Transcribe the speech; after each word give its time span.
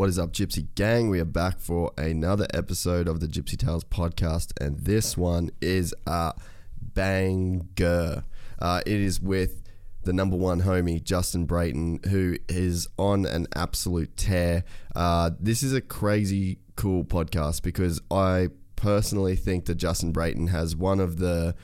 What 0.00 0.08
is 0.08 0.18
up, 0.18 0.32
Gypsy 0.32 0.66
Gang? 0.76 1.10
We 1.10 1.20
are 1.20 1.26
back 1.26 1.60
for 1.60 1.92
another 1.98 2.46
episode 2.54 3.06
of 3.06 3.20
the 3.20 3.26
Gypsy 3.26 3.58
Tales 3.58 3.84
podcast, 3.84 4.50
and 4.58 4.78
this 4.78 5.14
one 5.14 5.50
is 5.60 5.94
a 6.06 6.32
banger. 6.80 8.24
Uh, 8.58 8.80
it 8.86 8.98
is 8.98 9.20
with 9.20 9.62
the 10.04 10.14
number 10.14 10.38
one 10.38 10.62
homie, 10.62 11.04
Justin 11.04 11.44
Brayton, 11.44 12.00
who 12.08 12.38
is 12.48 12.88
on 12.96 13.26
an 13.26 13.46
absolute 13.54 14.16
tear. 14.16 14.64
Uh, 14.96 15.32
this 15.38 15.62
is 15.62 15.74
a 15.74 15.82
crazy 15.82 16.60
cool 16.76 17.04
podcast 17.04 17.60
because 17.60 18.00
I 18.10 18.48
personally 18.76 19.36
think 19.36 19.66
that 19.66 19.74
Justin 19.74 20.12
Brayton 20.12 20.46
has 20.46 20.74
one 20.74 20.98
of 20.98 21.18
the 21.18 21.54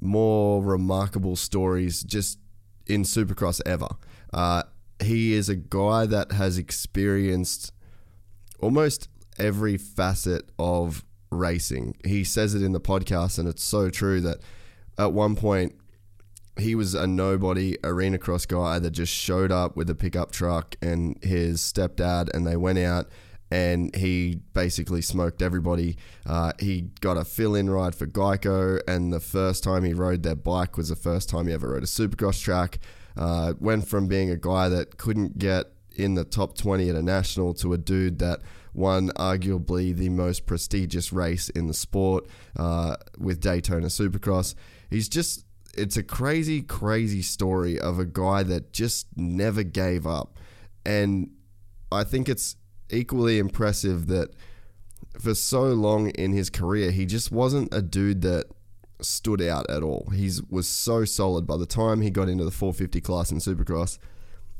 more 0.00 0.62
remarkable 0.62 1.34
stories 1.34 2.04
just 2.04 2.38
in 2.86 3.02
Supercross 3.02 3.60
ever. 3.66 3.88
Uh, 4.32 4.62
he 5.02 5.34
is 5.34 5.48
a 5.48 5.56
guy 5.56 6.06
that 6.06 6.32
has 6.32 6.58
experienced 6.58 7.72
almost 8.60 9.08
every 9.38 9.76
facet 9.76 10.50
of 10.58 11.04
racing. 11.30 11.96
He 12.04 12.24
says 12.24 12.54
it 12.54 12.62
in 12.62 12.72
the 12.72 12.80
podcast, 12.80 13.38
and 13.38 13.48
it's 13.48 13.64
so 13.64 13.90
true 13.90 14.20
that 14.20 14.38
at 14.98 15.12
one 15.12 15.36
point 15.36 15.74
he 16.58 16.74
was 16.74 16.94
a 16.94 17.06
nobody 17.06 17.76
arena 17.82 18.18
cross 18.18 18.44
guy 18.44 18.78
that 18.78 18.90
just 18.90 19.12
showed 19.12 19.50
up 19.50 19.76
with 19.76 19.88
a 19.88 19.94
pickup 19.94 20.32
truck 20.32 20.76
and 20.82 21.22
his 21.22 21.60
stepdad, 21.60 22.28
and 22.34 22.46
they 22.46 22.56
went 22.56 22.78
out 22.78 23.08
and 23.50 23.94
he 23.94 24.40
basically 24.54 25.02
smoked 25.02 25.42
everybody. 25.42 25.94
Uh, 26.24 26.52
he 26.58 26.88
got 27.00 27.18
a 27.18 27.24
fill 27.24 27.54
in 27.54 27.68
ride 27.68 27.94
for 27.94 28.06
Geico, 28.06 28.80
and 28.88 29.12
the 29.12 29.20
first 29.20 29.62
time 29.62 29.84
he 29.84 29.92
rode 29.92 30.22
their 30.22 30.34
bike 30.34 30.78
was 30.78 30.88
the 30.88 30.96
first 30.96 31.28
time 31.28 31.46
he 31.46 31.52
ever 31.52 31.68
rode 31.68 31.82
a 31.82 31.86
supercross 31.86 32.42
track. 32.42 32.78
Uh, 33.16 33.54
went 33.58 33.86
from 33.86 34.06
being 34.06 34.30
a 34.30 34.36
guy 34.36 34.68
that 34.68 34.96
couldn't 34.96 35.38
get 35.38 35.66
in 35.96 36.14
the 36.14 36.24
top 36.24 36.56
20 36.56 36.88
at 36.88 36.96
a 36.96 37.02
national 37.02 37.54
to 37.54 37.72
a 37.72 37.78
dude 37.78 38.18
that 38.18 38.40
won 38.74 39.10
arguably 39.10 39.94
the 39.94 40.08
most 40.08 40.46
prestigious 40.46 41.12
race 41.12 41.48
in 41.50 41.66
the 41.66 41.74
sport 41.74 42.26
uh, 42.56 42.96
with 43.18 43.40
Daytona 43.40 43.86
Supercross. 43.86 44.54
He's 44.88 45.08
just, 45.08 45.44
it's 45.76 45.96
a 45.96 46.02
crazy, 46.02 46.62
crazy 46.62 47.22
story 47.22 47.78
of 47.78 47.98
a 47.98 48.04
guy 48.04 48.42
that 48.44 48.72
just 48.72 49.06
never 49.16 49.62
gave 49.62 50.06
up. 50.06 50.38
And 50.84 51.30
I 51.90 52.04
think 52.04 52.28
it's 52.28 52.56
equally 52.90 53.38
impressive 53.38 54.06
that 54.08 54.30
for 55.18 55.34
so 55.34 55.64
long 55.64 56.10
in 56.10 56.32
his 56.32 56.50
career, 56.50 56.90
he 56.90 57.06
just 57.06 57.30
wasn't 57.30 57.72
a 57.72 57.82
dude 57.82 58.22
that 58.22 58.46
stood 59.04 59.42
out 59.42 59.68
at 59.70 59.82
all. 59.82 60.08
He 60.14 60.30
was 60.48 60.68
so 60.68 61.04
solid. 61.04 61.46
By 61.46 61.56
the 61.56 61.66
time 61.66 62.00
he 62.00 62.10
got 62.10 62.28
into 62.28 62.44
the 62.44 62.50
450 62.50 63.00
class 63.00 63.30
in 63.30 63.38
Supercross, 63.38 63.98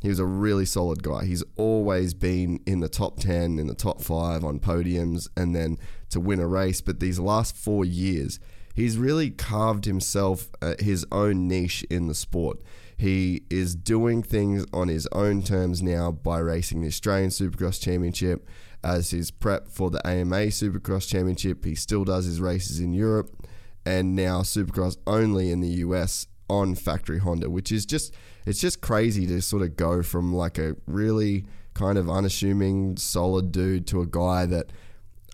he 0.00 0.08
was 0.08 0.18
a 0.18 0.24
really 0.24 0.64
solid 0.64 1.02
guy. 1.02 1.24
He's 1.24 1.44
always 1.56 2.12
been 2.12 2.60
in 2.66 2.80
the 2.80 2.88
top 2.88 3.20
10, 3.20 3.58
in 3.58 3.68
the 3.68 3.74
top 3.74 4.02
five 4.02 4.44
on 4.44 4.58
podiums, 4.58 5.28
and 5.36 5.54
then 5.54 5.78
to 6.10 6.18
win 6.18 6.40
a 6.40 6.46
race. 6.46 6.80
But 6.80 6.98
these 6.98 7.20
last 7.20 7.56
four 7.56 7.84
years, 7.84 8.40
he's 8.74 8.98
really 8.98 9.30
carved 9.30 9.84
himself 9.84 10.50
uh, 10.60 10.74
his 10.80 11.06
own 11.12 11.46
niche 11.46 11.84
in 11.88 12.08
the 12.08 12.14
sport. 12.14 12.58
He 12.96 13.42
is 13.48 13.74
doing 13.74 14.22
things 14.22 14.66
on 14.72 14.88
his 14.88 15.06
own 15.12 15.42
terms 15.42 15.82
now 15.82 16.10
by 16.10 16.38
racing 16.38 16.80
the 16.82 16.88
Australian 16.88 17.30
Supercross 17.30 17.80
Championship 17.80 18.48
as 18.84 19.10
his 19.10 19.30
prep 19.30 19.68
for 19.68 19.90
the 19.90 20.04
AMA 20.06 20.46
Supercross 20.48 21.08
Championship. 21.08 21.64
He 21.64 21.74
still 21.74 22.04
does 22.04 22.24
his 22.24 22.40
races 22.40 22.80
in 22.80 22.92
Europe 22.92 23.41
and 23.84 24.14
now 24.14 24.42
Supercross 24.42 24.96
only 25.06 25.50
in 25.50 25.60
the 25.60 25.68
US 25.68 26.26
on 26.48 26.74
factory 26.74 27.18
Honda, 27.18 27.50
which 27.50 27.72
is 27.72 27.86
just 27.86 28.14
it's 28.46 28.60
just 28.60 28.80
crazy 28.80 29.26
to 29.26 29.40
sort 29.40 29.62
of 29.62 29.76
go 29.76 30.02
from 30.02 30.34
like 30.34 30.58
a 30.58 30.76
really 30.86 31.44
kind 31.74 31.96
of 31.96 32.10
unassuming 32.10 32.96
solid 32.96 33.52
dude 33.52 33.86
to 33.86 34.02
a 34.02 34.06
guy 34.06 34.46
that 34.46 34.70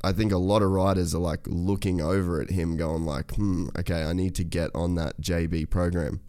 I 0.05 0.13
think 0.13 0.31
a 0.31 0.39
lot 0.39 0.63
of 0.63 0.71
riders 0.71 1.15
are 1.15 1.21
like 1.21 1.41
looking 1.47 2.01
over 2.01 2.41
at 2.41 2.51
him 2.51 2.77
going 2.77 3.05
like, 3.05 3.35
"Hmm, 3.35 3.69
okay, 3.79 4.05
I 4.05 4.13
need 4.13 4.35
to 4.37 4.45
get 4.45 4.71
on 4.75 4.95
that 4.95 5.21
JB 5.21 5.71
program." 5.71 6.21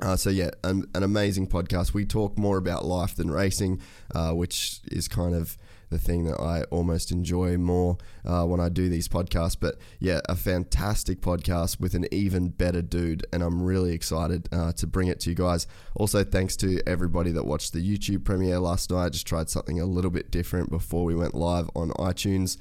Uh, 0.00 0.16
so 0.16 0.30
yeah, 0.30 0.50
an, 0.62 0.84
an, 0.94 1.02
amazing 1.02 1.46
podcast. 1.46 1.94
We 1.94 2.04
talk 2.04 2.36
more 2.36 2.56
about 2.56 2.84
life 2.84 3.14
than 3.14 3.30
racing, 3.30 3.80
uh, 4.14 4.32
which 4.32 4.80
is 4.86 5.06
kind 5.06 5.34
of 5.34 5.56
the 5.94 6.00
thing 6.00 6.24
that 6.24 6.40
I 6.40 6.64
almost 6.64 7.12
enjoy 7.12 7.56
more 7.56 7.96
uh, 8.24 8.44
when 8.44 8.58
I 8.58 8.68
do 8.68 8.88
these 8.88 9.06
podcasts. 9.06 9.56
But 9.58 9.76
yeah, 10.00 10.20
a 10.28 10.34
fantastic 10.34 11.20
podcast 11.20 11.80
with 11.80 11.94
an 11.94 12.06
even 12.10 12.48
better 12.48 12.82
dude, 12.82 13.24
and 13.32 13.42
I'm 13.44 13.62
really 13.62 13.92
excited 13.92 14.48
uh, 14.52 14.72
to 14.72 14.86
bring 14.88 15.06
it 15.06 15.20
to 15.20 15.30
you 15.30 15.36
guys. 15.36 15.68
Also, 15.94 16.24
thanks 16.24 16.56
to 16.56 16.82
everybody 16.86 17.30
that 17.30 17.46
watched 17.46 17.72
the 17.72 17.78
YouTube 17.78 18.24
premiere 18.24 18.58
last 18.58 18.90
night. 18.90 19.04
I 19.04 19.08
just 19.08 19.26
tried 19.26 19.48
something 19.48 19.80
a 19.80 19.86
little 19.86 20.10
bit 20.10 20.32
different 20.32 20.68
before 20.68 21.04
we 21.04 21.14
went 21.14 21.34
live 21.34 21.70
on 21.76 21.90
iTunes. 21.90 22.56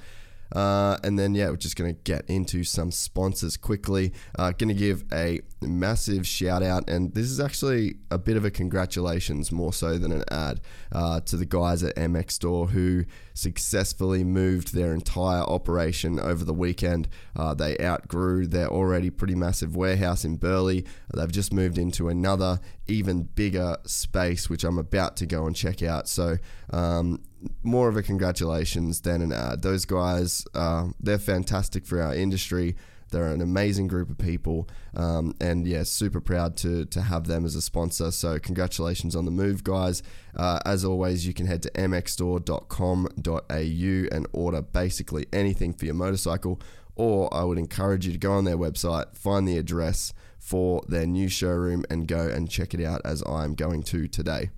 Uh, 0.54 0.98
and 1.04 1.18
then, 1.18 1.34
yeah, 1.34 1.50
we're 1.50 1.58
just 1.58 1.76
going 1.76 1.94
to 1.94 2.00
get 2.04 2.24
into 2.30 2.64
some 2.64 2.92
sponsors 2.92 3.58
quickly. 3.58 4.14
Uh, 4.38 4.52
going 4.52 4.70
to 4.70 4.74
give 4.74 5.04
a 5.12 5.42
massive 5.62 6.28
shout 6.28 6.62
out, 6.62 6.88
and 6.90 7.14
this 7.16 7.26
is 7.26 7.40
actually 7.40 7.96
a 8.12 8.18
bit 8.18 8.38
of 8.38 8.46
a 8.46 8.52
congratulations 8.52 9.52
more 9.52 9.74
so 9.74 9.98
than 9.98 10.12
an 10.12 10.24
ad 10.30 10.62
uh, 10.92 11.20
to 11.22 11.38
the 11.38 11.46
guys 11.46 11.84
at 11.84 11.96
MX 11.96 12.32
Store 12.32 12.68
who 12.68 13.06
successfully 13.34 14.24
moved 14.24 14.74
their 14.74 14.94
entire 14.94 15.42
operation 15.42 16.20
over 16.20 16.46
the 16.46 16.54
weekend. 16.54 17.08
Uh, 17.36 17.54
they 17.54 17.76
outgrew 17.80 18.46
their 18.46 18.68
already 18.68 19.10
pretty 19.10 19.36
massive 19.36 19.76
warehouse 19.76 20.24
in 20.24 20.36
Burleigh. 20.36 20.84
They've 21.14 21.32
just 21.32 21.52
moved 21.52 21.78
into 21.78 22.10
another, 22.10 22.60
even 22.88 23.24
bigger 23.24 23.78
space, 23.86 24.50
which 24.50 24.64
I'm 24.64 24.78
about 24.78 25.18
to 25.18 25.26
go 25.26 25.48
and 25.48 25.56
check 25.56 25.82
out. 25.82 26.08
So, 26.08 26.38
um, 26.70 27.22
more 27.64 27.90
of 27.90 27.98
a 27.98 28.04
congratulations 28.04 29.02
than 29.02 29.22
an 29.22 29.32
ad. 29.32 29.62
Those 29.62 29.86
guys, 29.86 30.46
uh, 30.54 30.88
they're 31.00 31.18
fantastic 31.18 31.86
for 31.86 32.02
our 32.02 32.16
industry. 32.16 32.76
They're 33.14 33.28
an 33.28 33.42
amazing 33.42 33.88
group 33.88 34.10
of 34.10 34.18
people, 34.18 34.68
um, 34.96 35.36
and 35.40 35.68
yeah, 35.68 35.84
super 35.84 36.20
proud 36.20 36.58
to 36.58 36.86
to 36.86 37.02
have 37.02 37.28
them 37.28 37.46
as 37.46 37.56
a 37.56 37.62
sponsor. 37.62 38.10
So 38.10 38.40
congratulations 38.40 39.16
on 39.16 39.26
the 39.26 39.32
move, 39.32 39.64
guys. 39.64 40.02
Uh, 40.36 40.60
as 40.66 40.84
always, 40.84 41.28
you 41.28 41.34
can 41.34 41.46
head 41.46 41.62
to 41.62 41.70
mxstore.com.au 41.72 44.16
and 44.16 44.28
order 44.34 44.64
basically 44.64 45.28
anything 45.32 45.74
for 45.74 45.86
your 45.86 45.94
motorcycle. 45.94 46.60
Or 46.96 47.32
I 47.34 47.44
would 47.44 47.58
encourage 47.60 48.08
you 48.08 48.14
to 48.14 48.20
go 48.20 48.34
on 48.34 48.46
their 48.46 48.58
website, 48.58 49.16
find 49.16 49.48
the 49.48 49.60
address 49.60 50.14
for 50.40 50.82
their 50.88 51.06
new 51.06 51.30
showroom, 51.30 51.86
and 51.92 52.08
go 52.08 52.28
and 52.28 52.50
check 52.50 52.74
it 52.74 52.84
out 52.84 53.02
as 53.06 53.22
I'm 53.28 53.54
going 53.54 53.84
to 53.84 54.08
today. 54.08 54.50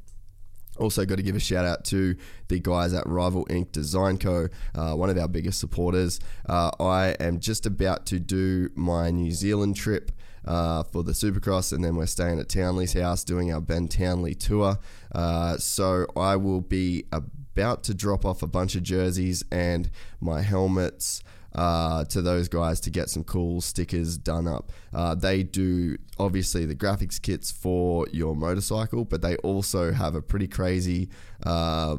Also, 0.77 1.05
got 1.05 1.15
to 1.15 1.23
give 1.23 1.35
a 1.35 1.39
shout 1.39 1.65
out 1.65 1.85
to 1.85 2.15
the 2.47 2.59
guys 2.59 2.93
at 2.93 3.07
Rival 3.07 3.47
Ink 3.49 3.71
Design 3.71 4.17
Co., 4.17 4.47
uh, 4.73 4.93
one 4.93 5.09
of 5.09 5.17
our 5.17 5.27
biggest 5.27 5.59
supporters. 5.59 6.19
Uh, 6.47 6.71
I 6.79 7.15
am 7.19 7.39
just 7.39 7.65
about 7.65 8.05
to 8.07 8.19
do 8.19 8.69
my 8.75 9.11
New 9.11 9.31
Zealand 9.31 9.75
trip. 9.75 10.11
Uh, 10.47 10.83
for 10.83 11.01
the 11.01 11.11
Supercross, 11.11 11.73
and 11.73 11.83
then 11.83 11.95
we're 11.95 12.05
staying 12.05 12.39
at 12.39 12.47
Townley's 12.47 12.93
house 12.93 13.23
doing 13.23 13.51
our 13.51 13.59
Ben 13.59 13.87
Townley 13.87 14.35
tour. 14.35 14.77
Uh, 15.11 15.57
so 15.57 16.05
I 16.15 16.35
will 16.35 16.61
be 16.61 17.05
about 17.11 17.81
to 17.85 17.95
drop 17.95 18.23
off 18.25 18.43
a 18.43 18.47
bunch 18.47 18.75
of 18.75 18.83
jerseys 18.83 19.43
and 19.51 19.89
my 20.21 20.43
helmets 20.43 21.23
uh, 21.55 22.03
to 22.05 22.21
those 22.21 22.47
guys 22.47 22.79
to 22.81 22.89
get 22.89 23.09
some 23.09 23.23
cool 23.23 23.61
stickers 23.61 24.17
done 24.17 24.47
up. 24.47 24.71
Uh, 24.93 25.15
they 25.15 25.41
do 25.41 25.97
obviously 26.19 26.65
the 26.65 26.75
graphics 26.75 27.21
kits 27.21 27.51
for 27.51 28.05
your 28.11 28.35
motorcycle, 28.35 29.05
but 29.05 29.21
they 29.21 29.37
also 29.37 29.91
have 29.91 30.15
a 30.15 30.21
pretty 30.21 30.47
crazy. 30.47 31.09
Uh, 31.43 31.97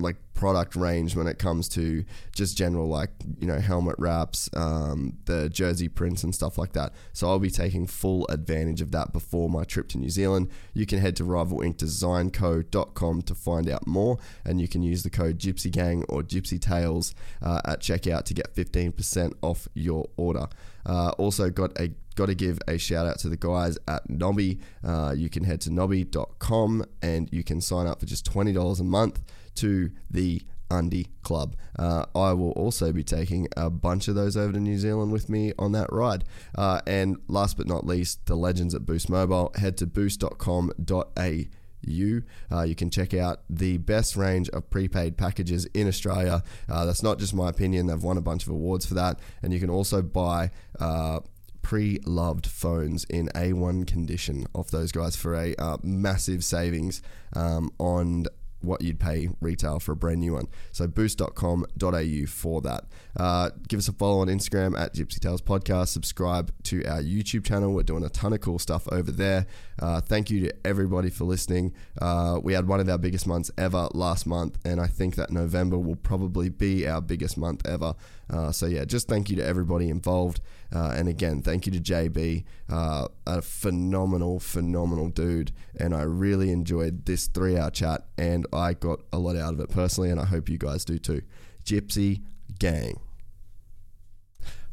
like 0.00 0.16
product 0.34 0.74
range 0.74 1.14
when 1.14 1.26
it 1.26 1.38
comes 1.38 1.68
to 1.68 2.02
just 2.34 2.56
general 2.56 2.88
like 2.88 3.10
you 3.38 3.46
know 3.46 3.58
helmet 3.58 3.94
wraps, 3.98 4.48
um, 4.54 5.18
the 5.26 5.50
jersey 5.50 5.88
prints 5.88 6.24
and 6.24 6.34
stuff 6.34 6.56
like 6.56 6.72
that. 6.72 6.92
So 7.12 7.28
I'll 7.28 7.38
be 7.38 7.50
taking 7.50 7.86
full 7.86 8.26
advantage 8.28 8.80
of 8.80 8.90
that 8.92 9.12
before 9.12 9.50
my 9.50 9.64
trip 9.64 9.88
to 9.88 9.98
New 9.98 10.10
Zealand. 10.10 10.48
You 10.72 10.86
can 10.86 10.98
head 10.98 11.16
to 11.16 11.24
rivalinkdesignco.com 11.24 13.22
to 13.22 13.34
find 13.34 13.68
out 13.68 13.86
more, 13.86 14.18
and 14.44 14.60
you 14.60 14.68
can 14.68 14.82
use 14.82 15.02
the 15.02 15.10
code 15.10 15.38
Gypsy 15.38 15.70
Gang 15.70 16.04
or 16.08 16.22
Gypsy 16.22 16.60
Tales 16.60 17.14
uh, 17.42 17.60
at 17.66 17.80
checkout 17.80 18.24
to 18.24 18.34
get 18.34 18.54
15% 18.54 19.34
off 19.42 19.68
your 19.74 20.08
order. 20.16 20.48
Uh, 20.86 21.10
also 21.18 21.50
got 21.50 21.78
a 21.78 21.90
got 22.16 22.26
to 22.26 22.34
give 22.34 22.58
a 22.66 22.76
shout 22.78 23.06
out 23.06 23.18
to 23.18 23.28
the 23.28 23.36
guys 23.36 23.78
at 23.86 24.08
Knobby. 24.08 24.58
Uh, 24.82 25.14
you 25.16 25.28
can 25.28 25.44
head 25.44 25.60
to 25.62 25.70
knobby.com 25.70 26.84
and 27.02 27.28
you 27.32 27.44
can 27.44 27.60
sign 27.60 27.86
up 27.86 28.00
for 28.00 28.06
just 28.06 28.24
twenty 28.24 28.52
dollars 28.52 28.80
a 28.80 28.84
month 28.84 29.20
to 29.60 29.90
the 30.10 30.42
Undy 30.70 31.08
Club. 31.22 31.56
Uh, 31.78 32.06
I 32.14 32.32
will 32.32 32.52
also 32.52 32.92
be 32.92 33.02
taking 33.02 33.48
a 33.56 33.70
bunch 33.70 34.08
of 34.08 34.14
those 34.14 34.36
over 34.36 34.52
to 34.52 34.60
New 34.60 34.78
Zealand 34.78 35.12
with 35.12 35.28
me 35.28 35.52
on 35.58 35.72
that 35.72 35.92
ride. 35.92 36.24
Uh, 36.56 36.80
and 36.86 37.18
last 37.28 37.56
but 37.56 37.66
not 37.66 37.86
least, 37.86 38.26
the 38.26 38.36
legends 38.36 38.74
at 38.74 38.86
Boost 38.86 39.10
Mobile. 39.10 39.52
Head 39.56 39.76
to 39.78 39.86
boost.com.au. 39.86 41.38
You, 41.82 42.24
uh, 42.52 42.62
you 42.62 42.74
can 42.74 42.90
check 42.90 43.14
out 43.14 43.40
the 43.48 43.78
best 43.78 44.14
range 44.14 44.50
of 44.50 44.68
prepaid 44.68 45.16
packages 45.16 45.64
in 45.72 45.88
Australia. 45.88 46.42
Uh, 46.68 46.84
that's 46.84 47.02
not 47.02 47.18
just 47.18 47.32
my 47.32 47.48
opinion; 47.48 47.86
they've 47.86 48.02
won 48.02 48.18
a 48.18 48.22
bunch 48.22 48.42
of 48.42 48.50
awards 48.50 48.84
for 48.84 48.92
that. 48.94 49.18
And 49.42 49.52
you 49.54 49.60
can 49.60 49.70
also 49.70 50.02
buy 50.02 50.50
uh, 50.78 51.20
pre-loved 51.62 52.46
phones 52.46 53.04
in 53.04 53.28
A1 53.28 53.86
condition 53.86 54.46
off 54.54 54.70
those 54.70 54.92
guys 54.92 55.16
for 55.16 55.34
a 55.34 55.54
uh, 55.54 55.78
massive 55.82 56.44
savings 56.44 57.00
um, 57.34 57.70
on 57.78 58.26
what 58.62 58.82
you'd 58.82 59.00
pay 59.00 59.28
retail 59.40 59.80
for 59.80 59.92
a 59.92 59.96
brand 59.96 60.20
new 60.20 60.34
one. 60.34 60.46
So 60.72 60.86
boost.com.au 60.86 62.26
for 62.26 62.60
that. 62.62 62.84
Uh, 63.16 63.50
give 63.68 63.78
us 63.78 63.88
a 63.88 63.92
follow 63.92 64.20
on 64.20 64.28
Instagram 64.28 64.78
at 64.78 64.94
Gypsy 64.94 65.18
Tales 65.18 65.42
Podcast. 65.42 65.88
Subscribe 65.88 66.52
to 66.64 66.84
our 66.84 67.02
YouTube 67.02 67.44
channel. 67.44 67.72
We're 67.72 67.82
doing 67.82 68.04
a 68.04 68.08
ton 68.08 68.32
of 68.32 68.40
cool 68.40 68.58
stuff 68.58 68.86
over 68.92 69.10
there. 69.10 69.46
Uh, 69.78 70.00
thank 70.00 70.30
you 70.30 70.48
to 70.48 70.54
everybody 70.64 71.10
for 71.10 71.24
listening. 71.24 71.72
Uh, 72.00 72.38
we 72.42 72.52
had 72.52 72.68
one 72.68 72.80
of 72.80 72.88
our 72.88 72.98
biggest 72.98 73.26
months 73.26 73.50
ever 73.56 73.88
last 73.92 74.26
month, 74.26 74.58
and 74.64 74.80
I 74.80 74.86
think 74.86 75.16
that 75.16 75.30
November 75.30 75.78
will 75.78 75.96
probably 75.96 76.48
be 76.48 76.86
our 76.86 77.00
biggest 77.00 77.36
month 77.36 77.66
ever. 77.66 77.94
Uh, 78.28 78.52
so 78.52 78.66
yeah, 78.66 78.84
just 78.84 79.08
thank 79.08 79.30
you 79.30 79.36
to 79.36 79.44
everybody 79.44 79.88
involved. 79.88 80.40
Uh, 80.72 80.94
and 80.96 81.08
again, 81.08 81.42
thank 81.42 81.66
you 81.66 81.72
to 81.72 81.80
JB, 81.80 82.44
uh, 82.68 83.08
a 83.26 83.42
phenomenal, 83.42 84.38
phenomenal 84.38 85.08
dude. 85.08 85.52
And 85.76 85.94
I 85.94 86.02
really 86.02 86.50
enjoyed 86.50 87.06
this 87.06 87.26
three 87.26 87.56
hour 87.58 87.70
chat, 87.70 88.06
and 88.16 88.46
I 88.52 88.74
got 88.74 89.00
a 89.12 89.18
lot 89.18 89.36
out 89.36 89.54
of 89.54 89.60
it 89.60 89.70
personally, 89.70 90.10
and 90.10 90.20
I 90.20 90.24
hope 90.26 90.48
you 90.48 90.58
guys 90.58 90.84
do 90.84 90.98
too. 90.98 91.22
Gypsy 91.64 92.22
Gang. 92.58 93.00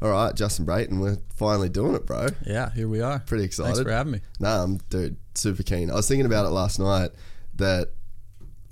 All 0.00 0.10
right, 0.10 0.34
Justin 0.34 0.64
Brayton, 0.64 1.00
we're 1.00 1.18
finally 1.34 1.68
doing 1.68 1.96
it, 1.96 2.06
bro. 2.06 2.28
Yeah, 2.46 2.70
here 2.70 2.86
we 2.86 3.00
are. 3.00 3.18
Pretty 3.18 3.44
excited. 3.44 3.74
Thanks 3.74 3.82
for 3.82 3.90
having 3.90 4.12
me. 4.12 4.20
Nah, 4.38 4.62
I'm 4.62 4.78
dude, 4.90 5.16
super 5.34 5.64
keen. 5.64 5.90
I 5.90 5.94
was 5.94 6.06
thinking 6.06 6.26
about 6.26 6.46
it 6.46 6.50
last 6.50 6.78
night 6.78 7.10
that 7.56 7.90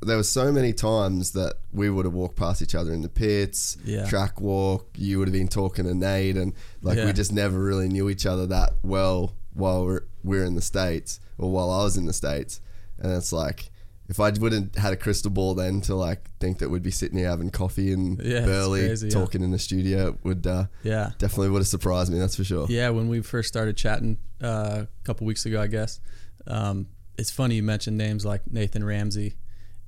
there 0.02 0.16
were 0.16 0.22
so 0.22 0.52
many 0.52 0.72
times 0.72 1.32
that 1.32 1.54
we 1.72 1.88
would 1.90 2.04
have 2.04 2.14
walked 2.14 2.36
past 2.36 2.60
each 2.62 2.74
other 2.74 2.92
in 2.92 3.02
the 3.02 3.08
pits, 3.08 3.76
Yeah. 3.84 4.06
track 4.06 4.40
walk. 4.40 4.86
You 4.96 5.18
would 5.18 5.28
have 5.28 5.32
been 5.32 5.48
talking 5.48 5.84
to 5.86 5.94
Nate, 5.94 6.36
and 6.36 6.52
like 6.82 6.98
we 6.98 7.12
just 7.12 7.32
never 7.32 7.58
really 7.58 7.88
knew 7.88 8.08
each 8.10 8.26
other 8.26 8.46
that 8.46 8.74
well 8.82 9.34
while 9.54 9.84
we're 9.84 10.02
we're 10.22 10.44
in 10.44 10.54
the 10.54 10.62
states 10.62 11.18
or 11.38 11.50
while 11.50 11.70
I 11.70 11.84
was 11.84 11.96
in 11.96 12.06
the 12.06 12.12
states. 12.12 12.60
And 12.98 13.12
it's 13.12 13.32
like 13.32 13.70
if 14.08 14.20
I 14.20 14.30
wouldn't 14.30 14.76
had 14.76 14.92
a 14.92 14.96
crystal 14.96 15.30
ball 15.30 15.54
then 15.54 15.80
to 15.82 15.94
like 15.94 16.30
think 16.40 16.58
that 16.58 16.68
we'd 16.68 16.82
be 16.82 16.90
sitting 16.90 17.18
here 17.18 17.28
having 17.28 17.50
coffee 17.50 17.90
in 17.92 18.20
Yeah, 18.22 18.44
Burleigh, 18.44 18.86
crazy, 18.88 19.08
yeah. 19.08 19.14
talking 19.14 19.42
in 19.42 19.50
the 19.50 19.58
studio, 19.58 20.08
it 20.08 20.16
would 20.24 20.46
uh, 20.46 20.66
Yeah. 20.84 21.12
definitely 21.18 21.48
would 21.50 21.58
have 21.60 21.66
surprised 21.68 22.12
me. 22.12 22.18
That's 22.18 22.36
for 22.36 22.44
sure. 22.44 22.66
Yeah, 22.68 22.90
when 22.90 23.08
we 23.08 23.20
first 23.22 23.48
started 23.48 23.76
chatting 23.76 24.18
uh, 24.42 24.84
a 24.84 25.04
couple 25.04 25.26
weeks 25.26 25.44
ago, 25.46 25.60
I 25.60 25.66
guess. 25.68 26.00
Um, 26.46 26.86
it's 27.18 27.30
funny 27.30 27.56
you 27.56 27.62
mentioned 27.62 27.96
names 27.96 28.24
like 28.24 28.42
Nathan 28.50 28.84
Ramsey, 28.84 29.34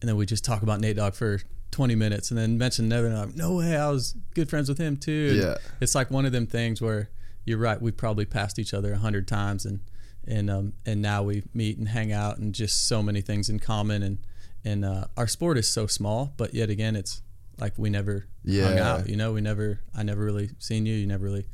and 0.01 0.09
then 0.09 0.17
we 0.17 0.27
just 0.27 0.45
talk 0.45 0.63
about 0.63 0.81
Nate 0.81 0.97
Dogg 0.97 1.15
for 1.15 1.41
20 1.71 1.95
minutes, 1.95 2.31
and 2.31 2.39
then 2.39 2.59
mention 2.59 2.87
another 2.87 3.09
And 3.09 3.17
I'm, 3.17 3.33
no 3.37 3.57
way, 3.57 3.77
I 3.77 3.91
was 3.91 4.15
good 4.35 4.49
friends 4.49 4.69
with 4.69 4.79
him 4.79 4.97
too. 4.97 5.29
And 5.31 5.39
Yeah. 5.39 5.55
it's 5.81 5.95
like 5.95 6.11
one 6.11 6.27
of 6.27 6.33
them 6.33 6.47
things 6.47 6.81
where 6.81 7.11
you're 7.45 7.59
right. 7.59 7.81
We 7.81 7.93
probably 7.93 8.25
passed 8.25 8.59
each 8.59 8.75
other 8.75 8.93
a 8.93 8.99
hundred 8.99 9.27
times, 9.27 9.65
and 9.65 9.81
and 10.27 10.51
um, 10.51 10.73
and 10.85 11.01
now 11.01 11.23
we 11.23 11.45
meet 11.55 11.79
and 11.79 11.89
hang 11.89 12.13
out, 12.13 12.39
and 12.39 12.55
just 12.55 12.87
so 12.87 13.03
many 13.03 13.21
things 13.21 13.49
in 13.49 13.59
common. 13.59 14.03
And 14.03 14.19
and 14.65 14.85
uh, 14.85 15.05
our 15.17 15.27
sport 15.27 15.57
is 15.57 15.69
so 15.69 15.87
small, 15.87 16.35
but 16.37 16.53
yet 16.55 16.69
again, 16.69 16.97
it's 16.97 17.23
like 17.59 17.75
we 17.77 17.91
never 17.91 18.27
yeah. 18.45 18.65
hung 18.65 18.79
out. 18.79 19.09
You 19.09 19.17
know, 19.17 19.33
we 19.33 19.41
never. 19.41 19.81
I 19.97 20.03
never 20.03 20.25
really 20.25 20.51
seen 20.59 20.85
you. 20.87 20.95
You 20.95 21.07
never 21.07 21.25
really 21.25 21.47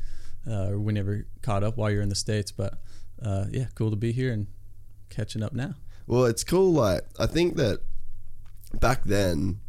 uh, 0.50 0.72
we 0.74 0.92
never 0.92 1.26
caught 1.42 1.62
up 1.62 1.76
while 1.76 1.90
you're 1.90 2.02
in 2.02 2.08
the 2.08 2.14
states. 2.14 2.52
But 2.52 2.74
uh, 3.22 3.46
yeah, 3.50 3.66
cool 3.74 3.90
to 3.90 3.96
be 3.96 4.12
here 4.12 4.32
and 4.32 4.46
catching 5.10 5.42
up 5.42 5.52
now. 5.52 5.74
Well, 6.06 6.24
it's 6.26 6.44
cool. 6.44 6.72
Like 6.72 7.02
I 7.18 7.26
think 7.26 7.56
that 7.56 7.80
back 8.80 9.04
then 9.04 9.60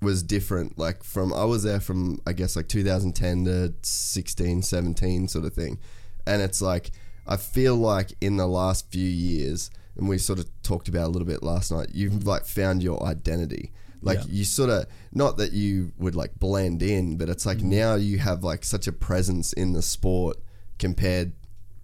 was 0.00 0.22
different. 0.22 0.78
Like 0.78 1.02
from 1.02 1.32
I 1.32 1.44
was 1.44 1.62
there 1.62 1.80
from 1.80 2.20
I 2.26 2.32
guess 2.32 2.56
like 2.56 2.68
2010 2.68 3.44
to 3.46 3.74
16, 3.82 4.62
17 4.62 5.28
sort 5.28 5.44
of 5.44 5.54
thing, 5.54 5.78
and 6.26 6.42
it's 6.42 6.62
like 6.62 6.92
I 7.26 7.36
feel 7.36 7.74
like 7.76 8.12
in 8.20 8.36
the 8.36 8.46
last 8.46 8.90
few 8.90 9.08
years, 9.08 9.70
and 9.96 10.08
we 10.08 10.18
sort 10.18 10.38
of 10.38 10.46
talked 10.62 10.88
about 10.88 11.06
a 11.06 11.08
little 11.08 11.26
bit 11.26 11.42
last 11.42 11.72
night. 11.72 11.88
You've 11.92 12.26
like 12.26 12.44
found 12.44 12.82
your 12.82 13.02
identity. 13.04 13.72
Like 14.02 14.18
Yeah. 14.18 14.24
you 14.28 14.44
sort 14.44 14.70
of 14.70 14.86
not 15.12 15.38
that 15.38 15.52
you 15.52 15.92
would 15.96 16.14
like 16.14 16.38
blend 16.38 16.82
in, 16.82 17.16
but 17.16 17.28
it's 17.28 17.46
like 17.46 17.58
mm-hmm. 17.58 17.70
now 17.70 17.94
you 17.94 18.18
have 18.18 18.44
like 18.44 18.64
such 18.64 18.86
a 18.86 18.92
presence 18.92 19.52
in 19.54 19.72
the 19.72 19.82
sport 19.82 20.36
compared 20.78 21.32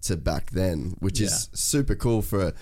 to 0.03 0.17
back 0.17 0.51
then, 0.51 0.97
which 0.99 1.21
is 1.21 1.49
super 1.55 1.95
cool 1.95 2.23
for 2.23 2.53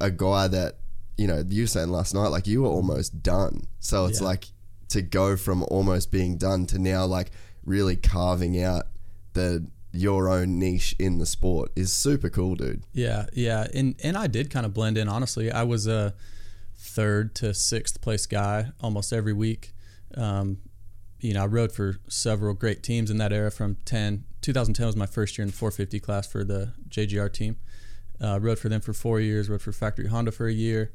a 0.00 0.10
guy 0.10 0.48
that 0.48 0.76
you 1.16 1.26
know 1.26 1.42
you 1.48 1.62
were 1.62 1.66
saying 1.66 1.88
last 1.90 2.14
night 2.14 2.28
like 2.28 2.46
you 2.46 2.62
were 2.62 2.68
almost 2.68 3.22
done 3.22 3.66
so 3.80 4.06
it's 4.06 4.20
Yeah. 4.20 4.26
like 4.28 4.46
to 4.88 5.02
go 5.02 5.36
from 5.36 5.62
almost 5.64 6.10
being 6.10 6.36
done 6.38 6.66
to 6.66 6.78
now 6.78 7.04
like 7.06 7.30
really 7.64 7.96
carving 7.96 8.62
out 8.62 8.84
the 9.32 9.66
your 9.92 10.28
own 10.28 10.58
niche 10.58 10.94
in 10.98 11.18
the 11.18 11.26
sport 11.26 11.70
is 11.74 11.90
super 11.92 12.28
cool 12.28 12.54
dude 12.54 12.82
Yeah, 12.92 13.26
yeah, 13.32 13.66
and 13.74 13.94
and 14.02 14.16
I 14.16 14.26
did 14.26 14.50
kind 14.50 14.66
of 14.66 14.74
blend 14.74 14.98
in. 14.98 15.08
Honestly, 15.08 15.50
I 15.50 15.62
was 15.62 15.86
a 15.86 16.12
third 16.74 17.34
to 17.36 17.54
sixth 17.54 18.00
place 18.00 18.26
guy 18.26 18.70
almost 18.80 19.12
every 19.12 19.32
week. 19.32 19.72
Um, 20.14 20.58
you 21.20 21.32
know, 21.34 21.42
I 21.44 21.46
rode 21.46 21.72
for 21.72 21.96
several 22.08 22.54
great 22.54 22.82
teams 22.82 23.10
in 23.10 23.16
that 23.18 23.32
era. 23.32 23.50
From 23.50 23.76
10, 23.86 24.24
2010 24.42 24.86
was 24.86 24.96
my 24.96 25.06
first 25.06 25.38
year 25.38 25.44
in 25.44 25.48
the 25.50 25.56
450 25.56 25.98
class 26.00 26.26
for 26.26 26.44
the 26.44 26.74
JGR 26.88 27.32
team. 27.32 27.56
Uh, 28.20 28.38
rode 28.40 28.58
for 28.58 28.68
them 28.68 28.80
for 28.80 28.92
four 28.92 29.20
years. 29.20 29.48
Rode 29.48 29.62
for 29.62 29.72
Factory 29.72 30.08
Honda 30.08 30.30
for 30.32 30.46
a 30.46 30.52
year, 30.52 30.92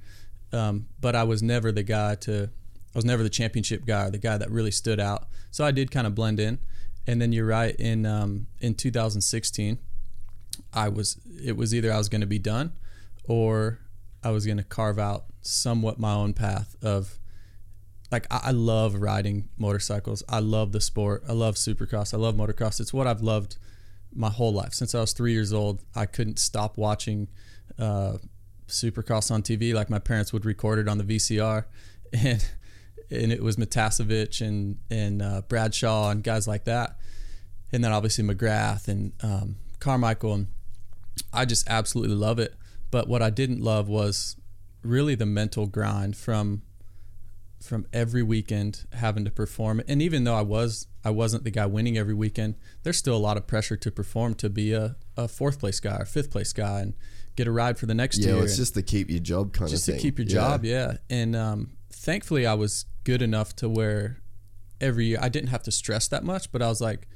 um, 0.53 0.88
but 1.00 1.15
I 1.15 1.24
was 1.24 1.41
never 1.41 1.72
the 1.72 1.84
guy 1.84 2.15
to. 2.15 2.50
I 2.93 2.98
was 2.98 3.05
never 3.05 3.24
the 3.24 3.29
championship 3.29 3.86
guy, 3.86 4.08
or 4.08 4.12
the 4.12 4.17
guy 4.17 4.38
that 4.38 4.51
really 4.51 4.72
stood 4.72 5.00
out. 5.00 5.27
So 5.50 5.63
I 5.63 5.72
did 5.72 5.91
kind 5.91 6.05
of 6.05 6.13
blend 6.13 6.41
in. 6.41 6.60
And 7.08 7.22
then 7.22 7.31
you're 7.31 7.46
right. 7.46 7.75
In 7.75 8.05
um, 8.05 8.48
in 8.60 8.75
2016, 8.75 9.79
I 10.74 10.89
was 10.89 11.20
it 11.43 11.58
was 11.58 11.74
either 11.74 11.91
I 11.91 11.98
was 11.98 12.10
going 12.10 12.22
to 12.22 12.27
be 12.27 12.39
done 12.39 12.74
or 13.24 13.79
I 14.24 14.31
was 14.31 14.46
going 14.46 14.58
to 14.58 14.63
carve 14.63 15.00
out 15.00 15.25
somewhat 15.41 16.00
my 16.00 16.13
own 16.13 16.34
path 16.34 16.75
of 16.84 17.17
like 18.12 18.27
I, 18.29 18.51
love 18.51 18.96
riding 18.96 19.48
motorcycles. 19.58 20.22
I 20.27 20.39
love 20.39 20.74
the 20.74 20.81
sport. 20.81 21.24
I 21.29 21.31
love 21.31 21.55
supercross. 21.55 22.13
I 22.13 22.17
love 22.17 22.36
motocross. 22.36 22.81
It's 22.81 22.93
what 22.93 23.08
I've 23.08 23.22
loved 23.22 23.55
my 24.13 24.29
whole 24.29 24.51
life 24.51 24.74
since 24.74 24.93
I 24.93 25.00
was 25.00 25.13
three 25.13 25.31
years 25.31 25.53
old. 25.53 25.81
I 25.96 26.05
couldn't 26.05 26.38
stop 26.38 26.77
watching 26.77 27.29
uh, 27.79 28.17
supercross 28.71 29.31
on 29.31 29.43
TV. 29.43 29.73
Like 29.73 29.89
my 29.89 29.99
parents 29.99 30.33
would 30.33 30.45
record 30.45 30.79
it 30.79 30.87
on 30.87 30.97
the 30.97 31.03
VCR, 31.03 31.65
and 32.13 32.45
and 33.09 33.31
it 33.31 33.43
was 33.43 33.57
Matiasevich 33.57 34.45
and 34.45 34.77
and 34.89 35.21
uh, 35.21 35.41
Bradshaw 35.47 36.09
and 36.09 36.23
guys 36.23 36.47
like 36.47 36.65
that, 36.65 36.97
and 37.71 37.83
then 37.83 37.91
obviously 37.91 38.23
McGrath 38.23 38.87
and 38.87 39.13
um, 39.23 39.57
Carmichael 39.79 40.33
and 40.33 40.47
I 41.33 41.45
just 41.45 41.67
absolutely 41.69 42.15
love 42.15 42.39
it. 42.39 42.55
But 42.89 43.07
what 43.07 43.21
I 43.21 43.29
didn't 43.29 43.61
love 43.61 43.87
was 43.87 44.35
really 44.83 45.15
the 45.15 45.25
mental 45.25 45.67
grind 45.67 46.15
from 46.15 46.63
from 47.61 47.85
every 47.93 48.23
weekend 48.23 48.85
having 48.93 49.23
to 49.23 49.29
perform. 49.29 49.83
And 49.87 50.01
even 50.01 50.23
though 50.23 50.35
I 50.35 50.41
was 50.41 50.87
I 51.03 51.11
wasn't 51.11 51.43
the 51.43 51.51
guy 51.51 51.65
winning 51.65 51.97
every 51.97 52.13
weekend, 52.13 52.55
there's 52.83 52.97
still 52.97 53.15
a 53.15 53.19
lot 53.19 53.37
of 53.37 53.47
pressure 53.47 53.77
to 53.77 53.91
perform 53.91 54.33
to 54.35 54.49
be 54.49 54.73
a, 54.73 54.95
a 55.15 55.27
fourth 55.27 55.59
place 55.59 55.79
guy 55.79 55.97
or 55.97 56.05
fifth 56.05 56.31
place 56.31 56.53
guy 56.53 56.81
and 56.81 56.93
get 57.35 57.47
a 57.47 57.51
ride 57.51 57.77
for 57.77 57.85
the 57.85 57.93
next 57.93 58.17
yeah 58.19 58.27
year. 58.27 58.35
well, 58.35 58.43
it's 58.45 58.57
just 58.57 58.73
to 58.73 58.81
keep 58.81 59.09
your 59.09 59.19
job 59.19 59.53
kind 59.53 59.69
just 59.69 59.88
of 59.88 59.93
Just 59.93 60.00
to 60.00 60.01
keep 60.01 60.19
your 60.19 60.27
job 60.27 60.65
yeah, 60.65 60.97
and 61.09 61.35
um, 61.35 61.71
thankfully 61.91 62.45
i 62.45 62.53
was 62.53 62.85
good 63.03 63.21
enough 63.21 63.55
to 63.57 63.69
where 63.69 64.17
every 64.79 65.05
year 65.05 65.19
i 65.21 65.29
didn't 65.29 65.50
have 65.50 65.63
to 65.63 65.71
stress 65.71 66.07
that 66.09 66.23
much 66.23 66.51
but 66.51 66.61
i 66.61 66.67
was 66.67 66.81
like 66.81 67.07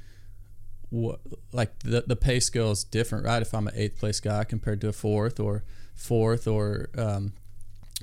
what 0.90 1.20
like 1.52 1.78
the, 1.80 2.04
the 2.06 2.16
pay 2.16 2.38
scale 2.40 2.70
is 2.70 2.84
different 2.84 3.24
right 3.24 3.42
if 3.42 3.52
i'm 3.54 3.66
an 3.66 3.74
eighth 3.76 3.98
place 3.98 4.20
guy 4.20 4.44
compared 4.44 4.80
to 4.80 4.88
a 4.88 4.92
fourth 4.92 5.38
or 5.40 5.64
fourth 5.94 6.46
or 6.46 6.88
um, 6.96 7.32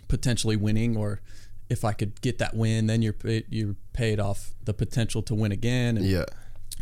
potentially 0.07 0.55
winning 0.55 0.97
or 0.97 1.21
if 1.69 1.85
I 1.85 1.93
could 1.93 2.19
get 2.21 2.37
that 2.39 2.55
win, 2.55 2.87
then 2.87 3.01
you're 3.01 3.15
you're 3.49 3.75
paid 3.93 4.19
off 4.19 4.53
the 4.63 4.73
potential 4.73 5.21
to 5.23 5.33
win 5.33 5.51
again. 5.51 5.97
And 5.97 6.05
Yeah. 6.05 6.25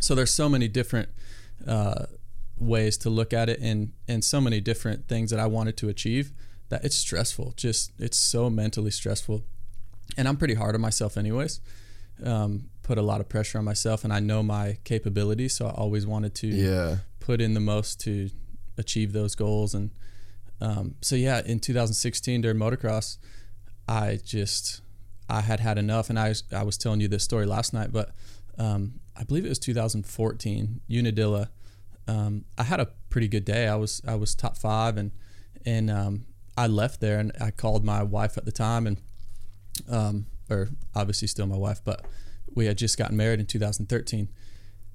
so 0.00 0.14
there's 0.14 0.32
so 0.32 0.48
many 0.48 0.68
different 0.68 1.08
uh, 1.66 2.06
ways 2.58 2.96
to 2.98 3.10
look 3.10 3.32
at 3.32 3.48
it, 3.48 3.58
and 3.60 3.92
and 4.08 4.24
so 4.24 4.40
many 4.40 4.60
different 4.60 5.08
things 5.08 5.30
that 5.30 5.40
I 5.40 5.46
wanted 5.46 5.76
to 5.78 5.88
achieve 5.88 6.32
that 6.68 6.84
it's 6.84 6.96
stressful. 6.96 7.52
Just 7.56 7.92
it's 7.98 8.16
so 8.16 8.48
mentally 8.50 8.90
stressful, 8.90 9.42
and 10.16 10.26
I'm 10.28 10.36
pretty 10.36 10.54
hard 10.54 10.74
on 10.74 10.80
myself, 10.80 11.16
anyways. 11.16 11.60
Um, 12.24 12.68
put 12.82 12.98
a 12.98 13.02
lot 13.02 13.20
of 13.20 13.28
pressure 13.28 13.58
on 13.58 13.64
myself, 13.64 14.04
and 14.04 14.12
I 14.12 14.20
know 14.20 14.42
my 14.42 14.78
capabilities, 14.84 15.54
so 15.54 15.66
I 15.66 15.70
always 15.70 16.06
wanted 16.06 16.34
to 16.36 16.46
Yeah. 16.48 16.96
put 17.20 17.40
in 17.40 17.54
the 17.54 17.60
most 17.60 18.00
to 18.00 18.30
achieve 18.78 19.12
those 19.12 19.34
goals. 19.34 19.74
And 19.74 19.90
um, 20.60 20.94
so, 21.00 21.16
yeah, 21.16 21.42
in 21.44 21.58
2016 21.60 22.40
during 22.42 22.56
motocross, 22.58 23.18
I 23.88 24.18
just 24.24 24.80
I 25.28 25.40
had 25.40 25.60
had 25.60 25.78
enough, 25.78 26.10
and 26.10 26.18
I 26.18 26.34
I 26.52 26.62
was 26.62 26.76
telling 26.78 27.00
you 27.00 27.08
this 27.08 27.24
story 27.24 27.46
last 27.46 27.72
night, 27.72 27.92
but 27.92 28.10
um, 28.58 29.00
I 29.16 29.24
believe 29.24 29.44
it 29.44 29.48
was 29.48 29.58
2014 29.58 30.80
Unadilla. 30.90 31.50
Um, 32.08 32.44
I 32.58 32.64
had 32.64 32.80
a 32.80 32.88
pretty 33.10 33.28
good 33.28 33.44
day. 33.44 33.68
I 33.68 33.76
was 33.76 34.02
I 34.06 34.14
was 34.14 34.34
top 34.34 34.56
five, 34.56 34.96
and 34.96 35.12
and 35.64 35.90
um, 35.90 36.26
I 36.56 36.66
left 36.66 37.00
there, 37.00 37.18
and 37.18 37.32
I 37.40 37.50
called 37.50 37.84
my 37.84 38.02
wife 38.02 38.36
at 38.36 38.44
the 38.44 38.52
time, 38.52 38.86
and 38.86 38.96
um, 39.90 40.26
or 40.50 40.68
obviously 40.94 41.28
still 41.28 41.46
my 41.46 41.56
wife, 41.56 41.80
but 41.84 42.04
we 42.54 42.66
had 42.66 42.76
just 42.76 42.98
gotten 42.98 43.16
married 43.16 43.40
in 43.40 43.46
2013, 43.46 44.28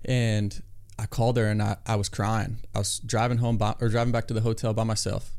and 0.05 0.61
I 0.99 1.05
called 1.05 1.37
her 1.37 1.45
and 1.45 1.61
I, 1.61 1.77
I 1.85 1.95
was 1.95 2.09
crying. 2.09 2.57
I 2.73 2.79
was 2.79 2.99
driving 2.99 3.37
home 3.37 3.57
by, 3.57 3.75
or 3.79 3.89
driving 3.89 4.11
back 4.11 4.27
to 4.27 4.33
the 4.33 4.41
hotel 4.41 4.73
by 4.73 4.83
myself. 4.83 5.31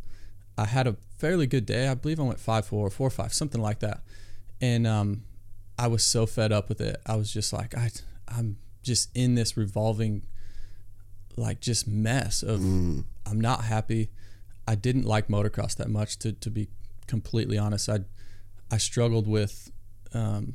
I 0.56 0.66
had 0.66 0.86
a 0.86 0.96
fairly 1.18 1.46
good 1.46 1.66
day. 1.66 1.88
I 1.88 1.94
believe 1.94 2.20
I 2.20 2.24
went 2.24 2.40
five 2.40 2.66
four, 2.66 2.88
four 2.90 3.10
five, 3.10 3.32
something 3.32 3.60
like 3.60 3.80
that, 3.80 4.02
and 4.60 4.86
um, 4.86 5.24
I 5.78 5.86
was 5.86 6.04
so 6.04 6.26
fed 6.26 6.52
up 6.52 6.68
with 6.68 6.80
it. 6.80 7.00
I 7.06 7.16
was 7.16 7.32
just 7.32 7.52
like, 7.52 7.76
I, 7.76 7.90
I'm 8.26 8.56
just 8.82 9.10
in 9.16 9.34
this 9.34 9.56
revolving, 9.56 10.22
like 11.36 11.60
just 11.60 11.86
mess 11.86 12.42
of. 12.42 12.60
I'm 12.60 13.40
not 13.40 13.64
happy. 13.64 14.10
I 14.66 14.74
didn't 14.74 15.04
like 15.04 15.28
motocross 15.28 15.76
that 15.76 15.88
much 15.88 16.18
to 16.20 16.32
to 16.32 16.50
be 16.50 16.68
completely 17.06 17.58
honest. 17.58 17.88
I 17.88 18.00
I 18.70 18.78
struggled 18.78 19.26
with, 19.26 19.70
um, 20.12 20.54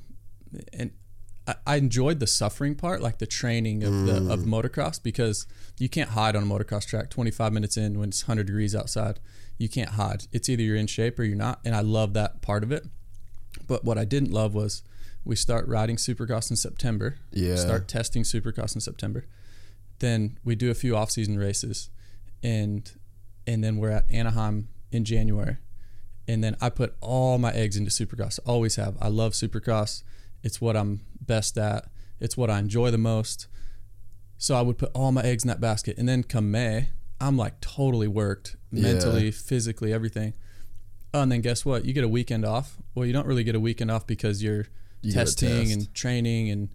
and 0.72 0.92
I, 1.48 1.56
I 1.66 1.76
enjoyed 1.78 2.20
the 2.20 2.28
suffering 2.28 2.76
part, 2.76 3.02
like 3.02 3.18
the 3.18 3.26
training 3.26 3.84
of 3.84 4.06
the 4.06 4.32
of 4.32 4.42
motocross, 4.42 5.02
because 5.02 5.48
you 5.80 5.90
can't 5.90 6.12
hide 6.12 6.36
on 6.36 6.44
a 6.44 6.46
motocross 6.46 6.86
track. 6.86 7.10
Twenty 7.10 7.32
five 7.32 7.54
minutes 7.54 7.78
in, 7.78 8.00
when 8.00 8.10
it's 8.10 8.24
hundred 8.24 8.48
degrees 8.48 8.76
outside, 8.76 9.20
you 9.58 9.68
can't 9.70 9.92
hide. 9.92 10.26
It's 10.32 10.48
either 10.50 10.62
you're 10.64 10.76
in 10.76 10.88
shape 10.88 11.18
or 11.20 11.24
you're 11.24 11.36
not, 11.36 11.60
and 11.66 11.76
I 11.76 11.82
love 11.82 12.14
that 12.14 12.42
part 12.42 12.64
of 12.64 12.72
it. 12.72 12.86
But 13.68 13.84
what 13.84 13.98
I 13.98 14.06
didn't 14.06 14.32
love 14.32 14.54
was 14.54 14.84
we 15.26 15.36
start 15.36 15.68
riding 15.68 15.96
Supercross 15.96 16.50
in 16.50 16.56
September. 16.56 17.18
Yeah. 17.32 17.56
Start 17.56 17.88
testing 17.88 18.24
Supercross 18.24 18.76
in 18.76 18.82
September. 18.82 19.26
Then 20.04 20.38
we 20.44 20.56
do 20.56 20.70
a 20.70 20.74
few 20.74 20.98
off 20.98 21.12
season 21.12 21.38
races, 21.40 21.90
and 22.44 22.92
and 23.48 23.64
then 23.64 23.78
we're 23.78 23.90
at 23.92 24.06
Anaheim 24.12 24.68
in 24.92 25.06
January. 25.06 25.56
And 26.28 26.44
then 26.44 26.58
I 26.60 26.70
put 26.70 26.96
all 27.00 27.38
my 27.38 27.54
eggs 27.54 27.78
into 27.78 27.90
Supercross. 27.90 28.38
Always 28.46 28.76
have. 28.76 28.98
I 29.00 29.08
love 29.08 29.32
Supercross. 29.32 30.04
It's 30.44 30.60
what 30.60 30.76
I'm 30.76 31.02
best 31.22 31.58
at. 31.58 31.86
It's 32.20 32.36
what 32.36 32.50
I 32.50 32.60
enjoy 32.60 32.92
the 32.92 32.98
most. 32.98 33.48
So 34.38 34.56
I 34.56 34.62
would 34.62 34.78
put 34.78 34.92
all 34.94 35.14
my 35.14 35.22
eggs 35.22 35.44
in 35.46 35.48
that 35.48 35.62
basket. 35.62 35.98
And 35.98 36.08
then 36.08 36.24
come 36.24 36.52
May, 36.52 36.90
I'm 37.22 37.38
like 37.38 37.62
totally 37.62 38.08
worked 38.10 38.58
mentally, 38.72 39.32
physically, 39.32 39.94
everything. 39.94 40.34
Oh, 41.14 41.22
and 41.22 41.32
then 41.32 41.40
guess 41.42 41.64
what? 41.66 41.86
You 41.86 41.94
get 41.94 42.04
a 42.04 42.10
weekend 42.10 42.44
off. 42.44 42.78
Well, 42.94 43.06
you 43.06 43.14
don't 43.14 43.28
really 43.28 43.44
get 43.46 43.56
a 43.56 43.60
weekend 43.60 43.90
off 43.92 44.06
because 44.08 44.44
you're 44.44 44.66
You 45.02 45.14
testing 45.14 45.50
test. 45.68 45.74
and 45.74 45.94
training 45.94 46.50
and 46.50 46.70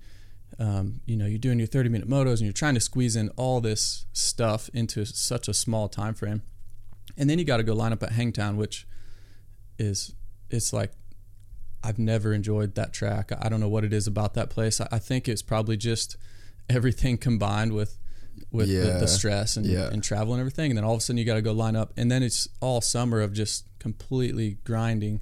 um, 0.58 1.00
you 1.06 1.16
know 1.16 1.26
you're 1.26 1.38
doing 1.38 1.58
your 1.58 1.68
30 1.68 1.88
minute 1.88 2.08
motos 2.08 2.32
and 2.38 2.40
you're 2.42 2.52
trying 2.52 2.74
to 2.74 2.80
squeeze 2.80 3.14
in 3.16 3.28
all 3.36 3.60
this 3.60 4.06
stuff 4.12 4.68
into 4.74 5.04
such 5.04 5.48
a 5.48 5.54
small 5.54 5.88
time 5.88 6.14
frame 6.14 6.42
and 7.16 7.28
then 7.30 7.38
you 7.38 7.44
got 7.44 7.58
to 7.58 7.62
go 7.62 7.74
line 7.74 7.92
up 7.92 8.02
at 8.02 8.12
hangtown 8.12 8.56
which 8.56 8.86
is 9.78 10.14
it's 10.50 10.72
like 10.72 10.92
i've 11.84 11.98
never 11.98 12.32
enjoyed 12.32 12.74
that 12.74 12.92
track. 12.92 13.30
I 13.40 13.48
don't 13.48 13.60
know 13.60 13.68
what 13.68 13.84
it 13.84 13.92
is 13.92 14.06
about 14.08 14.34
that 14.34 14.50
place. 14.50 14.80
I, 14.80 14.88
I 14.90 14.98
think 14.98 15.28
it's 15.28 15.42
probably 15.42 15.76
just 15.76 16.16
everything 16.68 17.18
combined 17.18 17.72
with 17.72 17.96
with 18.50 18.66
the, 18.68 18.74
Yeah. 18.74 18.98
the 18.98 19.06
stress 19.08 19.56
and, 19.56 19.64
Yeah. 19.66 19.88
and 19.92 20.02
travel 20.02 20.32
and 20.34 20.40
everything. 20.40 20.70
And 20.72 20.76
then 20.78 20.84
all 20.84 20.94
of 20.94 20.98
a 20.98 21.00
sudden 21.00 21.18
you 21.18 21.24
got 21.24 21.34
to 21.34 21.42
go 21.42 21.52
line 21.52 21.76
up. 21.76 21.92
And 21.96 22.10
then 22.10 22.22
it's 22.22 22.48
all 22.60 22.80
summer 22.80 23.20
of 23.20 23.32
just 23.32 23.66
completely 23.80 24.58
grinding. 24.64 25.20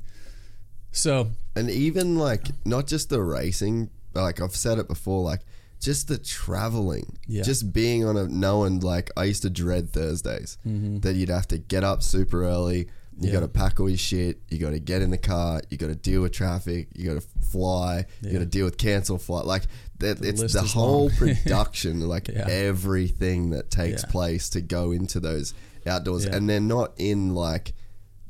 So 0.92 1.30
And 1.54 1.70
even 1.70 2.16
like 2.18 2.48
not 2.64 2.86
just 2.86 3.08
the 3.10 3.22
racing, 3.22 3.90
like 4.22 4.40
I've 4.40 4.56
said 4.56 4.78
it 4.78 4.88
before, 4.88 5.22
like 5.22 5.40
just 5.80 6.08
the 6.08 6.18
traveling, 6.18 7.16
Yeah. 7.26 7.42
just 7.42 7.72
being 7.72 8.04
on 8.04 8.16
a 8.16 8.26
knowing 8.26 8.80
like 8.80 9.10
I 9.16 9.24
used 9.24 9.42
to 9.42 9.50
dread 9.50 9.90
Thursdays 9.92 10.58
that 10.64 11.14
you'd 11.14 11.28
have 11.28 11.48
to 11.48 11.58
get 11.58 11.84
up 11.84 12.02
super 12.02 12.44
early. 12.44 12.88
You 13.18 13.28
Yeah. 13.28 13.32
got 13.32 13.40
to 13.40 13.48
pack 13.48 13.80
all 13.80 13.88
your 13.88 13.96
shit. 13.96 14.40
You 14.50 14.58
got 14.58 14.70
to 14.70 14.78
get 14.78 15.00
in 15.00 15.10
the 15.10 15.16
car. 15.16 15.62
You 15.70 15.78
got 15.78 15.86
to 15.86 15.94
deal 15.94 16.20
with 16.22 16.32
traffic. 16.32 16.88
You 16.94 17.14
got 17.14 17.22
to 17.22 17.26
fly. 17.50 18.04
You 18.20 18.32
got 18.32 18.40
to 18.40 18.46
deal 18.46 18.66
with 18.66 18.76
cancel 18.76 19.16
flight. 19.16 19.46
Like 19.46 19.62
that, 20.00 20.22
it's 20.22 20.52
the 20.52 20.60
whole 20.62 21.08
production, 21.18 22.00
like 22.06 22.28
Yeah. 22.28 22.46
everything 22.46 23.50
that 23.50 23.70
takes 23.70 24.02
Yeah. 24.02 24.10
place 24.10 24.48
to 24.50 24.60
go 24.60 24.92
into 24.92 25.18
those 25.20 25.54
outdoors, 25.86 26.24
Yeah. 26.26 26.36
and 26.36 26.48
they're 26.48 26.60
not 26.60 26.92
in 26.98 27.34
like 27.34 27.72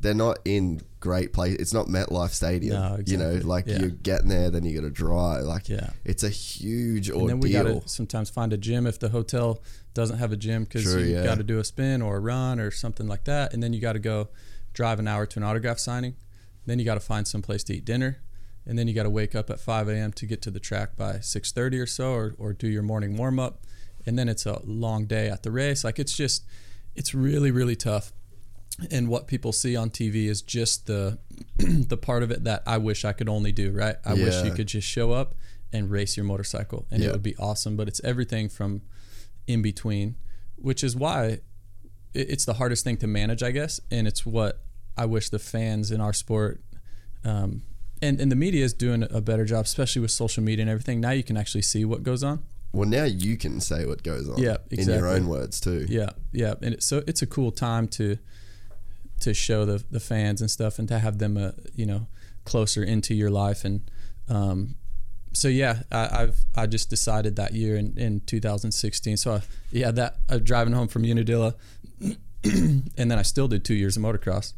they're 0.06 0.14
not 0.14 0.38
in 0.44 0.80
great 1.00 1.32
place. 1.32 1.56
It's 1.58 1.72
not 1.75 1.86
MetLife 1.86 2.30
Stadium. 2.30 2.75
No, 2.75 2.98
You 3.04 3.16
know, 3.16 3.32
like 3.44 3.66
Yeah. 3.66 3.78
you're 3.80 3.90
getting 3.90 4.28
there, 4.28 4.50
then 4.50 4.64
you 4.64 4.75
got 4.75 4.86
to 4.86 4.90
drive. 4.90 5.44
Like, 5.44 5.68
Yeah. 5.68 5.90
it's 6.04 6.22
a 6.22 6.28
huge 6.30 7.10
and 7.10 7.28
then 7.28 7.40
we 7.40 7.50
got 7.52 7.66
ordeal. 7.66 7.82
to 7.82 7.88
sometimes 7.88 8.30
find 8.30 8.52
a 8.52 8.56
gym 8.56 8.86
if 8.86 8.98
the 8.98 9.10
hotel 9.10 9.62
doesn't 9.94 10.18
have 10.18 10.32
a 10.32 10.36
gym 10.36 10.64
because 10.64 10.84
you 10.94 11.00
yeah. 11.00 11.25
got 11.25 11.38
to 11.38 11.44
do 11.44 11.58
a 11.58 11.64
spin 11.64 12.02
or 12.02 12.16
a 12.16 12.20
run 12.20 12.58
or 12.60 12.70
something 12.70 13.06
like 13.06 13.25
that 13.25 13.52
and 13.52 13.62
then 13.62 13.72
you 13.72 13.80
got 13.80 13.92
to 13.94 13.98
go 13.98 14.28
drive 14.72 14.98
an 14.98 15.08
hour 15.08 15.25
to 15.26 15.38
an 15.38 15.42
autograph 15.42 15.78
signing 15.78 16.14
then 16.66 16.78
you 16.78 16.84
got 16.84 16.94
to 16.94 17.00
find 17.00 17.26
some 17.26 17.40
place 17.40 17.64
to 17.64 17.75
eat 17.75 17.84
dinner 17.84 18.18
and 18.66 18.78
then 18.78 18.86
you 18.88 18.92
got 18.94 19.04
to 19.04 19.10
wake 19.10 19.34
up 19.34 19.48
at 19.48 19.58
5 19.58 19.88
a.m 19.88 20.12
to 20.12 20.26
get 20.26 20.42
to 20.42 20.50
the 20.50 20.60
track 20.60 20.96
by 20.96 21.14
6.30 21.14 21.80
or 21.82 21.86
so 21.86 22.12
or, 22.12 22.34
or 22.38 22.52
do 22.52 22.68
your 22.68 22.82
morning 22.82 23.16
warm-up 23.16 23.60
and 24.04 24.18
then 24.18 24.28
it's 24.28 24.44
a 24.44 24.60
long 24.66 25.06
day 25.06 25.28
at 25.30 25.42
the 25.44 25.50
race 25.50 25.82
like 25.82 25.98
it's 25.98 26.14
just 26.14 26.44
it's 26.94 27.14
really 27.14 27.50
really 27.50 27.76
tough 27.76 28.12
and 28.90 29.09
what 29.09 29.26
people 29.26 29.52
see 29.52 29.75
on 29.76 29.90
TV 29.90 30.26
is 30.26 30.42
just 30.42 30.87
the 30.87 31.18
the 31.59 31.97
part 31.97 32.23
of 32.23 32.30
it 32.30 32.45
that 32.45 32.62
I 32.66 32.78
wish 32.78 33.04
I 33.04 33.12
could 33.12 33.28
only 33.28 33.52
do, 33.52 33.71
right? 33.73 33.97
I 34.04 34.14
wish 34.14 34.42
you 34.45 34.50
could 34.52 34.68
just 34.68 34.87
show 34.87 35.12
up 35.12 35.35
and 35.73 35.90
race 35.90 36.16
your 36.16 36.25
motorcycle 36.25 36.87
and 36.90 37.02
Yeah. 37.02 37.09
it 37.09 37.12
would 37.12 37.23
be 37.23 37.37
awesome, 37.38 37.76
but 37.76 37.88
it's 37.88 38.00
everything 38.04 38.49
from 38.49 38.83
in 39.47 39.62
between, 39.62 40.16
which 40.56 40.85
is 40.85 40.95
why 40.97 41.40
it's 42.14 42.45
the 42.45 42.54
hardest 42.54 42.85
thing 42.85 42.97
to 42.99 43.06
manage, 43.06 43.42
I 43.42 43.50
guess, 43.50 43.80
and 43.90 44.06
it's 44.06 44.25
what 44.26 44.62
I 44.97 45.04
wish 45.06 45.28
the 45.30 45.38
fans 45.38 45.90
in 45.90 46.00
our 46.00 46.12
sport 46.12 46.61
um, 47.25 47.62
and 48.02 48.21
and 48.21 48.30
the 48.30 48.37
media 48.37 48.64
is 48.64 48.73
doing 48.75 49.02
a 49.11 49.21
better 49.21 49.45
job, 49.47 49.64
especially 49.64 50.02
with 50.02 50.11
social 50.11 50.42
media 50.42 50.62
and 50.62 50.71
everything. 50.71 51.00
Now 51.00 51.11
you 51.12 51.23
can 51.25 51.37
actually 51.37 51.62
see 51.62 51.85
what 51.85 52.02
goes 52.02 52.23
on. 52.23 52.45
well, 52.73 52.88
now 52.88 53.04
you 53.04 53.37
can 53.38 53.59
say 53.61 53.87
what 53.87 54.02
goes 54.02 54.28
on 54.28 54.37
Yeah, 54.38 54.59
in 54.71 54.87
your 54.88 55.06
own 55.09 55.28
words 55.28 55.61
too. 55.61 55.87
Yeah, 55.88 56.11
yeah, 56.33 56.54
and 56.62 56.75
it, 56.75 56.83
so 56.83 57.02
it's 57.06 57.23
a 57.23 57.26
cool 57.26 57.50
time 57.52 57.88
to 57.88 58.18
to 59.20 59.35
show 59.35 59.64
the 59.64 59.85
the 59.90 60.00
fans 60.00 60.40
and 60.40 60.50
stuff, 60.50 60.78
and 60.78 60.88
to 60.88 60.99
have 60.99 61.18
them, 61.18 61.37
uh, 61.37 61.52
you 61.75 61.87
know, 61.87 62.06
closer 62.44 62.82
into 62.82 63.14
your 63.14 63.30
life, 63.30 63.64
and 63.64 63.90
um, 64.28 64.76
so 65.32 65.49
yeah, 65.49 65.82
I, 65.92 66.23
I've 66.23 66.38
I 66.54 66.66
just 66.66 66.90
decided 66.90 67.37
that 67.37 67.52
year 67.52 67.76
in, 67.76 67.96
in 67.99 68.20
2016. 68.20 69.16
So 69.18 69.35
I, 69.35 69.42
yeah, 69.70 69.90
that 69.90 70.16
uh, 70.28 70.38
driving 70.38 70.73
home 70.73 70.88
from 70.88 71.04
Unadilla, 71.04 71.54
and 72.44 72.90
then 72.96 73.12
I 73.12 73.23
still 73.23 73.49
did 73.49 73.64
two 73.64 73.75
years 73.75 73.96
of 73.96 74.02
motocross, 74.02 74.52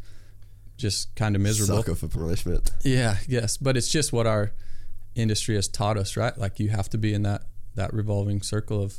just 0.76 1.14
kind 1.16 1.34
of 1.34 1.42
miserable. 1.42 1.82
Sucker 1.82 1.94
for 1.94 2.08
punishment. 2.08 2.70
Yeah, 2.84 3.16
yes, 3.26 3.56
but 3.56 3.76
it's 3.76 3.88
just 3.88 4.12
what 4.12 4.26
our 4.26 4.52
industry 5.14 5.56
has 5.56 5.68
taught 5.68 5.96
us, 5.96 6.16
right? 6.16 6.36
Like 6.38 6.60
you 6.60 6.68
have 6.68 6.88
to 6.90 6.98
be 6.98 7.12
in 7.12 7.22
that 7.22 7.42
that 7.74 7.92
revolving 7.92 8.42
circle 8.42 8.82
of 8.82 8.98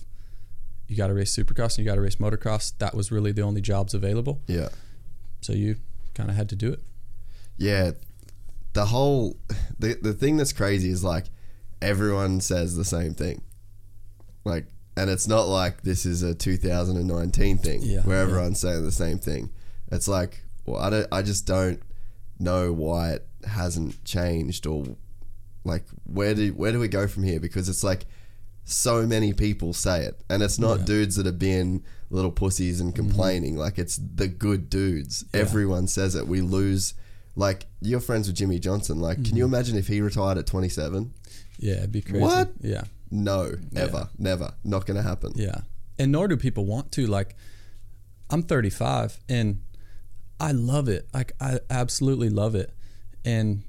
you 0.88 0.96
got 0.96 1.08
to 1.08 1.14
race 1.14 1.36
supercross 1.36 1.78
and 1.78 1.80
you 1.80 1.86
got 1.86 1.96
to 1.96 2.02
race 2.02 2.16
motocross. 2.16 2.74
That 2.80 2.96
was 2.96 3.12
really 3.12 3.32
the 3.32 3.42
only 3.44 3.62
jobs 3.62 3.94
available, 3.94 4.42
Yeah. 4.48 4.70
So 5.42 5.54
you 5.54 5.78
kind 6.14 6.30
of 6.30 6.36
had 6.36 6.50
to 6.50 6.56
do 6.56 6.72
it. 6.72 6.80
Yeah. 7.58 7.92
The 8.74 8.86
whole 8.86 9.38
the 9.80 9.98
the 10.02 10.14
thing 10.14 10.38
that's 10.38 10.54
crazy 10.54 10.90
is 10.90 11.04
like 11.04 11.26
everyone 11.82 12.40
says 12.42 12.76
the 12.76 12.86
same 12.86 13.14
thing. 13.14 13.42
Like 14.44 14.66
and 14.96 15.10
it's 15.10 15.28
not 15.28 15.48
like 15.48 15.82
this 15.84 16.06
is 16.06 16.24
a 16.24 16.36
2019 16.36 17.58
thing 17.58 17.82
Yeah, 17.84 18.02
where 18.02 18.18
yeah. 18.18 18.24
everyone's 18.24 18.60
saying 18.60 18.84
the 18.84 18.92
same 18.92 19.18
thing. 19.18 19.50
It's 19.92 20.08
like 20.08 20.44
well 20.66 20.82
I 20.82 20.90
don't 20.90 21.08
I 21.12 21.22
just 21.22 21.46
don't 21.46 21.82
know 22.40 22.72
why 22.72 23.12
it 23.14 23.28
hasn't 23.46 24.04
changed 24.06 24.66
or 24.68 24.86
like 25.66 25.84
where 26.06 26.34
do 26.36 26.50
where 26.54 26.72
do 26.72 26.80
we 26.80 26.88
go 26.88 27.08
from 27.08 27.24
here 27.24 27.40
because 27.40 27.68
it's 27.70 27.84
like 27.84 28.06
so 28.66 29.06
many 29.06 29.34
people 29.34 29.74
say 29.74 30.04
it 30.06 30.22
and 30.30 30.42
it's 30.44 30.60
not 30.60 30.80
Yeah. 30.80 30.86
dudes 30.86 31.16
that 31.16 31.26
have 31.26 31.40
been 31.40 31.84
little 32.10 32.32
pussies 32.32 32.82
and 32.82 32.96
complaining 32.96 33.56
like 33.56 33.78
it's 33.78 33.98
the 34.16 34.28
good 34.28 34.70
dudes 34.70 35.24
everyone 35.34 35.88
says 35.88 36.16
it 36.16 36.28
we 36.28 36.42
lose 36.42 36.94
Like 37.36 37.68
you're 37.82 38.00
friends 38.02 38.28
with 38.28 38.36
Jimmie 38.36 38.60
Johnson. 38.60 39.00
Like, 39.00 39.18
Mm-hmm. 39.18 39.24
can 39.28 39.38
you 39.38 39.46
imagine 39.46 39.78
if 39.78 39.88
he 39.88 40.02
retired 40.02 40.38
at 40.38 40.46
27? 40.48 41.14
Yeah, 41.60 41.76
it'd 41.76 41.92
be 41.92 42.02
crazy. 42.02 42.20
What? 42.20 42.52
Yeah. 42.60 42.84
No, 43.12 43.54
ever, 43.76 44.10
never, 44.18 44.54
not 44.64 44.86
going 44.86 44.98
to 44.98 45.04
happen. 45.04 45.32
Yeah. 45.36 45.62
And 45.98 46.12
nor 46.12 46.28
do 46.28 46.36
people 46.36 46.66
want 46.66 46.92
to. 46.94 47.08
Like, 47.08 47.36
I'm 48.30 48.44
35 48.44 49.20
and 49.30 49.62
I 50.40 50.52
love 50.52 50.90
it. 50.90 51.08
Like, 51.14 51.32
I 51.40 51.60
absolutely 51.70 52.30
love 52.30 52.56
it. 52.56 52.74
And 53.24 53.64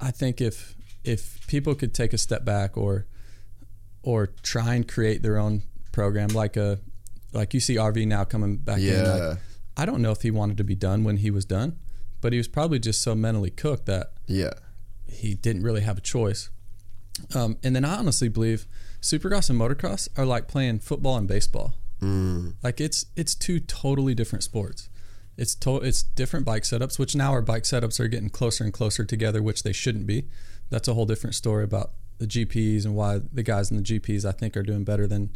I 0.00 0.10
think 0.12 0.40
if 0.40 0.76
if 1.02 1.44
people 1.48 1.74
could 1.74 1.92
take 1.94 2.12
a 2.12 2.18
step 2.18 2.44
back 2.44 2.76
or 2.76 3.06
or 4.02 4.28
try 4.42 4.74
and 4.74 4.86
create 4.86 5.22
their 5.22 5.36
own 5.38 5.62
program, 5.92 6.28
like 6.28 6.56
a 6.56 6.78
like 7.32 7.54
you 7.54 7.60
see 7.60 7.76
RV 7.76 8.06
now 8.06 8.24
coming 8.24 8.56
back 8.56 8.78
in. 8.78 8.84
Yeah. 8.84 9.12
Like, 9.12 9.38
I 9.76 9.86
don't 9.86 10.02
know 10.02 10.10
if 10.10 10.22
he 10.22 10.30
wanted 10.30 10.56
to 10.58 10.64
be 10.64 10.74
done 10.74 11.04
when 11.04 11.18
he 11.18 11.30
was 11.30 11.44
done, 11.44 11.78
but 12.20 12.32
he 12.32 12.38
was 12.38 12.48
probably 12.48 12.78
just 12.78 13.02
so 13.02 13.14
mentally 13.14 13.50
cooked 13.50 13.86
that 13.86 14.12
Yeah, 14.26 14.52
he 15.06 15.34
didn't 15.34 15.62
really 15.62 15.82
have 15.82 15.98
a 15.98 16.02
choice. 16.02 16.50
Um, 17.34 17.56
and 17.62 17.74
then 17.76 17.84
I 17.84 17.96
honestly 17.96 18.28
believe 18.28 18.66
Supercross 19.00 19.50
and 19.50 19.58
motocross 19.58 20.08
are 20.16 20.26
like 20.26 20.48
playing 20.48 20.80
football 20.80 21.16
and 21.16 21.26
baseball. 21.26 21.74
Mm. 22.00 22.54
Like 22.62 22.80
it's 22.80 23.06
it's 23.16 23.34
two 23.34 23.60
totally 23.60 24.14
different 24.14 24.42
sports. 24.42 24.88
It's 25.36 25.54
to, 25.56 25.76
it's 25.76 26.02
different 26.02 26.44
bike 26.44 26.64
setups, 26.64 26.98
which 26.98 27.16
now 27.16 27.32
our 27.32 27.40
bike 27.40 27.62
setups 27.62 27.98
are 27.98 28.08
getting 28.08 28.28
closer 28.28 28.62
and 28.64 28.72
closer 28.72 29.04
together, 29.04 29.42
which 29.42 29.62
they 29.62 29.72
shouldn't 29.72 30.06
be. 30.06 30.28
That's 30.68 30.86
a 30.88 30.94
whole 30.94 31.06
different 31.06 31.34
story 31.34 31.64
about 31.64 31.92
the 32.18 32.26
GPs 32.26 32.84
and 32.84 32.94
why 32.94 33.20
the 33.32 33.42
guys 33.42 33.70
in 33.70 33.78
the 33.78 33.82
GPs 33.82 34.26
I 34.26 34.32
think 34.32 34.56
are 34.56 34.62
doing 34.62 34.84
better 34.84 35.06
than 35.06 35.34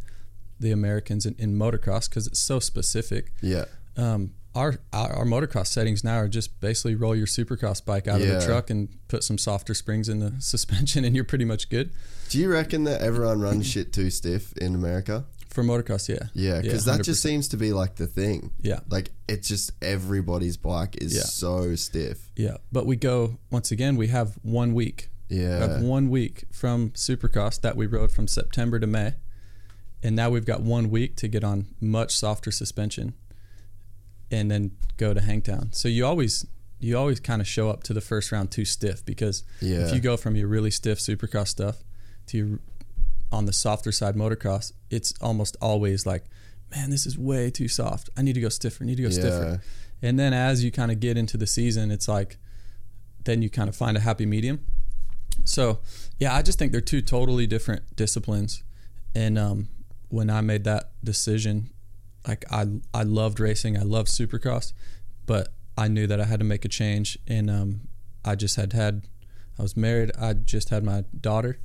the 0.60 0.70
Americans 0.70 1.26
in, 1.26 1.34
in 1.38 1.56
motocross 1.56 2.08
because 2.08 2.26
it's 2.26 2.40
so 2.40 2.58
specific. 2.60 3.32
Yeah, 3.42 3.64
um, 3.96 4.34
our, 4.54 4.76
our 4.92 5.12
our 5.12 5.24
motocross 5.24 5.66
settings 5.68 6.04
now 6.04 6.16
are 6.18 6.28
just 6.28 6.60
basically 6.60 6.94
roll 6.94 7.14
your 7.16 7.26
supercross 7.26 7.84
bike 7.84 8.06
out 8.08 8.20
of 8.20 8.26
the 8.28 8.44
truck 8.44 8.70
and 8.70 8.88
put 9.08 9.24
some 9.24 9.36
softer 9.38 9.74
springs 9.74 10.08
in 10.08 10.20
the 10.20 10.32
suspension 10.38 11.04
and 11.04 11.14
you're 11.14 11.24
pretty 11.24 11.44
much 11.44 11.68
good. 11.68 11.90
Do 12.28 12.38
you 12.38 12.50
reckon 12.50 12.84
that 12.84 13.00
everyone 13.02 13.40
runs 13.40 13.66
shit 13.66 13.92
too 13.92 14.10
stiff 14.10 14.52
in 14.56 14.74
America? 14.74 15.24
for 15.50 15.62
motocross 15.62 16.08
yeah. 16.08 16.26
Yeah, 16.34 16.60
because 16.60 16.84
that 16.86 17.04
just 17.04 17.22
seems 17.22 17.46
to 17.48 17.56
be 17.56 17.72
like 17.72 17.94
the 17.94 18.08
thing. 18.08 18.50
yeah. 18.60 18.80
Like 18.90 19.12
it's 19.28 19.46
just 19.46 19.70
everybody's 19.80 20.56
bike 20.56 20.96
is 21.00 21.14
Yeah. 21.14 21.22
so 21.22 21.76
stiff. 21.76 22.28
yeah 22.34 22.56
but 22.72 22.86
we 22.86 22.96
go 22.96 23.38
once 23.52 23.70
again 23.70 23.94
we 23.96 24.08
have 24.08 24.36
one 24.42 24.74
week. 24.74 25.10
We 25.30 25.36
Yeah, 25.42 25.58
have 25.58 25.82
one 25.82 26.10
week 26.10 26.44
from 26.52 26.90
supercross 26.90 27.60
that 27.60 27.76
we 27.76 27.86
rode 27.86 28.10
from 28.10 28.26
September 28.26 28.80
to 28.80 28.86
May 28.88 29.14
and 30.04 30.14
now 30.14 30.30
we've 30.30 30.44
got 30.44 30.60
one 30.60 30.88
week 30.90 31.16
to 31.16 31.26
get 31.28 31.42
on 31.42 31.66
much 31.80 32.14
softer 32.14 32.50
suspension 32.52 33.14
and 34.30 34.50
then 34.50 34.70
go 34.96 35.12
to 35.14 35.20
Hangtown. 35.20 35.72
So 35.72 35.88
you 35.88 36.06
always 36.06 36.46
you 36.80 36.98
always 36.98 37.18
kind 37.20 37.40
of 37.40 37.48
show 37.48 37.70
up 37.70 37.82
to 37.84 37.94
the 37.94 38.00
first 38.00 38.30
round 38.30 38.50
too 38.50 38.64
stiff 38.66 39.04
because 39.04 39.42
Yeah. 39.60 39.86
if 39.88 39.94
you 39.94 40.00
go 40.00 40.16
from 40.18 40.36
your 40.36 40.46
really 40.48 40.70
stiff 40.70 40.98
supercross 40.98 41.48
stuff 41.48 41.82
to 42.26 42.36
your 42.36 42.58
on 43.32 43.46
the 43.46 43.52
softer 43.52 43.90
side 43.90 44.14
motocross 44.14 44.72
it's 44.90 45.12
almost 45.20 45.56
always 45.62 46.04
like 46.06 46.24
man 46.70 46.90
this 46.90 47.06
is 47.06 47.16
way 47.18 47.50
too 47.50 47.68
soft. 47.68 48.10
I 48.16 48.22
need 48.22 48.34
to 48.34 48.40
go 48.40 48.48
stiffer. 48.50 48.84
I 48.84 48.86
need 48.86 48.96
to 48.96 49.02
go 49.02 49.08
Yeah. 49.08 49.14
stiffer 49.14 49.62
and 50.02 50.18
then 50.18 50.32
as 50.34 50.62
you 50.62 50.70
kind 50.70 50.92
of 50.92 51.00
get 51.00 51.16
into 51.16 51.36
the 51.36 51.46
season 51.46 51.90
it's 51.90 52.08
like 52.08 52.36
then 53.24 53.40
you 53.40 53.48
kind 53.48 53.68
of 53.70 53.74
find 53.76 53.96
a 53.96 54.00
happy 54.00 54.26
medium. 54.26 54.60
So 55.44 55.78
yeah 56.20 56.34
i 56.34 56.42
just 56.42 56.58
think 56.58 56.72
they're 56.72 56.80
two 56.80 57.00
totally 57.02 57.46
different 57.46 57.82
disciplines. 57.96 58.62
And 59.16 59.38
um, 59.38 59.68
when 60.14 60.30
i 60.30 60.40
made 60.40 60.64
that 60.64 60.90
decision 61.02 61.70
like 62.26 62.44
i 62.50 62.66
i 62.92 63.02
loved 63.02 63.40
racing 63.40 63.76
i 63.76 63.82
loved 63.82 64.08
supercross 64.08 64.72
but 65.26 65.48
i 65.76 65.88
knew 65.88 66.06
that 66.06 66.20
i 66.20 66.24
had 66.24 66.38
to 66.38 66.44
make 66.44 66.64
a 66.64 66.68
change 66.68 67.18
and 67.26 67.50
um, 67.50 67.80
i 68.24 68.34
just 68.34 68.56
had 68.56 68.72
had 68.72 69.02
i 69.58 69.62
was 69.62 69.76
married 69.76 70.10
i 70.18 70.32
just 70.32 70.68
had 70.68 70.84
my 70.84 71.04
daughter 71.20 71.58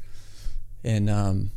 and 0.83 1.09
um, 1.09 1.51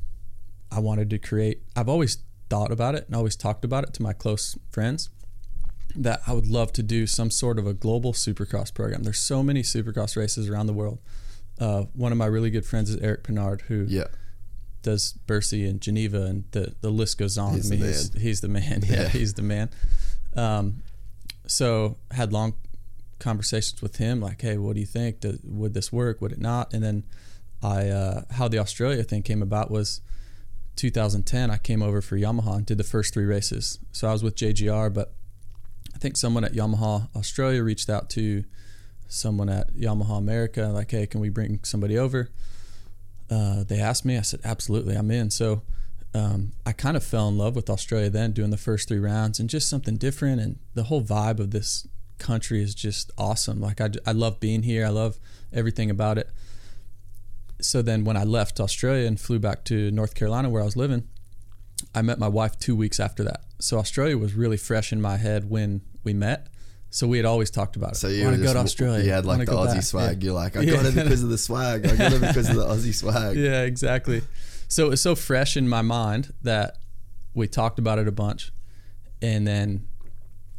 i 0.71 0.79
wanted 0.79 1.09
to 1.09 1.19
create 1.19 1.63
i've 1.77 1.89
always 1.89 2.19
thought 2.51 2.71
about 2.71 2.95
it 2.95 3.07
and 3.07 3.17
always 3.17 3.37
talked 3.37 3.65
about 3.65 3.85
it 3.85 3.95
to 3.95 4.03
my 4.03 4.13
close 4.13 4.59
friends 4.71 5.09
that 5.95 6.21
I 6.27 6.33
would 6.33 6.47
love 6.47 6.73
to 6.75 6.83
do 6.83 7.07
some 7.07 7.31
sort 7.31 7.59
of 7.59 7.67
a 7.67 7.75
global 7.75 8.13
supercross 8.13 8.73
program. 8.73 9.03
There's 9.03 9.21
so 9.21 9.43
many 9.43 9.63
supercross 9.63 10.17
races 10.17 10.49
around 10.49 10.67
the 10.67 10.73
world. 10.73 10.99
Uh, 11.59 11.85
one 11.95 12.13
of 12.13 12.19
my 12.19 12.27
really 12.27 12.51
good 12.51 12.65
friends 12.65 12.91
is 12.91 12.97
Eric 13.01 13.25
Peronnard, 13.25 13.63
who 13.63 13.85
yeah, 13.89 14.07
does 14.83 15.13
Bercy 15.27 15.67
and 15.67 15.81
Geneva, 15.81 16.23
and 16.23 16.45
the, 16.51 16.75
the 16.81 16.91
list 16.91 17.19
goes 17.19 17.39
on. 17.39 17.55
He's 17.55 17.71
I 17.71 17.75
mean, 17.77 17.81
the 17.81 17.87
he's, 17.87 18.15
man. 18.15 18.23
he's 18.23 18.41
the 18.41 18.49
man. 18.49 18.83
Yeah, 18.87 19.03
Yeah. 19.03 19.09
he's 19.09 19.35
the 19.35 19.43
man. 19.43 19.71
Um, 20.37 20.83
so 21.47 21.97
had 22.11 22.33
long 22.33 22.55
conversations 23.19 23.81
with 23.83 23.97
him, 23.97 24.21
like, 24.21 24.41
hey, 24.43 24.57
what 24.59 24.75
do 24.75 24.81
you 24.81 24.87
think? 24.87 25.21
Do, 25.21 25.39
would 25.45 25.75
this 25.75 25.93
work? 25.93 26.21
Would 26.21 26.33
it 26.33 26.41
not? 26.41 26.73
And 26.75 26.83
then 26.83 27.05
I, 27.63 27.89
uh, 27.89 28.23
how 28.33 28.49
the 28.49 28.59
Australia 28.59 29.03
thing 29.05 29.23
came 29.23 29.43
about 29.43 29.71
was 29.71 30.01
2010. 30.77 31.51
I 31.51 31.59
came 31.59 31.83
over 31.83 32.01
for 32.01 32.17
Yamaha 32.17 32.57
and 32.57 32.67
did 32.67 32.79
the 32.79 32.85
first 32.85 33.13
three 33.15 33.25
races. 33.25 33.79
So 33.93 34.09
I 34.09 34.13
was 34.13 34.23
with 34.23 34.35
JGR, 34.37 34.93
but 34.93 35.13
I 35.95 35.99
think 35.99 36.17
someone 36.17 36.45
at 36.45 36.53
Yamaha 36.55 37.09
Australia 37.15 37.63
reached 37.63 37.89
out 37.91 38.11
to 38.11 38.45
someone 39.09 39.49
at 39.49 39.75
Yamaha 39.75 40.19
America, 40.19 40.69
like, 40.69 40.91
hey, 40.91 41.07
can 41.07 41.21
we 41.21 41.29
bring 41.29 41.61
somebody 41.63 41.99
over? 41.99 42.31
Uh, 43.33 43.65
they 43.65 43.81
asked 43.81 44.05
me. 44.05 44.19
I 44.19 44.23
said, 44.23 44.41
absolutely, 44.45 44.95
I'm 44.95 45.11
in. 45.11 45.31
So 45.31 45.63
um, 46.15 46.53
I 46.67 46.73
kind 46.73 46.97
of 46.99 47.05
fell 47.05 47.29
in 47.29 47.39
love 47.39 47.57
with 47.57 47.71
Australia 47.71 48.11
then, 48.11 48.33
doing 48.33 48.51
the 48.51 48.65
first 48.69 48.89
three 48.89 48.99
rounds 48.99 49.41
and 49.41 49.49
just 49.49 49.69
something 49.69 49.97
different. 49.97 50.41
And 50.41 50.59
the 50.75 50.85
whole 50.85 51.03
vibe 51.03 51.41
of 51.41 51.51
this 51.51 51.89
country 52.19 52.63
is 52.63 52.75
just 52.75 53.11
awesome. 53.17 53.59
Like, 53.61 53.81
I, 53.81 53.89
I 54.07 54.13
love 54.13 54.39
being 54.39 54.65
here, 54.65 54.85
I 54.85 54.91
love 54.91 55.19
everything 55.53 55.91
about 55.91 56.19
it. 56.19 56.29
So 57.61 57.81
then 57.81 58.05
when 58.05 58.17
I 58.17 58.25
left 58.25 58.61
Australia 58.61 59.07
and 59.07 59.19
flew 59.19 59.39
back 59.39 59.65
to 59.67 59.91
North 59.91 60.15
Carolina 60.15 60.51
where 60.51 60.63
I 60.63 60.65
was 60.65 60.77
living, 60.77 61.09
I 61.95 62.03
met 62.03 62.19
my 62.19 62.29
wife 62.29 62.59
two 62.59 62.77
weeks 62.77 63.01
after 63.01 63.25
that. 63.25 63.45
So 63.61 63.79
Australia 63.79 64.19
was 64.19 64.35
really 64.35 64.57
fresh 64.57 64.93
in 64.93 65.01
my 65.01 65.17
head 65.17 65.49
when 65.49 65.81
we 66.05 66.13
met. 66.13 66.49
So 66.95 67.07
we 67.07 67.17
had 67.17 67.25
always 67.25 67.51
talked 67.51 67.77
about 67.77 67.93
it. 67.93 67.97
So 67.97 68.09
you 68.09 68.23
want 68.25 68.37
to 68.37 68.43
go 68.43 68.53
to 68.53 68.59
Australia. 68.59 69.03
You 69.03 69.13
had 69.13 69.25
like 69.25 69.47
the 69.47 69.53
Aussie 69.53 69.75
back. 69.77 69.83
swag. 69.83 70.23
Yeah. 70.23 70.27
You're 70.27 70.35
like, 70.35 70.57
I 70.57 70.61
Yeah. 70.63 70.75
got 70.75 70.85
it 70.87 70.95
because 70.95 71.23
of 71.23 71.31
the 71.31 71.39
swag. 71.39 71.87
I 71.87 71.97
got 71.97 72.13
it 72.13 72.21
because 72.21 72.51
of 72.51 72.57
the 72.57 72.67
Aussie 72.67 72.95
swag. 73.03 73.35
Yeah, 73.37 73.63
exactly. 73.63 74.21
So 74.69 74.87
it 74.87 74.91
was 74.91 75.01
so 75.01 75.15
fresh 75.15 75.57
in 75.57 75.69
my 75.69 75.81
mind 75.81 76.35
that 76.43 76.77
we 77.35 77.49
talked 77.49 77.79
about 77.79 77.99
it 77.99 78.07
a 78.07 78.13
bunch. 78.13 78.53
And 79.23 79.47
then 79.47 79.87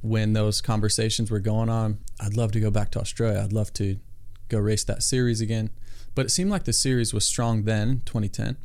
when 0.02 0.34
those 0.34 0.60
conversations 0.60 1.30
were 1.30 1.40
going 1.40 1.70
on, 1.70 2.00
I'd 2.20 2.36
love 2.36 2.52
to 2.54 2.60
go 2.60 2.72
back 2.72 2.90
to 2.92 3.00
Australia. 3.00 3.40
I'd 3.44 3.54
love 3.54 3.72
to 3.74 3.98
go 4.50 4.58
race 4.58 4.84
that 4.86 5.04
series 5.04 5.40
again. 5.40 5.70
But 6.16 6.26
it 6.26 6.30
seemed 6.30 6.50
like 6.50 6.64
the 6.64 6.74
series 6.74 7.14
was 7.14 7.26
strong 7.26 7.64
then, 7.64 8.02
2010. 8.06 8.58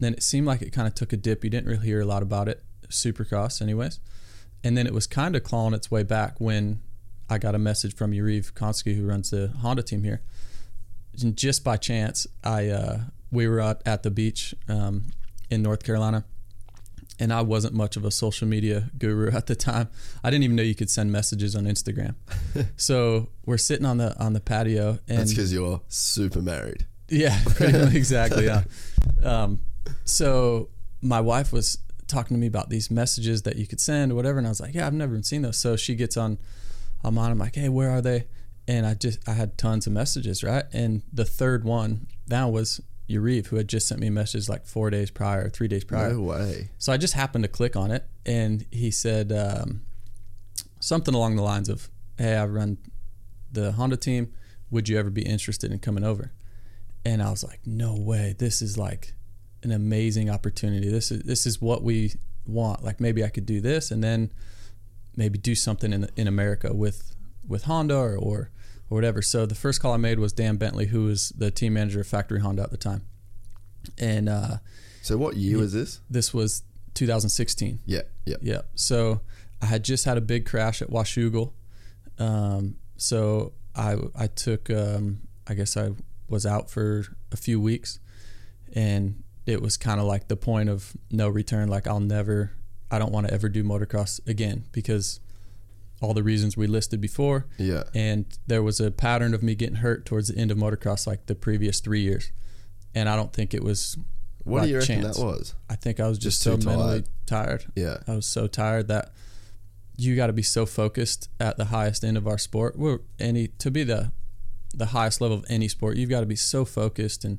Then 0.00 0.12
it 0.14 0.24
seemed 0.24 0.46
like 0.48 0.60
it 0.60 0.70
kind 0.72 0.88
of 0.88 0.94
took 0.96 1.12
a 1.12 1.16
dip. 1.16 1.44
You 1.44 1.50
didn't 1.50 1.68
really 1.68 1.86
hear 1.86 2.00
a 2.00 2.04
lot 2.04 2.22
about 2.22 2.48
it, 2.48 2.64
Supercross, 2.88 3.62
anyways. 3.62 4.00
And 4.64 4.76
then 4.76 4.88
it 4.88 4.92
was 4.92 5.06
kind 5.06 5.36
of 5.36 5.44
clawing 5.44 5.72
its 5.74 5.88
way 5.90 6.02
back 6.02 6.40
when 6.40 6.80
I 7.28 7.38
got 7.38 7.54
a 7.54 7.58
message 7.58 7.94
from 7.94 8.12
Yarive 8.12 8.52
Konsky, 8.52 8.96
who 8.96 9.06
runs 9.06 9.30
the 9.30 9.48
Honda 9.60 9.82
team 9.82 10.02
here. 10.04 10.20
And 11.22 11.36
just 11.36 11.62
by 11.64 11.76
chance, 11.76 12.26
I 12.42 12.68
uh, 12.68 13.00
we 13.30 13.46
were 13.48 13.60
out 13.60 13.82
at 13.86 14.02
the 14.02 14.10
beach 14.10 14.54
um, 14.68 15.06
in 15.50 15.62
North 15.62 15.82
Carolina, 15.84 16.24
and 17.18 17.32
I 17.32 17.42
wasn't 17.42 17.74
much 17.74 17.96
of 17.96 18.04
a 18.04 18.10
social 18.10 18.48
media 18.48 18.90
guru 18.98 19.30
at 19.36 19.46
the 19.46 19.54
time. 19.54 19.88
I 20.24 20.30
didn't 20.30 20.44
even 20.44 20.56
know 20.56 20.62
you 20.62 20.74
could 20.74 20.90
send 20.90 21.12
messages 21.12 21.54
on 21.54 21.64
Instagram. 21.64 22.14
so 22.76 23.28
we're 23.46 23.58
sitting 23.58 23.86
on 23.86 23.98
the 23.98 24.18
on 24.22 24.32
the 24.32 24.40
patio, 24.40 24.98
and 25.08 25.18
That's 25.18 25.32
because 25.32 25.52
you're 25.52 25.80
super 25.88 26.40
married. 26.42 26.86
yeah, 27.08 27.38
exactly. 27.92 28.46
Yeah. 28.46 28.64
Um, 29.24 29.60
so 30.04 30.68
my 31.00 31.20
wife 31.20 31.52
was 31.52 31.78
talking 32.08 32.36
to 32.36 32.40
me 32.40 32.46
about 32.48 32.70
these 32.70 32.90
messages 32.90 33.42
that 33.42 33.54
you 33.56 33.66
could 33.68 33.80
send 33.80 34.10
or 34.10 34.14
whatever, 34.16 34.38
and 34.38 34.46
I 34.46 34.50
was 34.50 34.60
like, 34.60 34.74
"Yeah, 34.74 34.86
I've 34.86 34.94
never 34.94 35.20
seen 35.22 35.42
those." 35.42 35.58
So 35.58 35.76
she 35.76 35.94
gets 35.94 36.16
on, 36.16 36.38
I'm 37.04 37.18
on. 37.18 37.30
I'm 37.30 37.38
like, 37.38 37.56
"Hey, 37.56 37.68
where 37.68 37.90
are 37.90 38.00
they?" 38.00 38.26
And 38.68 38.86
I 38.86 38.94
just 38.94 39.26
I 39.28 39.32
had 39.32 39.58
tons 39.58 39.86
of 39.86 39.92
messages, 39.92 40.42
right? 40.42 40.64
And 40.72 41.02
the 41.12 41.24
third 41.24 41.64
one 41.64 42.06
now 42.28 42.48
was 42.48 42.80
Yarive, 43.08 43.46
who 43.46 43.56
had 43.56 43.68
just 43.68 43.88
sent 43.88 44.00
me 44.00 44.06
a 44.06 44.10
message 44.12 44.48
like 44.48 44.66
four 44.66 44.90
days 44.90 45.10
prior, 45.10 45.48
three 45.48 45.68
days 45.68 45.84
prior. 45.84 46.12
No 46.12 46.20
way. 46.20 46.70
So 46.78 46.92
I 46.92 46.96
just 46.96 47.14
happened 47.14 47.44
to 47.44 47.48
click 47.48 47.76
on 47.76 47.90
it, 47.90 48.06
and 48.24 48.64
he 48.70 48.90
said 48.90 49.32
um, 49.32 49.82
something 50.80 51.14
along 51.14 51.36
the 51.36 51.42
lines 51.42 51.68
of, 51.68 51.90
"Hey, 52.18 52.36
I 52.36 52.46
run 52.46 52.78
the 53.50 53.72
Honda 53.72 53.96
team. 53.96 54.32
Would 54.70 54.88
you 54.88 54.98
ever 54.98 55.10
be 55.10 55.22
interested 55.22 55.70
in 55.72 55.78
coming 55.78 56.04
over?" 56.04 56.32
And 57.04 57.22
I 57.22 57.30
was 57.30 57.42
like, 57.42 57.60
"No 57.66 57.94
way! 57.94 58.34
This 58.38 58.62
is 58.62 58.78
like 58.78 59.14
an 59.62 59.72
amazing 59.72 60.30
opportunity. 60.30 60.88
This 60.88 61.10
is 61.10 61.22
this 61.22 61.46
is 61.46 61.60
what 61.60 61.82
we 61.82 62.14
want. 62.46 62.84
Like 62.84 63.00
maybe 63.00 63.24
I 63.24 63.28
could 63.28 63.46
do 63.46 63.60
this, 63.60 63.90
and 63.90 64.02
then 64.02 64.32
maybe 65.16 65.38
do 65.38 65.54
something 65.54 65.92
in 65.92 66.08
in 66.16 66.26
America 66.26 66.72
with 66.74 67.14
with 67.46 67.64
Honda 67.64 67.96
or 67.96 68.16
or, 68.16 68.50
or 68.90 68.94
whatever." 68.96 69.22
So 69.22 69.46
the 69.46 69.54
first 69.54 69.80
call 69.80 69.92
I 69.92 69.96
made 69.98 70.18
was 70.18 70.32
Dan 70.32 70.58
Betley, 70.58 70.88
who 70.88 71.04
was 71.04 71.30
the 71.30 71.50
team 71.50 71.74
manager 71.74 72.00
of 72.00 72.06
Factory 72.06 72.40
Honda 72.40 72.62
at 72.62 72.70
the 72.70 72.76
time, 72.76 73.02
and 73.98 74.28
uh, 74.28 74.56
So 75.02 75.16
what 75.16 75.36
year 75.36 75.58
was 75.58 75.72
this? 75.72 76.00
this 76.10 76.32
was 76.34 76.62
2016. 76.94 77.80
Yeah, 77.86 78.02
yeah. 78.26 78.36
Yeah. 78.42 78.62
So 78.74 79.20
I 79.60 79.66
had 79.66 79.84
just 79.84 80.04
had 80.04 80.16
a 80.18 80.20
big 80.20 80.44
crash 80.46 80.82
at 80.82 80.88
Washougal. 80.90 81.52
Um, 82.18 82.76
so 82.96 83.52
I 83.74 83.96
I 84.14 84.26
took 84.26 84.70
um, 84.70 85.22
I 85.46 85.54
guess 85.54 85.76
I 85.76 85.92
was 86.28 86.46
out 86.46 86.70
for 86.70 87.04
a 87.30 87.36
few 87.36 87.60
weeks, 87.60 87.98
and 88.74 89.22
it 89.46 89.60
was 89.60 89.76
kind 89.76 90.00
of 90.00 90.06
like 90.06 90.28
the 90.28 90.36
point 90.36 90.68
of 90.68 90.92
no 91.10 91.28
return. 91.28 91.68
Like 91.68 91.86
I'll 91.86 92.00
never, 92.00 92.52
I 92.92 92.98
don't 92.98 93.10
want 93.10 93.26
to 93.26 93.34
ever 93.34 93.48
do 93.48 93.64
motocross 93.64 94.24
again 94.28 94.64
because 94.70 95.18
all 96.02 96.12
the 96.12 96.22
reasons 96.22 96.56
we 96.56 96.66
listed 96.66 97.00
before. 97.00 97.46
Yeah. 97.58 97.84
And 97.94 98.26
there 98.46 98.62
was 98.62 98.80
a 98.80 98.90
pattern 98.90 99.34
of 99.34 99.42
me 99.42 99.54
getting 99.54 99.76
hurt 99.76 100.04
towards 100.04 100.28
the 100.28 100.38
end 100.38 100.50
of 100.50 100.58
motocross, 100.58 101.06
like 101.06 101.26
the 101.26 101.34
previous 101.34 101.80
three 101.80 102.00
years, 102.00 102.32
and 102.94 103.08
I 103.08 103.16
don't 103.16 103.32
think 103.32 103.54
it 103.54 103.64
was. 103.64 103.96
What 104.44 104.64
do 104.64 104.68
you 104.70 104.78
reckon 104.78 105.02
chance. 105.02 105.16
that 105.16 105.24
was? 105.24 105.54
I 105.70 105.76
think 105.76 106.00
I 106.00 106.08
was 106.08 106.18
just, 106.18 106.42
Just 106.42 106.62
so 106.62 106.68
mentally 106.68 107.04
tired. 107.26 107.64
Yeah. 107.76 107.98
I 108.08 108.16
was 108.16 108.26
so 108.26 108.48
tired 108.48 108.88
that 108.88 109.12
you 109.96 110.16
got 110.16 110.26
to 110.26 110.32
be 110.32 110.42
so 110.42 110.66
focused 110.66 111.28
at 111.38 111.58
the 111.58 111.66
highest 111.66 112.02
end 112.02 112.16
of 112.16 112.26
our 112.26 112.38
sport. 112.38 112.76
We're 112.76 112.98
any 113.20 113.48
to 113.48 113.70
be 113.70 113.84
the 113.84 114.10
the 114.74 114.86
highest 114.86 115.20
level 115.20 115.36
of 115.36 115.44
any 115.48 115.68
sport. 115.68 115.96
You've 115.96 116.10
got 116.10 116.20
to 116.20 116.26
be 116.26 116.36
so 116.36 116.64
focused 116.64 117.24
and 117.24 117.38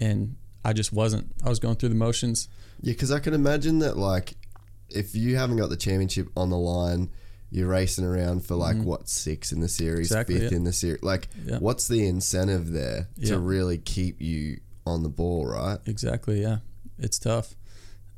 and 0.00 0.36
I 0.64 0.72
just 0.72 0.92
wasn't. 0.92 1.32
I 1.44 1.48
was 1.48 1.58
going 1.58 1.76
through 1.76 1.90
the 1.90 1.94
motions. 1.94 2.48
Yeah, 2.80 2.92
because 2.94 3.10
I 3.10 3.18
can 3.18 3.34
imagine 3.34 3.80
that, 3.80 3.96
like, 3.96 4.34
if 4.92 5.14
you 5.14 5.36
haven't 5.36 5.56
got 5.56 5.70
the 5.70 5.76
championship 5.76 6.28
on 6.36 6.50
the 6.50 6.56
line, 6.58 7.10
you're 7.50 7.68
racing 7.68 8.04
around 8.04 8.44
for 8.46 8.54
like 8.54 8.76
what 8.76 9.08
six 9.08 9.52
in 9.52 9.60
the 9.60 9.68
series, 9.68 10.08
Mm-hmm. 10.10 10.14
Exactly, 10.20 10.38
fifth 10.40 10.52
yeah. 10.52 10.56
in 10.56 10.64
the 10.64 10.72
series. 10.72 11.02
Like, 11.02 11.28
Yeah. 11.44 11.58
what's 11.58 11.86
the 11.88 12.06
incentive 12.06 12.70
there 12.72 13.08
Yeah. 13.16 13.30
to 13.30 13.38
really 13.38 13.78
keep 13.78 14.20
you 14.22 14.60
on 14.86 15.02
the 15.02 15.08
ball, 15.10 15.46
right? 15.46 15.78
Exactly. 15.86 16.40
Yeah, 16.42 16.58
it's 16.98 17.18
tough. 17.18 17.54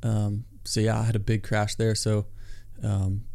Um, 0.03 0.45
so 0.63 0.79
yeah, 0.79 0.99
I 0.99 1.03
had 1.03 1.15
a 1.15 1.19
big 1.19 1.43
crash 1.43 1.75
there. 1.75 1.95
So 1.95 2.25
um, 2.83 3.25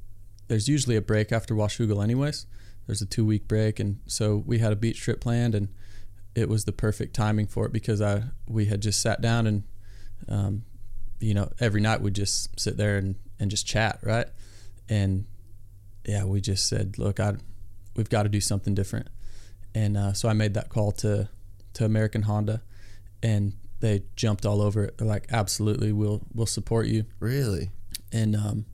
there's 0.48 0.68
usually 0.68 0.96
a 0.96 1.02
break 1.02 1.32
after 1.32 1.54
Washougal, 1.54 2.02
anyways. 2.02 2.46
There's 2.86 3.02
a 3.02 3.06
two 3.06 3.24
week 3.24 3.46
break, 3.46 3.78
and 3.78 4.00
so 4.06 4.42
we 4.46 4.58
had 4.58 4.72
a 4.72 4.76
beach 4.76 5.00
trip 5.00 5.20
planned, 5.20 5.54
and 5.54 5.68
it 6.34 6.48
was 6.48 6.64
the 6.64 6.72
perfect 6.72 7.14
timing 7.14 7.46
for 7.46 7.66
it 7.66 7.72
because 7.72 8.00
I 8.00 8.24
we 8.48 8.64
had 8.66 8.80
just 8.80 9.00
sat 9.02 9.20
down 9.20 9.46
and 9.46 9.62
um, 10.28 10.64
you 11.20 11.34
know 11.34 11.50
every 11.60 11.80
night 11.80 12.00
we'd 12.00 12.14
just 12.14 12.58
sit 12.58 12.76
there 12.76 12.96
and, 12.96 13.16
and 13.40 13.50
just 13.50 13.66
chat, 13.66 13.98
right? 14.02 14.28
And 14.88 15.24
yeah, 16.06 16.24
we 16.24 16.40
just 16.40 16.68
said, 16.68 16.98
look, 16.98 17.18
I 17.18 17.34
we've 17.96 18.08
got 18.08 18.22
to 18.22 18.28
do 18.28 18.40
something 18.40 18.74
different, 18.74 19.08
and 19.74 19.96
uh, 19.96 20.12
so 20.12 20.28
I 20.28 20.32
made 20.34 20.54
that 20.54 20.68
call 20.68 20.92
to 20.92 21.28
to 21.74 21.84
American 21.84 22.22
Honda, 22.22 22.62
and 23.22 23.54
they 23.80 24.02
jumped 24.14 24.44
all 24.46 24.60
over 24.60 24.84
it. 24.84 24.98
They're 24.98 25.08
like, 25.08 25.26
absolutely, 25.30 25.90
we'll 25.92 26.22
we'll 26.34 26.46
support 26.46 26.86
you 26.86 27.06
Really? 27.18 27.70
and 28.12 28.36
um, 28.36 28.66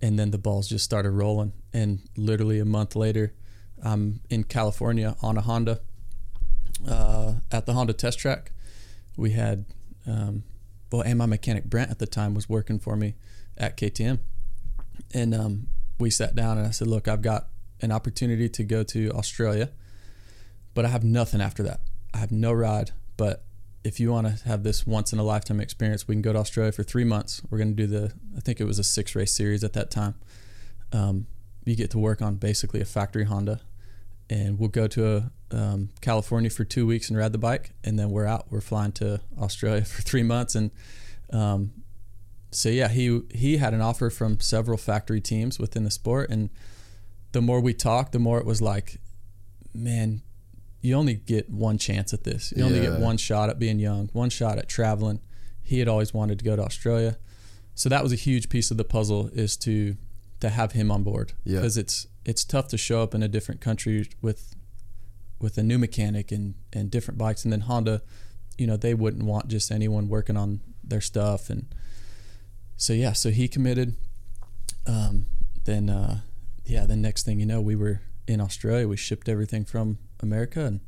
and 0.00 0.18
then 0.18 0.30
the 0.30 0.38
balls 0.38 0.68
just 0.68 0.84
started 0.84 1.10
rolling. 1.10 1.52
And 1.72 2.00
literally 2.16 2.60
a 2.60 2.64
month 2.64 2.94
later, 2.94 3.32
I'm 3.82 4.20
in 4.30 4.44
California 4.44 5.16
on 5.22 5.36
a 5.36 5.40
Honda 5.40 5.80
uh, 6.88 7.34
at 7.50 7.66
the 7.66 7.72
Honda 7.72 7.92
test 7.94 8.18
track. 8.18 8.52
We 9.16 9.30
had 9.30 9.64
um, 10.06 10.44
well, 10.92 11.02
and 11.02 11.18
my 11.18 11.26
mechanic 11.26 11.64
Brent 11.64 11.90
at 11.90 11.98
the 11.98 12.06
time 12.06 12.34
was 12.34 12.48
working 12.48 12.78
for 12.78 12.96
me 12.96 13.14
at 13.56 13.76
KTM, 13.76 14.18
and 15.12 15.34
um, 15.34 15.66
we 15.98 16.10
sat 16.10 16.34
down 16.34 16.58
and 16.58 16.66
I 16.66 16.70
said, 16.70 16.88
"Look, 16.88 17.08
I've 17.08 17.22
got 17.22 17.48
an 17.80 17.92
opportunity 17.92 18.48
to 18.48 18.64
go 18.64 18.82
to 18.84 19.10
Australia, 19.12 19.70
but 20.74 20.84
I 20.84 20.88
have 20.88 21.04
nothing 21.04 21.40
after 21.40 21.62
that. 21.64 21.80
I 22.12 22.18
have 22.18 22.32
no 22.32 22.52
ride, 22.52 22.92
but." 23.16 23.44
If 23.86 24.00
you 24.00 24.12
want 24.12 24.26
to 24.26 24.48
have 24.48 24.62
this 24.62 24.86
once 24.86 25.12
in 25.12 25.18
a 25.18 25.22
lifetime 25.22 25.60
experience, 25.60 26.08
we 26.08 26.14
can 26.14 26.22
go 26.22 26.32
to 26.32 26.38
Australia 26.38 26.72
for 26.72 26.82
three 26.82 27.04
months. 27.04 27.42
We're 27.50 27.58
going 27.58 27.76
to 27.76 27.82
do 27.82 27.86
the, 27.86 28.14
I 28.34 28.40
think 28.40 28.58
it 28.58 28.64
was 28.64 28.78
a 28.78 28.82
six 28.82 29.14
race 29.14 29.30
series 29.30 29.62
at 29.62 29.74
that 29.74 29.90
time. 29.90 30.14
Um, 30.90 31.26
you 31.64 31.76
get 31.76 31.90
to 31.90 31.98
work 31.98 32.22
on 32.22 32.36
basically 32.36 32.80
a 32.80 32.84
factory 32.84 33.24
Honda, 33.24 33.60
and 34.30 34.58
we'll 34.58 34.68
go 34.68 34.86
to 34.88 35.30
um, 35.50 35.90
California 36.00 36.50
for 36.50 36.64
two 36.64 36.86
weeks 36.86 37.08
and 37.08 37.18
ride 37.18 37.32
the 37.32 37.38
bike, 37.38 37.70
and 37.82 37.98
then 37.98 38.10
we're 38.10 38.26
out. 38.26 38.46
We're 38.50 38.60
flying 38.60 38.92
to 38.92 39.20
Australia 39.40 39.84
for 39.84 40.02
three 40.02 40.22
months, 40.22 40.54
and 40.54 40.70
um, 41.32 41.72
so 42.54 42.68
yeah, 42.68 42.88
he 42.88 43.20
he 43.32 43.56
had 43.58 43.74
an 43.74 43.80
offer 43.80 44.10
from 44.10 44.40
several 44.40 44.78
factory 44.78 45.20
teams 45.20 45.58
within 45.58 45.84
the 45.84 45.90
sport, 45.90 46.30
and 46.30 46.50
the 47.32 47.40
more 47.42 47.60
we 47.60 47.74
talked, 47.74 48.12
the 48.12 48.18
more 48.18 48.38
it 48.38 48.46
was 48.46 48.62
like, 48.62 49.00
man, 49.74 50.22
you 50.80 50.94
only 50.94 51.14
get 51.14 51.50
one 51.50 51.78
chance 51.78 52.12
at 52.12 52.24
this. 52.24 52.52
You 52.56 52.64
only 52.64 52.78
Yeah. 52.82 52.90
get 52.92 53.00
one 53.00 53.16
shot 53.16 53.50
at 53.50 53.58
being 53.58 53.78
young, 53.78 54.08
one 54.12 54.30
shot 54.30 54.58
at 54.58 54.68
traveling. 54.68 55.20
He 55.62 55.78
had 55.78 55.88
always 55.88 56.12
wanted 56.14 56.38
to 56.38 56.44
go 56.44 56.56
to 56.56 56.62
Australia, 56.62 57.16
so 57.74 57.88
that 57.88 58.02
was 58.02 58.12
a 58.12 58.16
huge 58.16 58.48
piece 58.48 58.70
of 58.70 58.76
the 58.76 58.84
puzzle 58.84 59.28
is 59.32 59.56
to 59.58 59.96
to 60.40 60.50
have 60.50 60.72
him 60.72 60.90
on 60.90 61.02
board 61.02 61.32
Yeah. 61.44 61.56
because 61.60 61.78
it's 61.78 62.06
it's 62.24 62.44
tough 62.44 62.68
to 62.68 62.76
show 62.78 63.02
up 63.02 63.14
in 63.14 63.22
a 63.22 63.28
different 63.28 63.60
country 63.60 64.08
with 64.20 64.54
with 65.40 65.56
a 65.58 65.62
new 65.62 65.78
mechanic 65.78 66.30
and 66.32 66.54
and 66.72 66.90
different 66.90 67.16
bikes 67.18 67.44
and 67.44 67.52
then 67.52 67.62
Honda 67.62 68.02
you 68.58 68.66
know 68.66 68.76
they 68.76 68.94
wouldn't 68.94 69.24
want 69.24 69.48
just 69.48 69.70
anyone 69.72 70.08
working 70.08 70.36
on 70.36 70.60
their 70.82 71.00
stuff 71.00 71.48
and 71.50 71.66
so 72.76 72.92
yeah 72.92 73.12
so 73.12 73.30
he 73.30 73.48
committed 73.48 73.94
um, 74.86 75.26
then 75.64 75.88
uh, 75.88 76.20
yeah 76.64 76.86
the 76.86 76.96
next 76.96 77.24
thing 77.24 77.40
you 77.40 77.46
know 77.46 77.60
we 77.60 77.76
were 77.76 78.00
in 78.26 78.40
Australia. 78.40 78.88
We 78.88 78.96
shipped 78.96 79.28
everything 79.28 79.64
from 79.66 79.98
America 80.20 80.64
and 80.64 80.80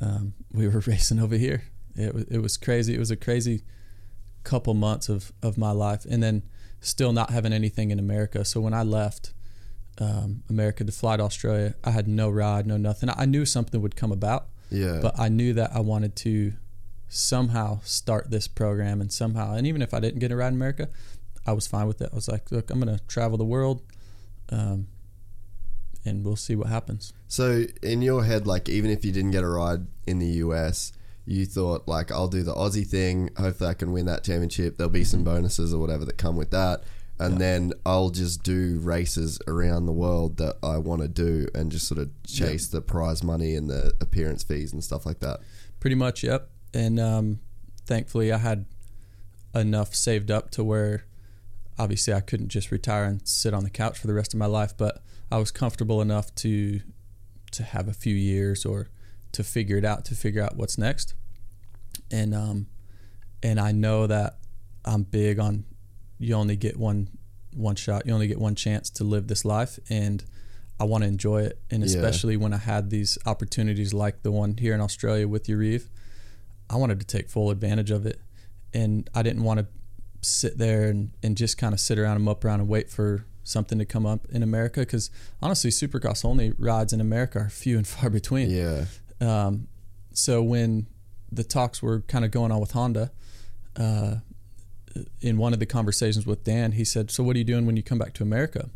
um, 0.00 0.34
we 0.52 0.68
were 0.68 0.80
racing 0.86 1.18
over 1.18 1.34
here. 1.36 1.62
It, 1.96 2.14
wa- 2.14 2.24
it 2.30 2.38
was 2.42 2.56
crazy. 2.58 2.94
It 2.94 2.98
was 2.98 3.10
a 3.10 3.16
crazy 3.16 3.62
couple 4.44 4.74
months 4.74 5.08
of, 5.08 5.32
of 5.42 5.56
my 5.56 5.70
life 5.70 6.04
and 6.04 6.22
then 6.22 6.42
still 6.80 7.12
not 7.14 7.30
having 7.30 7.52
anything 7.54 7.90
in 7.90 7.98
America. 7.98 8.44
So 8.44 8.60
when 8.60 8.74
I 8.74 8.82
left 8.82 9.32
um, 9.98 10.42
America 10.50 10.84
to 10.84 10.92
fly 10.92 11.16
to 11.16 11.22
Australia 11.22 11.74
I 11.82 11.90
had 11.90 12.06
no 12.06 12.28
ride 12.30 12.66
no 12.66 12.76
nothing. 12.76 13.08
I 13.16 13.24
knew 13.24 13.44
something 13.46 13.80
would 13.82 13.96
come 13.96 14.12
about 14.12 14.46
Yeah. 14.70 15.00
but 15.02 15.18
I 15.18 15.28
knew 15.30 15.54
that 15.54 15.70
I 15.74 15.80
wanted 15.80 16.14
to 16.16 16.52
somehow 17.08 17.80
start 17.82 18.30
this 18.30 18.46
program 18.48 19.00
and 19.00 19.12
somehow 19.12 19.54
and 19.54 19.66
even 19.66 19.82
if 19.82 19.94
I 19.94 20.00
didn't 20.00 20.20
get 20.20 20.30
a 20.30 20.36
ride 20.36 20.48
in 20.48 20.54
America 20.54 20.88
I 21.46 21.52
was 21.52 21.66
fine 21.66 21.86
with 21.86 22.00
it 22.02 22.10
I 22.12 22.14
was 22.14 22.28
like 22.28 22.50
look 22.52 22.70
I'm 22.70 22.78
gonna 22.78 23.00
travel 23.08 23.38
the 23.38 23.44
world 23.44 23.82
um, 24.50 24.88
and 26.04 26.24
we'll 26.24 26.36
see 26.36 26.54
what 26.56 26.68
happens 26.68 27.12
So 27.26 27.64
in 27.82 28.02
your 28.02 28.24
head, 28.24 28.46
like 28.46 28.68
even 28.68 28.90
if 28.90 29.04
you 29.04 29.12
didn't 29.12 29.32
get 29.32 29.44
a 29.44 29.48
ride 29.48 29.86
in 30.06 30.18
the 30.18 30.26
US, 30.44 30.92
you 31.26 31.44
thought 31.44 31.86
like 31.86 32.10
I'll 32.10 32.28
do 32.28 32.42
the 32.42 32.54
Aussie 32.54 32.86
thing. 32.86 33.30
Hopefully, 33.36 33.68
I 33.68 33.74
can 33.74 33.92
win 33.92 34.06
that 34.06 34.24
championship. 34.24 34.78
There'll 34.78 34.90
be 34.90 35.04
some 35.04 35.24
bonuses 35.24 35.74
or 35.74 35.80
whatever 35.80 36.06
that 36.06 36.16
come 36.16 36.36
with 36.36 36.50
that, 36.52 36.84
and 37.18 37.38
then 37.38 37.74
I'll 37.84 38.08
just 38.08 38.42
do 38.42 38.78
races 38.80 39.38
around 39.46 39.84
the 39.84 39.92
world 39.92 40.38
that 40.38 40.56
I 40.62 40.78
want 40.78 41.02
to 41.02 41.08
do, 41.08 41.46
and 41.54 41.70
just 41.70 41.86
sort 41.86 42.00
of 42.00 42.08
chase 42.24 42.68
the 42.68 42.80
prize 42.80 43.22
money 43.22 43.54
and 43.54 43.68
the 43.68 43.92
appearance 44.00 44.42
fees 44.42 44.72
and 44.72 44.82
stuff 44.82 45.04
like 45.04 45.20
that. 45.20 45.40
pretty 45.80 45.96
much 45.96 46.22
yep 46.22 46.48
and 46.78 47.00
um, 47.00 47.40
thankfully 47.86 48.32
I 48.32 48.38
had 48.38 48.64
enough 49.54 49.94
saved 49.94 50.30
up 50.30 50.50
to 50.52 50.62
where 50.62 51.04
obviously 51.78 52.12
I 52.14 52.20
couldn't 52.20 52.48
just 52.48 52.70
retire 52.70 53.04
and 53.04 53.26
sit 53.26 53.52
on 53.54 53.64
the 53.64 53.70
couch 53.70 53.98
for 53.98 54.06
the 54.06 54.14
rest 54.14 54.32
of 54.34 54.38
my 54.38 54.46
life 54.46 54.74
but 54.76 55.02
I 55.30 55.38
was 55.38 55.50
comfortable 55.50 56.00
enough 56.00 56.34
to 56.36 56.80
to 57.52 57.62
have 57.62 57.88
a 57.88 57.92
few 57.94 58.14
years 58.14 58.64
or 58.64 58.88
to 59.32 59.42
figure 59.42 59.76
it 59.76 59.84
out 59.84 60.04
to 60.06 60.14
figure 60.14 60.42
out 60.42 60.56
what's 60.56 60.78
next 60.78 61.14
and 62.10 62.34
um 62.34 62.66
and 63.42 63.58
I 63.60 63.72
know 63.72 64.06
that 64.06 64.38
I'm 64.84 65.02
big 65.02 65.38
on 65.38 65.64
you 66.18 66.34
only 66.34 66.56
get 66.56 66.76
one 66.76 67.08
one 67.54 67.76
shot 67.76 68.06
you 68.06 68.12
only 68.12 68.28
get 68.28 68.38
one 68.38 68.54
chance 68.54 68.90
to 68.90 69.04
live 69.04 69.26
this 69.28 69.44
life 69.44 69.78
and 69.88 70.24
I 70.80 70.84
want 70.84 71.02
to 71.02 71.08
enjoy 71.08 71.42
it 71.42 71.58
and 71.70 71.80
Yeah. 71.82 71.86
especially 71.86 72.36
when 72.36 72.52
I 72.52 72.58
had 72.58 72.90
these 72.90 73.18
opportunities 73.26 73.92
like 73.92 74.22
the 74.22 74.30
one 74.30 74.56
here 74.58 74.74
in 74.74 74.80
Australia 74.80 75.26
with 75.26 75.46
Yarive 75.46 75.88
I 76.70 76.76
wanted 76.76 77.00
to 77.00 77.06
take 77.06 77.28
full 77.28 77.50
advantage 77.50 77.90
of 77.90 78.06
it 78.06 78.20
and 78.74 79.08
I 79.14 79.22
didn't 79.22 79.44
want 79.44 79.60
to 79.60 79.66
sit 80.20 80.58
there 80.58 80.88
and, 80.88 81.10
and 81.22 81.36
just 81.36 81.58
kind 81.58 81.72
of 81.72 81.80
sit 81.80 81.98
around 81.98 82.16
and 82.16 82.24
mope 82.24 82.44
around 82.44 82.60
and 82.60 82.68
wait 82.68 82.90
for 82.90 83.24
something 83.44 83.78
to 83.78 83.84
come 83.84 84.04
up 84.04 84.26
in 84.30 84.42
America 84.42 84.80
because 84.80 85.10
honestly 85.40 85.70
supercross 85.70 86.24
only 86.24 86.52
rides 86.58 86.92
in 86.92 87.00
America 87.00 87.38
are 87.38 87.48
few 87.48 87.76
and 87.76 87.86
far 87.86 88.10
between 88.20 88.50
Yeah, 88.50 88.84
um, 89.20 89.68
so 90.12 90.42
when 90.42 90.86
the 91.30 91.44
talks 91.44 91.82
were 91.82 92.00
kind 92.02 92.24
of 92.24 92.30
going 92.30 92.50
on 92.50 92.60
with 92.60 92.72
Honda, 92.72 93.10
uh, 93.76 94.16
in 95.20 95.38
one 95.38 95.52
of 95.52 95.60
the 95.60 95.66
conversations 95.66 96.26
with 96.26 96.42
Dan, 96.42 96.72
he 96.72 96.84
said, 96.84 97.10
"So 97.10 97.22
what 97.22 97.36
are 97.36 97.38
you 97.38 97.44
doing 97.44 97.66
when 97.66 97.76
you 97.76 97.82
come 97.82 97.98
back 97.98 98.14
to 98.14 98.22
America?" 98.22 98.68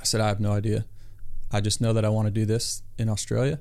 I 0.00 0.04
said, 0.04 0.20
"I 0.20 0.28
have 0.28 0.40
no 0.40 0.52
idea. 0.52 0.86
I 1.52 1.60
just 1.60 1.80
know 1.80 1.92
that 1.92 2.04
I 2.04 2.08
want 2.08 2.26
to 2.26 2.30
do 2.30 2.46
this 2.46 2.82
in 2.98 3.08
Australia." 3.08 3.60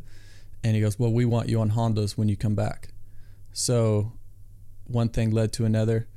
And 0.63 0.75
he 0.75 0.81
goes, 0.81 0.97
"Well, 0.97 1.11
we 1.11 1.25
want 1.25 1.49
you 1.49 1.59
on 1.59 1.71
Hondas 1.71 2.17
when 2.17 2.29
you 2.29 2.37
come 2.37 2.55
back." 2.55 2.92
So 3.53 4.13
one 4.85 5.09
thing 5.09 5.31
led 5.31 5.53
to 5.53 5.65
another. 5.65 6.07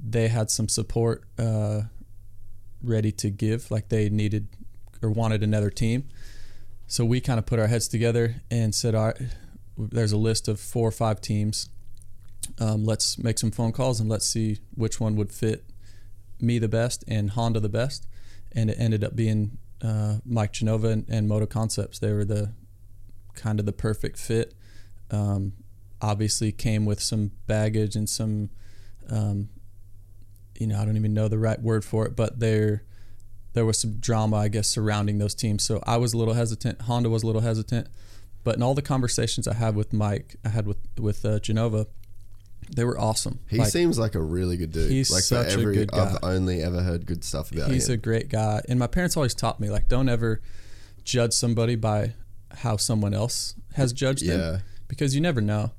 They 0.00 0.28
had 0.28 0.50
some 0.50 0.68
support 0.68 1.24
uh, 1.38 1.82
ready 2.82 3.12
to 3.12 3.30
give, 3.30 3.70
like 3.70 3.88
they 3.88 4.08
needed 4.08 4.48
or 5.02 5.10
wanted 5.10 5.42
another 5.42 5.70
team. 5.70 6.08
So 6.86 7.04
we 7.04 7.20
kind 7.20 7.38
of 7.38 7.46
put 7.46 7.58
our 7.58 7.66
heads 7.66 7.88
together 7.88 8.36
and 8.50 8.74
said, 8.74 8.94
"All 8.94 9.06
right, 9.06 9.20
there's 9.76 10.12
a 10.12 10.16
list 10.16 10.48
of 10.48 10.58
four 10.58 10.88
or 10.88 10.92
five 10.92 11.20
teams. 11.20 11.68
Um, 12.58 12.84
let's 12.84 13.18
make 13.18 13.38
some 13.38 13.50
phone 13.50 13.72
calls 13.72 14.00
and 14.00 14.08
let's 14.08 14.26
see 14.26 14.58
which 14.74 14.98
one 14.98 15.14
would 15.16 15.30
fit 15.30 15.64
me 16.40 16.58
the 16.58 16.68
best 16.68 17.04
and 17.06 17.30
Honda 17.30 17.60
the 17.60 17.68
best." 17.68 18.06
And 18.52 18.70
it 18.70 18.76
ended 18.78 19.04
up 19.04 19.14
being 19.14 19.58
uh, 19.82 20.18
Mike 20.24 20.52
Genova 20.52 20.88
and, 20.88 21.04
and 21.08 21.28
Moto 21.28 21.44
Concepts. 21.44 21.98
They 21.98 22.12
were 22.12 22.24
the 22.24 22.52
kind 23.34 23.60
of 23.60 23.66
the 23.66 23.72
perfect 23.72 24.18
fit. 24.18 24.54
Um, 25.10 25.52
obviously, 26.00 26.52
came 26.52 26.84
with 26.86 27.00
some 27.00 27.32
baggage 27.46 27.96
and 27.96 28.08
some, 28.08 28.50
um, 29.10 29.48
you 30.58 30.66
know, 30.66 30.78
I 30.80 30.84
don't 30.84 30.96
even 30.96 31.14
know 31.14 31.28
the 31.28 31.38
right 31.38 31.60
word 31.60 31.84
for 31.84 32.06
it, 32.06 32.16
but 32.16 32.40
there 32.40 32.82
there 33.54 33.64
was 33.64 33.78
some 33.78 33.94
drama, 33.94 34.36
I 34.36 34.48
guess, 34.48 34.68
surrounding 34.68 35.18
those 35.18 35.34
teams. 35.34 35.64
So 35.64 35.82
I 35.86 35.96
was 35.96 36.12
a 36.12 36.18
little 36.18 36.34
hesitant. 36.34 36.82
Honda 36.82 37.08
was 37.10 37.22
a 37.22 37.26
little 37.26 37.40
hesitant, 37.40 37.88
but 38.44 38.54
in 38.56 38.62
all 38.62 38.74
the 38.74 38.82
conversations 38.82 39.48
I 39.48 39.54
had 39.54 39.74
with 39.74 39.92
Mike, 39.92 40.36
I 40.44 40.50
had 40.50 40.66
with 40.66 40.76
with 40.98 41.24
uh, 41.24 41.38
Genova, 41.40 41.86
they 42.74 42.84
were 42.84 42.98
awesome. 43.00 43.40
He 43.48 43.58
Like, 43.58 43.68
seems 43.68 43.98
like 43.98 44.14
a 44.14 44.20
really 44.22 44.56
good 44.56 44.70
dude. 44.72 44.90
He's 44.90 45.10
like 45.10 45.22
such 45.22 45.54
a 45.54 45.64
good 45.64 45.90
guy. 45.90 46.12
I've 46.12 46.18
only 46.22 46.62
ever 46.62 46.82
heard 46.82 47.06
good 47.06 47.24
stuff 47.24 47.50
about 47.50 47.62
he's 47.62 47.66
him. 47.66 47.74
He's 47.74 47.88
a 47.88 47.96
great 47.96 48.28
guy, 48.28 48.60
and 48.68 48.78
my 48.78 48.86
parents 48.86 49.16
always 49.16 49.34
taught 49.34 49.58
me 49.58 49.70
like, 49.70 49.88
don't 49.88 50.08
ever 50.08 50.40
judge 51.02 51.32
somebody 51.32 51.74
by 51.74 52.12
how 52.58 52.76
someone 52.76 53.14
else 53.14 53.54
has 53.74 53.92
judged 53.92 54.22
Yeah. 54.22 54.36
them, 54.36 54.60
because 54.88 55.14
you 55.14 55.20
never 55.20 55.40
know. 55.40 55.70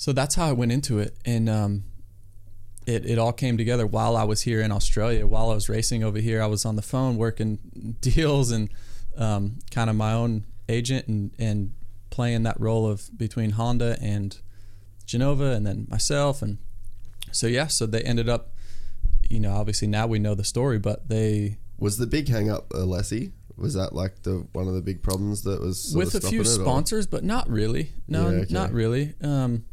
So 0.00 0.14
that's 0.14 0.34
how 0.34 0.48
I 0.48 0.52
went 0.52 0.72
into 0.72 0.98
it, 0.98 1.14
and 1.26 1.46
um, 1.50 1.84
it 2.86 3.04
it 3.04 3.18
all 3.18 3.34
came 3.34 3.58
together 3.58 3.86
while 3.86 4.16
I 4.16 4.24
was 4.24 4.40
here 4.40 4.62
in 4.62 4.72
Australia. 4.72 5.26
While 5.26 5.50
I 5.50 5.54
was 5.54 5.68
racing 5.68 6.02
over 6.02 6.20
here, 6.20 6.42
I 6.42 6.46
was 6.46 6.64
on 6.64 6.76
the 6.76 6.80
phone 6.80 7.18
working 7.18 7.58
deals 8.00 8.50
and 8.50 8.70
um, 9.18 9.58
kind 9.70 9.90
of 9.90 9.96
my 9.96 10.14
own 10.14 10.46
agent 10.70 11.06
and 11.06 11.32
and 11.38 11.74
playing 12.08 12.44
that 12.44 12.58
role 12.58 12.86
of 12.90 13.10
between 13.18 13.50
Honda 13.50 13.98
and 14.00 14.38
Genova, 15.04 15.52
and 15.52 15.66
then 15.66 15.86
myself, 15.90 16.40
and 16.40 16.56
so 17.30 17.46
yeah, 17.46 17.66
so 17.66 17.84
they 17.84 18.00
ended 18.00 18.26
up, 18.26 18.54
you 19.28 19.38
know, 19.38 19.52
obviously 19.52 19.86
now 19.86 20.06
we 20.06 20.18
know 20.18 20.34
the 20.34 20.44
story, 20.44 20.78
but 20.78 21.10
they 21.10 21.58
was 21.76 21.98
the 21.98 22.06
big 22.06 22.26
hang 22.26 22.50
up 22.50 22.70
Alessi? 22.70 23.32
Was 23.58 23.74
that 23.74 23.92
like 23.92 24.22
the 24.22 24.46
one 24.54 24.66
of 24.66 24.72
the 24.72 24.80
big 24.80 25.02
problems 25.02 25.42
that 25.42 25.60
was 25.60 25.92
with 25.94 26.14
a 26.14 26.22
few 26.22 26.40
it, 26.40 26.46
or- 26.46 26.50
sponsors, 26.50 27.06
but 27.06 27.22
not 27.22 27.50
really. 27.50 27.92
No, 28.08 28.30
Yeah, 28.30 28.38
okay. 28.38 28.54
not 28.54 28.72
really. 28.72 29.12
Um, 29.20 29.66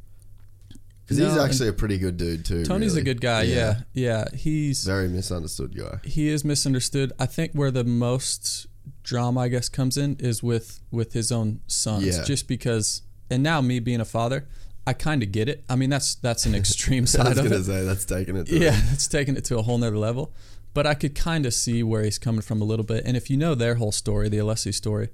Because 1.08 1.20
No, 1.20 1.30
he's 1.30 1.38
actually 1.38 1.70
a 1.70 1.74
pretty 1.74 1.98
good 1.98 2.18
dude 2.18 2.44
too. 2.44 2.66
Tony's 2.66 2.92
really. 2.92 3.02
a 3.02 3.04
good 3.06 3.22
guy. 3.22 3.44
Yeah, 3.44 3.82
yeah. 3.94 4.26
He's 4.36 4.84
Very 4.84 5.08
misunderstood 5.08 5.74
guy. 5.78 6.00
he 6.04 6.28
is 6.28 6.44
misunderstood. 6.44 7.14
I 7.18 7.26
think 7.28 7.54
where 7.54 7.72
the 7.72 7.86
most 7.86 8.68
drama, 9.04 9.40
I 9.42 9.48
guess, 9.48 9.70
comes 9.70 9.98
in 9.98 10.18
is 10.20 10.44
with 10.44 10.82
with 10.92 11.14
his 11.14 11.32
own 11.32 11.62
sons. 11.68 12.06
Yeah. 12.06 12.24
Just 12.26 12.48
because, 12.50 13.04
and 13.30 13.42
now 13.42 13.62
me 13.62 13.80
being 13.80 14.02
a 14.02 14.06
father, 14.06 14.48
I 14.86 14.92
kind 14.94 15.24
of 15.24 15.32
get 15.32 15.48
it. 15.48 15.64
I 15.70 15.78
mean, 15.78 15.90
that's 15.90 16.16
that's 16.16 16.46
an 16.46 16.54
extreme 16.56 17.02
I 17.04 17.04
was 17.04 17.12
side 17.12 17.28
of 17.28 17.36
gonna 17.38 17.56
it. 17.56 17.64
say 17.64 17.84
that's 17.86 18.04
taking 18.06 18.36
it. 18.36 18.48
To 18.48 18.58
Yeah, 18.58 18.78
it's 18.92 19.08
taken 19.08 19.38
it 19.38 19.46
to 19.46 19.58
a 19.58 19.62
whole 19.62 19.78
nother 19.78 19.98
level. 19.98 20.34
But 20.74 20.86
I 20.86 20.94
could 20.94 21.16
kind 21.16 21.46
of 21.46 21.54
see 21.54 21.82
where 21.84 22.04
he's 22.04 22.20
coming 22.20 22.42
from 22.42 22.62
a 22.62 22.66
little 22.66 22.86
bit. 22.86 23.04
And 23.06 23.16
if 23.18 23.30
you 23.32 23.38
know 23.38 23.56
their 23.56 23.76
whole 23.76 23.92
story, 23.94 24.30
the 24.30 24.38
Alessi 24.38 24.74
story, 24.74 25.10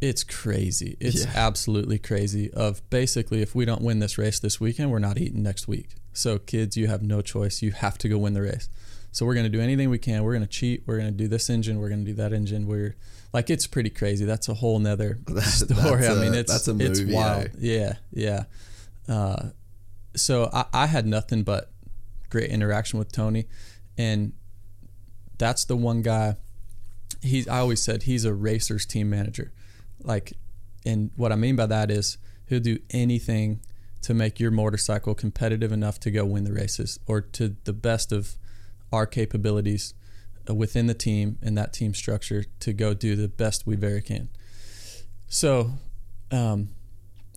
it's 0.00 0.22
crazy. 0.24 0.96
It's 1.00 1.24
Yeah. 1.24 1.32
absolutely 1.34 1.98
crazy. 1.98 2.50
Of 2.52 2.88
basically, 2.90 3.42
if 3.42 3.54
we 3.54 3.64
don't 3.64 3.82
win 3.82 3.98
this 3.98 4.16
race 4.18 4.38
this 4.38 4.60
weekend, 4.60 4.90
we're 4.90 4.98
not 4.98 5.18
eating 5.18 5.42
next 5.42 5.66
week. 5.68 5.96
So, 6.12 6.38
kids, 6.38 6.76
you 6.76 6.86
have 6.88 7.02
no 7.02 7.20
choice. 7.20 7.62
You 7.62 7.72
have 7.72 7.98
to 7.98 8.08
go 8.08 8.18
win 8.18 8.34
the 8.34 8.42
race. 8.42 8.68
So, 9.12 9.24
we're 9.26 9.34
going 9.34 9.50
to 9.50 9.50
do 9.50 9.60
anything 9.60 9.88
we 9.90 9.98
can. 9.98 10.22
We're 10.24 10.32
going 10.34 10.42
to 10.42 10.48
cheat. 10.48 10.82
We're 10.86 10.98
going 10.98 11.10
to 11.10 11.16
do 11.16 11.28
this 11.28 11.48
engine. 11.50 11.78
We're 11.80 11.88
going 11.88 12.04
to 12.04 12.10
do 12.10 12.14
that 12.16 12.32
engine. 12.32 12.66
We're 12.66 12.94
like, 13.32 13.50
it's 13.50 13.66
pretty 13.66 13.90
crazy. 13.90 14.24
That's 14.24 14.48
a 14.48 14.54
whole 14.54 14.78
nother 14.78 15.18
story. 15.42 16.00
that's 16.00 16.08
I 16.08 16.14
mean, 16.20 16.34
it's, 16.34 16.52
that's 16.52 16.68
a 16.68 16.76
it's 16.78 17.00
wild. 17.02 17.44
eh? 17.44 17.48
Yeah, 17.58 17.92
yeah. 18.12 18.44
Uh, 19.08 19.50
so 20.16 20.48
I, 20.52 20.64
I 20.72 20.86
had 20.86 21.06
nothing 21.06 21.42
but 21.42 21.70
great 22.30 22.50
interaction 22.50 22.98
with 22.98 23.10
Tony, 23.12 23.46
and 23.96 24.32
that's 25.38 25.64
the 25.64 25.76
one 25.76 26.02
guy. 26.02 26.36
He's 27.22 27.48
I 27.48 27.58
always 27.58 27.80
said 27.82 28.04
he's 28.04 28.24
a 28.24 28.34
racer's 28.34 28.84
team 28.86 29.08
manager, 29.10 29.52
like, 30.08 30.32
and 30.84 31.10
what 31.16 31.30
I 31.30 31.36
mean 31.36 31.54
by 31.54 31.66
that 31.66 31.90
is 31.90 32.18
he'll 32.46 32.60
do 32.60 32.78
anything 32.90 33.60
to 34.02 34.14
make 34.14 34.40
your 34.40 34.50
motorcycle 34.50 35.14
competitive 35.14 35.70
enough 35.70 36.00
to 36.00 36.10
go 36.10 36.24
win 36.24 36.44
the 36.44 36.52
races 36.52 36.98
or 37.06 37.20
to 37.20 37.56
the 37.64 37.72
best 37.72 38.10
of 38.10 38.36
our 38.92 39.06
capabilities 39.06 39.92
uh, 40.48 40.54
within 40.54 40.86
the 40.86 40.94
team 40.94 41.36
and 41.42 41.58
that 41.58 41.72
team 41.72 41.92
structure 41.94 42.44
to 42.60 42.72
go 42.72 42.94
do 42.94 43.14
the 43.16 43.28
best 43.28 43.66
we 43.66 43.76
very 43.76 44.00
can. 44.00 44.28
So, 45.28 45.72
um, 46.30 46.70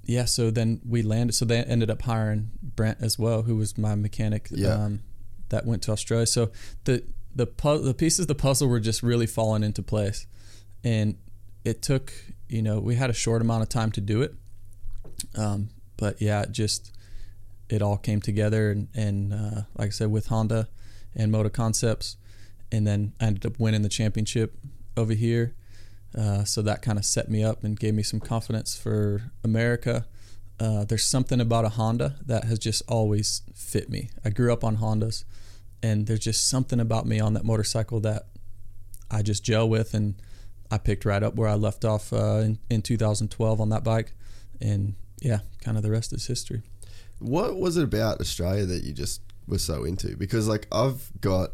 yeah, 0.04 0.26
so 0.26 0.50
then 0.50 0.80
we 0.88 1.02
landed. 1.02 1.34
So 1.34 1.46
they 1.46 1.58
ended 1.64 1.90
up 1.90 2.04
hiring 2.04 2.52
Brent 2.64 3.00
as 3.02 3.20
well, 3.20 3.42
who 3.44 3.56
was 3.58 3.78
my 3.78 3.96
mechanic 3.96 4.48
Yeah. 4.52 4.74
um, 4.86 5.02
that 5.50 5.66
went 5.66 5.82
to 5.84 5.92
Australia. 5.92 6.26
So 6.26 6.52
the 6.86 7.04
the 7.36 7.46
pu- 7.48 7.82
the 7.82 7.94
pieces 7.94 8.20
of 8.22 8.28
the 8.28 8.36
puzzle 8.36 8.68
were 8.68 8.80
just 8.80 9.02
really 9.04 9.28
falling 9.28 9.64
into 9.64 9.82
place, 9.82 10.28
and 10.84 11.16
it 11.64 11.82
took 11.82 12.14
you 12.52 12.62
know 12.62 12.80
we 12.80 12.96
had 12.96 13.10
a 13.10 13.14
short 13.14 13.42
amount 13.42 13.64
of 13.64 13.70
time 13.70 13.92
to 13.94 14.02
do 14.02 14.22
it, 14.22 14.36
um, 15.36 15.70
but 15.98 16.22
yeah, 16.22 16.42
it 16.42 16.52
just 16.52 16.92
it 17.70 17.82
all 17.82 17.98
came 17.98 18.20
together, 18.20 18.72
and, 18.72 18.90
and 18.94 19.34
uh, 19.34 19.62
like 19.78 19.88
I 19.88 19.92
said, 19.92 20.12
with 20.12 20.28
Honda 20.28 20.68
and 21.16 21.32
Moto 21.32 21.50
Concepts, 21.50 22.18
and 22.72 22.86
then 22.86 23.14
I 23.20 23.26
ended 23.26 23.46
up 23.46 23.60
winning 23.60 23.82
the 23.82 23.90
championship 23.90 24.58
over 24.98 25.14
here. 25.14 25.56
Uh, 26.18 26.44
so 26.44 26.62
that 26.62 26.82
kind 26.82 26.98
of 26.98 27.06
set 27.06 27.30
me 27.30 27.42
up 27.42 27.64
and 27.64 27.80
gave 27.80 27.94
me 27.94 28.04
some 28.04 28.20
confidence 28.20 28.76
for 28.76 29.32
America. 29.46 30.06
Uh, 30.60 30.84
there's 30.84 31.06
something 31.06 31.40
about 31.40 31.64
a 31.64 31.70
Honda 31.70 32.18
that 32.26 32.44
has 32.44 32.60
just 32.60 32.84
always 32.90 33.42
fit 33.56 33.90
me. 33.90 34.10
I 34.26 34.30
grew 34.30 34.52
up 34.52 34.66
on 34.66 34.78
Hondas, 34.78 35.24
and 35.82 36.08
there's 36.08 36.20
just 36.20 36.50
something 36.50 36.82
about 36.82 37.06
me 37.06 37.22
on 37.22 37.34
that 37.36 37.46
motorcycle 37.46 38.02
that 38.02 38.24
I 39.10 39.22
just 39.22 39.44
gel 39.44 39.70
with, 39.70 39.94
and 39.94 40.16
I 40.72 40.78
picked 40.78 41.04
right 41.04 41.22
up 41.22 41.36
where 41.36 41.50
I 41.50 41.56
left 41.56 41.84
off 41.84 42.14
uh, 42.14 42.38
in, 42.38 42.58
in 42.70 42.82
2012 42.82 43.60
on 43.60 43.70
that 43.70 43.84
bike, 43.84 44.14
and 44.62 44.96
yeah, 45.20 45.40
kind 45.62 45.76
of 45.76 45.84
the 45.84 45.92
rest 45.92 46.14
is 46.14 46.28
history. 46.28 46.62
What 47.20 47.60
was 47.60 47.78
it 47.78 47.84
about 47.84 48.22
Australia 48.22 48.66
that 48.66 48.84
you 48.84 48.94
just 48.94 49.22
were 49.48 49.60
so 49.60 49.84
into? 49.84 50.16
Because 50.16 50.48
like 50.48 50.68
I've 50.72 51.12
got 51.20 51.52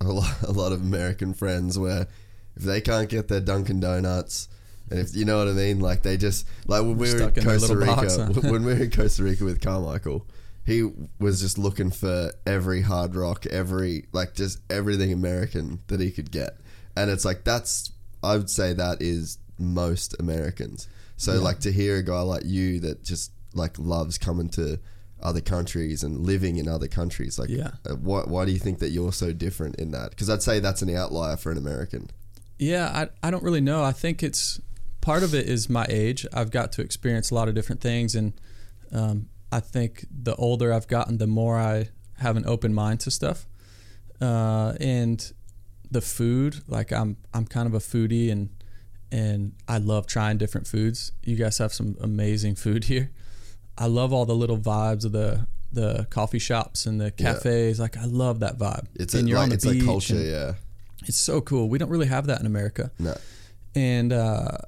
a 0.00 0.06
lot, 0.06 0.34
a 0.42 0.52
lot 0.52 0.72
of 0.72 0.80
American 0.80 1.34
friends 1.34 1.78
where 1.78 2.08
if 2.56 2.62
they 2.62 2.80
can't 2.80 3.08
get 3.08 3.28
their 3.28 3.40
Dunkin' 3.40 3.80
Donuts, 3.80 4.48
and 4.90 4.98
if 4.98 5.14
you 5.14 5.24
know 5.24 5.38
what 5.38 5.48
I 5.48 5.52
mean, 5.52 5.78
like 5.78 6.02
they 6.02 6.16
just 6.16 6.46
like 6.66 6.82
when 6.82 6.96
we 6.96 7.12
were 7.12 7.28
in 7.28 7.44
Costa 7.44 7.76
Rica, 7.76 7.94
box, 7.94 8.16
huh? 8.16 8.26
when 8.50 8.64
we 8.64 8.74
were 8.74 8.82
in 8.84 8.90
Costa 8.90 9.22
Rica 9.22 9.44
with 9.44 9.60
Carmichael, 9.60 10.26
he 10.64 10.90
was 11.18 11.40
just 11.40 11.58
looking 11.58 11.90
for 11.90 12.32
every 12.46 12.80
hard 12.82 13.14
rock, 13.14 13.46
every 13.46 14.06
like 14.12 14.34
just 14.34 14.60
everything 14.70 15.12
American 15.12 15.80
that 15.88 16.00
he 16.00 16.10
could 16.10 16.30
get, 16.30 16.56
and 16.96 17.10
it's 17.10 17.24
like 17.24 17.44
that's 17.44 17.92
I 18.22 18.36
would 18.36 18.50
say 18.50 18.72
that 18.74 19.00
is 19.00 19.38
most 19.58 20.14
Americans. 20.20 20.88
So 21.16 21.40
like 21.40 21.60
to 21.60 21.72
hear 21.72 21.96
a 21.98 22.02
guy 22.02 22.20
like 22.20 22.44
you 22.44 22.80
that 22.80 23.04
just 23.04 23.32
like 23.54 23.78
loves 23.78 24.16
coming 24.18 24.48
to 24.50 24.78
other 25.22 25.40
countries 25.42 26.02
and 26.02 26.20
living 26.20 26.56
in 26.56 26.66
other 26.66 26.88
countries, 26.88 27.38
like 27.38 27.50
Yeah. 27.50 27.72
uh, 27.84 27.94
why 27.96 28.20
why 28.22 28.46
do 28.46 28.52
you 28.52 28.58
think 28.58 28.78
that 28.78 28.88
you're 28.90 29.12
so 29.12 29.32
different 29.32 29.76
in 29.76 29.90
that? 29.90 30.10
Because 30.10 30.30
I'd 30.30 30.42
say 30.42 30.60
that's 30.60 30.80
an 30.82 30.94
outlier 30.94 31.36
for 31.36 31.52
an 31.52 31.58
American. 31.58 32.10
Yeah, 32.58 32.88
I, 33.22 33.26
I 33.26 33.30
don't 33.30 33.42
really 33.42 33.60
know. 33.60 33.82
I 33.84 33.92
think 33.92 34.22
it's 34.22 34.60
part 35.02 35.22
of 35.22 35.34
it 35.34 35.46
is 35.46 35.68
my 35.68 35.86
age. 35.90 36.26
I've 36.32 36.50
got 36.50 36.72
to 36.72 36.82
experience 36.82 37.30
a 37.30 37.34
lot 37.34 37.48
of 37.48 37.54
different 37.54 37.80
things, 37.82 38.14
and 38.14 38.32
um, 38.92 39.28
I 39.52 39.60
think 39.60 40.06
the 40.10 40.34
older 40.36 40.72
I've 40.72 40.88
gotten, 40.88 41.18
the 41.18 41.26
more 41.26 41.58
I 41.58 41.88
have 42.18 42.36
an 42.36 42.46
open 42.46 42.72
mind 42.72 43.00
to 43.00 43.10
stuff. 43.10 43.46
Uh, 44.20 44.74
and 44.80 45.32
the 45.90 46.00
food, 46.00 46.62
like 46.68 46.92
I'm 46.92 47.16
I'm 47.34 47.46
kind 47.46 47.66
of 47.66 47.74
a 47.74 47.78
foodie, 47.78 48.30
and 48.30 48.50
and 49.12 49.52
I 49.66 49.78
love 49.78 50.06
trying 50.06 50.38
different 50.38 50.66
foods. 50.66 51.12
You 51.24 51.36
guys 51.36 51.58
have 51.58 51.72
some 51.72 51.96
amazing 52.00 52.54
food 52.56 52.84
here. 52.92 53.10
I 53.78 53.86
love 53.86 54.12
all 54.12 54.26
the 54.26 54.34
little 54.34 54.58
vibes 54.58 55.04
of 55.04 55.12
the 55.12 55.46
the 55.72 56.06
coffee 56.10 56.38
shops 56.40 56.86
and 56.86 57.00
the 57.00 57.12
Yeah. 57.16 57.34
cafes. 57.34 57.78
Like 57.80 57.96
I 57.96 58.04
love 58.04 58.40
that 58.40 58.58
vibe. 58.58 58.86
It's 58.94 59.14
a, 59.14 59.18
and 59.18 59.28
you're 59.28 59.38
like 59.38 59.44
on 59.44 59.48
the 59.50 59.54
it's 59.56 59.64
beach 59.66 59.82
a 59.82 59.86
culture, 59.86 60.20
yeah. 60.20 60.54
it's 61.06 61.16
so 61.18 61.40
cool. 61.40 61.68
We 61.68 61.78
don't 61.78 61.90
really 61.90 62.08
have 62.08 62.26
that 62.26 62.40
in 62.40 62.46
America. 62.46 62.90
No, 62.98 63.14
And 63.76 64.12
uh, 64.12 64.58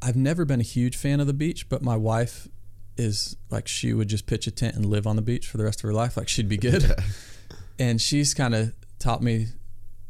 I've 0.00 0.14
never 0.16 0.44
been 0.44 0.60
a 0.60 0.64
huge 0.64 0.96
fan 0.96 1.18
of 1.20 1.26
the 1.26 1.32
beach, 1.34 1.68
but 1.68 1.82
my 1.82 1.96
wife 1.96 2.46
is 2.96 3.36
like 3.50 3.66
she 3.68 3.92
would 3.92 4.06
just 4.08 4.26
pitch 4.26 4.46
a 4.46 4.50
tent 4.52 4.76
and 4.76 4.86
live 4.86 5.06
on 5.06 5.16
the 5.16 5.22
beach 5.22 5.48
for 5.48 5.58
the 5.58 5.64
rest 5.64 5.80
of 5.80 5.82
her 5.88 5.92
life. 5.92 6.16
Like 6.16 6.28
she'd 6.28 6.48
be 6.48 6.56
good. 6.58 6.84
And 7.78 8.00
she's 8.00 8.32
kind 8.32 8.54
of 8.54 8.72
taught 8.98 9.22
me 9.22 9.48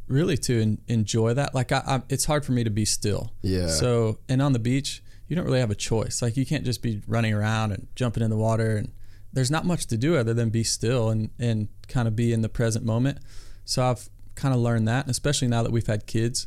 really 0.09 0.37
to 0.39 0.63
en- 0.63 0.79
enjoy 0.89 1.35
that. 1.35 1.55
Like 1.55 1.73
I, 1.73 1.83
I, 1.87 2.03
it's 2.09 2.25
hard 2.25 2.45
for 2.45 2.53
me 2.53 2.65
to 2.65 2.71
be 2.71 2.85
still. 2.85 3.33
Yeah. 3.43 3.69
So 3.69 4.19
and 4.29 4.41
on 4.41 4.53
the 4.53 4.59
beach, 4.59 5.03
you 5.29 5.37
don't 5.37 5.45
really 5.45 5.61
have 5.61 5.71
a 5.71 5.77
choice. 5.77 6.23
Like 6.23 6.37
you 6.37 6.47
can't 6.47 6.65
just 6.65 6.83
be 6.83 7.03
running 7.07 7.35
around 7.35 7.73
and 7.73 7.89
jumping 7.95 8.23
in 8.23 8.31
the 8.31 8.37
water 8.37 8.77
and 8.77 8.93
there's 9.33 9.51
not 9.51 9.67
much 9.67 9.87
to 9.87 9.99
do 9.99 10.17
other 10.17 10.33
than 10.33 10.49
be 10.49 10.65
still 10.65 11.11
and, 11.11 11.29
and 11.39 11.69
kind 11.89 12.09
of 12.09 12.17
be 12.17 12.33
in 12.33 12.41
the 12.41 12.49
present 12.49 12.85
moment. 12.85 13.19
So 13.67 13.85
I've 13.85 14.09
kind 14.35 14.55
of 14.55 14.61
learned 14.61 14.89
that, 14.89 15.05
and 15.05 15.11
especially 15.11 15.49
now 15.49 15.63
that 15.63 15.73
we've 15.73 15.87
had 15.87 16.07
kids. 16.07 16.47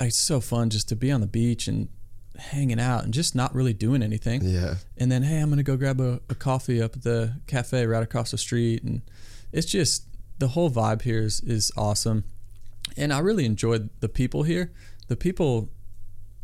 It's 0.00 0.18
so 0.18 0.40
fun 0.40 0.70
just 0.70 0.88
to 0.88 0.96
be 0.96 1.12
on 1.12 1.20
the 1.20 1.26
beach 1.26 1.68
and 1.68 1.88
hanging 2.38 2.80
out 2.80 3.04
and 3.04 3.12
just 3.12 3.34
not 3.34 3.54
really 3.54 3.72
doing 3.74 4.02
anything. 4.02 4.42
yeah. 4.42 4.76
And 4.96 5.12
then, 5.12 5.22
hey, 5.22 5.38
I'm 5.38 5.48
going 5.48 5.58
to 5.58 5.62
go 5.62 5.76
grab 5.76 6.00
a, 6.00 6.20
a 6.28 6.34
coffee 6.34 6.80
up 6.82 6.96
at 6.96 7.02
the 7.02 7.34
cafe 7.46 7.86
right 7.86 8.02
across 8.02 8.30
the 8.30 8.38
street. 8.38 8.82
And 8.82 9.02
it's 9.52 9.66
just 9.66 10.04
the 10.38 10.48
whole 10.48 10.70
vibe 10.70 11.02
here 11.02 11.22
is, 11.22 11.40
is 11.40 11.70
awesome. 11.76 12.24
And 12.96 13.12
I 13.12 13.18
really 13.20 13.44
enjoyed 13.44 13.90
the 14.00 14.08
people 14.08 14.42
here. 14.44 14.72
The 15.08 15.16
people 15.16 15.70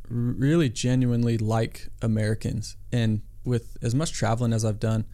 really 0.08 0.68
genuinely 0.68 1.38
like 1.38 1.88
Americans. 2.02 2.76
And 2.92 3.22
with 3.44 3.76
as 3.82 3.94
much 3.94 4.12
traveling 4.12 4.52
as 4.52 4.64
I've 4.64 4.80
done, 4.80 5.04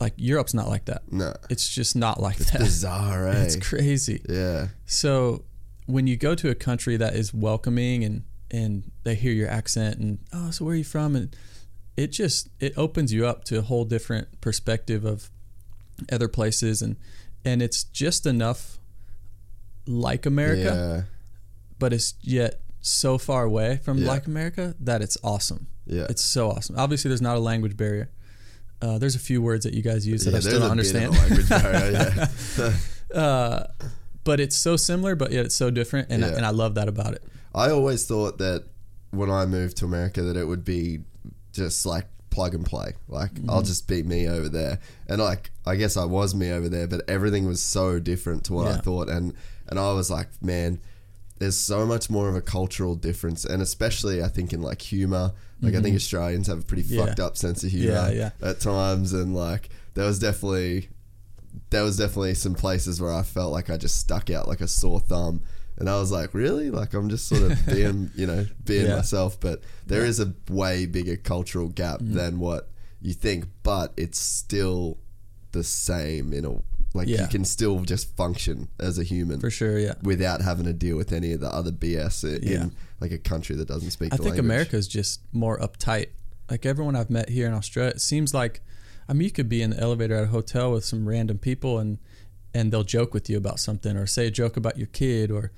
like 0.00 0.14
Europe's 0.16 0.54
not 0.54 0.68
like 0.68 0.84
that. 0.86 1.10
No. 1.10 1.34
It's 1.48 1.68
just 1.68 1.96
not 1.96 2.20
like 2.20 2.40
It's 2.40 2.50
that. 2.50 2.60
bizarre, 2.68 3.28
eh? 3.28 3.42
It's 3.42 3.56
crazy. 3.56 4.20
yeah. 4.28 4.68
So 4.86 5.44
when 5.86 6.06
you 6.06 6.16
go 6.16 6.34
to 6.34 6.48
a 6.50 6.54
country 6.54 6.96
that 6.96 7.14
is 7.14 7.32
welcoming 7.34 8.04
and 8.04 8.22
and 8.50 8.90
they 9.04 9.14
hear 9.14 9.32
your 9.32 9.48
accent 9.48 9.98
and 9.98 10.18
oh 10.32 10.50
so 10.50 10.64
where 10.64 10.74
are 10.74 10.76
you 10.76 10.84
from 10.84 11.16
and 11.16 11.34
it 11.96 12.08
just 12.08 12.48
it 12.60 12.72
opens 12.76 13.12
you 13.12 13.26
up 13.26 13.44
to 13.44 13.58
a 13.58 13.62
whole 13.62 13.84
different 13.86 14.40
perspective 14.42 15.04
of 15.06 15.30
other 16.12 16.28
places 16.28 16.82
and 16.82 16.96
and 17.44 17.62
it's 17.62 17.82
just 17.84 18.26
enough 18.26 18.78
like 19.86 20.26
America 20.26 20.62
Yeah. 20.62 21.02
but 21.78 21.92
it's 21.92 22.14
yet 22.22 22.60
so 22.80 23.18
far 23.18 23.44
away 23.44 23.78
from 23.82 23.98
Yeah. 23.98 24.08
like 24.08 24.26
America 24.26 24.74
that 24.80 25.02
it's 25.02 25.16
awesome. 25.22 25.66
Yeah. 25.86 26.06
It's 26.08 26.22
so 26.24 26.50
awesome. 26.50 26.76
Obviously 26.78 27.08
there's 27.08 27.22
not 27.22 27.36
a 27.36 27.40
language 27.40 27.76
barrier. 27.76 28.10
Uh, 28.80 28.98
there's 28.98 29.14
a 29.14 29.20
few 29.20 29.40
words 29.40 29.64
that 29.64 29.74
you 29.74 29.82
guys 29.82 30.06
use 30.06 30.24
that 30.24 30.32
yeah, 30.32 30.36
I 30.38 30.40
still 30.40 30.60
don't 30.60 30.70
understand. 30.72 31.14
barrier, 31.48 32.28
uh, 33.14 33.64
but 34.24 34.40
it's 34.40 34.56
so 34.56 34.76
similar, 34.76 35.14
but 35.14 35.30
yet 35.32 35.44
it's 35.44 35.54
so 35.54 35.70
different, 35.70 36.08
and 36.10 36.24
I, 36.24 36.28
and 36.28 36.44
I 36.46 36.50
love 36.50 36.74
that 36.74 36.88
about 36.88 37.14
it. 37.14 37.22
I 37.54 37.70
always 37.70 38.06
thought 38.06 38.38
that 38.38 38.64
when 39.10 39.30
I 39.30 39.46
moved 39.46 39.76
to 39.78 39.84
America 39.84 40.22
that 40.22 40.36
it 40.36 40.46
would 40.46 40.64
be 40.64 41.00
just 41.52 41.84
like 41.86 42.06
plug 42.30 42.54
and 42.54 42.64
play. 42.64 42.94
Like 43.08 43.34
Mm-hmm. 43.34 43.50
I'll 43.50 43.62
just 43.62 43.86
be 43.86 44.02
me 44.02 44.26
over 44.28 44.48
there. 44.48 44.78
And 45.06 45.20
like 45.20 45.50
I 45.66 45.76
guess 45.76 45.96
I 45.96 46.04
was 46.04 46.34
me 46.34 46.50
over 46.50 46.68
there, 46.68 46.86
but 46.86 47.02
everything 47.08 47.46
was 47.46 47.62
so 47.62 47.98
different 47.98 48.44
to 48.44 48.54
what 48.54 48.66
I 48.68 48.78
thought 48.78 49.08
and 49.10 49.34
and 49.72 49.80
I 49.80 49.92
was 49.92 50.08
like, 50.10 50.28
man, 50.40 50.80
there's 51.38 51.56
so 51.58 51.84
much 51.84 52.08
more 52.08 52.28
of 52.28 52.36
a 52.36 52.40
cultural 52.40 52.94
difference 52.94 53.44
and 53.44 53.60
especially 53.60 54.22
I 54.22 54.28
think 54.28 54.52
in 54.52 54.62
like 54.62 54.80
humor. 54.80 55.32
Like 55.60 55.74
I 55.74 55.80
think 55.80 55.94
Australians 55.96 56.46
have 56.48 56.58
a 56.60 56.62
pretty 56.62 56.82
Mm-hmm. 56.84 56.94
Yeah. 56.94 57.06
fucked 57.06 57.20
up 57.20 57.36
sense 57.36 57.62
of 57.64 57.70
humor 57.70 57.92
Yeah, 57.94 58.10
yeah. 58.10 58.30
at 58.50 58.60
times 58.60 59.12
and 59.12 59.34
like 59.34 59.68
there 59.94 60.04
was 60.06 60.18
definitely 60.18 60.88
there 61.70 61.82
was 61.84 61.96
definitely 61.96 62.34
some 62.34 62.54
places 62.54 63.00
where 63.00 63.12
I 63.12 63.22
felt 63.22 63.52
like 63.52 63.70
I 63.70 63.76
just 63.76 63.98
stuck 63.98 64.30
out 64.30 64.48
like 64.48 64.60
a 64.60 64.68
sore 64.68 65.00
thumb. 65.00 65.42
And 65.78 65.88
I 65.88 65.98
was 65.98 66.10
like, 66.12 66.34
really? 66.34 66.70
Like 66.70 66.94
I'm 66.94 67.08
just 67.08 67.26
sort 67.28 67.42
of 67.50 67.66
being, 67.74 68.10
you 68.14 68.26
know, 68.26 68.46
being 68.64 68.88
myself. 68.90 69.38
But 69.40 69.60
there 69.86 70.04
is 70.04 70.20
a 70.20 70.32
way 70.48 70.86
bigger 70.86 71.16
cultural 71.16 71.68
gap 71.68 72.00
Mm-hmm. 72.00 72.14
than 72.14 72.38
what 72.38 72.68
you 73.00 73.12
think. 73.14 73.46
But 73.62 73.92
it's 73.96 74.18
still 74.18 74.98
the 75.52 75.62
same 75.64 76.32
in 76.32 76.44
a 76.44 76.62
like 76.94 77.08
Yeah. 77.08 77.22
you 77.22 77.28
can 77.28 77.44
still 77.44 77.80
just 77.80 78.14
function 78.16 78.68
as 78.78 78.98
a 78.98 79.02
human 79.04 79.40
For 79.40 79.50
sure, 79.50 79.78
yeah. 79.78 79.94
without 80.02 80.40
having 80.42 80.64
to 80.66 80.72
deal 80.72 80.96
with 80.96 81.12
any 81.12 81.32
of 81.32 81.40
the 81.40 81.48
other 81.52 81.72
BS 81.72 82.24
i- 82.24 82.38
Yeah. 82.42 82.62
in 82.64 82.72
like 83.00 83.12
a 83.12 83.18
country 83.18 83.56
that 83.56 83.66
doesn't 83.68 83.90
speak. 83.92 84.12
I 84.12 84.16
the 84.16 84.22
think 84.24 84.34
language. 84.36 84.44
America's 84.44 84.88
just 84.88 85.20
more 85.32 85.58
uptight. 85.58 86.08
Like 86.50 86.66
everyone 86.66 86.94
I've 86.96 87.10
met 87.10 87.28
here 87.30 87.46
in 87.46 87.54
Australia, 87.54 87.90
it 87.92 88.00
seems 88.00 88.34
like, 88.34 88.60
I 89.08 89.12
mean, 89.14 89.22
you 89.24 89.30
could 89.30 89.48
be 89.48 89.62
in 89.62 89.70
the 89.70 89.80
elevator 89.80 90.14
at 90.16 90.24
a 90.24 90.26
hotel 90.28 90.72
with 90.72 90.84
some 90.84 91.08
random 91.08 91.38
people 91.38 91.78
and 91.78 91.98
and 92.54 92.70
they'll 92.70 92.84
joke 92.84 93.14
with 93.14 93.30
you 93.30 93.38
about 93.38 93.58
something 93.58 93.96
or 93.96 94.06
say 94.06 94.26
a 94.26 94.30
joke 94.30 94.58
about 94.58 94.76
your 94.76 94.86
kid 94.88 95.30
or 95.30 95.52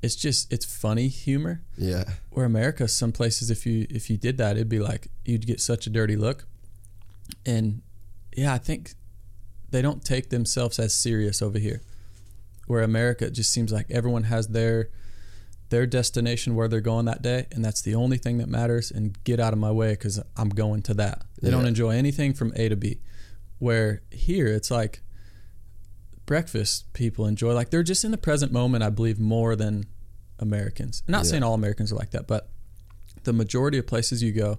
it's 0.00 0.16
just 0.16 0.50
it's 0.52 0.64
funny 0.64 1.08
humor. 1.08 1.60
Yeah, 1.76 2.04
Where 2.30 2.46
America, 2.46 2.88
some 2.88 3.12
places 3.12 3.50
if 3.50 3.66
you 3.66 3.86
if 3.90 4.08
you 4.08 4.16
did 4.16 4.38
that, 4.38 4.56
it'd 4.56 4.68
be 4.70 4.78
like 4.78 5.08
you'd 5.26 5.46
get 5.46 5.60
such 5.60 5.86
a 5.86 5.90
dirty 5.90 6.16
look. 6.16 6.46
And 7.44 7.82
yeah, 8.36 8.54
I 8.54 8.58
think 8.58 8.94
they 9.72 9.82
don't 9.82 10.04
take 10.04 10.30
themselves 10.30 10.78
as 10.78 10.94
serious 10.94 11.42
over 11.42 11.58
here. 11.58 11.82
Where 12.68 12.82
America 12.82 13.26
it 13.26 13.32
just 13.32 13.52
seems 13.52 13.72
like 13.72 13.90
everyone 13.90 14.24
has 14.24 14.48
their 14.48 14.88
their 15.70 15.86
destination 15.86 16.54
where 16.54 16.68
they're 16.68 16.80
going 16.82 17.06
that 17.06 17.22
day, 17.22 17.46
and 17.50 17.64
that's 17.64 17.80
the 17.82 17.94
only 17.94 18.18
thing 18.18 18.38
that 18.38 18.48
matters. 18.48 18.90
And 18.90 19.16
get 19.24 19.40
out 19.40 19.52
of 19.54 19.58
my 19.58 19.72
way 19.72 19.92
because 19.92 20.20
I'm 20.36 20.50
going 20.50 20.82
to 20.82 20.94
that. 20.94 21.22
They 21.40 21.50
don't 21.50 21.66
enjoy 21.66 21.90
anything 21.90 22.34
from 22.34 22.52
A 22.56 22.68
to 22.68 22.76
B. 22.76 23.00
Where 23.58 24.02
here 24.10 24.46
it's 24.48 24.70
like 24.70 25.00
breakfast 26.26 26.92
people 26.92 27.26
enjoy 27.26 27.52
like 27.54 27.70
they're 27.70 27.82
just 27.82 28.04
in 28.04 28.10
the 28.10 28.18
present 28.18 28.52
moment. 28.52 28.84
I 28.84 28.90
believe 28.90 29.18
more 29.18 29.56
than 29.56 29.86
Americans. 30.38 31.02
Not 31.08 31.24
Yeah. 31.24 31.30
saying 31.30 31.42
all 31.42 31.54
Americans 31.54 31.92
are 31.92 31.96
like 31.96 32.10
that, 32.10 32.26
but 32.26 32.48
the 33.24 33.32
majority 33.32 33.78
of 33.78 33.86
places 33.86 34.22
you 34.22 34.32
go, 34.32 34.58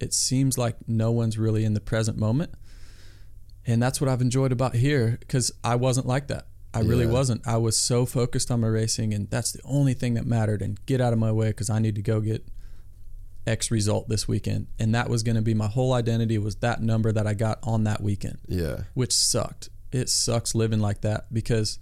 it 0.00 0.12
seems 0.12 0.56
like 0.58 0.76
no 0.88 1.10
one's 1.12 1.38
really 1.38 1.64
in 1.64 1.74
the 1.74 1.80
present 1.80 2.16
moment. 2.18 2.52
And 3.66 3.82
that's 3.82 4.00
what 4.00 4.10
I've 4.10 4.20
enjoyed 4.20 4.52
about 4.52 4.74
here 4.74 5.16
because 5.20 5.50
I 5.62 5.76
wasn't 5.76 6.06
like 6.06 6.28
that. 6.28 6.46
I 6.74 6.80
really 6.80 7.04
Yeah. 7.06 7.12
wasn't. 7.12 7.46
I 7.46 7.56
was 7.56 7.76
so 7.76 8.04
focused 8.04 8.50
on 8.50 8.60
my 8.60 8.66
racing, 8.66 9.14
and 9.14 9.30
that's 9.30 9.52
the 9.52 9.60
only 9.64 9.94
thing 9.94 10.14
that 10.14 10.26
mattered. 10.26 10.60
And 10.60 10.84
get 10.86 11.00
out 11.00 11.12
of 11.12 11.18
my 11.18 11.30
way 11.32 11.48
because 11.48 11.70
I 11.70 11.78
need 11.78 11.94
to 11.94 12.02
go 12.02 12.20
get 12.20 12.44
X 13.46 13.70
result 13.70 14.08
this 14.08 14.26
weekend. 14.26 14.66
And 14.78 14.94
that 14.94 15.08
was 15.08 15.22
going 15.22 15.36
to 15.36 15.42
be 15.42 15.54
my 15.54 15.68
whole 15.68 15.92
identity 15.92 16.36
was 16.38 16.56
that 16.56 16.82
number 16.82 17.12
that 17.12 17.26
I 17.26 17.34
got 17.34 17.58
on 17.62 17.84
that 17.84 18.02
weekend, 18.02 18.38
yeah, 18.48 18.84
which 18.94 19.12
sucked. 19.12 19.68
It 19.92 20.08
sucks 20.08 20.54
living 20.54 20.80
like 20.80 21.02
that 21.02 21.32
because 21.32 21.78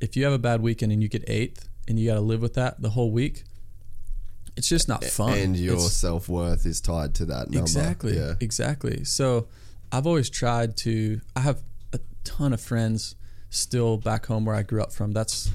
if 0.00 0.16
you 0.16 0.24
have 0.24 0.32
a 0.32 0.38
bad 0.38 0.62
weekend 0.62 0.92
and 0.92 1.02
you 1.02 1.08
get 1.08 1.24
eighth 1.28 1.68
and 1.86 1.98
you 1.98 2.08
got 2.08 2.14
to 2.14 2.20
live 2.20 2.40
with 2.40 2.54
that 2.54 2.80
the 2.80 2.90
whole 2.90 3.10
week, 3.12 3.44
it's 4.56 4.68
just 4.68 4.88
not 4.88 5.04
fun. 5.04 5.36
and 5.38 5.56
your 5.56 5.78
self 5.78 6.28
worth 6.28 6.64
is 6.64 6.80
tied 6.80 7.14
to 7.16 7.24
that 7.26 7.50
number. 7.50 7.60
Exactly. 7.60 8.16
Yeah, 8.16 8.34
Exactly. 8.40 9.04
So 9.04 9.48
I've 9.92 10.06
always 10.06 10.30
tried 10.30 10.76
to 10.78 11.20
I 11.36 11.40
have 11.40 11.62
a 11.92 12.00
ton 12.24 12.54
of 12.54 12.60
friends 12.60 13.14
still 13.50 13.98
back 13.98 14.26
home 14.26 14.46
where 14.46 14.56
I 14.56 14.62
grew 14.62 14.82
up 14.82 14.92
from. 14.92 15.12
That's 15.12 15.50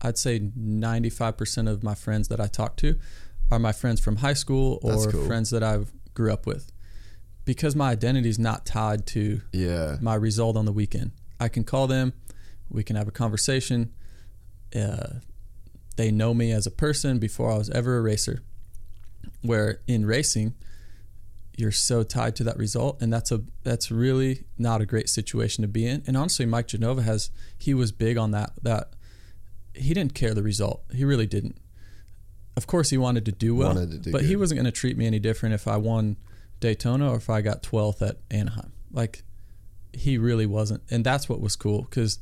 I'd 0.00 0.18
say 0.18 0.40
95% 0.40 1.70
of 1.70 1.84
my 1.84 1.94
friends 1.94 2.28
that 2.28 2.40
I 2.40 2.46
talk 2.46 2.76
to 2.78 2.98
are 3.52 3.58
my 3.58 3.72
friends 3.72 4.00
from 4.00 4.16
high 4.16 4.32
school 4.32 4.80
or 4.82 5.10
cool. 5.10 5.26
friends 5.26 5.50
that 5.50 5.62
I've 5.62 5.92
grew 6.14 6.32
up 6.32 6.46
with. 6.46 6.72
Because 7.44 7.76
my 7.76 7.90
identity 7.90 8.28
is 8.28 8.38
not 8.38 8.64
tied 8.64 9.06
to 9.08 9.42
yeah, 9.52 9.96
my 10.00 10.14
result 10.14 10.56
on 10.56 10.64
the 10.64 10.72
weekend. 10.72 11.12
I 11.38 11.48
can 11.48 11.64
call 11.64 11.86
them, 11.86 12.14
we 12.70 12.82
can 12.82 12.96
have 12.96 13.08
a 13.08 13.12
conversation. 13.12 13.92
Uh, 14.74 15.18
they 15.96 16.10
know 16.10 16.32
me 16.32 16.50
as 16.52 16.66
a 16.66 16.70
person 16.70 17.18
before 17.18 17.50
I 17.50 17.58
was 17.58 17.68
ever 17.70 17.98
a 17.98 18.00
racer. 18.00 18.42
Where 19.42 19.80
in 19.86 20.06
racing, 20.06 20.54
you're 21.56 21.72
so 21.72 22.02
tied 22.02 22.34
to 22.36 22.44
that 22.44 22.56
result, 22.56 23.00
and 23.02 23.12
that's 23.12 23.30
a 23.30 23.42
that's 23.62 23.90
really 23.90 24.44
not 24.58 24.80
a 24.80 24.86
great 24.86 25.08
situation 25.08 25.62
to 25.62 25.68
be 25.68 25.86
in. 25.86 26.02
And 26.06 26.16
honestly, 26.16 26.46
Mike 26.46 26.68
Genova 26.68 27.02
has 27.02 27.30
he 27.58 27.74
was 27.74 27.92
big 27.92 28.16
on 28.16 28.30
that. 28.30 28.52
That 28.62 28.94
he 29.74 29.94
didn't 29.94 30.14
care 30.14 30.34
the 30.34 30.42
result. 30.42 30.82
He 30.92 31.04
really 31.04 31.26
didn't. 31.26 31.56
Of 32.56 32.66
course, 32.66 32.90
he 32.90 32.98
wanted 32.98 33.24
to 33.26 33.32
do 33.32 33.54
well, 33.54 33.74
to 33.74 33.86
do 33.86 34.12
but 34.12 34.24
he 34.24 34.36
wasn't 34.36 34.58
going 34.58 34.66
to 34.66 34.78
treat 34.78 34.96
me 34.96 35.06
any 35.06 35.18
different 35.18 35.54
if 35.54 35.66
I 35.66 35.76
won 35.76 36.16
Daytona 36.60 37.10
or 37.10 37.16
if 37.16 37.30
I 37.30 37.40
got 37.40 37.62
12th 37.62 38.06
at 38.06 38.18
Anaheim. 38.30 38.72
Like 38.90 39.22
he 39.92 40.18
really 40.18 40.46
wasn't, 40.46 40.82
and 40.90 41.04
that's 41.04 41.28
what 41.28 41.40
was 41.40 41.56
cool 41.56 41.82
because 41.82 42.18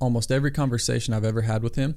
almost 0.00 0.30
every 0.32 0.50
conversation 0.50 1.14
I've 1.14 1.24
ever 1.24 1.42
had 1.42 1.62
with 1.62 1.76
him, 1.76 1.96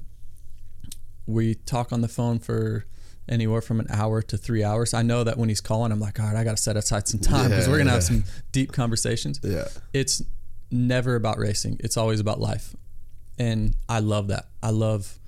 we 1.26 1.54
talk 1.54 1.92
on 1.92 2.00
the 2.00 2.08
phone 2.08 2.38
for 2.38 2.86
anywhere 3.28 3.60
from 3.60 3.80
an 3.80 3.86
hour 3.90 4.22
to 4.22 4.36
three 4.36 4.64
hours. 4.64 4.94
I 4.94 5.02
know 5.02 5.24
that 5.24 5.36
when 5.38 5.48
he's 5.48 5.60
calling, 5.60 5.92
I'm 5.92 6.00
like, 6.00 6.18
all 6.20 6.26
right, 6.26 6.36
I 6.36 6.44
got 6.44 6.56
to 6.56 6.62
set 6.62 6.76
aside 6.76 7.06
some 7.08 7.20
time 7.20 7.50
because 7.50 7.66
Yeah, 7.66 7.72
we're 7.72 7.78
gonna 7.78 7.90
have 7.90 8.02
some 8.04 8.24
deep 8.52 8.72
conversations. 8.72 9.40
yeah, 9.42 9.68
It's 9.92 10.22
never 10.70 11.14
about 11.14 11.38
racing. 11.38 11.76
It's 11.80 11.96
always 11.96 12.20
about 12.20 12.40
life, 12.40 12.74
and 13.38 13.74
I 13.88 14.00
love 14.00 14.28
that. 14.28 14.46
I 14.62 14.70
love 14.70 15.18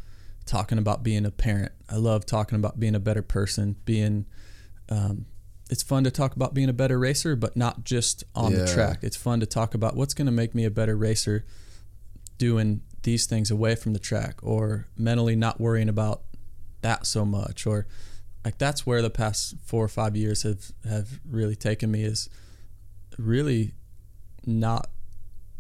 talking 0.47 0.79
about 0.79 1.03
being 1.03 1.25
a 1.27 1.31
parent. 1.31 1.73
I 1.89 1.97
love 1.97 2.27
talking 2.27 2.57
about 2.57 2.81
being 2.81 2.95
a 2.95 3.01
better 3.01 3.23
person. 3.23 3.77
Being, 3.85 4.27
um, 4.89 5.27
it's 5.71 5.83
fun 5.83 6.03
to 6.05 6.11
talk 6.11 6.35
about 6.35 6.55
being 6.55 6.69
a 6.69 6.73
better 6.73 6.99
racer, 6.99 7.37
but 7.37 7.57
not 7.57 7.85
just 7.85 8.25
on 8.35 8.53
the 8.53 8.67
track. 8.67 8.99
It's 9.03 9.17
fun 9.17 9.39
to 9.41 9.47
talk 9.47 9.75
about 9.75 9.95
what's 9.95 10.13
going 10.15 10.27
to 10.27 10.33
make 10.33 10.55
me 10.55 10.65
a 10.65 10.71
better 10.71 10.97
racer, 10.97 11.45
doing 12.39 12.81
these 13.03 13.27
things 13.27 13.51
away 13.51 13.77
from 13.77 13.93
the 13.93 13.99
track, 13.99 14.41
or 14.43 14.87
mentally 14.97 15.37
not 15.37 15.61
worrying 15.61 15.89
about 15.89 16.23
that 16.83 17.07
so 17.07 17.25
much, 17.25 17.67
or 17.67 17.87
like 18.45 18.59
that's 18.59 18.87
where 18.87 19.03
the 19.03 19.11
past 19.11 19.57
four 19.65 19.85
or 19.85 19.89
five 19.89 20.17
years 20.17 20.43
have 20.43 20.73
have 20.89 21.21
really 21.29 21.57
taken 21.57 21.91
me 21.91 22.03
is 22.05 22.29
really 23.19 23.73
not 24.47 24.91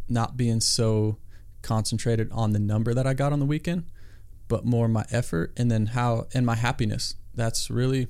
not 0.08 0.36
being 0.36 0.60
so 0.60 1.18
concentrated 1.62 2.30
on 2.32 2.52
the 2.52 2.58
number 2.58 2.94
that 2.94 3.06
I 3.06 3.14
got 3.14 3.32
on 3.32 3.38
the 3.38 3.46
weekend, 3.46 3.84
but 4.48 4.64
more 4.64 4.88
my 4.88 5.04
effort 5.10 5.52
and 5.56 5.70
then 5.70 5.86
how 5.86 6.26
and 6.34 6.44
my 6.46 6.54
happiness. 6.56 7.14
That's 7.34 7.70
really 7.70 8.08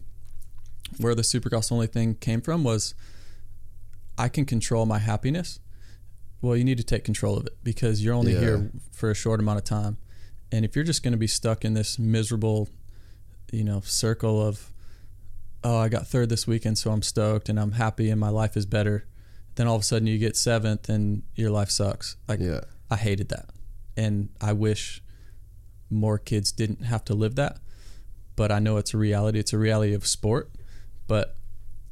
where 0.98 1.14
the 1.14 1.22
Supercross 1.22 1.70
only 1.70 1.86
thing 1.86 2.14
came 2.14 2.40
from 2.40 2.64
was 2.64 2.94
I 4.16 4.28
can 4.28 4.44
control 4.44 4.86
my 4.86 4.98
happiness. 4.98 5.60
Well, 6.42 6.56
you 6.56 6.64
need 6.64 6.78
to 6.78 6.84
take 6.84 7.04
control 7.04 7.36
of 7.36 7.46
it 7.46 7.56
because 7.62 8.02
you're 8.02 8.14
only 8.14 8.32
Yeah. 8.32 8.40
here 8.40 8.70
for 8.92 9.10
a 9.10 9.14
short 9.14 9.40
amount 9.40 9.58
of 9.58 9.64
time. 9.64 9.98
And 10.50 10.64
if 10.64 10.74
you're 10.74 10.84
just 10.84 11.02
going 11.02 11.12
to 11.12 11.18
be 11.18 11.26
stuck 11.26 11.64
in 11.64 11.74
this 11.74 11.98
miserable, 11.98 12.68
you 13.52 13.64
know, 13.64 13.80
circle 13.84 14.40
of 14.46 14.70
oh, 15.62 15.78
I 15.78 15.88
got 15.90 16.06
third 16.06 16.28
this 16.30 16.46
weekend, 16.46 16.78
so 16.78 16.90
I'm 16.90 17.02
stoked 17.02 17.48
and 17.48 17.60
I'm 17.60 17.72
happy 17.72 18.10
and 18.10 18.18
my 18.20 18.30
life 18.30 18.56
is 18.56 18.64
better. 18.66 19.06
Then 19.56 19.66
all 19.66 19.76
of 19.76 19.82
a 19.82 19.84
sudden 19.84 20.06
you 20.06 20.16
get 20.18 20.36
seventh 20.36 20.88
and 20.88 21.22
your 21.34 21.50
life 21.50 21.70
sucks. 21.70 22.16
Like 22.28 22.40
yeah, 22.40 22.60
I 22.90 22.96
hated 22.96 23.28
that. 23.30 23.50
And 23.96 24.30
I 24.40 24.52
wish 24.54 25.02
more 25.90 26.18
kids 26.18 26.52
didn't 26.52 26.84
have 26.84 27.04
to 27.06 27.14
live 27.14 27.34
that. 27.36 27.58
but 28.36 28.50
I 28.50 28.58
know 28.58 28.78
it's 28.78 28.94
a 28.94 28.96
reality. 28.96 29.38
It's 29.38 29.52
a 29.52 29.58
reality 29.58 29.92
of 29.92 30.06
sport, 30.06 30.50
but 31.06 31.36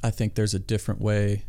I 0.02 0.10
think 0.10 0.34
there's 0.34 0.54
a 0.54 0.58
different 0.58 1.00
way 1.00 1.44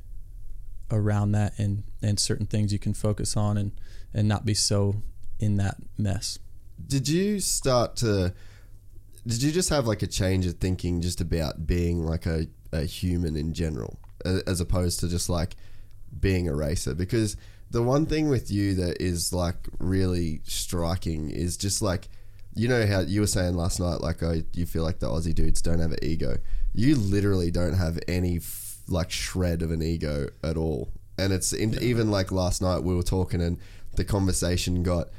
around 0.91 1.32
that 1.34 1.57
and 1.57 1.84
and 2.01 2.20
certain 2.20 2.45
things 2.47 2.74
you 2.74 2.80
can 2.80 2.93
focus 2.93 3.38
on 3.38 3.57
and 3.57 3.72
and 4.14 4.28
not 4.28 4.43
be 4.45 4.53
so 4.53 5.01
in 5.39 5.55
that 5.57 5.78
mess. 5.97 6.39
Did 6.86 7.07
you 7.07 7.39
start 7.39 7.95
to? 7.97 8.34
Did 9.30 9.43
you 9.43 9.51
just 9.51 9.69
have 9.69 9.86
like 9.86 10.01
a 10.01 10.07
change 10.07 10.47
of 10.47 10.55
thinking 10.55 11.01
just 11.01 11.21
about 11.21 11.67
being 11.67 12.03
like 12.03 12.25
a, 12.25 12.47
a 12.71 12.82
human 12.82 13.36
in 13.36 13.53
general, 13.53 13.99
as 14.25 14.59
opposed 14.59 14.99
to 15.01 15.07
just 15.07 15.30
like 15.30 15.55
being 16.19 16.49
a 16.49 16.55
racer? 16.55 16.95
Because 16.95 17.38
the 17.69 17.84
one 17.84 18.07
thing 18.07 18.30
with 18.30 18.49
you 18.49 18.73
that 18.73 18.99
is 18.99 19.32
like 19.32 19.67
really 19.77 20.41
striking 20.45 21.30
is 21.30 21.57
just 21.57 21.80
like 21.80 22.09
you 22.55 22.67
know 22.67 22.88
how 22.88 23.01
you 23.01 23.21
were 23.21 23.27
saying 23.27 23.53
last 23.55 23.80
night, 23.80 24.01
like 24.01 24.23
oh, 24.23 24.41
you 24.53 24.65
feel 24.65 24.84
like 24.84 24.97
the 24.97 25.07
Aussie 25.07 25.36
dudes 25.36 25.61
don't 25.61 25.77
have 25.77 25.91
an 25.91 26.03
ego. 26.03 26.38
You 26.73 26.95
literally 26.95 27.51
don't 27.51 27.75
have 27.75 27.99
any 28.07 28.38
f- 28.38 28.80
like 28.88 29.11
shred 29.11 29.61
of 29.61 29.69
an 29.69 29.84
ego 29.84 30.30
at 30.43 30.57
all, 30.57 30.91
and 31.19 31.32
it's 31.32 31.53
in, 31.53 31.77
even 31.84 32.09
like 32.09 32.32
last 32.32 32.63
night 32.63 32.82
we 32.82 32.95
were 32.95 33.03
talking 33.03 33.41
and 33.41 33.59
the 33.95 34.03
conversation 34.03 34.82
got 34.82 35.09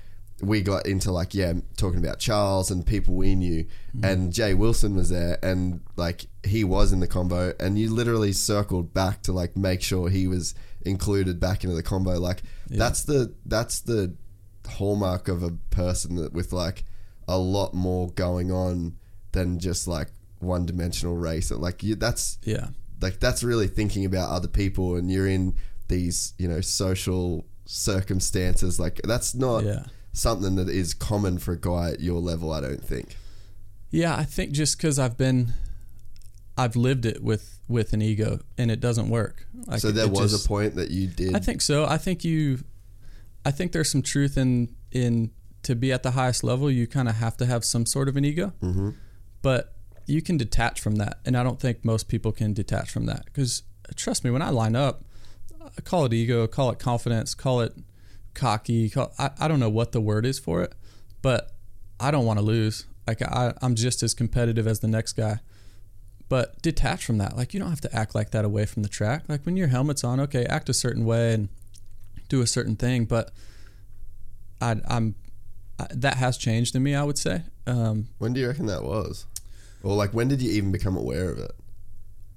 we 0.42 0.62
got 0.62 0.86
into 0.86 1.10
like 1.12 1.34
yeah 1.34 1.52
talking 1.76 1.98
about 1.98 2.18
Charles 2.18 2.70
and 2.70 2.86
people 2.86 3.14
we 3.14 3.34
knew. 3.34 3.64
Mm. 3.96 4.04
And 4.12 4.32
Jay 4.32 4.54
Wilson 4.54 4.94
was 4.94 5.08
there 5.10 5.38
and 5.42 5.80
like 5.96 6.26
he 6.44 6.64
was 6.64 6.92
in 6.92 7.00
the 7.00 7.06
combo. 7.06 7.52
And 7.60 7.78
you 7.78 7.92
literally 7.92 8.32
circled 8.32 8.94
back 8.94 9.22
to 9.24 9.32
like 9.32 9.56
make 9.56 9.82
sure 9.82 10.08
he 10.08 10.26
was 10.26 10.54
included 10.82 11.38
back 11.40 11.62
into 11.64 11.76
the 11.76 11.82
combo. 11.82 12.18
Like 12.18 12.42
that's 12.68 13.02
the 13.04 13.34
that's 13.46 13.80
the 13.80 14.14
hallmark 14.68 15.28
of 15.28 15.42
a 15.42 15.50
person 15.70 16.16
that 16.16 16.32
with 16.32 16.52
like 16.52 16.84
a 17.28 17.38
lot 17.38 17.74
more 17.74 18.10
going 18.10 18.50
on 18.52 18.96
than 19.32 19.58
just 19.58 19.86
like 19.88 20.08
one 20.38 20.64
dimensional 20.66 21.16
race 21.16 21.50
like 21.50 21.82
you 21.82 21.94
that's 21.94 22.38
Yeah. 22.44 22.68
like 23.00 23.20
that's 23.20 23.42
really 23.42 23.66
thinking 23.68 24.04
about 24.04 24.30
other 24.30 24.48
people 24.48 24.96
and 24.96 25.10
you're 25.10 25.26
in 25.28 25.54
these 25.88 26.32
you 26.38 26.48
know 26.48 26.60
social 26.60 27.44
circumstances. 27.66 28.78
Like 28.80 29.00
that's 29.04 29.34
not 29.34 29.64
Yeah. 29.64 29.84
Something 30.12 30.56
that 30.56 30.68
is 30.68 30.94
common 30.94 31.38
for 31.38 31.52
a 31.52 31.60
guy 31.60 31.90
at 31.90 32.00
your 32.00 32.20
level 32.20 32.52
i 32.52 32.60
don't 32.60 32.84
think 32.84 33.16
Yeah, 33.90 34.16
I 34.16 34.24
think 34.24 34.52
just 34.52 34.76
because 34.76 34.98
I've 35.00 35.16
been, 35.18 35.52
I've 36.56 36.76
lived 36.76 37.04
it 37.06 37.22
with 37.22 37.58
with 37.68 37.92
an 37.92 38.02
ego, 38.02 38.40
and 38.56 38.70
it 38.70 38.80
doesn't 38.80 39.08
work. 39.08 39.46
Like, 39.66 39.80
so 39.80 39.90
there 39.90 40.08
was 40.08 40.30
just- 40.32 40.46
a 40.46 40.48
point 40.48 40.76
that 40.76 40.90
you 40.90 41.06
did 41.08 41.34
I 41.34 41.40
think 41.40 41.60
so. 41.60 41.86
I 41.86 41.98
think 41.98 42.24
you, 42.24 42.60
I 43.44 43.50
think 43.50 43.72
there's 43.72 43.90
some 43.90 44.02
truth 44.02 44.36
in 44.36 44.74
in 44.92 45.30
to 45.62 45.74
be 45.74 45.92
at 45.92 46.02
the 46.02 46.12
highest 46.12 46.44
level. 46.44 46.70
You 46.70 46.86
kind 46.86 47.08
of 47.08 47.16
have 47.16 47.36
to 47.38 47.46
have 47.46 47.64
some 47.64 47.84
sort 47.84 48.08
of 48.08 48.16
an 48.16 48.24
ego, 48.24 48.52
mm-hmm. 48.62 48.90
but 49.42 49.74
you 50.06 50.22
can 50.22 50.36
detach 50.36 50.80
from 50.80 50.96
that, 50.96 51.18
and 51.24 51.36
I 51.36 51.42
don't 51.42 51.60
think 51.60 51.84
most 51.84 52.08
people 52.08 52.32
can 52.32 52.52
detach 52.54 52.90
from 52.90 53.06
that. 53.06 53.24
Because 53.24 53.64
trust 53.96 54.24
me, 54.24 54.30
when 54.30 54.42
I 54.42 54.50
line 54.50 54.76
up, 54.76 55.04
I 55.60 55.80
call 55.82 56.04
it 56.06 56.12
ego, 56.12 56.46
call 56.46 56.70
it 56.70 56.78
confidence, 56.78 57.34
call 57.34 57.60
it 57.60 57.74
cocky. 58.34 58.92
I 59.18 59.30
I 59.38 59.48
don't 59.48 59.60
know 59.60 59.70
what 59.70 59.92
the 59.92 60.00
word 60.00 60.26
is 60.26 60.38
for 60.38 60.62
it, 60.62 60.74
but 61.22 61.52
I 61.98 62.10
don't 62.10 62.24
want 62.24 62.38
to 62.38 62.44
lose. 62.44 62.86
Like 63.06 63.22
I, 63.22 63.54
I'm 63.60 63.74
just 63.74 64.02
as 64.02 64.14
competitive 64.14 64.66
as 64.66 64.80
the 64.80 64.88
next 64.88 65.14
guy 65.14 65.40
but 66.30 66.62
detach 66.62 67.04
from 67.04 67.18
that. 67.18 67.36
Like 67.36 67.52
you 67.52 67.60
don't 67.60 67.68
have 67.68 67.80
to 67.82 67.94
act 67.94 68.14
like 68.14 68.30
that 68.30 68.46
away 68.46 68.64
from 68.64 68.82
the 68.82 68.88
track. 68.88 69.24
Like 69.28 69.44
when 69.44 69.56
your 69.56 69.66
helmet's 69.66 70.04
on, 70.04 70.20
okay, 70.20 70.46
act 70.46 70.70
a 70.70 70.72
certain 70.72 71.04
way 71.04 71.34
and 71.34 71.48
do 72.30 72.40
a 72.40 72.46
certain 72.46 72.76
thing. 72.76 73.04
But 73.04 73.32
I, 74.62 74.76
I'm 74.88 75.16
I, 75.78 75.88
that 75.90 76.16
has 76.16 76.38
changed 76.38 76.74
in 76.76 76.84
me. 76.84 76.94
I 76.94 77.02
would 77.02 77.18
say. 77.18 77.42
Um, 77.66 78.08
when 78.18 78.32
do 78.32 78.40
you 78.40 78.46
reckon 78.46 78.66
that 78.66 78.84
was 78.84 79.26
or 79.82 79.94
like 79.94 80.14
when 80.14 80.28
did 80.28 80.40
you 80.40 80.50
even 80.52 80.72
become 80.72 80.96
aware 80.96 81.30
of 81.30 81.38
it 81.38 81.52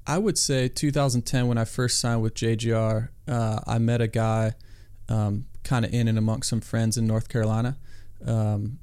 I 0.06 0.18
would 0.18 0.38
say 0.38 0.68
2010 0.68 1.48
when 1.48 1.58
I 1.58 1.64
first 1.64 2.00
signed 2.00 2.22
with 2.22 2.34
JGR. 2.34 3.08
Uh, 3.26 3.60
I 3.66 3.78
met 3.78 4.02
a 4.02 4.08
guy, 4.08 4.54
um, 5.08 5.46
kind 5.64 5.86
of 5.86 5.93
in 5.93 6.07
and 6.07 6.18
amongst 6.18 6.49
some 6.49 6.61
friends 6.61 6.97
in 6.97 7.07
North 7.07 7.30
Carolina. 7.30 7.78
Um, 8.26 8.80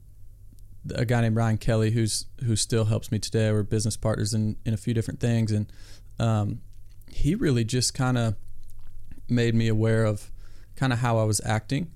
a 0.95 1.05
guy 1.05 1.21
named 1.21 1.37
Ryan 1.37 1.59
Kelly, 1.59 1.91
who's 1.91 2.27
who 2.45 2.57
still 2.57 2.87
helps 2.87 3.13
me 3.13 3.19
today. 3.19 3.53
We're 3.53 3.63
business 3.63 3.97
partners 3.97 4.35
in 4.35 4.57
in 4.65 4.75
a 4.75 4.77
few 4.77 4.95
different 4.95 5.21
things, 5.21 5.53
and 5.53 5.71
um, 6.19 6.61
he 7.09 7.35
really 7.35 7.65
just 7.65 7.95
kind 7.95 8.17
of 8.17 8.35
made 9.29 9.55
me 9.55 9.69
aware 9.69 10.05
of 10.05 10.31
kind 10.77 10.93
of 10.93 11.01
how 11.01 11.19
I 11.19 11.25
was 11.25 11.41
acting, 11.45 11.91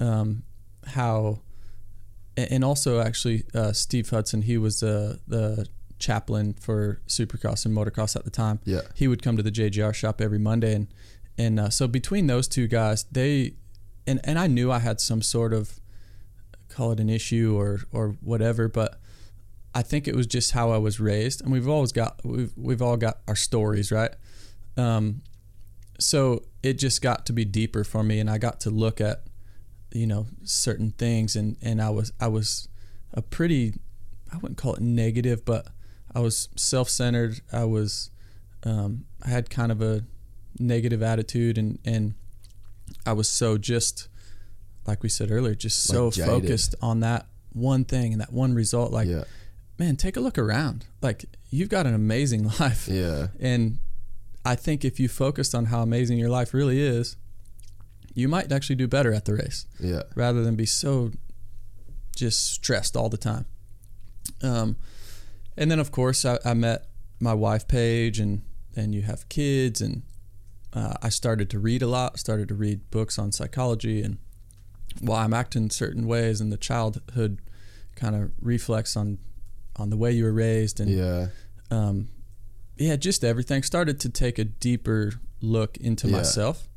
um, 0.00 0.42
how, 0.86 1.40
and 2.36 2.64
also 2.64 3.00
actually 3.00 3.44
uh, 3.54 3.72
Steve 3.72 4.08
Hudson. 4.08 4.42
He 4.42 4.56
was 4.56 4.82
uh, 4.82 5.18
the 5.28 5.68
chaplain 5.98 6.54
for 6.54 7.00
Supercross 7.06 7.64
and 7.64 7.76
motocross 7.76 8.16
at 8.16 8.24
the 8.24 8.30
time. 8.30 8.60
Yeah. 8.64 8.80
he 8.94 9.06
would 9.06 9.22
come 9.22 9.36
to 9.36 9.42
the 9.42 9.52
JGR 9.52 9.94
shop 9.94 10.20
every 10.20 10.38
Monday, 10.38 10.74
and 10.74 10.88
and 11.36 11.60
uh, 11.60 11.68
so 11.70 11.86
between 11.86 12.26
those 12.26 12.48
two 12.48 12.66
guys, 12.68 13.04
they 13.12 13.54
and 14.06 14.20
and 14.24 14.38
I 14.38 14.46
knew 14.46 14.70
I 14.70 14.78
had 14.78 15.00
some 15.00 15.22
sort 15.22 15.52
of 15.52 15.80
call 16.68 16.92
it 16.92 17.00
an 17.00 17.08
issue 17.08 17.56
or 17.58 17.80
or 17.92 18.16
whatever, 18.20 18.68
but 18.68 19.00
I 19.74 19.82
think 19.82 20.06
it 20.06 20.14
was 20.14 20.26
just 20.26 20.52
how 20.52 20.70
I 20.70 20.78
was 20.78 21.00
raised, 21.00 21.42
and 21.42 21.52
we've 21.52 21.68
always 21.68 21.92
got 21.92 22.20
we've 22.24 22.52
we've 22.56 22.82
all 22.82 22.96
got 22.96 23.18
our 23.26 23.36
stories, 23.36 23.90
right? 23.90 24.14
Um, 24.76 25.22
so 25.98 26.44
it 26.62 26.74
just 26.74 27.02
got 27.02 27.26
to 27.26 27.32
be 27.32 27.44
deeper 27.44 27.84
for 27.84 28.02
me, 28.02 28.20
and 28.20 28.30
I 28.30 28.38
got 28.38 28.60
to 28.60 28.70
look 28.70 29.00
at 29.00 29.24
you 29.92 30.06
know 30.06 30.26
certain 30.44 30.92
things, 30.92 31.36
and 31.36 31.56
and 31.60 31.82
I 31.82 31.90
was 31.90 32.12
I 32.20 32.28
was 32.28 32.68
a 33.12 33.22
pretty 33.22 33.74
I 34.32 34.36
wouldn't 34.38 34.58
call 34.58 34.74
it 34.74 34.80
negative, 34.80 35.44
but 35.44 35.68
I 36.14 36.20
was 36.20 36.48
self-centered. 36.56 37.40
I 37.52 37.64
was 37.64 38.10
um, 38.64 39.04
I 39.22 39.28
had 39.28 39.50
kind 39.50 39.72
of 39.72 39.82
a 39.82 40.04
negative 40.58 41.02
attitude, 41.02 41.58
and 41.58 41.78
and 41.84 42.14
I 43.06 43.12
was 43.12 43.28
so 43.28 43.58
just 43.58 44.08
like 44.86 45.02
we 45.02 45.08
said 45.08 45.30
earlier, 45.30 45.54
just 45.54 45.84
so 45.84 46.06
Like 46.06 46.16
focused 46.16 46.74
on 46.82 47.00
that 47.00 47.26
one 47.52 47.84
thing 47.84 48.12
and 48.12 48.20
that 48.20 48.32
one 48.32 48.54
result. 48.54 48.92
Like, 48.92 49.08
yeah 49.08 49.24
man, 49.78 49.96
take 49.96 50.16
a 50.16 50.20
look 50.20 50.38
around. 50.38 50.86
Like, 51.02 51.24
you've 51.50 51.68
got 51.68 51.86
an 51.86 51.94
amazing 51.94 52.44
life. 52.60 52.88
yeah 52.88 53.28
And 53.40 53.78
I 54.44 54.54
think 54.54 54.84
if 54.84 55.00
you 55.00 55.08
focused 55.08 55.54
on 55.54 55.66
how 55.66 55.82
amazing 55.82 56.18
your 56.18 56.28
life 56.28 56.54
really 56.54 56.80
is, 56.80 57.16
you 58.14 58.28
might 58.28 58.52
actually 58.52 58.76
do 58.76 58.86
better 58.86 59.12
at 59.12 59.24
the 59.24 59.34
race 59.34 59.66
yeah 59.80 60.02
rather 60.14 60.44
than 60.44 60.54
be 60.54 60.66
so 60.66 61.10
just 62.14 62.52
stressed 62.52 62.96
all 62.96 63.08
the 63.08 63.16
time. 63.16 63.46
Um, 64.42 64.76
and 65.56 65.70
then 65.70 65.80
of 65.80 65.90
course 65.90 66.24
I, 66.24 66.38
I 66.44 66.54
met 66.54 66.86
my 67.20 67.34
wife 67.34 67.66
Paige, 67.66 68.20
and 68.20 68.42
and 68.76 68.94
you 68.94 69.02
have 69.02 69.28
kids, 69.28 69.80
and 69.80 70.02
uh, 70.74 70.94
I 71.02 71.08
started 71.08 71.48
to 71.50 71.58
read 71.58 71.82
a 71.82 71.86
lot. 71.86 72.18
Started 72.18 72.48
to 72.48 72.54
read 72.54 72.90
books 72.90 73.18
on 73.18 73.32
psychology 73.32 74.02
and 74.02 74.18
why 75.00 75.24
I'm 75.24 75.34
acting 75.34 75.70
certain 75.70 76.06
ways, 76.06 76.40
and 76.40 76.52
the 76.52 76.56
childhood 76.56 77.40
kind 77.96 78.14
of 78.16 78.30
reflects 78.40 78.96
on 78.96 79.18
on 79.76 79.90
the 79.90 79.96
way 79.96 80.12
you 80.12 80.24
were 80.24 80.32
raised, 80.32 80.80
and 80.80 80.90
yeah 80.90 81.28
um, 81.70 82.08
yeah, 82.76 82.96
just 82.96 83.24
everything. 83.24 83.62
Started 83.62 83.98
to 84.00 84.08
take 84.08 84.38
a 84.38 84.44
deeper 84.44 85.12
look 85.40 85.76
into 85.78 86.08
Yeah. 86.08 86.16
myself, 86.18 86.68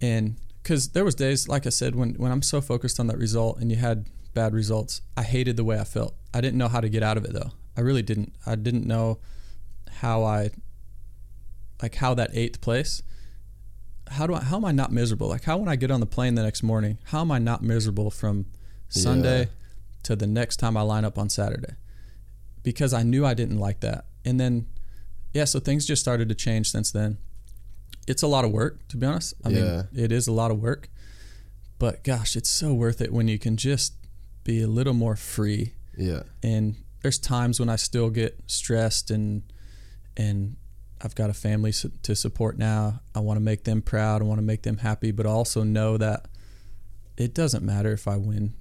and 0.00 0.36
because 0.62 0.88
there 0.90 1.04
was 1.04 1.14
days, 1.14 1.48
like 1.48 1.66
I 1.66 1.70
said, 1.70 1.94
when 1.94 2.14
when 2.14 2.30
I'm 2.32 2.42
so 2.42 2.60
focused 2.60 2.98
on 3.00 3.06
that 3.08 3.18
result, 3.18 3.58
and 3.58 3.70
you 3.70 3.76
had 3.78 4.06
bad 4.34 4.52
results, 4.54 5.00
I 5.16 5.22
hated 5.22 5.56
the 5.56 5.64
way 5.64 5.78
I 5.80 5.84
felt. 5.84 6.14
I 6.34 6.40
didn't 6.40 6.58
know 6.58 6.68
how 6.68 6.80
to 6.80 6.88
get 6.88 7.02
out 7.02 7.16
of 7.16 7.24
it 7.24 7.32
though. 7.32 7.50
I 7.76 7.80
really 7.80 8.02
didn't. 8.02 8.32
I 8.46 8.54
didn't 8.56 8.86
know 8.86 9.18
how 9.90 10.22
I 10.24 10.50
like 11.82 11.96
how 11.96 12.14
that 12.14 12.30
eighth 12.32 12.60
place. 12.60 13.02
How 14.10 14.26
do 14.26 14.34
I? 14.34 14.40
How 14.40 14.56
am 14.56 14.64
I 14.64 14.72
not 14.72 14.92
miserable? 14.92 15.28
Like 15.28 15.44
how 15.44 15.58
when 15.58 15.68
I 15.68 15.76
get 15.76 15.90
on 15.90 16.00
the 16.00 16.06
plane 16.06 16.34
the 16.34 16.42
next 16.42 16.62
morning, 16.62 16.98
how 17.04 17.20
am 17.20 17.30
I 17.30 17.38
not 17.38 17.62
miserable 17.62 18.10
from 18.10 18.46
Sunday 18.88 19.40
Yeah. 19.40 19.46
to 20.04 20.16
the 20.16 20.26
next 20.26 20.56
time 20.56 20.76
I 20.76 20.82
line 20.82 21.04
up 21.04 21.18
on 21.18 21.28
Saturday? 21.28 21.74
Because 22.62 22.92
I 22.92 23.02
knew 23.02 23.24
I 23.24 23.34
didn't 23.34 23.58
like 23.58 23.80
that, 23.80 24.04
and 24.24 24.38
then 24.40 24.66
yeah, 25.34 25.44
so 25.44 25.60
things 25.60 25.86
just 25.86 26.00
started 26.02 26.28
to 26.30 26.34
change 26.34 26.70
since 26.70 26.90
then. 26.90 27.18
It's 28.06 28.22
a 28.22 28.26
lot 28.26 28.44
of 28.46 28.50
work, 28.50 28.88
to 28.88 28.96
be 28.96 29.06
honest. 29.06 29.34
I 29.44 29.50
Yeah. 29.50 29.60
mean, 29.92 30.04
it 30.04 30.10
is 30.12 30.26
a 30.26 30.32
lot 30.32 30.50
of 30.50 30.58
work, 30.60 30.88
but 31.78 32.02
gosh, 32.02 32.34
it's 32.36 32.48
so 32.50 32.72
worth 32.74 33.00
it 33.00 33.12
when 33.12 33.28
you 33.28 33.38
can 33.38 33.56
just 33.56 33.92
be 34.44 34.62
a 34.62 34.66
little 34.68 34.94
more 34.94 35.14
free 35.14 35.74
yeah 35.94 36.22
and 36.42 36.76
there's 37.02 37.18
times 37.18 37.58
when 37.60 37.68
I 37.68 37.76
still 37.76 38.08
get 38.08 38.38
stressed 38.46 39.10
and 39.10 39.42
and 40.16 40.56
I've 41.00 41.14
got 41.14 41.30
a 41.30 41.34
family 41.34 41.72
to 42.02 42.16
support 42.16 42.58
now. 42.58 43.00
I 43.14 43.20
want 43.20 43.36
to 43.36 43.40
make 43.42 43.64
them 43.64 43.82
proud. 43.82 44.20
I 44.20 44.24
want 44.24 44.38
to 44.38 44.44
make 44.44 44.62
them 44.62 44.78
happy, 44.78 45.12
but 45.12 45.26
I 45.26 45.30
also 45.30 45.62
know 45.62 45.96
that 45.96 46.26
it 47.16 47.34
doesn't 47.34 47.64
matter 47.64 47.92
if 47.92 48.08
I 48.08 48.16
win 48.16 48.54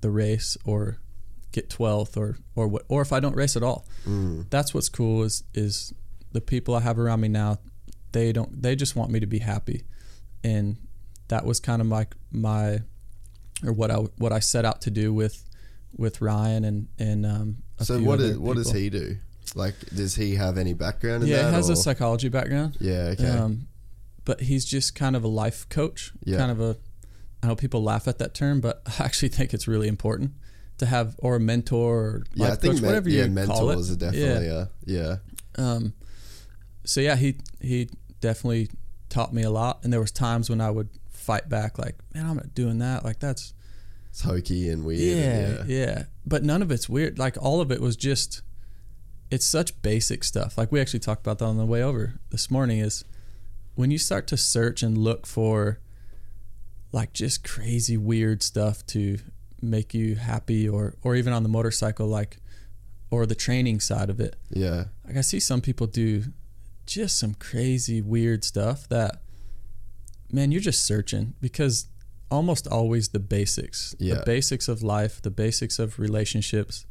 the 0.00 0.10
race 0.10 0.56
or 0.64 0.98
get 1.52 1.68
12th 1.70 2.16
or 2.16 2.36
or 2.56 2.66
what 2.68 2.82
or 2.88 3.02
if 3.02 3.12
I 3.12 3.20
don't 3.20 3.36
race 3.36 3.56
at 3.56 3.62
all. 3.62 3.86
That's 4.50 4.74
what's 4.74 4.88
cool 4.88 5.22
is 5.22 5.44
is 5.54 5.94
the 6.32 6.40
people 6.40 6.74
I 6.74 6.80
have 6.80 6.98
around 6.98 7.20
me 7.20 7.28
now. 7.28 7.58
They 8.12 8.32
don't. 8.32 8.60
They 8.62 8.76
just 8.76 8.94
want 8.96 9.10
me 9.10 9.20
to 9.20 9.26
be 9.26 9.38
happy, 9.38 9.84
and 10.44 10.76
that 11.28 11.46
was 11.46 11.60
kind 11.60 11.80
of 11.80 11.88
my 11.88 12.06
my 12.30 12.82
or 13.64 13.72
what 13.72 13.90
I 13.90 13.96
what 13.96 14.32
I 14.32 14.40
set 14.40 14.64
out 14.66 14.82
to 14.82 14.90
do 14.90 15.14
with 15.14 15.48
with 15.96 16.20
Ryan 16.20 16.64
and 16.64 16.88
and 16.98 17.24
um. 17.24 17.56
a 17.78 17.84
So 17.86 17.96
few 17.98 18.06
what 18.06 18.20
is, 18.20 18.38
what 18.38 18.56
does 18.56 18.70
he 18.72 18.90
do? 18.90 19.16
Like, 19.54 19.74
does 19.94 20.14
he 20.16 20.34
have 20.36 20.56
any 20.58 20.72
background 20.74 21.22
in 21.24 21.28
Yeah, 21.28 21.36
that? 21.36 21.42
Yeah, 21.42 21.48
he 21.50 21.54
has 21.56 21.70
or- 21.70 21.74
a 21.74 21.76
psychology 21.76 22.28
background. 22.28 22.76
Yeah, 22.80 23.14
okay. 23.14 23.28
Um, 23.28 23.66
but 24.24 24.40
he's 24.40 24.64
just 24.64 24.94
kind 24.94 25.14
of 25.16 25.24
a 25.24 25.28
life 25.28 25.68
coach. 25.68 26.12
Yeah. 26.24 26.38
Kind 26.38 26.50
of 26.52 26.60
a. 26.60 26.76
I 27.42 27.48
know 27.48 27.56
people 27.56 27.82
laugh 27.82 28.06
at 28.08 28.18
that 28.18 28.34
term, 28.34 28.60
but 28.60 28.82
I 28.98 29.04
actually 29.04 29.28
think 29.30 29.52
it's 29.52 29.66
really 29.68 29.88
important 29.88 30.32
to 30.78 30.86
have 30.86 31.16
or 31.18 31.36
a 31.36 31.40
mentor 31.40 31.94
or 32.00 32.22
yeah, 32.34 32.46
I 32.46 32.48
life 32.50 32.60
coach, 32.62 32.74
men- 32.76 32.82
whatever 32.84 33.08
yeah, 33.10 33.24
you 33.24 33.34
call 33.46 33.70
it. 33.70 33.74
mentors 33.76 33.90
are 33.90 33.96
definitely 33.96 34.46
yeah. 34.46 34.64
yeah. 34.86 35.16
Um, 35.58 35.92
so 36.84 37.00
yeah, 37.00 37.16
he 37.16 37.36
he 37.60 37.90
definitely 38.20 38.70
taught 39.08 39.34
me 39.34 39.42
a 39.42 39.50
lot, 39.50 39.80
and 39.82 39.92
there 39.92 40.00
was 40.00 40.10
times 40.12 40.48
when 40.48 40.60
I 40.60 40.70
would 40.70 40.88
fight 41.10 41.48
back, 41.48 41.78
like, 41.78 41.96
man, 42.14 42.24
I'm 42.26 42.36
not 42.36 42.54
doing 42.54 42.78
that. 42.78 43.04
Like 43.04 43.18
that's 43.18 43.52
It's 44.10 44.22
hokey 44.22 44.70
and 44.70 44.84
weird. 44.84 45.00
yeah, 45.00 45.16
and 45.60 45.68
yeah, 45.68 45.76
yeah. 45.86 46.02
But 46.24 46.42
none 46.42 46.62
of 46.62 46.70
it's 46.70 46.88
weird. 46.88 47.18
Like 47.18 47.36
all 47.40 47.60
of 47.60 47.70
it 47.70 47.80
was 47.80 47.96
just, 47.96 48.40
it's 49.32 49.46
such 49.46 49.80
basic 49.80 50.22
stuff. 50.24 50.58
Like 50.58 50.70
we 50.70 50.78
actually 50.78 51.00
talked 51.00 51.22
about 51.22 51.38
that 51.38 51.46
on 51.46 51.56
the 51.56 51.64
way 51.64 51.82
over 51.82 52.20
this 52.30 52.50
morning. 52.50 52.80
Is 52.80 53.04
when 53.74 53.90
you 53.90 53.96
start 53.96 54.26
to 54.28 54.36
search 54.36 54.82
and 54.82 54.98
look 54.98 55.26
for, 55.26 55.80
like 56.92 57.14
just 57.14 57.42
crazy 57.42 57.96
weird 57.96 58.42
stuff 58.42 58.86
to 58.88 59.18
make 59.62 59.94
you 59.94 60.16
happy, 60.16 60.68
or 60.68 60.94
or 61.02 61.16
even 61.16 61.32
on 61.32 61.42
the 61.42 61.48
motorcycle, 61.48 62.06
like, 62.06 62.36
or 63.10 63.24
the 63.24 63.34
training 63.34 63.80
side 63.80 64.10
of 64.10 64.20
it. 64.20 64.36
Yeah. 64.50 64.84
Like 65.06 65.16
I 65.16 65.22
see 65.22 65.40
some 65.40 65.62
people 65.62 65.86
do 65.86 66.24
just 66.84 67.18
some 67.18 67.32
crazy 67.32 68.02
weird 68.02 68.44
stuff 68.44 68.86
that 68.90 69.22
man, 70.30 70.52
you're 70.52 70.60
just 70.60 70.84
searching 70.84 71.34
because 71.40 71.86
almost 72.30 72.66
always 72.66 73.08
the 73.08 73.18
basics. 73.18 73.94
Yeah. 73.98 74.16
The 74.16 74.22
basics 74.24 74.68
of 74.68 74.82
life, 74.82 75.22
the 75.22 75.30
basics 75.30 75.78
of 75.78 75.98
relationships, 75.98 76.86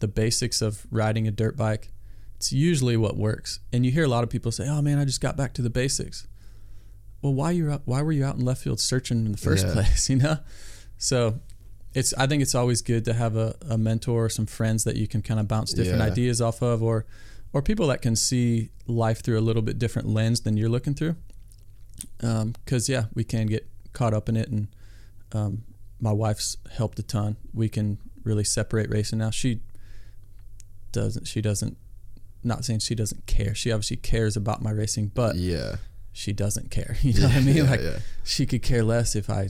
the 0.00 0.08
basics 0.08 0.62
of 0.62 0.86
riding 0.90 1.26
a 1.26 1.30
dirt 1.30 1.56
bike. 1.56 1.90
It's 2.36 2.52
usually 2.52 2.96
what 2.96 3.16
works. 3.16 3.60
And 3.72 3.84
you 3.84 3.90
hear 3.92 4.04
a 4.04 4.08
lot 4.08 4.22
of 4.24 4.30
people 4.30 4.52
say, 4.52 4.68
"Oh 4.68 4.80
man, 4.82 4.98
I 4.98 5.04
just 5.04 5.20
got 5.20 5.36
back 5.36 5.52
to 5.54 5.62
the 5.62 5.70
basics." 5.70 6.26
Well, 7.20 7.34
why 7.34 7.50
you 7.50 7.70
out, 7.70 7.82
why 7.84 8.00
were 8.02 8.12
you 8.12 8.24
out 8.24 8.36
in 8.36 8.44
left 8.44 8.62
field 8.62 8.78
searching 8.78 9.26
in 9.26 9.32
the 9.32 9.38
first 9.38 9.66
Yeah. 9.66 9.72
place, 9.72 10.08
you 10.10 10.16
know? 10.16 10.38
So, 10.98 11.40
it's 11.94 12.14
I 12.14 12.26
think 12.28 12.42
it's 12.42 12.54
always 12.54 12.80
good 12.80 13.04
to 13.06 13.12
have 13.14 13.34
a, 13.36 13.56
a 13.68 13.76
mentor 13.76 14.26
or 14.26 14.28
some 14.28 14.46
friends 14.46 14.84
that 14.84 14.94
you 14.96 15.08
can 15.08 15.20
kind 15.22 15.40
of 15.40 15.48
bounce 15.48 15.72
different 15.72 15.98
Yeah. 16.00 16.06
ideas 16.12 16.40
off 16.40 16.62
of 16.62 16.80
or 16.82 17.06
or 17.52 17.60
people 17.62 17.86
that 17.88 18.02
can 18.02 18.14
see 18.14 18.70
life 18.86 19.22
through 19.22 19.38
a 19.38 19.42
little 19.42 19.62
bit 19.62 19.78
different 19.78 20.06
lens 20.08 20.42
than 20.42 20.56
you're 20.56 20.68
looking 20.68 20.94
through. 20.94 21.16
Because 22.18 22.88
yeah, 22.88 23.06
we 23.14 23.24
can 23.24 23.46
get 23.46 23.66
caught 23.92 24.14
up 24.14 24.28
in 24.28 24.36
it, 24.36 24.48
and 24.48 24.68
um, 25.32 25.64
my 26.00 26.12
wife's 26.12 26.56
helped 26.70 26.98
a 26.98 27.02
ton. 27.02 27.36
We 27.52 27.68
can 27.68 27.98
really 28.22 28.44
separate 28.44 28.90
racing 28.90 29.18
now. 29.18 29.30
She 29.30 29.60
doesn't. 30.92 31.26
She 31.26 31.40
doesn't. 31.40 31.76
Not 32.44 32.64
saying 32.64 32.80
she 32.80 32.94
doesn't 32.94 33.26
care. 33.26 33.54
She 33.54 33.72
obviously 33.72 33.96
cares 33.96 34.36
about 34.36 34.62
my 34.62 34.70
racing, 34.70 35.10
but 35.14 35.36
Yeah. 35.36 35.76
she 36.12 36.32
doesn't 36.32 36.70
care. 36.70 36.96
You 37.02 37.14
know 37.20 37.26
what 37.28 37.36
I 37.36 37.40
mean? 37.40 37.56
Yeah, 37.56 37.62
like 37.70 37.80
yeah. 37.80 37.98
she 38.24 38.46
could 38.46 38.62
care 38.62 38.82
less 38.84 39.16
if 39.16 39.28
I, 39.28 39.48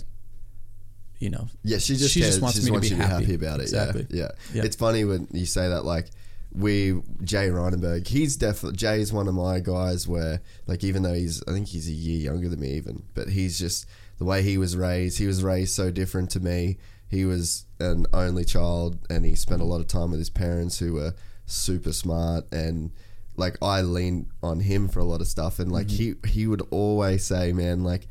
you 1.18 1.30
know, 1.30 1.49
Yeah, 1.64 1.78
she 1.78 1.97
just 1.97 2.14
She 2.14 2.20
cares. 2.20 2.34
just 2.34 2.43
wants 2.43 2.57
she 2.59 2.62
me 2.62 2.66
to 2.68 2.72
wants 2.72 2.89
be 2.89 2.95
to 2.95 3.01
be 3.01 3.03
happy 3.03 3.24
happy. 3.24 3.34
about 3.34 3.61
it. 3.61 3.64
Exactly. 3.64 4.07
Yeah, 4.11 4.22
yeah. 4.22 4.28
Yeah. 4.55 4.64
It's 4.64 4.76
funny 4.76 5.05
when 5.05 5.28
you 5.32 5.47
say 5.47 5.68
that. 5.68 5.84
Like 5.84 6.07
we, 6.53 6.93
Jay 7.22 7.49
Reinenberg, 7.51 8.07
he's 8.07 8.36
definitely 8.36 8.76
Jay's 8.78 9.12
one 9.12 9.28
of 9.28 9.34
my 9.34 9.61
guys. 9.61 10.09
Where 10.09 10.41
like 10.66 10.82
even 10.84 11.03
though 11.03 11.12
he's, 11.14 11.43
I 11.47 11.53
think 11.53 11.68
he's 11.68 11.89
a 11.89 11.93
year 11.93 12.32
younger 12.32 12.49
than 12.49 12.61
me 12.61 12.70
even, 12.72 13.03
but 13.14 13.28
he's 13.28 13.59
just 13.59 13.84
the 14.18 14.24
way 14.24 14.43
he 14.43 14.57
was 14.57 14.76
raised. 14.76 15.18
He 15.18 15.26
was 15.26 15.43
raised 15.45 15.74
so 15.74 15.91
different 15.91 16.30
to 16.30 16.41
me. 16.41 16.78
He 17.09 17.24
was 17.24 17.64
an 17.80 18.07
only 18.12 18.45
child, 18.45 18.99
and 19.11 19.24
he 19.24 19.34
spent 19.34 19.61
a 19.61 19.64
lot 19.64 19.80
of 19.80 19.86
time 19.89 20.11
with 20.11 20.20
his 20.20 20.30
parents 20.30 20.78
who 20.78 20.95
were 20.95 21.14
super 21.49 21.92
smart 21.92 22.44
and. 22.53 22.92
Like 23.36 23.57
I 23.62 23.82
lean 23.82 24.32
on 24.42 24.59
him 24.59 24.88
for 24.88 24.99
a 24.99 25.05
lot 25.05 25.20
of 25.20 25.28
stuff, 25.28 25.61
and 25.61 25.70
like 25.70 25.86
Mm-hmm. 25.86 26.26
he 26.26 26.30
he 26.40 26.46
would 26.49 26.62
always 26.72 27.24
say, 27.24 27.53
"Man, 27.53 27.84
like 27.84 28.09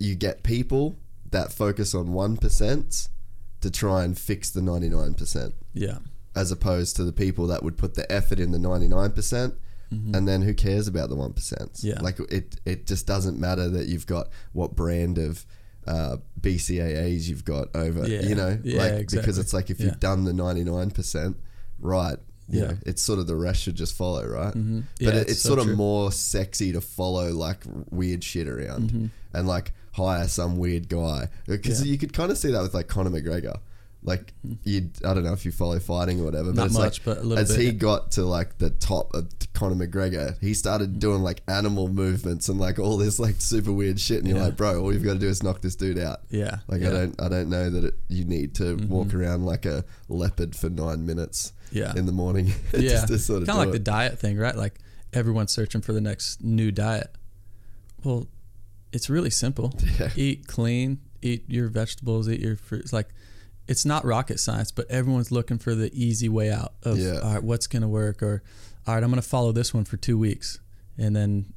you 0.00 0.16
get 0.16 0.42
people 0.42 0.96
that 1.30 1.52
focus 1.52 1.94
on 1.94 2.08
1% 2.08 3.08
to 3.60 3.70
try 3.70 4.02
and 4.02 4.18
fix 4.18 4.50
the 4.50 4.60
99% 4.60 5.52
yeah, 5.74 5.98
as 6.34 6.50
opposed 6.50 6.96
to 6.96 7.04
the 7.04 7.12
people 7.12 7.46
that 7.46 7.62
would 7.62 7.78
put 7.78 7.94
the 7.94 8.10
effort 8.10 8.40
in 8.40 8.50
the 8.50 8.58
99% 8.58 9.54
and 10.12 10.26
then 10.26 10.42
who 10.42 10.54
cares 10.54 10.88
about 10.88 11.08
the 11.08 11.14
1% 11.16 11.34
Mm-hmm. 11.34 11.86
Yeah. 11.86 12.00
like 12.00 12.18
it 12.28 12.56
it 12.64 12.84
just 12.88 13.06
doesn't 13.06 13.38
matter 13.38 13.68
that 13.68 13.86
you've 13.86 14.08
got 14.08 14.26
what 14.52 14.74
brand 14.74 15.18
of 15.18 15.46
uh, 15.86 16.16
BCAAs 16.40 17.28
you've 17.28 17.44
got 17.44 17.68
over 17.76 18.08
Yeah. 18.08 18.22
you 18.22 18.34
know 18.34 18.58
Yeah, 18.64 18.78
like 18.82 19.08
because 19.10 19.38
it's 19.38 19.52
like 19.52 19.70
if 19.70 19.78
Yeah. 19.78 19.86
you've 19.86 20.00
done 20.00 20.24
the 20.24 20.32
99% 20.32 21.36
right 21.78 22.18
Yeah. 22.48 22.62
know, 22.62 22.78
it's 22.84 23.00
sort 23.02 23.18
of 23.18 23.26
the 23.26 23.36
rest 23.36 23.62
should 23.62 23.76
just 23.76 23.94
follow 23.96 24.24
right 24.26 24.52
Mhm. 24.54 24.84
but 24.98 25.04
Yeah, 25.04 25.10
it, 25.10 25.16
it's 25.22 25.32
it's 25.32 25.42
so 25.42 25.50
sort 25.50 25.58
of 25.60 25.66
true. 25.66 25.76
more 25.76 26.12
sexy 26.12 26.72
to 26.72 26.80
follow 26.80 27.30
like 27.32 27.64
weird 27.90 28.22
shit 28.24 28.48
around 28.48 28.90
Mm-hmm. 28.90 29.06
and 29.34 29.48
like 29.48 29.72
hire 29.92 30.26
some 30.28 30.56
weird 30.58 30.88
guy 30.88 31.28
because 31.46 31.84
Yeah. 31.84 31.92
you 31.92 31.98
could 31.98 32.12
kind 32.12 32.30
of 32.32 32.38
see 32.38 32.50
that 32.50 32.62
with 32.62 32.74
like 32.74 32.88
Conor 32.88 33.10
McGregor. 33.10 33.58
Like 34.04 34.32
you, 34.64 34.90
I 35.04 35.14
don't 35.14 35.22
know 35.22 35.32
if 35.32 35.44
you 35.44 35.52
follow 35.52 35.78
fighting 35.78 36.20
or 36.20 36.24
whatever, 36.24 36.46
but 36.50 36.56
Not 36.56 36.66
it's 36.66 36.74
much, 36.74 36.98
like 36.98 37.04
but 37.04 37.18
a 37.18 37.22
little 37.22 37.38
as 37.38 37.50
bit, 37.52 37.60
he 37.60 37.66
yeah. 37.66 37.72
got 37.72 38.10
to 38.12 38.24
like 38.24 38.58
the 38.58 38.70
top 38.70 39.14
of 39.14 39.28
Conor 39.52 39.86
McGregor, 39.86 40.36
he 40.40 40.54
started 40.54 40.98
doing 40.98 41.22
like 41.22 41.40
animal 41.46 41.86
movements 41.86 42.48
and 42.48 42.58
like 42.58 42.80
all 42.80 42.96
this 42.96 43.20
like 43.20 43.36
super 43.40 43.70
weird 43.70 44.00
shit, 44.00 44.18
and 44.18 44.26
you're 44.28 44.38
Yeah. 44.38 44.46
like, 44.46 44.56
bro, 44.56 44.80
all 44.82 44.92
you've 44.92 45.04
got 45.04 45.12
to 45.12 45.18
do 45.20 45.28
is 45.28 45.44
knock 45.44 45.60
this 45.60 45.76
dude 45.76 45.98
out. 45.98 46.20
yeah. 46.30 46.58
Like 46.66 46.80
yeah. 46.80 46.88
Mm-hmm. 46.88 46.96
I 46.96 47.00
don't, 47.00 47.22
I 47.22 47.28
don't 47.28 47.48
know 47.50 47.70
that 47.70 47.84
it, 47.84 47.94
you 48.08 48.24
need 48.24 48.56
to 48.56 48.74
walk 48.88 49.14
around 49.14 49.46
like 49.46 49.66
a 49.66 49.84
leopard 50.08 50.56
for 50.56 50.68
nine 50.68 51.06
minutes 51.06 51.52
Yeah. 51.70 51.92
in 51.94 52.06
the 52.06 52.12
morning. 52.12 52.46
yeah, 52.72 52.80
just 52.80 53.06
to 53.08 53.18
sort 53.20 53.42
of 53.42 53.48
kind 53.48 53.60
of 53.60 53.66
do 53.66 53.70
like 53.70 53.72
the 53.72 53.76
it. 53.76 53.84
diet 53.84 54.18
thing, 54.18 54.36
right? 54.36 54.56
Like 54.56 54.80
everyone's 55.12 55.52
searching 55.52 55.80
for 55.80 55.92
the 55.92 56.00
next 56.00 56.42
new 56.42 56.72
diet. 56.72 57.14
Well, 58.02 58.26
it's 58.92 59.08
really 59.08 59.30
simple. 59.30 59.72
Yeah. 60.00 60.10
Eat 60.16 60.48
clean, 60.48 60.98
eat 61.22 61.44
your 61.46 61.68
vegetables, 61.68 62.28
eat 62.28 62.40
your 62.40 62.56
fruits. 62.56 62.92
Like 62.92 63.08
it's 63.72 63.84
not 63.84 64.04
rocket 64.04 64.38
science, 64.38 64.70
but 64.70 64.88
everyone's 64.90 65.32
looking 65.32 65.58
for 65.58 65.74
the 65.74 65.90
easy 65.92 66.28
way 66.28 66.52
out 66.52 66.74
of 66.84 66.98
Yeah. 66.98 67.18
all 67.20 67.34
right, 67.34 67.42
what's 67.42 67.66
going 67.66 67.82
to 67.82 67.88
work, 67.88 68.22
or 68.22 68.42
all 68.86 68.94
right, 68.94 69.02
I'm 69.02 69.10
going 69.10 69.20
to 69.22 69.28
follow 69.28 69.50
this 69.52 69.74
one 69.74 69.84
for 69.84 69.96
two 69.96 70.16
weeks, 70.18 70.60
and 70.96 71.16
then 71.16 71.52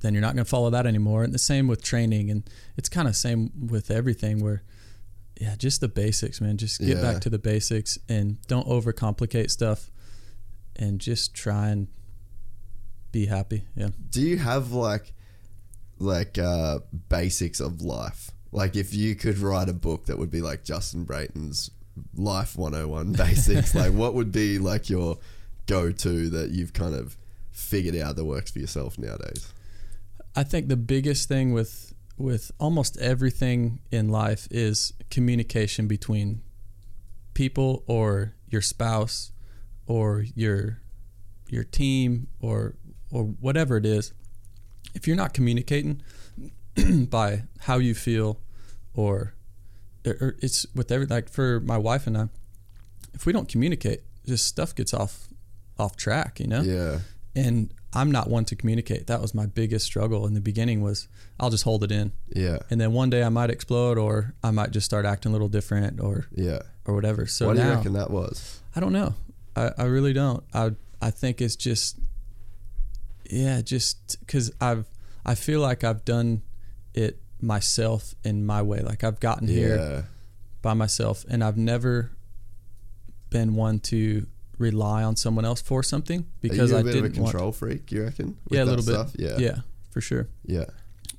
then 0.00 0.12
you're 0.14 0.20
not 0.20 0.34
going 0.34 0.44
to 0.44 0.50
follow 0.50 0.68
that 0.70 0.84
anymore. 0.84 1.22
And 1.22 1.32
the 1.32 1.38
same 1.38 1.68
with 1.68 1.80
training, 1.82 2.28
and 2.30 2.42
it's 2.76 2.88
kind 2.88 3.06
of 3.08 3.14
same 3.16 3.52
with 3.68 3.90
everything. 3.90 4.40
Where 4.42 4.62
yeah, 5.40 5.54
just 5.56 5.80
the 5.80 5.88
basics, 5.88 6.40
man. 6.40 6.56
Just 6.56 6.80
get 6.80 6.96
Yeah. 6.96 7.02
back 7.02 7.20
to 7.22 7.30
the 7.30 7.38
basics 7.38 7.98
and 8.08 8.38
don't 8.48 8.66
overcomplicate 8.66 9.50
stuff, 9.50 9.90
and 10.74 11.00
just 11.00 11.34
try 11.34 11.68
and 11.68 11.86
be 13.12 13.26
happy. 13.26 13.64
Yeah. 13.76 13.90
do 14.10 14.20
you 14.20 14.38
have 14.38 14.72
like 14.72 15.12
like 15.98 16.36
uh 16.38 16.80
basics 17.08 17.60
of 17.60 17.80
life 17.80 18.30
like 18.52 18.76
if 18.76 18.94
you 18.94 19.14
could 19.14 19.38
write 19.38 19.68
a 19.68 19.72
book 19.72 20.06
that 20.06 20.18
would 20.18 20.30
be 20.30 20.40
like 20.40 20.64
justin 20.64 21.04
brayton's 21.04 21.70
life 22.14 22.56
101 22.56 23.12
basics 23.12 23.74
like 23.74 23.92
what 23.92 24.14
would 24.14 24.32
be 24.32 24.58
like 24.58 24.88
your 24.90 25.18
go-to 25.66 26.28
that 26.28 26.50
you've 26.50 26.72
kind 26.72 26.94
of 26.94 27.16
figured 27.50 27.96
out 27.96 28.16
that 28.16 28.24
works 28.24 28.50
for 28.50 28.58
yourself 28.58 28.98
nowadays 28.98 29.52
I 30.36 30.42
think 30.42 30.68
the 30.68 30.76
biggest 30.76 31.28
thing 31.28 31.54
with 31.54 31.94
with 32.18 32.52
almost 32.60 32.98
everything 32.98 33.80
in 33.90 34.10
life 34.10 34.46
is 34.50 34.92
communication 35.10 35.86
between 35.86 36.42
people 37.32 37.82
or 37.86 38.34
your 38.48 38.60
spouse 38.60 39.32
or 39.86 40.24
your 40.34 40.82
your 41.48 41.64
team 41.64 42.26
or 42.40 42.74
or 43.10 43.24
whatever 43.24 43.78
it 43.78 43.86
is. 43.86 44.12
If 44.94 45.06
you're 45.06 45.16
not 45.16 45.32
communicating 45.32 46.02
by 47.10 47.42
how 47.60 47.78
you 47.78 47.94
feel 47.94 48.40
or, 48.94 49.34
or 50.04 50.36
it's 50.40 50.66
with 50.74 50.90
every 50.92 51.06
like 51.06 51.28
for 51.28 51.60
my 51.60 51.78
wife 51.78 52.06
and 52.06 52.16
I, 52.16 52.28
if 53.14 53.26
we 53.26 53.32
don't 53.32 53.48
communicate, 53.48 54.02
just 54.26 54.46
stuff 54.46 54.74
gets 54.74 54.92
off 54.94 55.28
off 55.78 55.96
track, 55.96 56.40
you 56.40 56.46
know? 56.46 56.62
yeah 56.62 56.98
and 57.36 57.72
I'm 57.92 58.10
not 58.10 58.28
one 58.28 58.44
to 58.46 58.56
communicate. 58.56 59.06
That 59.06 59.20
was 59.20 59.34
my 59.34 59.46
biggest 59.46 59.86
struggle 59.86 60.26
in 60.26 60.34
the 60.34 60.40
beginning 60.40 60.80
was 60.82 61.06
I'll 61.38 61.50
just 61.50 61.64
hold 61.64 61.84
it 61.84 61.92
in. 61.92 62.12
yeah 62.28 62.58
And 62.70 62.80
then 62.80 62.92
one 62.92 63.10
day 63.10 63.22
I 63.22 63.28
might 63.28 63.50
explode 63.50 63.98
or 63.98 64.34
I 64.42 64.50
might 64.50 64.70
just 64.70 64.86
start 64.86 65.04
acting 65.04 65.30
a 65.30 65.32
little 65.32 65.48
different 65.48 66.00
or 66.00 66.26
yeah 66.32 66.60
or 66.84 66.94
whatever. 66.94 67.26
So 67.26 67.46
what 67.46 67.56
do 67.56 67.62
you 67.62 67.68
reckon 67.68 67.92
that 67.92 68.10
was 68.10 68.60
I 68.74 68.80
don't 68.80 68.92
know. 68.92 69.14
I, 69.54 69.70
I 69.78 69.84
really 69.84 70.12
don't. 70.12 70.42
I 70.52 70.72
I 71.00 71.10
think 71.10 71.40
it's 71.40 71.56
just 71.56 71.98
yeah, 73.30 73.60
just 73.60 74.16
cuz 74.26 74.50
I've 74.60 74.86
I 75.24 75.34
feel 75.34 75.60
like 75.60 75.84
I've 75.84 76.04
done 76.04 76.42
it 76.96 77.20
myself 77.40 78.14
in 78.24 78.44
my 78.44 78.62
way. 78.62 78.80
Like 78.80 79.04
I've 79.04 79.20
gotten 79.20 79.46
here 79.48 80.06
by 80.62 80.74
myself 80.74 81.24
and 81.28 81.44
I've 81.44 81.56
never 81.56 82.10
been 83.30 83.54
one 83.54 83.78
to 83.80 84.26
rely 84.58 85.02
on 85.02 85.16
someone 85.16 85.44
else 85.44 85.60
for 85.60 85.82
something 85.82 86.26
because 86.40 86.72
Are 86.72 86.74
you 86.74 86.76
a 86.76 86.80
I 86.80 86.82
bit 86.84 86.92
didn't 86.92 87.10
of 87.12 87.18
a 87.18 87.20
want 87.22 87.32
control 87.32 87.52
freak 87.52 87.92
you 87.92 88.04
reckon 88.04 88.36
with 88.48 88.56
yeah, 88.58 88.64
a 88.64 88.64
little 88.64 88.82
stuff? 88.82 89.12
bit. 89.12 89.20
yeah 89.20 89.36
yeah, 89.38 89.56
for 89.90 90.00
sure. 90.00 90.28
yeah 90.44 90.64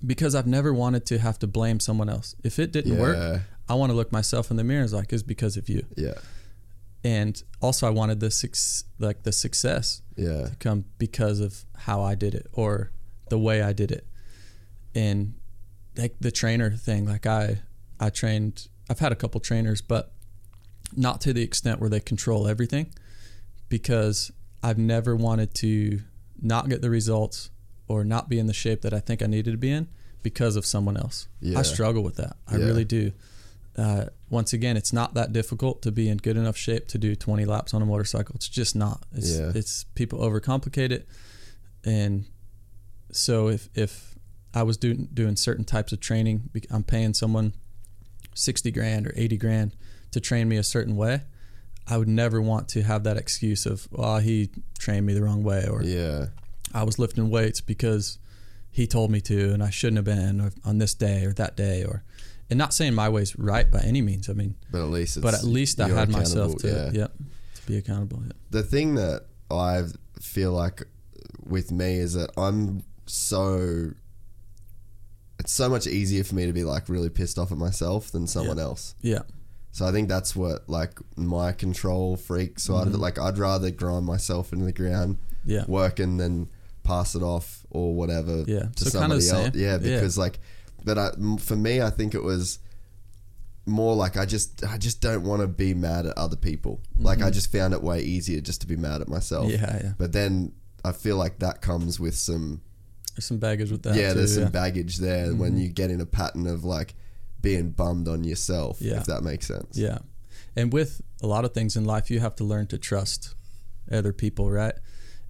Because 0.06 0.34
I've 0.34 0.48
never 0.48 0.74
wanted 0.74 1.06
to 1.08 1.20
have 1.20 1.38
to 1.40 1.48
blame 1.48 1.80
someone 1.80 2.10
else. 2.10 2.36
If 2.44 2.58
it 2.60 2.72
didn't 2.72 2.94
yeah 2.96 3.00
work, 3.02 3.42
I 3.70 3.76
want 3.76 3.92
to 3.92 3.96
look 3.96 4.12
myself 4.12 4.50
in 4.50 4.58
the 4.58 4.64
mirror. 4.64 4.84
And 4.84 4.92
like 4.92 5.14
it's 5.14 5.24
because 5.24 5.56
of 5.58 5.70
you. 5.70 5.86
Yeah. 5.96 6.16
And 7.04 7.42
also, 7.62 7.86
I 7.88 7.90
wanted 7.92 8.20
the 8.20 8.32
six 8.32 8.84
like 9.00 9.24
the 9.24 9.32
success 9.32 10.02
Yeah. 10.16 10.48
to 10.50 10.56
come 10.60 10.86
because 10.98 11.40
of 11.40 11.64
how 11.86 12.02
I 12.02 12.16
did 12.16 12.34
it 12.34 12.48
or 12.54 12.92
the 13.30 13.38
way 13.38 13.62
I 13.62 13.72
did 13.74 13.92
it. 13.92 14.06
And 14.96 15.36
like 15.98 16.16
the 16.20 16.32
trainer 16.32 16.72
thing, 16.72 17.06
like 17.08 17.26
I 17.26 17.62
I 18.00 18.10
trained 18.10 18.68
I've 18.90 19.00
had 19.00 19.12
a 19.12 19.16
couple 19.16 19.40
trainers, 19.42 19.82
but 19.82 20.14
not 20.96 21.20
to 21.22 21.34
the 21.34 21.42
extent 21.42 21.80
where 21.82 21.90
they 21.90 22.00
control 22.00 22.48
everything 22.48 22.94
because 23.70 24.32
I've 24.64 24.78
never 24.78 25.16
wanted 25.16 25.54
to 25.56 26.02
not 26.42 26.70
get 26.70 26.82
the 26.82 26.90
results 26.90 27.50
or 27.88 28.04
not 28.04 28.30
be 28.30 28.40
in 28.40 28.48
the 28.48 28.54
shape 28.54 28.82
that 28.82 28.94
I 28.94 29.00
think 29.00 29.22
I 29.22 29.26
needed 29.28 29.52
to 29.52 29.58
be 29.58 29.72
in 29.72 29.88
because 30.24 30.56
of 30.56 30.66
someone 30.66 30.98
else. 30.98 31.28
Yeah. 31.42 31.60
I 31.60 31.62
struggle 31.64 32.04
with 32.04 32.16
that. 32.16 32.38
I 32.48 32.58
Yeah. 32.58 32.66
really 32.66 32.86
do. 32.86 33.12
Uh, 33.78 34.06
once 34.30 34.54
again, 34.54 34.76
it's 34.76 34.92
not 34.92 35.14
that 35.14 35.32
difficult 35.34 35.82
to 35.84 35.92
be 35.92 36.10
in 36.10 36.18
good 36.18 36.36
enough 36.38 36.58
shape 36.58 36.88
to 36.88 36.98
do 36.98 37.16
20 37.16 37.46
laps 37.46 37.74
on 37.74 37.82
a 37.82 37.86
motorcycle. 37.86 38.34
It's 38.36 38.50
just 38.50 38.76
not. 38.76 39.04
It's, 39.14 39.38
Yeah. 39.38 39.52
it's 39.54 39.84
people 39.96 40.20
overcomplicate 40.20 40.92
it, 40.92 41.08
and 41.84 42.26
so 43.12 43.50
if 43.50 43.70
if 43.76 44.17
I 44.58 44.64
was 44.64 44.78
doing 44.78 45.08
doing 45.14 45.36
certain 45.36 45.66
types 45.66 45.92
of 45.94 46.00
training, 46.00 46.50
I'm 46.72 46.84
paying 46.84 47.14
someone 47.14 47.54
60 48.34 48.72
grand 48.72 49.06
or 49.08 49.14
80 49.16 49.38
grand 49.38 49.76
to 50.12 50.20
train 50.20 50.50
me 50.50 50.58
a 50.58 50.64
certain 50.64 50.96
way. 50.96 51.22
I 51.88 51.98
would 51.98 52.08
never 52.08 52.42
want 52.42 52.68
to 52.70 52.82
have 52.82 53.04
that 53.04 53.18
excuse 53.18 53.66
of, 53.66 53.88
well, 53.92 54.18
he 54.20 54.50
trained 54.78 55.06
me 55.06 55.14
the 55.14 55.24
wrong 55.24 55.44
way, 55.44 55.68
or 55.68 55.84
Yeah. 55.84 56.28
I 56.74 56.84
was 56.84 57.00
lifting 57.00 57.30
weights 57.30 57.62
because 57.62 58.18
he 58.70 58.88
told 58.88 59.10
me 59.12 59.22
to 59.22 59.54
and 59.54 59.64
I 59.64 59.70
shouldn't 59.70 59.98
have 59.98 60.06
been 60.06 60.42
or 60.42 60.52
on 60.66 60.80
this 60.80 60.94
day 60.94 61.24
or 61.24 61.34
that 61.34 61.56
day 61.56 61.84
or 61.84 62.04
and 62.50 62.58
not 62.58 62.74
saying 62.74 62.94
my 62.94 63.10
way's 63.10 63.38
right 63.38 63.70
by 63.70 63.80
any 63.80 64.02
means. 64.02 64.30
I 64.30 64.34
mean, 64.34 64.56
But 64.72 64.82
at 64.82 64.90
least 64.90 65.18
it's, 65.18 65.24
but 65.24 65.34
at 65.34 65.44
least 65.44 65.80
I 65.80 65.88
had 65.90 66.10
myself 66.10 66.56
to 66.58 66.68
accountable, 66.68 66.98
yep, 66.98 67.14
to 67.56 67.68
be 67.68 67.78
accountable. 67.78 68.22
Yep. 68.26 68.36
the 68.52 68.64
thing 68.64 68.96
that 68.96 69.26
I 69.52 69.84
feel 70.22 70.52
like 70.52 70.84
with 71.46 71.72
me 71.72 71.98
is 71.98 72.14
that 72.14 72.32
I'm 72.38 72.84
so 73.06 73.92
it's 75.40 75.52
so 75.52 75.70
much 75.70 75.86
easier 75.88 76.24
for 76.24 76.36
me 76.36 76.46
to 76.48 76.54
be 76.54 76.64
like 76.64 76.90
really 76.90 77.10
pissed 77.10 77.38
off 77.38 77.52
at 77.52 77.58
myself 77.58 78.12
than 78.12 78.26
someone 78.28 78.58
Yeah. 78.58 78.64
else. 78.64 78.96
Yeah. 79.02 79.22
So 79.72 79.86
I 79.86 79.92
think 79.92 80.10
that's 80.10 80.36
what 80.36 80.68
like 80.68 81.00
my 81.16 81.52
control 81.52 82.18
freak 82.18 82.60
side 82.60 82.74
Mm-hmm. 82.74 82.88
of 82.90 82.94
it. 82.96 82.98
Like 82.98 83.20
I'd 83.20 83.38
rather 83.38 83.70
grind 83.70 84.06
myself 84.06 84.52
into 84.54 84.66
the 84.66 84.72
ground, 84.74 85.18
Yeah. 85.46 85.66
work 85.68 86.00
and 86.00 86.20
then 86.20 86.50
pass 86.84 87.14
it 87.16 87.22
off 87.22 87.66
or 87.70 87.94
whatever 87.96 88.44
Yeah. 88.48 88.70
to 88.78 88.84
So 88.86 88.90
somebody 88.90 89.30
else. 89.30 89.56
Yeah, 89.56 89.74
Yeah. 89.74 89.78
because 89.78 90.18
like, 90.18 90.40
but 90.84 90.98
I, 90.98 91.12
for 91.40 91.56
me, 91.56 91.82
I 91.82 91.90
think 91.92 92.16
it 92.16 92.24
was 92.24 92.60
more 93.66 93.96
like 93.96 94.16
I 94.16 94.26
just 94.26 94.64
I 94.64 94.78
just 94.78 95.02
don't 95.02 95.24
want 95.24 95.42
to 95.42 95.48
be 95.48 95.74
mad 95.74 96.06
at 96.06 96.18
other 96.18 96.38
people. 96.38 96.80
Like 96.98 97.22
I 97.22 97.30
just 97.30 97.52
found 97.52 97.74
it 97.74 97.84
way 97.84 98.02
easier 98.02 98.40
just 98.40 98.62
to 98.62 98.68
be 98.68 98.78
mad 98.78 99.02
at 99.02 99.10
myself. 99.10 99.48
Mm-hmm. 99.52 99.64
Yeah, 99.64 99.80
yeah. 99.84 99.92
But 99.98 100.14
then 100.14 100.54
I 100.86 100.94
feel 100.94 101.18
like 101.18 101.40
that 101.40 101.62
comes 101.62 102.00
with 102.00 102.16
some 102.16 102.62
There's 103.18 103.26
some 103.26 103.40
baggage 103.40 103.72
with 103.72 103.82
that. 103.82 103.96
yeah, 103.96 104.10
too, 104.10 104.20
there's 104.20 104.36
some 104.36 104.44
yeah. 104.44 104.48
Mm-hmm. 104.50 104.54
baggage 104.54 104.98
there 104.98 105.34
when 105.34 105.58
you 105.58 105.70
get 105.70 105.90
in 105.90 106.00
a 106.00 106.06
pattern 106.06 106.46
of 106.46 106.64
like 106.64 106.94
being 107.42 107.72
bummed 107.72 108.08
on 108.08 108.24
yourself. 108.24 108.78
Yeah. 108.80 108.98
If 108.98 109.06
that 109.06 109.24
makes 109.24 109.48
sense. 109.48 109.76
Yeah. 109.76 109.98
And 110.56 110.72
with 110.72 111.02
a 111.24 111.26
lot 111.26 111.44
of 111.44 111.54
things 111.54 111.76
in 111.76 111.84
life, 111.84 112.12
you 112.12 112.20
have 112.20 112.36
to 112.36 112.44
learn 112.44 112.68
to 112.68 112.78
trust 112.78 113.34
other 113.92 114.14
people, 114.14 114.52
right? 114.52 114.76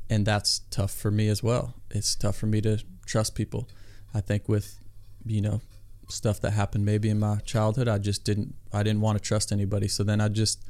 And 0.09 0.25
that's 0.25 0.59
tough 0.69 0.91
for 0.91 1.11
me 1.11 1.29
as 1.29 1.41
well. 1.41 1.75
It's 1.89 2.13
tough 2.13 2.35
for 2.35 2.45
me 2.45 2.59
to 2.61 2.83
trust 3.05 3.35
people. 3.35 3.69
I 4.13 4.19
think 4.19 4.49
with, 4.49 4.79
you 5.25 5.39
know, 5.39 5.61
stuff 6.09 6.41
that 6.41 6.51
happened 6.51 6.85
maybe 6.85 7.09
in 7.09 7.19
my 7.19 7.38
childhood, 7.45 7.88
I 7.88 7.99
just 7.99 8.25
didn't, 8.25 8.53
I 8.73 8.83
didn't 8.83 9.01
want 9.01 9.17
to 9.17 9.23
trust 9.23 9.53
anybody. 9.53 9.88
So 9.88 10.03
then 10.03 10.19
I 10.19 10.27
just, 10.27 10.61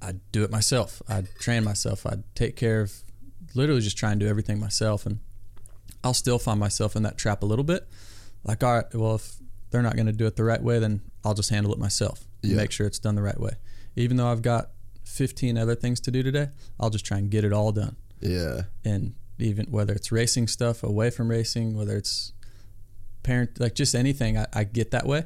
I'd 0.00 0.20
do 0.32 0.44
it 0.44 0.50
myself. 0.50 1.02
I'd 1.08 1.28
train 1.40 1.62
myself. 1.64 2.06
I'd 2.06 2.22
take 2.34 2.56
care 2.56 2.80
of, 2.80 3.02
literally 3.54 3.82
just 3.82 3.98
try 3.98 4.12
and 4.12 4.20
do 4.20 4.28
everything 4.28 4.58
myself. 4.58 5.04
And 5.04 5.18
I'll 6.02 6.14
still 6.14 6.38
find 6.38 6.58
myself 6.58 6.96
in 6.96 7.02
that 7.02 7.18
trap 7.18 7.42
a 7.42 7.46
little 7.46 7.64
bit. 7.64 7.86
Like, 8.44 8.64
all 8.64 8.76
right, 8.76 8.94
well, 8.94 9.16
if 9.16 9.36
they're 9.70 9.82
not 9.82 9.96
going 9.96 10.06
to 10.06 10.12
do 10.12 10.26
it 10.26 10.36
the 10.36 10.44
right 10.44 10.62
way, 10.62 10.78
then 10.78 11.02
I'll 11.24 11.34
just 11.34 11.50
handle 11.50 11.72
it 11.72 11.78
myself. 11.78 12.24
Yeah. 12.42 12.56
Make 12.56 12.72
sure 12.72 12.86
it's 12.86 12.98
done 12.98 13.14
the 13.14 13.22
right 13.22 13.38
way. 13.38 13.52
Even 13.96 14.16
though 14.16 14.28
I've 14.28 14.42
got 14.42 14.70
15 15.04 15.58
other 15.58 15.74
things 15.74 16.00
to 16.00 16.10
do 16.10 16.22
today, 16.22 16.48
I'll 16.78 16.90
just 16.90 17.04
try 17.04 17.18
and 17.18 17.30
get 17.30 17.44
it 17.44 17.52
all 17.52 17.72
done. 17.72 17.96
Yeah. 18.20 18.62
And 18.84 19.14
even 19.38 19.66
whether 19.66 19.92
it's 19.92 20.12
racing 20.12 20.48
stuff 20.48 20.82
away 20.82 21.10
from 21.10 21.28
racing, 21.28 21.76
whether 21.76 21.96
it's 21.96 22.32
parent, 23.22 23.60
like 23.60 23.74
just 23.74 23.94
anything, 23.94 24.38
I, 24.38 24.46
I 24.52 24.64
get 24.64 24.90
that 24.92 25.06
way. 25.06 25.24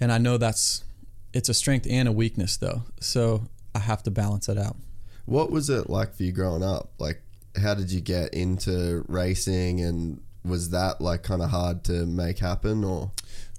And 0.00 0.10
I 0.12 0.18
know 0.18 0.38
that's, 0.38 0.84
it's 1.32 1.48
a 1.48 1.54
strength 1.54 1.86
and 1.88 2.08
a 2.08 2.12
weakness 2.12 2.56
though. 2.56 2.82
So 3.00 3.48
I 3.74 3.80
have 3.80 4.02
to 4.04 4.10
balance 4.10 4.48
it 4.48 4.58
out. 4.58 4.76
What 5.26 5.50
was 5.50 5.70
it 5.70 5.88
like 5.88 6.14
for 6.14 6.24
you 6.24 6.32
growing 6.32 6.62
up? 6.62 6.90
Like, 6.98 7.22
how 7.56 7.74
did 7.74 7.90
you 7.90 8.00
get 8.00 8.34
into 8.34 9.04
racing, 9.08 9.80
and 9.80 10.20
was 10.44 10.70
that 10.70 11.00
like 11.00 11.22
kind 11.22 11.42
of 11.42 11.50
hard 11.50 11.84
to 11.84 12.06
make 12.06 12.38
happen, 12.38 12.84
or 12.84 13.12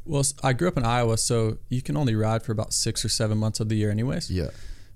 Well, 0.05 0.23
i 0.43 0.53
grew 0.53 0.67
up 0.67 0.77
in 0.77 0.85
Iowa, 0.85 1.17
so 1.17 1.57
you 1.69 1.81
can 1.81 1.95
only 1.97 2.15
ride 2.15 2.43
for 2.43 2.51
about 2.51 2.73
six 2.73 3.05
or 3.05 3.09
seven 3.09 3.37
months 3.37 3.59
of 3.59 3.69
the 3.69 3.75
year, 3.75 3.91
anyways. 3.91 4.29
yeah, 4.31 4.49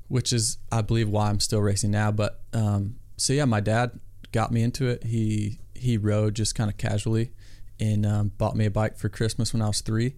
which 0.08 0.32
is 0.34 0.58
I 0.72 0.82
believe 0.82 1.10
why 1.10 1.30
I'm 1.30 1.40
still 1.40 1.62
racing 1.62 1.92
now. 1.92 2.12
But 2.12 2.42
um, 2.54 2.96
so 3.18 3.34
yeah, 3.34 3.46
my 3.46 3.60
dad 3.60 4.00
got 4.32 4.52
me 4.52 4.64
into 4.64 4.88
it. 4.88 5.04
He 5.04 5.60
he 5.74 5.98
rode 5.98 6.36
just 6.36 6.56
kind 6.56 6.70
of 6.70 6.78
casually, 6.78 7.32
and 7.80 8.06
um, 8.06 8.32
bought 8.38 8.56
me 8.56 8.66
a 8.66 8.72
bike 8.72 8.98
for 8.98 9.10
Christmas 9.10 9.54
when 9.54 9.62
I 9.62 9.68
was 9.68 9.82
three, 9.82 10.16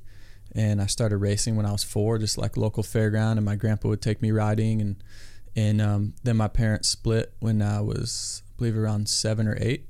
and 0.53 0.81
I 0.81 0.85
started 0.85 1.17
racing 1.17 1.55
when 1.55 1.65
I 1.65 1.71
was 1.71 1.83
four, 1.83 2.17
just 2.17 2.37
like 2.37 2.55
local 2.57 2.83
fairground. 2.83 3.33
And 3.33 3.45
my 3.45 3.55
grandpa 3.55 3.89
would 3.89 4.01
take 4.01 4.21
me 4.21 4.31
riding, 4.31 4.81
and 4.81 5.03
and 5.55 5.81
um, 5.81 6.13
then 6.23 6.37
my 6.37 6.47
parents 6.47 6.87
split 6.87 7.33
when 7.39 7.61
I 7.61 7.81
was 7.81 8.43
believe 8.57 8.77
around 8.77 9.07
seven 9.09 9.47
or 9.47 9.57
eight. 9.59 9.85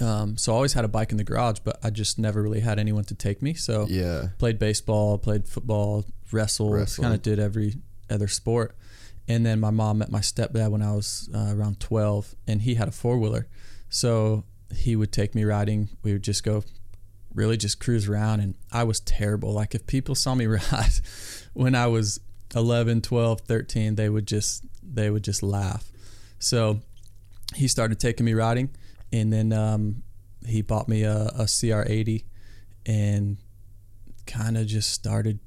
Um, 0.00 0.36
so 0.36 0.52
I 0.52 0.54
always 0.56 0.72
had 0.72 0.84
a 0.84 0.88
bike 0.88 1.10
in 1.10 1.18
the 1.18 1.24
garage, 1.24 1.58
but 1.62 1.78
I 1.82 1.90
just 1.90 2.18
never 2.18 2.42
really 2.42 2.60
had 2.60 2.78
anyone 2.78 3.04
to 3.04 3.14
take 3.14 3.42
me. 3.42 3.54
So 3.54 3.86
yeah, 3.88 4.28
played 4.38 4.58
baseball, 4.58 5.18
played 5.18 5.46
football, 5.46 6.04
wrestled, 6.32 6.74
Wrestling. 6.74 7.04
kind 7.04 7.14
of 7.14 7.22
did 7.22 7.38
every 7.38 7.74
other 8.08 8.28
sport. 8.28 8.74
And 9.28 9.44
then 9.46 9.60
my 9.60 9.70
mom 9.70 9.98
met 9.98 10.10
my 10.10 10.20
stepdad 10.20 10.70
when 10.70 10.82
I 10.82 10.92
was 10.92 11.28
uh, 11.32 11.54
around 11.54 11.78
12, 11.78 12.34
and 12.48 12.62
he 12.62 12.74
had 12.74 12.88
a 12.88 12.90
four 12.92 13.18
wheeler. 13.18 13.46
So 13.88 14.44
he 14.74 14.96
would 14.96 15.12
take 15.12 15.34
me 15.34 15.44
riding. 15.44 15.90
We 16.02 16.12
would 16.12 16.22
just 16.24 16.42
go, 16.42 16.64
really 17.34 17.56
just 17.56 17.78
cruise 17.78 18.08
around. 18.08 18.40
And 18.40 18.54
I 18.72 18.84
was 18.84 19.00
terrible. 19.00 19.52
Like 19.52 19.74
if 19.74 19.86
people 19.86 20.14
saw 20.14 20.34
me 20.34 20.46
ride 20.46 20.92
when 21.52 21.74
I 21.74 21.86
was 21.86 22.20
11, 22.56 23.02
12, 23.02 23.42
13, 23.42 23.94
they 23.94 24.08
would 24.08 24.26
just 24.26 24.64
they 24.82 25.10
would 25.10 25.22
just 25.22 25.42
laugh. 25.42 25.92
So 26.38 26.80
he 27.54 27.68
started 27.68 27.98
taking 27.98 28.26
me 28.26 28.34
riding, 28.34 28.70
and 29.12 29.32
then 29.32 29.52
um, 29.52 30.02
he 30.46 30.62
bought 30.62 30.88
me 30.88 31.02
a, 31.02 31.26
a 31.26 31.44
CR80, 31.44 32.24
and 32.86 33.38
kind 34.26 34.56
of 34.56 34.66
just 34.66 34.90
started 34.92 35.40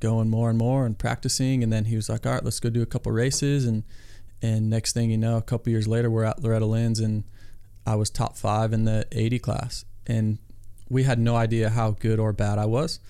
going 0.00 0.28
more 0.28 0.48
and 0.48 0.58
more 0.58 0.86
and 0.86 0.98
practicing. 0.98 1.62
And 1.62 1.72
then 1.72 1.86
he 1.86 1.96
was 1.96 2.08
like, 2.08 2.26
"All 2.26 2.32
right, 2.32 2.44
let's 2.44 2.60
go 2.60 2.70
do 2.70 2.82
a 2.82 2.86
couple 2.86 3.12
races." 3.12 3.64
And 3.66 3.84
and 4.42 4.70
next 4.70 4.92
thing 4.92 5.10
you 5.10 5.18
know, 5.18 5.36
a 5.36 5.42
couple 5.42 5.70
years 5.72 5.88
later, 5.88 6.10
we're 6.10 6.24
at 6.24 6.42
Loretta 6.42 6.66
Lynn's, 6.66 7.00
and 7.00 7.24
I 7.86 7.96
was 7.96 8.10
top 8.10 8.36
five 8.36 8.72
in 8.72 8.84
the 8.84 9.06
80 9.10 9.38
class, 9.40 9.84
and 10.06 10.38
we 10.88 11.02
had 11.02 11.18
no 11.18 11.36
idea 11.36 11.70
how 11.70 11.92
good 11.92 12.18
or 12.18 12.32
bad 12.32 12.58
I 12.58 12.66
was. 12.66 13.00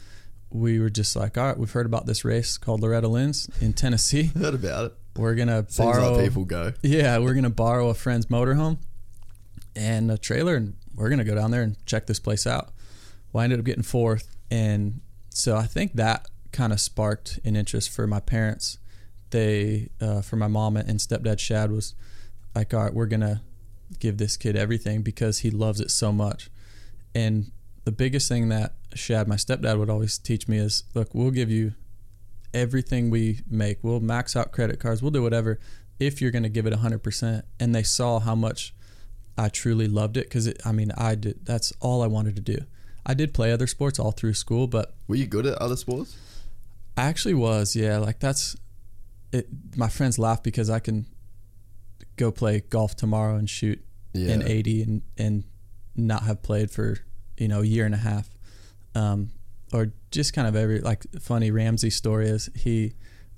We 0.50 0.78
were 0.78 0.90
just 0.90 1.14
like, 1.14 1.36
"All 1.36 1.44
right, 1.44 1.58
we've 1.58 1.70
heard 1.70 1.86
about 1.86 2.06
this 2.06 2.24
race 2.24 2.56
called 2.56 2.80
Loretta 2.80 3.08
Lynn's 3.08 3.50
in 3.60 3.74
Tennessee. 3.74 4.30
heard 4.38 4.54
about 4.54 4.86
it. 4.86 4.97
We're 5.18 5.34
gonna 5.34 5.64
Seems 5.68 5.76
borrow 5.78 6.12
like 6.14 6.24
people 6.24 6.44
go. 6.44 6.72
yeah, 6.82 7.18
we're 7.18 7.34
gonna 7.34 7.50
borrow 7.50 7.88
a 7.88 7.94
friend's 7.94 8.26
motorhome 8.26 8.78
and 9.74 10.10
a 10.10 10.16
trailer, 10.16 10.56
and 10.56 10.74
we're 10.94 11.10
gonna 11.10 11.24
go 11.24 11.34
down 11.34 11.50
there 11.50 11.62
and 11.62 11.76
check 11.86 12.06
this 12.06 12.20
place 12.20 12.46
out. 12.46 12.70
Well, 13.32 13.42
I 13.42 13.44
ended 13.44 13.58
up 13.58 13.64
getting 13.64 13.82
fourth, 13.82 14.36
and 14.50 15.00
so 15.30 15.56
I 15.56 15.66
think 15.66 15.94
that 15.94 16.28
kind 16.52 16.72
of 16.72 16.80
sparked 16.80 17.40
an 17.44 17.56
interest 17.56 17.90
for 17.90 18.06
my 18.06 18.20
parents. 18.20 18.78
They, 19.30 19.90
uh, 20.00 20.22
for 20.22 20.36
my 20.36 20.46
mom 20.48 20.76
and 20.76 20.98
stepdad 20.98 21.38
Shad, 21.38 21.70
was 21.70 21.94
like, 22.54 22.72
"All 22.72 22.84
right, 22.84 22.94
we're 22.94 23.06
gonna 23.06 23.42
give 23.98 24.18
this 24.18 24.36
kid 24.36 24.56
everything 24.56 25.02
because 25.02 25.38
he 25.40 25.50
loves 25.50 25.80
it 25.80 25.90
so 25.90 26.12
much." 26.12 26.48
And 27.14 27.50
the 27.84 27.92
biggest 27.92 28.28
thing 28.28 28.48
that 28.50 28.74
Shad, 28.94 29.28
my 29.28 29.36
stepdad, 29.36 29.78
would 29.78 29.90
always 29.90 30.16
teach 30.16 30.48
me 30.48 30.58
is, 30.58 30.84
"Look, 30.94 31.14
we'll 31.14 31.30
give 31.30 31.50
you 31.50 31.74
everything 32.54 33.10
we 33.10 33.40
make. 33.48 33.78
We'll 33.82 34.00
max 34.00 34.36
out 34.36 34.52
credit 34.52 34.80
cards. 34.80 35.02
We'll 35.02 35.10
do 35.10 35.22
whatever 35.22 35.58
if 35.98 36.20
you're 36.20 36.30
going 36.30 36.42
to 36.44 36.48
give 36.48 36.66
it 36.66 36.72
100%. 36.72 37.42
And 37.60 37.74
they 37.74 37.82
saw 37.82 38.18
how 38.20 38.34
much 38.34 38.74
I 39.36 39.48
truly 39.48 39.88
loved 39.88 40.16
it 40.16 40.24
because 40.24 40.52
I 40.64 40.72
mean, 40.72 40.90
I 40.96 41.14
did, 41.14 41.44
that's 41.44 41.72
all 41.80 42.02
I 42.02 42.06
wanted 42.06 42.36
to 42.36 42.42
do. 42.42 42.58
I 43.06 43.14
did 43.14 43.32
play 43.32 43.52
other 43.52 43.66
sports 43.66 43.98
all 43.98 44.10
through 44.12 44.34
school, 44.34 44.66
but 44.66 44.94
Were 45.06 45.16
you 45.16 45.26
good 45.26 45.46
at 45.46 45.56
other 45.58 45.76
sports? 45.76 46.16
I 46.96 47.02
actually 47.04 47.34
was, 47.34 47.74
yeah. 47.76 47.98
Like 47.98 48.18
that's 48.18 48.56
it. 49.32 49.48
My 49.76 49.88
friends 49.88 50.18
laugh 50.18 50.42
because 50.42 50.68
I 50.68 50.78
can 50.80 51.06
go 52.16 52.30
play 52.32 52.60
golf 52.68 52.96
tomorrow 52.96 53.36
and 53.36 53.48
shoot 53.48 53.82
Yeah. 54.12 54.32
an 54.32 54.42
80 54.42 54.82
and, 54.82 55.02
and 55.16 55.44
not 55.96 56.24
have 56.24 56.42
played 56.42 56.70
for, 56.70 56.98
you 57.36 57.46
know, 57.48 57.60
a 57.62 57.64
year 57.64 57.86
and 57.86 57.94
a 57.94 57.98
half. 57.98 58.28
Um, 58.94 59.30
or 59.72 59.92
just 60.10 60.32
kind 60.32 60.48
of 60.48 60.56
every 60.56 60.80
like 60.80 61.04
funny 61.20 61.50
Ramsey 61.50 61.90
story 61.90 62.28
is 62.28 62.48
he 62.54 62.94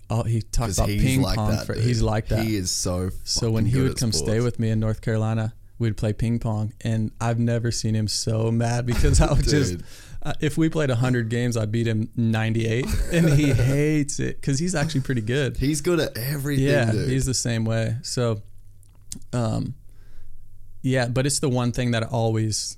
oh, 0.09 0.23
he 0.25 0.43
talked 0.43 0.69
'Cause 0.71 0.79
about 0.79 0.89
ping 0.89 1.23
like 1.23 1.37
pong 1.37 1.51
that, 1.53 1.67
for, 1.67 1.75
he's 1.75 2.03
like 2.03 2.29
that 2.29 2.45
He 2.45 2.57
is 2.57 2.71
so. 2.71 3.11
so 3.25 3.51
when 3.51 3.67
he 3.67 3.81
would 3.81 3.97
come 3.97 4.13
stay 4.13 4.41
with 4.41 4.59
me 4.59 4.71
in 4.71 4.81
North 4.81 5.01
Carolina, 5.01 5.55
we'd 5.79 5.97
play 5.97 6.13
ping 6.13 6.39
pong, 6.39 6.73
and 6.83 7.11
I've 7.21 7.39
never 7.39 7.71
seen 7.71 7.95
him 7.95 8.09
so 8.09 8.51
mad 8.51 8.87
because 8.87 9.21
I 9.21 9.33
would 9.33 9.47
just. 9.49 9.77
Uh, 10.23 10.35
if 10.39 10.59
we 10.59 10.69
played 10.69 10.91
100 10.91 11.31
games, 11.31 11.57
I 11.57 11.65
beat 11.65 11.87
him 11.87 12.11
98, 12.15 12.85
and 13.11 13.31
he 13.31 13.53
hates 13.55 14.21
it 14.21 14.39
because 14.39 14.59
he's 14.59 14.75
actually 14.75 15.01
pretty 15.01 15.23
good. 15.23 15.57
he's 15.57 15.81
good 15.81 15.99
at 15.99 16.15
everything. 16.19 16.67
yeah, 16.67 16.93
dude. 16.93 17.09
he's 17.09 17.25
the 17.25 17.33
same 17.33 17.65
way. 17.65 17.97
So, 18.03 18.43
um, 19.33 19.75
yeah, 20.83 21.09
but 21.09 21.25
it's 21.25 21.39
the 21.41 21.49
one 21.49 21.73
thing 21.73 21.93
that 21.93 22.03
always 22.03 22.77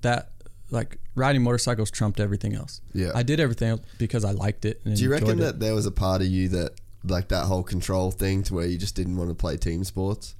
that 0.00 0.30
like 0.70 0.98
riding 1.18 1.42
motorcycles 1.42 1.90
trumped 1.90 2.20
everything 2.20 2.54
else. 2.54 2.80
Yeah. 2.94 3.10
I 3.14 3.22
did 3.22 3.40
everything 3.40 3.68
else 3.70 3.80
because 3.98 4.24
I 4.24 4.30
liked 4.30 4.64
it. 4.64 4.80
And 4.84 4.96
Do 4.96 5.02
you 5.02 5.10
reckon 5.10 5.30
it. 5.30 5.36
that 5.42 5.60
there 5.60 5.74
was 5.74 5.84
a 5.86 5.90
part 5.90 6.22
of 6.22 6.28
you 6.28 6.48
that 6.50 6.72
like 7.04 7.28
that 7.28 7.44
whole 7.46 7.62
control 7.62 8.10
thing 8.10 8.42
to 8.44 8.54
where 8.54 8.66
you 8.66 8.78
just 8.78 8.94
didn't 8.94 9.16
want 9.16 9.30
to 9.30 9.34
play 9.34 9.56
team 9.56 9.84
sports? 9.84 10.34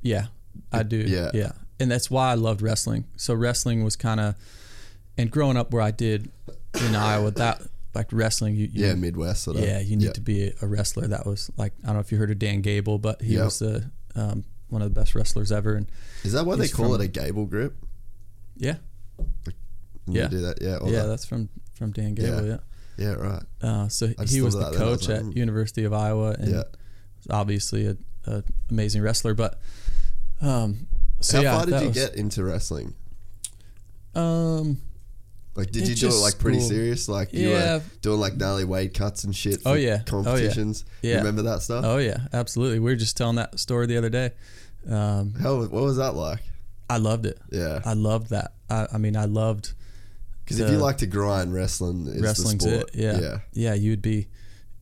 Yeah, 0.00 0.26
I 0.72 0.82
do. 0.82 0.96
Yeah. 0.96 1.30
yeah, 1.34 1.52
and 1.78 1.90
that's 1.90 2.10
why 2.10 2.30
I 2.30 2.34
loved 2.34 2.62
wrestling. 2.62 3.04
So 3.16 3.34
wrestling 3.34 3.84
was 3.84 3.94
kind 3.96 4.18
of, 4.20 4.34
and 5.16 5.30
growing 5.30 5.56
up 5.56 5.72
where 5.72 5.82
I 5.82 5.90
did 5.92 6.30
in 6.86 6.94
Iowa, 6.96 7.30
that 7.32 7.62
like 7.94 8.08
wrestling, 8.10 8.56
you, 8.56 8.68
you 8.72 8.86
Yeah, 8.86 8.94
Midwest 8.94 9.42
sort 9.44 9.58
of. 9.58 9.64
yeah, 9.64 9.78
you 9.78 9.96
need 9.96 10.06
Yeah. 10.06 10.12
to 10.12 10.20
be 10.20 10.52
a 10.62 10.66
wrestler. 10.66 11.06
That 11.06 11.26
was 11.26 11.50
like 11.56 11.72
I 11.84 11.88
don't 11.88 11.94
know 11.96 12.00
if 12.00 12.10
you 12.10 12.18
heard 12.18 12.30
of 12.30 12.38
Dan 12.38 12.62
Gable, 12.62 12.98
but 12.98 13.20
he 13.22 13.34
Yeah. 13.34 13.44
was 13.44 13.58
the 13.60 13.90
um, 14.14 14.44
one 14.70 14.82
of 14.82 14.92
the 14.92 14.98
best 15.00 15.14
wrestlers 15.14 15.52
ever. 15.52 15.74
And 15.74 15.86
Is 16.24 16.32
that 16.32 16.44
why 16.46 16.56
they 16.56 16.68
call 16.68 16.92
from- 16.92 17.00
it 17.00 17.04
a 17.04 17.08
gable 17.08 17.46
grip? 17.46 17.74
yeah, 18.56 18.76
Yeah. 20.06 20.24
You 20.24 20.28
do 20.28 20.40
that. 20.42 20.60
Yeah. 20.60 20.78
yeah, 20.84 21.02
that. 21.02 21.06
that's 21.08 21.24
from 21.24 21.48
from 21.74 21.92
Dan 21.92 22.14
Gable. 22.14 22.46
Yeah. 22.46 22.56
Yeah. 22.98 23.06
Yeah. 23.08 23.12
Right. 23.14 23.42
Uh, 23.62 23.88
so 23.88 24.08
he 24.26 24.40
was 24.40 24.54
the. 24.54 24.66
I 24.66 24.68
was 24.70 24.76
coach 24.78 25.08
like, 25.08 25.18
at 25.18 25.22
hmm. 25.24 25.32
University 25.38 25.84
of 25.84 25.92
Iowa, 25.92 26.36
and 26.38 26.48
Yeah. 26.48 26.56
was 27.18 27.26
obviously 27.30 27.86
a, 27.86 27.96
a 28.26 28.42
amazing 28.70 29.02
wrestler. 29.02 29.34
But 29.34 29.60
um, 30.40 30.86
so 31.20 31.38
How 31.38 31.42
yeah, 31.42 31.56
far 31.56 31.66
did 31.66 31.80
you 31.80 31.88
was- 31.88 31.96
get 31.96 32.14
into 32.16 32.44
wrestling? 32.44 32.94
Um, 34.14 34.78
Like, 35.54 35.70
did 35.70 35.86
you 35.86 35.94
do 35.94 36.08
it 36.08 36.14
like 36.14 36.38
pretty 36.38 36.58
school. 36.58 36.70
serious? 36.70 37.08
Like, 37.08 37.32
you 37.32 37.50
Yeah. 37.50 37.76
were 37.76 37.82
doing 38.00 38.20
like 38.20 38.36
gnarly 38.36 38.64
weight 38.64 38.94
cuts 38.94 39.24
and 39.24 39.34
shit. 39.34 39.60
Oh, 39.66 39.74
yeah. 39.74 39.74
Oh, 39.74 39.74
yeah. 39.74 40.02
competitions. 40.04 40.84
You 41.02 41.10
Yeah. 41.10 41.16
remember 41.18 41.42
that 41.42 41.62
stuff? 41.62 41.84
oh 41.84 41.98
yeah, 41.98 42.26
absolutely. 42.32 42.78
We 42.78 42.90
were 42.90 42.96
just 42.96 43.16
telling 43.16 43.36
that 43.36 43.58
story 43.58 43.86
the 43.86 43.96
other 43.96 44.10
day. 44.10 44.32
Um, 44.88 45.34
How? 45.34 45.56
What 45.60 45.70
was 45.70 45.96
that 45.98 46.14
like? 46.14 46.40
I 46.90 46.98
loved 46.98 47.26
it. 47.26 47.38
Yeah. 47.50 47.80
I 47.84 47.94
loved 47.94 48.30
that. 48.30 48.52
I, 48.68 48.86
I 48.94 48.98
mean, 48.98 49.16
I 49.16 49.26
loved 49.26 49.72
Because 50.56 50.70
if 50.70 50.70
you 50.70 50.78
like 50.78 50.98
to 50.98 51.06
grind, 51.06 51.52
wrestling 51.54 52.06
is 52.06 52.20
wrestling's 52.22 52.64
the 52.64 52.70
sport. 52.70 52.90
it. 52.94 53.00
Yeah. 53.00 53.20
Yeah. 53.20 53.38
yeah, 53.52 53.74
You'd 53.74 54.02
be, 54.02 54.28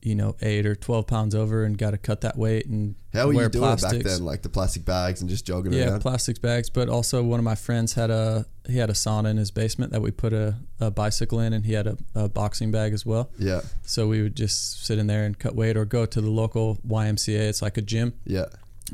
you 0.01 0.15
know, 0.15 0.35
eight 0.41 0.65
or 0.65 0.75
twelve 0.75 1.05
pounds 1.07 1.35
over 1.35 1.63
and 1.63 1.77
got 1.77 1.91
to 1.91 1.97
cut 1.97 2.21
that 2.21 2.35
weight 2.37 2.65
and 2.65 2.95
How 3.13 3.27
were 3.27 3.33
wear 3.35 3.43
you 3.45 3.49
doing 3.49 3.71
it 3.71 3.81
back 3.81 3.91
then? 4.03 4.25
Like 4.25 4.41
the 4.41 4.49
plastic 4.49 4.83
bags 4.83 5.21
and 5.21 5.29
just 5.29 5.45
jogging 5.45 5.73
Yeah, 5.73 5.89
around. 5.91 5.99
plastics 6.01 6.39
bags. 6.39 6.69
But 6.69 6.89
also, 6.89 7.21
one 7.23 7.39
of 7.39 7.43
my 7.43 7.55
friends 7.55 7.93
had 7.93 8.09
a 8.09 8.45
he 8.67 8.77
had 8.77 8.89
a 8.89 8.93
sauna 8.93 9.29
in 9.29 9.37
his 9.37 9.51
basement 9.51 9.91
that 9.91 10.01
we 10.01 10.11
put 10.11 10.33
a, 10.33 10.55
a 10.79 10.89
bicycle 10.91 11.39
in, 11.39 11.51
and 11.53 11.65
he 11.65 11.73
had 11.73 11.87
a, 11.87 11.97
a 12.15 12.29
boxing 12.29 12.71
bag 12.71 12.93
as 12.93 13.05
well. 13.05 13.29
yeah. 13.37 13.61
So 13.83 14.07
we 14.07 14.21
would 14.21 14.35
just 14.35 14.85
sit 14.85 14.97
in 14.99 15.07
there 15.07 15.23
and 15.25 15.37
cut 15.37 15.55
weight, 15.55 15.77
or 15.77 15.85
go 15.85 16.05
to 16.05 16.21
the 16.21 16.29
local 16.31 16.77
YMCA. 16.87 17.49
It's 17.49 17.61
like 17.61 17.77
a 17.77 17.81
gym, 17.81 18.13
Yeah. 18.25 18.45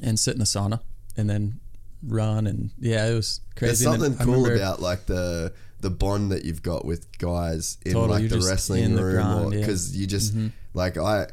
and 0.02 0.18
sit 0.20 0.34
in 0.34 0.40
the 0.40 0.46
sauna, 0.46 0.82
and 1.16 1.30
then 1.30 1.60
run. 2.04 2.48
And 2.48 2.72
yeah, 2.80 3.08
it 3.08 3.14
was 3.14 3.40
crazy. 3.56 3.86
Then 3.86 4.00
something 4.00 4.26
cool 4.26 4.52
about 4.52 4.82
like 4.82 5.06
the 5.06 5.54
the 5.82 5.90
bond 5.90 6.32
that 6.32 6.44
you've 6.46 6.64
got 6.64 6.86
with 6.86 7.18
guys 7.20 7.78
in 7.86 7.94
Totally, 7.94 8.22
like 8.24 8.30
the 8.32 8.40
wrestling 8.48 8.96
the 8.96 9.04
room, 9.06 9.28
or 9.28 9.54
yeah. 9.54 9.60
because 9.60 9.96
you 9.96 10.08
just 10.08 10.36
Mhm. 10.36 10.52
like 10.74 10.98
I. 10.98 11.28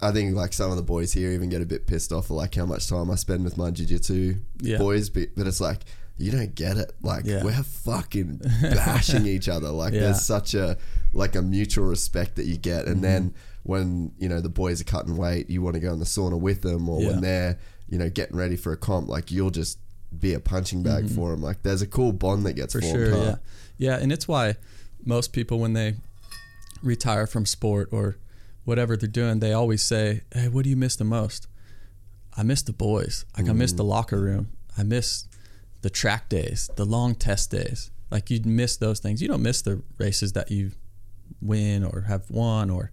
I 0.00 0.12
think 0.12 0.36
like 0.36 0.52
some 0.52 0.70
of 0.70 0.76
the 0.76 0.82
boys 0.84 1.12
here 1.12 1.32
even 1.32 1.48
get 1.48 1.60
a 1.60 1.66
bit 1.66 1.88
pissed 1.88 2.12
off 2.12 2.26
at 2.30 2.34
like 2.34 2.54
how 2.54 2.64
much 2.64 2.86
time 2.88 3.10
I 3.10 3.16
spend 3.16 3.42
with 3.42 3.56
my 3.56 3.72
jiu-jitsu 3.72 4.36
Yeah. 4.60 4.78
boys, 4.78 5.10
but, 5.10 5.30
but 5.36 5.48
it's 5.48 5.60
like 5.60 5.80
you 6.18 6.30
don't 6.30 6.54
get 6.54 6.76
it. 6.76 6.92
Like 7.02 7.24
Yeah. 7.26 7.42
we're 7.42 7.52
fucking 7.64 8.40
bashing 8.62 9.26
each 9.26 9.48
other. 9.48 9.70
Like 9.70 9.92
there's 9.92 10.22
such 10.22 10.54
a 10.54 10.76
like 11.12 11.34
a 11.34 11.42
mutual 11.42 11.84
respect 11.86 12.36
that 12.36 12.46
you 12.46 12.56
get, 12.56 12.84
and 12.86 12.96
Mm-hmm. 12.96 13.02
then 13.02 13.34
when 13.64 14.12
you 14.20 14.28
know 14.28 14.40
the 14.40 14.48
boys 14.48 14.80
are 14.80 14.84
cutting 14.84 15.16
weight, 15.16 15.50
you 15.50 15.62
want 15.62 15.74
to 15.74 15.80
go 15.80 15.92
in 15.92 15.98
the 15.98 16.04
sauna 16.04 16.38
with 16.38 16.62
them, 16.62 16.88
or 16.88 16.98
when 17.04 17.20
they're 17.20 17.58
you 17.88 17.98
know 17.98 18.08
getting 18.08 18.36
ready 18.36 18.54
for 18.56 18.70
a 18.72 18.76
comp, 18.76 19.08
like 19.08 19.32
you'll 19.32 19.50
just 19.50 19.78
be 20.16 20.32
a 20.34 20.40
punching 20.40 20.82
bag 20.82 21.08
for 21.10 21.32
him. 21.32 21.42
Like 21.42 21.62
there's 21.62 21.82
a 21.82 21.86
cool 21.86 22.12
bond 22.12 22.46
that 22.46 22.54
gets 22.54 22.74
Mm-hmm. 22.74 22.86
for 22.90 22.94
formed. 22.94 23.10
sure 23.12 23.16
huh? 23.16 23.36
yeah 23.78 23.92
yeah 23.96 24.02
and 24.02 24.10
it's 24.12 24.26
why 24.28 24.56
most 25.04 25.32
people 25.32 25.58
when 25.60 25.72
they 25.74 25.94
retire 26.82 27.26
from 27.26 27.44
sport 27.46 27.88
or 27.92 28.16
whatever 28.64 28.96
they're 28.96 29.08
doing 29.08 29.40
they 29.40 29.52
always 29.52 29.82
say 29.82 30.22
hey 30.32 30.48
what 30.48 30.64
do 30.64 30.70
you 30.70 30.76
miss 30.76 30.96
the 30.96 31.04
most 31.04 31.46
i 32.36 32.42
miss 32.42 32.62
the 32.62 32.72
boys 32.72 33.24
like 33.36 33.48
i 33.48 33.52
miss 33.52 33.72
the 33.72 33.84
locker 33.84 34.20
room 34.20 34.48
i 34.76 34.82
miss 34.82 35.26
the 35.82 35.90
track 35.90 36.28
days 36.28 36.68
the 36.76 36.84
long 36.84 37.14
test 37.14 37.50
days 37.50 37.90
like 38.10 38.30
you'd 38.30 38.44
miss 38.46 38.76
those 38.76 38.98
things 39.00 39.20
you 39.22 39.28
don't 39.28 39.42
miss 39.42 39.62
the 39.62 39.82
races 39.98 40.32
that 40.34 40.50
you 40.50 40.72
win 41.40 41.84
or 41.84 42.02
have 42.02 42.28
won 42.30 42.70
or 42.70 42.90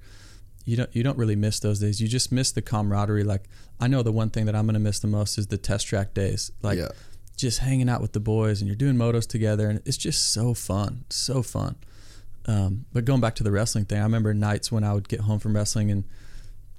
you 0.65 0.75
don't 0.77 0.93
you 0.95 1.03
don't 1.03 1.17
really 1.17 1.35
miss 1.35 1.59
those 1.59 1.79
days. 1.79 2.01
You 2.01 2.07
just 2.07 2.31
miss 2.31 2.51
the 2.51 2.61
camaraderie. 2.61 3.23
Like 3.23 3.43
i 3.79 3.87
know 3.87 4.01
the 4.03 4.11
one 4.11 4.29
thing 4.29 4.45
that 4.45 4.55
i'm 4.55 4.65
going 4.65 4.73
to 4.73 4.79
miss 4.79 4.99
the 4.99 5.07
most 5.07 5.37
is 5.37 5.47
the 5.47 5.57
test 5.57 5.87
track 5.87 6.13
days. 6.13 6.51
Like 6.61 6.77
Yeah. 6.77 6.89
just 7.37 7.59
hanging 7.59 7.89
out 7.89 8.01
with 8.01 8.13
the 8.13 8.19
boys 8.19 8.61
and 8.61 8.67
you're 8.67 8.75
doing 8.75 8.95
motos 8.95 9.27
together 9.27 9.69
and 9.69 9.81
it's 9.85 9.97
just 9.97 10.31
so 10.33 10.53
fun 10.53 11.05
so 11.09 11.41
fun. 11.43 11.75
Um, 12.47 12.85
but 12.93 13.05
going 13.05 13.21
back 13.21 13.35
to 13.35 13.43
the 13.43 13.51
wrestling 13.51 13.85
thing 13.85 13.99
i 13.99 14.03
remember 14.03 14.33
nights 14.33 14.71
when 14.71 14.83
i 14.83 14.93
would 14.93 15.07
get 15.09 15.21
home 15.21 15.39
from 15.39 15.55
wrestling 15.55 15.89
and 15.91 16.03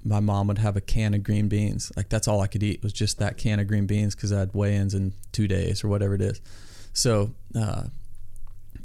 my 0.03 0.19
mom 0.21 0.47
would 0.47 0.59
have 0.59 0.77
a 0.77 0.81
can 0.81 1.13
of 1.13 1.23
green 1.23 1.47
beans. 1.49 1.91
Like 1.97 2.07
that's 2.09 2.27
all 2.27 2.39
i 2.41 2.47
could 2.47 2.63
eat 2.63 2.81
was 2.83 2.93
just 2.93 3.19
that 3.19 3.37
can 3.37 3.59
of 3.59 3.67
green 3.67 3.85
beans 3.85 4.15
because 4.15 4.31
i 4.31 4.39
had 4.39 4.53
weigh-ins 4.53 4.93
in 4.93 5.13
two 5.31 5.47
days 5.47 5.83
or 5.83 5.87
whatever 5.89 6.13
it 6.15 6.21
is. 6.21 6.39
So 6.93 7.31
uh, 7.55 7.83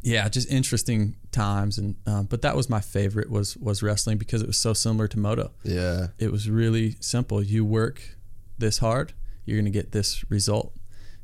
yeah 0.02 0.28
just 0.28 0.50
interesting 0.50 1.16
times 1.30 1.78
and 1.78 1.94
um, 2.06 2.26
but 2.26 2.42
that 2.42 2.56
was 2.56 2.68
my 2.68 2.80
favorite 2.80 3.30
was 3.30 3.56
was 3.56 3.82
wrestling 3.82 4.18
because 4.18 4.42
it 4.42 4.46
was 4.46 4.58
so 4.58 4.72
similar 4.74 5.06
to 5.08 5.18
moto 5.18 5.50
Yeah. 5.64 6.08
it 6.18 6.30
was 6.32 6.48
really 6.50 6.96
simple. 7.00 7.42
You 7.42 7.64
work 7.64 8.16
this 8.58 8.78
hard, 8.78 9.12
you're 9.44 9.56
going 9.56 9.72
to 9.72 9.78
get 9.78 9.92
this 9.92 10.24
result. 10.30 10.72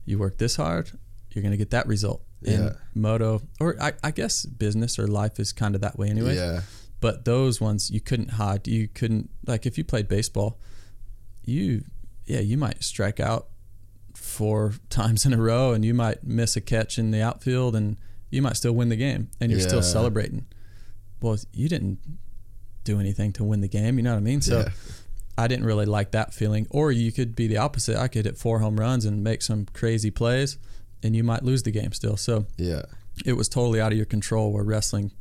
You 0.05 0.19
work 0.19 0.39
this 0.39 0.57
hard, 0.57 0.91
you're 1.31 1.43
going 1.43 1.53
to 1.53 1.59
get 1.59 1.71
that 1.71 1.87
result. 1.87 2.23
Yeah. 2.41 2.55
And 2.55 2.77
moto, 2.95 3.43
or 3.61 3.77
I, 3.81 3.93
I 4.03 4.11
guess 4.13 4.47
business 4.47 4.99
or 4.99 5.07
life 5.09 5.39
is 5.41 5.53
kind 5.53 5.75
of 5.75 5.81
that 5.83 5.99
way 5.99 6.09
anyway. 6.09 6.37
Yeah. 6.37 6.61
But 7.01 7.25
those 7.25 7.61
ones 7.61 7.91
you 7.91 8.01
couldn't 8.01 8.31
hide. 8.31 8.67
You 8.69 8.89
couldn't, 8.89 9.29
like 9.47 9.67
if 9.67 9.77
you 9.77 9.85
played 9.85 10.07
baseball, 10.09 10.59
you, 11.45 11.83
yeah, 12.27 12.41
you 12.41 12.57
might 12.57 12.83
strike 12.83 13.21
out 13.21 13.49
four 14.15 14.75
times 14.91 15.27
in 15.27 15.33
a 15.33 15.37
row 15.37 15.73
and 15.73 15.85
you 15.85 15.95
might 15.95 16.25
miss 16.25 16.57
a 16.57 16.61
catch 16.61 16.99
in 16.99 17.11
the 17.11 17.21
outfield 17.23 17.75
and 17.77 17.97
you 18.31 18.43
might 18.43 18.57
still 18.57 18.73
win 18.73 18.89
the 18.89 18.97
game 18.97 19.31
and 19.41 19.51
you're 19.51 19.61
Yeah. 19.61 19.67
still 19.67 19.83
celebrating. 19.83 20.47
Well, 21.21 21.39
you 21.53 21.69
didn't 21.69 21.99
do 22.85 23.01
anything 23.01 23.33
to 23.35 23.45
win 23.45 23.61
the 23.61 23.69
game. 23.69 23.99
You 23.99 24.03
know 24.05 24.13
what 24.13 24.19
I 24.19 24.23
mean? 24.23 24.41
So 24.41 24.61
Yeah. 24.61 24.71
I 25.37 25.47
didn't 25.47 25.67
really 25.67 25.87
like 25.87 26.11
that 26.13 26.35
feeling. 26.35 26.67
Or 26.71 26.91
you 26.91 27.13
could 27.13 27.35
be 27.37 27.47
the 27.47 27.59
opposite. 27.59 27.97
I 27.97 28.09
could 28.09 28.25
hit 28.25 28.37
four 28.39 28.59
home 28.61 28.79
runs 28.79 29.05
and 29.05 29.23
make 29.23 29.43
some 29.43 29.67
crazy 29.73 30.11
plays, 30.11 30.59
and 31.03 31.15
you 31.15 31.23
might 31.23 31.45
lose 31.45 31.63
the 31.63 31.71
game 31.71 31.93
still. 31.93 32.17
So 32.17 32.47
Yeah. 32.57 32.83
it 33.25 33.35
was 33.35 33.49
totally 33.49 33.81
out 33.81 33.93
of 33.93 33.97
your 33.97 34.07
control. 34.07 34.53
Where 34.53 34.65
wrestling, 34.65 35.13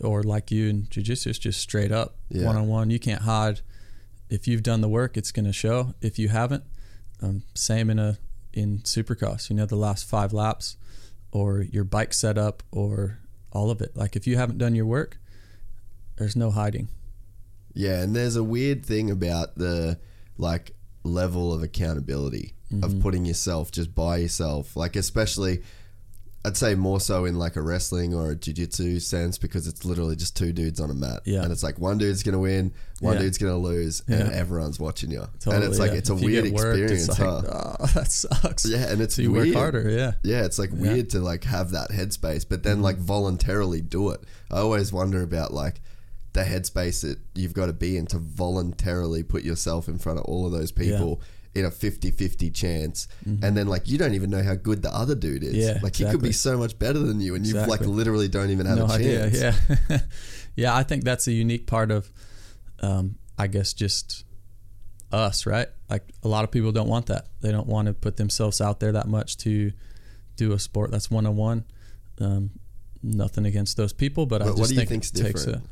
or 0.00 0.22
like 0.22 0.50
you 0.50 0.68
in 0.68 0.86
jiu-jitsu, 0.90 1.30
is 1.30 1.38
just 1.38 1.60
straight 1.60 1.92
up 1.92 2.16
one 2.30 2.56
on 2.56 2.66
one. 2.68 2.90
You 2.90 2.98
can't 2.98 3.22
hide. 3.22 3.60
If 4.30 4.48
you've 4.48 4.62
done 4.62 4.80
the 4.80 4.88
work, 4.88 5.16
it's 5.16 5.30
going 5.30 5.44
to 5.46 5.52
show. 5.52 5.94
If 6.00 6.18
you 6.18 6.28
haven't, 6.28 6.64
um, 7.22 7.42
same 7.54 7.90
in 7.90 7.98
a 7.98 8.18
in 8.52 8.78
Supercross. 8.80 9.50
You 9.50 9.56
know 9.56 9.66
the 9.66 9.76
last 9.76 10.04
five 10.06 10.32
laps, 10.32 10.76
or 11.34 11.60
your 11.60 11.84
bike 11.84 12.14
setup, 12.14 12.62
or 12.72 13.18
all 13.52 13.70
of 13.70 13.82
it. 13.82 13.94
Like 13.94 14.16
if 14.16 14.26
you 14.26 14.36
haven't 14.38 14.56
done 14.56 14.74
your 14.74 14.86
work, 14.86 15.18
there's 16.16 16.36
no 16.36 16.50
hiding. 16.50 16.88
Yeah, 17.74 18.00
and 18.02 18.14
there's 18.16 18.36
a 18.36 18.44
weird 18.44 18.86
thing 18.86 19.10
about 19.10 19.58
the 19.58 19.98
like 20.38 20.72
level 21.02 21.52
of 21.52 21.62
accountability 21.62 22.52
Mm-hmm. 22.72 22.82
of 22.82 23.02
putting 23.02 23.26
yourself 23.26 23.70
just 23.70 23.94
by 23.94 24.16
yourself. 24.16 24.74
Like 24.74 24.96
especially 24.96 25.62
I'd 26.46 26.58
say 26.58 26.74
more 26.74 27.00
so 27.00 27.24
in 27.24 27.38
like 27.38 27.56
a 27.56 27.62
wrestling 27.62 28.12
or 28.14 28.32
a 28.32 28.34
jiu-jitsu 28.36 29.00
sense 29.00 29.38
because 29.38 29.66
it's 29.66 29.84
literally 29.86 30.14
just 30.14 30.36
two 30.36 30.52
dudes 30.52 30.78
on 30.78 30.90
a 30.90 30.94
mat. 30.94 31.22
Yeah. 31.24 31.42
And 31.42 31.50
it's 31.50 31.62
like 31.62 31.78
one 31.78 31.96
dude's 31.96 32.22
going 32.22 32.34
to 32.34 32.38
win, 32.38 32.72
one 33.00 33.14
Yeah. 33.14 33.20
dude's 33.22 33.38
going 33.38 33.52
to 33.52 33.58
lose, 33.58 34.02
and 34.08 34.30
everyone's 34.30 34.78
watching 34.78 35.10
you. 35.10 35.26
and 35.46 35.64
it's 35.64 35.78
like 35.78 35.92
yeah. 35.92 35.96
it's 35.98 36.10
a 36.10 36.14
If 36.14 36.20
weird 36.20 36.44
worked, 36.52 36.78
experience, 36.78 37.08
like, 37.08 37.18
huh? 37.18 37.76
oh, 37.80 37.86
that 37.94 38.12
sucks. 38.12 38.66
Yeah, 38.66 38.90
and 38.90 39.00
it's 39.00 39.14
so 39.14 39.22
you 39.22 39.32
weird. 39.32 39.46
work 39.48 39.56
harder. 39.56 39.88
Yeah. 39.88 40.12
Yeah, 40.22 40.44
it's 40.44 40.58
like 40.58 40.70
Yeah. 40.74 40.92
weird 40.92 41.10
to 41.10 41.20
like 41.20 41.44
have 41.44 41.70
that 41.70 41.88
headspace, 41.90 42.44
but 42.46 42.60
Mm-hmm. 42.60 42.68
then 42.68 42.82
like 42.82 42.98
voluntarily 42.98 43.80
do 43.80 44.10
it. 44.10 44.20
I 44.50 44.58
always 44.58 44.92
wonder 44.92 45.22
about 45.22 45.54
like 45.54 45.80
the 46.34 46.42
headspace 46.42 47.00
that 47.02 47.18
you've 47.34 47.54
got 47.54 47.66
to 47.66 47.72
be 47.72 47.96
in 47.96 48.06
to 48.08 48.18
voluntarily 48.18 49.22
put 49.22 49.44
yourself 49.44 49.88
in 49.88 49.98
front 49.98 50.18
of 50.18 50.24
all 50.26 50.44
of 50.46 50.52
those 50.52 50.72
people 50.72 51.20
in 51.54 51.64
a 51.64 51.70
50-50 51.70 52.52
chance 52.54 53.06
and 53.24 53.56
then 53.56 53.68
like 53.68 53.88
you 53.88 53.96
don't 53.96 54.14
even 54.14 54.28
know 54.28 54.42
how 54.42 54.54
good 54.54 54.82
the 54.82 54.92
other 54.94 55.14
dude 55.14 55.44
is 55.44 55.54
Mm-hmm. 55.54 55.76
Yeah, 55.76 55.78
like 55.82 55.96
he 55.96 56.04
could 56.04 56.22
be 56.22 56.32
so 56.32 56.58
much 56.58 56.78
better 56.78 56.98
than 56.98 57.20
you 57.20 57.34
and 57.34 57.46
you 57.46 57.54
like 57.54 57.80
literally 57.80 58.28
don't 58.28 58.50
even 58.50 58.66
have 58.66 58.78
no 58.78 58.86
a 58.86 58.88
idea. 58.88 59.30
chance 59.30 59.70
Yeah, 59.88 59.98
yeah. 60.56 60.76
I 60.76 60.82
think 60.82 61.04
that's 61.04 61.26
a 61.28 61.32
unique 61.32 61.66
part 61.66 61.90
of, 61.90 62.12
um, 62.80 63.16
I 63.38 63.46
guess, 63.46 63.72
just 63.72 64.24
us, 65.12 65.46
right? 65.46 65.68
Like 65.88 66.02
a 66.22 66.28
lot 66.28 66.44
of 66.44 66.50
people 66.50 66.72
don't 66.72 66.88
want 66.88 67.06
that. 67.06 67.28
They 67.40 67.52
don't 67.52 67.68
want 67.68 67.86
to 67.86 67.94
put 67.94 68.16
themselves 68.16 68.60
out 68.60 68.80
there 68.80 68.92
that 68.92 69.06
much 69.06 69.36
to 69.38 69.72
do 70.36 70.52
a 70.52 70.58
sport 70.58 70.90
that's 70.90 71.10
one 71.10 71.26
on 71.26 71.36
one. 71.36 71.64
Nothing 73.02 73.44
against 73.44 73.76
those 73.76 73.92
people, 73.92 74.24
but, 74.24 74.40
I 74.40 74.46
just 74.46 74.58
what 74.58 74.68
do 74.70 74.74
you 74.76 74.86
think 74.86 75.04
it 75.04 75.12
takes 75.14 75.46
a. 75.46 75.62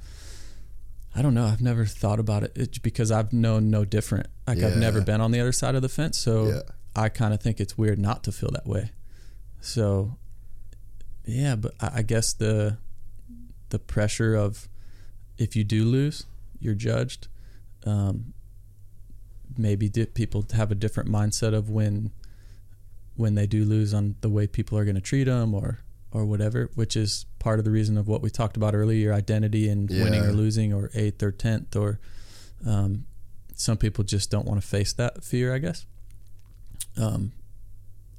I 1.14 1.20
don't 1.22 1.34
know. 1.34 1.44
I've 1.44 1.60
never 1.60 1.84
thought 1.84 2.18
about 2.18 2.42
it. 2.42 2.52
It's 2.54 2.78
because 2.78 3.10
I've 3.10 3.32
known 3.32 3.70
no 3.70 3.84
different. 3.84 4.28
Like 4.46 4.58
I've 4.62 4.76
never 4.78 5.00
been 5.02 5.20
on 5.20 5.30
the 5.30 5.40
other 5.40 5.52
side 5.52 5.74
of 5.74 5.82
the 5.82 5.88
fence, 5.88 6.16
so 6.18 6.48
Yeah. 6.48 6.60
I 6.96 7.08
kind 7.10 7.34
of 7.34 7.40
think 7.42 7.60
it's 7.60 7.76
weird 7.76 7.98
not 7.98 8.24
to 8.24 8.32
feel 8.32 8.50
that 8.52 8.66
way. 8.66 8.90
So, 9.60 10.16
yeah, 11.26 11.56
but 11.56 11.74
I, 11.80 11.90
I 11.98 12.02
guess 12.02 12.32
the 12.32 12.78
the 13.68 13.78
pressure 13.78 14.34
of 14.34 14.68
if 15.38 15.54
you 15.56 15.64
do 15.64 15.84
lose, 15.84 16.24
you're 16.60 16.74
judged. 16.74 17.28
Um, 17.84 18.32
maybe 19.56 19.88
di- 19.88 20.06
people 20.06 20.44
have 20.52 20.70
a 20.70 20.74
different 20.74 21.10
mindset 21.10 21.52
of 21.54 21.68
when 21.70 22.10
when 23.16 23.34
they 23.34 23.46
do 23.46 23.64
lose 23.64 23.92
on 23.92 24.16
the 24.22 24.28
way 24.30 24.46
people 24.46 24.78
are 24.78 24.84
going 24.84 24.94
to 24.94 25.00
treat 25.00 25.24
them 25.24 25.54
or 25.54 25.78
or 26.12 26.24
whatever, 26.24 26.70
which 26.74 26.96
is 26.96 27.26
part 27.38 27.58
of 27.58 27.64
the 27.64 27.70
reason 27.70 27.96
of 27.96 28.06
what 28.08 28.22
we 28.22 28.30
talked 28.30 28.56
about 28.56 28.74
earlier, 28.74 28.98
your 28.98 29.14
identity 29.14 29.68
and 29.68 29.88
winning 29.88 30.22
or 30.22 30.32
losing 30.32 30.72
or 30.72 30.90
eighth 30.94 31.22
or 31.22 31.32
tenth 31.32 31.74
or 31.74 31.98
um, 32.66 33.04
some 33.54 33.76
people 33.76 34.04
just 34.04 34.30
don't 34.30 34.46
want 34.46 34.60
to 34.60 34.66
face 34.66 34.92
that 34.94 35.24
fear, 35.24 35.54
I 35.54 35.58
guess. 35.58 35.86
Um, 37.00 37.32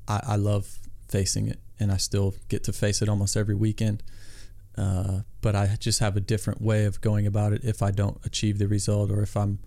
I, 0.07 0.21
I 0.29 0.35
love 0.35 0.79
facing 1.07 1.47
it, 1.47 1.59
and 1.79 1.91
I 1.91 1.97
still 1.97 2.35
get 2.49 2.63
to 2.65 2.73
face 2.73 3.01
it 3.01 3.09
almost 3.09 3.35
every 3.37 3.55
weekend. 3.55 4.03
Uh, 4.77 5.21
but 5.41 5.55
I 5.55 5.75
just 5.79 5.99
have 5.99 6.17
a 6.17 6.19
different 6.19 6.61
way 6.61 6.85
of 6.85 7.01
going 7.01 7.27
about 7.27 7.53
it. 7.53 7.63
If 7.63 7.81
I 7.81 7.91
don't 7.91 8.19
achieve 8.25 8.57
the 8.57 8.67
result, 8.67 9.11
or 9.11 9.21
if 9.21 9.37
I'm 9.37 9.59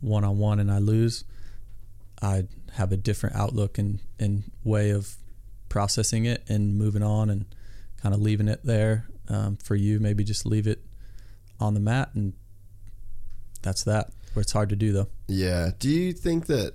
one 0.00 0.24
on 0.24 0.38
one 0.38 0.60
and 0.60 0.70
I 0.70 0.78
lose, 0.78 1.24
I 2.20 2.44
have 2.74 2.92
a 2.92 2.96
different 2.96 3.36
outlook 3.36 3.78
and, 3.78 4.00
and 4.18 4.50
way 4.64 4.90
of 4.90 5.16
processing 5.68 6.26
it 6.26 6.44
and 6.48 6.76
moving 6.76 7.02
on 7.02 7.30
and 7.30 7.46
kind 8.02 8.14
of 8.14 8.20
leaving 8.20 8.48
it 8.48 8.60
there. 8.64 9.06
Um, 9.28 9.56
for 9.62 9.76
you, 9.76 10.00
maybe 10.00 10.24
just 10.24 10.44
leave 10.44 10.66
it 10.66 10.82
on 11.60 11.74
the 11.74 11.80
mat, 11.80 12.10
and 12.14 12.32
that's 13.62 13.84
that. 13.84 14.10
Where 14.34 14.40
it's 14.42 14.52
hard 14.52 14.68
to 14.70 14.76
do 14.76 14.92
though. 14.92 15.08
Yeah. 15.28 15.70
Do 15.78 15.88
you 15.90 16.12
think 16.12 16.46
that 16.46 16.74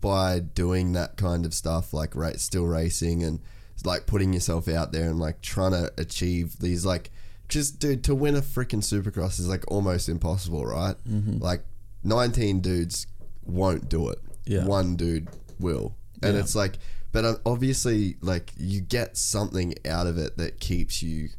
by 0.00 0.40
doing 0.40 0.92
that 0.92 1.16
kind 1.16 1.46
of 1.46 1.54
stuff, 1.54 1.92
like 1.94 2.14
ra 2.14 2.30
still 2.36 2.66
racing 2.66 3.22
and 3.22 3.40
like 3.84 4.06
putting 4.06 4.32
yourself 4.32 4.68
out 4.68 4.92
there 4.92 5.08
and 5.08 5.18
like 5.18 5.40
trying 5.40 5.72
to 5.72 5.90
achieve 5.96 6.58
these, 6.58 6.84
like, 6.84 7.10
just 7.48 7.78
dude, 7.78 8.04
to 8.04 8.14
win 8.14 8.36
a 8.36 8.40
freaking 8.42 8.82
supercross 8.82 9.40
is 9.40 9.48
like 9.48 9.64
almost 9.68 10.08
impossible, 10.08 10.64
right? 10.66 10.96
Mm-hmm. 11.08 11.38
Like, 11.38 11.64
19 12.04 12.60
dudes 12.60 13.06
won't 13.44 13.88
do 13.88 14.08
it. 14.10 14.18
Yeah. 14.44 14.64
One 14.66 14.96
dude 14.96 15.28
will. 15.58 15.96
And 16.22 16.34
Yeah. 16.34 16.40
it's 16.40 16.54
like, 16.54 16.78
but 17.12 17.24
um, 17.24 17.36
obviously, 17.44 18.16
like, 18.20 18.52
you 18.56 18.80
get 18.80 19.16
something 19.16 19.74
out 19.84 20.06
of 20.06 20.18
it 20.18 20.36
that 20.36 20.60
keeps 20.60 21.02
you 21.02 21.30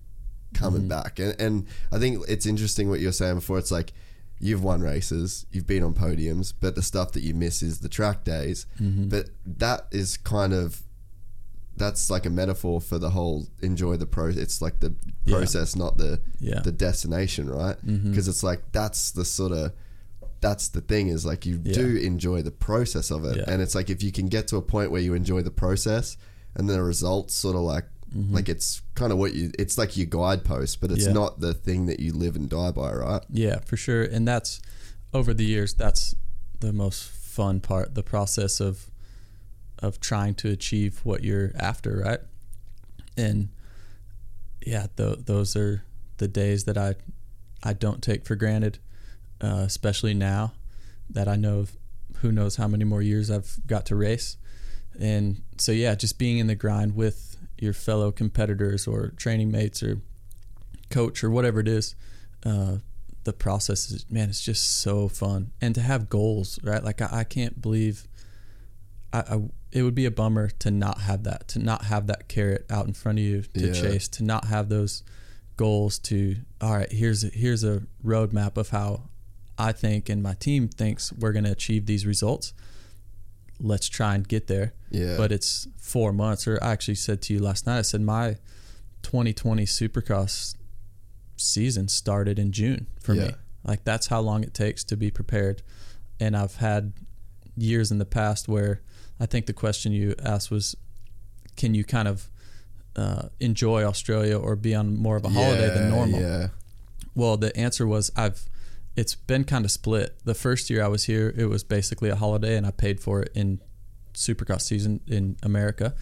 coming 0.53 0.81
mm-hmm. 0.81 0.89
back. 0.89 1.19
And, 1.19 1.39
and 1.39 1.67
I 1.91 1.99
think 1.99 2.23
it's 2.27 2.45
interesting 2.45 2.89
what 2.89 2.99
you 2.99 3.07
were 3.07 3.13
saying 3.13 3.35
before. 3.35 3.57
It's 3.57 3.71
like, 3.71 3.93
you've 4.39 4.63
won 4.63 4.81
races, 4.81 5.45
you've 5.51 5.67
been 5.67 5.83
on 5.83 5.93
podiums, 5.93 6.51
but 6.59 6.75
the 6.75 6.81
stuff 6.81 7.11
that 7.11 7.21
you 7.21 7.33
miss 7.33 7.61
is 7.61 7.79
the 7.79 7.89
track 7.89 8.23
days. 8.23 8.65
Mm-hmm. 8.79 9.07
But 9.09 9.29
that 9.45 9.85
is 9.91 10.17
kind 10.17 10.51
of 10.53 10.81
that's 11.77 12.11
like 12.11 12.25
a 12.25 12.29
metaphor 12.29 12.81
for 12.81 12.99
the 12.99 13.11
whole 13.11 13.47
enjoy 13.61 13.97
the 13.97 14.05
pro. 14.05 14.27
It's 14.27 14.61
like 14.61 14.81
the 14.81 14.93
Yeah. 15.25 15.37
process, 15.37 15.75
not 15.75 15.97
the 15.97 16.19
Yeah. 16.39 16.59
the 16.59 16.71
destination, 16.71 17.49
right? 17.49 17.77
Mm-hmm. 17.85 18.09
Because 18.09 18.27
it's 18.27 18.43
like 18.43 18.71
that's 18.71 19.11
the 19.11 19.25
sort 19.25 19.51
of 19.51 19.71
that's 20.41 20.69
the 20.69 20.81
thing 20.81 21.07
is 21.07 21.25
like 21.25 21.45
you 21.45 21.61
Yeah. 21.63 21.73
do 21.73 21.95
enjoy 21.97 22.41
the 22.41 22.51
process 22.51 23.11
of 23.11 23.23
it, 23.25 23.37
Yeah. 23.37 23.43
and 23.47 23.61
it's 23.61 23.75
like 23.75 23.89
if 23.89 24.01
you 24.03 24.11
can 24.11 24.27
get 24.27 24.47
to 24.49 24.57
a 24.57 24.61
point 24.61 24.91
where 24.91 25.01
you 25.01 25.13
enjoy 25.13 25.41
the 25.43 25.51
process, 25.51 26.17
and 26.55 26.69
the 26.69 26.81
results 26.83 27.33
sort 27.35 27.55
of 27.55 27.61
like 27.61 27.85
like 28.29 28.49
it's 28.49 28.81
kind 28.95 29.13
of 29.13 29.17
what 29.17 29.33
you 29.33 29.51
it's 29.57 29.77
like 29.77 29.95
your 29.95 30.05
guidepost, 30.07 30.81
but 30.81 30.91
it's 30.91 31.05
Mm-hmm. 31.05 31.15
Yeah. 31.15 31.21
not 31.23 31.39
the 31.39 31.53
thing 31.53 31.85
that 31.85 32.01
you 32.01 32.11
live 32.11 32.35
and 32.35 32.49
die 32.49 32.71
by, 32.71 32.91
right? 32.91 33.23
Yeah, 33.29 33.59
for 33.59 33.77
sure. 33.77 34.03
And 34.03 34.27
that's 34.27 34.59
over 35.13 35.33
the 35.33 35.45
years. 35.45 35.73
That's 35.73 36.13
the 36.59 36.73
most 36.73 37.03
fun 37.03 37.61
part. 37.61 37.95
The 37.95 38.03
process 38.03 38.59
of 38.59 38.91
of 39.79 39.99
trying 40.01 40.35
to 40.35 40.49
achieve 40.49 40.99
what 41.05 41.23
you're 41.23 41.53
after, 41.55 42.01
right? 42.05 42.19
And 43.15 43.49
yeah, 44.65 44.87
th- 44.97 45.19
those 45.25 45.55
are 45.55 45.83
the 46.17 46.27
days 46.27 46.65
that 46.65 46.77
I 46.77 46.95
I 47.63 47.73
don't 47.73 48.01
take 48.03 48.25
for 48.25 48.35
granted, 48.35 48.79
uh, 49.41 49.63
especially 49.65 50.13
now 50.13 50.53
that 51.09 51.27
I 51.27 51.35
know 51.35 51.65
who 52.17 52.31
knows 52.31 52.55
how 52.57 52.67
many 52.67 52.83
more 52.85 53.01
years 53.01 53.29
I've 53.31 53.57
got 53.65 53.85
to 53.87 53.95
race. 53.95 54.37
And 54.99 55.41
so 55.57 55.71
yeah, 55.71 55.95
just 55.95 56.17
being 56.19 56.37
in 56.37 56.47
the 56.47 56.55
grind 56.55 56.95
with 56.95 57.37
your 57.57 57.73
fellow 57.73 58.11
competitors 58.11 58.87
or 58.87 59.09
training 59.17 59.51
mates 59.51 59.81
or 59.83 60.01
coach 60.89 61.23
or 61.23 61.29
whatever 61.29 61.59
it 61.59 61.67
is, 61.67 61.95
uh, 62.45 62.77
the 63.23 63.33
process 63.33 63.91
is 63.91 64.05
man, 64.09 64.29
it's 64.29 64.41
just 64.41 64.81
so 64.81 65.07
fun. 65.07 65.51
And 65.61 65.73
to 65.75 65.81
have 65.81 66.09
goals, 66.09 66.59
right? 66.63 66.83
Like 66.83 67.01
I, 67.01 67.09
I 67.19 67.23
can't 67.23 67.61
believe 67.61 68.07
I, 69.13 69.19
I 69.19 69.41
it 69.71 69.83
would 69.83 69.95
be 69.95 70.05
a 70.05 70.11
bummer 70.11 70.49
to 70.49 70.69
not 70.71 71.01
have 71.01 71.23
that, 71.23 71.47
to 71.49 71.59
not 71.59 71.85
have 71.85 72.07
that 72.07 72.27
carrot 72.27 72.65
out 72.69 72.87
in 72.87 72.93
front 72.93 73.19
of 73.19 73.23
you 73.23 73.41
to 73.53 73.67
Yeah. 73.67 73.73
chase, 73.73 74.07
to 74.09 74.23
not 74.23 74.45
have 74.45 74.67
those 74.69 75.03
goals 75.55 75.97
to 75.99 76.37
all 76.59 76.75
right, 76.75 76.91
here's 76.91 77.23
a, 77.23 77.27
here's 77.29 77.63
a 77.63 77.83
roadmap 78.03 78.57
of 78.57 78.69
how 78.69 79.03
I 79.69 79.71
think 79.73 80.09
and 80.09 80.21
my 80.23 80.33
team 80.33 80.67
thinks 80.67 81.11
we're 81.13 81.31
going 81.33 81.45
to 81.45 81.51
achieve 81.51 81.85
these 81.85 82.05
results. 82.05 82.53
Let's 83.59 83.87
try 83.89 84.15
and 84.15 84.27
get 84.27 84.47
there. 84.47 84.73
Yeah. 84.89 85.17
But 85.17 85.31
it's 85.31 85.67
four 85.77 86.11
months. 86.13 86.47
Or 86.47 86.57
I 86.63 86.71
actually 86.71 86.95
said 86.95 87.21
to 87.23 87.33
you 87.33 87.39
last 87.39 87.67
night, 87.67 87.77
I 87.79 87.81
said 87.83 88.01
my 88.01 88.37
2020 89.03 89.65
Supercross 89.65 90.55
season 91.37 91.87
started 91.87 92.39
in 92.39 92.51
June 92.51 92.87
for 93.01 93.13
Yeah. 93.13 93.27
me. 93.27 93.33
Like 93.63 93.83
that's 93.83 94.07
how 94.07 94.19
long 94.21 94.43
it 94.43 94.53
takes 94.53 94.83
to 94.85 94.97
be 94.97 95.11
prepared. 95.11 95.61
And 96.19 96.35
I've 96.35 96.55
had 96.55 96.93
years 97.55 97.91
in 97.91 97.97
the 97.99 98.05
past 98.05 98.47
where 98.47 98.81
I 99.19 99.25
think 99.27 99.45
the 99.45 99.53
question 99.53 99.91
you 99.91 100.15
asked 100.23 100.49
was, 100.49 100.75
can 101.55 101.75
you 101.75 101.83
kind 101.83 102.07
of 102.07 102.29
uh, 102.95 103.29
enjoy 103.39 103.83
Australia 103.83 104.37
or 104.37 104.55
be 104.55 104.73
on 104.73 104.97
more 104.97 105.15
of 105.17 105.23
a 105.25 105.29
holiday 105.29 105.69
than 105.73 105.89
normal? 105.89 106.19
Yeah. 106.19 106.47
Well, 107.13 107.37
the 107.37 107.55
answer 107.55 107.85
was 107.85 108.11
I've. 108.15 108.47
It's 108.95 109.15
been 109.15 109.43
kind 109.45 109.65
of 109.65 109.71
split. 109.71 110.17
The 110.25 110.33
first 110.33 110.69
year 110.69 110.83
I 110.83 110.87
was 110.87 111.05
here, 111.05 111.33
it 111.37 111.45
was 111.45 111.63
basically 111.63 112.09
a 112.09 112.15
holiday, 112.15 112.57
and 112.57 112.65
I 112.65 112.71
paid 112.71 112.99
for 112.99 113.21
it 113.21 113.31
in 113.33 113.61
Supercross 114.13 114.61
season 114.61 115.01
in 115.07 115.37
America. 115.43 115.93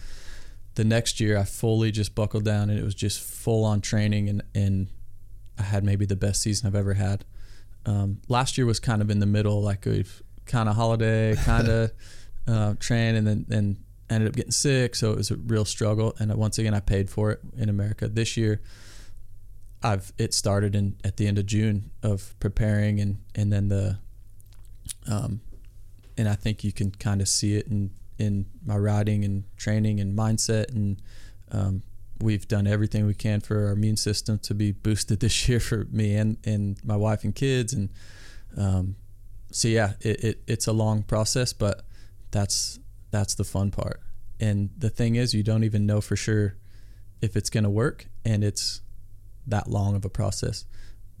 The 0.74 0.84
next 0.84 1.20
year, 1.20 1.38
I 1.38 1.44
fully 1.44 1.90
just 1.90 2.14
buckled 2.14 2.44
down, 2.44 2.70
and 2.70 2.78
it 2.78 2.84
was 2.84 2.94
just 2.94 3.20
full 3.20 3.64
on 3.64 3.80
training, 3.80 4.28
and 4.28 4.42
and 4.54 4.88
I 5.58 5.62
had 5.62 5.84
maybe 5.84 6.06
the 6.06 6.16
best 6.16 6.42
season 6.42 6.66
I've 6.66 6.74
ever 6.74 6.94
had. 6.94 7.24
Um, 7.86 8.20
last 8.28 8.58
year 8.58 8.66
was 8.66 8.80
kind 8.80 9.02
of 9.02 9.10
in 9.10 9.20
the 9.20 9.26
middle, 9.26 9.62
like 9.62 9.86
a 9.86 10.04
kind 10.46 10.68
of 10.68 10.76
holiday, 10.76 11.36
kind 11.44 11.68
of 11.68 11.92
uh, 12.48 12.74
train, 12.80 13.14
and 13.14 13.26
then 13.26 13.46
and 13.50 13.76
ended 14.08 14.28
up 14.28 14.34
getting 14.34 14.50
sick, 14.52 14.96
so 14.96 15.12
it 15.12 15.16
was 15.16 15.30
a 15.30 15.36
real 15.36 15.64
struggle. 15.64 16.16
And 16.18 16.34
once 16.34 16.58
again, 16.58 16.74
I 16.74 16.80
paid 16.80 17.08
for 17.08 17.30
it 17.30 17.40
in 17.56 17.68
America. 17.68 18.08
This 18.08 18.36
year, 18.36 18.60
I've 19.82 20.12
it 20.18 20.34
started 20.34 20.74
in 20.74 20.96
at 21.04 21.16
the 21.16 21.26
end 21.26 21.38
of 21.38 21.46
June 21.46 21.90
of 22.02 22.34
preparing 22.40 23.00
and 23.00 23.18
and 23.34 23.52
then 23.52 23.68
the 23.68 23.98
um 25.08 25.40
and 26.18 26.28
I 26.28 26.34
think 26.34 26.64
you 26.64 26.72
can 26.72 26.90
kind 26.90 27.20
of 27.20 27.28
see 27.28 27.56
it 27.56 27.66
in 27.66 27.90
in 28.18 28.46
my 28.64 28.76
riding 28.76 29.24
and 29.24 29.44
training 29.56 30.00
and 30.00 30.16
mindset 30.16 30.70
and 30.70 31.00
um, 31.52 31.82
we've 32.20 32.46
done 32.46 32.66
everything 32.66 33.06
we 33.06 33.14
can 33.14 33.40
for 33.40 33.66
our 33.66 33.72
immune 33.72 33.96
system 33.96 34.38
to 34.40 34.54
be 34.54 34.72
boosted 34.72 35.20
this 35.20 35.48
year 35.48 35.60
for 35.60 35.86
me 35.90 36.14
and 36.14 36.36
and 36.44 36.82
my 36.84 36.96
wife 36.96 37.24
and 37.24 37.34
kids 37.34 37.72
and 37.72 37.88
um, 38.56 38.96
so 39.50 39.68
yeah 39.68 39.92
it, 40.00 40.24
it 40.24 40.42
it's 40.46 40.66
a 40.66 40.72
long 40.72 41.02
process 41.02 41.52
but 41.52 41.82
that's 42.30 42.78
that's 43.10 43.34
the 43.34 43.44
fun 43.44 43.70
part. 43.70 44.00
And 44.38 44.70
the 44.76 44.90
thing 44.90 45.16
is 45.16 45.34
you 45.34 45.42
don't 45.42 45.64
even 45.64 45.86
know 45.86 46.00
for 46.00 46.16
sure 46.16 46.56
if 47.20 47.36
it's 47.36 47.50
going 47.50 47.64
to 47.64 47.70
work 47.70 48.06
and 48.24 48.42
it's 48.42 48.80
that 49.46 49.68
long 49.68 49.96
of 49.96 50.04
a 50.04 50.10
process. 50.10 50.64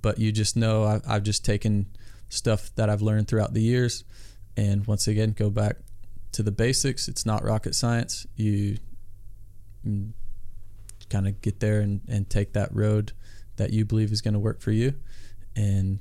But 0.02 0.18
you 0.18 0.32
just 0.32 0.56
know 0.56 0.84
I, 0.84 1.00
I've 1.06 1.22
just 1.22 1.44
taken 1.44 1.86
stuff 2.28 2.70
that 2.76 2.88
I've 2.88 3.02
learned 3.02 3.28
throughout 3.28 3.54
the 3.54 3.62
years, 3.62 4.04
and 4.56 4.86
once 4.86 5.06
again 5.08 5.32
go 5.32 5.50
back 5.50 5.76
to 6.32 6.42
the 6.42 6.52
basics. 6.52 7.08
It's 7.08 7.26
not 7.26 7.44
rocket 7.44 7.74
science. 7.74 8.26
You 8.36 8.78
kind 9.84 11.26
of 11.26 11.40
get 11.42 11.60
there 11.60 11.80
and, 11.80 12.00
and 12.08 12.30
take 12.30 12.52
that 12.52 12.74
road 12.74 13.12
that 13.56 13.72
you 13.72 13.84
believe 13.84 14.12
is 14.12 14.22
going 14.22 14.34
to 14.34 14.40
work 14.40 14.60
for 14.60 14.70
you, 14.70 14.94
and 15.56 15.98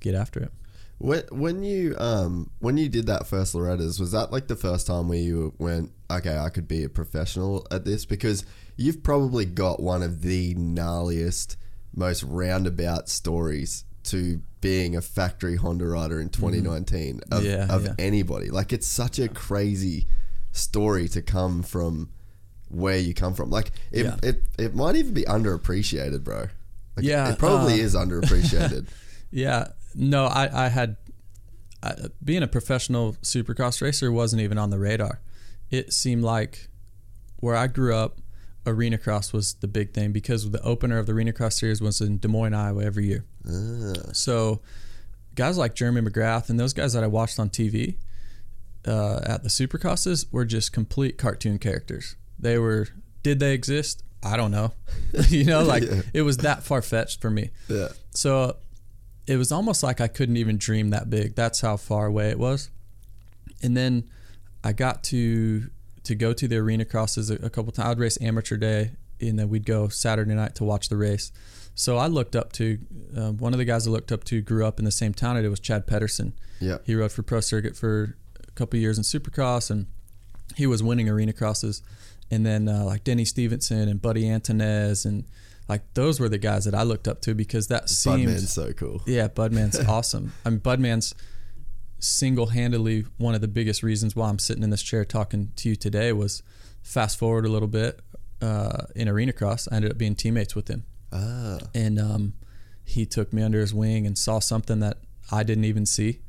get 0.00 0.14
after 0.14 0.40
it. 0.40 0.52
When 0.98 1.22
when 1.30 1.62
you 1.62 1.96
um 1.98 2.50
when 2.58 2.76
you 2.76 2.88
did 2.88 3.06
that 3.06 3.26
first 3.26 3.54
Loretta's, 3.54 3.98
was 3.98 4.12
that 4.12 4.32
like 4.32 4.48
the 4.48 4.56
first 4.56 4.86
time 4.86 5.08
where 5.08 5.18
you 5.18 5.54
went, 5.58 5.92
okay, 6.10 6.36
I 6.36 6.50
could 6.50 6.68
be 6.68 6.84
a 6.84 6.88
professional 6.88 7.66
at 7.70 7.84
this? 7.84 8.04
Because 8.04 8.44
you've 8.80 9.02
probably 9.02 9.44
got 9.44 9.80
one 9.80 10.02
of 10.02 10.22
the 10.22 10.54
gnarliest, 10.54 11.56
most 11.94 12.22
roundabout 12.22 13.08
stories 13.08 13.84
to 14.04 14.40
being 14.60 14.96
a 14.96 15.00
factory 15.02 15.56
Honda 15.56 15.86
rider 15.86 16.20
in 16.20 16.30
2019 16.30 17.20
of, 17.30 17.42
Mm-hmm. 17.42 17.46
Yeah, 17.46 17.74
of 17.74 17.84
yeah. 17.84 17.92
anybody. 17.98 18.50
Like 18.50 18.72
it's 18.72 18.86
such 18.86 19.18
a 19.18 19.28
crazy 19.28 20.06
story 20.52 21.08
to 21.08 21.20
come 21.22 21.62
from 21.62 22.08
where 22.68 22.96
you 22.98 23.12
come 23.14 23.34
from. 23.34 23.50
Like 23.50 23.72
it 23.92 24.06
Yeah. 24.06 24.16
it, 24.22 24.42
it 24.58 24.74
might 24.74 24.96
even 24.96 25.12
be 25.14 25.24
underappreciated, 25.24 26.24
bro. 26.24 26.48
Like, 26.96 27.04
Yeah, 27.04 27.30
it 27.32 27.38
probably 27.38 27.74
uh, 27.74 27.84
is 27.84 27.94
underappreciated. 27.94 28.86
Yeah, 29.32 29.68
no, 29.94 30.24
I, 30.24 30.64
I 30.66 30.68
had 30.68 30.96
I, 31.84 31.94
being 32.24 32.42
a 32.42 32.48
professional 32.48 33.12
supercross 33.22 33.80
racer 33.80 34.10
wasn't 34.10 34.42
even 34.42 34.58
on 34.58 34.70
the 34.70 34.78
radar. 34.78 35.20
It 35.70 35.92
seemed 35.92 36.24
like 36.24 36.68
where 37.36 37.54
I 37.54 37.68
grew 37.68 37.94
up, 37.94 38.18
arena 38.66 38.98
cross 38.98 39.32
was 39.32 39.54
the 39.54 39.68
big 39.68 39.92
thing 39.92 40.12
because 40.12 40.50
the 40.50 40.62
opener 40.62 40.98
of 40.98 41.06
the 41.06 41.12
arena 41.12 41.32
cross 41.32 41.58
series 41.58 41.80
was 41.80 42.00
in 42.00 42.18
Des 42.18 42.28
Moines, 42.28 42.54
Iowa, 42.54 42.84
every 42.84 43.06
year. 43.06 43.24
So 44.12 44.60
guys 45.34 45.56
like 45.56 45.74
Jeremy 45.74 46.02
McGrath 46.02 46.50
and 46.50 46.58
those 46.58 46.72
guys 46.72 46.92
that 46.92 47.02
I 47.02 47.06
watched 47.06 47.38
on 47.38 47.48
TV 47.48 47.96
uh, 48.86 49.20
at 49.24 49.42
the 49.42 49.48
supercrosses 49.48 50.26
were 50.30 50.44
just 50.44 50.72
complete 50.72 51.18
cartoon 51.18 51.58
characters. 51.58 52.16
They 52.38 52.58
were. 52.58 52.88
Did 53.22 53.38
they 53.38 53.52
exist? 53.52 54.02
I 54.22 54.36
don't 54.36 54.50
know. 54.50 54.72
you 55.28 55.44
know, 55.44 55.62
like 55.62 55.84
it 56.14 56.22
was 56.22 56.38
that 56.38 56.62
far 56.62 56.82
fetched 56.82 57.20
for 57.20 57.30
me. 57.30 57.50
yeah. 57.68 57.88
So 58.12 58.56
it 59.26 59.36
was 59.36 59.52
almost 59.52 59.82
like 59.82 60.00
I 60.00 60.08
couldn't 60.08 60.36
even 60.36 60.58
dream 60.58 60.90
that 60.90 61.08
big. 61.08 61.36
That's 61.36 61.60
how 61.60 61.76
far 61.76 62.06
away 62.06 62.30
it 62.30 62.38
was. 62.38 62.70
And 63.62 63.76
then 63.76 64.08
I 64.64 64.72
got 64.72 65.04
to 65.04 65.70
to 66.04 66.14
go 66.14 66.32
to 66.32 66.48
the 66.48 66.56
arena 66.56 66.84
crosses 66.84 67.30
a, 67.30 67.34
a 67.36 67.50
couple 67.50 67.72
times. 67.72 67.90
I'd 67.90 67.98
race 67.98 68.18
amateur 68.20 68.56
day, 68.56 68.92
and 69.20 69.38
then 69.38 69.48
we'd 69.48 69.66
go 69.66 69.88
Saturday 69.88 70.34
night 70.34 70.54
to 70.56 70.64
watch 70.64 70.88
the 70.88 70.96
race. 70.96 71.32
So 71.74 71.96
I 71.96 72.08
looked 72.08 72.36
up 72.36 72.52
to 72.54 72.78
um, 73.16 73.36
one 73.38 73.52
of 73.52 73.58
the 73.58 73.64
guys 73.64 73.86
I 73.86 73.90
looked 73.90 74.12
up 74.12 74.24
to. 74.24 74.40
Grew 74.40 74.66
up 74.66 74.78
in 74.78 74.84
the 74.84 74.90
same 74.90 75.14
town 75.14 75.36
I 75.36 75.42
did 75.42 75.48
was 75.48 75.60
Chad 75.60 75.86
Pedersen. 75.86 76.34
Yeah. 76.60 76.78
He 76.84 76.94
rode 76.94 77.12
for 77.12 77.22
Pro 77.22 77.40
Circuit 77.40 77.76
for 77.76 78.16
a 78.46 78.50
couple 78.52 78.78
years 78.78 78.98
in 78.98 79.04
Supercross, 79.04 79.70
and 79.70 79.86
he 80.56 80.66
was 80.66 80.82
winning 80.82 81.08
arena 81.08 81.32
crosses. 81.32 81.82
And 82.30 82.44
then 82.46 82.68
uh, 82.68 82.84
like 82.84 83.04
Denny 83.04 83.24
Stevenson 83.24 83.88
and 83.88 84.00
Buddy 84.00 84.24
Antunez 84.24 85.04
and 85.04 85.24
like 85.68 85.82
those 85.94 86.18
were 86.18 86.28
the 86.28 86.38
guys 86.38 86.64
that 86.64 86.74
I 86.74 86.82
looked 86.82 87.06
up 87.06 87.20
to 87.22 87.34
because 87.34 87.68
that 87.68 87.88
seemed 87.88 88.26
Budman's 88.26 88.52
so 88.52 88.72
cool. 88.72 89.02
yeah, 89.06 89.28
Budman's 89.28 89.78
awesome. 89.88 90.32
I 90.44 90.50
mean, 90.50 90.58
Budman's 90.58 91.14
single-handedly 92.00 93.04
one 93.18 93.34
of 93.34 93.40
the 93.40 93.48
biggest 93.48 93.82
reasons 93.82 94.16
why 94.16 94.28
I'm 94.28 94.38
sitting 94.38 94.62
in 94.62 94.70
this 94.70 94.82
chair 94.82 95.04
talking 95.04 95.52
to 95.56 95.68
you 95.68 95.76
today 95.76 96.12
was 96.12 96.42
fast 96.82 97.18
forward 97.18 97.44
a 97.44 97.48
little 97.48 97.68
bit 97.68 98.00
uh, 98.42 98.86
in 98.96 99.08
arena 99.08 99.32
cross. 99.32 99.68
I 99.70 99.76
ended 99.76 99.90
up 99.92 99.98
being 99.98 100.14
teammates 100.14 100.54
with 100.54 100.68
him, 100.68 100.84
Ah. 101.12 101.58
and 101.74 101.98
um, 101.98 102.34
he 102.84 103.04
took 103.06 103.32
me 103.32 103.42
under 103.42 103.60
his 103.60 103.74
wing 103.74 104.06
and 104.06 104.16
saw 104.16 104.38
something 104.38 104.80
that 104.80 104.98
I 105.30 105.42
didn't 105.42 105.64
even 105.64 105.86
see. 105.86 106.20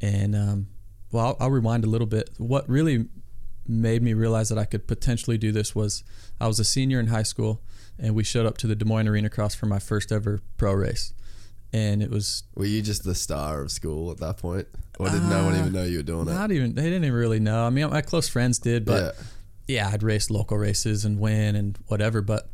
And 0.00 0.36
um, 0.36 0.66
well, 1.10 1.26
I'll, 1.28 1.36
I'll 1.40 1.50
rewind 1.50 1.84
a 1.84 1.88
little 1.88 2.06
bit. 2.06 2.30
What 2.38 2.68
really 2.68 3.06
made 3.66 4.02
me 4.02 4.12
realize 4.14 4.48
that 4.50 4.58
I 4.58 4.64
could 4.64 4.86
potentially 4.86 5.38
do 5.38 5.50
this 5.50 5.74
was 5.74 6.04
I 6.40 6.46
was 6.46 6.60
a 6.60 6.64
senior 6.64 7.00
in 7.00 7.06
high 7.08 7.22
school, 7.24 7.62
and 7.98 8.14
we 8.14 8.22
showed 8.22 8.46
up 8.46 8.58
to 8.58 8.66
the 8.66 8.76
Des 8.76 8.84
Moines 8.84 9.08
Arena 9.08 9.30
Cross 9.30 9.54
for 9.54 9.66
my 9.66 9.78
first 9.78 10.12
ever 10.12 10.40
pro 10.56 10.72
race, 10.74 11.14
and 11.72 12.02
it 12.02 12.10
was 12.10 12.44
Were 12.54 12.64
you 12.66 12.82
just 12.82 13.04
the 13.04 13.14
star 13.14 13.60
of 13.62 13.70
school 13.70 14.10
at 14.10 14.18
that 14.18 14.38
point, 14.38 14.66
or 14.98 15.08
did 15.08 15.22
no 15.24 15.44
one 15.44 15.56
even 15.56 15.72
know 15.72 15.84
you 15.84 15.98
were 15.98 16.02
doing 16.02 16.28
it? 16.28 16.32
not 16.32 16.50
even 16.52 16.74
they 16.74 16.82
didn't 16.84 17.04
even 17.04 17.12
really 17.18 17.40
know. 17.40 17.64
I 17.66 17.70
mean, 17.70 17.90
my 17.90 18.00
close 18.02 18.28
friends 18.28 18.58
did, 18.58 18.84
but 18.84 19.14
yeah, 19.68 19.84
yeah, 19.86 19.90
I'd 19.92 20.02
race 20.02 20.30
local 20.30 20.56
races 20.58 21.04
and 21.04 21.18
win 21.18 21.56
and 21.56 21.78
whatever, 21.88 22.22
but 22.22 22.48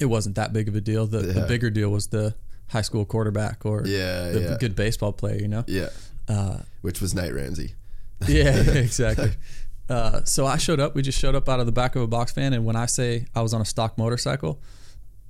it 0.00 0.06
wasn't 0.06 0.34
that 0.36 0.52
big 0.52 0.68
of 0.68 0.74
a 0.74 0.80
deal. 0.80 1.06
The, 1.06 1.18
the 1.18 1.46
bigger 1.46 1.70
deal 1.70 1.90
was 1.90 2.08
the 2.08 2.34
high 2.68 2.82
school 2.82 3.04
quarterback 3.04 3.64
or 3.64 3.82
Yeah, 3.86 4.30
the 4.30 4.40
yeah. 4.40 4.56
good 4.58 4.74
baseball 4.74 5.12
player, 5.12 5.36
you 5.40 5.46
know? 5.48 5.62
yeah. 5.68 5.90
Uh, 6.28 6.58
Which 6.80 7.00
was 7.00 7.14
Nate 7.14 7.32
Ramsey. 7.34 7.74
yeah, 8.26 8.56
exactly. 8.58 9.32
Uh, 9.88 10.24
so 10.24 10.46
I 10.46 10.56
showed 10.56 10.80
up. 10.80 10.94
We 10.94 11.02
just 11.02 11.18
showed 11.18 11.34
up 11.34 11.48
out 11.48 11.60
of 11.60 11.66
the 11.66 11.72
back 11.72 11.94
of 11.96 12.02
a 12.02 12.06
box 12.06 12.32
van, 12.32 12.52
and 12.54 12.64
when 12.64 12.74
I 12.76 12.86
say 12.86 13.26
I 13.34 13.42
was 13.42 13.52
on 13.52 13.60
a 13.60 13.64
stock 13.66 13.98
motorcycle, 13.98 14.60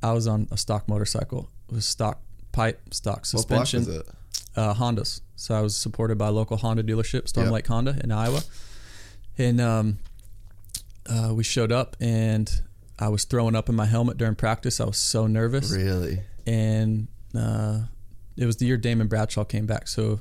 I 0.02 0.12
was 0.12 0.26
on 0.28 0.46
a 0.52 0.56
stock 0.56 0.88
motorcycle. 0.88 1.50
It 1.68 1.74
was 1.74 1.84
stock 1.84 2.20
pipe, 2.54 2.80
stock 2.94 3.18
What 3.18 3.26
suspension. 3.26 3.80
was 3.80 3.88
it? 3.88 4.08
uh, 4.56 4.74
Hondas. 4.74 5.20
So 5.36 5.54
I 5.54 5.60
was 5.60 5.76
supported 5.76 6.16
by 6.16 6.28
a 6.28 6.30
local 6.32 6.56
Honda 6.56 6.82
dealership, 6.82 7.28
Storm 7.28 7.46
Yeah. 7.48 7.52
Lake 7.52 7.66
Honda 7.66 7.98
in 8.02 8.10
Iowa. 8.12 8.42
And 9.36 9.60
um, 9.60 9.98
uh, 11.06 11.32
we 11.34 11.42
showed 11.44 11.72
up, 11.72 11.96
and 12.00 12.50
I 12.98 13.08
was 13.08 13.24
throwing 13.24 13.54
up 13.56 13.68
in 13.68 13.74
my 13.74 13.86
helmet 13.86 14.16
during 14.16 14.36
practice. 14.36 14.80
I 14.80 14.84
was 14.84 14.96
so 14.96 15.26
nervous. 15.26 15.72
Really? 15.72 16.20
And 16.46 17.08
uh, 17.36 17.80
it 18.36 18.46
was 18.46 18.56
the 18.58 18.66
year 18.66 18.76
Damon 18.76 19.08
Bradshaw 19.08 19.44
came 19.44 19.66
back. 19.66 19.88
So 19.88 20.20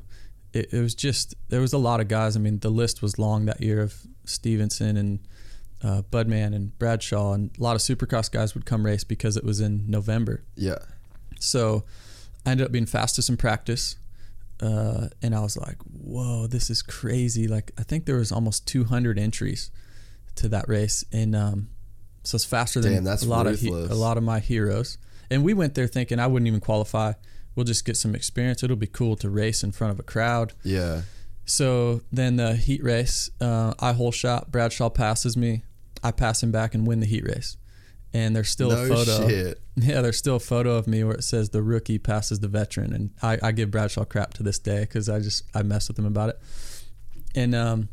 it, 0.52 0.74
it 0.74 0.82
was 0.82 0.96
just, 0.96 1.36
there 1.50 1.62
was 1.62 1.74
a 1.74 1.78
lot 1.78 2.00
of 2.00 2.08
guys. 2.08 2.36
I 2.36 2.40
mean, 2.40 2.60
the 2.60 2.70
list 2.72 3.02
was 3.02 3.20
long 3.20 3.46
that 3.46 3.62
year 3.62 3.82
of 3.82 3.94
Stevenson 4.26 4.98
and 4.98 5.20
uh, 5.84 6.02
Budman 6.12 6.56
and 6.56 6.78
Bradshaw, 6.80 7.34
and 7.34 7.52
a 7.60 7.62
lot 7.62 7.76
of 7.76 7.82
supercross 7.82 8.32
guys 8.32 8.56
would 8.56 8.66
come 8.66 8.86
race 8.86 9.04
because 9.04 9.38
it 9.38 9.44
was 9.44 9.60
in 9.60 9.84
November. 9.90 10.44
Yeah. 10.56 10.80
So 11.40 11.84
I 12.46 12.52
ended 12.52 12.66
up 12.66 12.72
being 12.72 12.86
fastest 12.86 13.30
in 13.30 13.38
practice. 13.38 13.96
Uh, 14.62 15.10
and 15.22 15.36
I 15.36 15.41
was 15.41 15.58
like, 15.58 15.78
whoa, 15.84 16.48
this 16.48 16.70
is 16.70 16.82
crazy. 16.82 17.48
Like, 17.48 17.72
I 17.78 17.84
think 17.84 18.06
there 18.06 18.16
was 18.18 18.32
almost 18.32 18.68
200 18.68 19.20
entries 19.20 19.72
to 20.36 20.48
that 20.50 20.68
race. 20.70 21.04
And 21.12 21.36
um, 21.36 21.70
so 22.24 22.36
it's 22.36 22.46
faster 22.46 22.80
than 22.80 22.94
Damn, 22.94 23.04
that's 23.04 23.24
a, 23.24 23.30
lot 23.30 23.48
of 23.48 23.60
he- 23.60 23.70
a 23.70 23.96
lot 23.96 24.18
of 24.18 24.24
my 24.24 24.39
heroes. 24.39 24.98
And 25.30 25.44
we 25.44 25.54
went 25.54 25.76
there 25.76 25.88
thinking 25.88 26.20
I 26.20 26.28
wouldn't 26.28 26.48
even 26.48 26.60
qualify. 26.60 27.14
We'll 27.56 27.66
just 27.66 27.86
get 27.86 27.98
some 27.98 28.16
experience. 28.16 28.64
It'll 28.64 28.76
be 28.76 28.88
cool 28.88 29.16
to 29.18 29.30
race 29.30 29.64
in 29.64 29.72
front 29.72 29.91
of 29.91 30.00
a 30.00 30.04
crowd. 30.04 30.54
Yeah. 30.64 31.02
So 31.46 32.02
then 32.12 32.38
the 32.38 32.56
heat 32.56 32.84
race, 32.84 33.30
uh, 33.41 33.74
I 33.80 33.94
hole 33.94 34.12
shot. 34.12 34.52
Bradshaw 34.52 34.89
passes 34.89 35.36
me. 35.36 35.64
I 36.04 36.12
pass 36.12 36.41
him 36.41 36.52
back 36.52 36.74
and 36.74 36.88
win 36.88 37.00
the 37.00 37.06
heat 37.06 37.24
race. 37.26 37.58
And 38.14 38.36
there's 38.36 38.49
still 38.49 38.70
no 38.70 38.84
a 38.84 38.88
photo. 38.88 39.28
shit. 39.28 39.59
Yeah, 39.76 40.01
there's 40.01 40.18
still 40.18 40.36
a 40.36 40.39
photo 40.39 40.76
of 40.76 40.86
me 40.86 41.03
where 41.03 41.16
it 41.16 41.24
says 41.24 41.49
the 41.49 41.64
rookie 41.64 41.97
passes 41.97 42.39
the 42.41 42.47
veteran, 42.47 42.93
and 42.93 43.09
I, 43.24 43.39
I 43.41 43.51
give 43.51 43.72
Bradshaw 43.72 44.05
crap 44.05 44.36
to 44.36 44.43
this 44.43 44.59
day 44.59 44.82
because 44.82 45.09
I 45.09 45.20
just 45.20 45.43
I 45.55 45.64
mess 45.64 45.88
with 45.88 45.97
him 45.97 46.05
about 46.05 46.30
it. 46.30 46.39
And 47.34 47.55
um, 47.55 47.89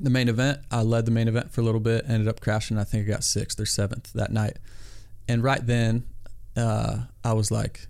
the 0.00 0.08
main 0.08 0.30
event, 0.30 0.60
I 0.70 0.80
led 0.80 1.04
the 1.04 1.10
main 1.10 1.28
event 1.28 1.52
for 1.52 1.60
a 1.60 1.64
little 1.64 1.80
bit, 1.82 2.06
ended 2.08 2.28
up 2.28 2.40
crashing. 2.40 2.78
I 2.78 2.84
think 2.84 3.06
I 3.06 3.10
got 3.10 3.24
sixth 3.24 3.60
or 3.60 3.66
seventh 3.66 4.10
that 4.14 4.32
night. 4.32 4.56
And 5.28 5.42
right 5.42 5.64
then, 5.64 6.04
uh, 6.56 7.02
I 7.22 7.34
was 7.34 7.50
like, 7.50 7.88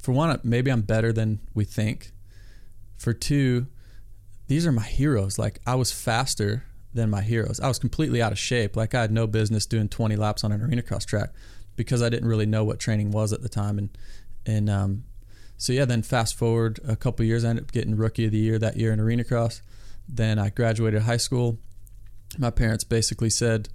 for 0.00 0.12
one, 0.12 0.40
maybe 0.42 0.72
I'm 0.72 0.80
better 0.80 1.12
than 1.12 1.40
we 1.54 1.64
think. 1.64 2.12
For 2.96 3.12
two, 3.12 3.66
these 4.46 4.66
are 4.66 4.72
my 4.72 4.82
heroes. 4.84 5.38
Like 5.38 5.60
I 5.66 5.74
was 5.74 5.92
faster 5.92 6.64
than 6.92 7.10
my 7.10 7.22
heroes. 7.22 7.60
I 7.60 7.68
was 7.68 7.78
completely 7.78 8.20
out 8.20 8.32
of 8.32 8.38
shape. 8.38 8.76
Like 8.76 8.94
I 8.94 9.02
had 9.02 9.12
no 9.12 9.26
business 9.26 9.66
doing 9.66 9.88
20 9.88 10.16
laps 10.16 10.44
on 10.44 10.52
an 10.52 10.62
arena 10.62 10.82
cross 10.82 11.04
track 11.04 11.30
because 11.76 12.02
I 12.02 12.08
didn't 12.08 12.28
really 12.28 12.46
know 12.46 12.64
what 12.64 12.78
training 12.78 13.10
was 13.10 13.32
at 13.32 13.42
the 13.42 13.48
time. 13.48 13.78
And 13.78 13.90
and 14.46 14.70
um, 14.70 15.04
so 15.56 15.72
yeah, 15.72 15.84
then 15.84 16.02
fast 16.02 16.36
forward 16.36 16.80
a 16.86 16.96
couple 16.96 17.24
years, 17.24 17.44
I 17.44 17.50
ended 17.50 17.66
up 17.66 17.72
getting 17.72 17.96
rookie 17.96 18.26
of 18.26 18.32
the 18.32 18.38
year 18.38 18.58
that 18.58 18.76
year 18.76 18.92
in 18.92 19.00
arena 19.00 19.24
cross. 19.24 19.62
Then 20.08 20.38
I 20.38 20.50
graduated 20.50 21.02
high 21.02 21.18
school. 21.18 21.58
My 22.38 22.50
parents 22.50 22.84
basically 22.84 23.30
said, 23.30 23.68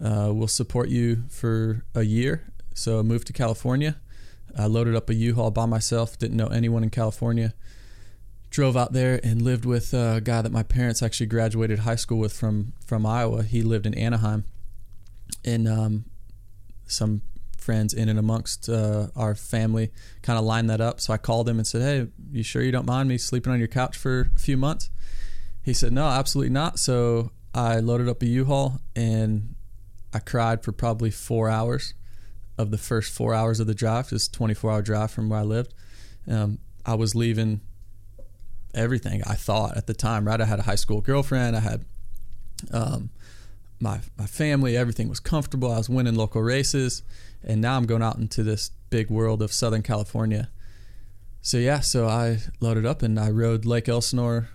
uh, 0.00 0.30
"We'll 0.32 0.48
support 0.48 0.88
you 0.88 1.24
for 1.28 1.84
a 1.94 2.02
year." 2.02 2.52
So 2.74 2.98
I 2.98 3.02
moved 3.02 3.26
to 3.28 3.32
California. 3.32 3.96
I 4.56 4.66
loaded 4.66 4.94
up 4.94 5.08
a 5.08 5.14
U-Haul 5.14 5.50
by 5.50 5.66
myself. 5.66 6.18
Didn't 6.18 6.36
know 6.36 6.48
anyone 6.48 6.82
in 6.82 6.90
California 6.90 7.54
drove 8.52 8.76
out 8.76 8.92
there 8.92 9.18
and 9.24 9.40
lived 9.40 9.64
with 9.64 9.94
a 9.94 10.20
guy 10.22 10.42
that 10.42 10.52
my 10.52 10.62
parents 10.62 11.02
actually 11.02 11.26
graduated 11.26 11.80
high 11.80 11.96
school 11.96 12.18
with 12.18 12.34
from 12.34 12.74
from 12.86 13.04
Iowa. 13.04 13.42
He 13.42 13.62
lived 13.62 13.86
in 13.86 13.94
Anaheim, 13.94 14.44
and 15.44 15.66
um, 15.66 16.04
some 16.86 17.22
friends 17.56 17.94
in 17.94 18.08
and 18.08 18.18
amongst 18.18 18.68
uh, 18.68 19.08
our 19.16 19.34
family 19.34 19.90
kind 20.20 20.38
of 20.38 20.44
lined 20.44 20.68
that 20.68 20.80
up. 20.80 21.00
So 21.00 21.12
I 21.12 21.16
called 21.16 21.48
him 21.48 21.58
and 21.58 21.66
said, 21.66 21.82
"Hey, 21.82 22.08
you 22.30 22.42
sure 22.42 22.62
you 22.62 22.70
don't 22.70 22.86
mind 22.86 23.08
me 23.08 23.18
sleeping 23.18 23.52
on 23.52 23.58
your 23.58 23.68
couch 23.68 23.96
for 23.96 24.30
a 24.36 24.38
few 24.38 24.56
months?" 24.56 24.90
He 25.62 25.72
said, 25.72 25.92
"No, 25.92 26.06
absolutely 26.06 26.52
not." 26.52 26.78
So 26.78 27.32
I 27.54 27.80
loaded 27.80 28.08
up 28.08 28.22
a 28.22 28.26
U-Haul 28.26 28.80
and 28.94 29.54
I 30.12 30.18
cried 30.18 30.62
for 30.62 30.72
probably 30.72 31.10
four 31.10 31.48
hours 31.48 31.94
of 32.58 32.70
the 32.70 32.78
first 32.78 33.12
four 33.12 33.34
hours 33.34 33.60
of 33.60 33.66
the 33.66 33.74
drive. 33.74 34.12
It's 34.12 34.26
a 34.26 34.32
24 34.32 34.70
hour 34.70 34.82
drive 34.82 35.10
from 35.10 35.30
where 35.30 35.40
I 35.40 35.42
lived. 35.42 35.72
Um, 36.28 36.58
I 36.84 36.94
was 36.94 37.14
leaving 37.14 37.62
everything 38.74 39.22
I 39.26 39.34
thought 39.34 39.76
at 39.76 39.86
the 39.86 39.94
time, 39.94 40.26
right? 40.26 40.40
I 40.40 40.44
had 40.44 40.58
a 40.58 40.62
high 40.62 40.76
school 40.76 41.00
girlfriend. 41.00 41.56
I 41.56 41.60
had 41.60 41.84
um, 42.72 43.10
my, 43.80 44.00
my 44.18 44.26
family. 44.26 44.76
Everything 44.76 45.08
was 45.08 45.20
comfortable. 45.20 45.70
I 45.72 45.78
was 45.78 45.88
winning 45.88 46.14
local 46.14 46.42
races. 46.42 47.02
And 47.44 47.60
now 47.60 47.76
I'm 47.76 47.86
going 47.86 48.02
out 48.02 48.16
into 48.16 48.42
this 48.42 48.70
big 48.90 49.10
world 49.10 49.42
of 49.42 49.52
Southern 49.52 49.82
California 49.82 50.48
so 51.44 51.58
yeah, 51.58 51.80
so 51.80 52.06
I 52.06 52.38
loaded 52.60 52.86
up 52.86 53.02
and 53.02 53.18
I 53.18 53.30
rode 53.30 53.64
Lake 53.64 53.88
Elsinore 53.88 54.48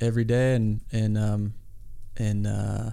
every 0.00 0.24
day, 0.24 0.56
and 0.56 0.80
and 0.90 1.16
um, 1.16 1.54
and 2.16 2.48
uh, 2.48 2.90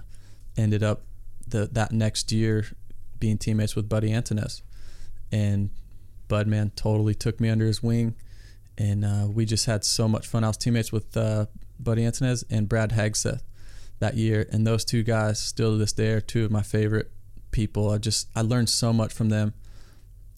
ended 0.56 0.84
up 0.84 1.02
the 1.46 1.68
that 1.72 1.90
next 1.90 2.30
year 2.30 2.64
being 3.18 3.36
teammates 3.36 3.74
with 3.74 3.88
Buddy 3.88 4.10
Antunez, 4.10 4.62
and 5.32 5.70
Budman 6.28 6.76
totally 6.76 7.14
took 7.16 7.40
me 7.40 7.48
under 7.48 7.66
his 7.66 7.82
wing, 7.82 8.14
and 8.78 9.04
uh, 9.04 9.26
we 9.32 9.44
just 9.44 9.66
had 9.66 9.84
so 9.84 10.08
much 10.08 10.26
fun. 10.26 10.44
I 10.44 10.48
was 10.48 10.56
teammates 10.56 10.92
with 10.92 11.16
uh, 11.16 11.46
Buddy 11.78 12.02
Antunez 12.02 12.44
and 12.50 12.68
Brad 12.68 12.90
Hagseth 12.90 13.40
that 14.00 14.14
year, 14.16 14.46
and 14.50 14.66
those 14.66 14.84
two 14.84 15.02
guys 15.02 15.38
still 15.40 15.72
to 15.72 15.76
this 15.78 15.92
day 15.92 16.10
are 16.12 16.20
two 16.20 16.44
of 16.44 16.50
my 16.50 16.62
favorite 16.62 17.10
people. 17.50 17.90
I 17.90 17.98
just 17.98 18.28
I 18.34 18.42
learned 18.42 18.68
so 18.68 18.92
much 18.92 19.12
from 19.12 19.28
them. 19.28 19.54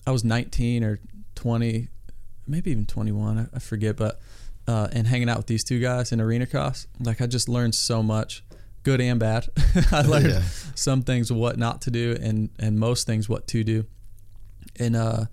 I 0.07 0.11
was 0.13 0.23
19 0.25 0.85
or 0.85 1.01
20, 1.35 1.89
maybe 2.47 2.71
even 2.71 2.87
21, 2.87 3.39
I, 3.53 3.57
I 3.57 3.59
forget, 3.59 3.97
but 3.97 4.21
uh, 4.69 4.89
and 4.93 5.07
hanging 5.07 5.29
out 5.29 5.37
with 5.39 5.47
these 5.47 5.65
two 5.65 5.81
guys 5.81 6.13
in 6.13 6.21
arena 6.21 6.47
cross, 6.47 6.87
like 7.01 7.21
I 7.21 7.27
just 7.27 7.49
learned 7.49 7.75
so 7.75 8.03
much, 8.03 8.45
good 8.83 9.01
and 9.01 9.19
bad. 9.19 9.49
I 9.93 10.03
learned 10.07 10.27
Yeah. 10.31 10.43
some 10.75 11.03
things 11.03 11.33
what 11.33 11.57
not 11.59 11.83
to 11.83 11.91
do, 11.91 12.17
and 12.21 12.51
and 12.59 12.79
most 12.79 13.07
things 13.07 13.29
what 13.29 13.47
to 13.49 13.65
do. 13.65 13.87
And 14.79 14.95
uh, 14.95 15.25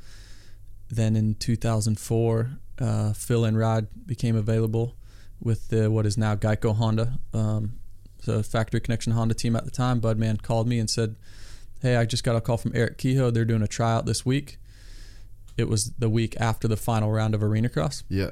then 0.90 1.16
in 1.16 1.36
2004, 1.36 2.52
uh, 2.80 3.14
Phil 3.14 3.46
and 3.46 3.58
Rod 3.58 3.88
became 4.06 4.36
available 4.36 4.96
with 5.42 5.68
the 5.70 5.90
what 5.92 6.06
is 6.06 6.18
now 6.18 6.36
Geico 6.36 6.76
Honda, 6.76 7.20
um, 7.34 7.74
the 8.26 8.44
factory 8.44 8.80
connection 8.80 9.14
Honda 9.14 9.34
team 9.34 9.56
at 9.56 9.66
the 9.66 9.72
time. 9.72 10.00
Budman 10.02 10.42
called 10.42 10.68
me 10.68 10.80
and 10.80 10.90
said, 10.90 11.16
"Hey, 11.82 11.96
I 11.98 12.06
just 12.06 12.24
got 12.24 12.36
a 12.36 12.42
call 12.42 12.58
from 12.58 12.72
Eric 12.76 12.98
Kehoe. 12.98 13.32
They're 13.32 13.46
doing 13.46 13.62
a 13.62 13.68
tryout 13.68 14.06
this 14.06 14.26
week. 14.26 14.58
It 15.58 15.68
was 15.70 15.92
the 16.00 16.10
week 16.10 16.36
after 16.40 16.68
the 16.68 16.78
final 16.78 17.12
round 17.12 17.36
of 17.36 17.44
arena 17.44 17.70
cross, 17.70 18.04
Yeah. 18.10 18.32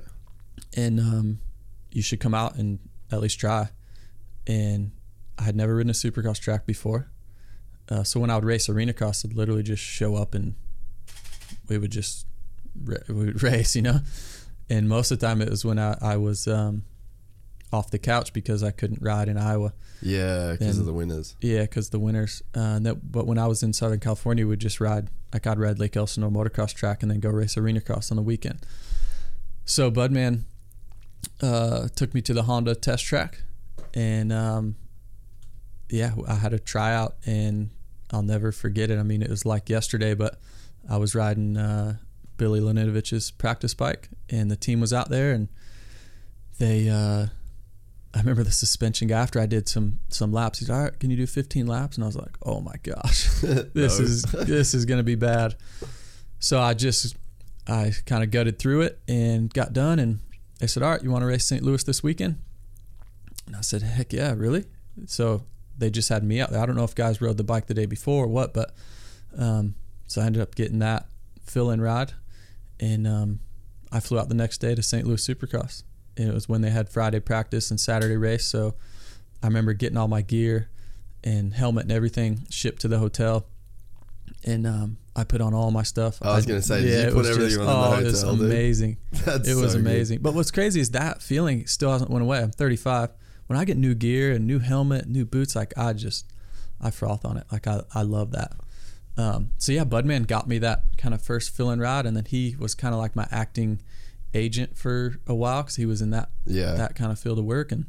and 0.75 0.99
um, 0.99 1.39
you 1.91 2.01
should 2.01 2.19
come 2.19 2.33
out 2.33 2.55
and 2.55 2.79
at 3.11 3.19
least 3.21 3.39
try." 3.39 3.69
And 4.47 4.91
I 5.37 5.43
had 5.43 5.55
never 5.55 5.75
ridden 5.75 5.89
a 5.91 5.93
supercross 5.93 6.39
track 6.39 6.65
before, 6.65 7.11
uh, 7.89 8.03
so 8.03 8.19
when 8.19 8.29
I 8.31 8.35
would 8.35 8.45
race 8.45 8.67
arena 8.69 8.93
cross, 8.93 9.23
I'd 9.23 9.33
literally 9.33 9.61
just 9.63 9.83
show 9.83 10.15
up 10.15 10.33
and 10.33 10.55
we 11.67 11.77
would 11.77 11.91
just 11.91 12.25
we 12.87 12.95
would 13.13 13.43
race, 13.51 13.75
you 13.75 13.81
know. 13.83 13.99
And 14.71 14.87
most 14.87 15.11
of 15.11 15.19
the 15.19 15.27
time, 15.27 15.41
it 15.41 15.49
was 15.49 15.65
when 15.65 15.77
I, 15.77 15.97
I 16.01 16.15
was 16.15 16.47
um, 16.47 16.83
off 17.73 17.91
the 17.91 17.99
couch 17.99 18.31
because 18.31 18.63
I 18.63 18.71
couldn't 18.71 19.01
ride 19.01 19.27
in 19.27 19.37
Iowa. 19.37 19.73
Yeah, 20.01 20.53
because 20.53 20.79
of 20.79 20.85
the 20.85 20.93
winners. 20.93 21.35
Yeah, 21.41 21.63
because 21.63 21.89
the 21.89 21.99
winters. 21.99 22.41
Uh, 22.55 22.79
that, 22.79 23.11
but 23.11 23.27
when 23.27 23.37
I 23.37 23.47
was 23.47 23.63
in 23.63 23.73
Southern 23.73 23.99
California, 23.99 24.47
we'd 24.47 24.59
just 24.59 24.79
ride. 24.79 25.09
Like 25.33 25.45
I'd 25.45 25.59
ride 25.59 25.77
Lake 25.77 25.97
Elsinore 25.97 26.29
motocross 26.29 26.73
track 26.73 27.01
and 27.01 27.11
then 27.11 27.19
go 27.19 27.29
race 27.29 27.57
arena 27.57 27.81
cross 27.81 28.11
on 28.11 28.15
the 28.15 28.23
weekend. 28.23 28.59
So 29.65 29.91
Budman 29.91 30.43
uh, 31.41 31.89
took 31.93 32.13
me 32.13 32.21
to 32.21 32.33
the 32.33 32.43
Honda 32.43 32.73
test 32.73 33.03
track, 33.03 33.43
and 33.93 34.31
um, 34.31 34.77
yeah, 35.89 36.13
I 36.29 36.35
had 36.35 36.53
a 36.53 36.59
tryout, 36.59 37.15
and 37.25 37.71
I'll 38.09 38.23
never 38.23 38.53
forget 38.53 38.89
it. 38.89 38.97
I 38.97 39.03
mean, 39.03 39.21
it 39.21 39.29
was 39.29 39.45
like 39.45 39.69
yesterday, 39.69 40.13
but 40.13 40.39
I 40.89 40.95
was 40.95 41.13
riding 41.13 41.57
uh, 41.57 41.97
Billy 42.41 42.59
Laninovich's 42.59 43.29
practice 43.29 43.75
bike, 43.75 44.09
and 44.27 44.49
the 44.49 44.55
team 44.55 44.81
was 44.81 44.91
out 44.91 45.09
there, 45.09 45.31
and 45.31 45.47
they. 46.57 46.89
Uh, 46.89 47.27
I 48.15 48.19
remember 48.19 48.43
the 48.43 48.51
suspension 48.51 49.07
guy 49.07 49.19
after 49.19 49.39
I 49.39 49.45
did 49.45 49.69
some 49.69 49.99
some 50.09 50.33
laps. 50.33 50.57
He's 50.57 50.67
all 50.71 50.85
right. 50.85 50.99
Can 50.99 51.11
you 51.11 51.17
do 51.17 51.27
15 51.27 51.67
laps? 51.67 51.97
And 51.97 52.03
I 52.03 52.07
was 52.07 52.15
like, 52.15 52.35
oh 52.43 52.59
my 52.59 52.73
gosh, 52.81 53.29
this 53.75 53.99
is 53.99 54.23
this 54.23 54.73
is 54.73 54.85
gonna 54.85 55.03
be 55.03 55.13
bad. 55.13 55.53
So 56.39 56.59
I 56.59 56.73
just 56.73 57.15
I 57.67 57.93
kind 58.07 58.23
of 58.23 58.31
gutted 58.31 58.57
through 58.57 58.81
it 58.81 58.99
and 59.07 59.53
got 59.53 59.71
done. 59.71 59.99
And 59.99 60.21
they 60.59 60.65
said, 60.65 60.81
all 60.81 60.89
right, 60.89 61.03
you 61.03 61.11
want 61.11 61.21
to 61.21 61.27
race 61.27 61.45
St. 61.45 61.61
Louis 61.61 61.83
this 61.83 62.01
weekend? 62.01 62.39
And 63.45 63.55
I 63.55 63.61
said, 63.61 63.83
heck 63.83 64.13
yeah, 64.13 64.33
really? 64.35 64.65
So 65.05 65.43
they 65.77 65.91
just 65.91 66.09
had 66.09 66.23
me 66.23 66.41
out 66.41 66.49
there. 66.49 66.59
I 66.59 66.65
don't 66.65 66.75
know 66.75 66.85
if 66.85 66.95
guys 66.95 67.21
rode 67.21 67.37
the 67.37 67.43
bike 67.43 67.67
the 67.67 67.75
day 67.75 67.85
before 67.85 68.23
or 68.23 68.27
what, 68.27 68.51
but 68.51 68.73
um, 69.37 69.75
so 70.07 70.23
I 70.23 70.25
ended 70.25 70.41
up 70.41 70.55
getting 70.55 70.79
that 70.79 71.05
fill 71.45 71.69
in 71.69 71.81
ride, 71.81 72.13
and 72.81 73.07
um, 73.07 73.39
I 73.91 73.99
flew 74.01 74.19
out 74.19 74.27
the 74.27 74.35
next 74.35 74.57
day 74.57 74.75
to 74.75 74.83
St. 74.83 75.05
Louis 75.07 75.25
Supercross. 75.25 75.83
And 76.17 76.27
it 76.27 76.33
was 76.33 76.49
when 76.49 76.61
they 76.61 76.69
had 76.71 76.89
Friday 76.89 77.19
practice 77.21 77.71
and 77.71 77.79
Saturday 77.79 78.17
race. 78.17 78.45
So 78.45 78.73
I 79.41 79.47
remember 79.47 79.71
getting 79.73 79.97
all 79.97 80.07
my 80.09 80.21
gear 80.21 80.69
and 81.23 81.53
helmet 81.53 81.83
and 81.83 81.91
everything 81.91 82.45
shipped 82.49 82.81
to 82.81 82.87
the 82.89 82.99
hotel. 82.99 83.45
And 84.43 84.65
um, 84.67 84.97
I 85.15 85.23
put 85.23 85.39
on 85.39 85.53
all 85.53 85.71
my 85.71 85.83
stuff. 85.83 86.17
I 86.21 86.35
was 86.35 86.45
gonna 86.45 86.61
say, 86.61 86.81
yeah, 86.81 87.01
you 87.03 87.07
it 87.09 87.13
put 87.13 87.15
was 87.17 87.29
everything 87.29 87.57
just- 87.57 87.59
on 87.61 87.97
in 87.99 88.03
the 88.03 88.09
oh, 88.09 88.09
it 88.09 88.11
was 88.11 88.23
amazing. 88.23 88.97
That's 89.11 89.47
it 89.47 89.53
was 89.55 89.73
so 89.73 89.77
good. 89.77 89.85
amazing. 89.87 90.19
But 90.21 90.33
what's 90.33 90.51
crazy 90.51 90.79
is 90.79 90.91
that 90.91 91.21
feeling 91.21 91.67
still 91.67 91.91
hasn't 91.91 92.09
went 92.09 92.23
away. 92.23 92.39
I'm 92.39 92.51
35. 92.51 93.11
When 93.47 93.59
I 93.59 93.65
get 93.65 93.77
new 93.77 93.93
gear 93.93 94.31
and 94.31 94.47
new 94.47 94.59
helmet, 94.59 95.07
new 95.07 95.25
boots, 95.25 95.55
like 95.55 95.73
I 95.77 95.93
just, 95.93 96.25
I 96.81 96.89
froth 96.89 97.23
on 97.25 97.37
it. 97.37 97.45
Like 97.51 97.67
I, 97.67 97.81
I 97.93 98.01
love 98.01 98.31
that. 98.31 98.53
Um, 99.17 99.51
so 99.57 99.71
yeah, 99.71 99.83
Budman 99.83 100.25
got 100.27 100.47
me 100.47 100.57
that 100.59 100.83
kind 100.97 101.13
of 101.13 101.21
first 101.21 101.55
fill-in 101.55 101.79
ride, 101.79 102.05
and 102.05 102.15
then 102.15 102.25
he 102.25 102.55
was 102.57 102.73
kind 102.75 102.93
of 102.93 102.99
like 102.99 103.15
my 103.15 103.27
acting 103.31 103.81
agent 104.33 104.77
for 104.77 105.15
a 105.27 105.35
while 105.35 105.63
because 105.63 105.75
he 105.75 105.85
was 105.85 106.01
in 106.01 106.09
that 106.11 106.29
Yeah. 106.45 106.73
that 106.75 106.95
kind 106.95 107.11
of 107.11 107.19
field 107.19 107.37
of 107.39 107.45
work, 107.45 107.71
and 107.71 107.85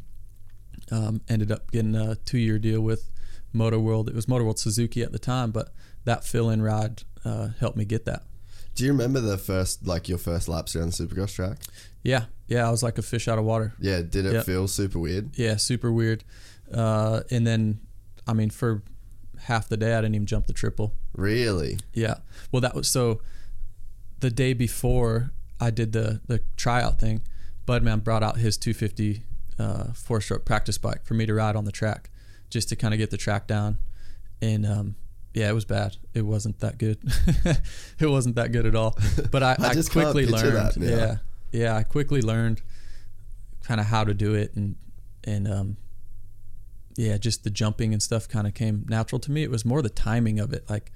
um, 0.91 1.21
ended 1.29 1.53
up 1.53 1.71
getting 1.71 1.95
a 1.95 2.17
two 2.17 2.39
year 2.39 2.59
deal 2.59 2.81
with 2.81 3.11
Motor 3.53 3.79
World. 3.79 4.09
It 4.09 4.15
was 4.15 4.27
Motor 4.29 4.45
World 4.45 4.59
Suzuki 4.59 5.03
at 5.03 5.13
the 5.13 5.19
time, 5.19 5.51
but 5.53 5.73
that 6.05 6.25
fill 6.25 6.51
in 6.51 6.61
ride 6.63 7.05
uh, 7.25 7.49
helped 7.61 7.77
me 7.77 7.85
get 7.85 8.05
that. 8.07 8.25
Do 8.75 8.85
you 8.85 8.91
remember 8.91 9.21
the 9.21 9.39
first, 9.39 9.87
like 9.87 10.09
your 10.09 10.19
first 10.19 10.49
laps 10.49 10.75
around 10.75 10.93
the 10.93 11.07
Supercross 11.07 11.35
track? 11.35 11.59
Yeah, 12.03 12.25
yeah, 12.49 12.67
I 12.67 12.71
was 12.71 12.83
like 12.83 12.99
a 12.99 13.03
fish 13.03 13.29
out 13.29 13.39
of 13.39 13.45
water. 13.45 13.75
Yeah. 13.79 14.01
Did 14.03 14.27
it 14.27 14.33
Yep. 14.33 14.47
feel 14.47 14.67
super 14.67 14.99
weird? 14.99 15.39
Yeah, 15.39 15.57
super 15.57 15.93
weird. 15.93 16.25
Uh, 16.73 17.21
and 17.31 17.47
then, 17.47 17.81
I 18.27 18.33
mean, 18.33 18.51
for 18.51 18.83
half 19.45 19.69
the 19.69 19.77
day, 19.77 19.95
I 19.95 20.01
didn't 20.01 20.15
even 20.15 20.27
jump 20.27 20.47
the 20.47 20.53
triple. 20.53 20.95
Really? 21.15 21.79
Yeah. 21.93 22.17
Well, 22.51 22.61
that 22.61 22.75
was 22.75 22.89
so. 22.89 23.21
The 24.21 24.31
day 24.31 24.53
before 24.53 25.33
I 25.61 25.71
did 25.71 25.93
the 25.93 26.21
the 26.27 26.41
tryout 26.57 26.99
thing, 26.99 27.23
Budman 27.67 28.05
brought 28.05 28.23
out 28.23 28.39
his 28.39 28.57
250 28.57 29.25
uh, 29.59 29.93
four 29.95 30.21
stroke 30.21 30.45
practice 30.45 30.79
bike 30.79 31.05
for 31.05 31.15
me 31.15 31.27
to 31.27 31.35
ride 31.35 31.57
on 31.57 31.65
the 31.65 31.73
track, 31.73 32.11
just 32.51 32.69
to 32.71 32.77
kind 32.77 32.95
of 32.95 32.99
get 32.99 33.11
the 33.11 33.17
track 33.17 33.47
down. 33.47 33.79
And 34.41 34.67
um, 34.67 34.97
yeah, 35.35 35.49
it 35.49 35.55
was 35.55 35.65
bad. 35.65 35.97
It 36.15 36.23
wasn't 36.23 36.61
that 36.61 36.79
good. 36.79 36.99
it 37.99 38.07
wasn't 38.07 38.37
that 38.37 38.53
good 38.53 38.67
at 38.67 38.75
all. 38.75 38.97
But 39.31 39.43
I, 39.43 39.57
I 39.59 39.69
I, 39.69 39.75
just 39.75 39.91
quickly 39.91 40.27
learned. 40.27 40.57
that 40.57 40.77
now. 40.77 40.87
Yeah, 40.87 41.17
yeah. 41.53 41.77
I 41.77 41.83
quickly 41.85 42.23
learned 42.23 42.61
kind 43.63 43.81
of 43.81 43.87
how 43.87 44.05
to 44.05 44.15
do 44.15 44.35
it, 44.35 44.55
and 44.55 44.77
and 45.25 45.49
um, 45.49 45.77
yeah, 46.97 47.17
just 47.19 47.45
the 47.45 47.51
jumping 47.51 47.93
and 47.93 48.03
stuff 48.03 48.29
kind 48.29 48.47
of 48.47 48.55
came 48.55 48.85
natural 48.89 49.19
to 49.21 49.31
me. 49.31 49.43
It 49.43 49.51
was 49.51 49.65
more 49.65 49.83
the 49.83 49.89
timing 49.91 50.39
of 50.41 50.53
it. 50.53 50.69
Like, 50.69 50.93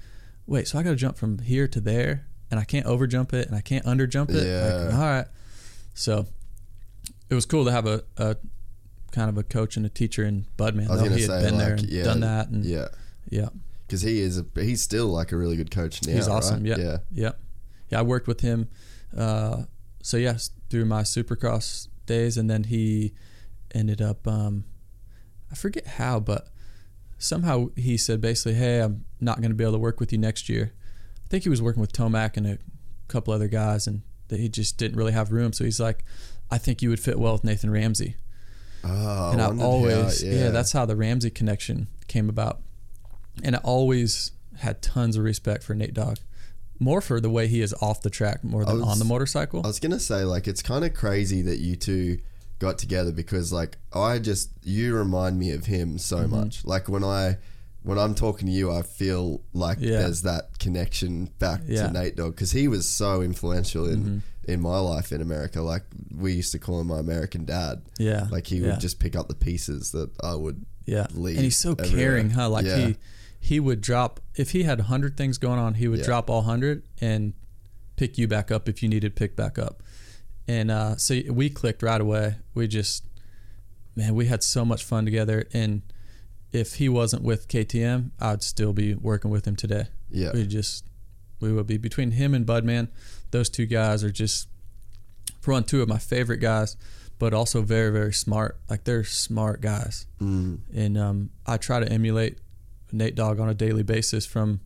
wait, 0.46 0.68
so 0.68 0.78
I 0.78 0.82
got 0.82 0.90
to 0.90 0.96
jump 0.96 1.16
from 1.16 1.38
here 1.38 1.66
to 1.68 1.80
there, 1.80 2.26
and 2.50 2.60
I 2.60 2.64
can't 2.64 2.86
over 2.86 3.06
jump 3.06 3.32
it, 3.32 3.46
and 3.48 3.56
I 3.56 3.60
can't 3.60 3.86
under 3.86 4.06
jump 4.06 4.30
it. 4.30 4.34
Like, 4.34 4.44
Yeah. 4.46 4.90
all 4.96 5.00
right. 5.04 5.26
So 5.94 6.26
it 7.30 7.34
was 7.34 7.46
cool 7.46 7.64
to 7.64 7.72
have 7.72 7.86
a, 7.86 8.04
a 8.16 8.36
kind 9.12 9.28
of 9.30 9.38
a 9.38 9.42
coach 9.42 9.76
and 9.76 9.86
a 9.86 9.88
teacher 9.88 10.24
in 10.24 10.46
Budman. 10.58 10.88
I 10.88 10.92
was 10.92 11.00
he 11.02 11.08
had 11.22 11.30
say, 11.30 11.42
been 11.50 11.58
there 11.58 11.72
and 11.74 11.88
yeah, 11.88 12.04
done 12.04 12.20
that, 12.20 12.48
and 12.48 12.64
Yeah. 12.64 12.88
yeah, 13.30 13.48
Because 13.86 14.02
he 14.02 14.20
is, 14.20 14.38
a, 14.38 14.44
he's 14.54 14.82
still 14.82 15.06
like 15.08 15.32
a 15.32 15.36
really 15.36 15.56
good 15.56 15.70
coach 15.70 16.06
now. 16.06 16.12
he's 16.12 16.28
awesome. 16.28 16.62
right? 16.62 16.78
Yeah, 16.78 16.84
Yeah. 16.84 16.98
yeah, 17.12 17.32
yeah. 17.88 17.98
I 18.00 18.02
worked 18.02 18.26
with 18.28 18.40
him. 18.40 18.68
Uh, 19.16 19.62
so 20.02 20.16
yes, 20.18 20.50
through 20.68 20.84
my 20.84 21.02
Supercross 21.02 21.88
days, 22.04 22.36
and 22.36 22.48
then 22.50 22.64
he 22.64 23.14
ended 23.74 24.00
up. 24.02 24.26
Um, 24.28 24.64
I 25.50 25.54
forget 25.54 25.86
how, 25.86 26.20
but 26.20 26.48
somehow 27.18 27.68
he 27.76 27.96
said 27.96 28.20
basically, 28.20 28.54
"Hey, 28.54 28.80
I'm 28.80 29.04
not 29.20 29.40
going 29.40 29.50
to 29.50 29.54
be 29.56 29.64
able 29.64 29.74
to 29.74 29.78
work 29.78 30.00
with 30.00 30.12
you 30.12 30.18
next 30.18 30.48
year." 30.48 30.72
I 31.24 31.28
think 31.28 31.42
he 31.42 31.48
was 31.48 31.62
working 31.62 31.80
with 31.80 31.92
Tomac 31.92 32.36
and 32.36 32.46
a 32.46 32.58
couple 33.08 33.32
other 33.32 33.48
guys, 33.48 33.86
and 33.86 34.02
that 34.28 34.40
he 34.40 34.48
just 34.48 34.78
didn't 34.78 34.96
really 34.96 35.12
have 35.12 35.32
room. 35.32 35.52
So 35.52 35.64
he's 35.64 35.80
like, 35.80 36.04
"I 36.50 36.58
think 36.58 36.82
you 36.82 36.90
would 36.90 37.00
fit 37.00 37.18
well 37.18 37.32
with 37.32 37.44
Nathan 37.44 37.70
Ramsey." 37.70 38.16
Oh, 38.84 39.30
and 39.32 39.42
I 39.42 39.64
always, 39.64 40.22
yeah. 40.22 40.32
yeah. 40.32 40.50
that's 40.50 40.72
how 40.72 40.86
the 40.86 40.94
Ramsey 40.96 41.30
connection 41.30 41.88
came 42.06 42.28
about. 42.28 42.60
And 43.42 43.56
I 43.56 43.58
always 43.60 44.32
had 44.58 44.80
tons 44.80 45.16
of 45.16 45.24
respect 45.24 45.62
for 45.64 45.74
Nate 45.74 45.92
Dogg, 45.94 46.18
more 46.78 47.00
for 47.00 47.20
the 47.20 47.30
way 47.30 47.48
he 47.48 47.60
is 47.62 47.74
off 47.80 48.02
the 48.02 48.10
track 48.10 48.44
more 48.44 48.64
than 48.64 48.80
was- 48.80 48.88
on 48.88 48.98
the 48.98 49.04
motorcycle. 49.04 49.62
I 49.64 49.66
was 49.66 49.80
gonna 49.80 50.00
say 50.00 50.24
like 50.24 50.46
it's 50.46 50.62
kind 50.62 50.84
of 50.84 50.94
crazy 50.94 51.42
that 51.42 51.58
you 51.58 51.76
two 51.76 52.18
got 52.58 52.78
together 52.78 53.12
because 53.12 53.52
like 53.52 53.76
I 53.92 54.18
just 54.18 54.50
you 54.62 54.94
remind 54.94 55.38
me 55.38 55.50
of 55.52 55.66
him 55.66 55.98
so 55.98 56.18
Mm-hmm. 56.18 56.30
much. 56.36 56.64
Like 56.64 56.88
when 56.88 57.04
I 57.04 57.38
when 57.82 57.98
I'm 57.98 58.14
talking 58.14 58.46
to 58.48 58.52
you, 58.52 58.72
I 58.72 58.82
feel 58.82 59.42
like 59.52 59.78
Yeah. 59.80 59.98
there's 60.00 60.22
that 60.22 60.58
connection 60.58 61.26
back 61.38 61.60
Yeah. 61.66 61.84
Mm-hmm. 61.84 61.94
to 61.94 62.00
Nate 62.02 62.16
Dogg 62.16 62.34
because 62.34 62.52
he 62.52 62.66
was 62.68 62.88
so 62.88 63.22
influential 63.22 63.86
in 63.88 64.22
in 64.48 64.60
my 64.60 64.78
life 64.78 65.12
in 65.12 65.20
America. 65.20 65.60
Like 65.60 65.82
we 66.16 66.32
used 66.32 66.52
to 66.52 66.58
call 66.58 66.80
him 66.80 66.86
my 66.88 66.98
American 67.00 67.44
dad. 67.44 67.82
yeah, 67.98 68.28
Like 68.30 68.46
he 68.46 68.56
yeah. 68.58 68.70
would 68.70 68.80
just 68.80 68.98
pick 69.00 69.14
up 69.16 69.28
the 69.28 69.34
pieces 69.34 69.90
that 69.92 70.10
I 70.22 70.34
would. 70.34 70.64
yeah, 70.84 71.06
leave 71.14 71.36
and 71.36 71.44
he's 71.44 71.56
so 71.56 71.72
everywhere. 71.72 71.96
caring, 71.96 72.30
huh? 72.30 72.48
Like 72.48 72.64
he 72.66 72.96
he 73.40 73.60
would 73.60 73.80
drop 73.80 74.18
if 74.34 74.50
he 74.52 74.62
had 74.64 74.80
hundred 74.82 75.16
things 75.16 75.36
going 75.38 75.58
on, 75.58 75.74
he 75.74 75.86
would 75.88 76.02
drop 76.02 76.30
all 76.30 76.42
hundred 76.42 76.82
and 77.00 77.32
pick 77.96 78.18
you 78.18 78.26
back 78.28 78.50
up 78.50 78.68
if 78.68 78.82
you 78.82 78.88
needed 78.88 79.14
picked 79.16 79.36
back 79.36 79.58
up. 79.58 79.82
And 80.48 80.70
uh, 80.70 80.96
so 80.96 81.20
we 81.30 81.50
clicked 81.50 81.82
right 81.82 82.00
away. 82.00 82.36
We 82.54 82.68
just, 82.68 83.04
man, 83.94 84.14
we 84.14 84.26
had 84.26 84.42
so 84.42 84.64
much 84.64 84.84
fun 84.84 85.04
together. 85.04 85.46
And 85.52 85.82
if 86.52 86.74
he 86.74 86.88
wasn't 86.88 87.22
with 87.22 87.48
KTM, 87.48 88.10
I'd 88.20 88.42
still 88.42 88.72
be 88.72 88.94
working 88.94 89.30
with 89.30 89.46
him 89.46 89.56
today. 89.56 89.86
Yeah. 90.10 90.30
we 90.32 90.46
just, 90.46 90.84
we 91.40 91.52
would 91.52 91.66
be 91.66 91.76
between 91.78 92.12
him 92.12 92.32
and 92.34 92.46
Budman. 92.46 92.88
Those 93.32 93.48
two 93.48 93.66
guys 93.66 94.04
are 94.04 94.12
just, 94.12 94.48
for 95.40 95.52
one, 95.52 95.64
two 95.64 95.82
of 95.82 95.88
my 95.88 95.98
favorite 95.98 96.38
guys, 96.38 96.76
but 97.18 97.34
also 97.34 97.62
very, 97.62 97.90
very 97.90 98.12
smart. 98.12 98.58
Like 98.70 98.84
they're 98.84 99.04
smart 99.04 99.60
guys, 99.60 100.06
Mm. 100.20 100.60
and 100.74 100.96
um, 100.98 101.30
I 101.46 101.56
try 101.56 101.80
to 101.80 101.90
emulate 101.90 102.38
Nate 102.92 103.14
Dogg 103.16 103.40
on 103.40 103.48
a 103.48 103.54
daily 103.54 103.82
basis 103.82 104.24
from, 104.26 104.60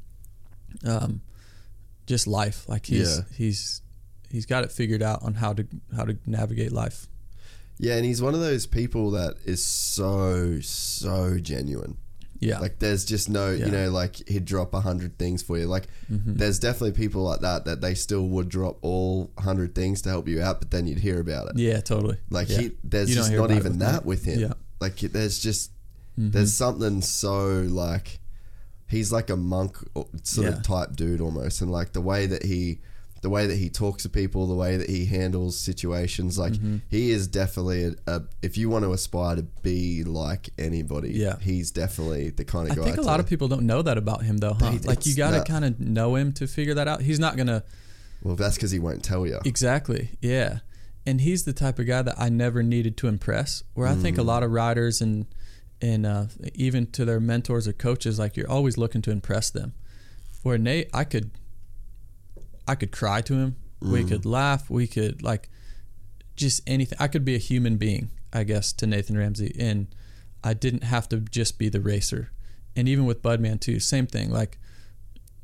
um, 0.87 1.23
just 2.07 2.27
life. 2.27 2.69
Like 2.69 2.87
he's 2.87 3.19
Yeah. 3.19 3.25
he's 3.37 3.83
he's 4.31 4.47
got 4.47 4.65
it 4.65 4.73
figured 4.73 5.03
out 5.03 5.23
on 5.23 5.35
how 5.35 5.53
to 5.55 5.67
how 5.95 6.05
to 6.05 6.17
navigate 6.27 6.73
life. 6.73 7.07
Yeah, 7.79 7.97
and 7.97 8.05
he's 8.05 8.21
one 8.21 8.35
of 8.35 8.41
those 8.41 8.67
people 8.67 9.11
that 9.13 9.37
is 9.45 9.65
so 9.65 10.61
so 10.61 11.39
genuine. 11.39 11.97
Yeah, 12.43 12.59
Like 12.59 12.79
there's 12.79 13.05
just 13.05 13.29
no, 13.29 13.51
Yeah. 13.51 13.67
you 13.67 13.71
know, 13.73 13.91
like 13.91 14.27
he'd 14.27 14.47
drop 14.47 14.73
a 14.73 14.81
hundred 14.81 15.19
things 15.19 15.43
for 15.43 15.59
you. 15.59 15.67
Like 15.67 15.89
Mm-hmm. 16.11 16.37
there's 16.37 16.59
definitely 16.59 16.93
people 16.93 17.23
like 17.23 17.41
that 17.41 17.67
that 17.67 17.83
they 17.83 17.93
still 17.95 18.27
would 18.29 18.49
drop 18.49 18.79
all 18.81 19.31
hundred 19.39 19.75
things 19.75 20.01
to 20.03 20.09
help 20.09 20.27
you 20.27 20.41
out, 20.41 20.59
but 20.59 20.71
then 20.71 20.87
you'd 20.87 20.99
hear 21.01 21.21
about 21.21 21.49
it. 21.51 21.59
yeah, 21.59 21.81
totally. 21.81 22.17
Like 22.31 22.49
yeah. 22.49 22.59
he, 22.61 22.71
there's 22.83 23.11
You 23.11 23.17
just 23.17 23.31
not 23.33 23.51
even 23.51 23.73
with 23.73 23.79
that 23.81 24.05
me. 24.05 24.09
with 24.09 24.25
him. 24.25 24.41
Yeah. 24.41 24.47
Mm-hmm. 24.49 24.81
Like 24.81 24.97
there's 24.97 25.39
just 25.39 25.71
there's 26.17 26.53
something 26.55 27.01
so 27.03 27.61
like 27.69 28.19
he's 28.89 29.13
like 29.13 29.29
a 29.31 29.37
monk 29.37 29.77
sort 30.23 30.47
Yeah. 30.47 30.55
of 30.55 30.63
type 30.63 30.97
dude 30.97 31.21
almost, 31.21 31.61
and 31.61 31.71
like 31.71 31.93
the 31.93 32.01
way 32.01 32.27
that 32.27 32.43
he. 32.45 32.81
The 33.23 33.29
way 33.29 33.47
that 33.47 33.57
he 33.57 33.69
talks 33.69 34.05
to 34.05 34.09
people, 34.09 34.47
the 34.47 34.55
way 34.55 34.79
that 34.79 34.89
he 34.89 35.05
handles 35.05 35.59
situations, 35.59 36.39
like 36.39 36.55
Mm-hmm. 36.55 36.77
he 36.89 37.11
is 37.11 37.27
definitely 37.27 37.85
a, 37.85 37.95
a. 38.07 38.23
If 38.41 38.57
you 38.57 38.71
want 38.71 38.85
to 38.87 38.93
aspire 38.93 39.37
to 39.37 39.43
be 39.63 40.05
like 40.05 40.49
anybody, 40.59 41.11
Yeah. 41.13 41.37
he's 41.39 41.71
definitely 41.71 42.31
the 42.31 42.45
kind 42.47 42.69
I 42.69 42.71
of 42.71 42.77
guy. 42.77 42.83
I 42.83 42.85
think 42.87 42.97
a 42.99 43.03
lot 43.03 43.21
of 43.21 43.27
people 43.27 43.47
don't 43.49 43.65
know 43.67 43.83
that 43.83 43.99
about 43.99 44.23
him 44.23 44.39
though, 44.39 44.55
huh? 44.55 44.71
They- 44.71 44.89
Like 44.89 45.05
you 45.05 45.15
got 45.15 45.33
to 45.33 45.45
kind 45.45 45.65
of 45.67 45.79
know 45.79 46.15
him 46.17 46.33
to 46.35 46.47
figure 46.47 46.73
that 46.75 46.89
out. 46.89 47.03
He's 47.03 47.19
not 47.19 47.37
gonna 47.37 47.63
Well, 48.23 48.37
that's 48.37 48.55
because 48.57 48.71
he 48.71 48.79
won't 48.79 49.03
tell 49.05 49.27
you. 49.27 49.39
exactly, 49.45 50.11
yeah. 50.23 50.61
And 51.07 51.21
he's 51.21 51.45
the 51.45 51.53
type 51.53 51.79
of 51.79 51.87
guy 51.87 52.01
that 52.03 52.19
I 52.19 52.29
never 52.31 52.63
needed 52.63 52.97
to 52.99 53.09
impress. 53.09 53.63
Where 53.75 53.87
I 53.87 53.95
think 53.95 54.17
a 54.19 54.23
lot 54.23 54.43
of 54.43 54.51
riders 54.51 55.01
and 55.03 55.27
and 55.83 56.05
uh, 56.07 56.27
even 56.55 56.87
to 56.93 57.05
their 57.05 57.21
mentors 57.21 57.67
or 57.69 57.73
coaches, 57.75 58.19
like 58.19 58.37
you're 58.37 58.51
always 58.51 58.77
looking 58.79 59.01
to 59.03 59.11
impress 59.11 59.51
them. 59.51 59.73
Where 60.43 60.57
Nate, 60.59 60.89
I 60.95 61.05
could 61.05 61.31
I 62.71 62.77
could 62.77 62.93
cry 62.93 63.21
to 63.23 63.35
him. 63.35 63.57
We 63.81 64.05
mm. 64.05 64.09
could 64.09 64.25
laugh. 64.25 64.71
We 64.71 64.87
could 64.87 65.23
like 65.23 65.49
just 66.37 66.63
anything. 66.69 66.97
I 67.01 67.09
could 67.09 67.25
be 67.25 67.35
a 67.35 67.39
human 67.39 67.79
being, 67.79 68.11
I 68.33 68.45
guess, 68.45 68.73
to 68.75 68.87
Nathan 68.87 69.19
Ramsey, 69.19 69.57
and 69.59 69.89
I 70.45 70.55
didn't 70.55 70.85
have 70.85 71.09
to 71.09 71.19
just 71.19 71.59
be 71.59 71.69
the 71.69 71.81
racer. 71.81 72.31
And 72.77 72.89
even 72.89 73.07
with 73.07 73.23
Budman 73.23 73.59
too, 73.59 73.81
same 73.81 74.07
thing. 74.07 74.31
Like 74.31 74.59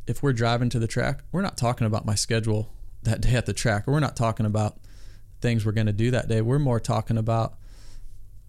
if 0.06 0.22
we're 0.22 0.32
driving 0.32 0.68
to 0.68 0.78
the 0.78 0.86
track, 0.86 1.24
we're 1.32 1.42
not 1.42 1.56
talking 1.56 1.84
about 1.84 2.06
my 2.06 2.14
schedule 2.14 2.72
that 3.02 3.20
day 3.20 3.34
at 3.34 3.46
the 3.46 3.52
track, 3.52 3.88
or 3.88 3.92
we're 3.92 4.00
not 4.00 4.16
talking 4.16 4.46
about 4.46 4.78
things 5.40 5.66
we're 5.66 5.72
going 5.72 5.88
to 5.88 5.92
do 5.92 6.12
that 6.12 6.28
day. 6.28 6.40
We're 6.42 6.60
more 6.60 6.78
talking 6.78 7.18
about 7.18 7.54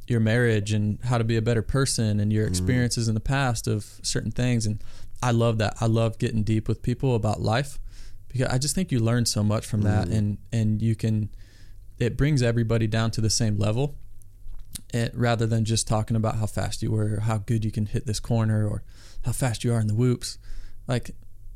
your 0.08 0.20
marriage 0.20 0.72
and 0.72 1.00
how 1.04 1.18
to 1.18 1.24
be 1.24 1.36
a 1.36 1.42
better 1.42 1.64
person 1.64 2.20
and 2.20 2.32
your 2.32 2.46
mm-hmm. 2.46 2.52
experiences 2.52 3.08
in 3.08 3.16
the 3.16 3.22
past 3.22 3.68
of 3.68 4.00
certain 4.04 4.32
things. 4.32 4.68
And 4.68 4.84
I 5.24 5.32
love 5.32 5.58
that. 5.58 5.78
I 5.82 5.88
love 5.88 6.20
getting 6.20 6.44
deep 6.44 6.68
with 6.68 6.84
people 6.84 7.16
about 7.16 7.42
life 7.42 7.80
I 8.46 8.58
just 8.58 8.76
think 8.76 8.92
you 8.92 9.00
learn 9.00 9.26
so 9.26 9.44
much 9.44 9.66
from 9.66 9.82
that, 9.82 10.06
mm-hmm. 10.06 10.18
and 10.18 10.38
and 10.52 10.82
you 10.82 10.96
can. 10.96 11.30
It 12.00 12.16
brings 12.16 12.44
everybody 12.44 12.86
down 12.86 13.12
to 13.12 13.22
the 13.22 13.30
same 13.30 13.58
level, 13.58 13.96
and 14.94 15.10
rather 15.16 15.48
than 15.48 15.66
just 15.66 15.88
talking 15.88 16.16
about 16.16 16.36
how 16.36 16.46
fast 16.46 16.84
you 16.84 16.92
were, 16.92 17.16
or 17.16 17.20
how 17.22 17.40
good 17.40 17.66
you 17.66 17.72
can 17.72 17.88
hit 17.88 18.06
this 18.06 18.20
corner, 18.20 18.68
or 18.68 18.84
how 19.26 19.32
fast 19.32 19.64
you 19.64 19.74
are 19.74 19.80
in 19.80 19.88
the 19.88 19.96
whoops. 19.96 20.38
Like, 20.88 21.12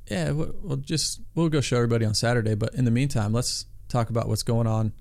yeah, 0.10 0.32
we'll, 0.32 0.56
we'll 0.62 0.78
just 0.78 1.22
we'll 1.36 1.49
go 1.49 1.62
show 1.62 1.78
everybody 1.78 2.06
on 2.06 2.14
Saturday. 2.14 2.56
But 2.56 2.74
in 2.74 2.86
the 2.86 2.91
meantime, 2.91 3.34
let's 3.34 3.66
talk 3.88 4.10
about 4.10 4.28
what's 4.28 4.44
going 4.44 4.68
on. 4.68 4.94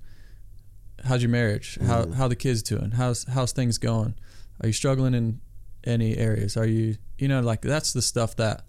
How's 1.03 1.23
your 1.23 1.31
marriage? 1.31 1.79
How 1.85 2.03
mm-hmm. 2.03 2.13
how 2.13 2.27
the 2.27 2.35
kids 2.35 2.61
doing? 2.61 2.91
How's 2.91 3.25
how's 3.25 3.51
things 3.51 3.77
going? 3.77 4.15
Are 4.61 4.67
you 4.67 4.73
struggling 4.73 5.13
in 5.13 5.41
any 5.83 6.17
areas? 6.17 6.55
Are 6.55 6.65
you 6.65 6.97
you 7.17 7.27
know 7.27 7.41
like 7.41 7.61
that's 7.61 7.93
the 7.93 8.01
stuff 8.01 8.35
that 8.35 8.65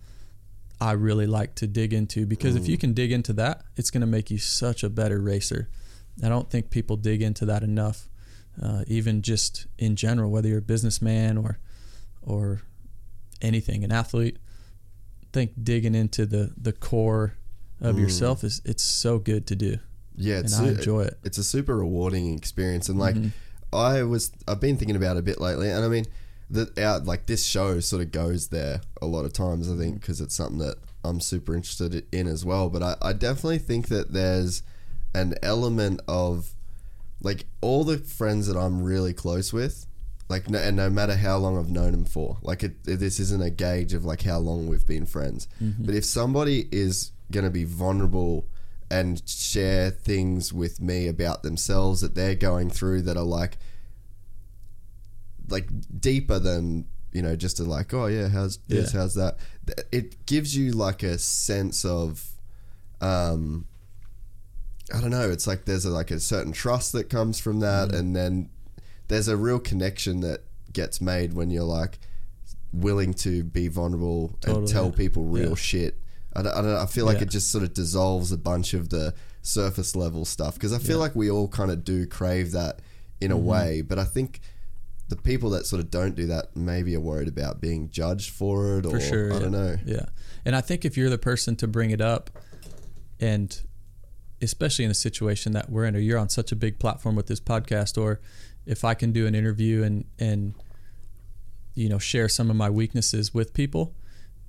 I 0.83 0.93
really 0.93 1.29
like 1.29 1.55
to 1.57 1.69
dig 1.69 1.93
into 1.93 2.27
because 2.27 2.57
if 2.57 2.67
you 2.67 2.77
can 2.77 2.93
dig 2.93 3.13
into 3.13 3.33
that, 3.35 3.63
it's 3.77 3.89
going 3.89 4.01
to 4.01 4.07
make 4.07 4.33
you 4.33 4.39
such 4.39 4.83
a 4.83 4.91
better 4.91 5.21
racer. 5.21 5.69
I 6.25 6.29
don't 6.29 6.51
think 6.51 6.71
people 6.71 6.97
dig 6.97 7.23
into 7.23 7.47
that 7.47 7.63
enough, 7.63 8.09
uh, 8.61 8.83
even 8.89 9.23
just 9.23 9.69
in 9.79 9.95
general, 9.95 10.33
whether 10.33 10.49
you're 10.49 10.59
a 10.59 10.63
businessman 10.63 11.39
or 11.39 11.61
or 12.21 12.63
anything, 13.41 13.85
an 13.85 13.93
athlete. 13.93 14.39
I 15.23 15.27
think 15.33 15.53
digging 15.63 15.95
into 15.95 16.27
the 16.27 16.53
the 16.61 16.73
core 16.73 17.35
of 17.81 17.97
yourself 17.97 18.43
is 18.43 18.61
it's 18.65 18.83
so 18.83 19.21
good 19.21 19.47
to 19.47 19.55
do. 19.55 19.79
Yeah, 20.17 20.39
and 20.39 20.47
it's 20.47 20.59
I 20.59 20.67
enjoy 20.69 21.03
it. 21.03 21.19
It's 21.23 21.39
a 21.39 21.45
super 21.45 21.77
rewarding 21.77 22.35
experience, 22.35 22.89
and 22.89 22.99
like 22.99 23.15
Mm-hmm. 23.15 23.29
I 23.75 24.03
was, 24.03 24.33
I've 24.47 24.61
been 24.61 24.77
thinking 24.77 24.97
about 24.97 25.17
it 25.17 25.21
a 25.21 25.23
bit 25.23 25.41
lately, 25.41 25.71
and 25.71 25.83
I 25.83 25.89
mean, 25.89 26.05
that 26.53 26.79
our 26.79 27.01
like 27.01 27.27
this 27.27 27.45
show 27.45 27.81
sort 27.81 28.03
of 28.03 28.13
goes 28.13 28.49
there 28.49 28.83
a 29.01 29.07
lot 29.07 29.25
of 29.25 29.33
times. 29.33 29.71
I 29.71 29.77
think 29.77 29.97
mm. 29.97 30.01
because 30.01 30.21
it's 30.21 30.35
something 30.35 30.59
that 30.59 30.77
I'm 31.05 31.21
super 31.21 31.55
interested 31.55 32.05
in 32.13 32.27
as 32.27 32.45
well. 32.45 32.69
But 32.69 32.83
I, 32.83 32.97
I 33.03 33.13
definitely 33.13 33.59
think 33.59 33.89
that 33.89 34.13
there's 34.13 34.63
an 35.15 35.35
element 35.43 36.01
of 36.07 36.53
like 37.21 37.47
all 37.61 37.85
the 37.85 37.99
friends 37.99 38.47
that 38.47 38.57
I'm 38.57 38.83
really 38.83 39.13
close 39.15 39.53
with. 39.53 39.87
Like 40.29 40.49
no, 40.49 40.59
and 40.59 40.77
no 40.77 40.89
matter 40.89 41.17
how 41.17 41.37
long 41.39 41.59
I've 41.59 41.71
known 41.71 41.93
them 41.93 42.05
for, 42.05 42.39
like 42.43 42.63
it, 42.63 42.77
it- 42.87 43.01
this 43.01 43.19
isn't 43.19 43.43
a 43.43 43.51
gauge 43.51 43.93
of 43.93 44.05
like 44.05 44.23
how 44.23 44.39
long 44.39 44.67
we've 44.67 44.87
been 44.87 45.07
friends. 45.07 45.49
Mm-hmm. 45.63 45.85
But 45.85 45.95
if 45.95 46.05
somebody 46.05 46.69
is 46.71 47.13
going 47.31 47.45
to 47.45 47.51
be 47.51 47.65
vulnerable 47.65 48.47
and 48.91 49.23
share 49.27 49.91
things 49.91 50.53
with 50.53 50.81
me 50.81 51.09
about 51.09 51.43
themselves 51.43 52.03
that 52.03 52.15
they're 52.15 52.35
going 52.35 52.69
through 52.69 53.01
that 53.03 53.17
are 53.17 53.25
like 53.25 53.57
like 55.53 55.69
deeper 56.01 56.39
than 56.39 56.87
you 57.13 57.23
know 57.23 57.37
just 57.37 57.61
a 57.61 57.65
like 57.65 57.93
oh 57.95 58.07
yeah 58.07 58.29
how's 58.29 58.57
this 58.69 58.93
Yeah. 58.95 59.01
how's 59.01 59.15
that 59.15 59.37
it 59.93 60.25
gives 60.27 60.57
you 60.57 60.73
like 60.73 61.03
a 61.03 61.19
sense 61.19 61.85
of 61.85 62.27
um 63.01 63.67
i 64.95 65.01
don't 65.01 65.11
know 65.11 65.31
it's 65.31 65.47
like 65.47 65.65
there's 65.65 65.85
a, 65.85 65.91
like 65.91 66.11
a 66.11 66.21
certain 66.21 66.53
trust 66.53 66.93
that 66.93 67.09
comes 67.11 67.39
from 67.39 67.61
that 67.61 67.91
Mm. 67.91 67.99
and 67.99 68.17
then 68.17 68.51
there's 69.09 69.29
a 69.29 69.37
real 69.37 69.59
connection 69.59 70.21
that 70.21 70.41
gets 70.73 71.01
made 71.01 71.35
when 71.35 71.51
you're 71.51 71.65
like 71.65 71.99
willing 72.73 73.13
to 73.13 73.45
be 73.45 73.69
vulnerable 73.69 74.39
and 74.47 74.67
tell 74.67 74.91
people 74.91 75.25
real 75.25 75.51
Yeah. 75.51 75.55
shit 75.57 75.99
I 76.35 76.41
don't, 76.43 76.57
I 76.57 76.63
don't 76.63 76.77
I 76.77 76.87
feel 76.87 77.05
like 77.05 77.19
Yeah. 77.19 77.25
it 77.25 77.31
just 77.31 77.51
sort 77.51 77.63
of 77.65 77.75
dissolves 77.75 78.33
a 78.33 78.39
bunch 78.39 78.73
of 78.73 78.89
the 78.89 79.13
surface 79.43 79.95
level 79.95 80.25
stuff 80.25 80.55
because 80.55 80.73
I 80.73 80.79
feel 80.79 80.99
like 80.99 81.15
we 81.15 81.31
all 81.31 81.49
kind 81.49 81.71
of 81.71 81.85
do 81.85 82.07
crave 82.07 82.53
that 82.53 82.79
in 83.21 83.31
Mm-hmm. 83.31 83.37
a 83.39 83.41
way, 83.41 83.81
but 83.83 83.99
I 83.99 84.05
think 84.05 84.41
the 85.13 85.21
people 85.21 85.51
that 85.51 85.67
sort 85.67 85.81
of 85.81 85.91
don't 85.91 86.15
do 86.15 86.27
that 86.27 86.57
maybe 86.57 86.97
are 86.97 87.01
worried 87.01 87.29
about 87.29 87.61
being 87.61 87.91
judged 87.91 88.31
for 88.31 88.79
it 88.79 88.87
or 88.87 88.93
for 88.93 89.01
sure. 89.01 89.31
I 89.31 89.35
yeah. 89.35 89.41
don't 89.41 89.53
know. 89.53 89.77
Yeah, 89.85 90.07
and 90.47 90.57
I 90.57 90.63
think 90.63 90.87
if 90.87 90.97
you're 90.97 91.11
the 91.11 91.19
person 91.19 91.55
to 91.57 91.67
bring 91.69 91.91
it 91.91 92.01
up, 92.01 92.31
and 93.21 93.61
especially 94.41 94.87
in 94.87 94.91
a 94.91 94.95
situation 94.95 95.53
that 95.53 95.69
we're 95.69 95.85
in, 95.85 95.95
or 95.95 95.99
you're 95.99 96.19
on 96.19 96.31
such 96.31 96.51
a 96.51 96.57
big 96.57 96.79
platform 96.79 97.15
with 97.15 97.27
this 97.27 97.41
podcast, 97.41 98.01
or 98.01 98.21
if 98.65 98.87
I 98.87 98.95
can 98.95 99.13
do 99.13 99.27
an 99.27 99.35
interview 99.35 99.83
and 99.83 100.07
and 100.19 100.55
you 101.75 101.91
know 101.91 101.99
share 101.99 102.29
some 102.31 102.49
of 102.49 102.57
my 102.57 102.71
weaknesses 102.71 103.35
with 103.35 103.53
people, 103.53 103.95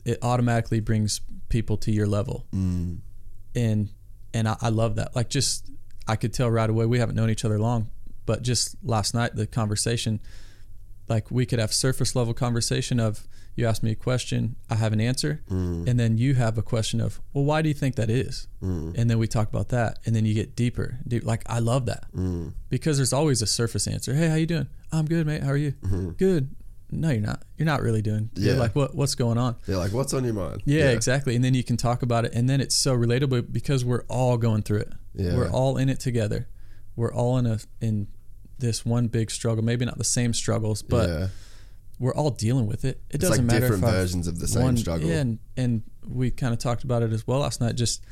it 0.05 0.17
automatically 0.21 0.79
brings 0.79 1.19
people 1.49 1.75
to 1.75 1.91
your 1.91 2.07
level, 2.07 2.45
Mm. 2.55 2.99
and 3.53 3.89
and 4.33 4.47
I, 4.47 4.55
I 4.61 4.69
love 4.69 4.95
that. 4.95 5.13
Like 5.13 5.29
just 5.29 5.69
I 6.07 6.15
could 6.15 6.33
tell 6.33 6.49
right 6.49 6.69
away 6.69 6.85
we 6.85 6.99
haven't 6.99 7.15
known 7.15 7.29
each 7.29 7.43
other 7.43 7.59
long, 7.59 7.89
but 8.25 8.43
just 8.43 8.77
last 8.81 9.13
night 9.13 9.35
the 9.35 9.45
conversation 9.45 10.21
like 11.13 11.29
we 11.29 11.45
could 11.45 11.59
have 11.59 11.71
surface 11.71 12.15
level 12.15 12.33
conversation 12.33 12.99
of 12.99 13.27
you 13.55 13.67
ask 13.67 13.83
me 13.83 13.91
a 13.91 13.95
question 13.95 14.55
i 14.69 14.75
have 14.75 14.93
an 14.93 14.99
answer. 14.99 15.43
Mm. 15.49 15.87
And 15.87 15.99
then 15.99 16.17
you 16.17 16.33
have 16.33 16.57
a 16.57 16.63
question 16.63 16.99
of 16.99 17.21
well 17.33 17.43
why 17.43 17.61
do 17.61 17.69
you 17.69 17.75
think 17.75 17.95
that 17.95 18.09
is? 18.09 18.47
Mm. 18.63 18.97
And 18.97 19.09
then 19.09 19.17
we 19.19 19.27
talk 19.27 19.47
about 19.47 19.69
that. 19.69 19.99
And 20.05 20.15
then 20.15 20.25
you 20.25 20.33
get 20.33 20.55
deeper. 20.55 20.99
Deep, 21.07 21.23
like 21.23 21.43
i 21.45 21.59
love 21.59 21.85
that. 21.85 22.05
Mm. 22.15 22.53
Because 22.69 22.97
there's 22.97 23.13
always 23.13 23.41
a 23.41 23.47
surface 23.47 23.85
answer. 23.87 24.13
Hey 24.15 24.27
how 24.27 24.35
you 24.35 24.47
doing? 24.47 24.67
I'm 24.91 25.05
good 25.05 25.25
mate. 25.27 25.43
How 25.43 25.51
are 25.51 25.57
you? 25.57 25.73
Mm-hmm. 25.73 26.09
Good. 26.11 26.55
No 26.89 27.09
you're 27.09 27.21
not. 27.21 27.43
You're 27.57 27.71
not 27.73 27.81
really 27.81 28.01
doing. 28.01 28.29
Yeah. 28.35 28.53
like 28.53 28.75
what 28.75 28.95
what's 28.95 29.15
going 29.15 29.37
on? 29.37 29.55
They're 29.67 29.77
like, 29.77 29.93
what's 29.93 30.13
on 30.13 30.23
your 30.23 30.33
mind? 30.33 30.63
yeah, 30.65 30.89
exactly. 30.89 31.35
And 31.35 31.43
then 31.45 31.53
you 31.53 31.63
can 31.63 31.77
talk 31.77 32.03
about 32.03 32.25
it, 32.25 32.33
and 32.35 32.47
then 32.49 32.61
it's 32.61 32.75
so 32.75 32.95
relatable 32.95 33.51
because 33.51 33.83
we're 33.83 34.05
all 34.07 34.37
going 34.37 34.63
through 34.63 34.81
it. 34.81 34.93
Yeah. 35.13 35.35
We're 35.35 35.49
all 35.49 35.77
in 35.77 35.89
it 35.89 35.99
together. 35.99 36.47
We're 36.95 37.13
all 37.13 37.37
in 37.39 37.45
a 37.45 37.59
in 37.81 38.07
this 38.59 38.85
one 38.85 39.07
big 39.07 39.31
struggle. 39.31 39.63
Maybe 39.63 39.85
not 39.85 39.97
the 39.97 40.03
same 40.03 40.33
struggles, 40.33 40.81
but 40.81 41.09
yeah. 41.09 41.27
we're 41.99 42.13
all 42.13 42.29
dealing 42.31 42.67
with 42.67 42.85
it. 42.85 43.01
It 43.09 43.15
It's 43.15 43.21
doesn't 43.29 43.45
like 43.47 43.53
matter 43.53 43.67
different 43.73 43.93
versions 43.93 44.27
of 44.27 44.39
the 44.39 44.47
same 44.47 44.63
won- 44.63 44.77
struggle. 44.77 45.09
Yeah, 45.09 45.19
and, 45.19 45.39
and 45.57 45.83
we 46.07 46.31
kind 46.31 46.53
of 46.53 46.59
talked 46.59 46.83
about 46.83 47.03
it 47.03 47.11
as 47.11 47.27
well 47.27 47.39
last 47.39 47.61
night. 47.61 47.75
Just 47.75 48.03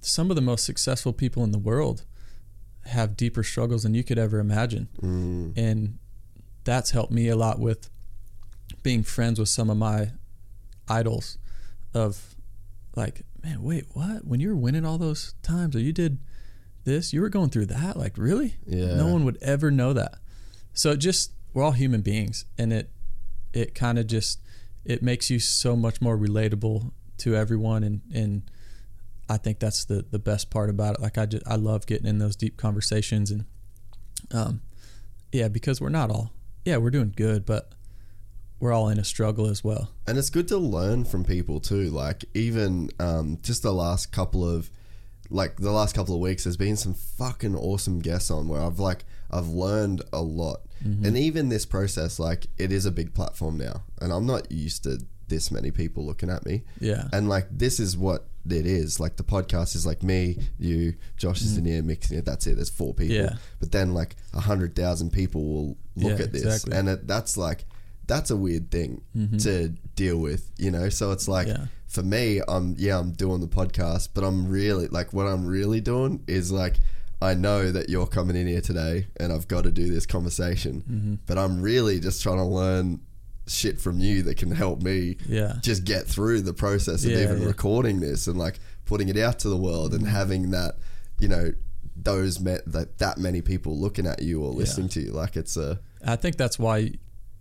some 0.00 0.30
of 0.30 0.36
the 0.36 0.42
most 0.42 0.64
successful 0.64 1.12
people 1.12 1.44
in 1.44 1.50
the 1.50 1.58
world 1.58 2.04
have 2.86 3.16
deeper 3.16 3.42
struggles 3.42 3.82
than 3.84 3.94
you 3.94 4.04
could 4.04 4.18
ever 4.18 4.38
imagine. 4.38 4.88
Mm. 5.00 5.56
And 5.56 5.98
that's 6.64 6.90
helped 6.90 7.12
me 7.12 7.28
a 7.28 7.36
lot 7.36 7.58
with 7.58 7.90
being 8.82 9.02
friends 9.02 9.38
with 9.38 9.48
some 9.48 9.70
of 9.70 9.76
my 9.76 10.10
idols 10.88 11.38
of 11.94 12.34
like, 12.94 13.22
man, 13.42 13.62
wait, 13.62 13.86
what? 13.92 14.26
When 14.26 14.40
you 14.40 14.48
were 14.48 14.56
winning 14.56 14.84
all 14.84 14.98
those 14.98 15.34
times 15.42 15.74
or 15.74 15.80
you 15.80 15.92
did 15.92 16.18
this, 16.84 17.12
you 17.12 17.20
were 17.20 17.28
going 17.28 17.50
through 17.50 17.66
that? 17.66 17.96
Like, 17.96 18.16
really? 18.16 18.56
Yeah. 18.66 18.96
No 18.96 19.08
one 19.08 19.24
would 19.24 19.38
ever 19.42 19.70
know 19.70 19.92
that. 19.92 20.16
So 20.72 20.92
it 20.92 20.98
just 20.98 21.32
we're 21.52 21.62
all 21.62 21.72
human 21.72 22.00
beings 22.00 22.46
and 22.58 22.72
it 22.72 22.90
it 23.52 23.74
kind 23.74 23.98
of 23.98 24.06
just 24.06 24.40
it 24.84 25.02
makes 25.02 25.30
you 25.30 25.38
so 25.38 25.76
much 25.76 26.00
more 26.00 26.18
relatable 26.18 26.90
to 27.18 27.36
everyone 27.36 27.84
and 27.84 28.02
and 28.12 28.42
I 29.28 29.36
think 29.36 29.60
that's 29.60 29.84
the 29.84 30.04
the 30.10 30.18
best 30.18 30.50
part 30.50 30.68
about 30.68 30.96
it. 30.96 31.00
Like 31.00 31.16
I 31.16 31.26
just 31.26 31.46
I 31.46 31.54
love 31.54 31.86
getting 31.86 32.06
in 32.06 32.18
those 32.18 32.34
deep 32.36 32.56
conversations 32.56 33.30
and 33.30 33.44
um 34.32 34.60
yeah, 35.32 35.48
because 35.48 35.80
we're 35.80 35.90
not 35.90 36.10
all 36.10 36.32
yeah, 36.64 36.78
we're 36.78 36.90
doing 36.90 37.12
good, 37.14 37.44
but 37.44 37.72
we're 38.58 38.72
all 38.72 38.88
in 38.88 38.98
a 38.98 39.04
struggle 39.04 39.46
as 39.46 39.62
well. 39.62 39.90
And 40.06 40.16
it's 40.16 40.30
good 40.30 40.48
to 40.48 40.56
learn 40.56 41.04
from 41.04 41.24
people 41.24 41.60
too. 41.60 41.90
Like 41.90 42.24
even 42.34 42.90
um, 42.98 43.38
just 43.42 43.62
the 43.62 43.72
last 43.72 44.12
couple 44.12 44.48
of 44.48 44.70
like 45.34 45.56
the 45.56 45.70
last 45.72 45.94
couple 45.94 46.14
of 46.14 46.20
weeks, 46.20 46.44
there's 46.44 46.56
been 46.56 46.76
some 46.76 46.94
fucking 46.94 47.56
awesome 47.56 47.98
guests 47.98 48.30
on 48.30 48.46
where 48.48 48.60
I've 48.62 48.78
like 48.78 49.04
I've 49.30 49.48
learned 49.48 50.02
a 50.12 50.22
lot. 50.22 50.60
And 51.02 51.16
even 51.16 51.48
this 51.48 51.64
process, 51.64 52.18
like 52.18 52.46
it 52.58 52.70
is 52.70 52.84
a 52.84 52.90
big 52.90 53.14
platform 53.14 53.56
now, 53.56 53.84
and 54.02 54.12
I'm 54.12 54.26
not 54.26 54.52
used 54.52 54.82
to 54.84 54.98
this 55.28 55.50
many 55.50 55.70
people 55.70 56.04
looking 56.04 56.28
at 56.28 56.44
me. 56.44 56.62
Yeah. 56.78 57.08
And 57.10 57.26
like 57.26 57.46
this 57.50 57.80
is 57.80 57.96
what 57.96 58.26
it 58.48 58.66
is. 58.66 59.00
Like 59.00 59.16
the 59.16 59.22
podcast 59.24 59.74
is 59.76 59.86
like 59.86 60.02
me, 60.02 60.36
you, 60.58 60.94
Josh 61.16 61.40
is 61.40 61.56
in 61.56 61.64
here 61.64 61.82
mixing 61.82 62.18
it. 62.18 62.26
That's 62.26 62.46
it. 62.46 62.56
There's 62.56 62.68
four 62.68 62.92
people. 62.92 63.16
Mm. 63.16 63.30
Yeah. 63.30 63.36
But 63.60 63.72
then 63.72 63.94
like 63.94 64.16
a 64.34 64.40
hundred 64.40 64.76
thousand 64.76 65.10
people 65.14 65.42
will 65.42 65.78
look 65.96 66.18
Yeah, 66.18 66.26
at 66.26 66.32
this, 66.32 66.42
exactly. 66.44 66.76
and 66.76 66.88
it, 66.90 67.06
that's 67.06 67.38
like 67.38 67.64
that's 68.06 68.30
a 68.30 68.36
weird 68.36 68.70
thing 68.70 69.00
to 69.40 69.68
deal 69.96 70.18
with, 70.18 70.50
you 70.58 70.70
know. 70.70 70.88
So 70.88 71.12
it's 71.12 71.28
like 71.28 71.46
Mm-hmm. 71.46 71.62
Yeah. 71.62 71.68
for 71.88 72.02
me, 72.02 72.40
I'm 72.48 72.74
yeah, 72.78 72.98
I'm 72.98 73.12
doing 73.12 73.40
the 73.40 73.46
podcast, 73.48 74.08
but 74.14 74.24
I'm 74.24 74.48
really 74.48 74.88
like 74.88 75.12
what 75.12 75.26
I'm 75.26 75.46
really 75.46 75.80
doing 75.80 76.22
is 76.26 76.50
like 76.52 76.76
I 77.22 77.32
know 77.34 77.70
that 77.72 77.88
you're 77.88 78.06
coming 78.06 78.36
in 78.36 78.46
here 78.46 78.60
today, 78.60 79.06
and 79.18 79.32
I've 79.32 79.48
got 79.48 79.64
to 79.64 79.70
do 79.72 79.88
this 79.90 80.04
conversation, 80.06 80.82
Mm-hmm. 80.90 81.14
but 81.26 81.38
I'm 81.38 81.62
really 81.62 81.98
just 82.00 82.22
trying 82.22 82.36
to 82.38 82.44
learn 82.44 83.00
shit 83.46 83.78
from 83.80 83.98
you 84.00 84.22
that 84.22 84.36
can 84.38 84.50
help 84.50 84.82
me 84.82 85.16
Yeah. 85.28 85.56
just 85.62 85.84
get 85.84 86.06
through 86.06 86.40
the 86.42 86.54
process 86.54 87.04
of 87.04 87.10
Yeah, 87.12 87.24
even 87.24 87.42
yeah. 87.42 87.46
recording 87.48 88.00
this 88.00 88.26
and 88.26 88.38
like 88.38 88.58
putting 88.86 89.08
it 89.08 89.18
out 89.18 89.38
to 89.40 89.48
the 89.48 89.56
world 89.56 89.92
Mm-hmm. 89.92 90.04
and 90.06 90.08
having 90.14 90.50
that 90.50 90.76
you 91.18 91.28
know 91.28 91.52
those 91.96 92.40
met 92.40 92.60
that 92.66 92.98
that 92.98 93.18
many 93.18 93.40
people 93.40 93.78
looking 93.78 94.06
at 94.06 94.20
you 94.22 94.42
or 94.42 94.50
listening 94.50 94.88
to 94.88 95.00
you 95.00 95.12
like 95.12 95.36
it's 95.36 95.56
a 95.56 95.78
I 96.04 96.16
think 96.16 96.36
that's 96.36 96.58
why 96.58 96.92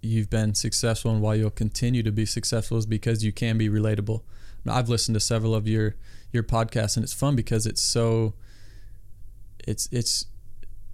you've 0.03 0.29
been 0.29 0.53
successful 0.53 1.11
and 1.11 1.21
why 1.21 1.35
you'll 1.35 1.49
continue 1.49 2.03
to 2.03 2.11
be 2.11 2.25
successful 2.25 2.77
is 2.77 2.85
because 2.85 3.23
you 3.23 3.31
can 3.31 3.57
be 3.57 3.69
relatable. 3.69 4.21
I've 4.67 4.89
listened 4.89 5.15
to 5.15 5.19
several 5.19 5.55
of 5.55 5.67
your 5.67 5.95
your 6.31 6.43
podcasts 6.43 6.95
and 6.97 7.03
it's 7.03 7.13
fun 7.13 7.35
because 7.35 7.65
it's 7.65 7.81
so 7.81 8.33
it's 9.67 9.87
it's 9.91 10.25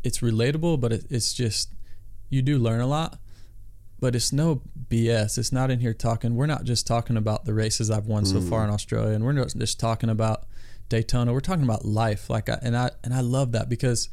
it's 0.03 0.19
relatable, 0.19 0.79
but 0.79 0.93
it, 0.93 1.05
it's 1.09 1.33
just 1.33 1.73
you 2.29 2.41
do 2.41 2.57
learn 2.57 2.81
a 2.81 2.87
lot. 2.87 3.19
But 3.99 4.15
it's 4.15 4.31
no 4.31 4.61
BS. 4.89 5.37
It's 5.37 5.51
not 5.51 5.69
in 5.69 5.79
here 5.79 5.93
talking. 5.93 6.35
We're 6.35 6.45
not 6.45 6.63
just 6.63 6.87
talking 6.87 7.17
about 7.17 7.43
the 7.43 7.53
races 7.53 7.91
I've 7.91 8.07
won 8.07 8.25
so 8.25 8.37
mm-hmm. 8.37 8.49
far 8.49 8.63
in 8.63 8.69
Australia, 8.69 9.13
and 9.13 9.25
we're 9.25 9.33
not 9.33 9.53
just 9.57 9.77
talking 9.77 10.09
about 10.09 10.45
Daytona. 10.87 11.33
We're 11.33 11.41
talking 11.41 11.65
about 11.65 11.83
life. 11.83 12.29
Like, 12.29 12.47
I, 12.47 12.59
and 12.61 12.77
I 12.77 12.91
and 13.03 13.13
I 13.13 13.19
love 13.19 13.51
that 13.51 13.67
because 13.67 14.07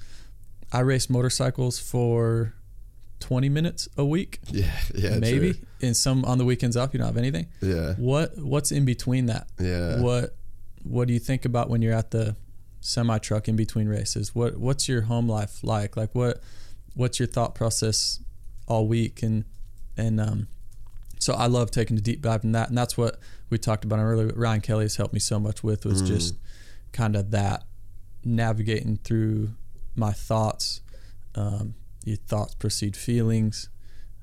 I 0.72 0.80
race 0.80 1.08
motorcycles 1.08 1.78
for 1.78 2.54
20 3.20 3.48
minutes 3.48 3.88
a 3.96 4.04
week, 4.04 4.38
yeah 4.50 4.70
yeah 4.94 5.18
maybe. 5.18 5.54
true. 5.54 5.62
And 5.82 5.96
some 5.96 6.24
on 6.24 6.38
the 6.38 6.44
weekends 6.44 6.76
off, 6.76 6.92
you 6.92 6.98
don't 6.98 7.06
have 7.08 7.16
anything. 7.16 7.46
yeah 7.60 7.94
What 7.94 8.36
what's 8.38 8.72
in 8.72 8.84
between 8.84 9.26
that? 9.26 9.48
Yeah. 9.58 10.00
What 10.00 10.36
what 10.82 11.08
do 11.08 11.14
you 11.14 11.18
think 11.18 11.44
about 11.44 11.68
when 11.68 11.82
you're 11.82 11.94
at 11.94 12.10
the 12.10 12.36
semi 12.80 13.18
truck 13.18 13.48
in 13.48 13.56
between 13.56 13.88
races? 13.88 14.34
What 14.34 14.56
what's 14.58 14.88
your 14.88 15.02
home 15.02 15.28
life 15.28 15.62
like? 15.64 15.96
Like 15.96 16.14
what 16.14 16.40
what's 16.94 17.18
your 17.18 17.26
thought 17.26 17.54
process 17.54 18.20
all 18.66 18.86
week 18.86 19.22
and 19.22 19.44
and 19.96 20.20
um 20.20 20.48
so 21.18 21.34
I 21.34 21.46
love 21.46 21.70
taking 21.70 21.96
a 21.96 22.00
deep 22.00 22.20
dive 22.22 22.44
in 22.44 22.52
that 22.52 22.68
and 22.68 22.76
that's 22.76 22.96
what 22.96 23.18
we 23.50 23.58
talked 23.58 23.84
about 23.84 23.98
earlier. 23.98 24.28
Ryan 24.34 24.60
Kelly 24.60 24.84
has 24.84 24.96
helped 24.96 25.14
me 25.14 25.20
so 25.20 25.38
much 25.40 25.62
with 25.62 25.84
was 25.84 26.02
just 26.02 26.34
kind 26.92 27.16
of 27.16 27.30
that 27.30 27.64
navigating 28.24 28.98
through 28.98 29.50
my 29.94 30.12
thoughts. 30.12 30.80
Um, 31.34 31.74
your 32.06 32.16
thoughts 32.16 32.54
precede 32.54 32.96
feelings. 32.96 33.68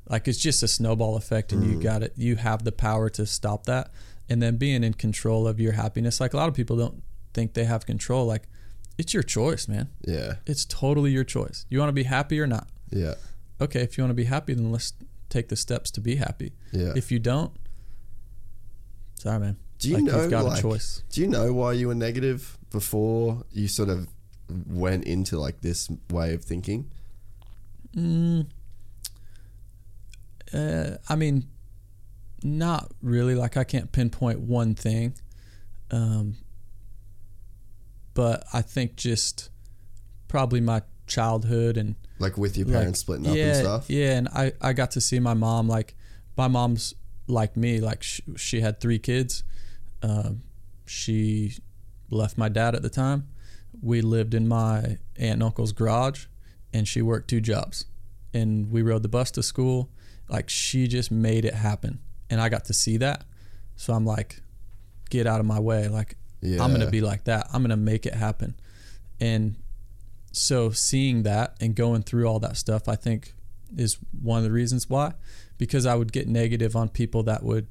Like 0.10 0.28
it's 0.28 0.40
just 0.40 0.64
a 0.64 0.68
snowball 0.68 1.16
effect, 1.16 1.52
and 1.52 1.64
you 1.64 1.78
mm. 1.78 1.84
got 1.84 2.02
it. 2.02 2.14
You 2.16 2.38
have 2.38 2.64
the 2.64 2.72
power 2.72 3.10
to 3.12 3.26
stop 3.26 3.66
that, 3.66 3.92
and 4.30 4.42
then 4.42 4.58
being 4.58 4.84
in 4.84 4.94
control 4.94 5.48
of 5.48 5.60
your 5.60 5.74
happiness. 5.74 6.20
Like 6.20 6.34
a 6.34 6.38
lot 6.38 6.50
of 6.50 6.56
people 6.56 6.78
don't 6.78 7.04
think 7.34 7.54
they 7.54 7.66
have 7.66 7.86
control. 7.86 8.26
Like 8.26 8.44
it's 8.98 9.14
your 9.14 9.24
choice, 9.24 9.68
man. 9.68 9.90
yeah 10.06 10.36
It's 10.46 10.66
totally 10.66 11.12
your 11.12 11.24
choice. 11.24 11.66
You 11.70 11.80
want 11.80 11.90
to 11.90 11.94
be 11.94 12.04
happy 12.04 12.40
or 12.40 12.48
not? 12.48 12.68
yeah 12.90 13.16
Okay, 13.62 13.82
if 13.82 13.98
you 13.98 14.04
want 14.04 14.12
to 14.12 14.16
be 14.16 14.26
happy, 14.26 14.54
then 14.54 14.72
let's 14.72 14.94
take 15.30 15.48
the 15.50 15.56
steps 15.56 15.90
to 15.92 16.02
be 16.02 16.16
happy. 16.16 16.54
Yeah. 16.72 16.94
If 16.96 17.12
you 17.12 17.20
don't, 17.20 17.54
sorry, 19.16 19.40
man. 19.40 19.58
do 19.80 19.90
you 19.90 19.96
like, 19.96 20.04
know 20.04 20.22
you've 20.22 20.32
got 20.32 20.46
like, 20.46 20.60
a 20.60 20.62
choice. 20.62 21.04
do 21.12 21.22
you 21.22 21.28
know 21.28 21.54
why 21.54 21.74
you 21.74 21.88
were 21.88 21.96
negative 21.96 22.58
before 22.72 23.44
you 23.52 23.68
sort 23.68 23.90
of 23.90 24.08
went 24.68 25.06
into 25.06 25.40
like 25.40 25.62
this 25.62 25.90
way 26.10 26.34
of 26.34 26.44
thinking 26.44 26.92
Mm, 27.96 28.48
uh, 30.54 30.98
I 31.08 31.16
mean, 31.16 31.48
not 32.44 32.92
really. 33.02 33.36
Like 33.36 33.58
I 33.58 33.64
can't 33.64 33.92
pinpoint 33.92 34.40
one 34.40 34.76
thing, 34.76 35.16
um, 35.92 36.38
but 38.14 38.44
I 38.54 38.62
think 38.62 38.96
just 38.96 39.50
probably 40.28 40.62
my 40.62 40.82
childhood 41.06 41.78
and 41.78 41.96
like 42.20 42.38
with 42.38 42.58
your 42.58 42.66
like, 42.68 42.76
parents 42.76 43.00
splitting 43.00 43.28
up 43.28 43.36
yeah, 43.36 43.44
and 43.44 43.56
stuff 43.56 43.90
Yeah, 43.90 44.18
and 44.18 44.28
I 44.30 44.54
I 44.62 44.74
got 44.74 44.92
to 44.92 45.02
see 45.02 45.20
my 45.20 45.34
mom 45.34 45.68
like 45.68 45.96
my 46.38 46.48
mom's 46.48 46.96
like 47.28 47.56
me. 47.58 47.80
Like 47.80 48.04
she, 48.04 48.24
she 48.38 48.62
had 48.62 48.80
three 48.80 49.00
kids. 49.00 49.44
Um, 50.02 50.44
she 50.86 51.54
left 52.10 52.38
my 52.38 52.50
dad 52.50 52.76
at 52.76 52.82
the 52.82 52.90
time. 52.90 53.28
We 53.82 54.02
lived 54.02 54.34
in 54.34 54.48
my 54.48 54.78
aunt 54.78 55.00
and 55.18 55.44
uncle's 55.44 55.72
garage, 55.72 56.26
and 56.74 56.88
she 56.88 57.02
worked 57.02 57.30
two 57.30 57.42
jobs. 57.42 57.86
And 58.34 58.72
we 58.72 58.82
rode 58.82 59.04
the 59.04 59.10
bus 59.10 59.30
to 59.32 59.44
school. 59.44 59.90
Like 60.30 60.50
she 60.50 60.88
just 60.88 61.12
made 61.12 61.46
it 61.46 61.54
happen, 61.54 62.00
and 62.30 62.42
I 62.42 62.50
got 62.50 62.66
to 62.66 62.74
see 62.74 62.98
that. 62.98 63.26
So 63.76 63.94
I'm 63.94 64.06
like, 64.06 64.42
get 65.10 65.28
out 65.28 65.40
of 65.40 65.46
my 65.46 65.60
way. 65.60 65.88
Like 65.88 66.16
I'm 66.64 66.72
gonna 66.72 66.90
be 66.90 67.02
like 67.02 67.26
that. 67.26 67.48
I'm 67.54 67.62
gonna 67.62 67.78
make 67.78 68.06
it 68.06 68.16
happen. 68.16 68.56
And 69.20 69.56
so 70.32 70.72
seeing 70.72 71.24
that 71.24 71.56
and 71.62 71.76
going 71.76 72.02
through 72.04 72.26
all 72.26 72.40
that 72.40 72.58
stuff, 72.58 72.88
I 72.88 72.96
think 72.96 73.34
is 73.78 73.98
one 74.22 74.40
of 74.40 74.44
the 74.44 74.52
reasons 74.52 74.90
why. 74.90 75.14
Because 75.58 75.86
I 75.86 75.96
would 75.96 76.12
get 76.12 76.28
negative 76.28 76.76
on 76.76 76.90
people 76.90 77.24
that 77.24 77.44
would 77.44 77.68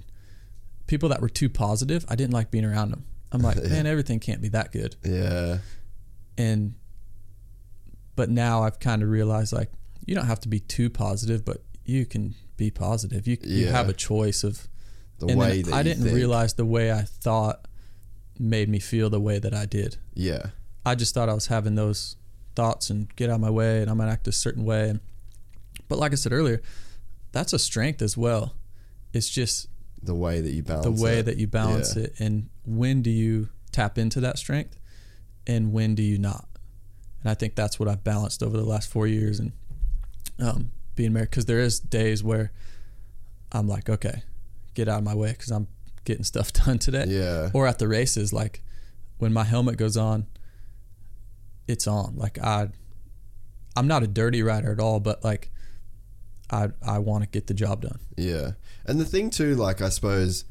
people 0.86 1.08
that 1.08 1.20
were 1.20 1.28
too 1.28 1.48
positive. 1.48 2.04
I 2.08 2.14
didn't 2.16 2.32
like 2.32 2.50
being 2.50 2.64
around 2.64 2.90
them. 2.90 3.04
I'm 3.32 3.40
like, 3.40 3.56
man, 3.62 3.86
everything 3.86 4.20
can't 4.20 4.40
be 4.40 4.48
that 4.50 4.72
good. 4.72 4.96
yeah 5.04 5.58
And 6.36 6.74
but 8.16 8.30
now 8.30 8.62
I've 8.62 8.78
kind 8.80 9.02
of 9.02 9.08
realized 9.08 9.52
like 9.52 9.70
you 10.06 10.14
don't 10.14 10.26
have 10.26 10.40
to 10.40 10.48
be 10.48 10.60
too 10.60 10.90
positive, 10.90 11.44
but 11.44 11.62
you 11.84 12.06
can 12.06 12.34
be 12.56 12.70
positive. 12.70 13.26
You 13.26 13.38
you 13.42 13.66
have 13.68 13.88
a 13.88 13.92
choice 13.92 14.44
of 14.44 14.68
the 15.18 15.26
and 15.28 15.38
way 15.38 15.62
that 15.62 15.72
I 15.72 15.82
didn't 15.82 16.04
think. 16.04 16.14
realize 16.16 16.54
the 16.54 16.64
way 16.64 16.92
I 16.92 17.02
thought 17.02 17.66
made 18.38 18.68
me 18.68 18.78
feel 18.80 19.10
the 19.10 19.20
way 19.20 19.38
that 19.38 19.54
I 19.54 19.66
did. 19.66 19.96
yeah 20.14 20.46
I 20.84 20.94
just 20.96 21.14
thought 21.14 21.28
I 21.28 21.34
was 21.34 21.46
having 21.46 21.76
those 21.76 22.16
thoughts 22.56 22.90
and 22.90 23.14
get 23.14 23.30
out 23.30 23.34
of 23.36 23.40
my 23.40 23.50
way 23.50 23.80
and 23.82 23.88
I'm 23.90 23.98
gonna 23.98 24.10
act 24.10 24.26
a 24.26 24.32
certain 24.32 24.64
way. 24.64 24.98
But 25.88 25.98
like 25.98 26.12
I 26.12 26.16
said 26.16 26.32
earlier, 26.32 26.60
that's 27.30 27.52
a 27.52 27.58
strength 27.58 28.02
as 28.02 28.16
well. 28.16 28.54
It's 29.12 29.28
just 29.28 29.68
the 30.02 30.14
way 30.14 30.40
that 30.40 30.50
you 30.52 30.62
balance 30.64 30.84
the 30.84 30.90
way 31.04 31.18
it. 31.18 31.26
that 31.26 31.36
you 31.36 31.46
balance 31.46 31.94
Yeah. 31.96 32.04
it 32.04 32.14
and 32.18 32.48
when 32.64 33.02
do 33.02 33.10
you 33.10 33.48
tap 33.70 33.96
into 33.98 34.18
that 34.20 34.38
strength 34.38 34.76
and 35.46 35.72
when 35.72 35.94
do 35.94 36.02
you 36.02 36.18
not. 36.18 36.48
And 37.22 37.30
I 37.30 37.34
think 37.34 37.54
that's 37.54 37.78
what 37.78 37.88
I've 37.88 38.04
balanced 38.04 38.42
over 38.42 38.56
the 38.56 38.64
last 38.64 38.90
four 38.90 39.06
years 39.06 39.38
and 39.38 39.52
um, 40.40 40.72
being 40.96 41.12
married 41.12 41.30
because 41.30 41.46
there 41.46 41.60
is 41.60 41.78
days 41.78 42.22
where 42.22 42.52
I'm 43.52 43.68
like, 43.68 43.88
okay, 43.88 44.22
get 44.74 44.88
out 44.88 44.98
of 44.98 45.04
my 45.04 45.14
way 45.14 45.32
because 45.32 45.50
I'm 45.50 45.68
getting 46.04 46.24
stuff 46.24 46.52
done 46.64 46.78
today. 46.78 47.04
Yeah. 47.08 47.50
Or 47.52 47.66
at 47.66 47.78
the 47.78 47.88
races 47.88 48.32
like 48.32 48.62
when 49.18 49.32
my 49.32 49.44
helmet 49.44 49.76
goes 49.76 49.96
on 49.96 50.26
it's 51.68 51.86
on. 51.86 52.16
Like 52.16 52.38
i 52.38 52.68
i'm 53.74 53.86
not 53.86 54.02
a 54.02 54.06
dirty 54.06 54.42
rider 54.42 54.70
at 54.70 54.78
all 54.78 55.00
but 55.00 55.24
like 55.24 55.50
i 56.50 56.68
i 56.86 56.98
want 56.98 57.24
to 57.24 57.30
get 57.30 57.46
the 57.46 57.54
job 57.54 57.82
done. 57.82 57.98
Yeah, 58.16 58.52
and 58.84 59.00
the 59.00 59.04
thing 59.04 59.30
too, 59.30 59.54
like 59.54 59.80
I 59.80 59.88
suppose, 59.88 60.44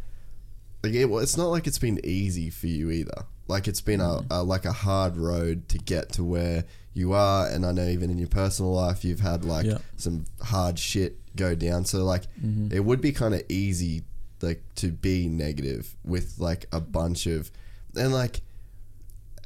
like 0.83 0.93
it, 0.93 1.05
well, 1.05 1.19
it's 1.19 1.37
not 1.37 1.47
like 1.47 1.67
it's 1.67 1.79
been 1.79 1.99
easy 2.03 2.49
for 2.49 2.67
you 2.67 2.89
either. 2.89 3.25
Like 3.47 3.67
it's 3.67 3.81
been 3.81 3.99
Mm. 3.99 4.25
a, 4.29 4.35
a 4.35 4.43
like 4.43 4.65
a 4.65 4.71
hard 4.71 5.17
road 5.17 5.67
to 5.69 5.77
get 5.77 6.11
to 6.13 6.23
where 6.23 6.63
you 6.93 7.13
are, 7.13 7.47
and 7.47 7.65
I 7.65 7.71
know 7.71 7.87
even 7.87 8.09
in 8.09 8.17
your 8.17 8.27
personal 8.27 8.73
life 8.73 9.03
you've 9.05 9.19
had 9.21 9.43
like 9.45 9.65
Yeah. 9.65 9.77
some 9.97 10.25
hard 10.41 10.77
shit 10.79 11.17
go 11.35 11.55
down. 11.55 11.85
So 11.85 12.03
like 12.03 12.23
Mm-hmm. 12.43 12.73
it 12.73 12.83
would 12.85 13.01
be 13.01 13.11
kind 13.11 13.33
of 13.33 13.43
easy 13.49 14.03
like 14.41 14.61
to 14.75 14.87
be 14.91 15.27
negative 15.27 15.95
with 16.03 16.35
like 16.39 16.65
a 16.71 16.79
bunch 16.81 17.27
of 17.27 17.51
and 17.95 18.11
like 18.13 18.41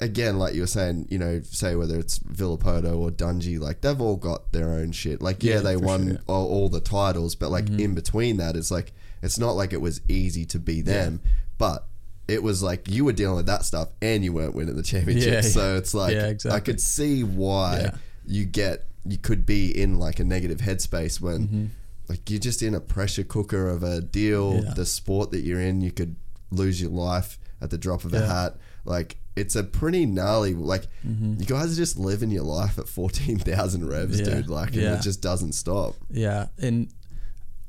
again, 0.01 0.37
like 0.37 0.53
you 0.53 0.61
were 0.61 0.67
saying, 0.67 1.07
you 1.09 1.17
know, 1.17 1.41
say 1.41 1.75
whether 1.75 1.97
it's 1.97 2.19
Villopoto 2.19 2.97
or 2.97 3.11
Dungey, 3.11 3.59
like 3.59 3.81
they've 3.81 3.99
all 4.01 4.17
got 4.17 4.51
their 4.51 4.69
own 4.71 4.91
shit. 4.91 5.21
Like, 5.21 5.41
yeah, 5.43 5.55
Yeah, 5.55 5.59
they 5.61 5.77
won 5.77 6.03
sure. 6.05 6.13
Mm-hmm. 6.15 6.31
all, 6.31 6.47
all 6.47 6.69
the 6.69 6.81
titles, 6.81 7.35
but 7.35 7.49
like 7.49 7.69
in 7.69 7.95
between 7.95 8.37
that, 8.37 8.55
it's 8.55 8.71
like 8.71 8.91
it's 9.21 9.39
not 9.39 9.51
like 9.51 9.71
it 9.73 9.79
was 9.81 10.01
easy 10.09 10.45
to 10.47 10.59
be 10.59 10.81
them, 10.81 11.21
but 11.57 11.87
it 12.27 12.41
was 12.43 12.63
like 12.63 12.87
you 12.89 13.05
were 13.05 13.13
dealing 13.13 13.35
with 13.37 13.45
that 13.47 13.65
stuff 13.65 13.89
and 14.01 14.23
you 14.23 14.33
weren't 14.33 14.55
winning 14.55 14.75
the 14.75 14.83
championship. 14.83 15.31
Yeah, 15.33 15.41
so 15.41 15.75
it's 15.75 15.93
like 15.93 16.13
Yeah, 16.13 16.33
I 16.51 16.59
could 16.59 16.81
see 16.81 17.23
why 17.23 17.79
Yeah. 17.79 17.91
you 18.25 18.45
get 18.45 18.85
you 19.07 19.17
could 19.17 19.45
be 19.45 19.69
in 19.79 19.99
like 19.99 20.19
a 20.19 20.23
negative 20.23 20.59
headspace 20.59 21.19
when. 21.21 21.39
Mm-hmm. 21.47 21.65
Like 22.07 22.29
you're 22.29 22.39
just 22.39 22.61
in 22.61 22.75
a 22.75 22.79
pressure 22.79 23.23
cooker 23.23 23.67
of 23.67 23.81
a 23.81 23.99
deal. 23.99 24.61
The 24.75 24.85
sport 24.85 25.31
that 25.31 25.39
you're 25.41 25.59
in, 25.59 25.81
you 25.81 25.91
could 25.91 26.15
lose 26.51 26.79
your 26.79 26.91
life 26.91 27.39
at 27.61 27.71
the 27.71 27.79
drop 27.79 28.03
of 28.05 28.13
a 28.13 28.23
hat. 28.23 28.57
Like 28.85 29.17
it's 29.35 29.55
a 29.55 29.63
pretty 29.63 30.05
gnarly. 30.05 30.53
Like 30.53 30.83
Mm-hmm. 31.03 31.39
you 31.39 31.45
guys 31.47 31.73
are 31.73 31.75
just 31.75 31.97
living 31.97 32.29
your 32.29 32.43
life 32.43 32.77
at 32.77 32.87
fourteen 32.87 33.39
thousand 33.39 33.87
revs, 33.87 34.19
Yeah. 34.19 34.35
dude. 34.35 34.49
Like 34.49 34.73
and 34.75 34.83
it 34.83 35.01
just 35.01 35.21
doesn't 35.23 35.53
stop. 35.53 35.95
Yeah, 36.11 36.47
and 36.59 36.89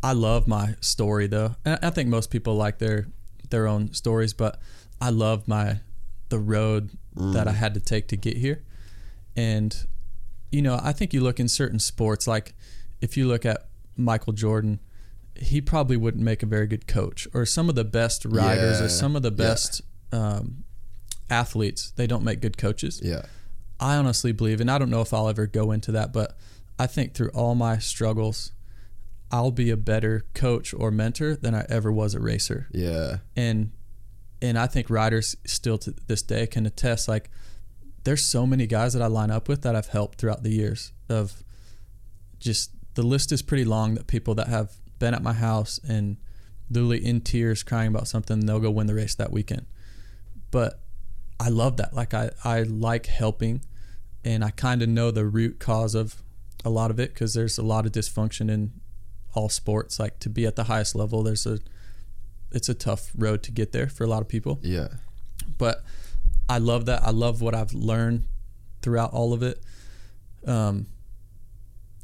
I 0.02 0.12
love 0.12 0.46
my 0.46 0.74
story 0.82 1.28
though. 1.28 1.56
And 1.64 1.78
I 1.82 1.88
think 1.88 2.10
most 2.10 2.28
people 2.30 2.56
like 2.56 2.76
their 2.76 3.06
their 3.50 3.66
own 3.66 3.92
stories, 3.92 4.32
but 4.32 4.60
I 5.00 5.10
love 5.10 5.46
my 5.48 5.80
the 6.28 6.38
road 6.38 6.90
that 7.14 7.46
I 7.48 7.52
had 7.52 7.72
to 7.74 7.80
take 7.80 8.08
to 8.08 8.16
get 8.16 8.36
here. 8.36 8.62
And 9.36 9.86
you 10.50 10.62
know, 10.62 10.78
I 10.82 10.92
think 10.92 11.12
you 11.12 11.20
look 11.22 11.38
in 11.40 11.48
certain 11.48 11.78
sports 11.78 12.26
like 12.26 12.54
if 13.00 13.16
you 13.16 13.26
look 13.28 13.44
at 13.44 13.66
Michael 13.96 14.32
Jordan, 14.32 14.80
he 15.34 15.60
probably 15.60 15.96
wouldn't 15.96 16.22
make 16.24 16.42
a 16.42 16.46
very 16.46 16.66
good 16.66 16.86
coach 16.86 17.26
or 17.34 17.44
some 17.46 17.68
of 17.68 17.74
the 17.74 17.84
best 17.84 18.24
riders 18.24 18.78
Yeah. 18.78 18.86
or 18.86 18.88
some 18.88 19.16
of 19.16 19.22
the 19.22 19.30
Yeah. 19.30 19.36
best 19.36 19.82
um, 20.12 20.64
athletes, 21.28 21.90
they 21.96 22.06
don't 22.06 22.22
make 22.24 22.40
good 22.40 22.56
coaches. 22.56 23.00
Yeah, 23.02 23.22
I 23.80 23.96
honestly 23.96 24.32
believe, 24.32 24.60
and 24.60 24.70
I 24.70 24.78
don't 24.78 24.88
know 24.90 25.00
if 25.02 25.12
I'll 25.12 25.28
ever 25.28 25.46
go 25.46 25.72
into 25.72 25.92
that, 25.92 26.12
but 26.12 26.36
I 26.78 26.86
think 26.86 27.14
through 27.14 27.30
all 27.30 27.54
my 27.54 27.78
struggles, 27.78 28.52
I'll 29.36 29.50
be 29.50 29.70
a 29.70 29.76
better 29.76 30.24
coach 30.32 30.72
or 30.72 30.90
mentor 30.90 31.36
than 31.36 31.54
I 31.54 31.66
ever 31.68 31.92
was 31.92 32.14
a 32.14 32.20
racer. 32.20 32.68
yeah, 32.72 33.18
And 33.36 33.72
and 34.40 34.58
I 34.58 34.66
think 34.66 34.88
riders 34.88 35.36
still 35.44 35.76
to 35.78 35.94
this 36.06 36.22
day 36.22 36.46
can 36.46 36.64
attest 36.66 37.06
like 37.08 37.30
there's 38.04 38.24
so 38.24 38.46
many 38.46 38.66
guys 38.66 38.92
that 38.94 39.02
I 39.02 39.08
line 39.08 39.30
up 39.30 39.46
with 39.48 39.60
that 39.62 39.74
I've 39.76 39.88
helped 39.88 40.18
throughout 40.18 40.42
the 40.42 40.50
years 40.50 40.92
of 41.08 41.42
just 42.38 42.70
the 42.94 43.02
list 43.02 43.30
is 43.32 43.42
pretty 43.42 43.64
long 43.64 43.94
that 43.94 44.06
people 44.06 44.34
that 44.36 44.48
have 44.48 44.72
been 44.98 45.12
at 45.12 45.22
my 45.22 45.32
house 45.34 45.78
and 45.86 46.16
literally 46.70 47.04
in 47.04 47.20
tears 47.20 47.62
crying 47.62 47.88
about 47.88 48.08
something 48.08 48.40
they'll 48.40 48.60
go 48.60 48.70
win 48.70 48.86
the 48.86 48.94
race 48.94 49.14
that 49.16 49.32
weekend. 49.32 49.66
But 50.50 50.80
I 51.38 51.48
love 51.50 51.76
that. 51.76 51.92
Like 51.92 52.14
I, 52.14 52.30
I 52.44 52.62
like 52.62 53.06
helping 53.06 53.62
and 54.24 54.42
I 54.44 54.50
kind 54.50 54.80
of 54.82 54.88
know 54.88 55.10
the 55.10 55.26
root 55.26 55.58
cause 55.58 55.94
of 55.94 56.22
a 56.64 56.70
lot 56.70 56.90
of 56.90 56.98
it 56.98 57.12
because 57.12 57.34
there's 57.34 57.58
a 57.58 57.62
lot 57.62 57.84
of 57.86 57.92
dysfunction 57.92 58.50
in 58.50 58.72
all 59.36 59.48
sports 59.48 60.00
like 60.00 60.18
to 60.18 60.28
be 60.28 60.46
at 60.46 60.56
the 60.56 60.64
highest 60.64 60.94
level 60.94 61.22
there's 61.22 61.46
a 61.46 61.58
it's 62.50 62.68
a 62.68 62.74
tough 62.74 63.12
road 63.16 63.42
to 63.42 63.52
get 63.52 63.72
there 63.72 63.88
for 63.88 64.02
a 64.04 64.06
lot 64.06 64.22
of 64.22 64.28
people 64.28 64.58
yeah, 64.62 64.88
but 65.58 65.84
I 66.48 66.58
love 66.58 66.86
that. 66.86 67.02
I 67.02 67.10
love 67.10 67.40
what 67.40 67.54
I've 67.54 67.72
learned 67.72 68.26
throughout 68.82 69.12
all 69.12 69.32
of 69.32 69.42
it. 69.42 69.60
Um, 70.46 70.86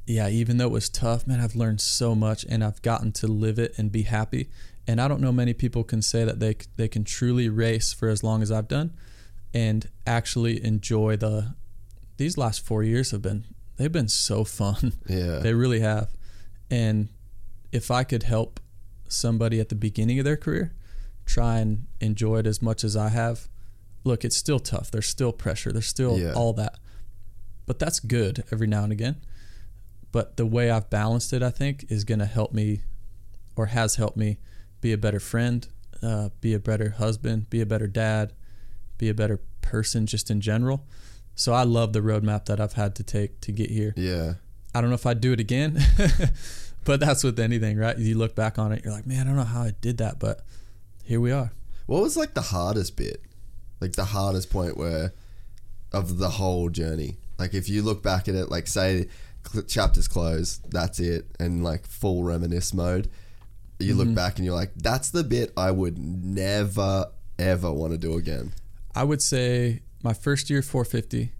yeah, 0.06 0.28
even 0.28 0.56
though 0.56 0.66
it 0.66 0.72
was 0.72 0.88
tough, 0.88 1.26
man, 1.26 1.40
I've 1.40 1.54
learned 1.54 1.80
so 1.80 2.14
much 2.14 2.44
and 2.48 2.64
I've 2.64 2.82
gotten 2.82 3.12
to 3.12 3.28
live 3.28 3.58
it 3.58 3.72
and 3.78 3.92
be 3.92 4.02
happy. 4.02 4.48
And 4.86 5.00
I 5.00 5.06
don't 5.06 5.20
know 5.20 5.30
many 5.30 5.54
people 5.54 5.84
can 5.84 6.02
say 6.02 6.24
that 6.24 6.40
they 6.40 6.56
they 6.76 6.88
can 6.88 7.04
truly 7.04 7.48
race 7.48 7.92
for 7.92 8.08
as 8.08 8.24
long 8.24 8.42
as 8.42 8.50
I've 8.50 8.66
done 8.66 8.92
and 9.54 9.88
actually 10.06 10.64
enjoy 10.64 11.16
the 11.16 11.54
these 12.16 12.36
last 12.36 12.66
4 12.66 12.82
years 12.82 13.12
have 13.12 13.22
been 13.22 13.44
they've 13.76 13.92
been 13.92 14.08
so 14.08 14.42
fun. 14.44 14.94
yeah. 15.08 15.38
They 15.42 15.54
really 15.54 15.80
have. 15.80 16.10
And 16.68 17.10
if 17.72 17.90
I 17.90 18.04
could 18.04 18.22
help 18.24 18.60
somebody 19.08 19.58
at 19.60 19.68
the 19.68 19.74
beginning 19.74 20.18
of 20.18 20.24
their 20.24 20.36
career 20.36 20.72
try 21.26 21.58
and 21.58 21.86
enjoy 22.00 22.38
it 22.38 22.46
as 22.46 22.60
much 22.62 22.84
as 22.84 22.96
I 22.96 23.08
have, 23.08 23.48
look, 24.04 24.24
it's 24.24 24.36
still 24.36 24.58
tough. 24.58 24.90
There's 24.90 25.06
still 25.06 25.32
pressure. 25.32 25.72
There's 25.72 25.86
still 25.86 26.18
Yeah. 26.18 26.32
all 26.32 26.52
that. 26.54 26.78
But 27.66 27.78
that's 27.78 28.00
good 28.00 28.44
every 28.52 28.66
now 28.66 28.82
and 28.84 28.92
again. 28.92 29.16
But 30.10 30.36
the 30.36 30.44
way 30.46 30.70
I've 30.70 30.90
balanced 30.90 31.32
it, 31.32 31.42
I 31.42 31.50
think, 31.50 31.86
is 31.88 32.04
going 32.04 32.18
to 32.18 32.26
help 32.26 32.52
me 32.52 32.82
or 33.56 33.66
has 33.66 33.94
helped 33.96 34.16
me 34.16 34.38
be 34.80 34.92
a 34.92 34.98
better 34.98 35.20
friend, 35.20 35.66
uh, 36.02 36.30
be 36.40 36.52
a 36.54 36.58
better 36.58 36.90
husband, 36.90 37.48
be 37.48 37.60
a 37.60 37.66
better 37.66 37.86
dad, 37.86 38.32
be 38.98 39.08
a 39.08 39.14
better 39.14 39.40
person 39.62 40.06
just 40.06 40.30
in 40.30 40.40
general. 40.40 40.84
So 41.34 41.52
I 41.54 41.62
love 41.62 41.92
the 41.92 42.00
roadmap 42.00 42.44
that 42.46 42.60
I've 42.60 42.74
had 42.74 42.94
to 42.96 43.02
take 43.04 43.40
to 43.42 43.52
get 43.52 43.70
here. 43.70 43.94
yeah. 43.96 44.34
I 44.74 44.80
don't 44.80 44.88
know 44.90 44.94
if 44.94 45.04
I'd 45.06 45.20
do 45.20 45.32
it 45.32 45.40
again, 45.40 45.78
but 46.84 47.00
that's 47.00 47.24
with 47.24 47.38
anything, 47.38 47.76
right? 47.76 47.96
You 47.98 48.16
look 48.16 48.34
back 48.34 48.58
on 48.58 48.72
it, 48.72 48.84
you're 48.84 48.92
like, 48.92 49.06
man, 49.06 49.22
I 49.22 49.24
don't 49.24 49.36
know 49.36 49.44
how 49.44 49.62
I 49.62 49.74
did 49.80 49.98
that, 49.98 50.18
but 50.18 50.40
here 51.04 51.20
we 51.20 51.32
are. 51.32 51.52
What 51.86 52.02
was 52.02 52.16
like 52.16 52.34
the 52.34 52.42
hardest 52.42 52.96
bit? 52.96 53.22
Like 53.80 53.92
the 53.92 54.04
hardest 54.04 54.50
point 54.50 54.76
where 54.76 55.12
of 55.92 56.18
the 56.18 56.30
whole 56.30 56.68
journey? 56.68 57.16
Like 57.38 57.54
if 57.54 57.68
you 57.68 57.82
look 57.82 58.02
back 58.02 58.28
at 58.28 58.34
it, 58.34 58.50
like 58.50 58.66
say 58.66 59.08
cl- 59.50 59.64
chapters 59.64 60.08
closed, 60.08 60.70
that's 60.70 61.00
it, 61.00 61.26
and 61.40 61.64
like 61.64 61.86
full 61.86 62.22
reminisce 62.22 62.72
mode. 62.72 63.10
You 63.78 63.94
look 63.94 64.06
mm-hmm. 64.06 64.14
back 64.14 64.36
and 64.36 64.44
you're 64.46 64.54
like, 64.54 64.70
that's 64.76 65.10
the 65.10 65.24
bit 65.24 65.52
I 65.56 65.72
would 65.72 65.98
never 65.98 67.06
ever 67.38 67.72
want 67.72 67.92
to 67.92 67.98
do 67.98 68.16
again. 68.16 68.52
I 68.94 69.04
would 69.04 69.22
say 69.22 69.82
my 70.02 70.12
first 70.12 70.50
year 70.50 70.62
450, 70.62 71.32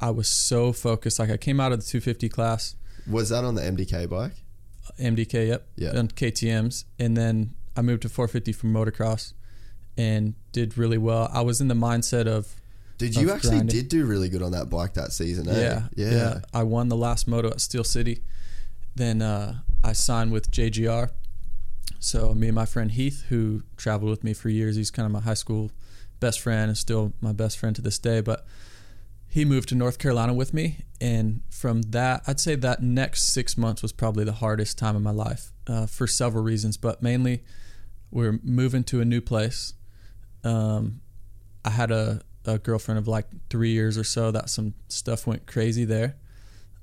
I 0.00 0.10
was 0.10 0.28
so 0.28 0.72
focused. 0.72 1.18
Like 1.18 1.30
I 1.30 1.36
came 1.36 1.60
out 1.60 1.72
of 1.72 1.80
the 1.80 1.86
250 1.86 2.28
class, 2.28 2.74
Was 3.06 3.28
that 3.30 3.44
on 3.44 3.54
the 3.54 3.62
MDK 3.62 4.08
bike? 4.08 4.41
MDK, 5.02 5.48
yep, 5.48 5.66
Yeah. 5.76 5.98
on 5.98 6.08
KTM's, 6.08 6.84
and 6.98 7.16
then 7.16 7.54
I 7.76 7.82
moved 7.82 8.02
to 8.02 8.08
450 8.08 8.52
from 8.52 8.72
motocross 8.72 9.32
and 9.96 10.34
did 10.52 10.78
really 10.78 10.98
well. 10.98 11.28
I 11.32 11.40
was 11.42 11.60
in 11.60 11.68
the 11.68 11.74
mindset 11.74 12.26
of 12.26 12.54
Did 12.98 13.16
you 13.16 13.30
Of 13.30 13.36
actually 13.36 13.50
grinding. 13.56 13.76
did 13.76 13.88
do 13.88 14.04
really 14.06 14.28
good 14.28 14.42
on 14.42 14.52
that 14.52 14.70
bike 14.70 14.94
that 14.94 15.12
season? 15.12 15.48
Eh? 15.48 15.60
Yeah, 15.60 15.88
yeah, 15.96 16.40
I 16.54 16.62
won 16.62 16.88
the 16.88 16.96
last 16.96 17.26
moto 17.26 17.48
at 17.50 17.60
Steel 17.60 17.84
City. 17.84 18.22
Then 18.94 19.22
uh, 19.22 19.60
I 19.82 19.92
signed 19.92 20.30
with 20.32 20.50
JGR. 20.50 21.10
So 21.98 22.32
me 22.34 22.48
and 22.48 22.54
my 22.54 22.66
friend 22.66 22.90
Heath, 22.92 23.24
who 23.28 23.62
traveled 23.76 24.10
with 24.10 24.22
me 24.24 24.34
for 24.34 24.48
years, 24.50 24.76
he's 24.76 24.90
kind 24.90 25.06
of 25.06 25.12
my 25.12 25.20
high 25.20 25.34
school 25.34 25.70
best 26.20 26.40
friend 26.40 26.68
and 26.68 26.76
still 26.78 27.12
my 27.20 27.32
best 27.32 27.58
friend 27.58 27.74
to 27.76 27.82
this 27.82 27.98
day. 27.98 28.20
But 28.20 28.44
he 29.32 29.46
moved 29.46 29.70
to 29.70 29.74
North 29.74 29.98
Carolina 29.98 30.34
with 30.34 30.52
me, 30.52 30.80
and 31.00 31.40
from 31.48 31.80
that, 31.84 32.22
I'd 32.26 32.38
say 32.38 32.54
that 32.54 32.82
next 32.82 33.32
six 33.32 33.56
months 33.56 33.80
was 33.80 33.90
probably 33.90 34.24
the 34.24 34.32
hardest 34.34 34.76
time 34.76 34.94
of 34.94 35.00
my 35.00 35.10
life 35.10 35.52
uh, 35.66 35.86
for 35.86 36.06
several 36.06 36.44
reasons, 36.44 36.76
but 36.76 37.02
mainly 37.02 37.42
we're 38.10 38.38
moving 38.42 38.84
to 38.84 39.00
a 39.00 39.06
new 39.06 39.22
place. 39.22 39.72
Um, 40.44 41.00
I 41.64 41.70
had 41.70 41.90
a, 41.90 42.20
a 42.44 42.58
girlfriend 42.58 42.98
of 42.98 43.08
like 43.08 43.24
three 43.48 43.70
years 43.70 43.96
or 43.96 44.04
so 44.04 44.32
that 44.32 44.50
some 44.50 44.74
stuff 44.88 45.26
went 45.26 45.46
crazy 45.46 45.86
there. 45.86 46.16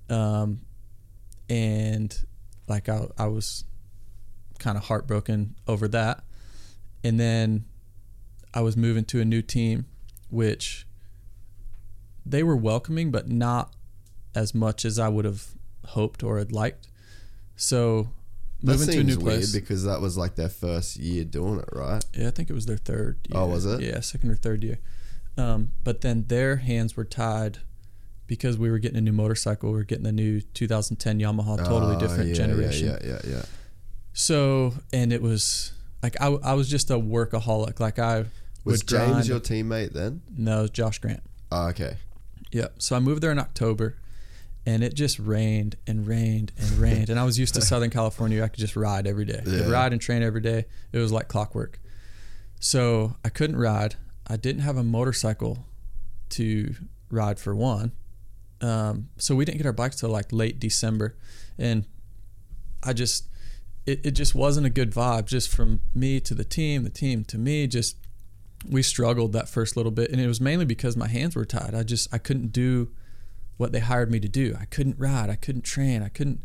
Um, 0.10 0.62
and 1.52 2.18
like 2.68 2.90
I, 2.90 3.10
I 3.16 3.28
was 3.28 3.64
kind 4.58 4.76
of 4.76 4.86
heartbroken 4.86 5.54
over 5.68 5.88
that. 5.90 6.24
And 7.04 7.20
then 7.20 7.66
I 8.56 8.62
was 8.62 8.76
moving 8.76 9.06
to 9.06 9.22
a 9.22 9.26
new 9.26 9.44
team, 9.44 9.86
which 10.32 10.88
they 12.30 12.43
were 12.43 12.56
welcoming, 12.56 13.11
but 13.11 13.30
not 13.30 13.73
as 14.35 14.53
much 14.53 14.85
as 14.85 14.99
I 14.99 15.10
would 15.10 15.26
have 15.26 15.47
hoped 15.88 16.23
or 16.23 16.38
had 16.38 16.51
liked. 16.51 16.88
So 17.56 18.10
That 18.64 18.73
moving 18.73 18.85
to 18.88 18.91
a 18.91 18.95
seems 18.95 19.18
new 19.18 19.23
weird 19.23 19.38
place. 19.39 19.53
because 19.53 19.84
that 19.85 20.01
was 20.01 20.18
like 20.18 20.35
their 20.35 20.49
first 20.49 20.97
year 20.97 21.23
doing 21.23 21.60
it, 21.60 21.69
right? 21.72 22.03
Yeah, 22.15 22.27
I 22.27 22.31
think 22.31 22.49
it 22.49 22.53
was 22.53 22.65
their 22.65 22.77
third 22.77 23.18
year. 23.30 23.39
Oh, 23.39 23.47
was 23.47 23.65
it? 23.65 23.81
Yeah, 23.81 23.99
second 24.01 24.30
or 24.31 24.35
third 24.35 24.64
year. 24.64 24.80
Um, 25.38 25.72
but 25.84 26.01
then 26.01 26.26
their 26.27 26.57
hands 26.57 26.95
were 26.97 27.06
tied 27.06 27.60
because 28.27 28.57
we 28.57 28.69
were 28.69 28.77
getting 28.80 28.97
a 28.97 29.01
new 29.01 29.14
motorcycle. 29.14 29.72
We 29.72 29.77
were 29.77 29.84
getting 29.84 30.03
the 30.03 30.11
new 30.11 30.41
2010 30.41 31.19
Yamaha, 31.19 31.57
totally 31.65 31.95
Oh, 31.95 31.99
different 31.99 32.30
yeah, 32.30 32.35
generation. 32.35 32.88
Yeah, 32.88 32.97
yeah, 33.03 33.19
yeah. 33.23 33.31
yeah. 33.38 33.45
So, 34.14 34.73
and 34.91 35.14
it 35.14 35.22
was 35.22 35.72
like 36.03 36.15
I, 36.22 36.27
I 36.27 36.53
was 36.53 36.69
just 36.69 36.89
a 36.91 36.95
workaholic. 36.95 37.80
Like 37.80 37.99
I 37.99 38.26
Was 38.65 38.81
would 38.81 38.88
grind. 38.88 39.14
James 39.14 39.27
your 39.30 39.39
teammate 39.39 39.93
then? 39.93 40.22
no, 40.38 40.60
it 40.60 40.61
was 40.64 40.69
Josh 40.72 40.99
Grant. 40.99 41.22
Oh, 41.51 41.68
okay. 41.69 41.97
Yep. 42.52 42.76
So 42.82 42.96
I 42.96 43.00
moved 43.00 43.22
there 43.22 43.32
in 43.32 43.40
October, 43.40 43.98
and 44.66 44.84
it 44.84 44.94
just 44.94 45.20
rained 45.20 45.76
and 45.88 46.08
rained 46.08 46.52
and 46.58 46.72
rained. 46.74 47.10
and 47.10 47.20
I 47.20 47.24
was 47.24 47.38
used 47.40 47.54
to 47.56 47.62
Southern 47.72 47.90
California. 47.90 48.44
I 48.44 48.48
could 48.48 48.60
just 48.60 48.76
ride 48.76 49.08
every 49.08 49.26
day. 49.26 49.42
Yeah. 49.46 49.70
ride 49.70 49.92
and 49.94 50.02
train 50.02 50.24
every 50.24 50.42
day. 50.42 50.66
It 50.92 50.98
was 50.98 51.12
like 51.12 51.28
clockwork. 51.28 51.80
So 52.60 53.16
I 53.24 53.30
couldn't 53.30 53.56
ride. 53.58 53.96
I 54.28 54.36
didn't 54.38 54.62
have 54.62 54.78
a 54.78 54.84
motorcycle 54.84 55.66
to 56.32 56.76
ride 57.10 57.40
for 57.40 57.56
one, 57.56 57.94
um, 58.62 59.10
so 59.18 59.36
we 59.36 59.46
didn't 59.46 59.58
get 59.58 59.66
our 59.66 59.74
bikes 59.74 59.96
till 59.98 60.10
like 60.10 60.32
late 60.32 60.60
December, 60.60 61.16
and 61.58 61.86
I 62.84 62.94
just 62.94 63.28
it, 63.86 64.06
it 64.06 64.12
just 64.12 64.36
wasn't 64.36 64.68
a 64.68 64.70
good 64.70 64.92
vibe 64.92 65.26
just 65.26 65.50
from 65.50 65.80
me 65.96 66.20
to 66.20 66.36
the 66.36 66.44
team, 66.44 66.84
the 66.84 66.90
team 66.90 67.24
to 67.26 67.38
me. 67.38 67.66
Just 67.66 67.96
we 68.68 68.81
struggled 68.84 69.34
that 69.34 69.49
first 69.49 69.77
little 69.77 69.91
bit, 69.91 70.11
and 70.11 70.19
it 70.19 70.27
was 70.27 70.41
mainly 70.41 70.65
because 70.65 70.98
my 70.98 71.07
hands 71.07 71.36
were 71.36 71.45
tied. 71.45 71.73
I 71.73 71.84
just 71.84 72.14
I 72.14 72.18
couldn't 72.18 72.52
do 72.52 72.91
what 73.57 73.72
they 73.72 73.80
hired 73.80 74.11
me 74.11 74.19
to 74.19 74.27
do. 74.27 74.56
I 74.60 74.65
couldn't 74.65 74.98
ride. 74.98 75.30
I 75.30 75.36
couldn't 75.36 75.64
train. 75.64 76.02
I 76.02 76.10
couldn't, 76.10 76.41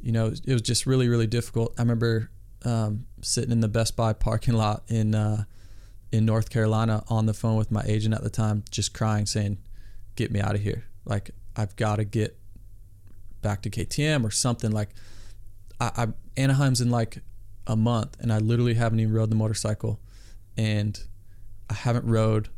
you 0.00 0.12
know, 0.12 0.26
it 0.26 0.52
was 0.52 0.62
just 0.62 0.86
really 0.86 1.08
really 1.08 1.26
difficult. 1.26 1.74
I 1.78 1.82
remember 1.82 2.30
um, 2.64 3.06
sitting 3.22 3.52
in 3.52 3.60
the 3.60 3.68
Best 3.68 3.96
Buy 3.96 4.12
parking 4.12 4.54
lot 4.54 4.84
in 4.88 5.14
uh, 5.14 5.44
in 6.12 6.24
North 6.24 6.50
Carolina 6.50 7.04
on 7.08 7.26
the 7.26 7.34
phone 7.34 7.56
with 7.56 7.70
my 7.70 7.82
agent 7.86 8.14
at 8.14 8.22
the 8.22 8.30
time, 8.30 8.64
just 8.70 8.94
crying, 8.94 9.26
saying, 9.26 9.58
"Get 10.16 10.30
me 10.30 10.40
out 10.40 10.54
of 10.54 10.62
here! 10.62 10.84
Like 11.04 11.30
I've 11.56 11.76
got 11.76 11.96
to 11.96 12.04
get 12.04 12.38
back 13.42 13.62
to 13.62 13.70
KTM 13.70 14.24
or 14.24 14.30
something." 14.30 14.70
Like 14.70 14.90
I, 15.80 15.90
I 15.96 16.06
Anaheim's 16.36 16.80
in 16.80 16.90
like 16.90 17.18
a 17.66 17.76
month, 17.76 18.16
and 18.20 18.32
I 18.32 18.38
literally 18.38 18.74
haven't 18.74 19.00
even 19.00 19.12
rode 19.12 19.30
the 19.30 19.36
motorcycle, 19.36 20.00
and 20.56 21.00
I 21.70 21.74
haven't 21.74 22.06
rode. 22.06 22.48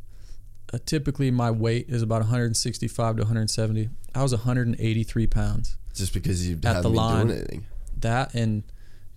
Uh, 0.73 0.79
typically, 0.85 1.29
my 1.29 1.51
weight 1.51 1.85
is 1.87 2.01
about 2.01 2.21
165 2.21 3.15
to 3.17 3.21
170. 3.21 3.89
I 4.15 4.23
was 4.23 4.31
183 4.33 5.27
pounds. 5.27 5.77
Just 5.93 6.13
because 6.13 6.47
you 6.47 6.55
At 6.63 6.81
the 6.81 6.89
been 6.89 6.93
line. 6.93 7.27
doing 7.27 7.37
anything. 7.37 7.65
That 7.99 8.33
and 8.33 8.63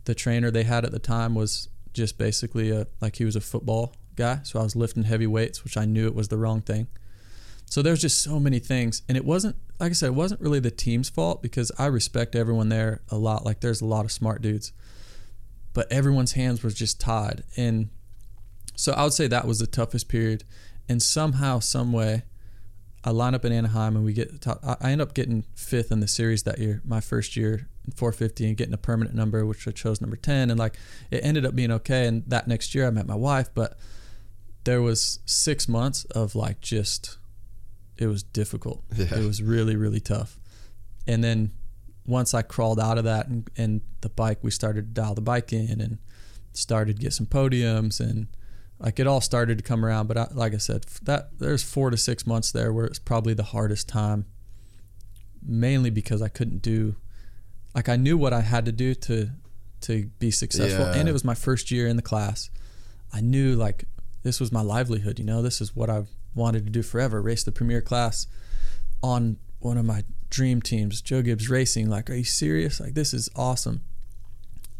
the 0.04 0.14
trainer 0.14 0.50
they 0.50 0.64
had 0.64 0.84
at 0.84 0.92
the 0.92 0.98
time 0.98 1.34
was 1.34 1.68
just 1.94 2.18
basically 2.18 2.70
a 2.70 2.86
like 3.00 3.16
he 3.16 3.24
was 3.24 3.34
a 3.36 3.40
football 3.40 3.94
guy. 4.16 4.40
So 4.42 4.60
I 4.60 4.62
was 4.62 4.76
lifting 4.76 5.04
heavy 5.04 5.26
weights, 5.26 5.64
which 5.64 5.76
I 5.78 5.86
knew 5.86 6.06
it 6.06 6.14
was 6.14 6.28
the 6.28 6.36
wrong 6.36 6.60
thing. 6.60 6.86
So 7.68 7.82
there's 7.82 8.00
just 8.00 8.22
so 8.22 8.38
many 8.38 8.58
things, 8.58 9.02
and 9.08 9.16
it 9.16 9.24
wasn't 9.24 9.56
like 9.80 9.90
I 9.90 9.94
said, 9.94 10.08
it 10.08 10.14
wasn't 10.14 10.40
really 10.42 10.60
the 10.60 10.70
team's 10.70 11.08
fault 11.08 11.42
because 11.42 11.72
I 11.78 11.86
respect 11.86 12.36
everyone 12.36 12.68
there 12.68 13.00
a 13.10 13.16
lot. 13.16 13.44
Like 13.44 13.60
there's 13.60 13.80
a 13.80 13.86
lot 13.86 14.04
of 14.04 14.12
smart 14.12 14.42
dudes, 14.42 14.72
but 15.72 15.90
everyone's 15.90 16.32
hands 16.32 16.62
was 16.62 16.74
just 16.74 17.00
tied, 17.00 17.42
and 17.56 17.88
so 18.76 18.92
I 18.92 19.02
would 19.04 19.14
say 19.14 19.26
that 19.26 19.46
was 19.46 19.58
the 19.58 19.66
toughest 19.66 20.08
period. 20.08 20.44
And 20.88 21.02
somehow, 21.02 21.58
some 21.58 21.92
way, 21.92 22.22
I 23.02 23.10
line 23.10 23.34
up 23.34 23.44
in 23.44 23.52
Anaheim 23.52 23.96
and 23.96 24.04
we 24.04 24.12
get 24.12 24.40
top. 24.40 24.60
I 24.64 24.90
end 24.90 25.00
up 25.00 25.14
getting 25.14 25.44
fifth 25.54 25.90
in 25.90 26.00
the 26.00 26.08
series 26.08 26.42
that 26.42 26.58
year, 26.58 26.82
my 26.84 27.00
first 27.00 27.36
year 27.36 27.68
in 27.84 27.92
450, 27.92 28.48
and 28.48 28.56
getting 28.56 28.74
a 28.74 28.78
permanent 28.78 29.16
number, 29.16 29.46
which 29.46 29.66
I 29.66 29.70
chose 29.70 30.00
number 30.00 30.16
10. 30.16 30.50
And 30.50 30.58
like 30.58 30.76
it 31.10 31.24
ended 31.24 31.46
up 31.46 31.54
being 31.54 31.70
okay. 31.72 32.06
And 32.06 32.24
that 32.26 32.46
next 32.46 32.74
year, 32.74 32.86
I 32.86 32.90
met 32.90 33.06
my 33.06 33.14
wife, 33.14 33.48
but 33.54 33.78
there 34.64 34.82
was 34.82 35.20
six 35.24 35.68
months 35.68 36.04
of 36.06 36.34
like 36.34 36.60
just, 36.60 37.16
it 37.96 38.06
was 38.08 38.22
difficult. 38.22 38.82
Yeah. 38.96 39.18
It 39.18 39.24
was 39.24 39.42
really, 39.42 39.76
really 39.76 40.00
tough. 40.00 40.38
And 41.06 41.22
then 41.22 41.52
once 42.04 42.34
I 42.34 42.42
crawled 42.42 42.80
out 42.80 42.98
of 42.98 43.04
that 43.04 43.28
and, 43.28 43.48
and 43.56 43.80
the 44.00 44.08
bike, 44.08 44.38
we 44.42 44.50
started 44.50 44.94
to 44.94 45.00
dial 45.00 45.14
the 45.14 45.20
bike 45.20 45.52
in 45.52 45.80
and 45.80 45.98
started 46.52 46.96
to 46.96 47.02
get 47.02 47.12
some 47.12 47.26
podiums 47.26 48.00
and 48.00 48.26
like 48.78 48.98
it 49.00 49.06
all 49.06 49.20
started 49.20 49.58
to 49.58 49.64
come 49.64 49.84
around. 49.84 50.06
But 50.06 50.16
I, 50.18 50.28
like 50.32 50.54
I 50.54 50.58
said, 50.58 50.84
that 51.02 51.38
there's 51.38 51.62
four 51.62 51.90
to 51.90 51.96
six 51.96 52.26
months 52.26 52.52
there 52.52 52.72
where 52.72 52.84
it's 52.86 52.98
probably 52.98 53.34
the 53.34 53.42
hardest 53.44 53.88
time, 53.88 54.26
mainly 55.42 55.90
because 55.90 56.22
I 56.22 56.28
couldn't 56.28 56.62
do, 56.62 56.96
like 57.74 57.88
I 57.88 57.96
knew 57.96 58.16
what 58.18 58.32
I 58.32 58.40
had 58.40 58.64
to 58.66 58.72
do 58.72 58.94
to 58.94 59.30
to 59.82 60.06
be 60.18 60.30
successful, 60.30 60.86
Yeah. 60.86 60.94
and 60.96 61.08
it 61.08 61.12
was 61.12 61.22
my 61.24 61.34
first 61.34 61.70
year 61.70 61.86
in 61.86 61.96
the 61.96 62.02
class. 62.02 62.50
I 63.12 63.20
knew 63.20 63.54
like 63.54 63.84
this 64.22 64.40
was 64.40 64.50
my 64.50 64.62
livelihood. 64.62 65.18
You 65.18 65.24
know, 65.24 65.42
this 65.42 65.60
is 65.60 65.76
what 65.76 65.88
I've 65.90 66.08
wanted 66.34 66.64
to 66.64 66.70
do 66.70 66.82
forever: 66.82 67.20
race 67.22 67.44
the 67.44 67.52
premier 67.52 67.80
class 67.80 68.26
on 69.02 69.36
one 69.60 69.78
of 69.78 69.84
my 69.84 70.02
dream 70.30 70.60
teams, 70.60 71.00
Joe 71.00 71.22
Gibbs 71.22 71.48
Racing. 71.48 71.88
Like, 71.88 72.10
are 72.10 72.14
you 72.14 72.24
serious? 72.24 72.80
Like, 72.80 72.94
this 72.94 73.14
is 73.14 73.28
awesome. 73.36 73.82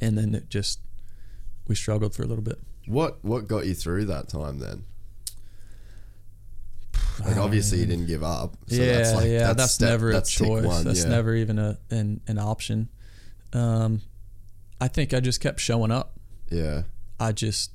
And 0.01 0.18
then 0.18 0.35
it 0.35 0.48
just 0.51 0.81
we 1.68 1.74
struggled 1.74 2.14
for 2.14 2.23
a 2.23 2.27
little 2.27 2.44
bit. 2.44 2.59
What 2.86 3.24
what 3.24 3.46
got 3.46 3.66
you 3.66 3.74
through 3.74 4.06
that 4.06 4.28
time 4.28 4.58
then? 4.58 4.84
Like 7.24 7.36
obviously 7.36 7.78
you 7.78 7.86
didn't 7.86 8.06
give 8.06 8.22
up. 8.22 8.56
So 8.66 8.76
yeah, 8.76 8.92
that's 8.92 9.14
like, 9.14 9.26
yeah, 9.26 9.52
that's, 9.54 9.72
step- 9.72 9.88
never 9.88 10.12
that's 10.12 10.34
a 10.34 10.44
choice. 10.44 10.64
one, 10.64 10.84
that's 10.84 11.04
yeah. 11.04 11.10
never 11.10 11.34
even 11.34 11.58
a 11.58 11.78
an, 11.90 12.20
an 12.26 12.38
option. 12.38 12.88
Um, 13.52 14.02
I 14.80 14.88
think 14.88 15.14
I 15.14 15.20
just 15.20 15.40
kept 15.40 15.60
showing 15.60 15.90
up. 15.90 16.18
Yeah. 16.50 16.82
I 17.18 17.32
just 17.32 17.70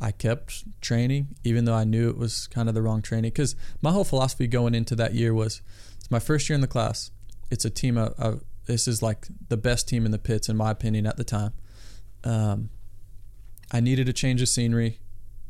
I 0.00 0.10
kept 0.10 0.64
training, 0.80 1.28
even 1.44 1.64
though 1.64 1.74
I 1.74 1.84
knew 1.84 2.08
it 2.08 2.18
was 2.18 2.48
kind 2.48 2.68
of 2.68 2.74
the 2.74 2.82
wrong 2.82 3.02
training. 3.02 3.30
Because 3.30 3.54
my 3.80 3.92
whole 3.92 4.04
philosophy 4.04 4.46
going 4.46 4.74
into 4.74 4.96
that 4.96 5.14
year 5.14 5.32
was, 5.32 5.62
it's 5.96 6.10
my 6.10 6.18
first 6.18 6.48
year 6.48 6.54
in 6.54 6.60
the 6.60 6.66
class. 6.66 7.10
It's 7.50 7.64
a 7.64 7.70
team 7.70 7.96
of, 7.96 8.14
of 8.18 8.42
this 8.66 8.88
is 8.88 9.02
like 9.02 9.28
the 9.48 9.56
best 9.56 9.88
team 9.88 10.04
in 10.04 10.10
the 10.10 10.18
pits, 10.18 10.48
in 10.48 10.56
my 10.56 10.70
opinion, 10.70 11.06
at 11.06 11.16
the 11.16 11.24
time. 11.24 11.52
Um, 12.24 12.70
I 13.72 13.80
needed 13.80 14.08
a 14.08 14.12
change 14.12 14.42
of 14.42 14.48
scenery, 14.48 14.98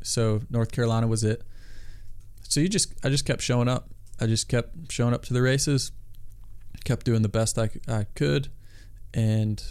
so 0.02 0.42
North 0.48 0.70
Carolina 0.70 1.06
was 1.08 1.24
it. 1.24 1.42
So 2.48 2.60
you 2.60 2.68
just 2.68 2.94
I 3.04 3.08
just 3.08 3.24
kept 3.24 3.42
showing 3.42 3.68
up. 3.68 3.88
I 4.20 4.26
just 4.26 4.48
kept 4.48 4.92
showing 4.92 5.14
up 5.14 5.24
to 5.24 5.34
the 5.34 5.42
races, 5.42 5.90
kept 6.84 7.04
doing 7.04 7.22
the 7.22 7.28
best 7.28 7.58
I, 7.58 7.70
I 7.88 8.04
could, 8.14 8.48
and 9.12 9.62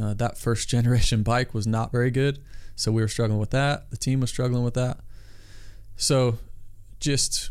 uh, 0.00 0.14
that 0.14 0.38
first 0.38 0.68
generation 0.76 1.22
bike 1.22 1.52
was 1.52 1.66
not 1.66 1.92
very 1.92 2.10
good. 2.10 2.42
So 2.74 2.90
we 2.90 3.02
were 3.02 3.08
struggling 3.08 3.38
with 3.38 3.50
that. 3.50 3.90
The 3.90 3.96
team 3.96 4.20
was 4.20 4.30
struggling 4.30 4.64
with 4.64 4.74
that. 4.74 5.00
So 5.96 6.38
just 7.00 7.50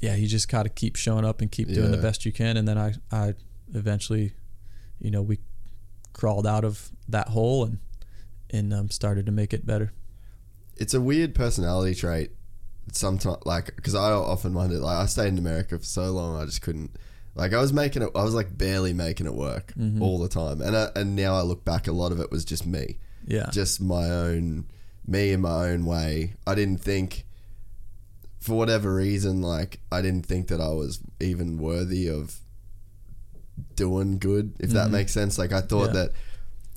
yeah, 0.00 0.14
you 0.14 0.26
just 0.26 0.48
got 0.48 0.64
to 0.64 0.68
keep 0.68 0.96
showing 0.96 1.24
up 1.24 1.40
and 1.40 1.50
keep 1.50 1.68
doing 1.68 1.90
the 1.90 1.98
best 1.98 2.24
you 2.24 2.32
can. 2.32 2.56
And 2.56 2.68
then 2.68 2.78
I 2.78 2.94
I 3.10 3.34
eventually, 3.74 4.32
you 4.98 5.10
know, 5.10 5.22
we 5.22 5.38
crawled 6.12 6.46
out 6.46 6.64
of 6.64 6.90
that 7.08 7.28
hole 7.28 7.64
and 7.64 7.78
and 8.52 8.72
um, 8.74 8.90
started 8.90 9.26
to 9.26 9.32
make 9.32 9.52
it 9.52 9.64
better. 9.66 9.92
It's 10.76 10.94
a 10.94 11.00
weird 11.00 11.34
personality 11.34 11.94
trait. 11.94 12.30
Sometimes, 12.92 13.38
like, 13.44 13.76
because 13.76 13.94
I 13.94 14.10
often 14.12 14.54
wonder, 14.54 14.78
like, 14.78 14.96
I 14.96 15.06
stayed 15.06 15.28
in 15.28 15.38
America 15.38 15.78
for 15.78 15.84
so 15.84 16.10
long, 16.10 16.40
I 16.40 16.44
just 16.46 16.62
couldn't. 16.62 16.96
Like, 17.36 17.52
I 17.52 17.60
was 17.60 17.72
making 17.72 18.02
it, 18.02 18.10
I 18.16 18.24
was 18.24 18.34
like 18.34 18.56
barely 18.58 18.92
making 18.92 19.26
it 19.26 19.34
work 19.34 19.72
Mm-hmm. 19.78 20.02
all 20.02 20.18
the 20.18 20.28
time, 20.28 20.60
and 20.60 20.76
I, 20.76 20.88
and 20.96 21.14
now 21.14 21.34
I 21.34 21.42
look 21.42 21.64
back, 21.64 21.86
a 21.86 21.92
lot 21.92 22.10
of 22.10 22.18
it 22.20 22.30
was 22.32 22.44
just 22.44 22.66
me, 22.66 22.98
Yeah. 23.26 23.48
just 23.52 23.80
my 23.80 24.10
own, 24.10 24.66
me 25.06 25.30
in 25.32 25.40
my 25.42 25.68
own 25.68 25.84
way. 25.86 26.34
I 26.46 26.54
didn't 26.56 26.78
think, 26.80 27.24
for 28.40 28.56
whatever 28.58 28.92
reason, 28.94 29.42
like, 29.42 29.80
I 29.92 30.02
didn't 30.02 30.26
think 30.26 30.48
that 30.48 30.60
I 30.60 30.70
was 30.70 31.00
even 31.20 31.58
worthy 31.58 32.08
of 32.08 32.40
doing 33.76 34.18
good, 34.18 34.54
if 34.58 34.70
that 34.70 34.90
makes 34.90 35.12
sense. 35.12 35.38
Like, 35.38 35.52
I 35.52 35.60
thought 35.60 35.88
Mm-hmm. 35.90 35.96
Yeah. 35.96 36.02
that 36.04 36.12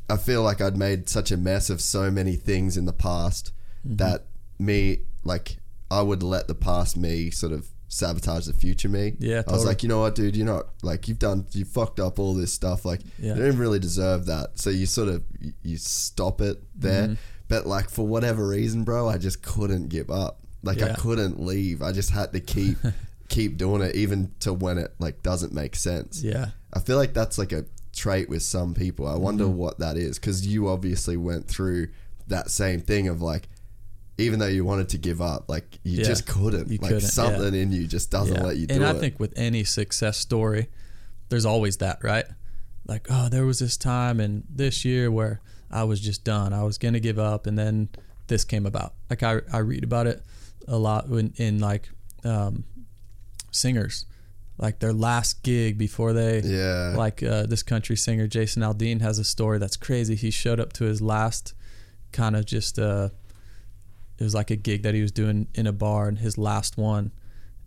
I 0.10 0.18
feel 0.18 0.44
like 0.44 0.62
I'd 0.62 0.78
made 0.78 1.08
such 1.10 1.32
a 1.32 1.38
mess 1.38 1.70
of 1.70 1.82
so 1.82 2.12
many 2.12 2.36
things 2.36 2.78
in 2.78 2.86
the 2.86 2.94
past 2.94 3.52
Mm-hmm. 3.86 3.98
that 3.98 4.26
me, 4.60 5.00
like, 5.26 5.58
I 5.92 6.02
would 6.02 6.24
let 6.24 6.48
the 6.48 6.56
past 6.56 6.96
me 6.96 7.30
sort 7.32 7.52
of 7.52 7.68
sabotage 7.90 8.46
the 8.48 8.54
future 8.54 8.88
me. 8.88 9.14
Yeah, 9.20 9.44
I 9.46 9.52
was 9.52 9.66
like, 9.66 9.84
you 9.84 9.90
know 9.90 10.00
what, 10.00 10.16
dude, 10.16 10.38
you're 10.38 10.46
not 10.46 10.68
like 10.82 11.10
you've 11.10 11.20
done, 11.20 11.46
you 11.52 11.66
fucked 11.66 12.00
up 12.00 12.18
all 12.18 12.34
this 12.34 12.54
stuff. 12.54 12.86
Like, 12.86 13.02
Yeah. 13.20 13.36
you 13.36 13.44
don't 13.44 13.58
really 13.58 13.80
deserve 13.80 14.26
that. 14.28 14.58
So 14.58 14.70
you 14.70 14.86
sort 14.86 15.10
of 15.10 15.24
you- 15.64 15.76
stop 15.78 16.40
it 16.40 16.64
there. 16.74 17.04
Mm-hmm. 17.10 17.14
But 17.50 17.68
like 17.68 17.90
for 17.90 18.08
whatever 18.08 18.48
reason, 18.48 18.86
bro, 18.86 19.10
I 19.10 19.18
just 19.18 19.42
couldn't 19.44 19.90
give 19.90 20.10
up. 20.10 20.40
Like 20.64 20.82
I 20.82 20.94
couldn't 20.94 21.42
leave. 21.42 21.82
I 21.82 21.92
just 21.92 22.12
had 22.12 22.32
to 22.32 22.40
keep 22.40 22.78
keep 23.28 23.58
doing 23.58 23.82
it, 23.82 23.96
even 23.96 24.32
to 24.40 24.54
when 24.54 24.78
it 24.78 24.94
like 24.98 25.22
doesn't 25.24 25.54
make 25.54 25.76
sense. 25.76 26.24
Yeah. 26.24 26.52
I 26.72 26.80
feel 26.80 26.96
like 26.98 27.14
that's 27.14 27.38
like 27.38 27.52
a 27.52 27.66
trait 27.94 28.28
with 28.30 28.42
some 28.44 28.74
people. 28.74 29.08
I 29.08 29.16
wonder 29.16 29.46
Mm-hmm. 29.46 29.58
what 29.58 29.80
that 29.80 29.98
is 29.98 30.18
because 30.20 30.46
you 30.46 30.68
obviously 30.68 31.16
went 31.18 31.48
through 31.48 31.90
that 32.28 32.50
same 32.52 32.82
thing 32.82 33.08
of 33.08 33.22
like, 33.22 33.48
even 34.18 34.40
though 34.40 34.48
you 34.48 34.64
wanted 34.66 34.90
to 34.90 34.98
give 34.98 35.22
up, 35.22 35.50
like 35.50 35.80
you 35.84 36.00
Yeah, 36.00 36.04
just 36.06 36.28
couldn't. 36.28 36.70
you 36.70 36.78
like 36.80 36.90
couldn't, 36.92 37.02
something 37.10 37.54
in 37.54 37.72
you 37.72 37.88
just 37.88 38.12
doesn't 38.12 38.36
Yeah. 38.36 38.44
let 38.44 38.58
you 38.58 38.68
do 38.68 38.76
and 38.76 38.84
it. 38.84 38.88
I 38.88 38.94
think 39.00 39.20
with 39.20 39.34
any 39.38 39.64
success 39.64 40.18
story, 40.18 40.70
there's 41.30 41.46
always 41.46 41.78
that, 41.78 42.04
right? 42.04 42.26
Like, 42.86 43.08
oh, 43.10 43.30
there 43.30 43.46
was 43.46 43.60
this 43.60 43.78
time 43.78 44.20
and 44.20 44.44
this 44.50 44.84
year 44.86 45.10
where 45.10 45.42
I 45.72 45.84
was 45.86 46.00
just 46.00 46.24
done. 46.24 46.54
I 46.54 46.64
was 46.64 46.78
gonna 46.78 47.00
give 47.00 47.18
up, 47.18 47.48
and 47.48 47.58
then 47.58 47.90
this 48.28 48.44
came 48.46 48.66
about. 48.66 48.94
Like 49.10 49.24
I, 49.24 49.40
I 49.52 49.60
read 49.60 49.84
about 49.84 50.06
it 50.08 50.22
a 50.68 50.78
lot 50.78 51.06
in, 51.08 51.34
in 51.38 51.60
like 51.60 51.90
um, 52.24 52.64
singers, 53.52 54.06
like 54.58 54.80
their 54.80 54.94
last 54.94 55.42
gig 55.44 55.78
before 55.78 56.14
they, 56.14 56.42
Yeah. 56.44 56.94
like 56.96 57.24
uh, 57.24 57.46
this 57.48 57.64
country 57.64 57.96
singer 57.96 58.28
Jason 58.28 58.62
Aldean 58.62 59.02
has 59.02 59.18
a 59.20 59.24
story 59.24 59.58
that's 59.60 59.76
crazy. 59.78 60.16
He 60.16 60.30
showed 60.32 60.60
up 60.60 60.74
to 60.74 60.84
his 60.86 61.02
last 61.02 61.54
kind 62.12 62.36
of 62.36 62.46
just 62.46 62.78
uh, 62.78 63.10
it 64.20 64.24
was 64.24 64.36
like 64.36 64.52
a 64.52 64.56
gig 64.56 64.84
that 64.84 64.94
he 64.94 65.02
was 65.02 65.12
doing 65.12 65.48
in 65.56 65.66
a 65.68 65.74
bar, 65.74 66.08
and 66.08 66.20
his 66.20 66.38
last 66.38 66.78
one 66.78 67.12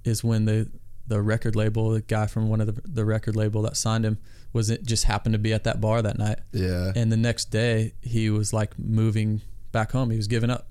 is 0.04 0.22
when 0.22 0.44
the 0.44 0.68
the 1.08 1.20
record 1.22 1.54
label, 1.56 1.90
the 1.90 2.00
guy 2.00 2.26
from 2.26 2.48
one 2.48 2.60
of 2.60 2.66
the 2.74 2.80
the 2.88 3.04
record 3.04 3.34
label 3.36 3.62
that 3.62 3.76
signed 3.76 4.04
him, 4.06 4.18
was 4.52 4.70
it 4.70 4.84
just 4.84 5.04
happened 5.04 5.32
to 5.32 5.38
be 5.40 5.52
at 5.52 5.64
that 5.64 5.80
bar 5.80 6.02
that 6.02 6.18
night. 6.18 6.38
yeah. 6.52 6.92
And 6.94 7.10
the 7.10 7.16
next 7.16 7.46
day, 7.46 7.94
he 8.00 8.30
was 8.30 8.52
like 8.52 8.78
moving 8.78 9.40
back 9.72 9.90
home. 9.92 10.10
He 10.10 10.16
was 10.16 10.28
giving 10.28 10.50
up, 10.50 10.68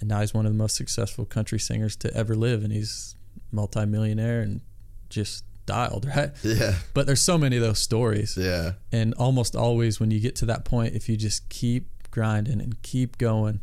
and 0.00 0.08
now 0.10 0.20
he's 0.20 0.34
one 0.34 0.44
of 0.46 0.52
the 0.52 0.58
most 0.58 0.76
successful 0.76 1.24
country 1.24 1.58
singers 1.58 1.96
to 1.96 2.14
ever 2.14 2.34
live, 2.34 2.62
and 2.62 2.72
he's 2.72 3.14
multimillionaire 3.50 4.40
and 4.42 4.60
just 5.10 5.44
dialed, 5.66 6.06
right? 6.16 6.30
Yeah. 6.42 6.74
But 6.94 7.06
there's 7.06 7.20
so 7.20 7.36
many 7.38 7.56
of 7.56 7.62
those 7.62 7.78
stories. 7.78 8.36
Yeah. 8.40 8.72
And 8.92 9.14
almost 9.14 9.54
always 9.56 10.00
when 10.00 10.10
you 10.10 10.20
get 10.20 10.34
to 10.36 10.46
that 10.46 10.64
point, 10.64 10.94
if 10.94 11.08
you 11.08 11.16
just 11.16 11.48
keep 11.48 11.88
grinding 12.10 12.60
and 12.60 12.80
keep 12.82 13.18
going, 13.18 13.60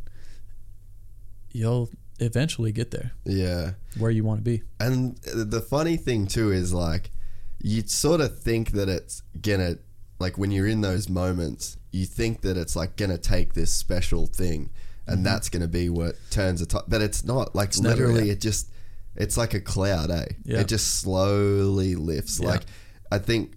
you'll 1.52 1.90
eventually 2.20 2.72
get 2.72 2.90
there 2.90 3.12
Yeah. 3.24 3.72
where 3.98 4.10
you 4.10 4.24
want 4.24 4.40
to 4.40 4.44
be. 4.44 4.62
And 4.80 5.16
the 5.18 5.60
funny 5.60 5.96
thing 5.96 6.26
too 6.26 6.50
is 6.52 6.72
like 6.72 7.10
you 7.62 7.82
sort 7.86 8.20
of 8.20 8.38
think 8.38 8.72
that 8.72 8.88
it's 8.88 9.22
gonna 9.40 9.76
like 10.18 10.38
when 10.38 10.50
you're 10.50 10.66
in 10.66 10.80
those 10.80 11.08
moments, 11.08 11.76
you 11.92 12.06
think 12.06 12.40
that 12.42 12.56
it's 12.56 12.76
like 12.76 12.96
gonna 12.96 13.18
take 13.18 13.54
this 13.54 13.70
special 13.72 14.26
thing 14.26 14.70
and 15.06 15.24
that's 15.24 15.48
gonna 15.48 15.68
be 15.68 15.88
what 15.88 16.16
turns 16.30 16.60
a 16.60 16.66
top 16.66 16.84
but 16.88 17.00
it's 17.02 17.24
not. 17.24 17.54
Like 17.54 17.70
Mm-hmm. 17.70 17.82
never, 17.84 18.06
literally 18.08 18.30
it 18.30 18.40
just 18.40 18.68
it's 19.16 19.36
like 19.36 19.54
a 19.54 19.60
cloud, 19.60 20.10
eh? 20.10 20.26
Yeah. 20.44 20.60
It 20.60 20.68
just 20.68 21.00
slowly 21.00 21.94
lifts. 21.94 22.40
Yeah. 22.40 22.48
Like 22.48 22.62
I 23.10 23.18
think 23.18 23.54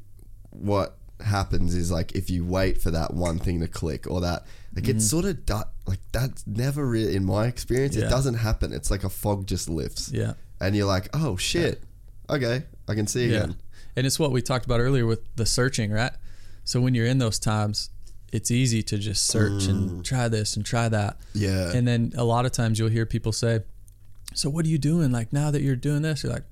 what 0.52 0.98
happens 1.22 1.76
is 1.76 1.92
like 1.92 2.14
if 2.14 2.30
you 2.30 2.46
wait 2.46 2.82
for 2.82 2.92
that 2.92 3.14
one 3.14 3.40
thing 3.40 3.60
to 3.60 3.68
click 3.68 4.08
or 4.10 4.22
that 4.22 4.46
like 4.74 4.88
it's 4.88 5.10
sort 5.10 5.26
of 5.26 5.46
du- 5.46 5.68
like 5.86 6.00
that's 6.14 6.48
never 6.48 6.86
really 6.88 7.14
in 7.16 7.26
my 7.26 7.46
experience 7.46 7.94
Mm-hmm. 7.96 8.04
Yeah. 8.04 8.08
it 8.08 8.12
doesn't 8.12 8.36
happen 8.36 8.72
it's 8.72 8.90
like 8.90 9.04
a 9.04 9.10
fog 9.10 9.46
just 9.46 9.68
lifts 9.70 10.12
Yeah. 10.14 10.34
and 10.62 10.76
you're 10.78 10.88
like, 10.88 11.10
oh 11.14 11.36
shit, 11.36 11.84
okay, 12.30 12.64
I 12.88 12.96
can 12.96 13.06
see 13.08 13.28
Yeah. 13.28 13.38
again. 13.40 13.56
And 13.98 14.08
it's 14.08 14.18
what 14.18 14.32
we 14.32 14.42
talked 14.42 14.66
about 14.66 14.80
earlier 14.80 15.06
with 15.06 15.20
the 15.36 15.46
searching, 15.46 15.92
right? 15.92 16.12
So 16.64 16.80
when 16.80 16.96
you're 16.96 17.06
in 17.08 17.18
those 17.18 17.38
times, 17.40 17.90
it's 18.32 18.50
easy 18.52 18.82
to 18.84 18.98
just 18.98 19.26
search 19.26 19.66
and 19.66 20.06
try 20.06 20.30
this 20.30 20.56
and 20.56 20.64
try 20.66 20.88
that. 20.88 21.18
Yeah. 21.34 21.74
And 21.74 21.86
then 21.88 22.14
a 22.16 22.24
lot 22.24 22.46
of 22.46 22.52
times 22.54 22.80
you'll 22.80 22.90
hear 22.90 23.06
people 23.06 23.32
say, 23.34 23.62
So 24.34 24.50
what 24.50 24.66
are 24.66 24.70
you 24.70 24.78
doing? 24.78 25.12
Like 25.12 25.34
now 25.34 25.52
that 25.52 25.62
you're 25.62 25.76
doing 25.76 26.02
this, 26.02 26.24
you're 26.24 26.32
like, 26.32 26.44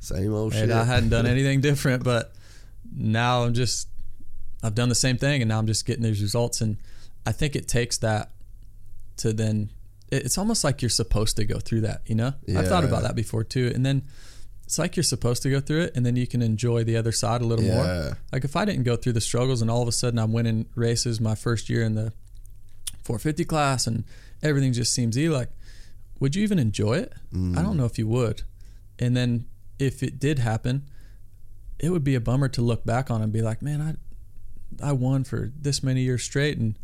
Same 0.00 0.32
old 0.34 0.52
shit. 0.52 0.70
I 0.70 0.84
hadn't 0.84 1.10
done 1.10 1.26
anything 1.34 1.60
different, 1.60 2.04
but 2.04 2.32
now 2.94 3.44
I'm 3.44 3.54
just 3.54 3.88
I've 4.62 4.74
done 4.74 4.88
the 4.88 4.94
same 4.94 5.16
thing 5.18 5.42
and 5.42 5.48
now 5.48 5.58
I'm 5.58 5.66
just 5.66 5.86
getting 5.86 6.02
these 6.02 6.22
results 6.22 6.60
and 6.60 6.78
I 7.26 7.32
think 7.32 7.54
it 7.56 7.68
takes 7.68 7.98
that 7.98 8.30
to 9.18 9.32
then 9.32 9.70
it's 10.10 10.38
almost 10.38 10.64
like 10.64 10.80
you're 10.82 10.88
supposed 10.90 11.36
to 11.36 11.44
go 11.44 11.58
through 11.58 11.80
that, 11.82 12.02
you 12.06 12.14
know? 12.14 12.34
I've 12.56 12.68
thought 12.68 12.84
about 12.84 13.02
that 13.02 13.14
before 13.16 13.42
too. 13.44 13.72
And 13.74 13.84
then 13.84 14.02
it's 14.64 14.78
like 14.78 14.96
you're 14.96 15.02
supposed 15.02 15.42
to 15.42 15.50
go 15.50 15.60
through 15.60 15.82
it 15.82 15.96
and 15.96 16.04
then 16.06 16.14
you 16.16 16.26
can 16.26 16.40
enjoy 16.42 16.84
the 16.84 16.96
other 16.96 17.12
side 17.12 17.40
a 17.40 17.44
little 17.44 17.64
Yeah. 17.64 17.74
more. 17.74 18.18
Like 18.32 18.44
if 18.44 18.54
I 18.56 18.64
didn't 18.64 18.84
go 18.84 18.96
through 18.96 19.14
the 19.14 19.20
struggles 19.20 19.60
and 19.62 19.70
all 19.70 19.82
of 19.82 19.88
a 19.88 19.92
sudden 19.92 20.18
I'm 20.18 20.32
winning 20.32 20.66
races 20.74 21.20
my 21.20 21.34
first 21.34 21.68
year 21.68 21.82
in 21.82 21.94
the 21.94 22.12
450 23.04 23.44
class 23.44 23.86
and 23.86 24.04
everything 24.42 24.72
just 24.72 24.92
seems 24.94 25.16
easy, 25.18 25.28
like 25.28 25.48
would 26.20 26.34
you 26.36 26.42
even 26.42 26.58
enjoy 26.58 26.94
it? 26.98 27.12
I 27.32 27.36
don't 27.36 27.54
mm. 27.54 27.76
know 27.76 27.84
if 27.84 27.98
you 27.98 28.06
would. 28.08 28.42
And 28.98 29.16
then 29.16 29.46
if 29.78 30.02
it 30.02 30.18
did 30.18 30.38
happen, 30.38 30.84
it 31.78 31.90
would 31.90 32.04
be 32.04 32.14
a 32.14 32.20
bummer 32.20 32.48
to 32.48 32.62
look 32.62 32.84
back 32.84 33.10
on 33.10 33.20
and 33.22 33.32
be 33.32 33.42
like, 33.42 33.60
man, 33.62 33.80
I 33.80 34.88
I 34.88 34.92
won 34.92 35.24
for 35.24 35.52
this 35.60 35.82
many 35.82 36.02
years 36.02 36.22
straight 36.22 36.58
and 36.58 36.76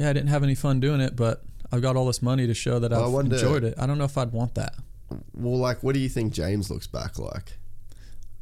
yeah, 0.00 0.10
I 0.10 0.12
didn't 0.12 0.28
have 0.30 0.42
any 0.42 0.54
fun 0.54 0.80
doing 0.80 1.00
it, 1.00 1.14
but 1.16 1.42
I've 1.70 1.82
got 1.82 1.96
all 1.96 2.06
this 2.06 2.22
money 2.22 2.46
to 2.46 2.54
show 2.54 2.78
that 2.78 2.90
Well, 2.90 3.02
I 3.02 3.06
I've 3.06 3.12
wonder- 3.12 3.36
enjoyed 3.36 3.64
it. 3.64 3.74
I 3.78 3.86
don't 3.86 3.98
know 3.98 4.04
if 4.04 4.16
I'd 4.18 4.32
want 4.32 4.54
that. 4.54 4.74
well, 5.34 5.58
like, 5.58 5.82
what 5.82 5.94
do 5.94 6.00
you 6.00 6.08
think 6.08 6.32
James 6.32 6.70
looks 6.70 6.86
back 6.86 7.18
like? 7.18 7.58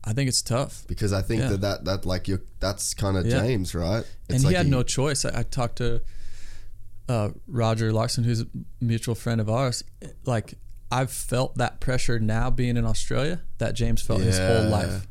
I 0.05 0.12
think 0.14 0.28
it's 0.28 0.40
tough. 0.40 0.84
Because 0.86 1.12
I 1.12 1.20
think 1.20 1.42
Yeah. 1.42 1.48
that, 1.51 1.60
that 1.60 1.84
that 1.84 2.06
like 2.06 2.28
you 2.28 2.40
that's 2.60 2.94
kind 2.94 3.16
of 3.16 3.26
Yeah. 3.26 3.40
James, 3.40 3.74
right? 3.74 4.05
and 4.28 4.36
It's 4.36 4.42
he 4.42 4.47
like 4.48 4.56
had 4.56 4.68
no 4.68 4.82
choice. 4.82 5.24
I, 5.24 5.40
I 5.40 5.42
talked 5.42 5.76
to 5.78 6.01
uh, 7.11 7.31
Roger 7.49 7.93
Larson, 7.93 8.23
who's 8.23 8.43
a 8.43 8.47
mutual 8.81 9.16
friend 9.16 9.41
of 9.41 9.51
ours. 9.51 9.82
Like 10.24 10.55
I've 10.93 11.11
felt 11.11 11.57
that 11.57 11.81
pressure 11.81 12.20
now 12.20 12.51
being 12.51 12.77
in 12.77 12.85
Australia 12.87 13.43
that 13.59 13.74
James 13.74 14.01
felt 14.01 14.20
his 14.20 14.39
whole 14.39 14.69
life. 14.69 15.09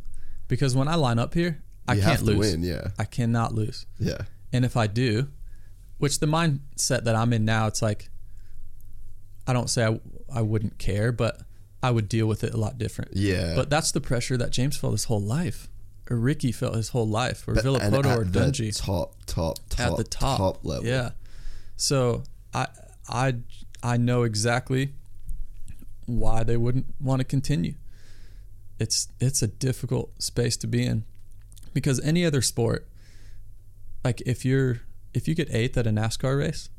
Because 0.48 0.76
when 0.76 0.88
I 0.88 0.96
line 0.96 1.20
up 1.20 1.34
here, 1.34 1.62
I 1.88 1.96
You 1.96 2.02
can't 2.02 2.22
lose. 2.22 2.38
win, 2.38 2.64
yeah. 2.64 2.92
I 2.98 3.04
cannot 3.04 3.54
lose. 3.54 3.86
Yeah. 4.00 4.22
And 4.54 4.64
if 4.64 4.78
I 4.78 4.88
do, 4.88 5.28
which 5.98 6.20
the 6.20 6.26
mindset 6.26 7.04
that 7.04 7.16
I'm 7.16 7.34
in 7.34 7.44
now, 7.44 7.68
it's 7.68 7.82
like 7.82 8.10
I 9.46 9.52
don't 9.52 9.70
say 9.70 9.84
I, 9.86 10.00
I 10.34 10.42
wouldn't 10.42 10.78
care, 10.78 11.12
but 11.12 11.42
I 11.84 11.92
would 11.92 12.08
deal 12.08 12.28
with 12.28 12.44
it 12.46 12.54
a 12.54 12.58
lot 12.58 12.78
different. 12.78 13.12
Yeah. 13.14 13.56
But 13.56 13.70
that's 13.70 13.92
the 13.92 14.02
pressure 14.02 14.38
that 14.38 14.52
James 14.52 14.78
felt 14.78 14.94
his 14.94 15.06
whole 15.06 15.22
life, 15.22 15.70
or 16.10 16.18
Ricky 16.18 16.52
felt 16.54 16.76
his 16.76 16.90
whole 16.90 17.08
life, 17.08 17.46
or 17.48 17.56
Villopoto 17.56 18.06
or 18.06 18.22
at 18.22 18.32
the 18.32 18.40
Dungey 18.40 18.72
top, 18.78 19.16
top, 19.26 19.60
top, 19.70 19.92
at 19.92 19.98
the 19.98 20.04
top, 20.06 20.64
level. 20.64 20.86
Yeah. 20.86 21.10
So 21.80 22.24
I 22.54 22.68
I 23.08 23.36
I 23.82 23.96
know 23.96 24.24
exactly 24.24 24.92
why 26.06 26.44
they 26.44 26.58
wouldn't 26.58 26.88
want 27.00 27.22
to 27.22 27.24
continue. 27.24 27.76
It's 28.80 29.08
it's 29.22 29.42
a 29.42 29.48
difficult 29.48 30.22
space 30.22 30.58
to 30.58 30.68
be 30.68 30.86
in 30.86 31.06
because 31.74 32.00
any 32.02 32.26
other 32.26 32.42
sport, 32.42 32.86
like 34.04 34.22
if 34.26 34.44
you're 34.44 34.82
if 35.14 35.28
you 35.28 35.36
get 35.36 35.50
eighth 35.54 35.78
at 35.78 35.88
a 35.88 35.90
NASCAR 35.92 36.38
race, 36.38 36.70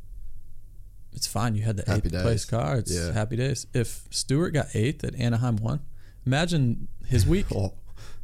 it's 1.15 1.27
fine. 1.27 1.55
You 1.55 1.63
had 1.63 1.79
the 1.79 1.91
eighth 1.95 2.11
place 2.11 2.25
days. 2.25 2.45
car. 2.45 2.77
It's 2.77 2.93
Yeah. 2.95 3.13
happy 3.13 3.37
days. 3.37 3.67
If 3.73 4.05
Stewart 4.11 4.53
got 4.53 4.67
eighth 4.75 5.03
at 5.03 5.15
Anaheim 5.15 5.57
one, 5.57 5.81
imagine 6.27 6.89
his 7.07 7.27
week. 7.27 7.47
Oh, 7.55 7.73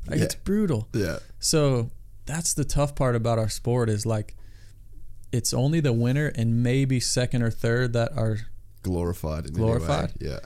Like 0.07 0.19
yeah. 0.19 0.25
it's 0.27 0.35
brutal. 0.37 0.89
yeah. 0.93 1.19
So 1.41 1.91
that's 2.27 2.53
the 2.53 2.65
tough 2.65 2.95
part 2.95 3.17
about 3.17 3.39
our 3.39 3.49
sport 3.49 3.89
is 3.89 4.05
like 4.05 4.37
it's 5.37 5.53
only 5.55 5.81
the 5.81 5.93
winner 5.93 6.27
and 6.35 6.63
maybe 6.63 6.99
second 7.01 7.43
or 7.43 7.51
third 7.51 7.93
that 7.93 8.17
are 8.17 8.39
Glorified 8.83 9.47
in 9.47 9.53
Glorified? 9.53 10.13
Way. 10.21 10.39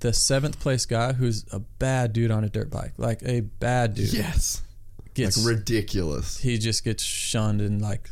the 0.00 0.12
seventh 0.12 0.58
place 0.60 0.86
guy 0.86 1.12
who's 1.12 1.44
a 1.52 1.58
bad 1.60 2.12
dude 2.12 2.30
on 2.30 2.42
a 2.44 2.48
dirt 2.48 2.70
bike, 2.70 2.92
like 2.96 3.22
a 3.24 3.40
bad 3.40 3.94
dude. 3.94 4.12
Yes. 4.12 4.62
Gets 5.14 5.36
like 5.44 5.56
ridiculous. 5.56 6.38
he 6.38 6.56
just 6.58 6.84
gets 6.84 7.02
shunned 7.02 7.60
and 7.60 7.82
like, 7.82 8.08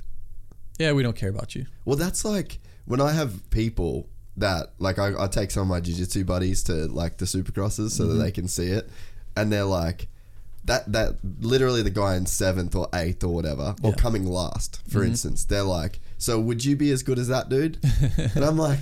yeah, 0.78 0.93
we 0.93 1.02
don't 1.02 1.16
care 1.16 1.31
about 1.31 1.55
you. 1.55 1.65
Well, 1.86 1.97
that's 1.97 2.24
like 2.24 2.59
when 2.85 3.01
I 3.01 3.12
have 3.12 3.48
people 3.51 4.09
that 4.36 4.73
like 4.78 4.98
I, 4.98 5.12
I 5.19 5.27
take 5.27 5.51
some 5.51 5.62
of 5.62 5.69
my 5.69 5.81
jiu-jitsu 5.81 6.24
buddies 6.24 6.62
to 6.65 6.73
like 6.89 7.16
the 7.16 7.24
supercrosses 7.24 7.90
so 7.93 8.05
Mm-hmm. 8.05 8.19
that 8.19 8.24
they 8.24 8.31
can 8.32 8.48
see 8.48 8.66
it 8.69 8.89
and 9.36 9.51
they're 9.52 9.65
like 9.65 10.09
that 10.65 10.90
that 10.93 11.16
literally 11.40 11.82
the 11.82 11.90
guy 11.90 12.16
in 12.16 12.27
seventh 12.27 12.74
or 12.77 12.89
eighth 12.94 13.24
or 13.24 13.35
whatever 13.35 13.74
or 13.82 13.90
Yeah. 13.90 13.97
coming 13.97 14.27
last 14.27 14.81
for 14.89 14.98
Mm-hmm. 15.01 15.09
instance 15.09 15.44
they're 15.44 15.62
like 15.62 16.01
so 16.21 16.39
would 16.39 16.65
you 16.65 16.77
be 16.77 16.91
as 16.93 17.03
good 17.03 17.19
as 17.19 17.27
that 17.29 17.49
dude 17.49 17.79
and 18.37 18.45
i'm 18.45 18.57
like 18.57 18.79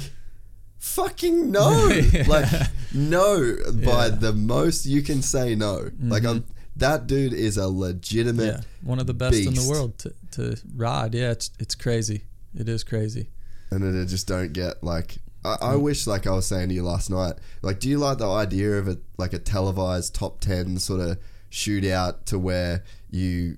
fucking 0.79 1.51
no 1.51 1.69
like 2.29 2.49
no 2.93 3.57
by 3.85 4.07
Yeah. 4.07 4.09
the 4.11 4.33
most 4.33 4.87
you 4.87 5.03
can 5.03 5.23
say 5.23 5.55
no 5.55 5.91
like 6.01 6.25
i'm 6.25 6.45
that 6.77 7.07
dude 7.09 7.33
is 7.33 7.57
a 7.57 7.67
legitimate 7.69 8.45
Yeah, 8.45 8.61
one 8.83 8.99
of 9.01 9.07
the 9.09 9.15
best 9.15 9.37
in 9.37 9.55
the 9.55 9.67
world 9.69 9.99
to, 9.99 10.15
to 10.33 10.57
ride. 10.77 11.13
Yeah, 11.13 11.33
it's 11.33 11.51
it's 11.59 11.75
crazy. 11.75 12.23
It 12.57 12.69
is 12.69 12.85
crazy. 12.85 13.31
and 13.73 13.83
then 13.83 14.01
it 14.01 14.07
just 14.07 14.29
don't 14.29 14.53
get 14.53 14.85
like 14.85 15.19
I, 15.45 15.55
I 15.61 15.73
Mm. 15.75 15.81
wish 15.83 16.07
like 16.07 16.27
I 16.29 16.31
was 16.31 16.47
saying 16.47 16.69
to 16.69 16.75
you 16.77 16.85
last 16.85 17.11
night 17.11 17.35
like 17.63 17.81
do 17.81 17.89
you 17.89 17.99
like 17.99 18.19
the 18.19 18.31
idea 18.31 18.79
of 18.79 18.87
a 18.87 18.97
like 19.17 19.33
a 19.33 19.41
televised 19.41 20.15
top 20.15 20.41
10 20.41 20.79
sort 20.79 21.01
of 21.01 21.19
shootout 21.51 22.25
to 22.27 22.39
where 22.39 22.85
you 23.11 23.57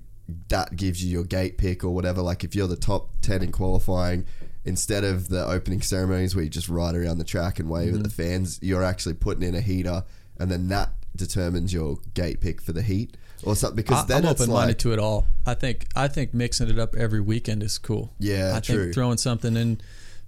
that 0.49 0.75
gives 0.75 1.03
you 1.03 1.09
your 1.11 1.23
gate 1.23 1.57
pick 1.57 1.83
or 1.83 1.89
whatever 1.91 2.21
like 2.21 2.43
if 2.43 2.55
you're 2.55 2.67
the 2.67 2.75
top 2.75 3.09
10 3.21 3.43
in 3.43 3.51
qualifying 3.51 4.25
instead 4.65 5.03
of 5.03 5.29
the 5.29 5.45
opening 5.45 5.81
ceremonies 5.81 6.35
where 6.35 6.43
you 6.43 6.49
just 6.49 6.69
ride 6.69 6.95
around 6.95 7.17
the 7.17 7.23
track 7.23 7.59
and 7.59 7.69
wave 7.69 7.93
at 7.95 8.03
the 8.03 8.09
Mm-hmm. 8.09 8.21
fans 8.21 8.59
you're 8.61 8.83
actually 8.83 9.13
putting 9.15 9.43
in 9.43 9.55
a 9.55 9.61
heater 9.61 10.03
and 10.39 10.51
then 10.51 10.67
that 10.69 10.89
determines 11.15 11.73
your 11.73 11.97
gate 12.13 12.39
pick 12.41 12.61
for 12.61 12.71
the 12.73 12.81
heat 12.81 13.17
or 13.43 13.55
something 13.55 13.75
because 13.75 14.03
I, 14.03 14.07
then 14.07 14.25
I'm 14.25 14.31
open 14.31 14.49
minded 14.49 14.67
like 14.73 14.77
to 14.79 14.93
it 14.93 14.99
all. 14.99 15.25
I 15.45 15.55
think 15.55 15.87
I 15.95 16.07
think 16.07 16.33
mixing 16.33 16.69
it 16.69 16.77
up 16.79 16.95
every 16.95 17.19
weekend 17.19 17.63
is 17.63 17.77
cool. 17.77 18.13
Yeah, 18.19 18.53
I 18.55 18.59
true. 18.59 18.83
think 18.83 18.93
throwing 18.93 19.17
something 19.17 19.55
in, 19.57 19.81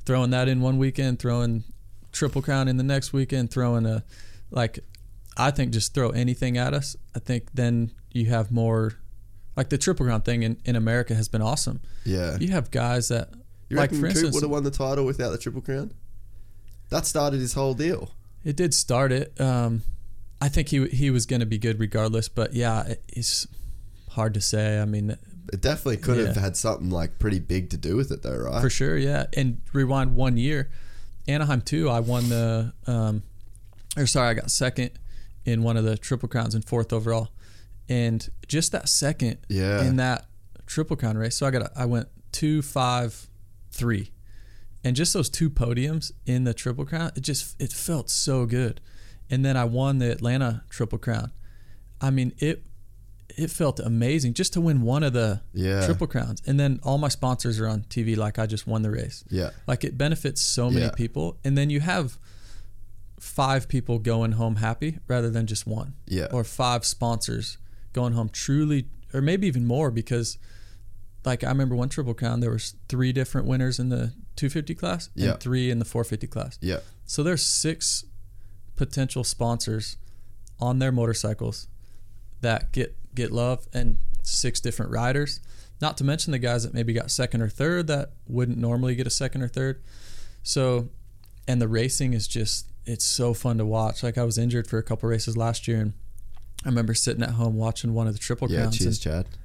throwing 0.06 0.32
that 0.32 0.48
in 0.48 0.62
one 0.62 0.78
weekend, 0.80 1.20
throwing 1.20 1.64
triple 2.12 2.42
crown 2.42 2.68
in 2.68 2.78
the 2.78 2.84
next 2.84 3.14
weekend, 3.14 3.52
throwing 3.52 3.86
a 3.86 4.04
like. 4.50 4.80
I 5.38 5.50
think 5.52 5.72
just 5.74 5.94
throw 5.96 6.10
anything 6.10 6.58
at 6.58 6.74
us. 6.76 6.96
I 7.16 7.20
think 7.20 7.48
then 7.54 7.92
you 8.12 8.28
have 8.28 8.52
more, 8.52 8.94
like 9.56 9.70
the 9.70 9.78
triple 9.78 10.06
crown 10.06 10.22
thing 10.22 10.44
in, 10.44 10.58
in 10.66 10.76
America 10.76 11.14
has 11.16 11.28
been 11.28 11.42
awesome. 11.42 11.82
yeah 12.06 12.38
You 12.40 12.50
have 12.50 12.72
guys 12.72 13.08
that 13.10 13.30
You 13.70 13.78
like 13.78 13.90
for 13.92 13.98
Coop 13.98 14.06
instance, 14.10 14.34
would 14.34 14.44
have 14.44 14.52
won 14.52 14.64
the 14.64 14.72
title 14.72 15.06
without 15.06 15.30
the 15.32 15.38
Triple 15.38 15.62
Crown? 15.62 15.94
That 16.90 17.06
started 17.06 17.40
his 17.40 17.54
whole 17.54 17.74
deal. 17.74 18.12
It 18.44 18.56
did 18.56 18.74
start 18.74 19.12
it. 19.12 19.40
Um, 19.40 19.84
I 20.42 20.50
think 20.50 20.68
he 20.70 20.88
he 20.88 21.10
was 21.10 21.26
going 21.26 21.40
to 21.40 21.46
be 21.46 21.58
good 21.58 21.80
regardless, 21.80 22.28
but 22.30 22.54
yeah, 22.54 22.84
it, 22.88 23.04
it's 23.08 23.48
hard 24.12 24.34
to 24.34 24.42
say. 24.42 24.80
I 24.80 24.86
mean, 24.86 25.18
It 25.52 25.62
definitely 25.62 25.98
could 25.98 26.18
have 26.18 26.36
had 26.36 26.58
something 26.58 26.90
like 26.90 27.18
pretty 27.20 27.40
big 27.40 27.70
to 27.72 27.78
do 27.78 27.96
with 27.96 28.12
it, 28.12 28.22
though, 28.22 28.36
right? 28.38 28.62
for 28.62 28.70
sure, 28.70 28.98
yeah. 28.98 29.26
And 29.36 29.62
rewind 29.72 30.16
one 30.16 30.36
year, 30.38 30.70
Anaheim 31.28 31.62
two, 31.62 31.90
I 31.90 32.00
won 32.02 32.28
the, 32.30 32.74
um, 32.86 33.24
or 33.98 34.06
sorry, 34.06 34.30
I 34.30 34.34
got 34.34 34.52
second 34.52 34.92
in 35.46 35.64
one 35.64 35.78
of 35.78 35.84
the 35.86 35.98
triple 35.98 36.28
crowns 36.30 36.54
and 36.54 36.64
fourth 36.66 36.92
overall, 36.94 37.30
and 37.89 38.30
just 38.47 38.72
that 38.72 38.88
second 38.89 39.38
Yeah. 39.49 39.84
in 39.84 39.95
that 39.97 40.26
triple 40.65 40.95
crown 40.95 41.18
race. 41.18 41.35
So 41.35 41.45
I 41.45 41.51
got 41.51 41.61
a, 41.64 41.72
I 41.76 41.85
went 41.85 42.07
two 42.31 42.61
five 42.61 43.27
three, 43.72 44.11
and 44.84 44.95
just 44.95 45.14
those 45.14 45.30
two 45.30 45.49
podiums 45.49 46.11
in 46.26 46.43
the 46.43 46.53
triple 46.53 46.85
crown, 46.85 47.11
it 47.15 47.22
just 47.22 47.61
it 47.61 47.72
felt 47.73 48.10
so 48.10 48.45
good. 48.45 48.81
And 49.30 49.43
then 49.43 49.57
I 49.57 49.65
won 49.65 49.97
the 49.99 50.11
Atlanta 50.11 50.64
triple 50.69 50.97
crown. 50.99 51.31
I 52.01 52.10
mean 52.10 52.34
it 52.39 52.65
it 53.35 53.49
felt 53.49 53.80
amazing 53.80 54.34
just 54.35 54.53
to 54.53 54.61
win 54.61 54.81
one 54.84 55.01
of 55.01 55.14
the 55.14 55.41
Yeah. 55.53 55.84
triple 55.85 56.05
crowns. 56.05 56.41
And 56.45 56.60
then 56.60 56.80
all 56.84 56.99
my 56.99 57.07
sponsors 57.07 57.60
are 57.60 57.68
on 57.68 57.81
TV 57.89 58.15
like 58.15 58.38
I 58.38 58.45
just 58.45 58.68
won 58.68 58.84
the 58.84 58.91
race. 58.91 59.23
Yeah. 59.30 59.49
Like 59.65 59.84
it 59.84 59.97
benefits 59.97 60.39
so 60.39 60.69
many 60.69 60.85
Yeah. 60.85 60.91
people. 60.91 61.39
And 61.43 61.57
then 61.57 61.72
you 61.72 61.80
have 61.80 62.19
five 63.19 63.68
people 63.68 63.97
going 63.99 64.34
home 64.34 64.57
happy 64.57 64.99
rather 65.07 65.30
than 65.31 65.47
just 65.47 65.65
one. 65.65 65.95
Yeah. 66.07 66.27
Or 66.31 66.43
five 66.43 66.85
sponsors 66.85 67.57
going 67.94 68.14
home 68.14 68.30
truly 68.30 68.88
or 69.14 69.22
maybe 69.22 69.48
even 69.48 69.65
more 69.65 69.91
because 69.91 70.38
like 71.26 71.44
I 71.44 71.48
remember 71.49 71.76
one 71.76 71.90
triple 71.90 72.14
crown 72.14 72.40
there 72.41 72.52
was 72.52 72.76
three 72.90 73.14
different 73.14 73.48
winners 73.48 73.80
in 73.80 73.90
the 73.90 74.14
250 74.36 74.76
class 74.76 75.10
Yeah. 75.15 75.32
and 75.32 75.40
three 75.40 75.70
in 75.72 75.80
the 75.80 75.86
450 75.86 76.28
class. 76.28 76.57
Yeah. 76.61 76.80
So 77.06 77.24
there's 77.24 77.44
six 77.45 78.03
potential 78.76 79.24
sponsors 79.24 79.98
on 80.60 80.80
their 80.80 80.91
motorcycles 80.91 81.68
that 82.41 82.72
get 82.72 82.95
get 83.15 83.32
love 83.32 83.68
and 83.74 83.98
six 84.24 84.60
different 84.60 84.91
riders. 84.91 85.40
Not 85.82 85.98
to 85.98 86.03
mention 86.03 86.32
the 86.32 86.40
guys 86.40 86.64
that 86.64 86.74
maybe 86.74 86.94
got 86.94 87.11
second 87.11 87.41
or 87.41 87.49
third 87.49 87.88
that 87.88 88.11
wouldn't 88.28 88.57
normally 88.57 88.95
get 88.95 89.06
a 89.06 89.10
second 89.11 89.41
or 89.44 89.48
third. 89.48 89.82
So 90.41 90.90
and 91.48 91.61
the 91.61 91.68
racing 91.68 92.14
is 92.14 92.28
just 92.28 92.68
it's 92.86 93.06
so 93.06 93.34
fun 93.34 93.57
to 93.60 93.65
watch. 93.65 94.02
Like 94.03 94.18
I 94.18 94.24
was 94.24 94.38
injured 94.38 94.68
for 94.68 94.78
a 94.78 94.84
couple 94.84 95.07
races 95.10 95.38
last 95.38 95.68
year 95.68 95.80
and 95.80 95.94
I 96.65 96.69
remember 96.69 96.94
sitting 96.94 97.23
at 97.23 97.31
home 97.31 97.56
watching 97.56 97.94
one 97.94 98.07
of 98.07 98.14
the 98.14 98.19
triple 98.19 98.49
Yeah. 98.52 98.61
crowns. 98.61 98.77
Cheers, 98.77 98.99
Chad. 98.99 99.27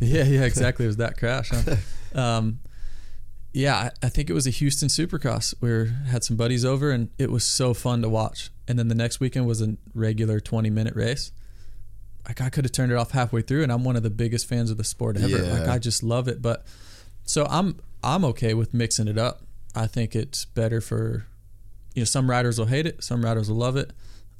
Yeah, 0.00 0.24
yeah, 0.24 0.44
exactly. 0.44 0.86
It 0.86 0.88
was 0.88 0.96
that 1.04 1.18
crash. 1.18 1.50
Huh? 1.50 1.76
um, 2.14 2.60
yeah, 3.52 3.90
I, 4.02 4.08
think 4.08 4.30
it 4.30 4.32
was 4.32 4.46
a 4.46 4.50
Houston 4.50 4.88
Supercross. 4.88 5.54
We 5.60 5.70
were, 5.70 5.84
had 6.08 6.24
some 6.24 6.36
buddies 6.36 6.64
over, 6.64 6.90
and 6.90 7.10
it 7.18 7.30
was 7.30 7.44
so 7.44 7.72
fun 7.74 8.00
to 8.02 8.08
watch. 8.08 8.50
And 8.66 8.78
then 8.78 8.88
the 8.88 8.94
next 8.94 9.20
weekend 9.20 9.46
was 9.46 9.60
a 9.62 9.76
regular 9.94 10.40
twenty 10.40 10.70
minute 10.70 10.96
race. 10.96 11.30
Like 12.26 12.40
I 12.40 12.48
could 12.48 12.64
have 12.64 12.72
turned 12.72 12.90
it 12.90 12.96
off 12.96 13.10
halfway 13.10 13.42
through, 13.42 13.62
and 13.62 13.70
I'm 13.70 13.84
one 13.84 13.94
of 13.94 14.02
the 14.02 14.10
biggest 14.10 14.48
fans 14.48 14.70
of 14.70 14.78
the 14.78 14.84
sport 14.84 15.18
ever. 15.18 15.28
Yeah. 15.28 15.52
Like 15.52 15.68
I 15.68 15.78
just 15.78 16.02
love 16.02 16.26
it. 16.28 16.40
But 16.40 16.64
so 17.24 17.46
I'm 17.48 17.78
I'm 18.02 18.24
okay 18.24 18.54
with 18.54 18.72
mixing 18.74 19.06
it 19.06 19.18
up. 19.18 19.42
I 19.74 19.86
think 19.86 20.16
it's 20.16 20.46
better 20.46 20.80
for 20.80 21.26
you 21.94 22.00
know 22.00 22.04
some 22.06 22.28
riders 22.30 22.58
will 22.58 22.66
hate 22.66 22.86
it, 22.86 23.04
some 23.04 23.22
riders 23.24 23.50
will 23.50 23.58
love 23.58 23.76
it. 23.76 23.92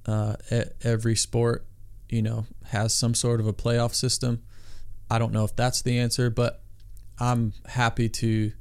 Uh, 0.06 0.36
every 0.82 1.14
sport, 1.16 1.64
you 2.14 2.22
know, 2.22 2.46
has 2.66 2.94
some 2.94 3.12
sort 3.14 3.40
of 3.40 3.46
a 3.46 3.52
playoff 3.52 3.94
system. 3.94 4.42
I 5.10 5.18
don't 5.18 5.32
know 5.32 5.44
if 5.44 5.54
that's 5.56 5.82
the 5.82 5.98
answer, 5.98 6.30
but 6.30 6.62
I'm 7.18 7.52
happy 7.66 8.08
to 8.08 8.52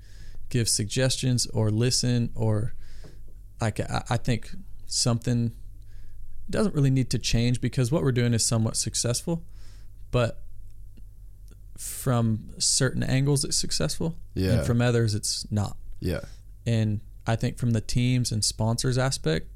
give 0.50 0.68
suggestions 0.68 1.46
or 1.48 1.70
listen 1.70 2.32
or 2.36 2.74
like 3.62 3.80
I, 3.80 4.04
I 4.10 4.18
think 4.18 4.52
something 4.88 5.52
doesn't 6.50 6.76
really 6.76 6.90
need 6.90 7.10
to 7.12 7.20
change 7.20 7.62
because 7.62 7.92
what 7.92 8.04
we're 8.04 8.12
doing 8.12 8.34
is 8.34 8.46
somewhat 8.46 8.76
successful, 8.76 9.44
but 10.12 10.42
from 11.78 12.50
certain 12.60 13.02
angles 13.04 13.44
it's 13.44 13.58
successful 13.58 14.16
Yeah. 14.36 14.52
and 14.54 14.66
from 14.66 14.82
others 14.82 15.16
it's 15.16 15.50
not. 15.52 15.78
Yeah. 16.00 16.22
And 16.66 17.02
I 17.26 17.36
think 17.36 17.58
from 17.58 17.72
the 17.72 17.82
teams 17.82 18.32
and 18.32 18.44
sponsors 18.44 18.98
aspect, 18.98 19.48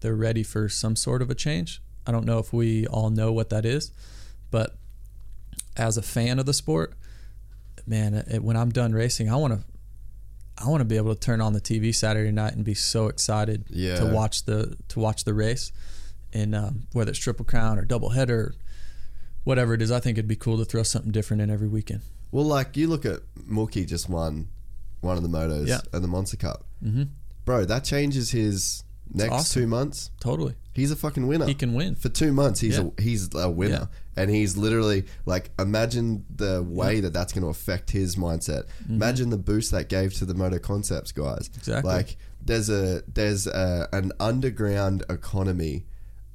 they're 0.00 0.16
ready 0.16 0.42
for 0.42 0.68
some 0.68 0.96
sort 0.96 1.20
of 1.22 1.30
a 1.30 1.34
change. 1.34 1.82
I 2.06 2.12
don't 2.12 2.24
know 2.24 2.38
if 2.38 2.52
we 2.52 2.86
all 2.86 3.10
know 3.10 3.32
what 3.32 3.50
that 3.50 3.64
is, 3.64 3.92
but 4.50 4.76
as 5.76 5.96
a 5.96 6.02
fan 6.02 6.38
of 6.38 6.46
the 6.46 6.52
sport, 6.54 6.94
man, 7.86 8.14
it, 8.14 8.42
when 8.42 8.56
I'm 8.56 8.70
done 8.70 8.92
racing, 8.92 9.30
I 9.30 9.36
want 9.36 9.54
to 9.54 9.60
I 10.62 10.68
want 10.68 10.82
to 10.82 10.84
be 10.84 10.96
able 10.98 11.14
to 11.14 11.20
turn 11.20 11.40
on 11.40 11.54
the 11.54 11.60
TV 11.60 11.94
Saturday 11.94 12.30
night 12.30 12.52
and 12.54 12.64
be 12.64 12.74
so 12.74 13.06
excited 13.08 13.64
Yeah. 13.70 13.96
to 13.96 14.06
watch 14.06 14.44
the 14.44 14.76
to 14.88 14.98
watch 15.00 15.24
the 15.24 15.32
race, 15.34 15.72
and 16.32 16.54
um, 16.54 16.82
whether 16.92 17.10
it's 17.10 17.18
triple 17.18 17.44
crown 17.46 17.78
or 17.78 17.84
double 17.84 18.10
header, 18.10 18.54
whatever 19.44 19.72
it 19.74 19.80
is, 19.82 19.90
I 19.90 20.00
think 20.00 20.18
it'd 20.18 20.28
be 20.28 20.36
cool 20.36 20.58
to 20.58 20.64
throw 20.64 20.82
something 20.82 21.12
different 21.12 21.40
in 21.42 21.50
every 21.50 21.68
weekend. 21.68 22.02
Well, 22.30 22.44
like 22.44 22.76
you 22.76 22.88
look 22.88 23.04
at 23.06 23.20
Mookie 23.48 23.86
just 23.86 24.08
won 24.08 24.48
one 25.00 25.16
of 25.16 25.22
the 25.22 25.28
motos 25.30 25.66
Yeah. 25.66 25.80
and 25.92 26.04
the 26.04 26.08
Monster 26.08 26.36
Cup. 26.36 26.64
Mm-hmm. 26.84 27.04
Bro, 27.46 27.64
that 27.66 27.82
changes 27.84 28.30
his 28.30 28.84
next 29.12 29.32
awesome. 29.32 29.62
two 29.62 29.66
months. 29.66 30.10
Totally, 30.20 30.54
He's 30.72 30.90
a 30.90 30.96
fucking 30.96 31.26
winner. 31.26 31.46
he 31.46 31.54
can 31.54 31.74
win. 31.74 31.96
for 31.96 32.08
two 32.08 32.32
months. 32.32 32.60
He's 32.60 32.78
Yeah. 32.78 32.88
a 32.96 33.02
he's 33.02 33.28
a 33.34 33.50
winner, 33.50 33.88
and 34.16 34.30
he's 34.30 34.56
literally 34.56 35.04
like 35.26 35.50
imagine 35.58 36.24
the 36.34 36.62
way 36.62 37.00
that 37.00 37.12
that's 37.12 37.32
going 37.32 37.42
to 37.42 37.48
affect 37.48 37.90
his 37.90 38.14
mindset. 38.16 38.64
Imagine 38.88 39.30
the 39.30 39.36
boost 39.38 39.72
that 39.72 39.88
gave 39.88 40.14
to 40.14 40.24
the 40.24 40.34
Moto 40.34 40.58
Concepts 40.58 41.10
guys. 41.12 41.48
Mm-hmm. 41.48 41.58
Exactly. 41.58 41.92
Like 41.92 42.16
there's 42.44 42.70
a 42.70 43.02
there's 43.12 43.46
a, 43.48 43.88
an 43.92 44.12
underground 44.20 45.04
economy 45.10 45.86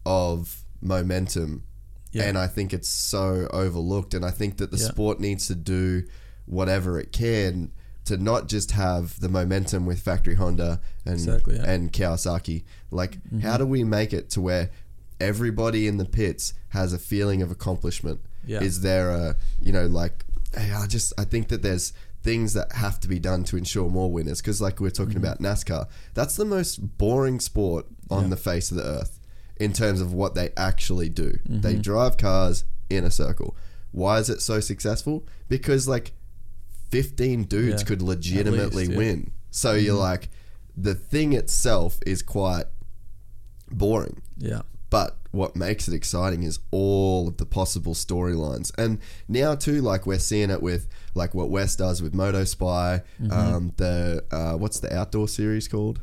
of 0.06 0.64
momentum, 0.82 1.64
Yeah. 2.12 2.24
and 2.24 2.38
I 2.38 2.48
think 2.48 2.74
it's 2.74 2.90
so 2.90 3.48
overlooked. 3.52 4.14
And 4.14 4.26
I 4.26 4.32
think 4.32 4.58
that 4.58 4.72
the 4.72 4.78
Yeah. 4.78 4.88
sport 4.88 5.20
needs 5.20 5.48
to 5.48 5.56
do 5.56 6.04
whatever 6.46 7.00
it 7.00 7.12
can. 7.12 7.72
To 8.06 8.18
not 8.18 8.48
just 8.48 8.70
have 8.74 9.20
the 9.20 9.30
momentum 9.30 9.88
with 9.88 10.00
Factory 10.00 10.36
Honda 10.36 10.80
and 11.06 11.16
Exactly, 11.16 11.56
yeah. 11.56 11.62
Mm-hmm. 11.64 11.70
and 11.72 11.92
Kawasaki. 11.92 12.64
Like, 12.96 13.18
how 13.42 13.58
do 13.58 13.66
we 13.66 13.84
make 13.84 14.14
it 14.14 14.30
to 14.32 14.42
where 14.42 14.72
everybody 15.20 15.88
in 15.88 15.98
the 15.98 16.06
pits 16.06 16.54
has 16.70 16.94
a 16.94 16.98
feeling 17.00 17.42
of 17.42 17.52
accomplishment? 17.52 18.22
Yeah. 18.46 18.62
Is 18.62 18.82
there 18.82 19.10
a, 19.12 19.36
you 19.62 19.72
know, 19.72 19.86
like, 19.88 20.24
hey, 20.56 20.72
I 20.72 20.88
just, 20.88 21.14
I 21.18 21.24
think 21.26 21.48
that 21.50 21.62
there's 21.62 21.94
things 22.24 22.54
that 22.54 22.72
have 22.74 23.00
to 23.02 23.08
be 23.08 23.20
done 23.20 23.44
to 23.46 23.58
ensure 23.58 23.90
more 23.90 24.12
winners. 24.12 24.42
Because, 24.42 24.60
like, 24.62 24.80
we're 24.80 24.90
talking 24.90 25.16
Mm-hmm. 25.16 25.26
about 25.26 25.40
NASCAR, 25.40 25.88
that's 26.16 26.36
the 26.36 26.46
most 26.46 26.98
boring 26.98 27.40
sport 27.40 27.86
on 28.10 28.30
the 28.32 28.38
face 28.38 28.72
of 28.72 28.78
the 28.78 28.84
earth 28.84 29.20
in 29.58 29.74
terms 29.74 30.02
of 30.02 30.12
what 30.14 30.34
they 30.36 30.50
actually 30.58 31.10
do. 31.10 31.32
Mm-hmm. 31.32 31.62
They 31.62 31.76
drive 31.76 32.18
cars 32.18 32.64
in 32.90 33.04
a 33.04 33.12
circle. 33.12 33.56
Why 33.92 34.18
is 34.20 34.30
it 34.30 34.42
so 34.42 34.60
successful? 34.60 35.26
Because, 35.50 35.88
like, 35.88 36.14
15 36.92 37.44
dudes 37.44 37.82
Yeah. 37.82 37.88
could 37.88 38.02
legitimately 38.02 38.86
least, 38.86 38.92
yeah. 38.92 38.98
win. 38.98 39.32
So 39.52 39.74
you're 39.74 39.96
like, 39.96 40.30
the 40.76 40.96
thing 40.96 41.34
itself 41.34 42.00
is 42.06 42.22
quite 42.22 42.66
boring. 43.72 44.22
Yeah, 44.38 44.62
But 44.90 45.18
what 45.32 45.56
makes 45.56 45.88
it 45.88 45.94
exciting 45.94 46.44
is 46.44 46.60
all 46.72 47.28
of 47.28 47.38
the 47.38 47.46
possible 47.46 47.94
storylines. 47.94 48.72
And 48.78 49.00
now 49.28 49.56
too, 49.56 49.82
like 49.82 50.06
we're 50.06 50.20
seeing 50.20 50.50
it 50.50 50.62
with 50.62 50.88
like 51.14 51.34
what 51.34 51.50
Wes 51.50 51.76
does 51.76 52.02
with 52.02 52.14
Moto 52.14 52.44
Spy, 52.46 53.02
um, 53.32 53.74
the 53.78 54.24
uh, 54.32 54.54
what's 54.54 54.80
the 54.80 54.94
outdoor 54.96 55.28
series 55.28 55.68
called? 55.68 56.02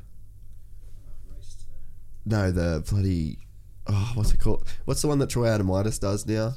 No, 2.24 2.50
the 2.52 2.84
bloody 2.88 3.38
oh, 3.86 4.12
what's 4.14 4.32
it 4.32 4.38
called? 4.40 4.66
What's 4.84 5.02
the 5.02 5.08
one 5.08 5.18
that 5.18 5.30
Troy 5.30 5.46
Adamitis 5.46 5.98
does 5.98 6.26
now? 6.26 6.54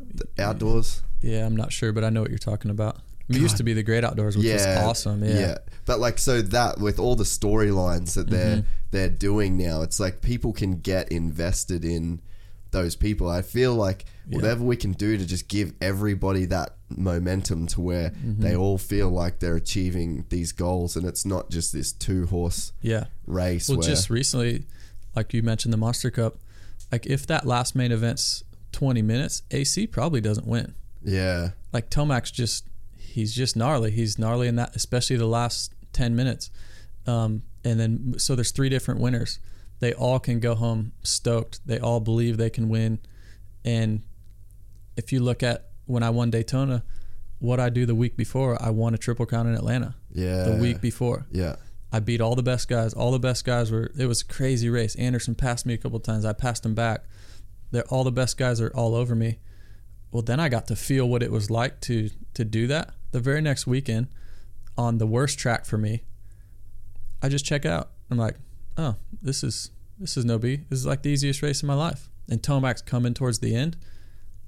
The 0.00 0.26
outdoors. 0.42 1.02
yeah. 1.20 1.44
I'm 1.46 1.56
not 1.56 1.72
sure, 1.72 1.92
but 1.92 2.04
I 2.04 2.10
know 2.10 2.22
what 2.22 2.30
you're 2.30 2.38
talking 2.38 2.70
about. 2.70 2.98
Mean, 3.28 3.42
used 3.42 3.56
to 3.58 3.62
be 3.64 3.72
the 3.74 3.82
Great 3.82 4.04
Outdoors, 4.04 4.36
which 4.36 4.46
was 4.52 4.66
awesome. 4.66 5.22
Yeah, 5.24 5.58
But 5.84 6.00
like 6.00 6.18
so 6.18 6.40
that 6.42 6.78
with 6.78 6.98
all 6.98 7.14
the 7.16 7.24
storylines 7.24 8.14
that 8.14 8.30
they're 8.30 8.56
Mm-hmm. 8.58 8.66
they're 8.90 9.08
doing 9.10 9.56
now, 9.58 9.82
it's 9.82 10.00
like 10.00 10.22
people 10.22 10.52
can 10.52 10.80
get 10.80 11.10
invested 11.12 11.84
in 11.84 12.20
those 12.70 12.96
people. 12.96 13.28
I 13.28 13.42
feel 13.42 13.74
like 13.74 14.04
whatever 14.30 14.62
we 14.62 14.76
can 14.76 14.92
do 14.92 15.16
to 15.16 15.24
just 15.26 15.48
give 15.48 15.72
everybody 15.80 16.44
that 16.46 16.74
momentum 16.94 17.66
to 17.68 17.80
where 17.80 18.10
Mm-hmm. 18.10 18.42
they 18.42 18.56
all 18.56 18.78
feel 18.78 19.08
like 19.10 19.38
they're 19.40 19.56
achieving 19.56 20.24
these 20.28 20.52
goals 20.52 20.96
and 20.96 21.06
it's 21.06 21.24
not 21.24 21.50
just 21.50 21.72
this 21.72 21.92
two 21.92 22.26
horse 22.26 22.72
yeah. 22.82 23.04
race 23.26 23.68
Well, 23.68 23.80
just 23.80 24.10
recently, 24.10 24.64
like 25.16 25.32
you 25.34 25.42
mentioned, 25.42 25.72
the 25.72 25.78
Monster 25.78 26.10
Cup. 26.10 26.36
Like 26.92 27.04
if 27.06 27.26
that 27.26 27.46
last 27.46 27.74
main 27.74 27.92
event's 27.92 28.42
20 28.72 29.00
minutes, 29.02 29.42
AC 29.50 29.86
probably 29.86 30.20
doesn't 30.22 30.46
win. 30.46 30.74
yeah. 31.02 31.50
Like 31.72 31.90
Tomac's 31.90 32.30
just 32.30 32.64
he's 33.08 33.34
just 33.34 33.56
gnarly. 33.56 33.90
He's 33.90 34.18
gnarly 34.18 34.48
in 34.48 34.56
that, 34.56 34.76
especially 34.76 35.16
the 35.16 35.26
last 35.26 35.72
10 35.92 36.14
minutes. 36.14 36.50
Um, 37.06 37.42
and 37.64 37.80
then 37.80 38.14
so 38.18 38.34
there's 38.34 38.50
three 38.50 38.68
different 38.68 39.00
winners. 39.00 39.40
They 39.80 39.92
all 39.92 40.18
can 40.18 40.40
go 40.40 40.54
home 40.54 40.92
stoked. 41.02 41.60
They 41.66 41.78
all 41.78 42.00
believe 42.00 42.36
they 42.36 42.50
can 42.50 42.68
win. 42.68 42.98
And 43.64 44.02
if 44.96 45.12
you 45.12 45.20
look 45.20 45.42
at 45.42 45.70
when 45.86 46.02
I 46.02 46.10
won 46.10 46.30
Daytona, 46.30 46.84
what 47.38 47.60
I 47.60 47.70
do 47.70 47.86
the 47.86 47.94
week 47.94 48.16
before, 48.16 48.60
I 48.60 48.70
won 48.70 48.94
a 48.94 48.98
triple 48.98 49.26
crown 49.26 49.46
in 49.46 49.54
Atlanta. 49.54 49.94
Yeah. 50.12 50.44
The 50.44 50.56
week 50.56 50.80
before. 50.80 51.26
Yeah. 51.30 51.56
I 51.92 52.00
beat 52.00 52.20
all 52.20 52.34
the 52.34 52.42
best 52.42 52.68
guys. 52.68 52.92
All 52.92 53.12
the 53.12 53.18
best 53.18 53.44
guys 53.44 53.70
were. 53.70 53.90
It 53.96 54.06
was 54.06 54.22
a 54.22 54.26
crazy 54.26 54.68
race. 54.68 54.94
Anderson 54.96 55.34
passed 55.34 55.64
me 55.64 55.74
a 55.74 55.78
couple 55.78 55.98
times. 56.00 56.24
I 56.24 56.32
passed 56.32 56.66
him 56.66 56.74
back. 56.74 57.04
They're, 57.70 57.84
all 57.84 58.04
the 58.04 58.12
best 58.12 58.36
guys 58.36 58.60
are 58.60 58.70
all 58.74 58.94
over 58.94 59.14
me. 59.14 59.38
Well, 60.10 60.22
then 60.22 60.40
I 60.40 60.48
got 60.48 60.66
to 60.68 60.76
feel 60.76 61.08
what 61.08 61.22
it 61.22 61.30
was 61.30 61.50
like 61.50 61.80
to 61.82 62.10
to 62.34 62.44
do 62.44 62.66
that. 62.68 62.94
The 63.10 63.20
very 63.20 63.40
next 63.40 63.66
weekend, 63.66 64.08
on 64.76 64.98
the 64.98 65.06
worst 65.06 65.38
track 65.38 65.64
for 65.64 65.78
me, 65.78 66.02
I 67.22 67.28
just 67.28 67.44
check 67.44 67.64
out. 67.66 67.90
I'm 68.10 68.18
like, 68.18 68.36
oh, 68.76 68.96
this 69.22 69.42
is 69.42 69.70
this 69.98 70.16
is 70.16 70.24
no 70.24 70.38
B. 70.38 70.60
This 70.68 70.78
is 70.78 70.86
like 70.86 71.02
the 71.02 71.10
easiest 71.10 71.42
race 71.42 71.62
in 71.62 71.66
my 71.66 71.74
life. 71.74 72.08
And 72.30 72.42
Tomac's 72.42 72.82
coming 72.82 73.14
towards 73.14 73.38
the 73.40 73.54
end. 73.54 73.76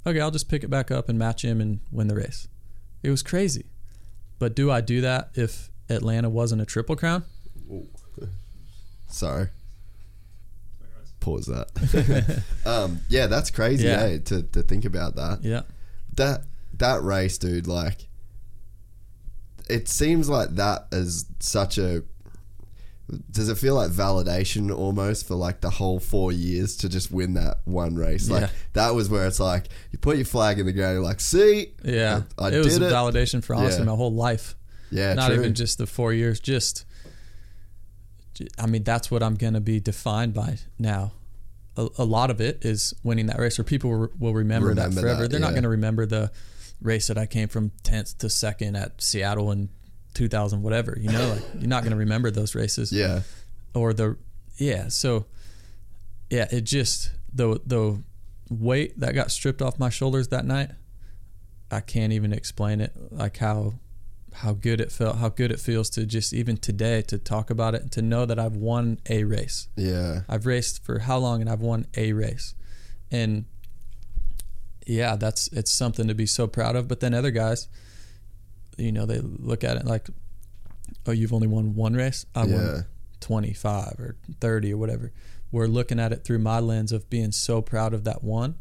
Okay, 0.07 0.21
I'll 0.21 0.31
just 0.31 0.49
pick 0.49 0.63
it 0.63 0.69
back 0.69 0.91
up 0.91 1.09
and 1.09 1.19
match 1.19 1.45
him 1.45 1.61
and 1.61 1.81
win 1.91 2.09
the 2.09 2.15
race. 2.15 2.49
It 3.03 3.11
was 3.11 3.23
crazy. 3.23 3.67
But 4.39 4.55
do 4.55 4.71
I 4.71 4.81
do 4.81 5.01
that 5.01 5.31
if 5.35 5.71
Atlanta 5.89 6.29
wasn't 6.31 6.63
a 6.63 6.67
triple 6.67 6.97
crown? 6.97 7.25
Sorry. 9.09 9.49
Pause 11.21 11.47
that. 11.47 12.43
um, 12.67 13.01
yeah, 13.09 13.27
that's 13.27 13.51
crazy, 13.51 13.87
Yeah. 13.87 14.03
eh, 14.03 14.19
to, 14.27 14.43
to 14.43 14.63
think 14.63 14.85
about 14.85 15.17
that. 15.17 15.41
Yeah. 15.43 15.63
that 16.17 16.45
that 16.79 17.03
race, 17.03 17.37
dude, 17.37 17.67
like 17.67 18.09
it 19.71 19.89
seems 19.89 20.29
like 20.29 20.51
that 20.57 20.87
is 20.93 21.27
such 21.41 21.79
a 21.79 22.03
does 23.33 23.49
it 23.49 23.59
feel 23.59 23.75
like 23.75 23.91
validation 23.91 24.71
almost 24.73 25.27
for 25.27 25.35
like 25.35 25.61
the 25.63 25.71
whole 25.71 25.99
four 25.99 26.31
years 26.31 26.77
to 26.77 26.89
just 26.89 27.11
win 27.11 27.35
that 27.35 27.59
one 27.65 27.97
race? 27.97 28.31
Like 28.31 28.43
Yeah. 28.43 28.49
that 28.75 28.95
was 28.95 29.09
where 29.09 29.27
it's 29.27 29.41
like 29.41 29.67
you 29.91 29.99
put 29.99 30.17
your 30.17 30.27
flag 30.27 30.61
in 30.61 30.67
the 30.67 30.73
ground, 30.73 30.95
you're 30.95 31.03
like, 31.03 31.21
see, 31.21 31.73
Yeah, 31.85 32.23
I, 32.39 32.47
I 32.47 32.51
it 32.53 32.59
was 32.65 32.77
it. 32.77 32.83
validation 32.83 33.43
for 33.43 33.57
honestly 33.57 33.81
Yeah. 33.81 33.87
my 33.91 33.97
whole 33.97 34.13
life. 34.13 34.55
yeah, 34.93 35.15
Not 35.15 35.27
true. 35.29 35.41
even 35.41 35.55
just 35.55 35.79
the 35.79 35.87
four 35.89 36.13
years. 36.13 36.39
Just, 36.39 36.85
I 38.59 38.67
mean, 38.67 38.85
that's 38.85 39.11
what 39.11 39.23
I'm 39.25 39.35
gonna 39.35 39.61
be 39.61 39.81
defined 39.81 40.33
by 40.35 40.59
now. 40.79 41.13
A, 41.77 41.89
a 41.99 42.05
lot 42.05 42.31
of 42.31 42.41
it 42.41 42.65
is 42.65 42.95
winning 43.03 43.27
that 43.27 43.39
race, 43.39 43.59
or 43.59 43.65
people 43.65 43.91
will, 43.91 44.09
will 44.19 44.35
remember, 44.35 44.69
Remember 44.69 44.95
that 44.95 45.01
forever. 45.01 45.23
that, 45.23 45.31
They're 45.31 45.41
yeah. 45.41 45.47
not 45.47 45.55
gonna 45.55 45.69
remember 45.69 46.07
the 46.07 46.31
race 46.81 47.09
that 47.09 47.19
I 47.19 47.27
came 47.27 47.49
from 47.49 47.73
tenth 47.83 48.19
to 48.19 48.31
second 48.31 48.77
at 48.77 49.01
Seattle 49.03 49.51
in 49.53 49.69
2000, 50.15 50.63
whatever. 50.63 50.97
You 51.01 51.11
know, 51.13 51.29
like 51.29 51.43
you're 51.59 51.69
not 51.69 51.85
gonna 51.85 51.97
remember 51.97 52.31
those 52.31 52.55
races. 52.55 52.93
yeah, 52.93 53.23
or 53.75 53.93
the 53.93 54.17
yeah 54.61 54.89
so 54.89 55.25
yeah 56.29 56.47
it 56.51 56.63
just 56.63 57.11
the 57.33 57.61
the 57.67 58.03
weight 58.51 58.99
that 59.01 59.15
got 59.15 59.31
stripped 59.31 59.63
off 59.63 59.79
my 59.79 59.89
shoulders 59.89 60.29
that 60.29 60.45
night 60.45 60.71
i 61.71 61.81
can't 61.81 62.13
even 62.13 62.33
explain 62.33 62.81
it 62.81 62.93
like 63.11 63.39
how 63.39 63.73
how 64.35 64.53
good 64.53 64.81
it 64.81 64.93
felt 64.93 65.17
how 65.17 65.29
good 65.29 65.51
it 65.51 65.59
feels 65.59 65.89
to 65.89 66.05
just 66.05 66.33
even 66.33 66.57
today 66.57 67.01
to 67.01 67.17
talk 67.19 67.49
about 67.51 67.75
it 67.75 67.83
and 67.83 67.93
to 67.93 68.03
know 68.03 68.27
that 68.27 68.39
i've 68.39 68.57
won 68.57 68.99
a 69.09 69.25
race 69.25 69.69
yeah, 69.77 70.21
i've 70.29 70.47
raced 70.47 70.85
for 70.85 71.01
how 71.01 71.17
long 71.17 71.41
and 71.41 71.49
i've 71.49 71.61
won 71.61 71.87
a 71.97 72.13
race 72.13 72.55
and 73.11 73.45
yeah 74.87 75.17
that's 75.17 75.49
it's 75.49 75.71
something 75.71 76.09
to 76.09 76.15
be 76.15 76.27
so 76.27 76.47
proud 76.47 76.77
of 76.77 76.89
but 76.89 77.01
then 77.01 77.15
other 77.15 77.31
guys 77.31 77.69
you 78.77 78.93
know 78.93 79.07
they 79.07 79.21
look 79.21 79.63
at 79.65 79.77
it 79.77 79.85
like 79.85 80.09
oh 81.07 81.13
you've 81.13 81.33
only 81.33 81.47
won 81.47 81.75
one 81.75 81.95
race 81.95 82.27
i 82.35 82.45
yeah, 82.45 82.55
won 82.55 82.85
25 83.21 84.01
or 84.01 84.17
30 84.41 84.73
or 84.73 84.77
whatever. 84.77 85.13
We're 85.53 85.67
looking 85.67 86.01
at 86.01 86.13
it 86.13 86.25
through 86.25 86.39
my 86.39 86.61
lens 86.61 86.93
of 86.93 87.09
being 87.11 87.33
so 87.33 87.63
proud 87.63 87.95
of 87.95 88.05
that 88.05 88.25
one. 88.25 88.57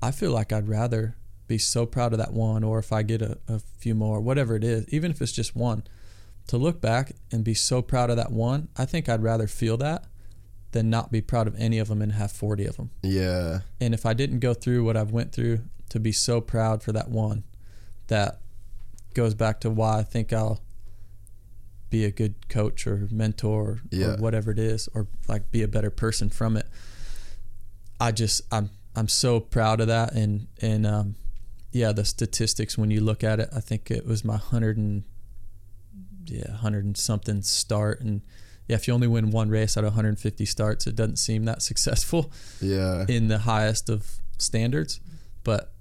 I 0.00 0.10
feel 0.10 0.30
like 0.30 0.52
I'd 0.52 0.68
rather 0.68 1.16
be 1.46 1.58
so 1.58 1.86
proud 1.86 2.12
of 2.12 2.18
that 2.18 2.32
one, 2.32 2.62
or 2.62 2.78
if 2.78 2.92
I 2.92 3.02
get 3.02 3.22
a, 3.22 3.38
a 3.48 3.58
few 3.78 3.94
more, 3.94 4.20
whatever 4.20 4.54
it 4.54 4.64
is, 4.64 4.88
even 4.90 5.10
if 5.10 5.20
it's 5.20 5.32
just 5.32 5.56
one, 5.56 5.82
to 6.46 6.56
look 6.56 6.80
back 6.80 7.12
and 7.32 7.42
be 7.42 7.54
so 7.54 7.82
proud 7.82 8.10
of 8.10 8.16
that 8.16 8.30
one, 8.30 8.68
I 8.76 8.84
think 8.84 9.08
I'd 9.08 9.22
rather 9.22 9.46
feel 9.46 9.76
that 9.78 10.04
than 10.72 10.90
not 10.90 11.10
be 11.10 11.20
proud 11.20 11.46
of 11.46 11.54
any 11.58 11.78
of 11.78 11.88
them 11.88 12.02
and 12.02 12.12
have 12.12 12.30
40 12.30 12.66
of 12.66 12.76
them. 12.76 12.90
yeah, 13.02 13.60
And 13.80 13.94
if 13.94 14.04
I 14.04 14.12
didn't 14.12 14.40
go 14.40 14.52
through 14.54 14.84
what 14.84 14.96
I've 14.96 15.10
went 15.12 15.32
through 15.32 15.60
to 15.88 15.98
be 15.98 16.12
so 16.12 16.40
proud 16.40 16.82
for 16.82 16.92
that 16.92 17.08
one, 17.08 17.44
that 18.08 18.40
goes 19.14 19.34
back 19.34 19.60
to 19.60 19.70
why 19.70 19.98
I 19.98 20.02
think 20.02 20.32
I'll 20.32 20.60
be 21.90 22.04
a 22.04 22.10
good 22.10 22.48
coach 22.50 22.86
or 22.86 23.08
mentor 23.10 23.80
Yeah. 23.90 24.08
or 24.08 24.16
whatever 24.18 24.50
it 24.50 24.58
is, 24.58 24.88
or 24.94 25.06
like 25.26 25.50
be 25.50 25.62
a 25.62 25.68
better 25.68 25.90
person 25.90 26.28
from 26.28 26.56
it. 26.56 26.66
I 27.98 28.12
just 28.12 28.42
I'm 28.52 28.68
I'm 28.94 29.08
so 29.08 29.40
proud 29.40 29.80
of 29.80 29.86
that 29.86 30.12
and 30.12 30.48
and 30.60 30.86
um, 30.86 31.14
yeah, 31.72 31.92
the 31.92 32.04
statistics 32.04 32.76
when 32.76 32.90
you 32.90 33.00
look 33.00 33.24
at 33.24 33.40
it, 33.40 33.48
I 33.56 33.60
think 33.60 33.90
it 33.90 34.06
was 34.06 34.22
my 34.24 34.36
hundred 34.36 34.76
and 34.76 35.04
yeah 36.26 36.52
hundred 36.52 36.84
and 36.84 36.96
something 36.96 37.40
start 37.40 38.00
and 38.02 38.20
yeah, 38.68 38.76
if 38.76 38.86
you 38.86 38.94
only 38.94 39.08
win 39.08 39.30
one 39.30 39.48
race 39.50 39.76
out 39.76 39.84
of 39.84 39.88
150 39.94 40.44
starts, 40.44 40.86
it 40.86 40.94
doesn't 40.94 41.16
seem 41.16 41.44
that 41.46 41.62
successful 41.62 42.30
yeah. 42.60 43.04
in 43.08 43.28
the 43.28 43.38
highest 43.38 43.88
of 43.88 44.18
standards, 44.36 45.00
but 45.42 45.72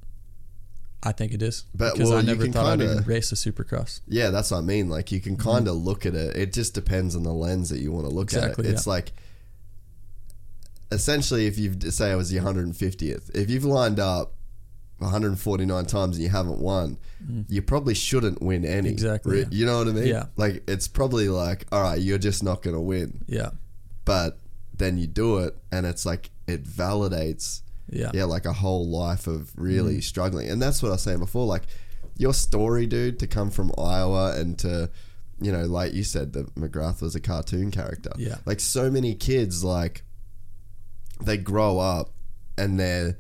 I 1.04 1.12
think 1.12 1.32
it 1.34 1.42
is 1.44 1.66
But, 1.76 1.94
because 1.94 2.10
well, 2.10 2.18
I 2.18 2.22
you 2.22 2.28
never 2.28 2.48
thought 2.48 2.66
I'd 2.66 2.80
kinda- 2.80 2.94
even 2.94 3.04
race 3.06 3.32
a 3.32 3.36
supercross. 3.36 4.00
Yeah, 4.08 4.30
that's 4.32 4.50
what 4.52 4.58
I 4.58 4.62
mean. 4.62 4.90
Like 4.90 5.12
you 5.12 5.20
can 5.20 5.36
kind 5.38 5.68
of 5.68 5.76
look 5.76 6.06
at 6.06 6.16
it. 6.16 6.36
It 6.36 6.54
just 6.54 6.74
depends 6.74 7.16
on 7.16 7.24
the 7.24 7.34
lens 7.34 7.70
that 7.70 7.80
you 7.80 7.92
want 7.92 8.06
to 8.08 8.12
look 8.12 8.28
Mm-hmm. 8.30 8.38
Exactly, 8.38 8.66
at 8.66 8.72
it. 8.72 8.74
It's 8.74 8.88
yeah. 8.88 8.94
like 8.94 9.12
essentially 10.92 11.46
if 11.48 11.58
you've 11.58 11.84
say 11.94 12.12
I 12.12 12.16
was 12.16 12.32
your 12.34 12.44
150th, 12.44 13.36
if 13.36 13.50
you've 13.50 13.66
lined 13.66 14.00
up 14.00 14.34
149 15.00 15.86
times 15.86 16.16
and 16.18 16.24
you 16.24 16.30
haven't 16.30 16.60
won, 16.60 16.98
you 17.48 17.62
probably 17.62 17.94
shouldn't 17.94 18.42
win 18.42 18.66
any. 18.66 18.90
Exactly. 18.90 19.46
You 19.52 19.66
know 19.66 19.78
what 19.80 19.88
I 19.88 19.92
mean? 19.92 20.08
Yeah. 20.08 20.26
Like 20.38 20.64
it's 20.68 20.88
probably 20.88 21.30
like, 21.30 21.66
all 21.72 21.82
right, 21.82 22.00
you're 22.00 22.18
just 22.18 22.44
not 22.44 22.62
going 22.64 22.76
to 22.76 22.82
win. 22.82 23.24
Yeah, 23.28 23.52
But 24.06 24.40
then 24.76 24.98
you 24.98 25.08
do 25.08 25.38
it 25.40 25.56
and 25.72 25.86
it's 25.86 26.06
like 26.06 26.30
it 26.48 26.64
validates 26.64 27.62
yeah, 27.90 28.12
yeah, 28.14 28.26
like 28.26 28.46
a 28.46 28.54
whole 28.54 28.88
life 28.90 29.28
of 29.28 29.52
really 29.56 29.94
Mm-hmm. 29.94 30.00
struggling. 30.02 30.50
And 30.50 30.62
that's 30.62 30.82
what 30.84 30.90
I 30.90 30.94
was 30.94 31.02
saying 31.04 31.20
before. 31.20 31.46
Like 31.46 31.64
your 32.18 32.34
story, 32.34 32.86
dude, 32.86 33.20
to 33.20 33.28
come 33.28 33.50
from 33.50 33.72
Iowa 33.78 34.36
and 34.38 34.58
to, 34.60 34.90
you 35.40 35.52
know, 35.52 35.66
like 35.66 35.94
you 35.94 36.04
said, 36.04 36.34
that 36.34 36.54
McGrath 36.56 37.02
was 37.02 37.16
a 37.16 37.20
cartoon 37.22 37.72
character. 37.72 38.12
Yeah. 38.18 38.38
Like 38.46 38.60
so 38.60 38.90
many 38.92 39.14
kids, 39.16 39.64
like 39.64 40.04
they 41.22 41.38
grow 41.38 41.80
up 41.80 42.12
and 42.58 42.80
they're. 42.80 43.18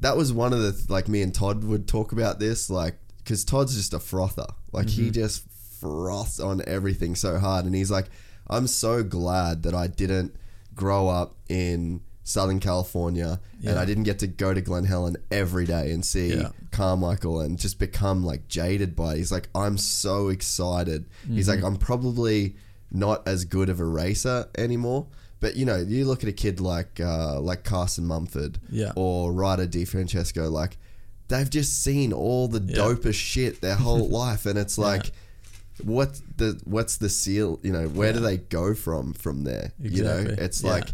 That 0.00 0.16
was 0.16 0.32
one 0.32 0.52
of 0.52 0.60
the 0.60 0.92
like 0.92 1.08
me 1.08 1.22
and 1.22 1.34
Todd 1.34 1.64
would 1.64 1.86
talk 1.88 2.12
about 2.12 2.38
this, 2.40 2.68
like 2.70 2.96
because 3.18 3.44
Todd's 3.44 3.74
just 3.76 3.94
a 3.94 3.98
frother. 4.00 4.46
Like 4.72 4.88
he 4.88 5.02
Mm-hmm. 5.04 5.12
just 5.12 5.44
froths 5.80 6.40
on 6.40 6.62
everything 6.66 7.14
so 7.14 7.38
hard, 7.38 7.64
and 7.66 7.74
he's 7.74 7.90
like, 7.90 8.06
I'm 8.48 8.66
so 8.66 9.02
glad 9.02 9.62
that 9.62 9.74
I 9.74 9.86
didn't 9.86 10.34
grow 10.74 11.08
up 11.08 11.36
in 11.48 12.00
Southern 12.26 12.58
California 12.58 13.38
and 13.64 13.78
I 13.78 13.84
didn't 13.84 14.04
get 14.04 14.18
to 14.20 14.26
go 14.26 14.52
to 14.54 14.60
Glen 14.62 14.84
Helen 14.84 15.16
every 15.30 15.66
day 15.66 15.90
and 15.92 16.02
see 16.04 16.34
Yeah. 16.34 16.48
Carmichael 16.72 17.40
and 17.40 17.58
just 17.58 17.78
become 17.78 18.24
like 18.24 18.48
jaded 18.48 18.96
by 18.96 19.14
it. 19.14 19.18
He's 19.18 19.30
like, 19.30 19.48
I'm 19.54 19.76
so 19.78 20.28
excited. 20.30 21.04
He's 21.28 21.48
Mm-hmm. 21.48 21.62
like, 21.62 21.64
I'm 21.72 21.76
probably 21.76 22.56
not 22.90 23.26
as 23.28 23.44
good 23.44 23.68
of 23.68 23.78
a 23.78 23.84
racer 23.84 24.48
anymore. 24.56 25.06
But 25.40 25.56
you 25.56 25.64
know, 25.66 25.76
you 25.76 26.04
look 26.06 26.22
at 26.22 26.28
a 26.28 26.32
kid 26.32 26.60
like 26.60 27.00
uh, 27.00 27.40
like 27.40 27.64
Carson 27.64 28.06
Mumford 28.06 28.58
Yeah. 28.70 28.92
or 28.96 29.32
Ryder 29.32 29.66
Di 29.66 29.84
Francesco, 29.84 30.48
like 30.48 30.76
they've 31.28 31.50
just 31.50 31.82
seen 31.82 32.12
all 32.12 32.48
the 32.48 32.60
Yeah. 32.60 32.76
dopest 32.82 33.14
shit 33.14 33.60
their 33.60 33.74
whole 33.76 34.08
life, 34.22 34.46
and 34.46 34.58
it's 34.58 34.78
like, 34.78 35.12
what 35.82 36.20
the 36.36 36.60
what's 36.64 36.96
the 36.96 37.08
seal? 37.08 37.58
You 37.62 37.72
know, 37.72 37.88
where 37.88 38.12
do 38.12 38.20
they 38.20 38.38
go 38.38 38.74
from 38.74 39.12
from 39.12 39.44
there? 39.44 39.72
You 39.80 40.04
know, 40.04 40.24
it's 40.38 40.62
Yeah. 40.62 40.70
like, 40.70 40.88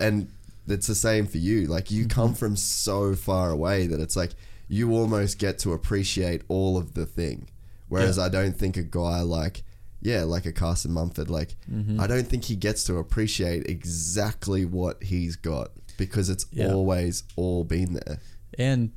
and 0.00 0.28
it's 0.68 0.86
the 0.86 0.94
same 0.94 1.26
for 1.26 1.38
you. 1.38 1.66
Like 1.66 1.90
you 1.90 2.04
Mm-hmm. 2.04 2.20
come 2.20 2.34
from 2.34 2.56
so 2.56 3.14
far 3.14 3.50
away 3.50 3.86
that 3.88 4.00
it's 4.00 4.16
like 4.16 4.30
you 4.68 4.92
almost 4.94 5.38
get 5.38 5.58
to 5.58 5.72
appreciate 5.72 6.42
all 6.48 6.78
of 6.78 6.94
the 6.94 7.04
thing. 7.04 7.48
Whereas 7.88 8.16
Yeah. 8.16 8.24
I 8.24 8.28
don't 8.30 8.56
think 8.56 8.76
a 8.78 8.82
guy 8.82 9.20
like 9.20 9.64
yeah, 10.02 10.24
like 10.24 10.44
a 10.46 10.52
Carson 10.52 10.92
Mumford, 10.92 11.30
like 11.30 11.54
Mm-hmm. 11.70 11.98
I 12.00 12.06
don't 12.06 12.26
think 12.26 12.44
he 12.44 12.56
gets 12.56 12.84
to 12.84 12.96
appreciate 12.98 13.66
exactly 13.68 14.64
what 14.64 15.02
he's 15.02 15.36
got 15.36 15.70
because 15.96 16.28
it's 16.28 16.44
Yeah. 16.52 16.72
always 16.72 17.22
all 17.36 17.64
been 17.64 17.94
there. 17.94 18.18
and 18.58 18.90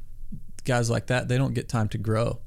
guys 0.66 0.90
like 0.90 1.06
that 1.08 1.28
they 1.28 1.38
don't 1.38 1.54
get 1.54 1.70
time 1.70 1.88
to 1.90 1.98
grow. 2.00 2.40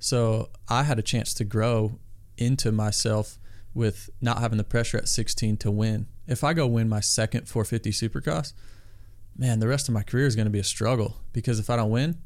So 0.00 0.48
I 0.68 0.84
had 0.84 0.98
a 0.98 1.02
chance 1.02 1.34
to 1.34 1.44
grow 1.44 1.98
into 2.38 2.72
myself 2.72 3.38
with 3.74 4.08
not 4.22 4.38
having 4.38 4.56
the 4.58 4.64
pressure 4.64 4.96
at 4.96 5.08
16 5.08 5.56
to 5.58 5.70
win. 5.70 6.06
If 6.26 6.42
I 6.44 6.54
go 6.54 6.66
win 6.66 6.88
my 6.88 7.00
second 7.00 7.46
450 7.48 7.90
Supercross, 7.90 8.52
man, 9.36 9.60
the 9.60 9.68
rest 9.68 9.88
of 9.88 9.94
my 9.94 10.02
career 10.02 10.26
is 10.26 10.34
going 10.34 10.46
to 10.46 10.50
be 10.50 10.58
a 10.58 10.64
struggle 10.64 11.18
because 11.32 11.58
if 11.58 11.68
I 11.68 11.76
don't 11.76 11.90
win, 11.90 12.16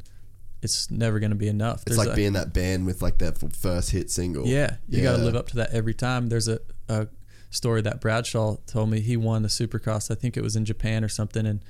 it's 0.62 0.90
never 0.90 1.18
going 1.18 1.30
to 1.30 1.36
be 1.36 1.48
enough. 1.48 1.82
It's 1.86 1.96
like 1.96 2.08
a- 2.08 2.14
being 2.14 2.34
that 2.34 2.52
band 2.54 2.86
with 2.86 3.02
like 3.02 3.18
their 3.18 3.32
first 3.32 3.90
hit 3.90 4.10
single. 4.10 4.46
Yeah, 4.46 4.76
you 4.88 5.02
got 5.02 5.16
to 5.16 5.22
live 5.22 5.36
up 5.36 5.48
to 5.48 5.56
that 5.56 5.72
every 5.72 5.92
time. 5.94 6.28
There's 6.28 6.48
a, 6.48 6.60
a 6.88 7.08
story 7.50 7.82
that 7.82 8.00
Bradshaw 8.00 8.56
told 8.66 8.90
me. 8.90 9.00
He 9.00 9.16
won 9.16 9.42
the 9.42 9.48
Supercross. 9.48 10.10
I 10.10 10.14
think 10.14 10.36
it 10.36 10.42
was 10.42 10.54
in 10.54 10.64
Japan 10.64 11.02
or 11.04 11.08
something, 11.08 11.46
and 11.46 11.60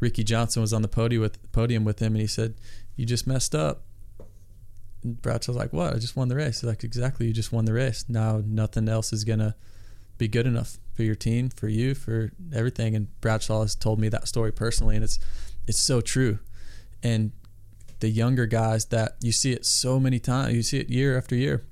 Ricky 0.00 0.24
Johnson 0.24 0.60
was 0.60 0.72
on 0.72 0.82
the 0.82 0.88
podium 0.88 1.22
with 1.22 1.52
podium 1.52 1.84
with 1.84 2.00
him, 2.00 2.14
and 2.14 2.20
he 2.20 2.26
said, 2.26 2.54
"You 2.96 3.06
just 3.06 3.26
messed 3.26 3.54
up." 3.54 3.84
And 5.04 5.22
Bradshaw's 5.22 5.56
like, 5.56 5.72
"What? 5.72 5.94
I 5.94 5.98
just 5.98 6.16
won 6.16 6.26
the 6.28 6.36
race." 6.36 6.60
He's 6.60 6.68
like, 6.68 6.82
"Exactly. 6.82 7.26
You 7.28 7.32
just 7.32 7.52
won 7.52 7.64
the 7.64 7.72
race. 7.72 8.04
Now 8.08 8.42
nothing 8.44 8.88
else 8.88 9.12
is 9.12 9.22
gonna 9.22 9.54
be 10.18 10.26
good 10.26 10.46
enough 10.48 10.78
for 10.94 11.04
your 11.04 11.14
team, 11.14 11.48
for 11.48 11.68
you, 11.68 11.94
for 11.94 12.32
everything." 12.52 12.96
And 12.96 13.08
Bradshaw 13.20 13.62
has 13.62 13.76
told 13.76 14.00
me 14.00 14.08
that 14.08 14.26
story 14.26 14.50
personally, 14.50 14.96
and 14.96 15.04
it's 15.04 15.20
it's 15.68 15.78
so 15.78 16.00
true. 16.00 16.40
And 17.04 17.30
the 18.02 18.08
younger 18.10 18.46
guys 18.46 18.86
that 18.86 19.14
you 19.20 19.30
see 19.30 19.52
it 19.52 19.64
so 19.64 20.00
many 20.00 20.18
times, 20.18 20.52
you 20.54 20.62
see 20.62 20.78
it 20.78 20.90
year 20.90 21.16
after 21.16 21.36
year. 21.36 21.64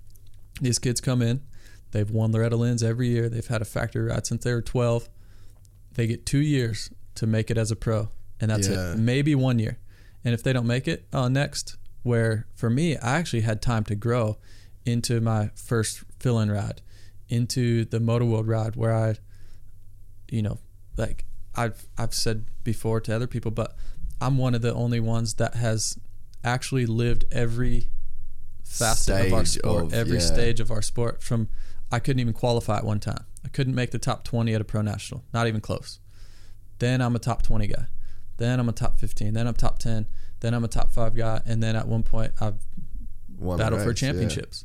These 0.60 0.78
kids 0.78 1.00
come 1.00 1.22
in, 1.22 1.42
they've 1.90 2.08
won 2.08 2.30
Loretta 2.30 2.56
Lynn's 2.56 2.84
every 2.84 3.08
year. 3.08 3.28
They've 3.28 3.44
had 3.46 3.60
a 3.60 3.64
factory 3.64 4.04
ride 4.04 4.26
since 4.28 4.44
they 4.44 4.54
were 4.54 4.62
12. 4.62 5.08
They 5.94 6.06
get 6.06 6.24
two 6.24 6.38
years 6.38 6.88
to 7.16 7.26
make 7.26 7.50
it 7.50 7.58
as 7.58 7.72
a 7.72 7.76
pro, 7.76 8.10
and 8.40 8.48
that's 8.52 8.68
Yeah. 8.68 8.92
it. 8.92 8.98
Maybe 8.98 9.34
one 9.34 9.58
year. 9.58 9.78
And 10.24 10.32
if 10.32 10.40
they 10.44 10.52
don't 10.52 10.68
make 10.68 10.86
it, 10.86 11.08
oh, 11.12 11.26
next. 11.26 11.76
Where 12.04 12.46
for 12.54 12.70
me, 12.70 12.96
I 12.96 13.18
actually 13.18 13.40
had 13.42 13.60
time 13.60 13.82
to 13.84 13.96
grow 13.96 14.38
into 14.86 15.20
my 15.20 15.50
first 15.56 16.04
fill-in 16.20 16.48
ride, 16.50 16.80
into 17.28 17.84
the 17.84 17.98
Motor 17.98 18.24
World 18.24 18.46
ride, 18.46 18.76
where 18.76 18.94
I, 18.94 19.16
you 20.30 20.42
know, 20.42 20.58
like 20.96 21.24
I've 21.56 21.88
I've 21.98 22.14
said 22.14 22.44
before 22.62 23.00
to 23.00 23.14
other 23.16 23.26
people, 23.26 23.50
but 23.50 23.74
I'm 24.20 24.38
one 24.38 24.54
of 24.54 24.62
the 24.62 24.72
only 24.72 25.00
ones 25.00 25.34
that 25.34 25.54
has 25.56 25.98
actually 26.44 26.86
lived 26.86 27.24
every 27.30 27.88
facet 28.64 29.26
of 29.26 29.32
our 29.32 29.44
sport, 29.44 29.84
of- 29.84 29.94
every 29.94 30.18
yeah. 30.18 30.24
stage 30.24 30.60
of 30.60 30.70
our 30.70 30.82
sport. 30.82 31.22
From 31.22 31.48
I 31.92 31.98
couldn't 31.98 32.20
even 32.20 32.34
qualify 32.34 32.78
at 32.78 32.84
one 32.84 33.00
time. 33.00 33.24
I 33.44 33.48
couldn't 33.48 33.74
make 33.74 33.90
the 33.90 33.98
top 33.98 34.24
20 34.24 34.54
at 34.54 34.60
a 34.60 34.64
pro 34.64 34.82
national, 34.82 35.24
not 35.32 35.46
even 35.48 35.60
close. 35.60 35.98
Then 36.78 37.00
I'm 37.00 37.16
a 37.16 37.18
top 37.18 37.42
20 37.42 37.66
guy. 37.66 37.86
Then 38.36 38.60
I'm 38.60 38.68
a 38.68 38.72
top 38.72 38.98
15. 38.98 39.34
Then 39.34 39.46
I'm 39.46 39.54
top 39.54 39.78
10. 39.78 40.06
Then 40.40 40.54
I'm 40.54 40.64
a 40.64 40.68
top 40.68 40.92
five 40.92 41.14
guy. 41.14 41.42
And 41.44 41.62
then 41.62 41.76
at 41.76 41.86
one 41.86 42.02
point, 42.02 42.32
I've 42.40 42.60
battled 43.38 43.82
for 43.82 43.88
race, 43.88 44.02
yeah. 44.02 44.08
championships. 44.08 44.64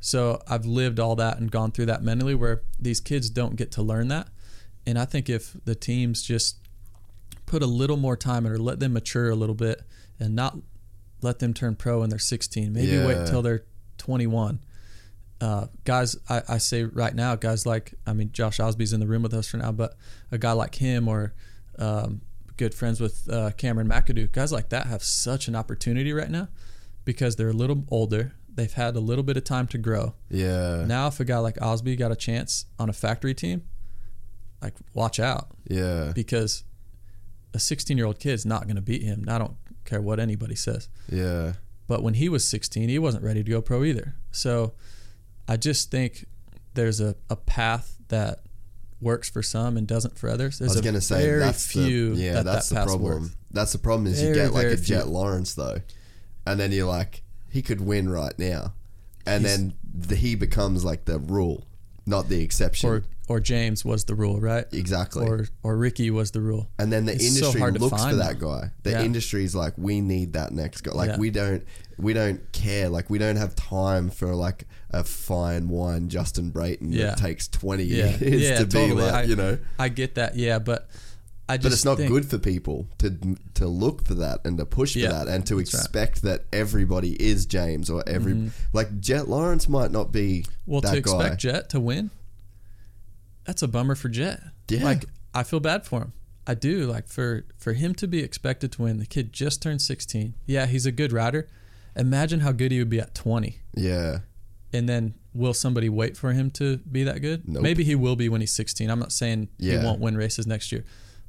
So 0.00 0.42
I've 0.46 0.66
lived 0.66 1.00
all 1.00 1.16
that 1.16 1.38
and 1.38 1.50
gone 1.50 1.72
through 1.72 1.86
that 1.86 2.02
mentally 2.02 2.34
where 2.34 2.62
these 2.78 3.00
kids 3.00 3.30
don't 3.30 3.56
get 3.56 3.72
to 3.72 3.82
learn 3.82 4.08
that. 4.08 4.28
And 4.86 4.98
I 4.98 5.06
think 5.06 5.30
if 5.30 5.56
the 5.64 5.74
teams 5.74 6.22
just 6.22 6.58
put 7.46 7.62
a 7.62 7.66
little 7.66 7.96
more 7.96 8.16
time 8.16 8.44
in 8.44 8.52
or 8.52 8.58
let 8.58 8.80
them 8.80 8.92
mature 8.92 9.30
a 9.30 9.34
little 9.34 9.54
bit 9.54 9.82
and 10.20 10.34
not 10.34 10.58
let 11.24 11.40
them 11.40 11.52
turn 11.54 11.74
pro 11.74 12.00
when 12.00 12.10
they're 12.10 12.18
16, 12.18 12.72
maybe 12.72 12.92
Yeah. 12.92 13.06
wait 13.06 13.26
till 13.26 13.42
they're 13.42 13.64
21. 13.98 14.60
Uh, 15.40 15.66
guys, 15.84 16.16
I, 16.28 16.42
I 16.48 16.58
say 16.58 16.84
right 16.84 17.14
now, 17.14 17.34
guys 17.34 17.66
like, 17.66 17.94
I 18.06 18.12
mean, 18.12 18.30
Josh 18.32 18.58
Osby's 18.58 18.92
in 18.92 19.00
the 19.00 19.06
room 19.06 19.22
with 19.22 19.34
us 19.34 19.48
for 19.48 19.56
now, 19.56 19.72
but 19.72 19.96
a 20.30 20.38
guy 20.38 20.52
like 20.52 20.76
him 20.76 21.08
or 21.08 21.34
um, 21.78 22.20
good 22.56 22.74
friends 22.74 23.00
with 23.00 23.28
uh, 23.28 23.50
Cameron 23.56 23.88
McAdoo, 23.88 24.30
guys 24.30 24.52
like 24.52 24.68
that 24.68 24.86
have 24.86 25.02
such 25.02 25.48
an 25.48 25.56
opportunity 25.56 26.12
right 26.12 26.30
now 26.30 26.48
because 27.04 27.36
they're 27.36 27.50
a 27.50 27.52
little 27.54 27.84
older. 27.90 28.32
They've 28.48 28.72
had 28.72 28.94
a 28.94 29.00
little 29.00 29.24
bit 29.24 29.36
of 29.36 29.44
time 29.44 29.66
to 29.68 29.78
grow. 29.78 30.14
Yeah. 30.30 30.84
Now, 30.86 31.08
if 31.08 31.18
a 31.18 31.24
guy 31.24 31.38
like 31.38 31.60
Osby 31.60 31.96
got 31.96 32.12
a 32.12 32.16
chance 32.16 32.66
on 32.78 32.88
a 32.88 32.92
factory 32.92 33.34
team, 33.34 33.64
like 34.62 34.74
watch 34.94 35.18
out 35.18 35.48
yeah. 35.68 36.12
because 36.14 36.64
a 37.52 37.58
16 37.58 37.96
year 37.96 38.06
old 38.06 38.18
kid's 38.18 38.46
not 38.46 38.64
going 38.64 38.76
to 38.76 38.82
beat 38.82 39.02
him. 39.02 39.26
I 39.28 39.38
don't 39.38 39.56
care 39.84 40.00
what 40.00 40.18
anybody 40.20 40.54
says. 40.54 40.88
Yeah. 41.10 41.54
But 41.86 42.02
when 42.02 42.14
he 42.14 42.28
was 42.28 42.46
16, 42.48 42.88
he 42.88 42.98
wasn't 42.98 43.24
ready 43.24 43.44
to 43.44 43.50
go 43.50 43.60
pro 43.60 43.84
either. 43.84 44.14
So 44.32 44.72
I 45.46 45.56
just 45.56 45.90
think 45.90 46.24
there's 46.74 47.00
a, 47.00 47.14
a 47.28 47.36
path 47.36 47.96
that 48.08 48.40
works 49.00 49.28
for 49.28 49.42
some 49.42 49.76
and 49.76 49.86
doesn't 49.86 50.16
for 50.18 50.30
others. 50.30 50.60
I 50.60 50.64
There's 50.64 50.76
was 50.76 50.80
a 50.80 50.82
going 50.82 50.94
to 50.94 51.00
say 51.00 51.22
very 51.26 51.40
that's 51.40 51.66
few 51.66 52.14
the, 52.14 52.22
yeah, 52.22 52.32
that 52.34 52.44
that's 52.44 52.68
that 52.70 52.80
the 52.86 52.86
problem. 52.86 53.22
works. 53.22 53.36
That's 53.50 53.72
the 53.72 53.78
problem 53.78 54.06
is 54.06 54.22
you 54.22 54.32
get 54.34 54.52
like 54.52 54.62
very 54.62 54.74
a 54.74 54.76
Jet 54.76 55.02
few. 55.02 55.10
Lawrence 55.12 55.54
though, 55.54 55.80
and 56.46 56.58
then 56.58 56.72
you're 56.72 56.88
like 56.88 57.22
he 57.50 57.60
could 57.62 57.80
win 57.82 58.08
right 58.08 58.36
now, 58.38 58.72
and 59.26 59.44
He's- 59.44 59.56
then 59.58 59.74
the, 59.94 60.16
he 60.16 60.34
becomes 60.34 60.84
like 60.84 61.04
the 61.04 61.18
rule, 61.18 61.66
not 62.06 62.28
the 62.28 62.42
exception. 62.42 62.88
Or 62.90 63.04
or 63.28 63.40
James 63.40 63.84
was 63.84 64.04
the 64.04 64.14
rule, 64.14 64.40
right? 64.40 64.66
exactly. 64.72 65.26
Or 65.26 65.46
or 65.62 65.76
Ricky 65.76 66.10
was 66.10 66.30
the 66.32 66.40
rule. 66.40 66.68
and 66.78 66.92
then 66.92 67.06
the 67.06 67.12
It's 67.14 67.38
so 67.38 67.46
industry 67.48 67.72
to 67.72 67.78
looks 67.78 68.04
for 68.04 68.16
that 68.16 68.38
guy. 68.38 68.70
The 68.82 68.90
Yeah. 68.90 69.02
industry's 69.02 69.54
like, 69.54 69.74
we 69.78 70.00
need 70.00 70.34
that 70.34 70.52
next 70.52 70.82
guy. 70.82 70.92
Like 70.92 71.10
Yeah. 71.10 71.18
we 71.18 71.30
don't, 71.30 71.64
we 71.98 72.12
don't 72.12 72.40
care. 72.52 72.88
Like 72.88 73.08
we 73.08 73.18
don't 73.18 73.36
have 73.36 73.54
time 73.54 74.10
for 74.10 74.34
like 74.34 74.66
a 74.90 75.04
fine 75.04 75.68
wine 75.68 76.08
Justin 76.08 76.50
Brayton 76.50 76.92
Yeah. 76.92 77.06
that 77.06 77.18
takes 77.18 77.48
twenty 77.48 77.84
years 77.84 78.18
to 78.18 78.66
totally. 78.66 78.86
be 78.88 78.92
like, 78.94 79.14
I, 79.14 79.22
you 79.22 79.36
know. 79.36 79.58
I 79.78 79.88
get 79.88 80.16
that, 80.16 80.36
yeah, 80.36 80.58
but 80.58 80.88
I 81.48 81.56
just 81.58 81.62
But 81.64 81.72
it's 81.72 81.84
not 81.84 81.96
think- 81.98 82.10
good 82.10 82.26
for 82.26 82.38
people 82.38 82.88
to 82.98 83.10
to 83.54 83.66
look 83.68 84.04
for 84.06 84.14
that 84.14 84.40
and 84.44 84.56
to 84.58 84.64
push 84.66 84.94
for 84.94 85.00
that 85.00 85.28
and 85.28 85.46
to 85.46 85.56
that's 85.56 85.74
right. 85.74 85.80
Expect 85.82 86.22
that 86.22 86.44
everybody 86.52 87.12
is 87.22 87.44
James 87.46 87.88
or 87.90 88.02
every 88.06 88.32
mm-hmm. 88.34 88.48
like 88.72 88.98
Jet 89.00 89.28
Lawrence 89.28 89.68
might 89.68 89.90
not 89.90 90.10
be 90.12 90.44
Well, 90.66 90.80
that 90.82 90.94
to 90.94 91.00
guy. 91.02 91.10
expect 91.12 91.40
Jet 91.40 91.68
to 91.70 91.80
win, 91.80 92.10
that's 93.44 93.62
a 93.62 93.68
bummer 93.68 93.94
for 93.94 94.08
Jet. 94.08 94.40
Yeah. 94.68 94.84
Like 94.84 95.04
I 95.34 95.42
feel 95.42 95.60
bad 95.60 95.84
for 95.86 96.00
him. 96.00 96.12
I 96.46 96.54
do. 96.54 96.86
Like 96.86 97.08
for 97.08 97.44
for 97.58 97.72
him 97.72 97.94
to 97.96 98.06
be 98.06 98.20
expected 98.20 98.72
to 98.72 98.82
win, 98.82 98.98
the 98.98 99.06
kid 99.06 99.32
just 99.32 99.62
turned 99.62 99.80
16. 99.82 100.34
Yeah, 100.46 100.66
he's 100.66 100.86
a 100.86 100.92
good 100.92 101.12
rider. 101.12 101.48
Imagine 101.96 102.40
how 102.40 102.52
good 102.52 102.72
he 102.72 102.78
would 102.80 102.90
be 102.90 102.98
at 103.00 103.14
20. 103.14 103.58
yeah, 103.76 104.18
And 104.72 104.88
then 104.88 105.14
will 105.32 105.54
somebody 105.54 105.88
wait 105.88 106.16
for 106.16 106.32
him 106.32 106.50
to 106.52 106.78
be 106.78 107.04
that 107.04 107.20
good? 107.20 107.48
Nope. 107.48 107.62
Maybe 107.62 107.84
he 107.84 107.94
will 107.94 108.16
be 108.16 108.28
when 108.28 108.40
he's 108.40 108.52
16. 108.52 108.90
I'm 108.90 108.98
not 108.98 109.12
saying 109.12 109.48
Yeah. 109.58 109.78
he 109.78 109.84
won't 109.84 110.00
win 110.00 110.16
races 110.16 110.44
next 110.46 110.72
year. 110.72 110.84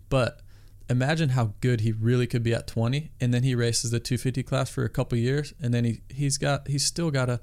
But 0.09 0.41
imagine 0.89 1.29
how 1.29 1.53
good 1.61 1.81
he 1.81 1.91
really 1.91 2.25
could 2.27 2.41
be 2.43 2.53
at 2.53 2.65
20 2.67 3.11
and 3.21 3.33
then 3.33 3.43
he 3.43 3.53
races 3.55 3.91
the 3.91 3.99
250 3.99 4.41
class 4.43 4.69
for 4.69 4.83
a 4.83 4.89
couple 4.89 5.17
years 5.17 5.53
and 5.61 5.73
then 5.73 5.83
he 5.83 6.01
he's 6.09 6.37
got 6.37 6.67
he's 6.67 6.85
still 6.85 7.09
got 7.11 7.27
a 7.29 7.39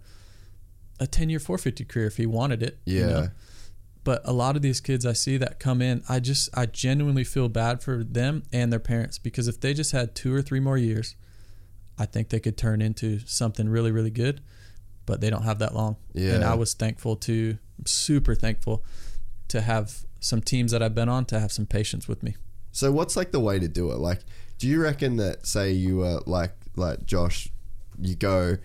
a 1.01 1.07
10 1.07 1.29
year 1.31 1.41
450 1.41 1.85
career 1.87 2.07
if 2.07 2.17
he 2.19 2.27
wanted 2.27 2.63
it. 2.63 2.79
yeah, 2.85 3.01
you 3.01 3.07
know? 3.07 3.29
But 4.05 4.23
a 4.25 4.33
lot 4.33 4.57
of 4.57 4.63
these 4.63 4.81
kids 4.81 5.07
I 5.07 5.13
see 5.13 5.37
that 5.37 5.61
come 5.61 5.81
in, 5.81 6.03
I 6.09 6.19
just 6.19 6.49
I 6.55 6.67
genuinely 6.67 7.25
feel 7.25 7.49
bad 7.49 7.83
for 7.83 8.03
them 8.03 8.43
and 8.53 8.73
their 8.73 8.81
parents 8.81 9.19
because 9.19 9.47
if 9.47 9.61
they 9.61 9.75
just 9.75 9.93
had 9.93 10.15
two 10.15 10.35
or 10.35 10.43
three 10.43 10.61
more 10.61 10.77
years, 10.77 11.15
I 11.99 12.07
think 12.07 12.31
they 12.31 12.41
could 12.41 12.57
turn 12.57 12.83
into 12.83 13.21
something 13.21 13.69
really 13.69 13.93
really 13.93 14.11
good. 14.11 14.41
But 15.07 15.21
they 15.21 15.31
don't 15.31 15.43
have 15.43 15.59
that 15.61 15.75
long. 15.75 15.97
Yeah. 16.13 16.35
And 16.35 16.45
I 16.45 16.55
was 16.55 16.75
thankful 16.75 17.17
to 17.17 17.59
super 17.85 18.35
thankful 18.35 18.85
to 19.49 19.61
have 19.61 20.05
some 20.21 20.41
teams 20.41 20.71
that 20.71 20.83
I've 20.83 20.95
been 20.95 21.09
on 21.09 21.25
to 21.27 21.41
have 21.41 21.51
some 21.51 21.67
patience 21.67 22.07
with 22.07 22.23
me. 22.23 22.37
So 22.71 22.91
what's 22.93 23.17
like 23.17 23.33
the 23.33 23.41
way 23.41 23.59
to 23.59 23.69
do 23.69 23.91
it? 23.91 23.97
Like, 23.97 24.21
do 24.59 24.69
you 24.69 24.81
reckon 24.81 25.17
that 25.17 25.47
say 25.47 25.73
you 25.73 25.99
were 25.99 26.23
like 26.27 26.55
like 26.77 27.05
Josh, 27.05 27.49
you 28.01 28.15
go 28.15 28.57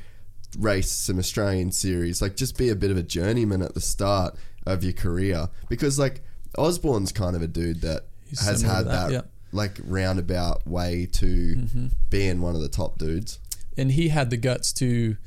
race 0.57 0.91
some 0.91 1.19
Australian 1.19 1.71
series, 1.71 2.21
like 2.21 2.35
just 2.35 2.57
be 2.57 2.69
a 2.69 2.75
bit 2.75 2.89
of 2.89 2.97
a 2.97 3.03
journeyman 3.03 3.61
at 3.61 3.73
the 3.73 3.81
start 3.81 4.35
of 4.67 4.83
your 4.83 4.93
career 4.93 5.49
because 5.69 5.97
like 5.97 6.21
Osborne's 6.57 7.11
kind 7.11 7.35
of 7.35 7.41
a 7.41 7.47
dude 7.47 7.81
that 7.81 8.03
He's 8.27 8.45
has 8.45 8.61
had 8.61 8.85
that, 8.87 9.07
that, 9.07 9.11
yeah. 9.11 9.21
like 9.51 9.79
roundabout 9.85 10.67
way 10.67 11.07
to 11.13 11.25
Mm-hmm. 11.55 11.87
being 12.09 12.41
one 12.41 12.55
of 12.55 12.61
the 12.61 12.69
top 12.69 12.97
dudes. 12.97 13.39
and 13.77 13.91
he 13.93 14.09
had 14.09 14.29
the 14.29 14.37
guts 14.37 14.71
to 14.73 15.17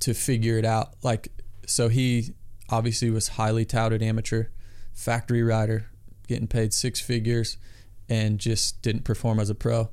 to 0.00 0.14
figure 0.14 0.58
it 0.58 0.64
out 0.64 0.94
like 1.02 1.28
so 1.66 1.88
he 1.88 2.34
obviously 2.68 3.10
was 3.10 3.28
highly 3.28 3.64
touted 3.64 4.02
amateur 4.02 4.44
factory 4.94 5.42
rider 5.42 5.86
getting 6.28 6.46
paid 6.46 6.72
six 6.72 7.00
figures 7.00 7.56
and 8.08 8.38
just 8.38 8.82
didn't 8.82 9.02
perform 9.04 9.38
as 9.40 9.50
a 9.50 9.54
pro 9.54 9.88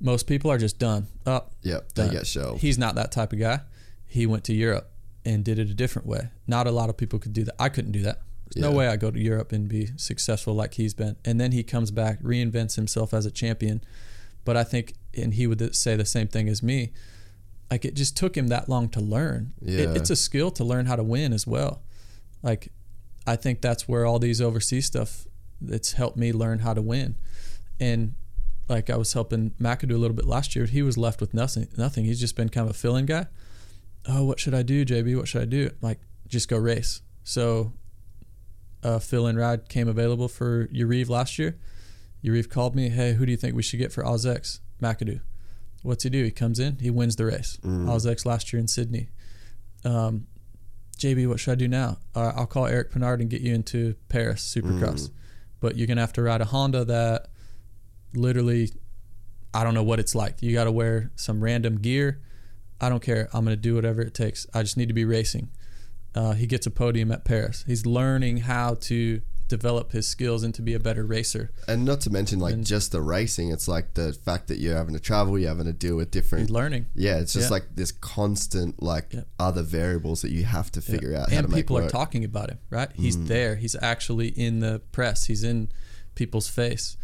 most 0.00 0.26
people 0.26 0.50
are 0.50 0.58
just 0.58 0.78
done 0.78 1.06
up 1.26 1.52
Yep, 1.62 1.92
they 1.94 2.02
done. 2.04 2.12
get 2.12 2.26
shelved. 2.26 2.60
he's 2.62 2.78
not 2.78 2.94
that 2.96 3.10
type 3.12 3.32
of 3.32 3.38
guy 3.38 3.60
he 4.06 4.26
went 4.26 4.44
to 4.44 4.54
europe 4.54 4.90
and 5.28 5.44
did 5.44 5.58
it 5.58 5.68
a 5.68 5.74
different 5.74 6.06
way 6.08 6.22
not 6.46 6.66
a 6.66 6.70
lot 6.70 6.88
of 6.90 6.96
people 6.96 7.18
could 7.18 7.32
do 7.32 7.44
that 7.44 7.54
i 7.58 7.68
couldn't 7.68 7.92
do 7.92 8.02
that 8.02 8.18
there's 8.54 8.62
no 8.62 8.72
way 8.78 8.86
i 8.88 8.96
go 8.96 9.10
to 9.10 9.20
europe 9.20 9.52
and 9.52 9.68
be 9.68 9.84
successful 9.96 10.54
like 10.54 10.74
he's 10.74 10.94
been 10.94 11.14
and 11.24 11.40
then 11.40 11.52
he 11.52 11.62
comes 11.62 11.90
back 11.90 12.20
reinvents 12.22 12.76
himself 12.76 13.12
as 13.12 13.26
a 13.26 13.30
champion 13.30 13.80
but 14.44 14.56
I 14.56 14.64
think, 14.64 14.94
and 15.14 15.34
he 15.34 15.46
would 15.46 15.74
say 15.76 15.94
the 15.94 16.06
same 16.06 16.26
thing 16.26 16.48
as 16.48 16.62
me. 16.62 16.92
Like 17.70 17.84
it 17.84 17.92
just 17.92 18.16
took 18.16 18.34
him 18.34 18.48
that 18.48 18.66
long 18.66 18.88
to 18.96 19.00
learn. 19.00 19.52
It, 19.60 19.80
Yeah. 19.80 19.94
it's 19.94 20.08
a 20.08 20.16
skill 20.16 20.50
to 20.52 20.64
learn 20.64 20.86
how 20.86 20.96
to 20.96 21.02
win 21.02 21.34
as 21.34 21.46
well. 21.46 21.82
Like 22.42 22.72
I 23.26 23.36
think 23.36 23.60
that's 23.60 23.86
where 23.86 24.06
all 24.06 24.18
these 24.18 24.40
overseas 24.40 24.86
stuff. 24.86 25.26
It's 25.66 25.92
helped 26.00 26.16
me 26.16 26.32
learn 26.32 26.60
how 26.60 26.72
to 26.72 26.80
win, 26.80 27.16
and 27.78 28.14
like 28.70 28.88
I 28.88 28.96
was 28.96 29.12
helping 29.12 29.50
McAdoo 29.60 29.94
a 29.94 29.98
little 29.98 30.16
bit 30.16 30.24
last 30.24 30.56
year. 30.56 30.64
He 30.64 30.80
was 30.80 30.96
left 30.96 31.20
with 31.20 31.34
nothing. 31.34 31.68
Nothing. 31.76 32.06
He's 32.06 32.20
just 32.20 32.34
been 32.34 32.48
kind 32.48 32.66
of 32.66 32.74
a 32.74 32.78
fill-in 32.78 33.04
guy. 33.04 33.26
Oh, 34.06 34.24
what 34.24 34.40
should 34.40 34.54
I 34.54 34.62
do, 34.62 34.84
JB? 34.84 35.16
What 35.16 35.28
should 35.28 35.42
I 35.42 35.46
do? 35.46 35.70
Like 35.80 36.00
just 36.26 36.48
go 36.48 36.56
race. 36.58 37.02
So 37.24 37.72
a 38.82 39.00
fill-in 39.00 39.36
ride 39.36 39.68
came 39.68 39.88
available 39.88 40.28
for 40.28 40.66
Yarive 40.68 41.08
last 41.08 41.38
year. 41.38 41.58
Yarive 42.24 42.48
called 42.48 42.74
me, 42.74 42.88
hey, 42.88 43.12
who 43.14 43.24
do 43.26 43.30
you 43.32 43.36
think 43.36 43.54
we 43.54 43.62
should 43.62 43.78
get 43.78 43.92
for 43.92 44.02
OzX? 44.04 44.60
McAdoo. 44.82 45.20
What's 45.82 46.04
he 46.04 46.10
do? 46.10 46.24
He 46.24 46.30
comes 46.30 46.58
in, 46.58 46.78
he 46.80 46.90
wins 46.90 47.16
the 47.16 47.24
race. 47.26 47.58
OzX 47.62 48.24
last 48.26 48.52
year 48.52 48.60
in 48.60 48.68
Sydney. 48.68 49.08
Um, 49.84 50.26
JB, 50.98 51.28
what 51.28 51.38
should 51.40 51.52
I 51.52 51.54
do 51.54 51.68
now? 51.68 51.98
Uh, 52.14 52.32
I'll 52.34 52.46
call 52.46 52.66
Eric 52.66 52.90
Peronnard 52.92 53.20
and 53.20 53.30
get 53.30 53.40
you 53.40 53.54
into 53.54 53.94
Paris 54.08 54.42
Supercross. 54.42 55.10
But 55.60 55.76
you're 55.76 55.86
going 55.86 55.96
to 55.96 56.02
have 56.02 56.12
to 56.14 56.22
ride 56.22 56.40
a 56.40 56.44
Honda 56.46 56.84
that 56.86 57.28
literally, 58.14 58.70
I 59.54 59.64
don't 59.64 59.74
know 59.74 59.82
what 59.82 60.00
it's 60.00 60.14
like. 60.14 60.42
You 60.42 60.52
got 60.52 60.64
to 60.64 60.72
wear 60.72 61.10
some 61.16 61.42
random 61.42 61.78
gear. 61.78 62.20
I 62.80 62.88
don't 62.88 63.02
care. 63.02 63.28
I'm 63.32 63.44
going 63.44 63.56
to 63.56 63.60
do 63.60 63.74
whatever 63.74 64.00
it 64.02 64.14
takes. 64.14 64.46
I 64.54 64.62
just 64.62 64.76
need 64.76 64.88
to 64.88 64.94
be 64.94 65.04
racing. 65.04 65.50
Uh, 66.14 66.32
he 66.32 66.46
gets 66.46 66.66
a 66.66 66.70
podium 66.70 67.12
at 67.12 67.24
Paris. 67.24 67.64
He's 67.66 67.84
learning 67.86 68.38
how 68.38 68.74
to 68.82 69.20
develop 69.48 69.92
his 69.92 70.06
skills 70.06 70.42
and 70.42 70.54
to 70.54 70.60
be 70.62 70.74
a 70.74 70.78
better 70.80 71.04
racer. 71.04 71.50
And 71.66 71.84
not 71.84 72.02
to 72.02 72.10
mention 72.10 72.38
like 72.38 72.60
just 72.60 72.92
the 72.92 73.00
racing, 73.00 73.50
it's 73.50 73.66
like 73.66 73.94
the 73.94 74.12
fact 74.12 74.48
that 74.48 74.58
you're 74.58 74.76
having 74.76 74.92
to 74.94 75.00
travel, 75.00 75.38
you're 75.38 75.48
having 75.48 75.64
to 75.64 75.72
deal 75.72 75.96
with 75.96 76.10
different 76.10 76.42
He's 76.48 76.50
learning. 76.50 76.86
Yeah, 76.94 77.16
it's 77.18 77.32
just 77.32 77.46
Yeah. 77.46 77.54
like 77.54 77.74
this 77.74 77.90
constant 77.90 78.82
like 78.82 79.06
Yeah. 79.14 79.22
other 79.38 79.62
variables 79.62 80.20
that 80.22 80.32
you 80.32 80.44
have 80.44 80.70
to 80.72 80.82
figure 80.82 81.14
out 81.14 81.30
how 81.30 81.38
and 81.38 81.46
to 81.46 81.50
make 81.52 81.60
people 81.66 81.78
are 81.78 81.88
talking 81.88 82.24
about 82.24 82.50
him 82.50 82.58
right 82.68 82.90
he's 82.94 83.24
there 83.24 83.56
he's 83.56 83.74
actually 83.80 84.28
in 84.28 84.60
the 84.60 84.80
press 84.92 85.24
he's 85.24 85.42
in 85.42 85.70
people's 86.14 86.48
face 86.48 86.96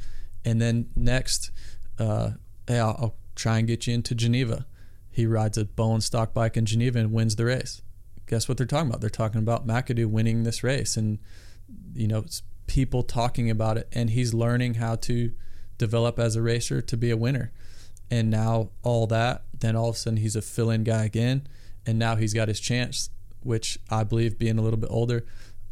and 0.44 0.60
then 0.60 0.90
next 0.94 1.50
uh, 1.98 2.32
hey 2.68 2.78
I'll, 2.78 2.96
I'll 3.00 3.14
try 3.34 3.58
and 3.58 3.66
get 3.66 3.86
you 3.86 3.94
into 3.94 4.14
geneva 4.14 4.66
he 5.14 5.26
rides 5.26 5.56
a 5.56 5.64
bowen 5.64 6.00
stock 6.00 6.34
bike 6.34 6.56
in 6.56 6.66
geneva 6.66 6.98
and 6.98 7.12
wins 7.12 7.36
the 7.36 7.44
race 7.44 7.82
guess 8.26 8.48
what 8.48 8.58
they're 8.58 8.66
talking 8.66 8.88
about 8.88 9.00
they're 9.00 9.10
talking 9.10 9.40
about 9.40 9.66
mcadoo 9.66 10.06
winning 10.06 10.42
this 10.42 10.62
race 10.62 10.96
and 10.96 11.18
you 11.94 12.06
know 12.06 12.18
it's 12.18 12.42
people 12.66 13.02
talking 13.02 13.50
about 13.50 13.76
it 13.76 13.88
and 13.92 14.10
he's 14.10 14.32
learning 14.32 14.74
how 14.74 14.94
to 14.94 15.32
develop 15.76 16.18
as 16.18 16.34
a 16.34 16.42
racer 16.42 16.80
to 16.80 16.96
be 16.96 17.10
a 17.10 17.16
winner 17.16 17.52
and 18.10 18.30
now 18.30 18.70
all 18.82 19.06
that 19.06 19.42
then 19.64 19.76
all 19.76 19.88
of 19.88 19.94
a 19.94 19.98
sudden 19.98 20.18
he's 20.18 20.36
a 20.36 20.42
fill-in 20.42 20.84
guy 20.84 21.04
again, 21.04 21.46
and 21.86 21.98
now 21.98 22.16
he's 22.16 22.34
got 22.34 22.48
his 22.48 22.60
chance. 22.60 23.08
Which 23.40 23.78
I 23.90 24.04
believe, 24.04 24.38
being 24.38 24.58
a 24.58 24.62
little 24.62 24.78
bit 24.78 24.90
older, 24.90 25.24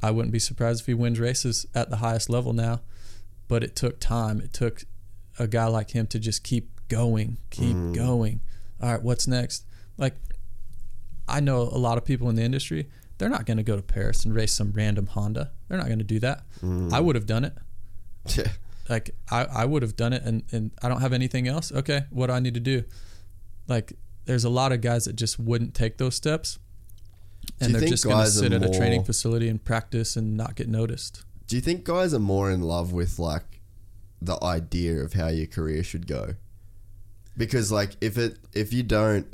I 0.03 0.11
wouldn't 0.11 0.33
be 0.33 0.39
surprised 0.39 0.81
if 0.81 0.87
he 0.87 0.95
wins 0.95 1.21
races 1.21 1.67
at 1.75 1.91
the 1.91 1.97
highest 1.97 2.29
level 2.29 2.53
now. 2.53 2.81
But 3.49 3.63
it 3.65 3.77
took 3.77 3.99
time. 3.99 4.41
It 4.41 4.53
took 4.53 4.85
a 5.39 5.47
guy 5.47 5.67
like 5.67 5.91
him 5.91 6.07
to 6.09 6.19
just 6.19 6.43
keep 6.43 6.71
going, 6.89 7.39
keep 7.51 7.77
mm-hmm. 7.77 7.93
going. 7.93 8.41
All 8.83 8.91
right, 8.91 9.03
what's 9.03 9.27
next? 9.29 9.65
Like, 9.97 10.17
I 11.29 11.41
know 11.41 11.63
a 11.63 11.79
lot 11.79 11.99
of 11.99 12.05
people 12.05 12.29
in 12.29 12.35
the 12.35 12.43
industry. 12.43 12.89
They're 13.19 13.29
not 13.29 13.47
going 13.47 13.59
to 13.59 13.63
go 13.63 13.77
to 13.77 13.83
Paris 13.83 14.25
and 14.25 14.35
race 14.35 14.53
some 14.53 14.73
random 14.73 15.07
Honda. 15.07 15.53
They're 15.69 15.79
not 15.79 15.87
going 15.87 16.01
to 16.01 16.05
do 16.05 16.19
that. 16.21 16.43
Mm. 16.63 16.93
I 16.93 16.99
would 17.01 17.15
have 17.15 17.27
done 17.27 17.45
it 17.45 17.55
Yeah. 18.37 18.49
like 18.89 19.11
I, 19.31 19.45
I 19.45 19.65
would 19.65 19.83
have 19.83 19.95
done 19.97 20.13
it 20.13 20.23
and, 20.25 20.43
and 20.51 20.71
I 20.83 20.89
don't 20.89 21.01
have 21.01 21.13
anything 21.13 21.47
else. 21.47 21.71
Okay, 21.71 22.03
what 22.11 22.27
do 22.27 22.33
I 22.33 22.41
need 22.41 22.55
to 22.55 22.61
do? 22.61 22.83
Like 23.69 23.93
there's 24.25 24.45
a 24.45 24.49
lot 24.51 24.73
of 24.73 24.81
guys 24.81 25.05
that 25.05 25.15
just 25.15 25.39
wouldn't 25.39 25.75
take 25.75 25.99
those 25.99 26.15
steps. 26.17 26.59
And 27.61 27.75
they're 27.75 27.89
just 27.89 28.05
gonna 28.05 28.27
sit 28.27 28.53
at 28.53 28.65
a 28.65 28.71
training 28.71 29.05
facility 29.05 29.49
and 29.49 29.63
practice 29.63 30.17
and 30.17 30.37
not 30.37 30.57
get 30.57 30.69
noticed. 30.69 31.25
Do 31.47 31.57
you 31.57 31.63
think 31.63 31.85
guys 31.85 32.13
are 32.15 32.19
more 32.21 32.51
in 32.51 32.63
love 32.63 32.93
with 32.93 33.19
like 33.19 33.61
the 34.21 34.43
idea 34.43 34.97
of 34.97 35.13
how 35.13 35.29
your 35.29 35.47
career 35.47 35.83
should 35.85 36.07
go? 36.07 36.35
Because 37.37 37.73
like 37.73 37.97
if 38.01 38.19
it 38.19 38.39
if 38.53 38.73
you 38.73 38.83
don't 38.83 39.27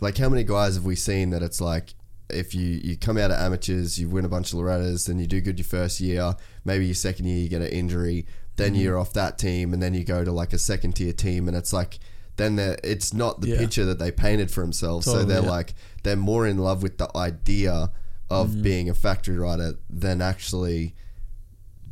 like 0.00 0.16
how 0.18 0.28
many 0.28 0.44
guys 0.44 0.74
have 0.76 0.84
we 0.84 0.96
seen 0.96 1.30
that 1.30 1.42
it's 1.42 1.60
like 1.60 1.94
if 2.30 2.54
you 2.54 2.80
you 2.82 2.96
come 2.96 3.18
out 3.18 3.30
of 3.30 3.38
amateurs, 3.38 3.98
you 3.98 4.08
win 4.08 4.24
a 4.24 4.28
bunch 4.28 4.52
of 4.52 4.58
Lorettas, 4.58 5.06
then 5.06 5.18
you 5.18 5.26
do 5.26 5.40
good 5.40 5.58
your 5.58 5.66
first 5.66 6.00
year, 6.00 6.34
maybe 6.64 6.86
your 6.86 6.94
second 6.94 7.26
year 7.26 7.38
you 7.38 7.48
get 7.48 7.60
an 7.62 7.68
injury, 7.68 8.26
then 8.56 8.72
Mm-hmm. 8.72 8.80
you're 8.82 8.98
off 8.98 9.12
that 9.12 9.36
team, 9.38 9.72
and 9.74 9.82
then 9.82 9.92
you 9.94 10.04
go 10.04 10.24
to 10.24 10.32
like 10.32 10.52
a 10.54 10.58
second 10.58 10.94
tier 10.96 11.12
team, 11.12 11.48
and 11.48 11.56
it's 11.56 11.72
like 11.72 11.98
then 12.36 12.58
it's 12.82 13.12
not 13.12 13.40
the 13.42 13.48
Yeah. 13.50 13.58
picture 13.58 13.84
that 13.84 13.98
they 13.98 14.10
painted 14.10 14.50
for 14.50 14.62
themselves. 14.62 15.04
so 15.06 15.22
they're 15.24 15.42
yeah. 15.42 15.48
like 15.50 15.74
they're 16.02 16.16
more 16.16 16.46
in 16.46 16.58
love 16.58 16.82
with 16.82 16.96
the 16.98 17.14
idea 17.16 17.90
of 18.30 18.48
Mm-hmm. 18.48 18.62
being 18.62 18.88
a 18.90 18.94
factory 18.94 19.36
rider 19.38 19.74
than 19.90 20.22
actually 20.22 20.94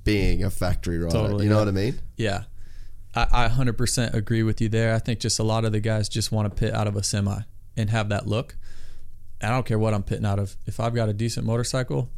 being 0.03 0.43
a 0.43 0.51
factory 0.51 0.99
rider. 0.99 1.13
Totally, 1.15 1.45
you 1.45 1.51
know 1.51 1.57
yeah. 1.57 1.61
what 1.61 1.69
I 1.69 1.73
mean? 1.73 2.01
Yeah. 2.17 2.45
I, 3.15 3.27
I 3.33 3.49
100% 3.49 4.15
agree 4.15 4.43
with 4.43 4.61
you 4.61 4.69
there. 4.69 4.95
I 4.95 4.99
think 4.99 5.21
just 5.21 5.39
a 5.39 5.43
lot 5.43 5.65
of 5.65 5.73
the 5.73 5.81
guys 5.81 6.09
just 6.09 6.33
want 6.33 6.51
to 6.51 6.59
pit 6.59 6.75
out 6.75 6.87
of 6.87 6.97
a 6.97 7.03
semi 7.03 7.41
and 7.77 7.91
have 7.91 8.09
that 8.11 8.27
look. 8.27 8.57
I 9.43 9.49
don't 9.49 9.67
care 9.67 9.79
what 9.79 9.93
I'm 9.93 10.03
pitting 10.03 10.27
out 10.27 10.39
of. 10.39 10.57
If 10.67 10.79
I've 10.81 10.95
got 10.95 11.09
a 11.09 11.13
decent 11.13 11.47
motorcycle, 11.47 12.11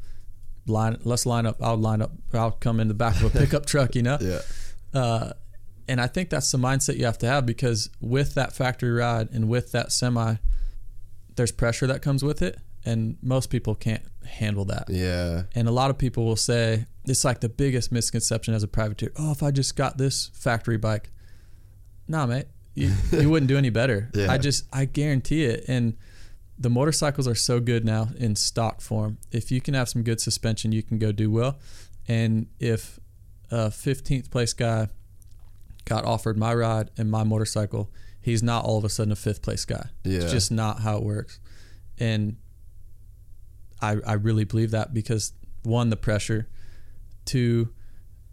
line 0.67 0.99
let's 1.05 1.27
line 1.27 1.47
up. 1.47 1.57
I'll 1.63 1.77
line 1.77 2.03
up. 2.03 2.13
I'll 2.33 2.51
come 2.51 2.81
in 2.81 2.89
the 2.89 2.95
back 2.95 3.17
of 3.17 3.35
a 3.35 3.39
pickup 3.39 3.67
truck, 3.67 3.95
you 3.95 4.03
know? 4.03 4.19
Yeah. 4.21 4.41
Uh, 4.93 5.33
and 5.89 6.01
I 6.01 6.07
think 6.07 6.31
that's 6.31 6.51
the 6.51 6.59
mindset 6.59 6.97
you 6.97 7.05
have 7.07 7.19
to 7.19 7.27
have 7.27 7.45
because 7.45 7.91
with 8.01 8.35
that 8.35 8.55
factory 8.55 8.91
ride 8.91 9.31
and 9.33 9.49
with 9.49 9.73
that 9.73 9.93
semi, 9.93 10.37
there's 11.37 11.53
pressure 11.53 11.87
that 11.87 12.01
comes 12.01 12.23
with 12.23 12.43
it, 12.43 12.59
and 12.85 13.17
most 13.23 13.51
people 13.51 13.75
can't 13.75 14.03
handle 14.25 14.65
that. 14.67 14.85
Yeah. 14.89 15.43
And 15.55 15.69
a 15.69 15.73
lot 15.73 15.91
of 15.91 15.99
people 15.99 16.25
will 16.25 16.37
say 16.37 16.87
it's 17.07 17.25
like 17.25 17.41
the 17.41 17.49
biggest 17.49 17.93
misconception 17.93 18.55
as 18.55 18.63
a 18.63 18.69
privateer. 18.69 19.13
Oh, 19.17 19.33
if 19.33 19.43
I 19.43 19.51
just 19.51 19.77
got 19.77 19.99
this 19.99 20.31
factory 20.35 20.79
bike, 20.79 21.11
nah, 22.09 22.27
mate, 22.27 22.47
you, 22.75 22.93
you 23.13 23.31
wouldn't 23.31 23.49
do 23.49 23.59
any 23.59 23.71
better. 23.71 24.11
Yeah. 24.15 24.31
I 24.31 24.39
just 24.39 24.65
I 24.73 24.85
guarantee 24.85 25.45
it. 25.45 25.65
And 25.69 25.97
the 26.59 26.71
motorcycles 26.71 27.27
are 27.27 27.35
so 27.35 27.61
good 27.61 27.85
now 27.85 28.09
in 28.17 28.37
stock 28.37 28.81
form. 28.81 29.19
If 29.33 29.51
you 29.51 29.61
can 29.61 29.75
have 29.75 29.89
some 29.89 30.03
good 30.03 30.21
suspension, 30.21 30.73
you 30.73 30.83
can 30.83 30.99
go 30.99 31.13
do 31.13 31.31
well. 31.31 31.59
And 32.07 32.47
if 32.61 32.99
a 33.51 33.69
15th 33.69 34.31
place 34.31 34.53
guy 34.53 34.89
got 35.85 36.05
offered 36.05 36.37
my 36.37 36.55
ride 36.55 36.91
and 36.97 37.11
my 37.11 37.25
motorcycle, 37.25 37.91
he's 38.21 38.43
not 38.43 38.65
all 38.65 38.79
of 38.79 38.85
a 38.85 38.89
sudden 38.89 39.13
a 39.13 39.17
fifth 39.17 39.43
place 39.43 39.65
guy. 39.65 39.89
Yeah. 40.05 40.21
It's 40.21 40.33
just 40.33 40.51
not 40.51 40.81
how 40.81 40.97
it 40.97 41.03
works. 41.03 41.41
And 41.99 42.37
I, 43.81 43.97
I 44.07 44.15
really 44.15 44.45
believe 44.45 44.71
that 44.71 44.95
because 44.95 45.33
one, 45.63 45.91
the 45.91 45.97
pressure, 45.97 46.49
two, 47.25 47.73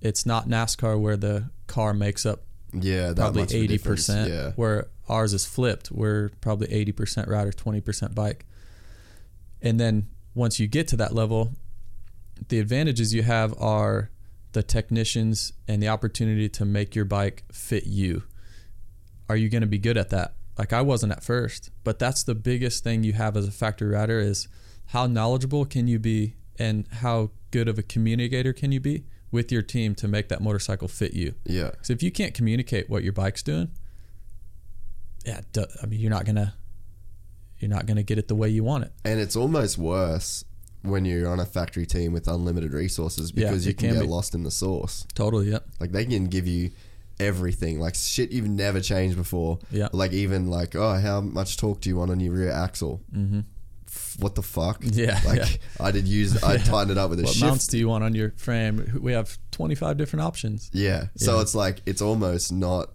it's 0.02 0.26
not 0.26 0.48
NASCAR 0.48 1.00
where 1.00 1.18
the 1.18 1.50
car 1.68 1.94
makes 1.94 2.26
up 2.26 2.42
Yeah. 2.74 3.14
Probably 3.14 3.42
much 3.44 3.52
of 3.54 3.60
a 3.60 3.64
eighty 3.64 3.78
percent, 3.78 4.30
Yeah. 4.32 4.52
where 4.56 4.88
ours 5.10 5.34
is 5.34 5.46
flipped. 5.46 5.92
We're 5.92 6.30
probably 6.42 6.72
eighty 6.72 6.92
percent 6.92 7.28
rider, 7.28 7.52
twenty 7.52 7.82
percent 7.82 8.16
bike. 8.16 8.46
And 9.62 9.80
then 9.80 10.08
once 10.34 10.60
you 10.60 10.68
get 10.68 10.88
to 10.90 10.98
that 10.98 11.14
level, 11.14 11.52
the 12.48 12.60
advantages 12.60 13.14
you 13.14 13.24
have 13.24 13.54
are 13.62 14.10
the 14.54 14.64
technicians 14.64 15.54
and 15.68 15.82
the 15.82 15.88
opportunity 15.88 16.50
to 16.50 16.66
make 16.66 16.96
your 16.96 17.06
bike 17.06 17.44
fit 17.52 17.86
you. 17.86 18.24
Are 19.30 19.36
you 19.38 19.50
going 19.50 19.62
to 19.62 19.68
be 19.68 19.78
good 19.78 19.98
at 19.98 20.10
that? 20.10 20.34
Like 20.58 20.74
I 20.74 20.82
wasn't 20.82 21.14
at 21.14 21.24
first, 21.24 21.70
but 21.84 22.00
that's 22.00 22.24
the 22.24 22.36
biggest 22.36 22.84
thing 22.84 23.04
you 23.04 23.14
have 23.14 23.38
as 23.38 23.48
a 23.48 23.52
factory 23.52 23.90
rider 23.90 24.20
is 24.20 24.48
how 24.88 25.06
knowledgeable 25.08 25.66
can 25.66 25.88
you 25.88 26.00
be 26.00 26.36
and 26.62 26.88
how 26.92 27.32
good 27.50 27.68
of 27.68 27.78
a 27.80 27.84
communicator 27.84 28.54
can 28.54 28.72
you 28.72 28.80
be 28.80 29.04
with 29.32 29.52
your 29.52 29.62
team 29.62 29.96
to 29.96 30.08
make 30.08 30.30
that 30.30 30.42
motorcycle 30.42 30.88
fit 30.88 31.14
you. 31.14 31.34
Yeah. 31.46 31.72
Because 31.72 31.90
if 31.90 32.04
you 32.04 32.12
can't 32.12 32.34
communicate 32.34 32.90
what 32.90 33.04
your 33.04 33.14
bike's 33.14 33.42
doing, 33.42 33.72
yeah, 35.26 35.42
I 35.82 35.86
mean, 35.86 36.00
you're 36.00 36.12
not 36.12 36.26
gonna, 36.26 36.54
you're 37.60 37.70
not 37.70 37.86
gonna 37.86 38.04
get 38.04 38.18
it 38.18 38.28
the 38.28 38.36
way 38.36 38.50
you 38.50 38.64
want 38.64 38.84
it. 38.84 38.92
And 39.06 39.20
it's 39.20 39.36
almost 39.36 39.78
worse 39.78 40.46
when 40.84 41.06
you're 41.06 41.28
on 41.30 41.40
a 41.40 41.46
factory 41.46 41.86
team 41.86 42.12
with 42.14 42.28
unlimited 42.28 42.74
resources 42.74 43.32
Yeah, 43.36 43.50
because 43.50 43.66
you 43.68 43.74
can, 43.74 43.90
can 43.90 43.98
get 44.00 44.04
be. 44.04 44.08
lost 44.08 44.36
in 44.36 44.44
the 44.44 44.52
source. 44.52 45.06
Totally. 45.14 45.50
Yep. 45.52 45.66
Like 45.80 45.92
they 45.92 46.06
can 46.06 46.26
give 46.26 46.48
you 46.48 46.72
everything, 47.20 47.80
like 47.80 47.96
shit 47.96 48.32
you've 48.32 48.50
never 48.50 48.82
changed 48.82 49.16
before. 49.16 49.60
Yeah. 49.72 49.90
Like 49.94 50.12
even 50.12 50.48
like, 50.50 50.76
oh, 50.76 50.96
how 51.00 51.22
much 51.22 51.58
torque 51.58 51.82
do 51.82 51.90
you 51.90 51.98
want 51.98 52.12
on 52.12 52.20
your 52.20 52.34
rear 52.34 52.52
axle? 52.52 53.02
Mm-hmm. 53.16 53.42
What 54.22 54.35
the 54.35 54.41
fuck? 54.43 54.77
Yeah, 54.81 55.19
Like 55.26 55.39
yeah. 55.39 55.48
I 55.80 55.91
did 55.91 56.07
use, 56.07 56.41
I 56.43 56.57
tightened 56.72 56.91
it 56.91 56.98
up 56.98 57.10
with 57.10 57.19
a 57.19 57.23
What 57.23 57.34
shift. 57.34 57.45
mounts 57.45 57.68
do 57.68 57.77
you 57.77 57.88
want 57.89 58.03
on 58.03 58.14
your 58.15 58.31
frame? 58.38 58.99
We 59.02 59.14
have 59.14 59.38
25 59.52 59.98
different 59.98 60.23
options. 60.23 60.69
Yeah. 60.73 61.07
So 61.18 61.35
Yeah. 61.35 61.41
it's 61.41 61.56
like 61.56 61.81
it's 61.85 62.02
almost 62.02 62.52
not, 62.52 62.89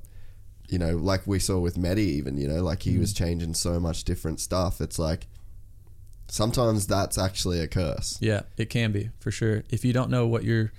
you 0.69 0.79
know, 0.79 0.97
like 0.97 1.27
we 1.27 1.39
saw 1.39 1.59
with 1.59 1.77
Medi 1.77 2.05
even, 2.19 2.37
you 2.39 2.47
know, 2.49 2.63
like 2.63 2.83
he 2.83 2.95
Mm. 2.95 3.01
was 3.01 3.13
changing 3.13 3.55
so 3.55 3.79
much 3.81 4.05
different 4.05 4.41
stuff. 4.41 4.81
It's 4.81 4.99
like 4.99 5.27
sometimes 6.29 6.87
that's 6.87 7.19
actually 7.19 7.61
a 7.61 7.67
curse. 7.69 8.19
Yeah, 8.21 8.43
it 8.57 8.71
can 8.71 8.93
be 8.93 9.11
for 9.21 9.31
sure. 9.31 9.65
If 9.71 9.85
you 9.85 9.93
don't 9.93 10.11
know 10.11 10.27
what 10.27 10.45
you're 10.45 10.73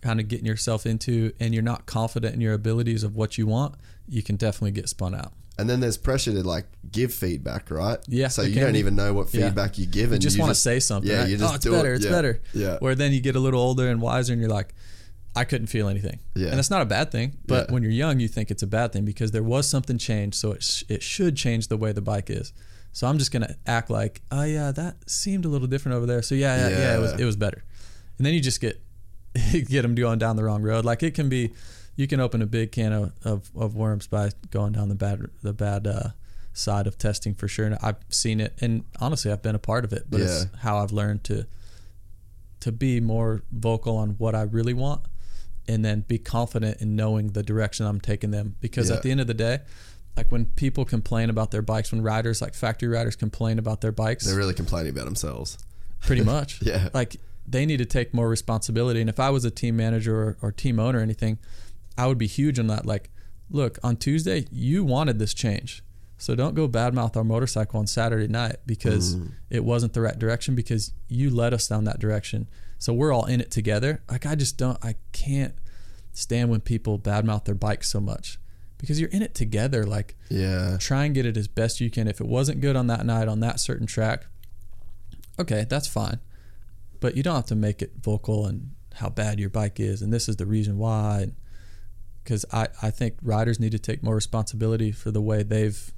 kind 0.00 0.20
of 0.20 0.28
getting 0.28 0.46
yourself 0.46 0.86
into 0.86 1.32
and 1.40 1.52
you're 1.52 1.62
not 1.62 1.84
confident 1.86 2.34
in 2.34 2.40
your 2.40 2.54
abilities 2.54 3.02
of 3.02 3.14
what 3.14 3.36
you 3.36 3.46
want, 3.46 3.74
you 4.08 4.22
can 4.22 4.36
definitely 4.36 4.70
get 4.72 4.88
spun 4.88 5.14
out. 5.14 5.32
And 5.60 5.68
then 5.70 5.80
there's 5.80 5.96
pressure 5.98 6.32
to 6.32 6.42
like 6.42 6.66
give 6.90 7.12
feedback, 7.14 7.70
right? 7.70 7.98
Yeah, 8.08 8.28
So 8.28 8.42
you 8.42 8.58
don't 8.60 8.72
be. 8.72 8.78
even 8.80 8.96
know 8.96 9.12
what 9.14 9.32
Yeah. 9.32 9.46
feedback 9.46 9.78
you're 9.78 9.86
given. 9.90 10.14
You 10.14 10.18
just 10.20 10.38
want 10.38 10.50
to 10.50 10.54
say 10.54 10.80
something. 10.80 11.10
Yeah, 11.10 11.20
right? 11.20 11.28
you 11.30 11.36
just 11.36 11.52
oh, 11.52 11.56
it's 11.56 11.64
better. 11.66 11.92
it. 11.92 11.96
It's 11.96 12.04
Yeah. 12.06 12.10
better. 12.10 12.40
Yeah. 12.54 12.78
Where 12.78 12.94
then 12.94 13.12
you 13.12 13.20
get 13.20 13.36
a 13.36 13.40
little 13.40 13.60
older 13.60 13.88
and 13.88 14.00
wiser, 14.00 14.32
and 14.32 14.40
you're 14.42 14.50
like, 14.50 14.74
I 15.36 15.44
couldn't 15.44 15.68
feel 15.68 15.88
anything. 15.88 16.18
Yeah. 16.34 16.48
And 16.48 16.58
that's 16.58 16.70
not 16.70 16.82
a 16.82 16.86
bad 16.86 17.12
thing. 17.12 17.36
But 17.46 17.68
Yeah. 17.68 17.74
when 17.74 17.82
you're 17.84 17.92
young, 17.92 18.18
you 18.18 18.26
think 18.26 18.50
it's 18.50 18.62
a 18.64 18.66
bad 18.66 18.92
thing 18.92 19.04
because 19.04 19.30
there 19.30 19.42
was 19.44 19.68
something 19.68 19.96
changed, 19.98 20.36
so 20.36 20.52
it 20.52 20.62
sh- 20.62 20.82
it 20.88 21.02
should 21.02 21.36
change 21.36 21.68
the 21.68 21.76
way 21.76 21.92
the 21.92 22.00
bike 22.02 22.30
is. 22.30 22.52
So 22.92 23.06
I'm 23.06 23.18
just 23.18 23.30
gonna 23.30 23.54
act 23.66 23.90
like, 23.90 24.22
oh 24.32 24.42
yeah, 24.42 24.72
that 24.72 25.08
seemed 25.08 25.44
a 25.44 25.48
little 25.48 25.68
different 25.68 25.96
over 25.96 26.06
there. 26.06 26.22
So 26.22 26.34
yeah, 26.34 26.56
yeah, 26.56 26.68
yeah, 26.78 26.96
it 26.96 27.00
was 27.00 27.12
Yeah. 27.12 27.18
it 27.22 27.24
was 27.26 27.36
better. 27.36 27.62
And 28.18 28.26
then 28.26 28.34
you 28.34 28.40
just 28.40 28.60
get 28.60 28.80
get 29.52 29.82
them 29.82 29.94
going 29.94 30.18
down 30.18 30.34
the 30.36 30.42
wrong 30.42 30.62
road. 30.62 30.84
Like 30.84 31.04
it 31.04 31.14
can 31.14 31.28
be, 31.28 31.52
you 31.96 32.06
can 32.06 32.20
open 32.20 32.40
a 32.42 32.46
big 32.46 32.72
can 32.72 32.92
of, 32.92 33.12
of, 33.24 33.50
of 33.56 33.74
worms 33.74 34.06
by 34.06 34.30
going 34.50 34.72
down 34.72 34.88
the 34.88 34.94
bad 34.94 35.26
the 35.42 35.52
bad 35.52 35.86
uh, 35.86 36.08
side 36.52 36.86
of 36.86 36.96
testing 36.98 37.34
for 37.34 37.48
sure. 37.48 37.66
And 37.66 37.76
I've 37.82 37.96
seen 38.08 38.40
it, 38.40 38.54
and 38.60 38.84
honestly, 39.00 39.30
I've 39.30 39.42
been 39.42 39.54
a 39.54 39.58
part 39.60 39.84
of 39.84 39.92
it. 39.92 40.04
But 40.08 40.20
it's 40.20 40.46
how 40.60 40.78
I've 40.78 40.92
learned 40.92 41.24
to 41.24 41.46
to 42.60 42.72
be 42.72 43.00
more 43.00 43.42
vocal 43.52 43.96
on 43.96 44.10
what 44.18 44.34
I 44.34 44.42
really 44.42 44.74
want, 44.74 45.02
and 45.66 45.84
then 45.84 46.04
be 46.06 46.18
confident 46.18 46.80
in 46.80 46.94
knowing 46.96 47.28
the 47.28 47.42
direction 47.42 47.86
I'm 47.86 48.00
taking 48.00 48.30
them. 48.30 48.56
Because 48.60 48.90
Yeah. 48.90 48.96
at 48.96 49.02
the 49.02 49.10
end 49.10 49.20
of 49.20 49.26
the 49.26 49.34
day. 49.34 49.60
Like 50.16 50.32
when 50.32 50.46
people 50.46 50.84
complain 50.84 51.30
about 51.30 51.50
their 51.52 51.62
bikes, 51.62 51.92
when 51.92 52.02
riders 52.02 52.42
like 52.42 52.52
factory 52.54 52.88
riders 52.88 53.14
complain 53.16 53.58
about 53.60 53.80
their 53.80 53.92
bikes, 53.92 54.26
They're 54.26 54.36
really 54.36 54.52
complaining 54.54 54.90
about 54.90 55.04
themselves. 55.04 55.56
pretty 56.00 56.22
much. 56.36 56.60
Yeah. 56.62 56.88
Like 56.92 57.16
they 57.46 57.64
need 57.64 57.76
to 57.78 57.84
take 57.86 58.12
more 58.12 58.28
responsibility. 58.28 59.00
And 59.00 59.08
if 59.08 59.20
I 59.20 59.30
was 59.30 59.44
a 59.44 59.50
team 59.52 59.76
manager 59.76 60.14
or, 60.20 60.36
or 60.42 60.52
team 60.52 60.78
owner 60.80 60.98
or 60.98 61.02
anything, 61.02 61.38
I 62.00 62.06
would 62.06 62.16
be 62.16 62.26
huge 62.26 62.58
on 62.58 62.66
that. 62.68 62.86
Like, 62.86 63.10
look, 63.50 63.78
on 63.82 63.98
Tuesday, 63.98 64.46
you 64.50 64.84
wanted 64.84 65.18
this 65.18 65.34
change. 65.34 65.84
So 66.16 66.34
don't 66.34 66.54
go 66.54 66.66
badmouth 66.66 67.14
our 67.14 67.24
motorcycle 67.24 67.78
on 67.78 67.86
Saturday 67.86 68.26
night 68.26 68.56
because 68.64 69.16
mm. 69.16 69.32
it 69.50 69.64
wasn't 69.64 69.92
the 69.92 70.00
right 70.00 70.18
direction 70.18 70.54
because 70.54 70.94
you 71.08 71.28
led 71.28 71.52
us 71.52 71.68
down 71.68 71.84
that 71.84 71.98
direction. 71.98 72.48
So 72.78 72.94
we're 72.94 73.12
all 73.12 73.26
in 73.26 73.38
it 73.38 73.50
together. 73.50 74.02
Like 74.10 74.24
I 74.24 74.34
just 74.34 74.56
don't 74.56 74.82
I 74.82 74.94
can't 75.12 75.54
stand 76.12 76.48
when 76.48 76.60
people 76.60 76.98
badmouth 76.98 77.44
their 77.44 77.54
bikes 77.54 77.90
so 77.90 78.00
much. 78.00 78.38
Because 78.78 78.98
you're 78.98 79.10
in 79.10 79.20
it 79.20 79.34
together. 79.34 79.84
Like 79.84 80.16
Yeah. 80.30 80.78
try 80.78 81.04
and 81.04 81.14
get 81.14 81.26
it 81.26 81.36
as 81.36 81.48
best 81.48 81.82
you 81.82 81.90
can. 81.90 82.08
If 82.08 82.18
it 82.18 82.26
wasn't 82.26 82.62
good 82.62 82.76
on 82.76 82.86
that 82.86 83.04
night 83.04 83.28
on 83.28 83.40
that 83.40 83.60
certain 83.60 83.86
track, 83.86 84.26
okay, 85.38 85.66
that's 85.68 85.86
fine. 85.86 86.20
But 86.98 87.14
you 87.14 87.22
don't 87.22 87.36
have 87.36 87.46
to 87.46 87.54
make 87.54 87.82
it 87.82 87.92
vocal 88.02 88.46
and 88.46 88.70
how 88.94 89.08
bad 89.08 89.40
your 89.40 89.50
bike 89.50 89.80
is, 89.80 90.02
and 90.02 90.12
this 90.12 90.28
is 90.28 90.36
the 90.36 90.46
reason 90.46 90.78
why. 90.78 91.32
Because 92.30 92.44
I, 92.52 92.68
I 92.80 92.90
think 92.92 93.16
riders 93.24 93.58
need 93.58 93.72
to 93.72 93.78
take 93.80 94.04
more 94.04 94.14
responsibility 94.14 94.92
for 94.92 95.10
the 95.10 95.20
way 95.20 95.42
they've 95.42 95.92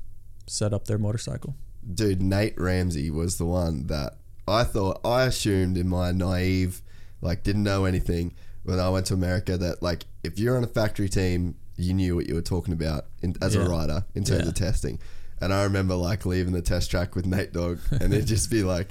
set 0.47 0.73
up 0.73 0.87
their 0.87 0.97
motorcycle. 0.97 1.55
dude, 1.95 2.23
Nate 2.23 2.59
Ramsey 2.59 3.11
was 3.11 3.37
the 3.37 3.45
one 3.45 3.87
that 3.89 4.15
I 4.49 4.65
thought 4.65 5.03
I 5.05 5.25
assumed 5.25 5.77
in 5.77 5.91
my 5.91 6.11
naive, 6.11 6.81
like 7.21 7.43
didn't 7.43 7.65
know 7.65 7.85
anything 7.85 8.33
when 8.63 8.81
I 8.81 8.89
went 8.89 9.05
to 9.07 9.15
America 9.15 9.59
that 9.59 9.83
like 9.83 10.07
if 10.25 10.39
you're 10.39 10.57
on 10.57 10.65
a 10.65 10.69
factory 10.69 11.11
team, 11.11 11.57
you 11.77 11.93
knew 11.93 12.17
what 12.17 12.27
you 12.27 12.35
were 12.35 12.41
talking 12.41 12.73
about 12.73 13.05
in, 13.21 13.35
as 13.43 13.55
a 13.55 13.69
rider 13.69 14.07
in 14.15 14.25
terms 14.25 14.45
Yeah. 14.45 14.49
of 14.49 14.55
testing. 14.55 15.01
And 15.39 15.53
I 15.53 15.65
remember 15.65 15.97
like 15.97 16.25
leaving 16.25 16.55
the 16.55 16.63
test 16.63 16.91
track 16.91 17.15
with 17.15 17.27
Nate 17.27 17.53
Dogg 17.53 17.79
and 17.91 18.15
it'd 18.15 18.27
just 18.27 18.51
be 18.51 18.63
like. 18.63 18.89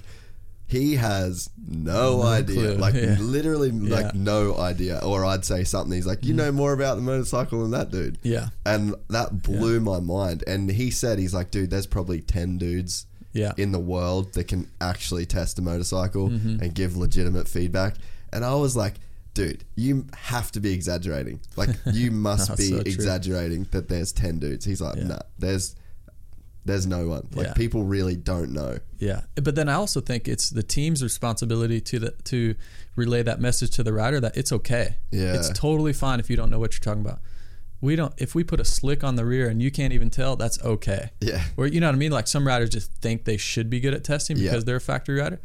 He 0.72 0.96
has 0.96 1.50
no, 1.68 2.18
No 2.18 2.22
idea, 2.24 2.56
clue. 2.56 2.76
like 2.76 2.94
Yeah. 2.96 3.18
literally, 3.20 3.72
like 3.72 4.06
Yeah. 4.06 4.12
Mm. 4.12 4.16
no 4.34 4.58
idea. 4.58 5.00
Or 5.04 5.26
I'd 5.26 5.44
say 5.46 5.64
something. 5.66 5.94
He's 5.94 6.08
like, 6.08 6.24
"You 6.26 6.34
know 6.34 6.52
more 6.52 6.74
about 6.74 6.96
the 6.96 7.02
motorcycle 7.02 7.62
than 7.62 7.72
that 7.72 7.92
dude." 7.92 8.18
Yeah. 8.24 8.50
and 8.66 8.96
that 9.10 9.44
blew 9.44 9.80
my 9.80 10.00
mind. 10.00 10.44
And 10.48 10.70
he 10.72 10.90
said, 10.92 11.20
"He's 11.20 11.34
like, 11.34 11.52
dude, 11.52 11.70
there's 11.72 11.88
probably 11.88 12.22
ten 12.22 12.58
dudes 12.58 13.06
Yeah. 13.34 13.52
in 13.58 13.72
the 13.72 13.80
world 13.80 14.34
that 14.34 14.48
can 14.48 14.68
actually 14.80 15.26
test 15.26 15.60
a 15.60 15.62
motorcycle 15.62 16.30
Mm-hmm. 16.30 16.62
and 16.64 16.74
give 16.74 16.96
legitimate 16.98 17.48
feedback. 17.48 17.96
And 18.34 18.44
I 18.46 18.56
was 18.56 18.76
like, 18.76 18.96
dude, 19.34 19.64
you 19.76 20.06
have 20.16 20.52
to 20.54 20.60
be 20.60 20.74
exaggerating. 20.74 21.40
Like 21.56 21.70
you 21.94 22.12
must 22.30 22.56
be 22.58 22.70
so 22.70 22.78
exaggerating 22.86 23.68
that 23.72 23.88
there's 23.90 24.12
10 24.12 24.40
dudes. 24.40 24.66
He's 24.66 24.82
like, 24.82 24.98
Yeah. 24.98 25.08
nah, 25.08 25.20
there's 25.40 25.76
there's 26.66 26.86
no 26.86 27.08
one. 27.08 27.28
Like 27.34 27.48
Yeah. 27.48 27.54
people 27.54 27.84
really 27.84 28.16
don't 28.16 28.52
know. 28.52 28.78
Yeah, 29.00 29.22
but 29.36 29.56
then 29.56 29.68
I 29.70 29.74
also 29.74 30.00
think 30.02 30.28
it's 30.28 30.50
the 30.50 30.64
team's 30.64 31.02
responsibility 31.04 31.82
to 31.82 32.00
the 32.00 32.12
to 32.26 32.56
relay 32.96 33.24
that 33.24 33.40
message 33.40 33.72
to 33.72 33.84
the 33.84 33.94
rider 33.94 34.20
that 34.20 34.38
it's 34.38 34.52
okay. 34.52 34.98
Yeah. 35.12 35.34
it's 35.36 35.50
totally 35.50 35.94
fine 35.94 36.20
if 36.20 36.30
you 36.30 36.36
don't 36.36 36.50
know 36.50 36.60
what 36.60 36.74
you're 36.74 36.82
talking 36.82 37.02
about. 37.02 37.20
We 37.80 37.96
don't. 37.96 38.14
If 38.18 38.36
we 38.36 38.44
put 38.44 38.60
a 38.60 38.66
slick 38.66 39.04
on 39.04 39.16
the 39.16 39.26
rear 39.26 39.50
and 39.50 39.60
you 39.60 39.72
can't 39.72 39.92
even 39.92 40.12
tell, 40.12 40.36
that's 40.36 40.62
okay. 40.64 41.10
Yeah. 41.20 41.44
Or 41.58 41.66
you 41.66 41.80
know 41.80 41.88
what 41.88 41.96
I 41.96 41.98
mean? 41.98 42.12
Like 42.12 42.28
some 42.28 42.46
riders 42.46 42.70
just 42.70 42.92
think 43.02 43.26
they 43.26 43.38
should 43.38 43.72
be 43.72 43.80
good 43.80 43.96
at 43.96 44.04
testing 44.04 44.38
Yeah. 44.38 44.52
because 44.52 44.66
they're 44.66 44.76
a 44.76 44.82
factory 44.82 45.20
rider. 45.20 45.40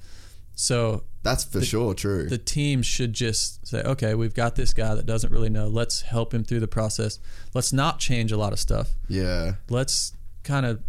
So 0.55 1.05
That's 1.23 1.45
for 1.45 1.63
sure 1.63 1.93
true. 1.95 2.29
the 2.29 2.39
team 2.39 2.83
should 2.83 3.13
just 3.13 3.67
say, 3.67 3.83
okay, 3.83 4.15
we've 4.15 4.33
got 4.35 4.55
this 4.57 4.73
guy 4.73 4.95
that 4.95 5.05
doesn't 5.07 5.31
really 5.31 5.51
know. 5.51 5.67
Let's 5.69 6.01
help 6.03 6.33
him 6.33 6.45
through 6.45 6.61
the 6.61 6.69
process. 6.69 7.19
Let's 7.55 7.73
not 7.75 7.99
change 7.99 8.33
a 8.33 8.37
lot 8.39 8.53
of 8.53 8.59
stuff. 8.59 8.91
yeah. 9.09 9.55
Let's 9.69 10.13
kind 10.47 10.65
of 10.65 10.81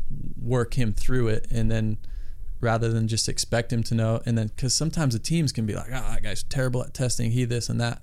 work 0.41 0.75
him 0.75 0.93
through 0.93 1.27
it, 1.27 1.47
and 1.51 1.69
then 1.69 1.97
rather 2.61 2.89
than 2.91 3.07
just 3.07 3.27
expect 3.27 3.73
him 3.73 3.83
to 3.83 3.95
know, 3.95 4.21
and 4.25 4.37
then 4.37 4.47
because 4.47 4.73
sometimes 4.73 5.13
the 5.13 5.19
teams 5.19 5.51
can 5.51 5.65
be 5.65 5.75
like, 5.75 5.87
oh, 5.87 6.09
that 6.11 6.23
guy's 6.23 6.43
terrible 6.43 6.81
at 6.83 6.93
testing. 6.93 7.31
He 7.31 7.43
this 7.43 7.67
and 7.67 7.81
that. 7.81 8.01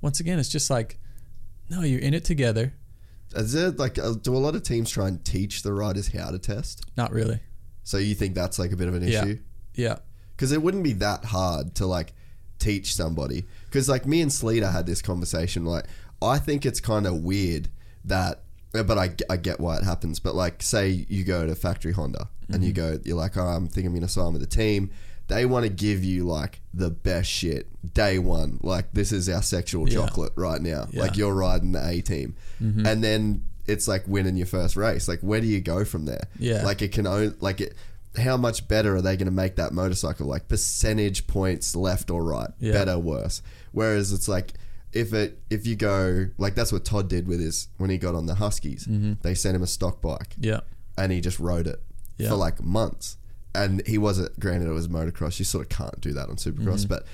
Once 0.00 0.18
again, 0.20 0.38
it's 0.38 0.48
just 0.48 0.68
like, 0.70 0.98
no, 1.70 1.82
you're 1.82 2.00
in 2.00 2.14
it 2.14 2.24
together. 2.24 2.74
Is 3.34 3.54
it 3.54 3.78
like 3.78 3.98
uh, 3.98 4.14
do 4.20 4.34
a 4.34 4.38
lot 4.38 4.54
of 4.54 4.62
teams 4.62 4.90
try 4.90 5.08
and 5.08 5.24
teach 5.24 5.62
the 5.62 5.72
riders 5.72 6.08
how 6.08 6.30
to 6.30 6.38
test? 6.38 6.84
Not 6.96 7.12
really. 7.12 7.40
So 7.84 7.98
you 7.98 8.14
think 8.14 8.34
that's 8.34 8.58
like 8.58 8.72
a 8.72 8.76
bit 8.76 8.88
of 8.88 8.94
an 8.94 9.02
issue? 9.02 9.38
Yeah. 9.74 9.96
because 10.34 10.52
it 10.52 10.62
wouldn't 10.62 10.84
be 10.84 10.94
that 10.94 11.24
hard 11.26 11.74
to 11.76 11.86
like 11.86 12.12
teach 12.58 12.94
somebody 12.94 13.44
because 13.66 13.88
like 13.88 14.06
me 14.06 14.22
and 14.22 14.30
Sleater 14.30 14.72
had 14.72 14.86
this 14.86 15.02
conversation 15.02 15.66
like 15.66 15.84
I 16.22 16.38
think 16.38 16.64
it's 16.64 16.80
kind 16.80 17.06
of 17.06 17.16
weird 17.16 17.68
that 18.04 18.42
but 18.84 18.98
I, 18.98 19.10
I 19.30 19.36
get 19.36 19.60
why 19.60 19.76
it 19.78 19.84
happens 19.84 20.20
but 20.20 20.34
like 20.34 20.62
say 20.62 21.06
you 21.08 21.24
go 21.24 21.46
to 21.46 21.54
factory 21.54 21.92
Honda 21.92 22.28
and 22.48 22.62
you 22.64 22.72
Mm-hmm. 22.72 22.94
go 22.96 23.00
you're 23.04 23.16
like 23.16 23.36
oh, 23.36 23.42
I'm 23.42 23.68
thinking 23.68 23.86
I'm 23.88 23.94
gonna 23.94 24.08
sign 24.08 24.32
with 24.32 24.42
the 24.42 24.46
team 24.48 24.90
they 25.28 25.44
want 25.44 25.64
to 25.64 25.68
give 25.70 26.04
you 26.04 26.24
like 26.24 26.60
the 26.72 26.88
best 26.90 27.28
shit 27.28 27.66
day 27.94 28.18
one 28.18 28.58
like 28.62 28.92
this 28.92 29.10
is 29.12 29.28
our 29.28 29.42
sexual 29.42 29.88
Yeah. 29.88 29.96
chocolate 30.06 30.32
right 30.36 30.60
now 30.60 30.68
Yeah. 30.70 30.84
Mm-hmm. 30.86 30.98
like 31.00 31.16
you're 31.16 31.34
riding 31.34 31.72
the 31.72 31.84
A 31.86 32.00
team 32.00 32.36
and 32.60 33.02
then 33.02 33.42
it's 33.66 33.88
like 33.88 34.06
winning 34.06 34.36
your 34.36 34.46
first 34.46 34.76
race 34.76 35.08
like 35.08 35.20
where 35.20 35.40
do 35.40 35.46
you 35.48 35.60
go 35.60 35.84
from 35.84 36.04
there 36.04 36.28
Yeah. 36.38 36.64
like 36.64 36.82
it 36.82 36.92
can 36.92 37.06
only 37.06 37.32
like 37.40 37.60
it 37.60 37.74
how 38.16 38.36
much 38.36 38.66
better 38.66 38.94
are 38.96 39.02
they 39.02 39.14
going 39.16 39.26
to 39.26 39.32
make 39.32 39.56
that 39.56 39.72
motorcycle 39.74 40.26
like 40.26 40.48
percentage 40.48 41.26
points 41.26 41.74
left 41.76 42.08
or 42.10 42.24
right 42.24 42.50
Yeah. 42.60 42.72
better 42.72 42.98
worse 42.98 43.42
whereas 43.72 44.12
it's 44.12 44.28
like 44.28 44.52
if 45.02 45.12
it 45.12 45.30
if 45.50 45.66
you 45.66 45.76
go 45.76 46.26
like 46.38 46.54
that's 46.54 46.72
what 46.72 46.84
Todd 46.84 47.08
did 47.08 47.26
with 47.28 47.40
his 47.40 47.68
when 47.78 47.90
he 47.90 47.98
got 47.98 48.14
on 48.14 48.26
the 48.26 48.34
Huskies 48.36 48.88
they 49.22 49.34
sent 49.34 49.54
him 49.56 49.62
a 49.62 49.66
stock 49.66 50.00
bike 50.00 50.34
Yeah. 50.38 50.60
and 50.98 51.12
he 51.12 51.20
just 51.20 51.38
rode 51.38 51.66
it 51.66 51.80
Yeah. 52.18 52.28
for 52.30 52.36
like 52.36 52.62
months 52.62 53.16
and 53.54 53.86
he 53.86 53.98
wasn't 53.98 54.38
granted 54.40 54.68
it 54.68 54.72
was 54.72 54.88
motocross 54.88 55.38
you 55.38 55.44
sort 55.44 55.62
of 55.64 55.68
can't 55.70 56.00
do 56.00 56.12
that 56.14 56.28
on 56.28 56.36
supercross 56.36 56.86
but 56.88 57.04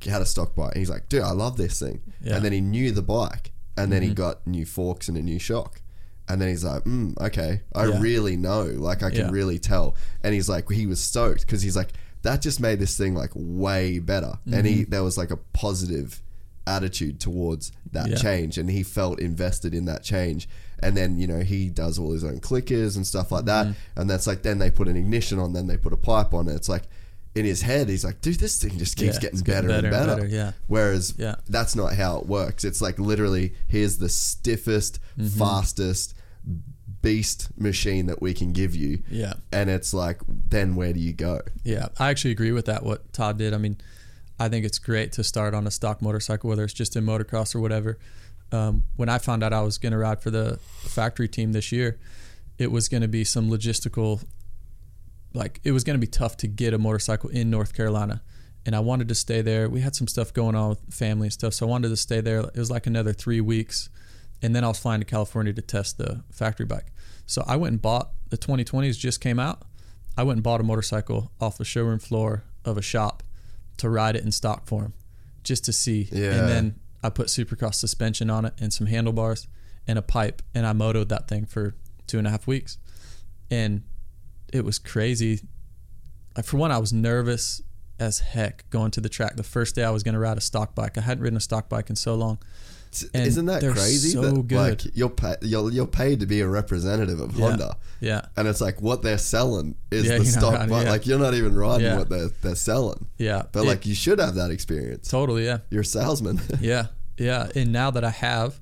he 0.00 0.08
had 0.10 0.22
a 0.22 0.26
stock 0.26 0.54
bike 0.54 0.72
and 0.72 0.78
he's 0.78 0.90
like 0.90 1.08
dude 1.08 1.22
I 1.22 1.32
love 1.32 1.56
this 1.56 1.78
thing 1.80 1.98
Mm-hmm. 2.00 2.10
Yeah. 2.10 2.28
Mm-hmm. 2.28 2.36
and 2.36 2.44
then 2.44 2.52
he 2.52 2.60
knew 2.60 2.90
the 2.92 3.02
bike 3.02 3.52
and 3.76 3.90
then 3.92 4.02
he 4.02 4.12
got 4.14 4.46
new 4.46 4.66
forks 4.66 5.08
and 5.08 5.16
a 5.16 5.22
new 5.22 5.38
shock 5.38 5.80
and 6.28 6.40
then 6.40 6.48
he's 6.48 6.64
like 6.64 6.84
mm, 6.84 7.18
okay 7.28 7.62
I 7.74 7.86
Yeah. 7.86 8.00
really 8.00 8.36
know 8.36 8.62
like 8.64 9.02
I 9.02 9.10
can 9.10 9.26
Yeah. 9.26 9.30
really 9.30 9.58
tell 9.58 9.94
and 10.22 10.34
he's 10.34 10.48
like 10.48 10.70
he 10.70 10.86
was 10.86 11.00
stoked 11.02 11.42
because 11.46 11.62
he's 11.62 11.76
like 11.76 11.92
that 12.22 12.42
just 12.42 12.60
made 12.60 12.78
this 12.78 12.96
thing 12.98 13.14
like 13.14 13.30
way 13.34 13.98
better 13.98 14.34
and 14.52 14.66
he 14.66 14.82
Mm-hmm. 14.82 14.90
there 14.90 15.02
was 15.02 15.16
like 15.16 15.30
a 15.30 15.38
positive 15.64 16.22
attitude 16.76 17.18
towards 17.20 17.72
that 17.92 18.08
Yeah. 18.08 18.16
change 18.16 18.58
and 18.58 18.70
he 18.70 18.82
felt 18.82 19.18
invested 19.20 19.72
in 19.74 19.84
that 19.86 20.02
change 20.02 20.48
and 20.82 20.96
then 20.96 21.18
you 21.18 21.26
know 21.26 21.40
he 21.40 21.68
does 21.68 21.98
all 21.98 22.12
his 22.12 22.24
own 22.24 22.38
clickers 22.40 22.96
and 22.96 23.06
stuff 23.06 23.32
like 23.32 23.44
that 23.46 23.66
Mm-hmm. 23.66 24.00
and 24.00 24.08
that's 24.10 24.26
like 24.26 24.42
then 24.42 24.58
they 24.58 24.70
put 24.70 24.86
an 24.88 24.96
ignition 24.96 25.38
on 25.38 25.52
then 25.52 25.66
they 25.66 25.76
put 25.76 25.92
a 25.92 25.96
pipe 25.96 26.32
on 26.32 26.48
it 26.48 26.54
it's 26.54 26.68
like 26.68 26.84
in 27.34 27.44
his 27.44 27.62
head 27.62 27.88
he's 27.88 28.04
like 28.04 28.20
dude 28.20 28.40
this 28.40 28.60
thing 28.62 28.76
just 28.78 28.96
keeps 28.96 29.14
Yeah, 29.16 29.20
getting 29.20 29.40
getting 29.40 29.68
better, 29.68 29.86
and 29.86 29.90
better 29.90 29.96
and 29.96 30.06
better, 30.08 30.22
better, 30.22 30.34
yeah. 30.34 30.52
whereas 30.68 31.14
Yeah. 31.18 31.36
that's 31.48 31.74
not 31.76 31.94
how 31.94 32.18
it 32.18 32.26
works 32.26 32.64
it's 32.64 32.80
like 32.80 32.98
literally 32.98 33.54
here's 33.68 33.98
the 33.98 34.08
stiffest 34.08 34.98
Mm-hmm. 35.18 35.38
fastest 35.38 36.14
beast 37.02 37.48
machine 37.58 38.06
that 38.06 38.20
we 38.20 38.34
can 38.34 38.52
give 38.52 38.74
you 38.76 39.02
Yeah. 39.10 39.34
and 39.52 39.70
it's 39.70 39.94
like 39.94 40.20
then 40.28 40.74
where 40.74 40.92
do 40.92 41.00
you 41.00 41.12
go 41.12 41.40
Yeah, 41.64 41.88
I 41.98 42.10
actually 42.10 42.32
agree 42.32 42.52
with 42.52 42.66
that. 42.66 42.82
What 42.84 43.12
Todd 43.12 43.38
did. 43.38 43.54
I 43.54 43.58
mean, 43.58 43.78
I 44.40 44.48
think 44.48 44.64
it's 44.64 44.78
great 44.78 45.12
to 45.12 45.22
start 45.22 45.52
on 45.52 45.66
a 45.66 45.70
stock 45.70 46.00
motorcycle, 46.00 46.48
whether 46.48 46.64
it's 46.64 46.72
just 46.72 46.96
in 46.96 47.04
motocross 47.04 47.54
or 47.54 47.60
whatever. 47.60 47.98
Um, 48.50 48.84
when 48.96 49.10
I 49.10 49.18
found 49.18 49.44
out 49.44 49.52
I 49.52 49.60
was 49.60 49.76
going 49.76 49.92
to 49.92 49.98
ride 49.98 50.22
for 50.22 50.30
the 50.30 50.58
factory 50.80 51.28
team 51.28 51.52
this 51.52 51.70
year, 51.70 52.00
it 52.56 52.72
was 52.72 52.88
going 52.88 53.02
to 53.02 53.08
be 53.08 53.22
some 53.22 53.50
logistical, 53.50 54.24
like 55.34 55.60
it 55.62 55.72
was 55.72 55.84
going 55.84 55.94
to 55.94 56.00
be 56.00 56.10
tough 56.10 56.38
to 56.38 56.46
get 56.46 56.72
a 56.72 56.78
motorcycle 56.78 57.28
in 57.28 57.50
North 57.50 57.74
Carolina, 57.74 58.22
and 58.64 58.74
I 58.74 58.80
wanted 58.80 59.08
to 59.08 59.14
stay 59.14 59.42
there. 59.42 59.68
We 59.68 59.82
had 59.82 59.94
some 59.94 60.08
stuff 60.08 60.32
going 60.32 60.54
on 60.54 60.70
with 60.70 60.94
family 60.94 61.26
and 61.26 61.32
stuff, 61.34 61.52
so 61.52 61.66
I 61.66 61.68
wanted 61.68 61.90
to 61.90 61.96
stay 61.98 62.22
there. 62.22 62.40
It 62.40 62.56
was 62.56 62.70
like 62.70 62.86
another 62.86 63.12
three 63.12 63.42
weeks, 63.42 63.90
and 64.40 64.56
then 64.56 64.64
I 64.64 64.68
was 64.68 64.78
flying 64.78 65.02
to 65.02 65.06
California 65.06 65.52
to 65.52 65.62
test 65.62 65.98
the 65.98 66.24
factory 66.32 66.66
bike. 66.66 66.92
So 67.26 67.44
I 67.46 67.56
went 67.56 67.72
and 67.72 67.82
bought 67.82 68.12
the 68.30 68.38
2020s 68.38 68.98
just 68.98 69.20
came 69.20 69.38
out. 69.38 69.62
I 70.16 70.22
went 70.22 70.38
and 70.38 70.42
bought 70.42 70.60
a 70.60 70.64
motorcycle 70.64 71.30
off 71.42 71.58
the 71.58 71.64
showroom 71.64 71.98
floor 71.98 72.44
of 72.64 72.78
a 72.78 72.82
shop 72.82 73.22
to 73.80 73.90
ride 73.90 74.16
it 74.16 74.24
in 74.24 74.32
stock 74.32 74.66
form, 74.66 74.94
just 75.42 75.64
to 75.64 75.72
see. 75.72 76.08
Yeah. 76.12 76.34
And 76.34 76.48
then 76.48 76.80
I 77.02 77.10
put 77.10 77.26
Supercross 77.28 77.74
suspension 77.74 78.30
on 78.30 78.44
it 78.44 78.54
and 78.60 78.72
some 78.72 78.86
handlebars 78.86 79.48
and 79.86 79.98
a 79.98 80.02
pipe, 80.02 80.42
and 80.54 80.66
I 80.66 80.72
motoed 80.72 81.08
that 81.08 81.28
thing 81.28 81.46
for 81.46 81.74
two 82.06 82.18
and 82.18 82.26
a 82.26 82.30
half 82.30 82.46
weeks, 82.46 82.78
and 83.50 83.82
it 84.52 84.64
was 84.64 84.78
crazy. 84.78 85.40
Like 86.36 86.44
for 86.44 86.56
one, 86.58 86.70
I 86.70 86.78
was 86.78 86.92
nervous 86.92 87.62
as 87.98 88.20
heck 88.20 88.68
going 88.70 88.90
to 88.92 89.00
the 89.00 89.08
track. 89.08 89.36
The 89.36 89.42
first 89.42 89.74
day 89.74 89.84
I 89.84 89.90
was 89.90 90.02
going 90.02 90.14
to 90.14 90.20
ride 90.20 90.38
a 90.38 90.40
stock 90.40 90.74
bike. 90.74 90.96
I 90.96 91.02
hadn't 91.02 91.22
ridden 91.22 91.36
a 91.36 91.40
stock 91.40 91.68
bike 91.68 91.90
in 91.90 91.96
so 91.96 92.14
long. 92.14 92.38
And 93.14 93.26
isn't 93.26 93.46
that 93.46 93.62
crazy 93.62 94.10
so 94.10 94.20
that 94.22 94.48
good. 94.48 94.56
like 94.56 94.96
you're, 94.96 95.08
pa- 95.10 95.36
you're 95.42 95.70
you're 95.70 95.86
paid 95.86 96.20
to 96.20 96.26
be 96.26 96.40
a 96.40 96.48
representative 96.48 97.20
of 97.20 97.32
Yeah. 97.34 97.46
Honda 97.48 97.76
Yeah. 98.00 98.22
and 98.36 98.48
it's 98.48 98.60
like 98.60 98.80
what 98.82 99.02
they're 99.02 99.18
selling 99.18 99.76
is 99.90 100.06
Yeah, 100.06 100.18
the 100.18 100.24
stock 100.38 100.54
riding, 100.54 100.70
bike. 100.70 100.84
yeah. 100.86 100.90
like 100.90 101.06
you're 101.06 101.18
not 101.18 101.34
even 101.34 101.54
riding 101.54 101.96
what 101.96 102.08
they're, 102.08 102.28
they're 102.42 102.54
selling 102.56 103.06
Yeah. 103.18 103.42
but 103.52 103.64
like 103.64 103.86
you 103.86 103.94
should 103.94 104.18
have 104.18 104.34
that 104.34 104.50
experience 104.50 105.08
totally, 105.08 105.44
yeah. 105.44 105.58
you're 105.70 105.82
a 105.82 105.84
salesman 105.84 106.40
Yeah, 106.60 106.86
yeah. 107.16 107.48
And 107.54 107.70
now 107.72 107.90
that 107.92 108.02
I 108.04 108.10
have, 108.10 108.58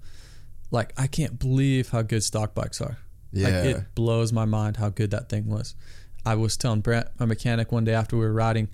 like, 0.70 0.92
I 0.98 1.06
can't 1.06 1.38
believe 1.38 1.88
how 1.90 2.02
good 2.02 2.22
stock 2.22 2.55
bikes 2.55 2.80
are. 2.80 2.98
Like, 3.32 3.52
Yeah. 3.52 3.62
it 3.64 3.94
blows 3.94 4.32
my 4.32 4.44
mind 4.44 4.76
how 4.76 4.90
good 4.90 5.10
that 5.12 5.28
thing 5.28 5.46
was. 5.46 5.74
I 6.26 6.34
was 6.34 6.56
telling 6.59 6.80
Brent, 6.80 7.09
my 7.18 7.24
mechanic, 7.26 7.72
one 7.72 7.84
day 7.84 7.94
after 7.94 8.16
we 8.16 8.22
were 8.26 8.32
riding, 8.32 8.68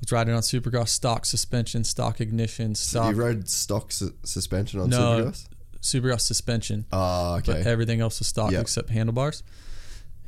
was 0.00 0.10
riding 0.12 0.34
on 0.34 0.40
Supercross 0.42 0.88
stock 0.88 1.26
suspension, 1.26 1.84
stock 1.84 2.20
ignition, 2.20 2.74
stock 2.74 3.14
you 3.14 3.20
rode 3.20 3.48
stock 3.48 3.92
su- 3.92 4.14
suspension 4.24 4.80
on 4.80 4.90
no 4.90 4.96
Supercross 5.32 5.48
Supercross 5.82 6.20
suspension, 6.22 6.84
oh 6.92 7.36
okay 7.36 7.52
but 7.52 7.66
everything 7.66 8.00
else 8.00 8.18
was 8.18 8.28
stock 8.28 8.52
Yep. 8.52 8.60
except 8.62 8.90
handlebars. 8.90 9.42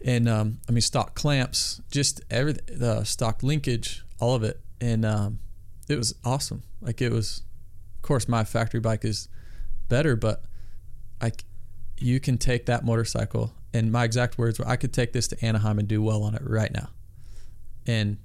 And 0.05 0.28
um, 0.28 0.59
I 0.69 0.73
mean, 0.73 0.81
stock 0.81 1.15
clamps, 1.15 1.81
just 1.90 2.20
everything, 2.31 2.65
the 2.78 3.05
stock 3.05 3.43
linkage, 3.44 4.05
all 4.19 4.35
of 4.35 4.43
it, 4.43 4.61
and 4.81 5.05
um, 5.05 5.39
it 5.89 5.97
was 5.97 6.15
awesome. 6.24 6.62
Like 6.81 7.01
it 7.01 7.12
was, 7.12 7.43
of 7.97 8.03
course, 8.03 8.27
my 8.28 8.43
factory 8.44 8.81
bike 8.81 9.05
is 9.05 9.28
better, 9.89 10.16
but 10.16 10.43
c- 11.23 11.31
you 11.99 12.19
can 12.19 12.36
take 12.36 12.66
that 12.66 12.85
motorcycle, 12.85 13.53
and 13.73 13.93
my 13.93 14.03
exact 14.03 14.39
words 14.39 14.59
were, 14.59 14.66
I 14.66 14.74
could 14.74 14.93
take 14.93 15.12
this 15.12 15.28
to 15.28 15.44
Anaheim 15.44 15.78
and 15.78 15.86
do 15.86 16.03
well 16.03 16.24
on 16.24 16.35
it 16.35 16.43
right 16.44 16.73
now, 16.73 16.89
and 17.86 18.16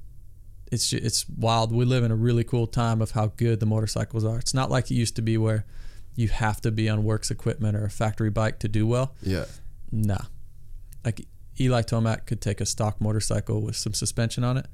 it's 0.71 0.93
it's 0.93 1.27
wild. 1.29 1.71
We 1.71 1.85
live 1.85 2.03
in 2.03 2.11
a 2.11 2.15
really 2.15 2.43
cool 2.43 2.67
time 2.67 3.01
of 3.01 3.11
how 3.11 3.27
good 3.37 3.59
the 3.59 3.65
motorcycles 3.65 4.23
are. 4.25 4.37
It's 4.37 4.53
not 4.53 4.69
like 4.69 4.91
it 4.91 4.95
used 4.95 5.15
to 5.17 5.21
be 5.21 5.37
where 5.37 5.65
you 6.15 6.27
have 6.29 6.59
to 6.61 6.71
be 6.71 6.89
on 6.89 7.03
works 7.03 7.29
equipment 7.31 7.77
or 7.77 7.85
a 7.85 7.89
factory 7.89 8.29
bike 8.29 8.59
to 8.59 8.67
do 8.67 8.87
well. 8.87 9.15
yeah 9.21 9.45
Nah. 9.91 10.17
Like 11.05 11.25
Eli 11.59 11.81
Tomac 11.81 12.25
could 12.25 12.41
take 12.41 12.61
a 12.61 12.65
stock 12.65 12.99
motorcycle 12.99 13.61
with 13.61 13.75
some 13.75 13.93
suspension 13.93 14.43
on 14.43 14.57
it 14.57 14.67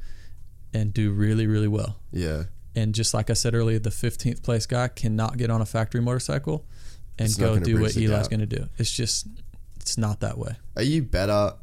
and 0.74 0.94
do 0.94 1.12
really, 1.12 1.48
really 1.48 1.68
well. 1.68 1.98
Yeah. 2.12 2.44
And 2.76 2.96
just 2.96 3.14
like 3.14 3.30
I 3.30 3.34
said 3.34 3.54
earlier, 3.54 3.80
the 3.80 3.92
15th 3.92 4.42
place 4.42 4.66
guy 4.66 4.88
cannot 4.88 5.38
get 5.38 5.52
on 5.52 5.62
a 5.62 5.66
factory 5.66 6.02
motorcycle 6.02 6.66
and 7.20 7.28
It's 7.28 7.38
go 7.38 7.60
do 7.60 7.80
what 7.80 7.96
Eli's 7.96 8.28
going 8.28 8.40
to 8.40 8.48
do. 8.48 8.68
It's 8.78 8.92
just, 8.92 9.28
it's 9.80 9.98
not 9.98 10.22
that 10.22 10.38
way. 10.38 10.56
Are 10.76 10.82
you 10.82 11.04
better 11.04 11.54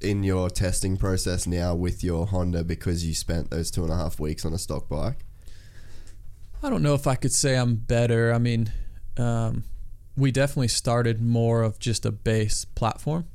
in 0.00 0.22
your 0.22 0.48
testing 0.50 0.96
process 0.96 1.46
now 1.46 1.74
with 1.74 2.02
your 2.02 2.26
Honda 2.26 2.64
because 2.64 3.04
you 3.04 3.14
spent 3.14 3.50
those 3.50 3.70
two 3.70 3.82
and 3.84 3.92
a 3.92 3.96
half 3.96 4.18
weeks 4.18 4.44
on 4.44 4.52
a 4.52 4.58
stock 4.58 4.88
bike? 4.88 5.18
I 6.62 6.68
don't 6.70 6.82
know 6.82 6.94
if 6.94 7.06
I 7.06 7.14
could 7.14 7.32
say 7.32 7.56
I'm 7.56 7.74
better. 7.76 8.32
I 8.32 8.38
mean, 8.38 8.72
um, 9.16 9.64
we 10.16 10.30
definitely 10.30 10.68
started 10.68 11.20
more 11.20 11.62
of 11.62 11.78
just 11.78 12.04
a 12.04 12.10
base 12.12 12.64
platform, 12.64 13.26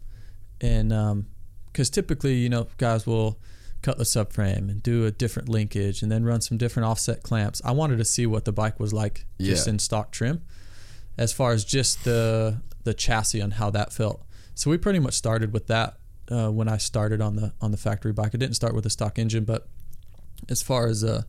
and 0.62 1.26
because 1.72 1.90
typically, 1.90 2.36
you 2.36 2.50
know, 2.50 2.68
guys 2.78 3.06
will 3.08 3.40
cut 3.82 3.98
the 3.98 4.04
subframe 4.04 4.70
and 4.70 4.82
do 4.82 5.06
a 5.06 5.12
different 5.12 5.48
linkage 5.50 6.02
and 6.02 6.12
then 6.12 6.24
run 6.24 6.42
some 6.42 6.58
different 6.58 6.88
offset 6.88 7.22
clamps. 7.22 7.62
I 7.64 7.72
wanted 7.72 7.98
to 7.98 8.06
see 8.06 8.26
what 8.26 8.46
the 8.46 8.52
bike 8.52 8.80
was 8.80 8.94
like 8.94 9.26
just 9.40 9.68
Yeah. 9.68 9.74
in 9.74 9.80
stock 9.80 10.12
trim, 10.12 10.42
as 11.18 11.32
far 11.34 11.52
as 11.52 11.64
just 11.66 12.04
the 12.04 12.62
the 12.84 12.94
chassis 12.94 13.40
and 13.40 13.54
how 13.54 13.72
that 13.72 13.92
felt. 13.92 14.24
So 14.54 14.70
we 14.70 14.78
pretty 14.78 15.00
much 15.00 15.16
started 15.16 15.52
with 15.52 15.66
that 15.68 15.98
uh, 16.30 16.50
when 16.50 16.68
I 16.68 16.78
started 16.78 17.22
on 17.22 17.36
the 17.36 17.54
on 17.62 17.72
the 17.72 17.78
factory 17.78 18.14
bike. 18.14 18.32
I 18.34 18.38
didn't 18.38 18.56
start 18.56 18.74
with 18.76 18.86
a 18.86 18.90
stock 18.90 19.18
engine, 19.20 19.44
but 19.46 19.68
as 20.50 20.62
far 20.62 20.88
as 20.88 21.04
uh, 21.04 21.24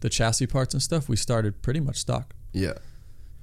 the 0.00 0.08
chassis 0.08 0.46
parts 0.46 0.74
and 0.74 0.82
stuff, 0.82 1.08
we 1.08 1.16
started 1.16 1.62
pretty 1.62 1.80
much 1.80 1.96
stock. 1.96 2.34
Yeah. 2.52 2.74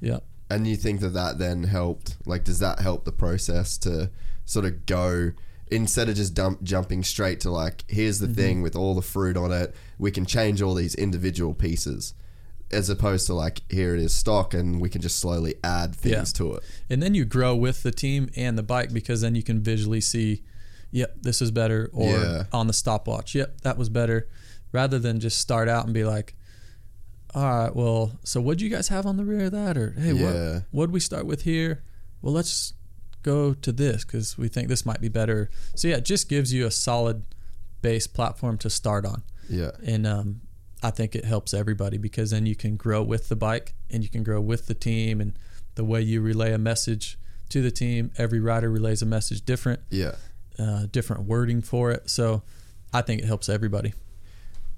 Yeah. 0.02 0.20
And 0.50 0.66
you 0.68 0.76
think 0.76 1.00
that 1.02 1.10
that 1.10 1.38
then 1.38 1.64
helped? 1.64 2.18
Like, 2.26 2.44
does 2.44 2.60
that 2.60 2.80
help 2.80 3.06
the 3.06 3.12
process 3.12 3.78
to 3.80 4.10
sort 4.46 4.66
of 4.66 4.86
go 4.86 5.32
instead 5.72 6.10
of 6.10 6.16
just 6.16 6.34
dump, 6.34 6.64
jumping 6.64 7.04
straight 7.04 7.40
to 7.42 7.52
like, 7.52 7.84
here's 7.88 8.18
the 8.18 8.28
thing 8.28 8.64
with 8.64 8.76
all 8.76 8.96
the 8.96 9.04
fruit 9.04 9.38
on 9.38 9.52
it, 9.52 9.76
we 10.00 10.10
can 10.10 10.26
change 10.26 10.64
all 10.64 10.74
these 10.74 10.96
individual 10.96 11.54
pieces, 11.54 12.16
as 12.72 12.90
opposed 12.90 13.28
to 13.28 13.36
like, 13.36 13.62
here 13.70 13.94
it 13.94 14.00
is 14.02 14.12
stock, 14.12 14.56
and 14.56 14.82
we 14.82 14.90
can 14.90 15.00
just 15.00 15.20
slowly 15.20 15.54
add 15.64 15.94
things 15.96 16.16
Yeah. 16.16 16.24
to 16.38 16.54
it. 16.56 16.64
And 16.90 17.04
then 17.04 17.14
you 17.14 17.24
grow 17.24 17.56
with 17.56 17.84
the 17.84 17.92
team 17.92 18.32
and 18.36 18.58
the 18.58 18.64
bike 18.64 18.92
because 18.92 19.22
then 19.22 19.36
you 19.36 19.44
can 19.44 19.60
visually 19.60 20.02
see, 20.02 20.42
yep, 20.92 21.16
this 21.22 21.42
is 21.42 21.52
better, 21.52 21.90
or 21.94 22.12
Yeah. 22.12 22.44
on 22.52 22.68
the 22.68 22.74
stopwatch, 22.74 23.36
yep, 23.36 23.62
that 23.62 23.78
was 23.78 23.90
better, 23.90 24.28
rather 24.72 25.00
than 25.00 25.20
just 25.20 25.38
start 25.40 25.68
out 25.70 25.86
and 25.86 25.94
be 25.94 26.04
like, 26.04 26.36
all 27.36 27.44
right, 27.44 27.76
well, 27.76 28.20
so 28.24 28.42
what'd 28.42 28.62
you 28.62 28.70
guys 28.70 28.88
have 28.88 29.06
on 29.06 29.18
the 29.18 29.24
rear 29.26 29.46
of 29.46 29.52
that, 29.52 29.78
or 29.78 29.92
hey, 29.92 30.14
Yeah. 30.14 30.54
what 30.54 30.64
what'd 30.72 30.94
we 30.94 31.00
start 31.00 31.26
with 31.26 31.44
here? 31.44 31.84
Well, 32.22 32.34
let's 32.34 32.74
go 33.22 33.54
to 33.54 33.72
this 33.72 34.04
because 34.04 34.38
we 34.38 34.48
think 34.48 34.68
this 34.68 34.86
might 34.86 35.02
be 35.02 35.10
better. 35.10 35.50
So 35.76 35.88
yeah, 35.90 35.98
it 35.98 36.06
just 36.06 36.28
gives 36.30 36.52
you 36.54 36.66
a 36.66 36.72
solid 36.72 37.24
base 37.82 38.08
platform 38.08 38.58
to 38.60 38.70
start 38.70 39.06
on. 39.06 39.24
Yeah. 39.50 39.72
and 39.84 40.06
um, 40.06 40.42
I 40.84 40.92
think 40.92 41.16
it 41.16 41.26
helps 41.26 41.54
everybody 41.56 41.98
because 41.98 42.30
then 42.30 42.46
you 42.46 42.56
can 42.56 42.76
grow 42.78 43.02
with 43.02 43.30
the 43.30 43.36
bike 43.36 43.74
and 43.90 44.04
you 44.04 44.10
can 44.10 44.22
grow 44.24 44.40
with 44.40 44.68
the 44.68 44.76
team 44.76 45.20
and 45.20 45.34
the 45.76 45.84
way 45.84 46.02
you 46.04 46.22
relay 46.22 46.54
a 46.54 46.58
message 46.60 47.18
to 47.50 47.62
the 47.64 47.72
team. 47.72 48.12
Every 48.18 48.40
rider 48.40 48.70
relays 48.70 49.02
a 49.02 49.06
message 49.08 49.44
different, 49.44 49.80
Yeah. 49.90 50.16
Uh, 50.60 50.86
different 50.92 51.24
wording 51.24 51.62
for 51.62 51.92
it. 51.92 52.10
So 52.10 52.42
I 52.94 53.02
think 53.02 53.22
it 53.22 53.26
helps 53.26 53.50
everybody. 53.50 53.94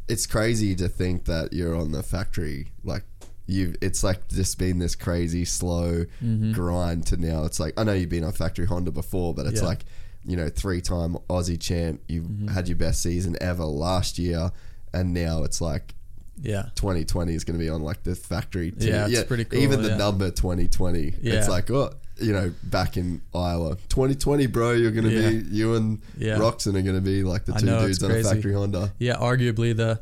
it's 0.07 0.25
crazy 0.27 0.75
to 0.75 0.87
think 0.89 1.25
that 1.25 1.53
you're 1.53 1.75
on 1.75 1.91
the 1.91 2.03
factory 2.03 2.67
like 2.83 3.03
you've 3.47 3.75
it's 3.81 4.03
like 4.03 4.27
just 4.27 4.57
been 4.57 4.79
this 4.79 4.95
crazy 4.95 5.45
slow 5.45 6.05
grind 6.53 7.05
to 7.05 7.17
now 7.17 7.43
it's 7.45 7.59
like 7.59 7.73
i 7.77 7.83
know 7.83 7.93
you've 7.93 8.09
been 8.09 8.23
on 8.23 8.31
factory 8.31 8.65
honda 8.65 8.91
before 8.91 9.33
but 9.33 9.45
it's 9.45 9.61
Yeah. 9.61 9.67
like 9.67 9.85
you 10.25 10.35
know 10.35 10.49
three-time 10.49 11.17
aussie 11.29 11.59
champ 11.59 12.01
you've 12.07 12.49
had 12.49 12.67
your 12.67 12.77
best 12.77 13.01
season 13.01 13.37
ever 13.41 13.63
last 13.63 14.17
year 14.19 14.51
and 14.93 15.13
now 15.13 15.43
it's 15.43 15.61
like 15.61 15.93
Yeah, 16.41 16.69
2020 16.75 17.33
is 17.35 17.43
going 17.43 17.57
to 17.59 17.63
be 17.63 17.69
on 17.69 17.81
like 17.83 18.03
the 18.03 18.15
factory 18.15 18.71
team. 18.71 18.89
Yeah, 18.89 19.07
it's 19.07 19.23
pretty 19.23 19.45
cool, 19.45 19.59
even 19.59 19.81
the 19.83 19.89
yeah. 19.89 19.97
number 19.97 20.29
2020 20.31 21.13
Yeah. 21.21 21.33
it's 21.35 21.47
like 21.49 21.69
oh 21.71 21.93
you 22.17 22.33
know 22.33 22.53
back 22.63 22.97
in 22.97 23.21
iowa 23.33 23.75
2020 23.89 24.45
bro 24.47 24.71
you're 24.71 24.91
going 24.91 25.05
to 25.05 25.11
Yeah. 25.11 25.29
be 25.29 25.35
you 25.55 25.75
and 25.75 26.01
Yeah. 26.17 26.37
Roczen 26.37 26.75
are 26.77 26.81
going 26.81 26.95
to 26.95 27.01
be 27.01 27.23
like 27.23 27.45
the 27.45 27.53
two 27.53 27.65
know, 27.65 27.85
dudes 27.85 28.03
on 28.03 28.11
a 28.11 28.23
factory 28.23 28.53
honda 28.53 28.93
yeah. 28.99 29.15
Arguably 29.15 29.75
the 29.75 30.01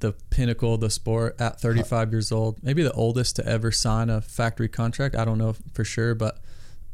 the 0.00 0.12
pinnacle 0.28 0.74
of 0.74 0.80
the 0.80 0.90
sport 0.90 1.34
at 1.40 1.58
35 1.60 2.12
years 2.12 2.30
old, 2.30 2.62
maybe 2.62 2.82
the 2.82 2.92
oldest 2.92 3.36
to 3.36 3.46
ever 3.46 3.72
sign 3.72 4.10
a 4.10 4.20
factory 4.20 4.68
contract. 4.68 5.14
I 5.14 5.24
don't 5.24 5.38
know 5.38 5.54
for 5.72 5.82
sure, 5.82 6.14
but 6.14 6.40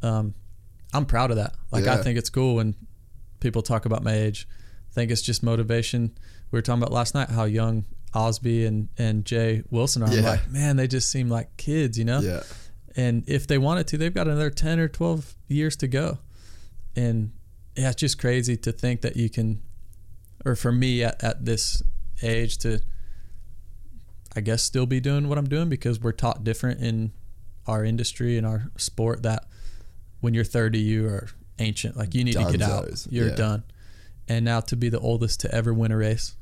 um, 0.01 0.35
I'm 0.95 1.07
proud 1.07 1.31
of 1.33 1.37
that. 1.37 1.55
Like 1.73 1.87
I 1.89 1.97
think 1.97 2.19
it's 2.19 2.31
cool 2.31 2.57
when 2.57 2.77
people 3.41 3.63
talk 3.63 3.85
about 3.85 4.05
my 4.05 4.13
age. 4.13 4.47
I 4.91 4.95
think 4.95 5.11
it's 5.11 5.23
just 5.23 5.43
motivation. 5.43 6.17
We 6.53 6.59
were 6.59 6.63
talking 6.63 6.83
about 6.83 6.93
last 6.93 7.15
night 7.15 7.31
how 7.31 7.45
young 7.45 7.85
Osby 8.15 8.67
and, 8.67 8.89
and 8.97 9.25
Jay 9.25 9.63
Wilson 9.71 10.03
are. 10.05 10.09
I'm 10.09 10.23
like, 10.23 10.49
man, 10.49 10.77
they 10.77 10.87
just 10.87 11.11
seem 11.11 11.29
like 11.29 11.57
kids, 11.57 11.99
you 11.99 12.05
know? 12.05 12.21
yeah 12.21 12.43
And 13.01 13.27
if 13.27 13.47
they 13.47 13.57
wanted 13.57 13.87
to, 13.89 13.97
they've 13.97 14.13
got 14.13 14.27
another 14.29 14.51
10 14.51 14.79
or 14.79 14.87
12 14.87 15.35
years 15.49 15.75
to 15.77 15.89
go. 15.89 16.19
And 16.95 17.33
yeah, 17.75 17.89
it's 17.89 18.01
just 18.01 18.19
crazy 18.19 18.59
to 18.59 18.73
think 18.73 19.01
that 19.01 19.17
you 19.17 19.31
can, 19.31 19.63
or 20.45 20.55
for 20.55 20.71
me 20.71 21.03
at, 21.03 21.25
at 21.25 21.47
this 21.47 21.83
age, 22.23 22.59
to, 22.59 22.81
I 24.37 24.43
guess, 24.43 24.63
still 24.63 24.85
be 24.85 25.01
doing 25.01 25.31
what 25.31 25.39
I'm 25.39 25.49
doing 25.49 25.71
because 25.71 25.99
we're 25.99 26.13
taught 26.13 26.45
different 26.45 26.83
in 26.83 27.13
our 27.67 27.87
industry 27.87 28.37
and 28.37 28.47
our 28.47 28.71
sport 28.77 29.23
that 29.23 29.47
when 30.21 30.35
you're 30.35 30.45
30, 30.45 30.79
you 30.79 31.07
are 31.07 31.29
ancient. 31.59 31.97
Like 31.97 32.15
you 32.15 32.23
need 32.23 32.35
to 32.35 32.53
get 32.53 32.61
out. 32.61 32.87
You're 33.09 33.29
yeah. 33.29 33.35
done. 33.35 33.65
And 34.29 34.45
now 34.45 34.61
to 34.61 34.77
be 34.77 34.91
the 34.91 35.01
oldest 35.01 35.41
to 35.41 35.55
ever 35.55 35.73
win 35.73 35.91
a 35.91 35.97
race, 35.97 36.37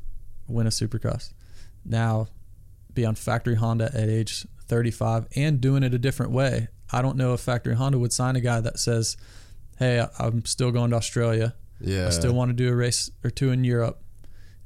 win 0.49 0.67
a 0.67 0.71
supercross, 0.71 1.33
now 1.85 2.27
be 2.93 3.05
on 3.05 3.15
factory 3.15 3.55
Honda 3.55 3.93
at 3.95 4.09
age 4.09 4.45
35 4.69 5.27
and 5.35 5.61
doing 5.61 5.83
it 5.83 5.95
a 5.95 5.99
different 5.99 6.33
way. 6.33 6.69
I 6.93 7.03
don't 7.03 7.17
know 7.17 7.35
if 7.35 7.41
factory 7.41 7.75
Honda 7.75 7.99
would 7.99 8.13
sign 8.13 8.37
a 8.37 8.41
guy 8.41 8.61
that 8.61 8.79
says, 8.79 9.17
"Hey, 9.79 10.07
I'm 10.19 10.45
still 10.45 10.71
going 10.71 10.91
to 10.91 10.97
Australia. 10.97 11.55
yeah 11.81 12.07
I 12.07 12.11
still 12.11 12.33
want 12.33 12.51
to 12.51 12.55
do 12.55 12.69
a 12.71 12.75
race 12.75 13.11
or 13.23 13.31
two 13.31 13.51
in 13.51 13.65
Europe, 13.65 14.03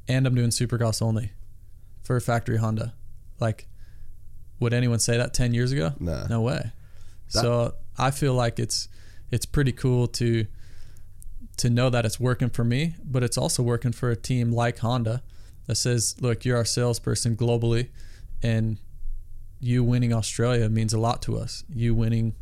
and 0.08 0.26
I'm 0.26 0.34
doing 0.34 0.50
Supercross 0.50 1.02
only 1.02 1.32
for 2.02 2.18
factory 2.20 2.58
Honda." 2.58 2.94
Like, 3.40 3.66
would 4.60 4.72
anyone 4.72 4.98
say 5.00 5.16
that 5.16 5.34
10 5.34 5.52
years 5.54 5.72
ago? 5.72 5.94
Nah. 5.98 6.26
No 6.28 6.40
way. 6.42 6.72
so 7.28 7.74
I 7.98 8.10
feel 8.10 8.34
like 8.34 8.58
it's 8.58 8.88
it's 9.30 9.46
pretty 9.46 9.72
cool 9.72 10.06
to 10.08 10.46
to 11.58 11.68
know 11.70 11.90
that 11.90 12.04
it's 12.06 12.18
working 12.18 12.48
for 12.50 12.64
me, 12.64 12.94
but 13.04 13.22
it's 13.22 13.36
also 13.36 13.62
working 13.62 13.92
for 13.92 14.10
a 14.10 14.16
team 14.16 14.52
like 14.52 14.78
Honda 14.78 15.22
that 15.66 15.76
says, 15.76 16.16
"Look, 16.20 16.44
you're 16.44 16.56
our 16.56 16.64
salesperson 16.64 17.36
globally, 17.36 17.88
and 18.42 18.78
you 19.62 19.84
winning 19.84 20.12
Australia 20.12 20.68
means 20.68 20.92
a 20.92 20.98
lot 20.98 21.22
to 21.22 21.38
us. 21.38 21.64
You 21.72 21.94
winning 21.94 22.34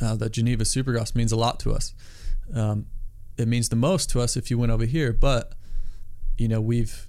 uh, 0.00 0.14
the 0.16 0.28
Geneva 0.28 0.64
Supercross 0.64 1.14
means 1.14 1.32
a 1.32 1.36
lot 1.36 1.58
to 1.60 1.72
us. 1.72 1.94
Um, 2.54 2.86
it 3.38 3.48
means 3.48 3.70
the 3.70 3.76
most 3.76 4.10
to 4.10 4.20
us 4.20 4.36
if 4.36 4.50
you 4.50 4.58
win 4.58 4.70
over 4.70 4.84
here, 4.84 5.12
but 5.12 5.54
you 6.36 6.46
know 6.46 6.60
we've 6.60 7.08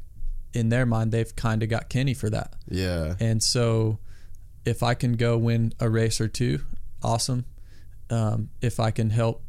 in 0.54 0.70
their 0.70 0.86
mind 0.86 1.12
they've 1.12 1.36
kind 1.36 1.62
of 1.62 1.70
got 1.70 1.90
Kenny 1.90 2.14
for 2.14 2.30
that, 2.30 2.56
yeah 2.70 3.16
and 3.20 3.44
so 3.44 4.00
if 4.66 4.82
I 4.82 4.94
can 4.94 5.14
go 5.14 5.38
win 5.38 5.74
a 5.80 5.90
race 5.90 6.20
or 6.20 6.28
two, 6.28 6.62
awesome. 7.04 7.46
Um, 8.10 8.50
if 8.62 8.80
I 8.80 8.92
can 8.92 9.10
help 9.10 9.44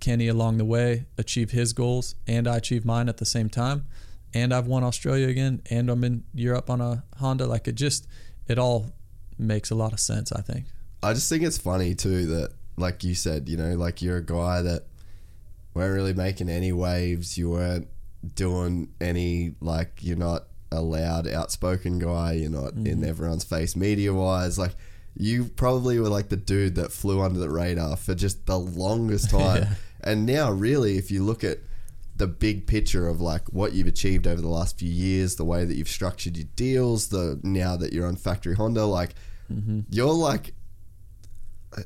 Kenny 0.00 0.26
along 0.26 0.58
the 0.58 0.64
way 0.64 1.06
achieve 1.16 1.52
his 1.52 1.72
goals 1.72 2.16
and 2.26 2.48
I 2.48 2.56
achieve 2.56 2.84
mine 2.84 3.08
at 3.08 3.18
the 3.18 3.26
same 3.26 3.48
time, 3.48 3.86
and 4.34 4.52
I've 4.52 4.66
won 4.66 4.82
Australia 4.82 5.28
again, 5.28 5.62
and 5.70 5.88
I'm 5.88 6.02
in 6.02 6.24
Europe 6.34 6.68
on 6.68 6.80
a 6.80 7.04
Honda, 7.18 7.46
like 7.46 7.68
it 7.68 7.76
just 7.76 8.08
it 8.48 8.58
all 8.58 8.92
makes 9.40 9.70
a 9.70 9.74
lot 9.74 9.92
of 9.92 10.00
sense. 10.00 10.32
I 10.32 10.40
think. 10.40 10.66
I 11.02 11.14
just 11.14 11.28
think 11.28 11.42
it's 11.42 11.58
funny 11.58 11.94
too 11.94 12.26
that, 12.26 12.50
like 12.76 13.02
you 13.04 13.14
said, 13.14 13.48
you 13.48 13.56
know, 13.56 13.74
like 13.74 14.02
you're 14.02 14.18
a 14.18 14.24
guy 14.24 14.62
that 14.62 14.84
weren't 15.74 15.94
really 15.94 16.14
making 16.14 16.48
any 16.48 16.72
waves. 16.72 17.38
You 17.38 17.50
weren't 17.50 17.88
doing 18.34 18.92
any 19.00 19.54
like 19.60 19.98
you're 20.00 20.16
not 20.16 20.44
a 20.72 20.80
loud, 20.80 21.26
outspoken 21.26 21.98
guy. 21.98 22.32
You're 22.32 22.50
not 22.50 22.74
in 22.74 22.84
mm-hmm. 22.84 23.04
everyone's 23.04 23.44
face 23.44 23.74
media 23.74 24.12
wise. 24.12 24.58
Like 24.58 24.74
you 25.16 25.44
probably 25.44 25.98
were 25.98 26.08
like 26.08 26.28
the 26.28 26.36
dude 26.36 26.76
that 26.76 26.92
flew 26.92 27.20
under 27.20 27.38
the 27.38 27.50
radar 27.50 27.96
for 27.96 28.14
just 28.14 28.46
the 28.46 28.58
longest 28.58 29.30
time. 29.38 29.68
And 30.02 30.26
now, 30.26 30.50
really, 30.50 30.96
if 30.96 31.10
you 31.10 31.22
look 31.22 31.44
at 31.44 31.58
the 32.16 32.26
big 32.26 32.66
picture 32.66 33.08
of 33.08 33.20
like 33.20 33.48
what 33.48 33.72
you've 33.72 33.86
achieved 33.86 34.26
over 34.26 34.40
the 34.40 34.48
last 34.48 34.78
few 34.78 34.90
years, 34.90 35.36
the 35.36 35.44
way 35.44 35.64
that 35.64 35.74
you've 35.74 35.88
structured 35.88 36.36
your 36.36 36.46
deals, 36.54 37.08
the 37.08 37.40
now 37.42 37.76
that 37.76 37.92
you're 37.92 38.06
on 38.06 38.16
Factory 38.16 38.54
Honda, 38.54 38.84
like 38.84 39.14
you're 39.90 40.12
like 40.12 40.54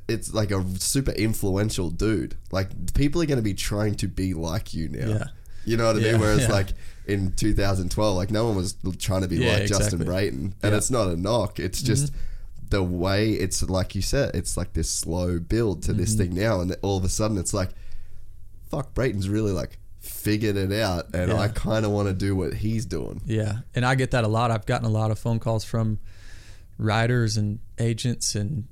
it's 0.09 0.33
like 0.33 0.51
a 0.51 0.65
super 0.79 1.13
influential 1.13 1.91
dude. 1.91 2.37
Like 2.51 2.95
people 2.95 3.21
are 3.23 3.27
going 3.27 3.39
to 3.39 3.43
be 3.43 3.55
trying 3.55 3.95
to 3.97 4.09
be 4.09 4.33
like 4.35 4.73
you 4.73 4.89
now. 4.89 5.09
Yeah. 5.09 5.25
You 5.67 5.77
know 5.77 5.87
what 5.87 5.97
I 5.97 6.01
Yeah, 6.01 6.13
mean? 6.13 6.21
Whereas 6.23 6.41
yeah. 6.43 6.53
like 6.53 6.69
in 7.07 7.33
2012, 7.33 8.17
like 8.17 8.31
no 8.31 8.47
one 8.47 8.57
was 8.57 8.77
trying 8.99 9.23
to 9.23 9.29
be 9.29 9.39
like 9.39 9.67
Justin. 9.67 10.05
Brayton, 10.05 10.39
and. 10.39 10.55
Mm-hmm. 10.63 10.75
it's 10.75 10.91
not 10.91 11.09
a 11.09 11.17
knock. 11.17 11.59
It's 11.61 11.83
just 11.83 12.13
the 12.71 12.83
way 12.83 13.33
it's 13.33 13.63
like 13.63 13.95
you 13.95 14.01
said. 14.03 14.35
It's 14.35 14.57
like 14.57 14.73
this 14.73 14.91
slow 14.91 15.39
build 15.39 15.83
to 15.85 15.91
Mm-hmm. 15.93 16.01
this 16.01 16.15
thing 16.15 16.35
now, 16.35 16.61
and 16.61 16.75
all 16.83 16.97
of 16.97 17.05
a 17.05 17.09
sudden 17.11 17.37
it's 17.39 17.53
like, 17.55 17.71
fuck, 18.71 18.95
Brayton's 18.95 19.29
really 19.29 19.53
like 19.53 19.79
figured 20.01 20.57
it 20.57 20.73
out, 20.73 21.15
and 21.15 21.31
Yeah. 21.31 21.39
I 21.39 21.49
kind 21.49 21.85
of 21.85 21.93
want 21.93 22.09
to 22.09 22.15
do 22.15 22.35
what 22.37 22.55
he's 22.55 22.85
doing. 22.87 23.21
Yeah, 23.27 23.59
and 23.75 23.85
I 23.85 23.95
get 23.97 24.11
that 24.13 24.25
a 24.25 24.29
lot. 24.29 24.51
I've 24.51 24.67
gotten 24.67 24.87
a 24.87 24.91
lot 24.91 25.11
of 25.11 25.19
phone 25.19 25.39
calls 25.41 25.65
from 25.65 25.99
riders 26.79 27.37
and 27.37 27.59
agents, 27.79 28.35
and 28.35 28.65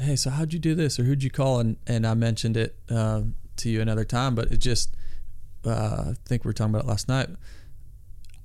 hey, 0.00 0.16
so 0.16 0.30
how'd 0.30 0.52
you 0.52 0.58
do 0.58 0.74
this, 0.74 0.98
or 0.98 1.04
who'd 1.04 1.22
you 1.22 1.30
call? 1.30 1.60
And 1.60 1.76
and 1.86 2.06
I 2.06 2.14
mentioned 2.14 2.56
it 2.56 2.76
um, 2.90 3.34
to 3.56 3.68
you 3.70 3.80
another 3.80 4.04
time, 4.04 4.34
but 4.34 4.50
it 4.52 4.58
just 4.58 4.94
uh, 5.64 6.10
I 6.10 6.14
think 6.26 6.44
we 6.44 6.48
were 6.48 6.52
talking 6.52 6.74
about 6.74 6.84
it 6.84 6.88
last 6.88 7.08
night. 7.08 7.28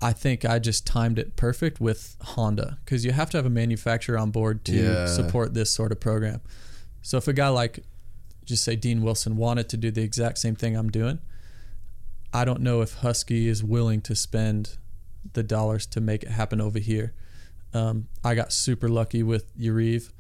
I 0.02 0.11
think 0.11 0.44
I 0.44 0.60
just 0.60 0.85
timed 0.85 1.18
it 1.18 1.38
perfect 1.38 1.80
with 1.80 2.18
Honda 2.22 2.77
because 2.84 3.06
you 3.06 3.14
have 3.14 3.30
to 3.30 3.38
have 3.38 3.45
a 3.45 3.49
manufacturer 3.49 4.18
on 4.18 4.31
board 4.31 4.65
to 4.65 4.73
Yeah. 4.73 5.06
support 5.06 5.53
this 5.53 5.69
sort 5.72 5.91
of 5.94 5.99
program. 6.02 6.41
So 7.02 7.18
if 7.18 7.27
a 7.30 7.34
guy 7.34 7.48
like, 7.48 7.85
just 8.44 8.64
say 8.65 8.76
Dean 8.76 9.02
Wilson 9.02 9.38
wanted 9.38 9.69
to 9.69 9.77
do 9.77 9.91
the 9.91 10.02
exact 10.02 10.40
same 10.40 10.56
thing 10.56 10.76
I'm 10.76 10.90
doing, 10.90 11.19
I 12.34 12.44
don't 12.44 12.60
know 12.61 12.81
if 12.81 12.95
Husky 12.95 13.48
is 13.48 13.64
willing 13.64 14.02
to 14.02 14.15
spend 14.15 14.77
the 15.34 15.44
dollars 15.44 15.85
to 15.88 16.02
make 16.02 16.23
it 16.23 16.30
happen 16.31 16.60
over 16.60 16.80
here. 16.80 17.14
Um, 17.73 18.07
I 18.23 18.35
got 18.35 18.51
super 18.53 18.87
lucky 18.89 19.23
with 19.23 19.55
Yarive 19.57 20.11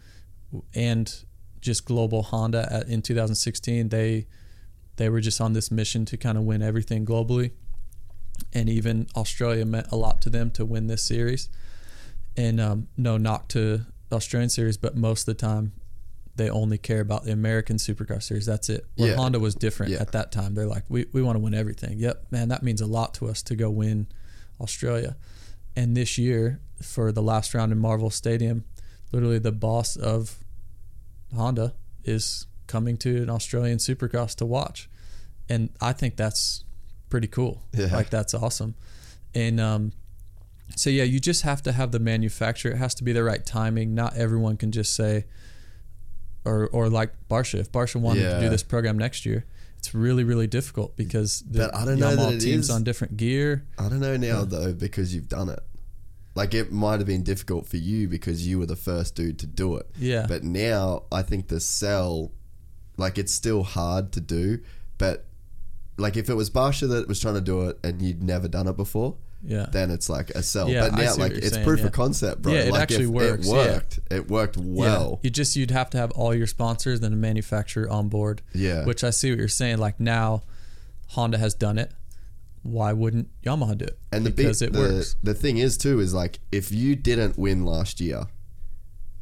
and 0.73 1.13
just 1.61 1.85
global 1.85 2.23
Honda 2.23 2.67
at, 2.71 2.87
in 2.87 3.01
2016. 3.01 3.89
They 3.89 4.27
they 4.95 5.09
were 5.09 5.21
just 5.21 5.41
on 5.41 5.53
this 5.53 5.71
mission 5.71 6.05
to 6.05 6.17
kind 6.17 6.37
of 6.37 6.43
win 6.43 6.61
everything 6.61 7.05
globally, 7.05 7.51
and 8.53 8.69
even 8.69 9.07
Australia 9.15 9.65
meant 9.65 9.87
a 9.91 9.95
lot 9.95 10.21
to 10.21 10.29
them 10.29 10.51
to 10.51 10.65
win 10.65 10.87
this 10.87 11.03
series. 11.03 11.49
And 12.37 12.59
um, 12.59 12.87
no 12.97 13.17
knock 13.17 13.47
to 13.49 13.85
the 14.09 14.15
Australian 14.15 14.49
series, 14.49 14.77
but 14.77 14.95
most 14.95 15.21
of 15.21 15.25
the 15.37 15.45
time 15.45 15.73
they 16.35 16.49
only 16.49 16.79
care 16.79 16.99
about 16.99 17.23
the 17.25 17.31
American 17.31 17.77
Supercross 17.77 18.23
series. 18.23 18.47
That's 18.47 18.67
it. 18.69 18.87
Where 18.95 19.09
Yeah. 19.11 19.15
Honda 19.17 19.39
was 19.39 19.53
different 19.53 19.91
Yeah. 19.91 20.01
at 20.01 20.13
that 20.13 20.31
time. 20.31 20.55
They're 20.55 20.65
like, 20.65 20.83
we, 20.89 21.05
we 21.13 21.21
want 21.21 21.35
to 21.35 21.39
win 21.39 21.53
everything. 21.53 21.99
Yep, 21.99 22.25
man, 22.31 22.47
that 22.49 22.63
means 22.63 22.81
a 22.81 22.87
lot 22.87 23.13
to 23.15 23.27
us 23.29 23.43
to 23.43 23.55
go 23.55 23.69
win 23.69 24.07
Australia. 24.59 25.15
And 25.75 25.97
this 25.97 26.17
year, 26.17 26.59
for 26.81 27.11
the 27.11 27.21
last 27.21 27.53
round 27.53 27.71
in 27.71 27.79
Marvel 27.79 28.09
Stadium, 28.09 28.65
literally 29.11 29.39
the 29.39 29.51
boss 29.51 29.95
of 29.95 30.43
Honda 31.35 31.73
is 32.03 32.47
coming 32.67 32.97
to 32.97 33.23
an 33.23 33.29
Australian 33.29 33.77
Supercross 33.77 34.35
to 34.35 34.45
watch, 34.45 34.89
and 35.49 35.69
I 35.81 35.93
think 35.93 36.15
that's 36.15 36.63
pretty 37.09 37.27
cool. 37.27 37.63
Yeah. 37.73 37.87
Like 37.91 38.09
that's 38.09 38.33
awesome, 38.33 38.75
and 39.33 39.59
um, 39.59 39.93
so 40.75 40.89
yeah, 40.89 41.03
you 41.03 41.19
just 41.19 41.43
have 41.43 41.61
to 41.63 41.71
have 41.71 41.91
the 41.91 41.99
manufacturer. 41.99 42.71
It 42.71 42.77
has 42.77 42.95
to 42.95 43.03
be 43.03 43.13
the 43.13 43.23
right 43.23 43.45
timing. 43.45 43.95
Not 43.95 44.15
everyone 44.15 44.57
can 44.57 44.71
just 44.71 44.95
say, 44.95 45.25
or 46.45 46.67
or 46.67 46.89
like 46.89 47.13
Barcia. 47.29 47.59
If 47.59 47.71
Barcia 47.71 48.01
wanted 48.01 48.29
to 48.29 48.39
do 48.39 48.49
this 48.49 48.63
program 48.63 48.97
next 48.97 49.25
year, 49.25 49.45
it's 49.83 49.93
really 49.93 50.23
really 50.23 50.47
difficult 50.47 50.95
because 50.95 51.41
the 51.41 51.59
But 51.59 51.75
I 51.75 51.83
don't 51.83 51.99
know 51.99 52.15
that 52.15 52.35
it 52.35 52.39
teams 52.39 52.65
is- 52.65 52.69
on 52.69 52.85
different 52.85 53.17
gear. 53.17 53.65
I 53.77 53.89
don't 53.89 53.99
know 53.99 54.15
now 54.15 54.45
though 54.45 54.71
because 54.73 55.13
you've 55.13 55.27
done 55.27 55.49
it. 55.49 55.59
Like 56.35 56.53
it 56.53 56.71
might 56.71 56.99
have 57.01 57.05
been 57.05 57.21
difficult 57.23 57.67
for 57.67 57.75
you 57.75 58.07
because 58.07 58.47
you 58.47 58.59
were 58.59 58.65
the 58.65 58.77
first 58.77 59.13
dude 59.15 59.37
to 59.39 59.45
do 59.45 59.75
it. 59.75 59.85
Yeah. 59.99 60.25
But 60.25 60.43
now 60.43 61.03
I 61.11 61.21
think 61.21 61.49
the 61.49 61.59
cell, 61.59 62.31
like 62.97 63.17
it's 63.17 63.33
still 63.33 63.63
hard 63.63 64.13
to 64.13 64.21
do, 64.21 64.59
but 64.97 65.25
like 65.97 66.15
if 66.15 66.29
it 66.29 66.35
was 66.35 66.49
Barcia 66.49 66.87
that 66.87 67.09
was 67.09 67.19
trying 67.19 67.35
to 67.35 67.41
do 67.41 67.63
it 67.67 67.77
and 67.83 68.01
you'd 68.01 68.23
never 68.23 68.47
done 68.47 68.67
it 68.69 68.77
before, 68.77 69.17
Yeah. 69.45 69.65
then 69.71 69.91
it's 69.91 70.09
like 70.09 70.29
a 70.31 70.41
cell. 70.41 70.69
Yeah, 70.69 70.89
but 70.89 70.97
now 70.97 71.15
like 71.15 71.33
it's 71.33 71.51
saying, 71.51 71.65
proof 71.65 71.81
yeah. 71.81 71.87
of 71.87 71.91
concept, 71.91 72.41
bro. 72.41 72.53
Yeah, 72.53 72.59
it 72.61 72.71
like 72.71 72.81
actually 72.81 73.07
works, 73.07 73.45
It 73.45 73.49
yeah. 73.49 73.55
worked. 73.55 73.99
It 74.09 74.29
worked 74.29 74.57
well. 74.57 75.19
Yeah. 75.21 75.27
You 75.27 75.29
just 75.29 75.55
you'd 75.55 75.71
have 75.71 75.89
to 75.91 75.97
have 75.97 76.11
all 76.11 76.33
your 76.33 76.47
sponsors 76.47 77.01
and 77.01 77.13
a 77.13 77.17
manufacturer 77.17 77.89
on 77.89 78.07
board. 78.07 78.41
Yeah. 78.53 78.85
Which 78.85 79.03
I 79.03 79.09
see 79.09 79.31
what 79.31 79.39
you're 79.39 79.47
saying. 79.49 79.79
Like 79.79 79.99
now, 79.99 80.43
Honda 81.09 81.37
has 81.37 81.53
done 81.53 81.77
it. 81.77 81.91
Why 82.61 82.93
wouldn't 82.93 83.27
Yamaha 83.43 83.77
do 83.77 83.85
it? 83.85 83.99
And 84.13 84.25
the 84.25 84.29
because 84.29 84.61
big, 84.61 84.69
it 84.69 84.73
the, 84.73 84.79
works. 84.79 85.15
The 85.21 85.33
thing 85.33 85.57
is 85.57 85.77
too 85.77 85.99
is 85.99 86.13
like 86.13 86.39
if 86.51 86.71
you 86.71 86.95
didn't 86.95 87.37
win 87.37 87.65
last 87.65 87.99
year, 87.99 88.27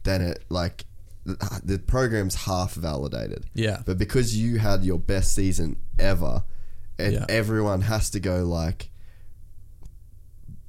then 0.03 0.22
it 0.22 0.45
like 0.49 0.85
the, 1.26 1.61
the 1.64 1.80
program's 1.80 2.45
half 2.45 2.76
validated. 2.76 3.48
Yeah. 3.56 3.81
But 3.85 3.98
because 3.98 4.38
you 4.38 4.60
had 4.60 4.84
your 4.84 4.99
best 4.99 5.34
season 5.34 5.77
ever, 5.98 6.43
and 6.99 7.14
Yeah. 7.14 7.26
everyone 7.30 7.81
has 7.81 8.11
to 8.11 8.19
go 8.19 8.43
like, 8.45 8.90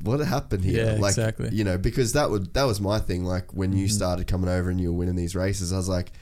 what 0.03 0.21
happened 0.21 0.65
here? 0.65 0.85
Yeah, 0.85 0.93
like, 1.01 1.11
exactly. 1.11 1.47
Mm-hmm. 1.47 1.57
You 1.57 1.65
know, 1.65 1.79
because 1.79 2.13
that 2.13 2.31
would 2.31 2.53
that 2.55 2.65
was 2.65 2.81
my 2.81 2.99
thing. 2.99 3.25
Like 3.25 3.53
when 3.55 3.73
you 3.73 3.89
started 3.89 4.27
coming 4.27 4.51
over 4.51 4.69
and 4.71 4.81
you 4.81 4.93
were 4.93 4.99
winning 4.99 5.17
these 5.17 5.35
races, 5.37 5.73
I 5.73 5.77
was 5.77 5.89
like. 5.89 6.13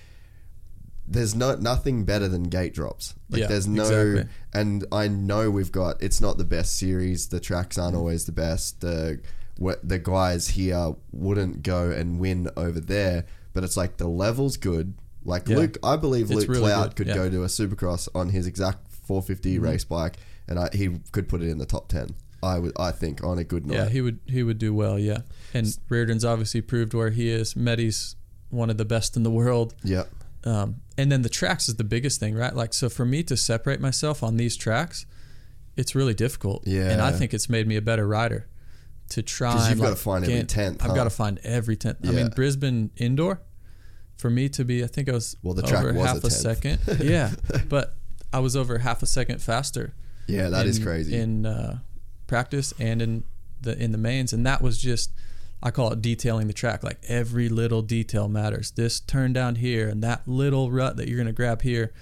There's 1.13 1.35
no 1.35 1.57
nothing 1.57 2.05
better 2.05 2.29
than 2.29 2.45
gate 2.45 2.73
drops. 2.73 3.15
Like 3.31 3.41
Yeah, 3.41 3.47
there's 3.49 3.67
no 3.67 3.83
exactly. 3.83 4.33
and 4.55 4.85
I 4.93 5.09
know 5.09 5.51
we've 5.51 5.73
got 5.73 6.01
it's 6.01 6.21
not 6.21 6.39
the 6.39 6.45
best 6.45 6.77
series. 6.79 7.27
The 7.31 7.41
tracks 7.41 7.79
aren't 7.79 7.97
always 7.97 8.27
the 8.27 8.33
best. 8.33 8.81
The 8.81 9.21
what 9.59 9.87
the 9.87 9.99
guys 9.99 10.47
here 10.49 10.95
wouldn't 11.11 11.65
go 11.65 11.91
and 11.91 12.21
win 12.21 12.49
over 12.57 12.79
there, 12.79 13.25
but 13.53 13.65
it's 13.65 13.77
like 13.77 13.97
the 13.97 14.07
level's 14.07 14.57
good. 14.57 14.95
Like 15.25 15.49
Yeah. 15.49 15.57
Luke, 15.57 15.79
I 15.83 15.97
believe 15.97 16.31
It's 16.31 16.41
Luke 16.43 16.49
really 16.49 16.71
Clout 16.71 16.91
good, 16.91 16.97
could 16.97 17.07
yeah. 17.09 17.15
Mm-hmm. 17.15 17.23
go 17.25 17.31
to 17.31 17.43
a 17.43 17.47
Supercross 17.47 18.09
on 18.15 18.29
his 18.29 18.47
exact 18.47 18.93
450 18.93 19.59
race 19.59 19.85
bike, 19.85 20.17
and 20.47 20.61
I, 20.61 20.69
he 20.73 20.91
could 21.11 21.29
put 21.29 21.43
it 21.43 21.49
in 21.49 21.59
the 21.59 21.67
top 21.67 21.89
10. 21.89 22.15
I 22.43 22.59
would, 22.59 22.73
I 22.79 22.91
think, 22.93 23.23
on 23.23 23.39
a 23.39 23.45
good 23.45 23.67
night. 23.67 23.75
Yeah, 23.77 23.89
he 23.89 24.01
would 24.01 24.21
he 24.27 24.43
would 24.43 24.59
do 24.59 24.73
well. 24.75 24.99
Yeah, 24.99 25.19
and 25.55 25.67
Reardon's 25.89 26.25
obviously 26.25 26.61
proved 26.63 26.95
where 26.95 27.11
he 27.11 27.29
is. 27.31 27.55
Medi's 27.57 28.17
one 28.49 28.71
of 28.71 28.79
the 28.79 28.85
best 28.85 29.17
in 29.17 29.23
the 29.23 29.31
world. 29.31 29.75
yeah, 29.85 30.05
Um, 30.45 30.77
and 30.99 31.11
then 31.13 31.23
the 31.23 31.29
tracks 31.29 31.69
is 31.69 31.77
the 31.77 31.85
biggest 31.85 32.19
thing, 32.19 32.35
right? 32.35 32.55
Like, 32.55 32.75
so 32.75 32.89
for 32.89 33.05
me 33.05 33.23
to 33.25 33.37
separate 33.37 33.81
myself 33.81 34.23
on 34.25 34.37
these 34.39 34.57
tracks, 34.57 35.07
it's 35.77 35.95
really 35.95 36.15
difficult. 36.15 36.67
Yeah. 36.67 36.91
And 36.91 37.01
I 37.01 37.13
think 37.13 37.33
it's 37.33 37.49
made 37.49 37.67
me 37.69 37.77
a 37.77 37.83
better 37.83 38.07
rider 38.09 38.49
to 39.11 39.23
try. 39.23 39.53
'Cause 39.53 39.69
you've 39.69 39.79
and, 39.79 39.83
gotta 39.83 39.97
find 39.97 40.25
every 40.25 40.43
10th, 40.45 40.83
I've 40.83 40.91
huh? 40.91 40.95
got 40.95 41.05
to 41.05 41.11
find 41.11 41.39
every 41.45 41.77
tenth. 41.77 41.99
I 42.05 42.11
mean, 42.11 42.29
Brisbane 42.31 42.91
indoor, 42.97 43.41
for 44.17 44.31
me 44.31 44.49
to 44.51 44.65
be, 44.65 44.83
I 44.83 44.89
think 44.89 45.09
I 45.09 45.13
was 45.13 45.37
Well, 45.43 45.55
the 45.55 45.63
track 45.63 45.85
over 45.85 45.93
was 45.93 46.05
a 46.05 46.09
half 46.09 46.17
a, 46.19 46.21
10th. 46.27 46.33
second. 46.33 46.79
yeah, 47.01 47.31
but 47.69 47.95
I 48.33 48.41
was 48.41 48.57
over 48.57 48.79
half 48.79 49.03
a 49.03 49.07
second 49.07 49.41
faster. 49.41 49.95
yeah, 50.27 50.49
that 50.49 50.67
is 50.67 50.79
in- 50.79 50.85
crazy. 50.85 51.17
in 51.17 51.47
uh, 51.47 51.79
practice 52.31 52.73
and 52.79 53.03
in 53.03 53.25
the 53.61 53.77
in 53.77 53.93
the 53.93 53.99
mains, 53.99 54.33
and 54.33 54.47
that 54.47 54.63
was 54.63 54.79
just 54.79 55.11
I 55.63 55.71
call 55.71 55.93
it 55.93 56.01
detailing 56.01 56.47
the 56.47 56.55
track. 56.55 56.83
Like 56.83 56.99
every 57.07 57.51
little 57.51 57.83
detail 57.83 58.29
matters. 58.29 58.71
This 58.71 59.01
turn 59.01 59.35
down 59.35 59.57
here 59.57 59.89
and 59.89 60.03
that 60.03 60.27
little 60.27 60.71
rut 60.71 60.97
that 60.97 61.09
you're 61.09 61.19
gonna 61.19 61.33
grab 61.33 61.61
here, 61.63 61.93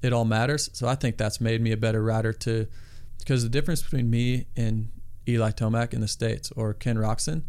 it 0.00 0.12
all 0.14 0.24
matters. 0.24 0.70
So 0.72 0.88
I 0.88 0.94
think 0.94 1.18
that's 1.18 1.40
made 1.40 1.60
me 1.60 1.72
a 1.72 1.76
better 1.76 2.02
rider 2.02 2.32
to 2.32 2.66
because 3.18 3.42
the 3.42 3.50
difference 3.50 3.82
between 3.82 4.08
me 4.08 4.46
and 4.56 4.88
Eli 5.28 5.50
Tomac 5.50 5.92
in 5.92 6.00
the 6.00 6.08
states 6.08 6.50
or 6.52 6.72
Ken 6.72 6.96
Roczen 6.96 7.42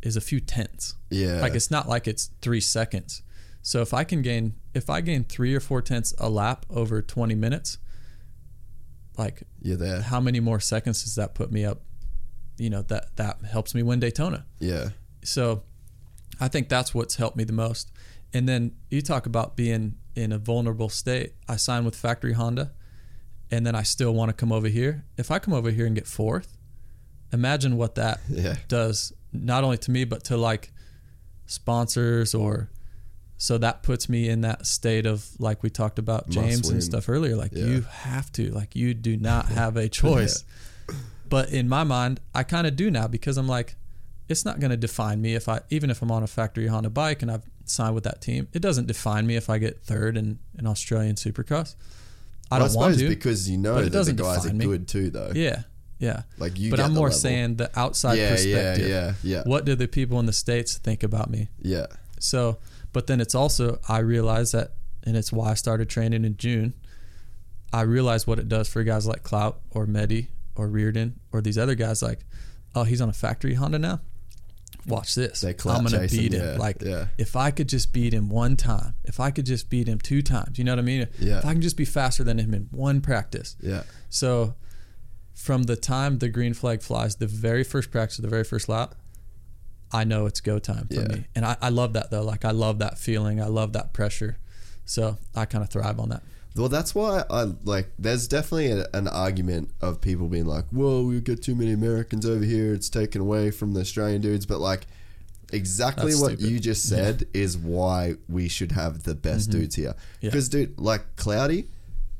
is 0.00 0.16
a 0.16 0.20
few 0.20 0.40
tenths. 0.40 0.94
yeah, 1.10 1.40
Like 1.40 1.54
it's 1.54 1.70
not 1.70 1.88
like 1.88 2.06
it's 2.06 2.30
three 2.40 2.60
seconds. 2.60 3.22
So 3.62 3.80
if 3.82 3.92
I 3.92 4.04
can 4.04 4.22
gain 4.22 4.54
if 4.74 4.88
I 4.88 5.00
gain 5.00 5.24
three 5.24 5.54
or 5.54 5.60
four 5.60 5.82
tenths 5.82 6.14
a 6.18 6.28
lap 6.28 6.66
over 6.70 7.02
20 7.02 7.34
minutes, 7.34 7.78
like 9.18 9.42
you're 9.60 9.76
there. 9.76 10.00
how 10.00 10.20
many 10.20 10.40
more 10.40 10.60
seconds 10.60 11.04
does 11.04 11.16
that 11.16 11.34
put 11.34 11.50
me 11.50 11.64
up? 11.64 11.82
You 12.56 12.70
know 12.70 12.82
that 12.82 13.16
that 13.16 13.38
helps 13.42 13.74
me 13.74 13.82
win 13.82 14.00
Daytona. 14.00 14.46
Yeah, 14.58 14.90
So 15.22 15.62
I 16.40 16.48
think 16.48 16.68
that's 16.68 16.94
what's 16.94 17.16
helped 17.16 17.36
me 17.36 17.44
the 17.44 17.52
most. 17.52 17.90
And 18.32 18.48
then 18.48 18.72
you 18.90 19.00
talk 19.02 19.26
about 19.26 19.56
being 19.56 19.96
in 20.14 20.32
a 20.32 20.38
vulnerable 20.38 20.88
state. 20.88 21.34
I 21.48 21.56
signed 21.56 21.84
with 21.84 21.94
Factory 21.96 22.32
Honda, 22.34 22.72
and 23.50 23.66
then 23.66 23.74
I 23.74 23.82
still 23.82 24.12
want 24.12 24.28
to 24.28 24.32
come 24.32 24.52
over 24.52 24.68
here. 24.68 25.04
If 25.16 25.30
I 25.30 25.38
come 25.38 25.54
over 25.54 25.70
here 25.70 25.86
and 25.86 25.94
get 25.94 26.06
fourth, 26.06 26.56
imagine 27.32 27.76
what 27.76 27.94
that 27.96 28.20
yeah, 28.28 28.56
does 28.68 29.12
not 29.32 29.62
only 29.64 29.78
to 29.78 29.90
me 29.90 30.04
but 30.04 30.24
to 30.24 30.36
like 30.36 30.72
sponsors 31.46 32.34
or 32.34 32.70
so 33.40 33.56
that 33.56 33.82
puts 33.84 34.08
me 34.08 34.28
in 34.28 34.40
that 34.40 34.66
state 34.66 35.06
of 35.06 35.24
like 35.38 35.62
we 35.62 35.70
talked 35.70 35.98
about 35.98 36.28
James 36.28 36.68
and 36.68 36.82
stuff 36.82 37.08
earlier 37.08 37.36
like 37.36 37.52
Yeah. 37.54 37.66
you 37.66 37.80
have 37.82 38.30
to 38.32 38.50
like 38.50 38.74
you 38.76 38.94
do 38.94 39.16
not 39.16 39.46
have 39.60 39.76
a 39.76 39.88
choice 39.88 40.44
but 41.28 41.50
in 41.50 41.68
my 41.68 41.84
mind 41.84 42.20
I 42.34 42.42
kind 42.42 42.66
of 42.66 42.76
do 42.76 42.90
now 42.90 43.06
because 43.06 43.36
I'm 43.36 43.48
like 43.48 43.76
it's 44.28 44.44
not 44.44 44.60
going 44.60 44.70
to 44.70 44.76
define 44.76 45.20
me 45.22 45.34
if 45.34 45.48
I 45.48 45.60
even 45.70 45.88
if 45.90 46.02
I'm 46.02 46.10
on 46.10 46.22
a 46.22 46.26
factory 46.26 46.66
Honda 46.66 46.90
bike 46.90 47.22
and 47.22 47.30
I've 47.30 47.44
signed 47.64 47.94
with 47.94 48.04
that 48.04 48.20
team 48.20 48.48
it 48.52 48.60
doesn't 48.60 48.86
define 48.86 49.26
me 49.26 49.36
if 49.36 49.48
I 49.48 49.58
get 49.58 49.80
third 49.82 50.16
in 50.16 50.38
an 50.56 50.66
Australian 50.66 51.14
Supercross 51.16 51.74
I 52.50 52.58
Well, 52.58 52.66
don't 52.68 52.76
want 52.76 52.94
suppose 52.94 53.02
to 53.02 53.08
because 53.08 53.48
you 53.50 53.58
know 53.58 53.74
but 53.74 53.80
it 53.80 53.82
that 53.84 53.90
the 53.90 53.98
doesn't 53.98 54.16
guys 54.16 54.46
are 54.46 54.54
me. 54.54 54.64
good 54.64 54.88
too, 54.88 55.10
though. 55.10 55.32
yeah 55.34 55.62
yeah 55.98 56.22
Like 56.38 56.58
you 56.58 56.70
but 56.70 56.80
I'm 56.80 56.92
more 56.94 57.08
level. 57.08 57.18
saying 57.20 57.56
the 57.56 57.70
outside 57.78 58.14
Yeah, 58.18 58.24
yeah, 58.24 58.30
perspective 58.30 58.88
yeah, 58.88 59.12
yeah. 59.22 59.42
what 59.44 59.64
do 59.64 59.74
the 59.74 59.86
people 59.88 60.18
in 60.18 60.26
the 60.26 60.32
states 60.32 60.76
think 60.78 61.02
about 61.02 61.30
me 61.30 61.48
Yeah, 61.60 61.86
so 62.18 62.58
but 62.92 63.06
then 63.06 63.20
it's 63.20 63.34
also 63.34 63.78
i 63.88 63.98
realize 63.98 64.52
that 64.52 64.72
and 65.04 65.16
it's 65.16 65.32
why 65.32 65.50
i 65.50 65.54
started 65.54 65.88
training 65.88 66.24
in 66.24 66.36
june 66.36 66.74
i 67.72 67.80
realize 67.80 68.26
what 68.26 68.38
it 68.38 68.48
does 68.48 68.68
for 68.68 68.82
guys 68.82 69.06
like 69.06 69.22
clout 69.22 69.60
or 69.70 69.86
medi 69.86 70.28
or 70.58 70.68
reardon 70.68 71.18
or 71.32 71.40
these 71.40 71.56
other 71.56 71.74
guys 71.74 72.02
like 72.02 72.20
oh 72.74 72.84
he's 72.84 73.00
on 73.00 73.08
a 73.08 73.12
factory 73.12 73.54
honda 73.54 73.78
now? 73.78 74.00
Watch 74.86 75.14
this. 75.14 75.42
They 75.42 75.50
i'm 75.50 75.84
gonna 75.84 75.90
chasing, 75.90 76.18
beat 76.18 76.32
him. 76.32 76.44
yeah, 76.44 76.56
like 76.58 76.80
yeah. 76.80 77.06
if 77.18 77.36
i 77.36 77.50
could 77.50 77.68
just 77.68 77.92
beat 77.92 78.14
him 78.14 78.30
one 78.30 78.56
time 78.56 78.94
if 79.04 79.20
i 79.20 79.30
could 79.30 79.44
just 79.44 79.68
beat 79.68 79.86
him 79.86 79.98
two 79.98 80.22
times 80.22 80.58
you 80.58 80.64
know 80.64 80.72
what 80.72 80.78
i 80.78 80.82
mean? 80.82 81.06
Yeah. 81.18 81.38
if 81.38 81.44
i 81.44 81.52
can 81.52 81.60
just 81.60 81.76
be 81.76 81.84
faster 81.84 82.24
than 82.24 82.38
him 82.38 82.54
in 82.54 82.68
one 82.70 83.00
practice. 83.00 83.56
Yeah, 83.60 83.82
so 84.08 84.54
from 85.34 85.64
the 85.64 85.76
time 85.76 86.18
the 86.18 86.28
green 86.28 86.54
flag 86.54 86.82
flies, 86.82 87.16
the 87.16 87.26
very 87.26 87.64
first 87.64 87.90
practice, 87.90 88.16
the 88.18 88.28
very 88.28 88.44
first 88.44 88.68
lap, 88.68 88.94
I 89.92 90.04
know 90.04 90.26
it's 90.26 90.40
go 90.40 90.58
time 90.58 90.86
for 90.88 90.94
Yeah. 90.94 91.08
me. 91.08 91.24
And 91.34 91.44
I, 91.44 91.56
I 91.62 91.68
love 91.70 91.92
that 91.94 92.10
though. 92.10 92.22
Like 92.22 92.44
I 92.44 92.50
love 92.50 92.78
that 92.80 92.98
feeling. 92.98 93.40
I 93.40 93.46
love 93.46 93.72
that 93.72 93.92
pressure. 93.92 94.36
So 94.84 95.18
I 95.34 95.44
kind 95.44 95.62
of 95.64 95.70
thrive 95.70 95.98
on 96.00 96.08
that. 96.10 96.22
Well, 96.56 96.68
that's 96.68 96.94
why 96.94 97.24
I 97.30 97.44
like. 97.64 97.90
There's 97.98 98.26
definitely 98.26 98.72
a, 98.72 98.86
an 98.92 99.06
argument 99.06 99.70
of 99.80 100.00
people 100.00 100.26
being 100.28 100.46
like, 100.46 100.64
"Whoa, 100.70 101.02
we 101.04 101.20
get 101.20 101.42
too 101.42 101.54
many 101.54 101.72
Americans 101.72 102.26
over 102.26 102.44
here. 102.44 102.72
It's 102.74 102.88
taken 102.88 103.20
away 103.20 103.50
from 103.52 103.74
the 103.74 103.80
Australian 103.80 104.22
dudes." 104.22 104.44
But 104.44 104.58
like, 104.58 104.86
exactly 105.52 106.10
That's 106.12 106.20
what 106.20 106.32
stupid. 106.32 106.50
you 106.50 106.58
just 106.58 106.88
said 106.88 107.26
is 107.32 107.56
why 107.56 108.14
we 108.28 108.48
should 108.48 108.72
have 108.72 109.04
the 109.04 109.14
best 109.14 109.50
dudes 109.50 109.76
here. 109.76 109.90
Mm-hmm. 109.90 110.00
Yeah. 110.22 110.30
Because, 110.30 110.48
dude, 110.48 110.78
like 110.78 111.16
Cloudy, 111.16 111.66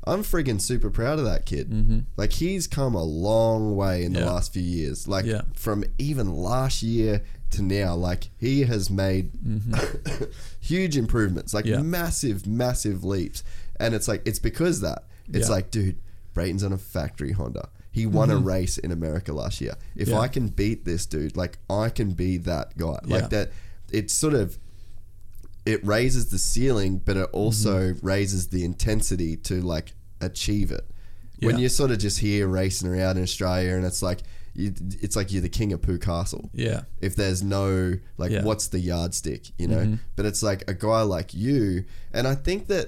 I'm 0.05 0.23
friggin' 0.23 0.61
super 0.61 0.89
proud 0.89 1.19
of 1.19 1.25
that 1.25 1.45
kid. 1.45 2.05
Like, 2.17 2.31
he's 2.33 2.65
come 2.67 2.95
a 2.95 3.03
long 3.03 3.75
way 3.75 4.03
in 4.05 4.13
the 4.13 4.19
Mm-hmm. 4.21 4.29
Last 4.29 4.53
few 4.53 4.61
years. 4.63 5.07
Like, 5.07 5.25
Yeah. 5.25 5.41
from 5.53 5.83
even 5.97 6.33
last 6.33 6.81
year 6.81 7.23
to 7.51 7.61
now, 7.63 7.95
like 7.95 8.29
he 8.37 8.61
has 8.63 8.89
made 8.89 9.31
huge 10.59 10.97
improvements, 10.97 11.53
like 11.53 11.65
Mm-hmm. 11.65 11.73
Yeah. 11.73 11.81
massive, 11.81 12.47
massive 12.47 13.03
leaps. 13.03 13.43
And 13.79 13.93
it's 13.93 14.07
like 14.07 14.21
it's 14.25 14.39
because 14.39 14.81
that. 14.81 15.03
It's 15.31 15.47
Yeah. 15.47 15.55
like, 15.55 15.71
dude, 15.71 15.97
Brayton's 16.33 16.63
on 16.63 16.73
a 16.73 16.77
factory 16.77 17.31
Honda. 17.31 17.69
He 17.91 18.05
won 18.05 18.29
a 18.29 18.37
race 18.37 18.77
in 18.77 18.91
America 18.91 19.33
last 19.33 19.61
year. 19.61 19.75
If 19.95 20.07
Mm-hmm. 20.07 20.15
Yeah. 20.17 20.21
I 20.21 20.27
can 20.27 20.47
beat 20.47 20.85
this 20.85 21.05
dude, 21.05 21.35
like 21.35 21.57
I 21.69 21.89
can 21.89 22.11
be 22.11 22.37
that 22.37 22.77
guy. 22.77 22.99
Like 23.03 23.29
that 23.29 23.51
it's 23.91 24.13
sort 24.13 24.33
of 24.33 24.57
it 25.65 25.85
raises 25.85 26.29
the 26.29 26.37
ceiling, 26.39 26.97
but 27.03 27.17
it 27.17 27.29
also 27.33 27.91
Mm-hmm. 27.93 28.05
raises 28.05 28.47
the 28.47 28.63
intensity 28.63 29.35
to 29.37 29.61
like 29.61 29.93
achieve 30.21 30.71
it. 30.71 30.85
When 31.41 31.57
you're 31.57 31.69
sort 31.69 31.91
of 31.91 31.99
just 31.99 32.19
here 32.19 32.47
racing 32.47 32.89
around 32.89 33.15
in 33.17 33.23
Australia 33.23 33.75
and 33.75 33.85
it's 33.85 34.01
like 34.01 34.19
you, 34.59 34.73
it's 35.01 35.15
like 35.15 35.31
you're 35.31 35.41
the 35.41 35.49
king 35.49 35.71
of 35.73 35.81
Pooh 35.81 35.97
Castle 35.97 36.49
Yeah. 36.53 36.81
if 37.01 37.15
there's 37.15 37.41
no 37.41 37.93
like 38.17 38.31
Yeah. 38.31 38.43
what's 38.43 38.67
the 38.67 38.79
yardstick 38.79 39.51
you 39.57 39.67
know 39.67 39.77
Mm-hmm. 39.77 39.95
but 40.15 40.25
it's 40.25 40.43
like 40.43 40.61
a 40.69 40.73
guy 40.73 41.01
like 41.01 41.33
you 41.33 41.85
and 42.13 42.27
i 42.27 42.35
think 42.35 42.67
that 42.67 42.87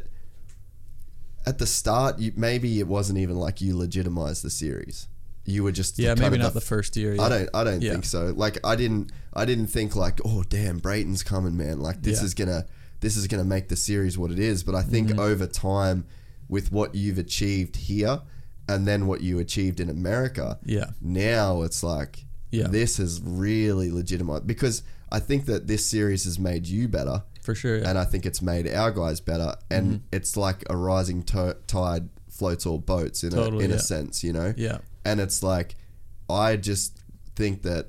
at 1.45 1.57
the 1.57 1.65
start 1.65 2.19
you, 2.19 2.31
maybe 2.35 2.79
it 2.79 2.87
wasn't 2.87 3.17
even 3.17 3.35
like 3.37 3.61
you 3.61 3.75
legitimized 3.77 4.43
the 4.43 4.49
series 4.49 5.07
you 5.43 5.63
were 5.63 5.71
just 5.71 5.97
Yeah. 5.97 6.13
Maybe 6.13 6.37
not 6.37 6.53
the 6.53 6.61
first 6.61 6.95
year. 6.95 7.15
I 7.19 7.27
don't. 7.27 7.49
I 7.51 7.63
don't 7.63 7.81
Yeah. 7.81 7.93
think 7.93 8.05
so. 8.05 8.31
Like 8.37 8.59
I 8.63 8.75
didn't. 8.75 9.11
I 9.33 9.43
didn't 9.43 9.67
think 9.67 9.95
like, 9.95 10.19
oh 10.23 10.43
damn, 10.47 10.77
Brayton's 10.77 11.23
coming, 11.23 11.57
man. 11.57 11.79
Like 11.79 12.03
this 12.03 12.19
Yeah. 12.19 12.25
is 12.25 12.33
gonna. 12.35 12.67
This 12.99 13.17
is 13.17 13.25
gonna 13.25 13.43
make 13.43 13.67
the 13.67 13.75
series 13.75 14.19
what 14.19 14.29
it 14.29 14.37
is. 14.37 14.61
But 14.63 14.75
I 14.75 14.83
think 14.83 15.07
Mm-hmm. 15.09 15.19
over 15.19 15.47
time, 15.47 16.05
with 16.47 16.71
what 16.71 16.93
you've 16.93 17.17
achieved 17.17 17.75
here, 17.75 18.21
and 18.71 18.87
then 18.87 19.07
what 19.07 19.21
you 19.21 19.39
achieved 19.39 19.79
in 19.79 19.89
America, 19.89 20.59
Yeah. 20.65 20.91
now 21.01 21.61
it's 21.61 21.83
like 21.83 22.25
Yeah. 22.51 22.67
this 22.67 22.99
is 22.99 23.21
really 23.23 23.91
legitimate 23.91 24.45
because 24.47 24.83
I 25.11 25.19
think 25.19 25.45
that 25.45 25.67
this 25.67 25.85
series 25.85 26.23
has 26.25 26.39
made 26.39 26.67
you 26.67 26.87
better, 26.87 27.23
For 27.41 27.53
sure. 27.55 27.77
Yeah. 27.79 27.89
and 27.89 27.97
I 27.97 28.05
think 28.05 28.25
it's 28.25 28.41
made 28.41 28.67
our 28.71 28.91
guys 28.91 29.19
better, 29.19 29.55
and 29.69 29.87
Mm-hmm. 29.87 30.03
it's 30.11 30.37
like 30.37 30.63
a 30.69 30.75
rising 30.77 31.23
to- 31.23 31.57
tide 31.67 32.09
floats 32.29 32.65
all 32.65 32.79
boats 32.79 33.23
in 33.23 33.31
Totally, 33.31 33.63
a 33.63 33.65
in 33.65 33.71
yeah. 33.71 33.77
a 33.77 33.79
sense, 33.79 34.23
you 34.23 34.31
know. 34.33 34.53
Yeah. 34.57 34.79
And 35.05 35.19
it's 35.19 35.43
like 35.43 35.75
I 36.29 36.55
just 36.55 36.97
think 37.35 37.61
that 37.63 37.87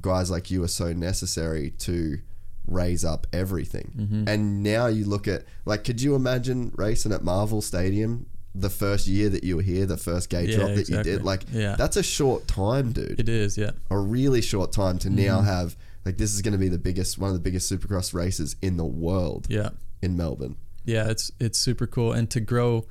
guys 0.00 0.30
like 0.30 0.50
you 0.50 0.62
are 0.62 0.68
so 0.68 0.92
necessary 0.92 1.70
to 1.78 2.20
raise 2.66 3.04
up 3.04 3.26
everything. 3.32 3.92
Mm-hmm. 3.98 4.28
And 4.28 4.62
now 4.62 4.86
you 4.86 5.04
look 5.04 5.26
at 5.26 5.44
like, 5.64 5.82
could 5.82 6.00
you 6.00 6.14
imagine 6.14 6.70
racing 6.76 7.10
at 7.12 7.24
Marvel 7.24 7.60
Stadium? 7.60 8.26
The 8.54 8.70
first 8.70 9.06
year 9.06 9.28
that 9.28 9.44
you 9.44 9.56
were 9.56 9.62
here, 9.62 9.86
the 9.86 9.96
first 9.96 10.28
gate 10.28 10.48
Yeah, 10.50 10.56
drop 10.56 10.74
that 10.74 10.88
you 10.88 11.02
did, 11.02 11.22
like 11.22 11.44
Yeah. 11.52 11.76
that's 11.76 11.96
a 11.96 12.02
short 12.02 12.48
time, 12.48 12.90
dude 12.92 13.20
It 13.20 13.28
is. 13.28 13.56
Yeah. 13.56 13.70
a 13.90 13.96
really 13.98 14.42
short 14.42 14.72
time 14.72 14.98
to 15.00 15.10
now 15.10 15.38
Mm-hmm. 15.38 15.46
have 15.46 15.76
like 16.04 16.16
this 16.18 16.34
is 16.34 16.42
going 16.42 16.52
to 16.52 16.58
be 16.58 16.68
the 16.68 16.78
biggest 16.78 17.18
one 17.18 17.28
of 17.30 17.34
the 17.34 17.40
biggest 17.40 17.70
supercross 17.70 18.12
races 18.14 18.56
in 18.60 18.76
the 18.76 18.84
world 18.84 19.46
Yeah. 19.48 19.70
in 20.02 20.16
Melbourne. 20.16 20.56
Yeah. 20.84 21.08
It's 21.10 21.30
it's 21.38 21.58
super 21.58 21.86
cool, 21.86 22.12
and 22.12 22.28
to 22.30 22.40
grow 22.40 22.86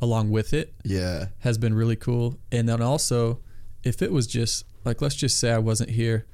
along 0.00 0.30
with 0.30 0.52
it 0.54 0.72
Yeah. 0.84 1.28
has 1.40 1.58
been 1.58 1.74
really 1.74 1.96
cool. 1.96 2.38
And 2.50 2.68
then 2.68 2.80
also, 2.80 3.40
if 3.82 4.00
it 4.02 4.10
was 4.12 4.26
just 4.26 4.64
like, 4.84 5.02
let's 5.02 5.14
just 5.16 5.38
say 5.38 5.50
I 5.52 5.58
wasn't 5.58 5.90
here, 5.90 6.26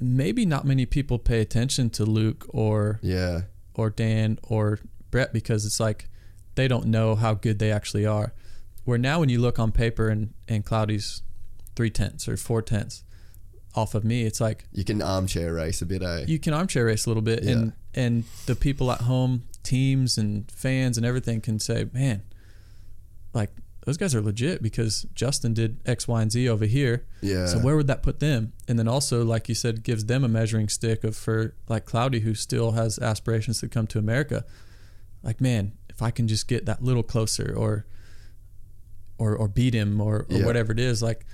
maybe 0.00 0.46
not 0.46 0.64
many 0.64 0.86
people 0.86 1.18
pay 1.18 1.40
attention 1.40 1.90
to 1.90 2.04
Luke 2.04 2.46
or 2.50 3.00
Yeah. 3.02 3.42
or 3.74 3.90
Dan 3.90 4.38
or 4.44 4.78
Brett 5.10 5.32
because 5.32 5.64
it's 5.66 5.80
like 5.80 6.08
they 6.58 6.68
don't 6.68 6.86
know 6.86 7.14
how 7.14 7.32
good 7.34 7.58
they 7.58 7.70
actually 7.72 8.04
are. 8.04 8.32
Where 8.84 8.98
now, 8.98 9.20
when 9.20 9.28
you 9.30 9.40
look 9.40 9.58
on 9.58 9.72
paper 9.72 10.08
and 10.08 10.34
and 10.48 10.64
Cloudy's 10.64 11.22
three 11.76 11.90
tenths 11.90 12.28
or 12.28 12.36
four 12.36 12.60
tenths 12.62 13.04
off 13.74 13.94
of 13.94 14.02
me, 14.04 14.24
it's 14.24 14.40
like 14.40 14.64
You 14.72 14.84
can 14.84 15.00
armchair 15.00 15.52
race 15.54 15.80
a 15.82 15.86
bit, 15.86 16.02
eh? 16.02 16.24
you 16.26 16.38
can 16.38 16.52
armchair 16.52 16.84
race 16.86 17.06
a 17.06 17.10
little 17.10 17.22
bit 17.22 17.44
Yeah. 17.44 17.52
and 17.52 17.72
and 17.94 18.24
the 18.46 18.56
people 18.56 18.90
at 18.92 19.02
home 19.02 19.42
teams 19.62 20.18
and 20.18 20.50
fans 20.50 20.96
and 20.98 21.04
everything 21.06 21.40
can 21.40 21.58
say 21.58 21.86
man 21.92 22.22
like 23.34 23.50
those 23.86 23.96
guys 23.96 24.14
are 24.14 24.22
legit 24.22 24.62
because 24.62 25.06
justin 25.14 25.52
did 25.54 25.78
x 25.86 26.06
y 26.08 26.22
and 26.22 26.32
z 26.32 26.48
over 26.48 26.64
here 26.64 27.04
Yeah. 27.20 27.46
so 27.46 27.58
where 27.58 27.76
would 27.76 27.86
that 27.88 28.02
put 28.02 28.20
them 28.20 28.52
and 28.68 28.78
then 28.78 28.88
also 28.88 29.24
like 29.24 29.48
you 29.48 29.54
said 29.54 29.82
gives 29.82 30.04
them 30.06 30.24
a 30.24 30.28
measuring 30.28 30.68
stick 30.68 31.04
of 31.04 31.16
for 31.16 31.54
like 31.68 31.84
cloudy 31.86 32.20
who 32.20 32.34
still 32.34 32.72
has 32.72 32.98
aspirations 32.98 33.60
to 33.60 33.68
come 33.68 33.86
to 33.88 33.98
america 33.98 34.44
like 35.22 35.40
man 35.40 35.72
if 35.98 36.02
i 36.02 36.12
can 36.12 36.28
just 36.28 36.46
get 36.46 36.64
that 36.66 36.80
little 36.80 37.02
closer 37.02 37.52
or 37.56 37.84
or 39.18 39.34
or 39.34 39.48
beat 39.48 39.74
him 39.74 40.00
or, 40.00 40.18
or 40.20 40.26
Yeah. 40.28 40.46
whatever 40.46 40.70
it 40.70 40.78
is 40.78 41.02
like 41.02 41.26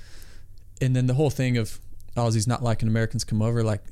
and 0.80 0.96
then 0.96 1.06
the 1.06 1.12
whole 1.14 1.28
thing 1.28 1.58
of 1.58 1.78
oh, 2.16 2.22
Aussies 2.28 2.46
not 2.46 2.62
liking 2.62 2.88
Americans 2.88 3.24
come 3.24 3.42
over 3.42 3.62
like 3.62 3.82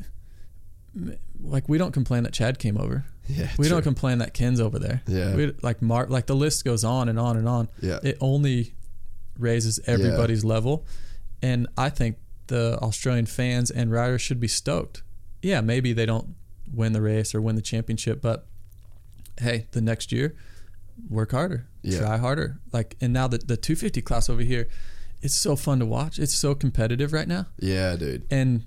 like 1.42 1.68
we 1.68 1.76
don't 1.76 1.92
complain 1.92 2.22
that 2.22 2.32
Chad 2.32 2.58
came 2.58 2.78
over. 2.78 3.04
yeah. 3.28 3.50
We 3.58 3.66
true. 3.66 3.76
don't 3.76 3.82
complain 3.82 4.18
that 4.18 4.32
Ken's 4.34 4.60
over 4.60 4.78
there. 4.78 5.02
Yeah. 5.06 5.34
We, 5.34 5.52
like 5.62 5.82
Mark 5.82 6.08
like 6.08 6.26
the 6.26 6.34
list 6.36 6.64
goes 6.64 6.84
on 6.84 7.08
and 7.10 7.18
on 7.18 7.36
and 7.36 7.46
on. 7.48 7.68
Yeah. 7.82 7.98
It 8.02 8.16
only 8.20 8.72
raises 9.38 9.78
everybody's 9.86 10.44
level 10.44 10.86
and 11.42 11.66
I 11.76 11.90
think 11.90 12.16
the 12.46 12.78
Australian 12.80 13.26
fans 13.26 13.70
and 13.70 13.90
riders 13.92 14.22
should 14.22 14.40
be 14.40 14.48
stoked. 14.48 15.02
Yeah, 15.42 15.60
maybe 15.60 15.92
they 15.92 16.06
don't 16.06 16.34
win 16.72 16.92
the 16.94 17.02
race 17.02 17.34
or 17.34 17.40
win 17.42 17.56
the 17.56 17.62
championship, 17.62 18.22
but 18.22 18.46
hey, 19.40 19.66
the 19.72 19.80
next 19.80 20.12
year 20.12 20.34
work 21.08 21.32
harder, 21.32 21.66
Yeah. 21.82 21.98
try 22.00 22.16
harder. 22.18 22.60
Like 22.72 22.96
and 23.00 23.12
now 23.12 23.28
the 23.28 23.38
the 23.38 23.56
250 23.56 24.00
class 24.02 24.28
over 24.30 24.42
here 24.42 24.68
it's 25.20 25.34
so 25.34 25.54
fun 25.54 25.78
to 25.78 25.86
watch. 25.86 26.18
It's 26.18 26.34
so 26.34 26.52
competitive 26.54 27.12
right 27.12 27.28
now 27.28 27.46
Yeah, 27.60 27.94
dude. 27.94 28.26
and 28.30 28.64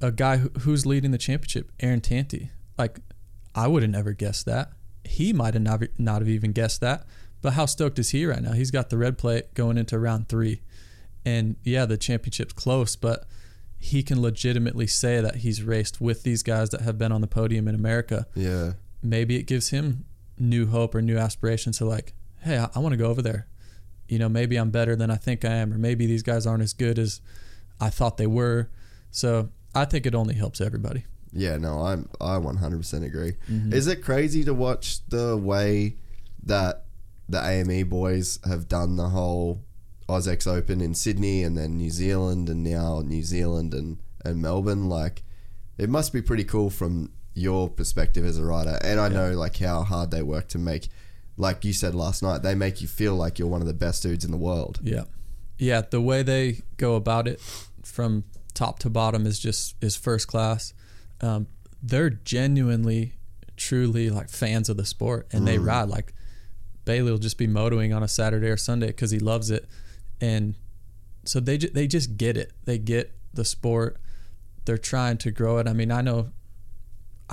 a 0.00 0.10
guy 0.10 0.38
who, 0.38 0.48
who's 0.60 0.86
leading 0.86 1.10
the 1.10 1.18
championship, 1.18 1.70
Aaron 1.80 2.00
Tanti. 2.00 2.50
Like, 2.78 2.98
I 3.54 3.68
would 3.68 3.82
have 3.82 3.90
never 3.92 4.12
guessed 4.12 4.46
that. 4.46 4.72
He 5.04 5.32
might 5.34 5.52
have 5.54 5.62
not, 5.62 5.82
not 5.98 6.22
have 6.22 6.28
even 6.30 6.52
guessed 6.52 6.80
that. 6.80 7.04
But 7.42 7.52
how 7.52 7.66
stoked 7.66 7.98
is 7.98 8.08
he 8.10 8.24
right 8.24 8.40
now? 8.42 8.52
He's 8.52 8.70
got 8.70 8.88
the 8.88 8.96
red 8.96 9.18
plate 9.18 9.52
going 9.52 9.76
into 9.76 9.98
round 9.98 10.28
three, 10.30 10.62
and 11.26 11.56
yeah, 11.62 11.84
the 11.84 11.98
championship's 11.98 12.52
close, 12.54 12.96
but 12.96 13.26
he 13.78 14.02
can 14.02 14.22
legitimately 14.22 14.86
say 14.86 15.20
that 15.20 15.36
he's 15.36 15.62
raced 15.62 16.00
with 16.00 16.22
these 16.22 16.42
guys 16.42 16.70
that 16.70 16.80
have 16.80 16.96
been 16.96 17.12
on 17.12 17.20
the 17.20 17.26
podium 17.26 17.68
in 17.68 17.74
America. 17.74 18.26
Yeah. 18.34 18.72
Maybe 19.02 19.36
it 19.36 19.42
gives 19.46 19.68
him 19.70 20.04
new 20.42 20.66
hope 20.66 20.94
or 20.94 21.02
new 21.02 21.16
aspirations 21.16 21.78
to 21.78 21.84
like, 21.84 22.14
hey, 22.40 22.58
I, 22.58 22.68
I 22.74 22.78
want 22.80 22.92
to 22.92 22.96
go 22.96 23.06
over 23.06 23.22
there. 23.22 23.46
You 24.08 24.18
know, 24.18 24.28
maybe 24.28 24.56
I'm 24.56 24.70
better 24.70 24.96
than 24.96 25.10
I 25.10 25.16
think 25.16 25.44
I 25.44 25.54
am, 25.54 25.72
or 25.72 25.78
maybe 25.78 26.06
these 26.06 26.22
guys 26.22 26.46
aren't 26.46 26.62
as 26.62 26.72
good 26.72 26.98
as 26.98 27.20
I 27.80 27.88
thought 27.88 28.16
they 28.16 28.26
were. 28.26 28.68
So 29.10 29.50
I 29.74 29.84
think 29.84 30.04
it 30.04 30.14
only 30.14 30.34
helps 30.34 30.60
everybody. 30.60 31.06
Yeah, 31.32 31.56
no, 31.56 31.80
I'm 31.80 32.08
I 32.20 32.36
100% 32.36 33.04
agree. 33.04 33.32
Mm-hmm. 33.50 33.72
Is 33.72 33.86
it 33.86 34.02
crazy 34.02 34.44
to 34.44 34.52
watch 34.52 35.06
the 35.08 35.36
way 35.36 35.96
that 36.42 36.84
the 37.28 37.42
AME 37.42 37.88
boys 37.88 38.38
have 38.44 38.68
done 38.68 38.96
the 38.96 39.08
whole 39.08 39.62
AUS-X 40.08 40.46
Open 40.46 40.80
in 40.80 40.94
Sydney 40.94 41.42
and 41.42 41.56
then 41.56 41.78
New 41.78 41.90
Zealand 41.90 42.50
and 42.50 42.62
now 42.62 43.00
New 43.00 43.22
Zealand 43.22 43.72
and 43.72 43.98
and 44.24 44.42
Melbourne 44.42 44.88
like 44.88 45.22
it 45.78 45.88
must 45.88 46.12
be 46.12 46.20
pretty 46.20 46.44
cool 46.44 46.68
from 46.68 47.10
your 47.34 47.68
perspective 47.68 48.24
as 48.24 48.38
a 48.38 48.44
rider 48.44 48.78
and 48.82 49.00
I 49.00 49.08
know 49.08 49.32
like 49.32 49.56
how 49.58 49.82
hard 49.82 50.10
they 50.10 50.22
work 50.22 50.48
to 50.48 50.58
make 50.58 50.88
like 51.36 51.64
you 51.64 51.72
said 51.72 51.94
last 51.94 52.22
night 52.22 52.42
they 52.42 52.54
make 52.54 52.82
you 52.82 52.88
feel 52.88 53.14
like 53.14 53.38
you're 53.38 53.48
one 53.48 53.62
of 53.62 53.66
the 53.66 53.72
best 53.74 54.02
dudes 54.02 54.24
in 54.24 54.30
the 54.30 54.36
world. 54.36 54.80
Yeah. 54.82 55.04
Yeah, 55.58 55.82
the 55.82 56.00
way 56.00 56.22
they 56.22 56.62
go 56.76 56.96
about 56.96 57.28
it 57.28 57.40
from 57.84 58.24
top 58.52 58.80
to 58.80 58.90
bottom 58.90 59.26
is 59.26 59.38
just 59.38 59.76
is 59.80 59.94
first 59.94 60.26
class. 60.26 60.74
Um, 61.20 61.46
they're 61.80 62.10
genuinely, 62.10 63.14
truly 63.56 64.10
like 64.10 64.28
fans 64.28 64.68
of 64.68 64.76
the 64.76 64.84
sport, 64.84 65.28
and 65.32 65.46
they 65.46 65.58
ride 65.58 65.88
like 65.88 66.14
Bailey 66.84 67.12
will 67.12 67.18
just 67.18 67.38
be 67.38 67.46
motoing 67.46 67.94
on 67.94 68.02
a 68.02 68.08
Saturday 68.08 68.48
or 68.48 68.56
Sunday 68.56 68.88
because 68.88 69.12
he 69.12 69.20
loves 69.20 69.50
it, 69.50 69.68
and 70.20 70.56
so 71.24 71.38
they 71.38 71.58
ju- 71.58 71.70
they 71.70 71.86
just 71.86 72.16
get 72.16 72.36
it. 72.36 72.52
They 72.64 72.78
get 72.78 73.12
the 73.32 73.44
sport. 73.44 73.98
They're 74.64 74.78
trying 74.78 75.18
to 75.18 75.30
grow 75.30 75.58
it. 75.58 75.68
I 75.68 75.72
mean, 75.72 75.92
I 75.92 76.00
know 76.02 76.30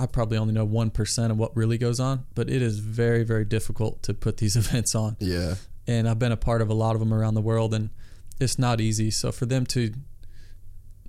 I 0.02 0.06
probably 0.06 0.38
only 0.38 0.54
know 0.54 0.64
one 0.64 0.90
percent 0.90 1.30
of 1.32 1.38
what 1.38 1.54
really 1.56 1.78
goes 1.78 2.00
on, 2.00 2.24
but 2.34 2.48
it 2.48 2.62
is 2.62 2.78
very 2.78 3.22
very 3.24 3.44
difficult 3.44 4.02
to 4.04 4.14
put 4.14 4.38
these 4.38 4.56
events 4.62 4.94
on 4.94 5.16
Yeah. 5.20 5.54
and 5.86 6.08
I've 6.08 6.18
been 6.18 6.32
a 6.32 6.36
part 6.36 6.62
of 6.62 6.68
a 6.70 6.74
lot 6.74 6.94
of 6.96 7.00
them 7.00 7.12
around 7.12 7.34
the 7.34 7.40
world 7.42 7.74
and 7.74 7.90
it's 8.40 8.58
not 8.58 8.80
easy. 8.80 9.10
So 9.10 9.30
for 9.32 9.46
them 9.46 9.66
to 9.66 9.92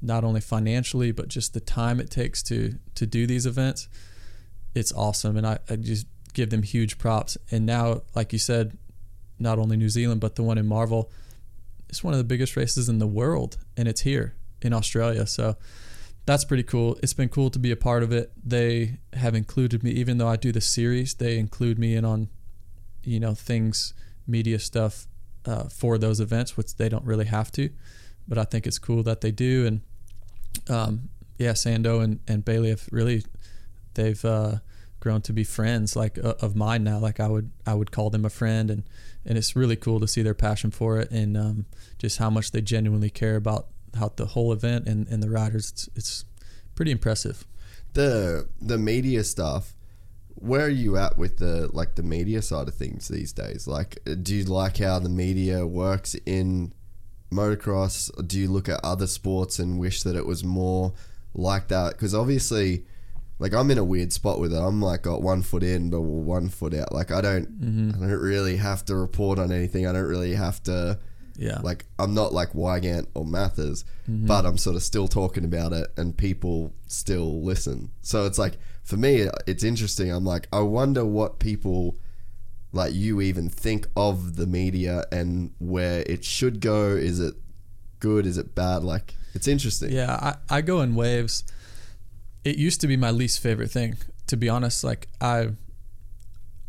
not 0.02 0.24
only 0.24 0.42
financially 0.42 1.12
but 1.12 1.28
just 1.28 1.54
the 1.54 1.60
time 1.60 2.00
it 2.00 2.10
takes 2.10 2.42
to 2.44 2.78
to 2.96 3.06
do 3.06 3.26
these 3.28 3.46
events, 3.46 3.88
it's 4.76 4.92
awesome, 4.94 5.38
and 5.38 5.46
I, 5.48 5.60
I 5.70 5.76
just 5.78 6.06
give 6.34 6.50
them 6.50 6.64
huge 6.64 6.98
props. 6.98 7.38
And 7.52 7.66
now, 7.66 8.02
like 8.16 8.32
you 8.34 8.40
said, 8.40 8.78
not 9.38 9.60
only 9.60 9.78
New 9.78 9.90
Zealand 9.90 10.22
but 10.22 10.36
the 10.36 10.44
one 10.44 10.58
in 10.58 10.66
Marvel, 10.68 11.12
it's 11.90 12.04
one 12.04 12.14
of 12.14 12.18
the 12.18 12.24
biggest 12.34 12.56
races 12.56 12.88
in 12.90 13.00
the 13.00 13.08
world, 13.08 13.58
and 13.78 13.88
it's 13.88 14.02
here 14.02 14.36
in 14.62 14.74
Australia. 14.74 15.26
So 15.28 15.56
that's 16.32 16.46
pretty 16.46 16.64
cool. 16.64 16.98
It's 17.04 17.14
been 17.14 17.28
cool 17.28 17.50
to 17.50 17.60
be 17.60 17.72
a 17.72 17.76
part 17.76 18.04
of 18.04 18.14
it. 18.14 18.32
They 18.42 19.00
have 19.12 19.36
included 19.36 19.84
me, 19.84 19.92
even 19.92 20.18
though 20.18 20.30
I 20.30 20.38
do 20.38 20.54
the 20.54 20.62
series, 20.62 21.14
they 21.16 21.38
include 21.38 21.78
me 21.78 21.94
in 21.94 22.06
on, 22.06 22.30
you 23.04 23.20
know, 23.20 23.34
things, 23.34 23.94
media 24.26 24.58
stuff 24.60 25.08
uh, 25.46 25.66
for 25.66 25.98
those 25.98 26.22
events, 26.22 26.56
which 26.56 26.78
they 26.78 26.88
don't 26.88 27.04
really 27.04 27.26
have 27.26 27.52
to. 27.54 27.70
But 28.30 28.38
I 28.38 28.46
think 28.46 28.66
it's 28.66 28.80
cool 28.80 29.04
that 29.04 29.20
they 29.20 29.32
do. 29.32 29.68
And 29.68 29.82
um, 30.70 31.10
yeah, 31.38 31.52
Sando 31.52 32.02
and, 32.02 32.22
and 32.30 32.46
Bailey 32.46 32.70
have 32.70 32.88
really, 32.94 33.26
they've 33.96 34.24
uh, 34.24 34.60
grown 35.02 35.20
to 35.24 35.34
be 35.34 35.44
friends 35.44 35.98
like 35.98 36.18
uh, 36.18 36.36
of 36.40 36.56
mine 36.56 36.86
now. 36.86 37.00
Like 37.00 37.20
I 37.20 37.28
would, 37.28 37.52
I 37.68 37.74
would 37.74 37.92
call 37.92 38.10
them 38.10 38.24
a 38.24 38.30
friend, 38.30 38.72
and 38.72 38.84
and 39.26 39.38
it's 39.38 39.54
really 39.54 39.76
cool 39.76 40.00
to 40.00 40.08
see 40.08 40.22
their 40.22 40.34
passion 40.34 40.72
for 40.72 40.98
it 40.98 41.12
and 41.12 41.36
um, 41.36 41.66
just 41.98 42.20
how 42.20 42.30
much 42.30 42.52
they 42.52 42.62
genuinely 42.62 43.10
care 43.10 43.36
about 43.36 43.68
how 43.96 44.12
the 44.16 44.28
whole 44.28 44.52
event 44.54 44.88
and, 44.88 45.08
and 45.08 45.22
the 45.22 45.30
riders. 45.30 45.72
It's, 45.72 45.90
it's 45.96 46.26
pretty 46.76 46.92
impressive. 46.92 47.46
The 47.94 48.48
the 48.62 48.78
media 48.78 49.24
stuff. 49.24 49.76
Where 50.36 50.66
are 50.66 50.70
you 50.70 50.98
at 50.98 51.18
with 51.18 51.38
the 51.38 51.70
like 51.72 51.96
the 51.96 52.04
media 52.04 52.42
side 52.42 52.68
of 52.68 52.74
things 52.74 53.08
these 53.08 53.32
days? 53.32 53.68
Like, 53.68 54.00
do 54.24 54.36
you 54.36 54.44
like 54.46 54.78
how 54.78 54.98
the 55.00 55.10
media 55.10 55.68
works 55.68 56.16
in 56.26 56.74
motocross? 57.32 58.10
Do 58.28 58.40
you 58.40 58.50
look 58.50 58.68
at 58.70 58.80
other 58.84 59.08
sports 59.08 59.60
and 59.60 59.80
wish 59.80 60.04
that 60.04 60.16
it 60.16 60.26
was 60.26 60.44
more 60.44 60.94
like 61.36 61.68
that? 61.68 61.92
Because 61.94 62.16
obviously, 62.16 62.86
like 63.40 63.54
I'm 63.54 63.70
in 63.72 63.78
a 63.78 63.84
weird 63.84 64.14
spot 64.14 64.40
with 64.40 64.54
it. 64.54 64.58
I'm 64.58 64.82
like 64.82 65.04
got 65.04 65.22
one 65.22 65.42
foot 65.42 65.64
in 65.64 65.90
but 65.90 66.02
one 66.02 66.50
foot 66.50 66.74
out. 66.74 66.92
Like 66.92 67.12
I 67.12 67.22
don't, 67.22 67.62
mm-hmm. 67.62 68.04
I 68.04 68.08
don't 68.08 68.20
really 68.20 68.58
have 68.58 68.86
to 68.86 68.96
report 68.96 69.38
on 69.38 69.52
anything. 69.52 69.86
I 69.86 69.92
don't 69.92 70.08
really 70.08 70.34
have 70.34 70.64
to. 70.64 70.98
Yeah. 71.42 71.60
Like 71.64 71.86
I'm 71.98 72.14
not 72.14 72.34
like 72.34 72.54
Weigandt 72.54 73.08
or 73.16 73.26
Matthes, 73.26 73.84
mm-hmm. 74.08 74.28
but 74.28 74.46
I'm 74.46 74.60
sort 74.60 74.76
of 74.76 74.84
still 74.84 75.08
talking 75.08 75.44
about 75.44 75.74
it, 75.74 75.88
and 75.98 76.16
people 76.16 76.72
still 76.86 77.42
listen. 77.42 77.90
So 78.04 78.28
it's 78.28 78.38
like 78.38 78.60
for 78.84 78.96
me, 78.96 79.28
it's 79.48 79.64
interesting. 79.64 80.12
I'm 80.12 80.24
like, 80.24 80.48
I 80.54 80.60
wonder 80.60 81.04
what 81.04 81.40
people 81.40 81.98
like 82.72 82.94
you 82.94 83.22
even 83.22 83.50
think 83.50 83.88
of 83.98 84.36
the 84.36 84.46
media 84.46 85.04
and 85.12 85.52
where 85.58 86.04
it 86.06 86.24
should 86.24 86.62
go. 86.62 86.90
Is 86.90 87.20
it 87.20 87.34
good? 88.00 88.28
Is 88.28 88.38
it 88.38 88.54
bad? 88.54 88.84
Like 88.84 89.16
it's 89.34 89.48
interesting. 89.48 89.92
Yeah, 89.92 90.36
I, 90.50 90.58
I 90.58 90.62
go 90.62 90.82
in 90.82 90.94
waves. 90.94 91.44
It 92.44 92.58
used 92.58 92.82
to 92.82 92.88
be 92.88 92.98
my 92.98 93.10
least 93.10 93.40
favorite 93.40 93.72
thing, 93.72 93.98
to 94.28 94.38
be 94.38 94.48
honest. 94.48 94.84
Like 94.84 95.08
I 95.20 95.54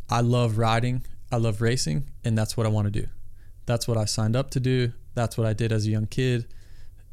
I 0.09 0.21
love 0.21 0.57
riding, 0.57 1.05
I 1.31 1.35
love 1.35 1.61
racing, 1.61 2.09
and 2.23 2.35
that's 2.35 2.57
what 2.57 2.65
I 2.65 2.69
want 2.69 2.91
to 2.91 3.01
do. 3.01 3.07
That's 3.65 3.87
what 3.87 3.97
I 3.97 4.05
signed 4.05 4.35
up 4.35 4.49
to 4.51 4.59
do. 4.59 4.93
That's 5.15 5.37
what 5.37 5.47
I 5.47 5.53
did 5.53 5.71
as 5.71 5.85
a 5.85 5.89
young 5.89 6.07
kid. 6.07 6.47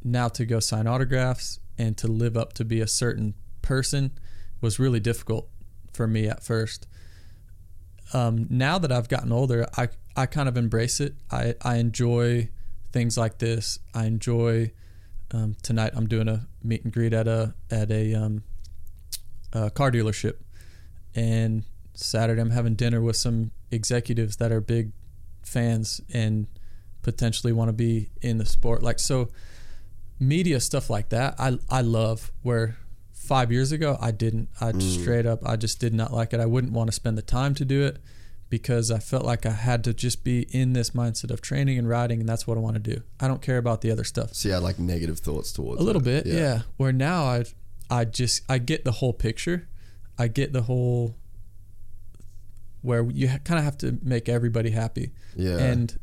Now 0.03 0.27
to 0.29 0.45
go 0.45 0.59
sign 0.59 0.87
autographs 0.87 1.59
and 1.77 1.97
to 1.97 2.07
live 2.07 2.35
up 2.35 2.53
to 2.53 2.65
be 2.65 2.81
a 2.81 2.87
certain 2.87 3.35
person 3.61 4.11
was 4.59 4.79
really 4.79 4.99
difficult 4.99 5.49
for 5.93 6.07
me 6.07 6.27
at 6.27 6.43
first. 6.43 6.87
Um, 8.13 8.47
now 8.49 8.77
that 8.77 8.91
I've 8.91 9.07
gotten 9.07 9.31
older, 9.31 9.65
I, 9.77 9.89
I 10.15 10.25
kind 10.25 10.49
of 10.49 10.57
embrace 10.57 10.99
it. 10.99 11.15
I, 11.31 11.55
I 11.61 11.77
enjoy 11.77 12.49
things 12.91 13.17
like 13.17 13.37
this. 13.37 13.79
I 13.93 14.05
enjoy 14.05 14.71
um, 15.33 15.55
tonight. 15.61 15.93
I'm 15.95 16.07
doing 16.07 16.27
a 16.27 16.47
meet 16.63 16.83
and 16.83 16.91
greet 16.91 17.13
at 17.13 17.27
a 17.27 17.53
at 17.69 17.89
a, 17.89 18.13
um, 18.13 18.43
a 19.53 19.69
car 19.71 19.91
dealership, 19.91 20.35
and 21.15 21.63
Saturday 21.93 22.41
I'm 22.41 22.49
having 22.49 22.75
dinner 22.75 23.01
with 23.01 23.15
some 23.15 23.51
executives 23.71 24.37
that 24.37 24.51
are 24.51 24.59
big 24.59 24.91
fans 25.43 26.01
and 26.13 26.47
potentially 27.01 27.53
want 27.53 27.69
to 27.69 27.73
be 27.73 28.09
in 28.21 28.37
the 28.37 28.45
sport. 28.45 28.83
Like 28.83 28.99
so, 28.99 29.29
media 30.19 30.59
stuff 30.59 30.89
like 30.89 31.09
that. 31.09 31.35
I 31.39 31.57
I 31.69 31.81
love 31.81 32.31
where 32.41 32.77
five 33.13 33.51
years 33.51 33.71
ago 33.71 33.97
I 34.01 34.11
didn't. 34.11 34.49
I 34.59 34.71
mm. 34.71 34.81
straight 34.81 35.25
up 35.25 35.39
I 35.45 35.55
just 35.55 35.79
did 35.79 35.93
not 35.93 36.13
like 36.13 36.33
it. 36.33 36.39
I 36.39 36.45
wouldn't 36.45 36.73
want 36.73 36.89
to 36.89 36.91
spend 36.93 37.17
the 37.17 37.23
time 37.23 37.55
to 37.55 37.65
do 37.65 37.83
it 37.83 37.97
because 38.51 38.91
I 38.91 38.99
felt 38.99 39.23
like 39.23 39.45
I 39.45 39.51
had 39.51 39.83
to 39.85 39.93
just 39.93 40.23
be 40.23 40.41
in 40.51 40.73
this 40.73 40.91
mindset 40.91 41.31
of 41.31 41.41
training 41.41 41.79
and 41.79 41.87
riding, 41.89 42.19
and 42.19 42.29
that's 42.29 42.45
what 42.45 42.57
I 42.57 42.59
want 42.59 42.75
to 42.75 42.79
do. 42.79 43.01
I 43.19 43.27
don't 43.27 43.41
care 43.41 43.57
about 43.57 43.81
the 43.81 43.89
other 43.89 44.03
stuff. 44.03 44.33
So 44.35 44.49
you 44.49 44.53
had 44.53 44.61
like 44.61 44.77
negative 44.77 45.19
thoughts 45.19 45.51
towards 45.51 45.81
A 45.81 45.83
little 45.83 46.01
it. 46.01 46.25
bit, 46.25 46.27
yeah. 46.27 46.63
Where 46.77 46.91
now 46.91 47.23
I, 47.23 47.45
I 47.89 48.05
just 48.05 48.43
I 48.47 48.59
get 48.59 48.83
the 48.83 48.91
whole 48.91 49.13
picture, 49.13 49.67
I 50.19 50.27
get 50.27 50.53
the 50.53 50.63
whole. 50.63 51.15
Where 52.81 53.03
you 53.11 53.29
ha- 53.29 53.37
kind 53.43 53.57
of 53.59 53.63
have 53.65 53.77
to 53.79 53.99
make 54.01 54.27
everybody 54.29 54.71
happy, 54.71 55.11
Yeah. 55.35 55.57
and 55.59 55.97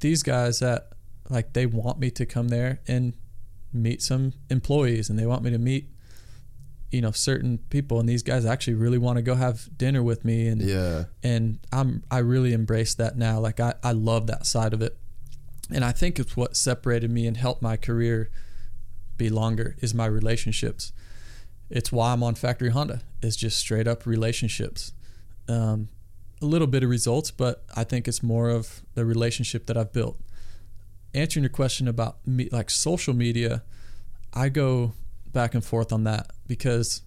these 0.00 0.22
guys 0.22 0.58
that 0.60 0.90
like 1.30 1.52
they 1.54 1.66
want 1.66 1.98
me 1.98 2.10
to 2.12 2.24
come 2.26 2.48
there 2.48 2.80
and 2.86 3.14
meet 3.72 4.02
some 4.02 4.32
employees, 4.50 5.08
and 5.10 5.18
they 5.18 5.26
want 5.26 5.42
me 5.42 5.50
to 5.50 5.58
meet, 5.58 5.88
you 6.90 7.00
know, 7.00 7.10
certain 7.12 7.58
people, 7.70 7.98
and 8.00 8.08
these 8.08 8.22
guys 8.22 8.44
actually 8.46 8.74
really 8.74 8.98
want 8.98 9.16
to 9.16 9.22
go 9.22 9.34
have 9.34 9.68
dinner 9.76 10.02
with 10.02 10.24
me, 10.24 10.48
and 10.48 10.60
Yeah. 10.62 11.04
and 11.22 11.58
I'm 11.72 12.02
I 12.10 12.18
really 12.18 12.52
embrace 12.52 12.94
that 12.94 13.16
now. 13.16 13.40
Like 13.40 13.58
I, 13.60 13.74
I 13.82 13.92
love 13.92 14.26
that 14.28 14.46
side 14.46 14.72
of 14.74 14.82
it. 14.82 14.96
And 15.70 15.84
I 15.84 15.92
think 15.92 16.18
it's 16.18 16.34
what 16.36 16.56
separated 16.56 17.10
me 17.10 17.26
and 17.26 17.36
helped 17.36 17.60
my 17.60 17.76
career 17.76 18.30
be 19.18 19.28
longer 19.28 19.76
is 19.80 19.92
my 19.94 20.06
relationships. 20.06 20.92
It's 21.68 21.92
why 21.92 22.12
I'm 22.14 22.22
on 22.22 22.36
Factory 22.36 22.70
Honda. 22.70 23.02
It's 23.22 23.36
just 23.36 23.58
straight 23.58 23.86
up 23.86 24.06
relationships. 24.06 24.92
Um, 25.46 25.88
a 26.40 26.44
little 26.46 26.66
bit 26.66 26.82
of 26.82 26.90
results, 26.90 27.30
but 27.30 27.64
I 27.74 27.84
think 27.84 28.06
it's 28.08 28.22
more 28.22 28.48
of 28.50 28.82
the 28.94 29.04
relationship 29.04 29.66
that 29.66 29.76
I've 29.76 29.92
built. 29.92 30.18
Answering 31.14 31.42
your 31.44 31.50
question 31.50 31.88
about 31.88 32.26
me, 32.26 32.48
like 32.52 32.70
social 32.70 33.14
media, 33.14 33.62
I 34.34 34.48
go 34.50 34.92
back 35.32 35.54
and 35.54 35.64
forth 35.64 35.92
on 35.92 36.04
that 36.04 36.30
because, 36.46 37.02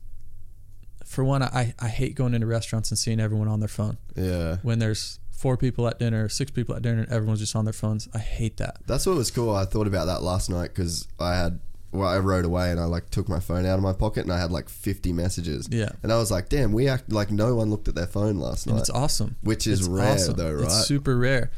for 1.06 1.24
one, 1.24 1.44
I, 1.44 1.74
I 1.80 1.88
hate 1.88 2.16
going 2.16 2.34
into 2.34 2.48
restaurants 2.48 2.90
and 2.92 2.98
seeing 2.98 3.20
everyone 3.20 3.48
on 3.48 3.60
their 3.60 3.70
phone 3.70 3.98
Yeah. 4.16 4.58
when 4.64 4.80
there's 4.80 5.20
four 5.32 5.56
people 5.58 5.88
at 5.88 5.98
dinner, 6.00 6.30
six 6.30 6.52
people 6.52 6.76
at 6.76 6.82
dinner, 6.82 7.02
and 7.02 7.12
everyone's 7.12 7.40
just 7.40 7.56
on 7.56 7.66
their 7.66 7.74
phones. 7.74 8.08
I 8.14 8.20
hate 8.20 8.58
that. 8.58 8.78
That's 8.86 9.06
what 9.06 9.16
was 9.16 9.32
cool. 9.32 9.56
I 9.56 9.66
thought 9.66 9.88
about 9.88 10.06
that 10.06 10.22
last 10.22 10.50
night 10.50 10.70
because 10.76 11.08
I 11.20 11.36
had, 11.36 11.60
well, 11.92 12.08
I 12.08 12.20
rode 12.20 12.46
away 12.46 12.72
and 12.72 12.80
I 12.80 12.86
like 12.86 13.10
took 13.10 13.28
my 13.28 13.40
phone 13.40 13.66
out 13.66 13.76
of 13.78 13.84
my 13.84 13.94
pocket 13.94 14.24
and 14.24 14.32
I 14.32 14.40
had 14.40 14.52
like 14.52 14.70
50 14.70 15.12
messages. 15.14 15.68
Yeah. 15.70 15.90
And 16.04 16.12
I 16.12 16.18
was 16.18 16.32
like, 16.32 16.48
damn, 16.50 16.72
we 16.72 16.88
act 16.88 17.12
like 17.12 17.32
no 17.32 17.56
one 17.56 17.70
looked 17.70 17.88
at 17.88 17.96
their 17.96 18.08
phone 18.08 18.38
last 18.40 18.66
And 18.66 18.76
night. 18.76 18.82
it's 18.82 18.90
awesome. 18.90 19.36
Which 19.42 19.68
is 19.68 19.82
It's 19.82 19.90
rare 19.90 20.18
though, 20.30 20.54
right? 20.54 20.64
It's 20.66 20.86
super 20.88 21.18
rare. 21.18 21.52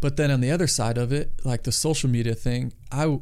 But 0.00 0.16
then 0.16 0.30
on 0.30 0.40
the 0.40 0.50
other 0.50 0.66
side 0.66 0.98
of 0.98 1.12
it, 1.12 1.32
like 1.44 1.64
the 1.64 1.72
social 1.72 2.08
media 2.08 2.34
thing, 2.34 2.72
I 2.90 3.18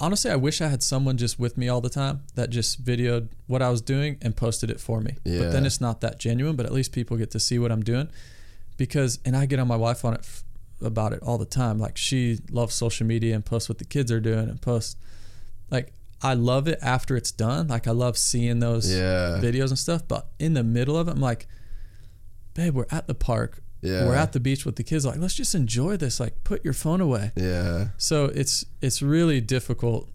honestly 0.00 0.30
I 0.30 0.36
wish 0.36 0.60
I 0.60 0.68
had 0.68 0.82
someone 0.82 1.16
just 1.16 1.38
with 1.38 1.56
me 1.56 1.68
all 1.68 1.80
the 1.80 1.88
time 1.90 2.22
that 2.34 2.50
just 2.50 2.84
videoed 2.84 3.28
what 3.46 3.62
I 3.62 3.70
was 3.70 3.80
doing 3.80 4.18
and 4.22 4.36
posted 4.36 4.70
it 4.70 4.80
for 4.80 5.00
me. 5.00 5.16
Yeah. 5.24 5.40
But 5.40 5.52
then 5.52 5.66
it's 5.66 5.80
not 5.80 6.00
that 6.02 6.18
genuine, 6.18 6.56
but 6.56 6.66
at 6.66 6.72
least 6.72 6.92
people 6.92 7.16
get 7.16 7.30
to 7.32 7.40
see 7.40 7.58
what 7.58 7.72
I'm 7.72 7.82
doing. 7.82 8.08
Because 8.76 9.18
and 9.24 9.36
I 9.36 9.46
get 9.46 9.58
on 9.60 9.68
my 9.68 9.76
wife 9.76 10.04
on 10.04 10.14
it 10.14 10.41
about 10.84 11.12
it 11.12 11.22
all 11.22 11.38
the 11.38 11.44
time. 11.46 11.78
Like 11.78 11.96
she 11.96 12.38
loves 12.50 12.74
social 12.74 13.06
media 13.06 13.34
and 13.34 13.44
posts 13.44 13.68
what 13.68 13.78
the 13.78 13.84
kids 13.84 14.10
are 14.12 14.20
doing 14.20 14.48
and 14.48 14.60
posts 14.60 14.96
like 15.70 15.92
I 16.22 16.34
love 16.34 16.68
it 16.68 16.78
after 16.82 17.16
it's 17.16 17.32
done. 17.32 17.68
Like 17.68 17.88
I 17.88 17.90
love 17.90 18.16
seeing 18.16 18.60
those 18.60 18.92
Yeah. 18.92 19.40
videos 19.42 19.68
and 19.70 19.78
stuff, 19.78 20.02
but 20.06 20.28
in 20.38 20.54
the 20.54 20.62
middle 20.62 20.96
of 20.96 21.08
it, 21.08 21.12
I'm 21.12 21.20
like, 21.20 21.48
babe, 22.54 22.74
we're 22.74 22.86
at 22.90 23.06
the 23.06 23.14
park. 23.14 23.60
Yeah. 23.80 24.06
We're 24.06 24.14
at 24.14 24.32
the 24.32 24.38
beach 24.38 24.64
with 24.64 24.76
the 24.76 24.84
kids. 24.84 25.04
Like, 25.04 25.18
let's 25.18 25.34
just 25.34 25.54
enjoy 25.56 25.96
this. 25.96 26.20
Like, 26.20 26.44
put 26.44 26.64
your 26.64 26.74
phone 26.74 27.00
away. 27.00 27.32
yeah. 27.34 27.88
So 27.98 28.26
it's 28.26 28.64
it's 28.80 29.02
really 29.02 29.40
difficult. 29.40 30.08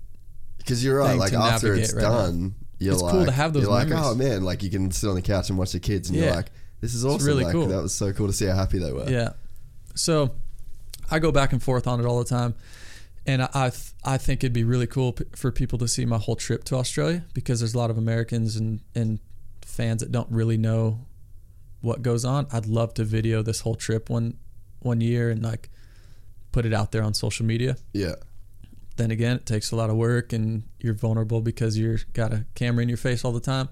Because 0.60 0.84
you're 0.84 0.98
right. 0.98 1.18
Like 1.18 1.34
after 1.34 1.74
it's 1.74 1.94
right 1.94 2.02
now. 2.04 2.10
done, 2.28 2.56
you're 2.80 2.94
It's 2.94 3.02
like, 3.02 3.12
cool 3.12 3.26
to 3.26 3.32
have 3.32 3.52
those 3.54 3.64
You're 3.64 3.72
like, 3.72 3.90
memories. 3.90 4.08
oh 4.08 4.16
man, 4.16 4.44
like 4.46 4.64
you 4.64 4.70
can 4.70 4.92
sit 4.92 5.10
on 5.10 5.16
the 5.16 5.22
couch 5.22 5.50
and 5.50 5.58
watch 5.58 5.72
the 5.74 5.80
kids, 5.82 6.10
and 6.10 6.18
you're 6.18 6.32
like, 6.34 6.48
this 6.80 6.94
is 6.94 7.04
awesome. 7.04 7.28
really 7.28 7.44
like, 7.44 7.52
cool. 7.54 7.68
That 7.68 7.82
was 7.82 7.94
so 7.94 8.14
cool 8.14 8.28
to 8.28 8.34
see 8.34 8.46
how 8.46 8.56
happy 8.56 8.80
they 8.80 8.94
were. 8.94 9.10
Yeah. 9.10 9.34
So 9.96 10.36
I 11.10 11.20
go 11.20 11.32
back 11.32 11.54
and 11.54 11.62
forth 11.62 11.88
on 11.88 12.00
it 12.00 12.06
all 12.06 12.20
the 12.20 12.26
time, 12.30 12.56
and 13.26 13.42
I 13.44 13.50
I, 13.54 13.70
th- 13.70 13.92
I 14.04 14.18
think 14.18 14.44
it'd 14.44 14.54
be 14.54 14.64
really 14.64 14.88
cool 14.88 15.14
p- 15.14 15.26
for 15.36 15.52
people 15.52 15.78
to 15.80 15.88
see 15.88 16.06
my 16.06 16.18
whole 16.18 16.36
trip 16.36 16.64
to 16.66 16.76
Australia 16.76 17.26
because 17.34 17.60
there's 17.60 17.74
a 17.74 17.78
lot 17.78 17.90
of 17.90 17.98
Americans 17.98 18.56
and 18.56 18.82
and 18.96 19.20
fans 19.62 20.02
that 20.02 20.12
don't 20.12 20.30
really 20.32 20.58
know 20.58 21.06
what 21.82 22.02
goes 22.02 22.26
on. 22.26 22.48
I'd 22.52 22.66
love 22.66 22.94
to 22.96 23.04
video 23.04 23.42
this 23.42 23.62
whole 23.62 23.76
trip 23.76 24.10
one 24.10 24.38
one 24.80 25.02
year 25.02 25.30
and 25.30 25.44
like 25.44 25.70
put 26.52 26.66
it 26.66 26.74
out 26.74 26.92
there 26.92 27.04
on 27.04 27.14
social 27.14 27.46
media. 27.46 27.78
Yeah. 27.94 28.16
then 28.96 29.12
again, 29.12 29.36
it 29.36 29.46
takes 29.46 29.72
a 29.72 29.76
lot 29.76 29.90
of 29.92 29.96
work 29.96 30.34
and 30.34 30.64
you're 30.80 30.94
vulnerable 30.96 31.42
because 31.42 31.78
you're 31.78 32.00
got 32.14 32.34
a 32.34 32.46
camera 32.56 32.82
in 32.82 32.90
your 32.90 32.98
face 32.98 33.24
all 33.24 33.32
the 33.32 33.40
time. 33.40 33.70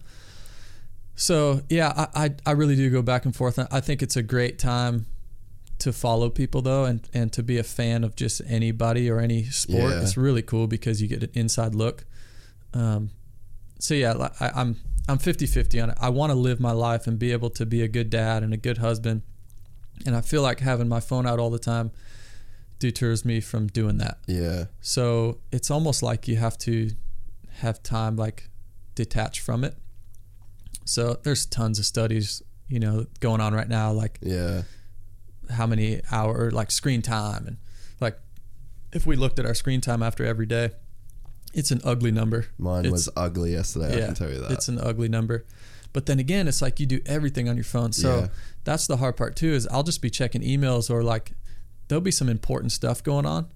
So 1.16 1.62
yeah, 1.70 1.94
I, 2.14 2.26
I, 2.26 2.36
I 2.46 2.52
really 2.52 2.76
do 2.76 2.90
go 2.90 3.02
back 3.02 3.26
and 3.26 3.36
forth. 3.36 3.58
I 3.72 3.80
think 3.80 4.04
it's 4.04 4.16
a 4.18 4.22
great 4.24 4.60
time 4.60 5.06
to 5.80 5.92
follow 5.92 6.30
people 6.30 6.62
though, 6.62 6.86
and 6.86 7.08
and 7.14 7.32
to 7.34 7.44
be 7.44 7.58
a 7.58 7.64
fan 7.64 8.04
of 8.04 8.16
just 8.16 8.42
anybody 8.48 9.10
or 9.10 9.20
any 9.20 9.44
sport. 9.46 9.92
Yeah. 9.94 10.02
It's 10.02 10.18
really 10.18 10.42
cool 10.42 10.68
because 10.68 11.02
you 11.02 11.08
get 11.08 11.24
an 11.24 11.32
inside 11.34 11.76
look. 11.76 12.06
Um, 12.74 13.12
so 13.80 13.94
yeah, 13.94 14.30
I, 14.40 14.52
I'm 14.56 14.78
I'm 15.08 15.20
50-50 15.20 15.84
on 15.84 15.90
it. 15.92 15.98
I 16.02 16.10
want 16.10 16.32
to 16.32 16.36
live 16.36 16.60
my 16.60 16.72
life 16.72 17.06
and 17.06 17.20
be 17.20 17.32
able 17.32 17.52
to 17.52 17.66
be 17.66 17.84
a 17.84 17.88
good 17.88 18.10
dad 18.10 18.42
and 18.42 18.54
a 18.54 18.58
good 18.58 18.80
husband, 18.80 19.22
and 20.06 20.16
I 20.16 20.22
feel 20.22 20.42
like 20.42 20.60
having 20.60 20.88
my 20.90 21.00
phone 21.00 21.28
out 21.28 21.40
all 21.40 21.50
the 21.52 21.60
time 21.60 21.92
deters 22.80 23.24
me 23.24 23.40
from 23.40 23.68
doing 23.68 23.98
that. 23.98 24.18
Yeah. 24.28 24.66
So 24.82 25.40
it's 25.52 25.72
almost 25.72 26.04
like 26.04 26.28
you 26.28 26.38
have 26.38 26.58
to 26.60 26.92
have 27.60 27.82
time 27.84 28.16
like 28.16 28.50
detached 28.96 29.42
from 29.42 29.64
it. 29.64 29.76
So 30.86 31.18
there's 31.24 31.46
tons 31.46 31.80
of 31.80 31.86
studies, 31.86 32.42
you 32.68 32.80
know, 32.80 33.06
going 33.20 33.42
on 33.42 33.54
right 33.54 33.70
now, 33.70 33.92
like 33.92 34.20
Yeah. 34.22 34.64
How 35.52 35.66
many 35.68 36.02
hour 36.12 36.52
like 36.52 36.72
screen 36.72 37.02
time 37.02 37.46
and 37.48 37.58
like 38.00 38.18
if 38.94 39.06
we 39.06 39.16
looked 39.16 39.40
at 39.40 39.46
our 39.46 39.54
screen 39.54 39.82
time 39.82 40.02
after 40.04 40.26
every 40.26 40.46
day, 40.46 40.72
it's 41.54 41.72
an 41.72 41.82
ugly 41.84 42.12
number. 42.12 42.48
Mine 42.58 42.86
It's- 42.86 42.92
was 42.92 43.10
ugly 43.16 43.54
yesterday. 43.54 44.04
I 44.04 44.06
can 44.08 44.16
tell 44.16 44.30
you 44.32 44.40
that. 44.40 44.52
It's 44.52 44.68
an 44.68 44.80
ugly 44.80 45.08
number. 45.10 45.46
But 45.94 46.06
then 46.08 46.20
again, 46.20 46.48
it's 46.48 46.62
like 46.62 46.80
you 46.80 46.86
do 46.86 47.00
everything 47.06 47.48
on 47.48 47.56
your 47.56 47.64
phone. 47.64 47.94
So 47.94 48.20
Yeah. 48.20 48.28
that's 48.66 48.86
the 48.88 48.98
hard 48.98 49.16
part 49.18 49.36
too 49.36 49.54
is 49.54 49.66
I'll 49.68 49.84
just 49.84 50.02
be 50.02 50.10
checking 50.10 50.42
emails 50.42 50.90
or 50.90 51.04
like 51.04 51.32
there'll 51.88 52.02
be 52.02 52.12
some 52.12 52.28
important 52.30 52.72
stuff 52.74 53.02
going 53.04 53.26
on 53.26 53.48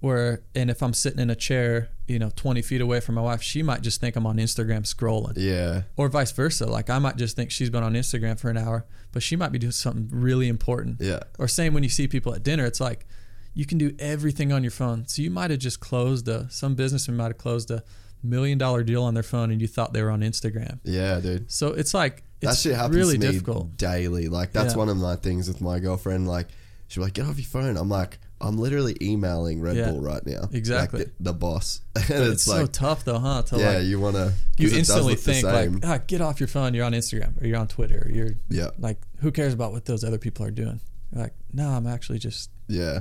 where 0.00 0.42
and 0.54 0.70
if 0.70 0.82
I'm 0.82 0.92
sitting 0.92 1.18
in 1.18 1.30
a 1.30 1.34
chair, 1.34 1.88
you 2.06 2.18
know, 2.18 2.30
20 2.36 2.60
feet 2.62 2.80
away 2.80 3.00
from 3.00 3.14
my 3.16 3.22
wife, 3.22 3.42
she 3.42 3.62
might 3.62 3.80
just 3.82 4.00
think 4.00 4.16
I'm 4.16 4.26
on 4.26 4.36
Instagram 4.36 4.82
scrolling. 4.82 5.32
yeah. 5.36 5.82
Or 5.96 6.08
vice 6.08 6.30
versa. 6.32 6.66
Like 6.66 6.90
I 6.90 6.98
might 6.98 7.16
just 7.16 7.34
think 7.36 7.50
she's 7.50 7.70
been 7.70 7.82
on 7.82 7.94
Instagram 7.94 8.38
for 8.38 8.50
an 8.50 8.56
hour, 8.58 8.84
but 9.14 9.22
she 9.22 9.36
might 9.36 9.52
be 9.52 9.58
doing 9.58 9.70
something 9.72 10.08
really 10.12 10.48
important. 10.48 10.96
Yeah. 11.00 11.20
Or 11.38 11.48
same 11.48 11.72
when 11.72 11.82
you 11.84 11.88
see 11.88 12.06
people 12.06 12.34
at 12.34 12.42
dinner, 12.42 12.66
it's 12.66 12.80
like 12.80 13.06
you 13.54 13.64
can 13.64 13.78
do 13.78 13.94
everything 13.98 14.52
on 14.52 14.62
your 14.62 14.72
phone. 14.72 15.06
So 15.06 15.22
you 15.22 15.30
might 15.30 15.50
have 15.50 15.60
just 15.60 15.80
closed 15.80 16.28
a 16.28 16.50
some 16.50 16.74
businessman 16.74 17.16
might 17.16 17.28
have 17.28 17.38
closed 17.38 17.70
a 17.70 17.82
million 18.22 18.58
dollar 18.58 18.82
deal 18.82 19.02
on 19.04 19.14
their 19.14 19.22
phone 19.22 19.50
and 19.52 19.60
you 19.60 19.68
thought 19.68 19.92
they 19.92 20.02
were 20.02 20.10
on 20.10 20.20
Instagram. 20.20 20.80
Yeah, 20.82 21.20
dude. 21.20 21.50
So 21.50 21.68
it's 21.68 21.94
like 21.94 22.24
That 22.40 22.56
shit 22.56 22.74
happens 22.74 22.96
really 22.96 23.16
to 23.18 23.26
me 23.26 23.32
difficult. 23.32 23.76
daily. 23.76 24.28
Like 24.28 24.52
that's 24.52 24.74
Yeah. 24.74 24.78
one 24.78 24.88
of 24.90 24.96
my 24.96 25.16
things 25.16 25.46
with 25.48 25.60
my 25.60 25.78
girlfriend. 25.78 26.26
Like 26.26 26.48
she's 26.88 26.98
like, 27.02 27.12
"Get 27.14 27.26
off 27.26 27.36
your 27.38 27.46
phone." 27.46 27.76
I'm 27.76 27.88
like, 27.88 28.18
"I'm 28.46 28.58
literally 28.58 28.96
emailing 29.00 29.60
Red 29.60 29.76
Yeah. 29.76 29.90
Bull 29.90 30.00
right 30.00 30.24
now." 30.26 30.48
Exactly. 30.52 31.00
Like 31.00 31.08
the, 31.18 31.24
the 31.24 31.32
boss, 31.32 31.80
and 31.96 32.04
it's, 32.10 32.32
it's 32.32 32.44
so 32.44 32.66
tough 32.66 33.04
though, 33.04 33.18
huh? 33.18 33.42
To 33.42 33.58
yeah, 33.58 33.70
like 33.78 33.84
you 33.84 33.98
want 34.00 34.16
to. 34.16 34.32
you 34.58 34.76
instantly 34.76 35.14
think 35.16 35.44
like, 35.44 35.70
ah, 35.84 35.98
get 36.06 36.20
off 36.20 36.40
your 36.40 36.48
phone. 36.48 36.74
You're 36.74 36.84
on 36.84 36.92
Instagram 36.92 37.40
or 37.42 37.46
you're 37.46 37.58
on 37.58 37.68
Twitter. 37.68 38.06
Or 38.06 38.10
you're 38.10 38.30
yeah, 38.48 38.70
like, 38.78 38.98
who 39.20 39.30
cares 39.32 39.52
about 39.54 39.72
what 39.72 39.84
those 39.86 40.04
other 40.04 40.18
people 40.18 40.44
are 40.46 40.50
doing? 40.50 40.80
You're 41.12 41.22
like, 41.22 41.34
no, 41.52 41.68
I'm 41.68 41.86
actually 41.86 42.18
just 42.18 42.50
yeah, 42.68 43.00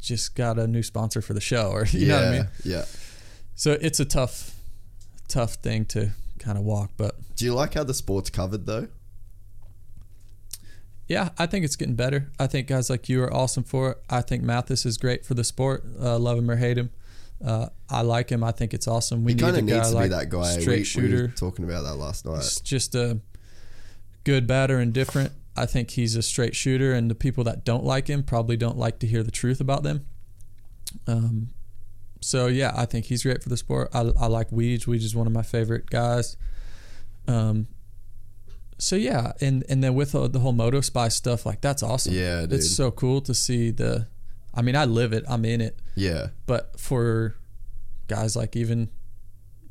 just 0.00 0.34
got 0.34 0.58
a 0.58 0.66
new 0.66 0.82
sponsor 0.82 1.22
for 1.22 1.34
the 1.34 1.40
show, 1.40 1.70
or 1.70 1.86
you 1.90 2.06
yeah, 2.06 2.08
know 2.08 2.14
what 2.16 2.24
I 2.24 2.30
mean. 2.38 2.48
yeah. 2.64 2.84
So 3.56 3.72
it's 3.80 4.00
a 4.00 4.04
tough, 4.04 4.54
tough 5.28 5.54
thing 5.54 5.84
to 5.86 6.10
kind 6.38 6.58
of 6.58 6.64
walk, 6.64 6.90
but 6.96 7.14
Do 7.36 7.44
you 7.44 7.54
like 7.54 7.74
how 7.74 7.84
the 7.84 7.94
sport's 7.94 8.28
covered 8.30 8.66
though? 8.66 8.88
Yeah, 11.08 11.30
I 11.38 11.46
think 11.46 11.64
it's 11.64 11.76
getting 11.76 11.96
better. 11.96 12.30
I 12.38 12.46
think 12.46 12.66
guys 12.66 12.88
like 12.88 13.08
you 13.08 13.22
are 13.22 13.32
awesome 13.32 13.62
for 13.64 13.90
it. 13.92 13.98
I 14.08 14.22
think 14.22 14.42
Matthes 14.42 14.86
is 14.86 14.96
great 14.96 15.24
for 15.24 15.34
the 15.34 15.44
sport. 15.44 15.84
Uh, 16.00 16.18
love 16.18 16.38
him 16.38 16.50
or 16.50 16.56
hate 16.56 16.78
him. 16.78 16.90
Uh, 17.44 17.68
I 17.90 18.00
like 18.02 18.30
him. 18.30 18.42
I 18.42 18.52
think 18.52 18.72
it's 18.72 18.88
awesome. 18.88 19.22
We 19.24 19.32
he 19.32 19.36
need 19.36 19.42
kind 19.42 19.56
a 19.56 19.58
of 19.60 19.66
guy 19.66 19.74
needs 19.76 19.88
to 19.90 19.94
like 19.96 20.04
be 20.04 20.08
that 20.16 20.28
guy. 20.30 20.44
straight 20.58 20.66
we, 20.66 20.76
we 20.78 20.84
shooter. 20.84 21.22
were 21.22 21.28
talking 21.28 21.64
about 21.64 21.82
that 21.82 21.96
last 21.96 22.24
night. 22.24 22.38
It's 22.38 22.60
just 22.60 22.94
a 22.94 23.20
good, 24.24 24.46
bad, 24.46 24.70
or 24.70 24.80
indifferent. 24.80 25.32
I 25.56 25.66
think 25.66 25.90
he's 25.90 26.16
a 26.16 26.22
straight 26.22 26.56
shooter, 26.56 26.94
and 26.94 27.10
the 27.10 27.14
people 27.14 27.44
that 27.44 27.64
don't 27.64 27.84
like 27.84 28.08
him 28.08 28.22
probably 28.22 28.56
don't 28.56 28.78
like 28.78 28.98
to 29.00 29.06
hear 29.06 29.22
the 29.22 29.30
truth 29.30 29.60
about 29.60 29.82
them. 29.82 30.06
Um, 31.06 31.50
so 32.20 32.46
yeah, 32.46 32.72
I 32.74 32.86
think 32.86 33.06
he's 33.06 33.22
great 33.24 33.42
for 33.42 33.50
the 33.50 33.56
sport. 33.58 33.90
I, 33.92 34.00
I 34.18 34.26
like 34.26 34.50
Weege. 34.50 34.86
Weege 34.86 35.02
is 35.04 35.14
one 35.14 35.26
of 35.26 35.32
my 35.34 35.42
favorite 35.42 35.90
guys. 35.90 36.36
Um, 37.28 37.66
so 38.78 38.96
yeah, 38.96 39.32
and 39.40 39.64
and 39.68 39.82
then 39.82 39.94
with 39.94 40.12
the 40.12 40.38
whole 40.38 40.52
Moto 40.52 40.80
Spy 40.80 41.08
stuff, 41.08 41.46
like 41.46 41.60
that's 41.60 41.82
awesome. 41.82 42.14
Yeah, 42.14 42.42
dude. 42.42 42.54
it's 42.54 42.70
so 42.70 42.90
cool 42.90 43.20
to 43.22 43.34
see 43.34 43.70
the. 43.70 44.08
I 44.56 44.62
mean, 44.62 44.76
I 44.76 44.84
live 44.84 45.12
it. 45.12 45.24
I'm 45.28 45.44
in 45.44 45.60
it 45.60 45.80
yeah, 45.94 46.28
but 46.46 46.78
for 46.78 47.36
guys 48.08 48.36
like 48.36 48.56
even 48.56 48.90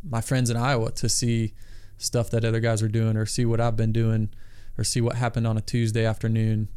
my 0.08 0.22
friends 0.22 0.50
in 0.50 0.58
Iowa 0.58 0.92
to 0.92 1.10
see 1.10 1.54
stuff 1.98 2.30
that 2.32 2.44
other 2.44 2.60
guys 2.60 2.82
are 2.82 2.88
doing 2.88 3.16
or 3.16 3.26
see 3.26 3.46
what 3.46 3.62
I've 3.62 3.76
been 3.76 3.92
doing 3.92 4.30
or 4.78 4.84
see 4.84 5.02
what 5.02 5.16
happened 5.16 5.48
on 5.48 5.58
a 5.58 5.62
Tuesday 5.62 6.06
afternoon 6.06 6.68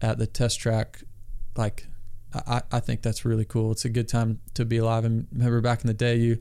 at 0.00 0.18
the 0.18 0.26
test 0.26 0.60
track 0.60 1.02
like 1.56 1.88
I, 2.32 2.62
I 2.70 2.80
think 2.80 3.02
that's 3.02 3.24
really 3.24 3.44
cool. 3.44 3.72
It's 3.72 3.84
a 3.84 3.88
good 3.88 4.08
time 4.08 4.40
to 4.54 4.64
be 4.64 4.76
alive 4.76 5.04
and 5.04 5.26
remember 5.32 5.60
back 5.60 5.82
in 5.82 5.88
the 5.88 5.94
day 5.94 6.16
you 6.16 6.38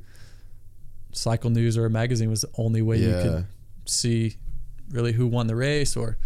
cycle 1.14 1.50
news 1.50 1.78
or 1.78 1.86
a 1.86 1.90
magazine 1.90 2.30
was 2.30 2.42
the 2.42 2.52
only 2.58 2.82
way 2.82 2.98
you 2.98 3.12
could 3.12 3.46
see 3.86 4.36
really 4.92 5.14
who 5.14 5.28
won 5.28 5.48
the 5.48 5.56
race 5.56 5.96
or 5.98 6.18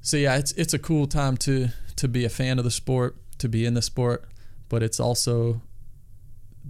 so 0.00 0.16
yeah 0.16 0.36
it's 0.36 0.52
it's 0.52 0.74
a 0.74 0.78
cool 0.78 1.06
time 1.06 1.36
to 1.36 1.68
to 1.96 2.08
be 2.08 2.24
a 2.24 2.28
fan 2.28 2.58
of 2.58 2.64
the 2.64 2.70
sport 2.70 3.16
to 3.38 3.48
be 3.48 3.64
in 3.64 3.74
the 3.74 3.82
sport 3.82 4.24
but 4.68 4.82
it's 4.82 4.98
also 5.00 5.60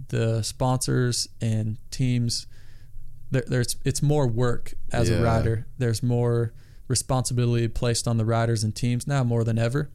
the 0.09 0.41
sponsors 0.43 1.27
and 1.41 1.77
teams 1.91 2.47
there, 3.31 3.43
there's 3.47 3.75
it's 3.83 4.01
more 4.01 4.27
work 4.27 4.73
as 4.91 5.09
Yeah. 5.09 5.17
a 5.17 5.23
rider 5.23 5.65
there's 5.77 6.03
more 6.03 6.53
responsibility 6.87 7.67
placed 7.67 8.07
on 8.07 8.17
the 8.17 8.25
riders 8.25 8.63
and 8.63 8.75
teams 8.75 9.07
now 9.07 9.23
more 9.23 9.43
than 9.43 9.57
ever 9.57 9.89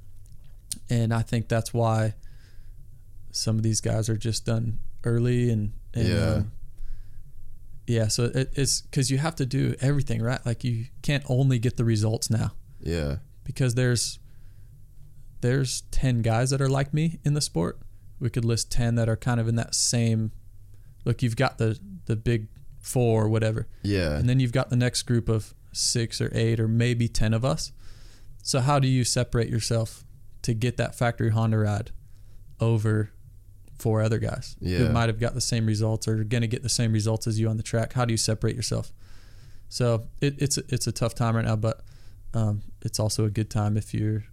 and 0.91 1.13
i 1.15 1.23
think 1.23 1.49
that's 1.49 1.73
why 1.75 2.15
some 3.31 3.57
of 3.57 3.63
these 3.63 3.81
guys 3.81 4.09
are 4.09 4.17
just 4.17 4.47
done 4.47 4.79
early 5.05 5.51
and, 5.51 5.73
and 5.95 6.09
Yeah. 6.09 6.33
um, 6.35 6.53
yeah 7.89 8.07
so 8.07 8.25
it, 8.25 8.53
it's 8.55 8.83
because 8.83 9.11
you 9.11 9.19
have 9.19 9.35
to 9.37 9.47
do 9.47 9.75
everything 9.81 10.23
right? 10.23 10.45
Like 10.47 10.63
you 10.63 10.87
can't 11.03 11.25
only 11.29 11.59
get 11.59 11.77
the 11.77 11.85
results 11.85 12.31
now. 12.31 12.53
Yeah, 12.81 13.17
because 13.45 13.75
there's 13.75 14.19
there's 15.41 15.83
10 15.91 16.23
guys 16.23 16.51
that 16.51 16.61
are 16.61 16.69
like 16.69 16.93
me 16.93 17.19
in 17.25 17.35
the 17.35 17.41
sport. 17.41 17.79
We 18.21 18.31
could 18.31 18.45
list 18.45 18.71
10 18.73 18.97
that 18.97 19.09
are 19.09 19.17
kind 19.17 19.41
of 19.41 19.49
in 19.49 19.55
that 19.57 19.75
same 19.75 20.33
look 21.05 21.23
you've 21.23 21.37
got 21.37 21.59
the 21.59 21.79
the 22.07 22.17
big 22.17 22.49
four 22.81 23.25
or 23.25 23.29
whatever. 23.29 23.67
Yeah, 23.83 24.17
and 24.17 24.29
then 24.29 24.41
you've 24.41 24.53
got 24.53 24.71
the 24.71 24.77
next 24.77 25.03
group 25.03 25.29
of 25.29 25.55
six 25.73 26.21
or 26.21 26.31
eight 26.35 26.61
or 26.61 26.69
maybe 26.69 27.09
10 27.09 27.35
of 27.35 27.45
us. 27.45 27.73
So 28.43 28.61
how 28.61 28.79
do 28.79 28.89
you 28.89 29.05
separate 29.05 29.49
yourself 29.49 30.05
to 30.43 30.55
get 30.55 30.77
that 30.77 30.95
factory 30.95 31.31
honda 31.31 31.59
ride 31.59 31.91
over 32.61 33.11
four 33.79 34.03
other 34.03 34.19
guys 34.19 34.57
Yeah. 34.61 34.79
who 34.79 34.89
might 34.91 35.09
have 35.09 35.21
got 35.21 35.35
the 35.35 35.41
same 35.41 35.67
results 35.67 36.09
or 36.09 36.25
going 36.25 36.41
to 36.43 36.47
get 36.49 36.63
the 36.63 36.69
same 36.69 36.93
results 36.93 37.27
as 37.27 37.39
you 37.39 37.49
on 37.49 37.57
the 37.57 37.63
track 37.63 37.93
how 37.93 38.05
do 38.05 38.13
you 38.13 38.17
separate 38.19 38.57
yourself 38.57 38.93
so 39.69 40.07
it, 40.21 40.35
it's 40.39 40.59
a, 40.59 40.63
it's 40.69 40.87
a 40.87 40.93
tough 40.93 41.15
time 41.15 41.37
right 41.37 41.45
now 41.45 41.57
but 41.57 41.81
um, 42.35 42.63
it's 42.83 42.99
also 43.01 43.25
a 43.25 43.31
good 43.31 43.51
time 43.51 43.77
if 43.77 43.95
you're 43.95 44.25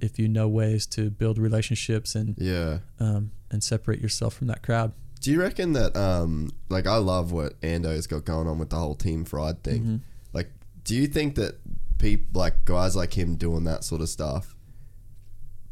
if 0.00 0.18
you 0.18 0.28
know 0.28 0.48
ways 0.48 0.86
to 0.86 1.08
build 1.10 1.38
relationships 1.38 2.14
and 2.14 2.34
yeah. 2.38 2.78
um, 3.00 3.30
and 3.50 3.62
separate 3.62 4.00
yourself 4.00 4.34
from 4.34 4.48
that 4.48 4.62
crowd 4.62 4.92
Do 5.20 5.30
you 5.30 5.40
reckon 5.40 5.72
that 5.74 5.96
um 5.96 6.50
like 6.68 6.86
I 6.86 6.96
love 6.96 7.32
what 7.32 7.54
Ando's 7.62 8.06
got 8.06 8.24
going 8.24 8.46
on 8.48 8.58
with 8.58 8.70
the 8.70 8.76
whole 8.76 8.94
team 8.94 9.24
fried 9.24 9.62
thing? 9.62 9.80
Mm-hmm. 9.82 9.96
Like, 10.34 10.50
do 10.82 10.94
you 10.94 11.06
think 11.06 11.36
that 11.36 11.54
people 11.98 12.26
like 12.38 12.64
guys 12.66 12.94
like 12.96 13.16
him 13.16 13.36
doing 13.36 13.64
that 13.64 13.84
sort 13.84 14.02
of 14.02 14.08
stuff 14.08 14.53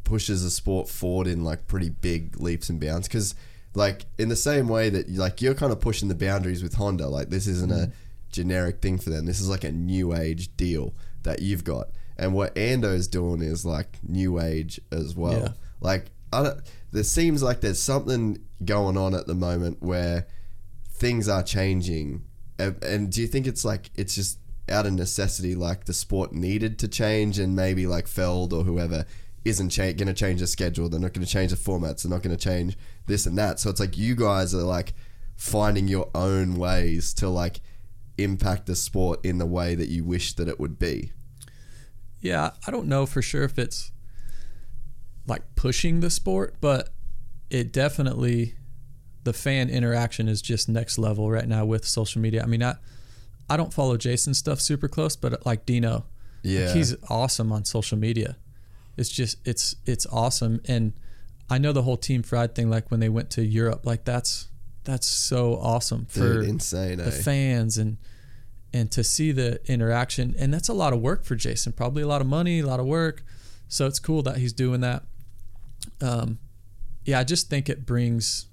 pushes 0.04 0.42
the 0.42 0.50
sport 0.50 0.88
forward 0.88 1.26
in 1.26 1.44
like 1.44 1.66
pretty 1.66 1.90
big 1.90 2.40
leaps 2.40 2.68
and 2.68 2.80
bounds? 2.80 3.08
Because 3.08 3.34
like 3.74 4.06
in 4.18 4.28
the 4.28 4.36
same 4.36 4.68
way 4.68 4.90
that 4.90 5.10
like 5.10 5.40
you're 5.40 5.54
kind 5.54 5.72
of 5.72 5.80
pushing 5.80 6.08
the 6.08 6.14
boundaries 6.14 6.62
with 6.62 6.74
Honda, 6.74 7.08
like 7.08 7.30
this 7.30 7.46
isn't 7.46 7.72
a 7.72 7.86
mm. 7.86 7.92
generic 8.30 8.80
thing 8.80 8.98
for 8.98 9.10
them. 9.10 9.26
This 9.26 9.40
is 9.40 9.48
like 9.48 9.64
a 9.64 9.72
new 9.72 10.14
age 10.14 10.56
deal 10.56 10.94
that 11.22 11.40
you've 11.40 11.64
got. 11.64 11.88
And 12.16 12.34
what 12.34 12.56
Ando's 12.56 13.08
doing 13.08 13.42
is 13.42 13.64
like 13.64 13.98
new 14.06 14.40
age 14.40 14.80
as 14.90 15.16
well. 15.16 15.40
Yeah. 15.40 15.52
Like 15.80 16.10
I 16.32 16.42
don't, 16.42 16.60
there 16.92 17.02
seems 17.02 17.42
like 17.42 17.60
there's 17.60 17.80
something 17.80 18.38
going 18.64 18.96
on 18.96 19.14
at 19.14 19.26
the 19.26 19.34
moment 19.34 19.82
where 19.82 20.26
things 20.88 21.28
are 21.28 21.42
changing. 21.42 22.24
And, 22.58 22.82
and 22.84 23.10
do 23.10 23.20
you 23.20 23.26
think 23.26 23.46
it's 23.46 23.64
like 23.64 23.90
it's 23.96 24.14
just 24.14 24.38
out 24.68 24.86
of 24.86 24.92
necessity, 24.92 25.54
like 25.54 25.84
the 25.84 25.92
sport 25.92 26.32
needed 26.32 26.78
to 26.80 26.88
change, 26.88 27.38
and 27.38 27.56
maybe 27.56 27.86
like 27.86 28.06
Feld 28.06 28.52
or 28.52 28.64
whoever 28.64 29.06
isn't 29.44 29.70
cha- 29.70 29.92
going 29.92 30.06
to 30.06 30.12
change 30.14 30.40
the 30.40 30.46
schedule. 30.46 30.88
They're 30.88 31.00
not 31.00 31.12
going 31.12 31.26
to 31.26 31.30
change 31.32 31.50
the 31.50 31.56
formats. 31.56 32.02
They're 32.02 32.10
not 32.10 32.22
going 32.22 32.36
to 32.36 32.42
change 32.42 32.76
this 33.06 33.26
and 33.26 33.36
that. 33.38 33.58
So 33.60 33.70
it's 33.70 33.80
like 33.80 33.96
you 33.98 34.14
guys 34.14 34.54
are 34.54 34.62
like 34.62 34.94
finding 35.36 35.88
your 35.88 36.08
own 36.14 36.56
ways 36.56 37.12
to 37.14 37.28
like 37.28 37.60
impact 38.18 38.66
the 38.66 38.76
sport 38.76 39.24
in 39.24 39.38
the 39.38 39.46
way 39.46 39.74
that 39.74 39.88
you 39.88 40.04
wish 40.04 40.34
that 40.34 40.46
it 40.48 40.60
would 40.60 40.78
be. 40.78 41.12
Yeah, 42.20 42.50
I 42.66 42.70
don't 42.70 42.86
know 42.86 43.04
for 43.06 43.20
sure 43.22 43.42
if 43.42 43.58
it's 43.58 43.90
like 45.26 45.42
pushing 45.56 46.00
the 46.00 46.10
sport, 46.10 46.56
but 46.60 46.90
it 47.50 47.72
definitely 47.72 48.54
the 49.24 49.32
fan 49.32 49.70
interaction 49.70 50.28
is 50.28 50.42
just 50.42 50.68
next 50.68 50.98
level 50.98 51.30
right 51.30 51.46
now 51.46 51.64
with 51.64 51.84
social 51.84 52.20
media. 52.20 52.42
I 52.42 52.46
mean, 52.46 52.62
I 52.62 52.76
I 53.48 53.56
don't 53.56 53.72
follow 53.74 53.96
Jason's 53.96 54.38
stuff 54.38 54.60
super 54.60 54.88
close, 54.88 55.16
but 55.16 55.44
like 55.44 55.66
Dino, 55.66 55.92
like, 55.94 56.04
Yeah. 56.44 56.72
he's 56.72 56.94
awesome 57.10 57.52
on 57.52 57.64
social 57.64 57.98
media, 57.98 58.36
It's 58.96 59.08
just 59.08 59.38
it's 59.46 59.74
it's 59.86 60.06
awesome, 60.06 60.60
and 60.66 60.92
I 61.48 61.58
know 61.58 61.72
the 61.72 61.82
whole 61.82 61.96
team 61.96 62.22
fried 62.22 62.54
thing. 62.54 62.68
Like 62.70 62.90
when 62.90 63.00
they 63.00 63.08
went 63.08 63.30
to 63.30 63.44
Europe, 63.44 63.86
like 63.86 64.04
that's 64.04 64.48
that's 64.84 65.06
so 65.06 65.54
awesome 65.56 66.06
for 66.06 66.34
Dude, 66.40 66.48
insane, 66.48 66.98
the 66.98 67.06
eh? 67.06 67.10
fans 67.10 67.78
and 67.78 67.96
and 68.74 68.90
to 68.92 69.04
see 69.04 69.32
the 69.32 69.60
interaction. 69.70 70.34
And 70.38 70.52
that's 70.52 70.68
a 70.68 70.72
lot 70.74 70.92
of 70.92 71.00
work 71.00 71.24
for 71.24 71.34
Jason. 71.36 71.72
Probably 71.72 72.02
a 72.02 72.06
lot 72.06 72.20
of 72.20 72.26
money, 72.26 72.60
a 72.60 72.66
lot 72.66 72.80
of 72.80 72.86
work. 72.86 73.22
So 73.68 73.86
it's 73.86 73.98
cool 73.98 74.22
that 74.22 74.38
he's 74.38 74.52
doing 74.52 74.80
that. 74.80 75.04
Um, 76.00 76.38
yeah, 77.04 77.18
I 77.18 77.24
just 77.24 77.48
think 77.50 77.68
it 77.68 77.84
brings 77.86 78.46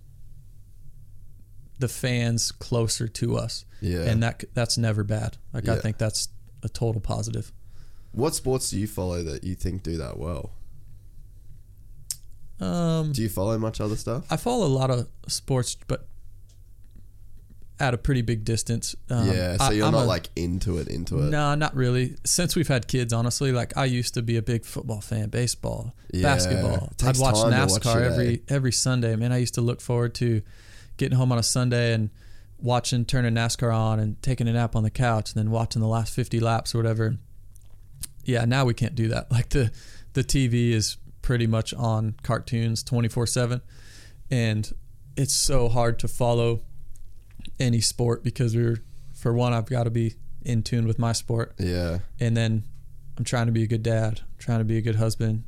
the 1.80 1.88
fans 1.88 2.52
closer 2.52 3.08
to 3.08 3.38
us, 3.38 3.66
Yeah. 3.82 4.04
and 4.04 4.22
that 4.24 4.44
that's 4.54 4.78
never 4.78 5.04
bad. 5.04 5.38
Like 5.54 5.68
I 5.70 5.78
think 5.80 5.98
that's 5.98 6.28
a 6.64 6.70
total 6.70 7.00
positive. 7.02 7.52
What 8.12 8.36
sports 8.36 8.70
do 8.70 8.80
you 8.80 8.88
follow 8.88 9.24
that 9.24 9.44
you 9.44 9.56
think 9.56 9.84
do 9.84 9.98
that 9.98 10.18
well? 10.18 10.52
Um, 12.60 13.14
Do 13.14 13.22
you 13.22 13.30
follow 13.30 13.58
much 13.58 13.80
other 13.80 13.96
stuff? 13.96 14.26
I 14.30 14.36
follow 14.36 14.66
a 14.66 14.68
lot 14.68 14.90
of 14.92 15.08
sports, 15.28 15.78
but 15.88 16.06
at 17.80 17.94
a 17.94 17.98
pretty 17.98 18.22
big 18.22 18.44
distance. 18.44 18.94
Um, 19.10 19.28
yeah, 19.32 19.56
so 19.56 19.64
I- 19.66 19.72
you're 19.72 19.86
I'm 19.86 19.94
not 19.94 20.04
a- 20.04 20.08
like 20.08 20.30
into 20.36 20.78
it, 20.80 20.90
into 20.90 21.20
it. 21.20 21.30
No, 21.30 21.56
not 21.56 21.74
really. 21.74 22.18
Since 22.26 22.58
we've 22.58 22.68
had 22.68 22.90
kids, 22.90 23.14
honestly, 23.14 23.54
like 23.54 23.78
I 23.78 23.86
used 23.86 24.14
to 24.16 24.22
be 24.22 24.36
a 24.36 24.42
big 24.42 24.66
football 24.66 25.00
fan, 25.00 25.30
baseball, 25.30 25.94
Yeah, 26.12 26.24
basketball. 26.24 26.92
I'd 27.04 27.18
watch 27.18 27.36
watch 27.36 27.54
NASCAR 27.54 28.02
eh? 28.02 28.06
every 28.12 28.44
every 28.50 28.72
Sunday. 28.74 29.16
Man, 29.16 29.32
I 29.32 29.38
used 29.38 29.54
to 29.54 29.62
look 29.62 29.80
forward 29.80 30.14
to 30.16 30.42
getting 30.98 31.18
home 31.18 31.32
on 31.32 31.38
a 31.38 31.44
Sunday 31.44 31.94
and 31.94 32.10
watching 32.62 33.06
turning 33.06 33.34
NASCAR 33.36 33.74
on 33.74 34.02
and 34.02 34.22
taking 34.22 34.50
a 34.50 34.52
nap 34.52 34.76
on 34.76 34.84
the 34.84 34.90
couch 34.90 35.32
and 35.34 35.40
then 35.42 35.50
watching 35.50 35.82
the 35.82 35.88
last 35.88 36.14
50 36.14 36.42
laps 36.42 36.76
or 36.76 36.80
whatever. 36.80 37.16
Yeah, 38.26 38.46
now 38.46 38.66
we 38.66 38.74
can't 38.74 38.96
do 38.96 39.08
that. 39.10 39.28
Like 39.32 39.50
the 39.50 39.72
the 40.14 40.24
TV 40.24 40.72
is 40.72 40.98
pretty 41.22 41.48
much 41.48 41.74
on 41.74 42.16
cartoons 42.24 42.84
24/7 42.84 43.62
and 44.32 44.72
it's 45.16 45.34
so 45.34 45.70
hard 45.70 46.00
to 46.00 46.08
follow 46.08 46.62
any 47.60 47.82
sport 47.82 48.24
because 48.24 48.56
we're 48.56 48.80
for 49.14 49.34
one 49.34 49.54
I've 49.54 49.66
got 49.68 49.84
to 49.84 49.90
be 49.92 50.16
in 50.42 50.64
tune 50.64 50.88
with 50.88 50.98
my 50.98 51.12
sport 51.12 51.54
Yeah, 51.60 52.00
and 52.20 52.36
then 52.38 52.64
I'm 53.18 53.26
trying 53.26 53.48
to 53.48 53.52
be 53.52 53.64
a 53.64 53.68
good 53.68 53.84
dad, 53.84 54.22
trying 54.38 54.60
to 54.60 54.64
be 54.66 54.78
a 54.78 54.82
good 54.82 54.96
husband, 54.96 55.44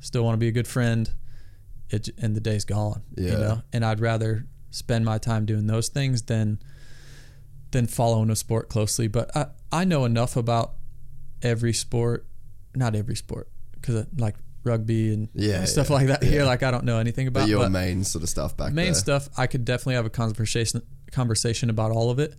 still 0.00 0.24
want 0.24 0.34
to 0.34 0.38
be 0.38 0.48
a 0.48 0.52
good 0.52 0.66
friend. 0.68 1.08
It 1.90 2.08
and 2.18 2.34
the 2.36 2.40
day's 2.40 2.64
gone, 2.64 3.02
Yeah. 3.16 3.24
you 3.32 3.38
know. 3.38 3.62
And 3.72 3.84
I'd 3.84 4.00
rather 4.00 4.46
spend 4.70 5.04
my 5.04 5.16
time 5.18 5.46
doing 5.46 5.66
those 5.68 5.88
things 5.88 6.22
than 6.22 6.58
than 7.70 7.86
following 7.86 8.30
a 8.30 8.36
sport 8.36 8.68
closely. 8.68 9.06
But 9.08 9.34
I 9.36 9.46
I 9.72 9.84
know 9.84 10.04
enough 10.04 10.36
about 10.36 10.74
every 11.42 11.72
sport, 11.72 12.26
not 12.74 12.94
every 12.94 13.16
sport, 13.16 13.48
because 13.72 14.06
like 14.16 14.36
rugby 14.64 15.14
and 15.14 15.28
Yeah, 15.34 15.64
stuff 15.64 15.88
yeah, 15.88 15.94
like 15.94 16.06
that. 16.08 16.22
yeah. 16.22 16.28
Here, 16.30 16.44
like 16.44 16.62
I 16.62 16.70
don't 16.70 16.84
know 16.84 16.98
anything 16.98 17.26
about. 17.28 17.40
but 17.42 17.48
your 17.48 17.60
but- 17.60 17.70
main 17.70 18.04
sort 18.04 18.22
of 18.22 18.28
stuff 18.28 18.56
back 18.56 18.72
main 18.72 18.86
there. 18.86 18.94
stuff 18.94 19.28
i 19.38 19.46
could 19.46 19.64
definitely 19.64 19.94
have 19.94 20.04
a 20.04 20.10
conversation 20.10 20.82
conversation 21.12 21.70
about 21.70 21.90
all 21.92 22.10
of 22.10 22.18
it 22.18 22.34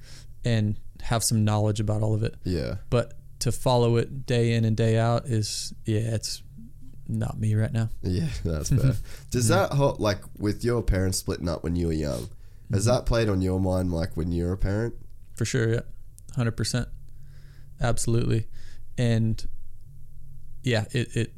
and 0.46 0.78
have 1.02 1.24
some 1.24 1.44
knowledge 1.44 1.80
about 1.80 2.02
all 2.04 2.14
of 2.14 2.22
it 2.24 2.36
Yeah, 2.44 2.76
but 2.90 3.14
to 3.40 3.52
follow 3.54 3.96
it 3.96 4.26
day 4.28 4.54
in 4.54 4.66
and 4.66 4.76
day 4.78 4.98
out 5.00 5.26
is 5.28 5.74
yeah 5.86 6.00
it's 6.14 6.44
not 7.08 7.40
me 7.40 7.56
right 7.56 7.72
now 7.72 7.90
yeah, 8.04 8.28
that's 8.44 8.70
fair. 8.70 8.94
Does 9.32 9.48
that 9.48 9.72
whole, 9.72 9.96
like 9.98 10.20
with 10.38 10.64
your 10.64 10.84
parents 10.84 11.18
splitting 11.18 11.48
up 11.50 11.64
when 11.64 11.76
you 11.76 11.88
were 11.88 11.94
young? 11.94 12.30
Has 12.72 12.86
Mm-hmm. 12.86 12.96
that 12.96 13.06
played 13.08 13.30
on 13.30 13.42
your 13.42 13.60
mind 13.60 13.92
like 13.92 14.16
when 14.18 14.32
you're 14.32 14.54
a 14.54 14.58
parent? 14.58 14.94
for 15.36 15.46
sure 15.46 15.70
yeah 15.70 15.80
100% 16.38 16.86
absolutely 17.82 18.46
and 19.00 19.48
yeah 20.64 20.86
it, 20.92 21.16
it 21.16 21.34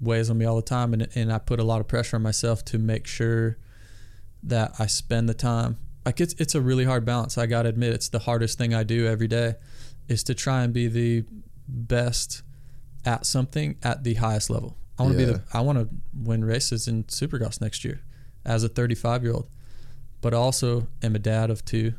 weighs 0.00 0.28
on 0.28 0.36
me 0.36 0.44
all 0.44 0.56
the 0.56 0.62
time 0.62 0.92
and, 0.92 1.08
and 1.14 1.32
i 1.32 1.38
put 1.38 1.58
a 1.60 1.64
lot 1.64 1.80
of 1.80 1.86
pressure 1.88 2.16
on 2.16 2.22
myself 2.22 2.64
to 2.64 2.78
make 2.78 3.06
sure 3.06 3.56
that 4.42 4.72
i 4.78 4.86
spend 4.86 5.28
the 5.28 5.34
time 5.34 5.78
like 6.04 6.20
it's, 6.20 6.34
it's 6.34 6.54
a 6.54 6.60
really 6.60 6.84
hard 6.84 7.04
balance 7.04 7.38
i 7.38 7.46
gotta 7.46 7.68
admit 7.68 7.92
it's 7.92 8.08
the 8.08 8.18
hardest 8.18 8.58
thing 8.58 8.74
i 8.74 8.82
do 8.82 9.06
every 9.06 9.28
day 9.28 9.54
is 10.08 10.22
to 10.24 10.34
try 10.34 10.62
and 10.62 10.72
be 10.74 10.88
the 10.88 11.24
best 11.68 12.42
at 13.06 13.24
something 13.24 13.76
at 13.82 14.02
the 14.04 14.14
highest 14.14 14.50
level 14.50 14.76
i 14.98 15.02
want 15.02 15.14
to 15.16 15.20
Yeah. 15.20 15.26
be 15.26 15.32
the 15.34 15.42
i 15.54 15.60
want 15.60 15.78
to 15.78 15.88
win 16.12 16.44
races 16.44 16.88
in 16.88 17.04
supercross 17.04 17.60
next 17.60 17.84
year 17.84 18.00
as 18.44 18.64
a 18.64 18.68
35 18.68 19.22
year 19.22 19.32
old 19.34 19.48
but 20.22 20.34
I 20.34 20.36
also 20.36 20.86
am 21.02 21.16
a 21.16 21.18
dad 21.18 21.48
of 21.48 21.64
two. 21.64 21.94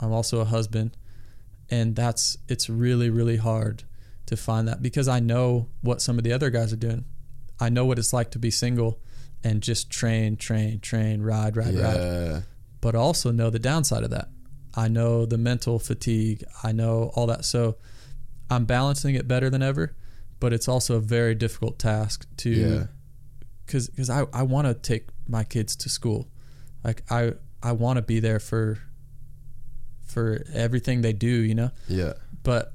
I'm 0.00 0.10
also 0.10 0.40
a 0.40 0.46
husband. 0.46 0.96
And 1.70 1.94
that's 1.94 2.38
it's 2.48 2.70
really, 2.70 3.10
really 3.10 3.36
hard 3.36 3.84
to 4.26 4.36
find 4.36 4.68
that 4.68 4.82
because 4.82 5.08
I 5.08 5.20
know 5.20 5.68
what 5.80 6.02
some 6.02 6.18
of 6.18 6.24
the 6.24 6.32
other 6.32 6.50
guys 6.50 6.72
are 6.72 6.76
doing. 6.76 7.04
I 7.58 7.68
know 7.68 7.84
what 7.84 7.98
it's 7.98 8.12
like 8.12 8.30
to 8.32 8.38
be 8.38 8.50
single 8.50 9.00
and 9.42 9.62
just 9.62 9.90
train, 9.90 10.36
train, 10.36 10.80
train, 10.80 11.22
ride, 11.22 11.56
ride, 11.56 11.74
ride. 11.74 12.42
But 12.80 12.94
also 12.94 13.30
know 13.30 13.50
the 13.50 13.58
downside 13.58 14.02
of 14.02 14.10
that. 14.10 14.28
I 14.74 14.88
know 14.88 15.24
the 15.24 15.38
mental 15.38 15.78
fatigue. 15.78 16.44
I 16.62 16.72
know 16.72 17.12
all 17.14 17.26
that. 17.28 17.44
So 17.44 17.76
I'm 18.50 18.64
balancing 18.64 19.14
it 19.14 19.26
better 19.26 19.48
than 19.48 19.62
ever, 19.62 19.96
but 20.38 20.52
it's 20.52 20.68
also 20.68 20.96
a 20.96 21.00
very 21.00 21.34
difficult 21.34 21.78
task 21.78 22.26
to 22.38 22.50
yeah, 22.50 22.84
because 23.64 23.88
because 23.88 24.10
I, 24.10 24.26
I 24.32 24.42
want 24.42 24.66
to 24.66 24.74
take 24.74 25.08
my 25.28 25.44
kids 25.44 25.74
to 25.76 25.88
school 25.88 26.28
like 26.84 27.02
I 27.10 27.32
I 27.62 27.72
want 27.72 27.96
to 27.96 28.02
be 28.02 28.20
there 28.20 28.38
for 28.38 28.78
for 30.04 30.44
everything 30.54 31.00
they 31.02 31.12
do 31.12 31.26
you 31.26 31.54
know 31.54 31.70
yeah, 31.88 32.12
but 32.42 32.72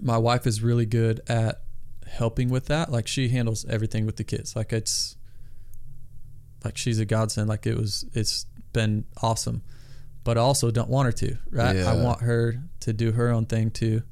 my 0.00 0.18
wife 0.18 0.46
is 0.46 0.62
really 0.62 0.86
good 0.86 1.20
at 1.28 1.62
helping 2.06 2.48
with 2.48 2.66
that. 2.66 2.90
Like 2.90 3.06
she 3.06 3.28
handles 3.28 3.64
everything 3.66 4.06
with 4.06 4.16
the 4.16 4.24
kids. 4.24 4.56
Like 4.56 4.72
it's 4.72 5.16
like 6.64 6.76
she's 6.76 6.98
a 6.98 7.04
godsend. 7.04 7.48
Like 7.48 7.66
it 7.66 7.76
was 7.76 8.04
it's 8.12 8.46
been 8.72 9.04
awesome. 9.22 9.62
But 10.22 10.36
I 10.36 10.42
also 10.42 10.70
don't 10.70 10.90
want 10.90 11.06
her 11.06 11.12
to 11.12 11.36
right? 11.50 11.76
I 11.76 12.02
want 12.02 12.20
her 12.20 12.62
to 12.80 12.92
do 12.92 13.12
her 13.12 13.30
own 13.30 13.46
thing 13.46 13.70
too. 13.70 14.02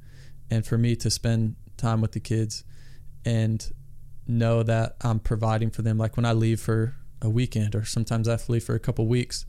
And 0.51 0.65
for 0.67 0.79
me 0.79 0.97
to 0.97 1.11
spend 1.11 1.57
time 1.77 2.01
with 2.01 2.13
the 2.13 2.21
kids 2.21 2.65
and 3.25 3.71
know 4.27 4.63
that 4.63 4.97
I'm 5.03 5.21
providing 5.21 5.71
for 5.71 5.83
them. 5.83 5.99
Like 5.99 6.17
when 6.17 6.25
I 6.25 6.33
leave 6.33 6.61
for 6.61 6.97
a 7.21 7.29
weekend 7.29 7.75
or 7.75 7.85
sometimes 7.85 8.29
I 8.29 8.33
have 8.33 8.47
to 8.47 8.53
leave 8.53 8.65
for 8.65 8.75
a 8.75 8.81
couple 8.81 9.07
weeks 9.07 9.45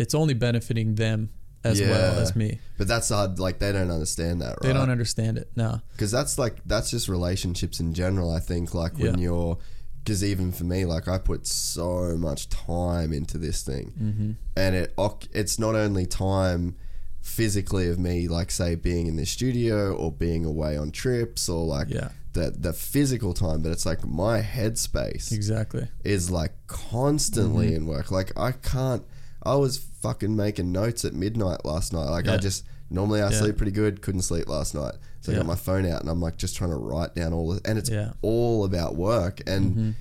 it's 0.00 0.14
only 0.14 0.32
benefiting 0.32 0.94
them 0.94 1.28
as 1.64 1.80
well 1.80 2.14
Yeah. 2.16 2.20
as 2.22 2.34
me 2.36 2.58
but 2.78 2.88
that's 2.88 3.10
hard. 3.10 3.38
Like 3.38 3.58
they 3.58 3.72
don't 3.72 3.90
understand 3.90 4.40
that, 4.40 4.48
right? 4.50 4.62
they 4.62 4.72
don't 4.72 4.88
understand 4.90 5.36
it 5.38 5.50
no 5.56 5.80
because 5.92 6.10
that's 6.10 6.38
like 6.38 6.56
that's 6.64 6.90
just 6.90 7.08
relationships 7.08 7.78
in 7.80 7.92
general. 7.92 8.30
I 8.34 8.40
think 8.40 8.72
like 8.74 8.96
when 8.98 9.14
Yeah. 9.18 9.24
you're 9.24 9.58
because 10.02 10.24
even 10.24 10.50
for 10.50 10.64
me, 10.64 10.86
like 10.86 11.06
I 11.08 11.18
put 11.18 11.46
so 11.46 12.16
much 12.16 12.48
time 12.48 13.12
into 13.12 13.36
this 13.36 13.62
thing, 13.62 13.92
mm-hmm. 14.00 14.30
and 14.56 14.74
it 14.74 14.94
it's 15.32 15.58
not 15.58 15.74
only 15.74 16.06
time 16.06 16.76
physically 17.20 17.86
of 17.88 17.98
me, 17.98 18.26
like 18.26 18.50
say 18.50 18.74
being 18.74 19.06
in 19.06 19.16
the 19.16 19.26
studio 19.26 19.92
or 19.94 20.10
being 20.10 20.46
away 20.46 20.78
on 20.78 20.90
trips 20.90 21.50
or 21.50 21.66
like 21.66 21.88
Yeah. 21.90 22.08
the 22.32 22.50
the 22.58 22.72
physical 22.72 23.34
time, 23.34 23.60
but 23.60 23.72
it's 23.72 23.84
like 23.84 24.06
my 24.06 24.40
headspace 24.40 25.30
exactly 25.32 25.86
is 26.02 26.30
like 26.30 26.52
constantly 26.66 27.66
Mm-hmm. 27.66 27.76
in 27.76 27.86
work. 27.86 28.10
Like 28.10 28.32
I 28.38 28.52
can't. 28.52 29.04
I 29.42 29.54
was 29.54 29.78
fucking 29.78 30.34
making 30.36 30.72
notes 30.72 31.04
at 31.04 31.14
midnight 31.14 31.64
last 31.64 31.92
night. 31.92 32.08
Like 32.10 32.28
I 32.28 32.36
just 32.36 32.64
normally 32.90 33.22
I 33.22 33.30
Yeah. 33.30 33.38
sleep 33.40 33.56
pretty 33.56 33.72
good. 33.72 34.02
Couldn't 34.02 34.22
sleep 34.22 34.48
last 34.48 34.74
night, 34.74 34.94
so 35.20 35.32
I 35.32 35.36
got 35.36 35.46
my 35.46 35.54
phone 35.56 35.86
out 35.86 36.00
and 36.00 36.10
I'm 36.10 36.20
like 36.20 36.36
just 36.36 36.56
trying 36.56 36.70
to 36.70 36.76
write 36.76 37.14
down 37.14 37.32
all. 37.32 37.54
The, 37.54 37.60
and 37.64 37.78
it's 37.78 37.88
Yeah. 37.90 37.98
Mm-hmm. 38.04 38.18
all 38.22 38.64
about 38.64 38.96
work, 38.96 39.40
and 39.46 39.94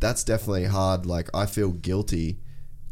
that's 0.00 0.22
definitely 0.24 0.64
hard. 0.66 1.06
Like 1.06 1.28
I 1.34 1.46
feel 1.46 1.70
guilty 1.70 2.38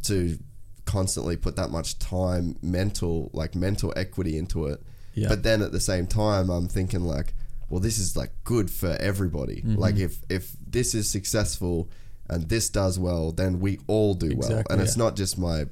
to 0.05 0.39
constantly 0.85 1.37
put 1.37 1.55
that 1.57 1.71
much 1.71 1.99
time, 1.99 2.57
mental 2.63 3.31
like 3.33 3.55
mental 3.55 3.93
equity 3.97 4.37
into 4.39 4.67
it. 4.67 4.83
Yeah. 5.15 5.29
But 5.29 5.43
then 5.43 5.63
at 5.63 5.73
the 5.73 5.81
same 5.81 6.07
time, 6.07 6.49
I'm 6.51 6.69
thinking 6.69 7.03
like, 7.05 7.35
well, 7.69 7.81
this 7.81 7.99
is 7.99 8.17
like 8.17 8.31
good 8.45 8.71
for 8.71 8.97
everybody. 8.99 9.57
Mm-hmm. 9.57 9.77
Like 9.77 9.97
if 9.97 10.19
if 10.29 10.57
this 10.67 10.95
is 10.95 11.09
successful 11.09 11.89
and 12.29 12.49
this 12.49 12.71
does 12.71 12.99
well, 12.99 13.31
then 13.31 13.61
we 13.61 13.79
all 13.87 14.15
do 14.15 14.29
well. 14.35 14.49
Exactly, 14.51 14.73
And 14.75 14.83
it's 14.83 14.97
not 14.97 15.17
just 15.17 15.39
my 15.39 15.67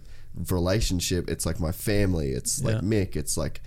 relationship; 0.51 1.29
it's 1.29 1.47
like 1.47 1.61
my 1.61 1.73
family. 1.73 2.31
It's 2.31 2.63
like 2.63 2.77
Yeah. 2.77 2.81
Mick. 2.81 3.17
It's 3.17 3.37
like, 3.37 3.63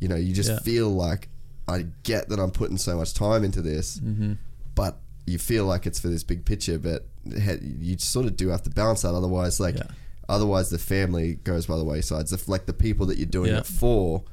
you 0.00 0.08
know, 0.08 0.16
you 0.16 0.34
just 0.34 0.50
Yeah. 0.50 0.58
feel 0.60 0.90
like 0.90 1.28
I 1.66 1.86
get 2.02 2.28
that 2.30 2.38
I'm 2.38 2.50
putting 2.50 2.78
so 2.78 2.96
much 2.96 3.14
time 3.14 3.44
into 3.44 3.60
this, 3.62 3.98
Mm-hmm. 3.98 4.34
but 4.74 5.00
you 5.26 5.38
feel 5.38 5.66
like 5.66 5.86
it's 5.86 5.98
for 6.00 6.08
this 6.08 6.24
big 6.24 6.44
picture. 6.44 6.78
But 6.78 7.06
you 7.24 7.98
sort 7.98 8.26
of 8.26 8.36
do 8.36 8.48
have 8.48 8.62
to 8.62 8.70
balance 8.70 9.02
that. 9.02 9.14
Otherwise, 9.14 9.60
like, 9.60 9.76
Yeah. 9.76 9.88
otherwise 10.28 10.70
the 10.70 10.78
family 10.78 11.34
goes 11.44 11.66
by 11.66 11.76
the 11.76 11.84
wayside. 11.84 12.28
So, 12.28 12.38
like 12.46 12.66
the 12.66 12.72
people 12.72 13.04
that 13.06 13.18
you're 13.18 13.26
doing 13.26 13.52
it 13.54 13.66
for 13.66 14.24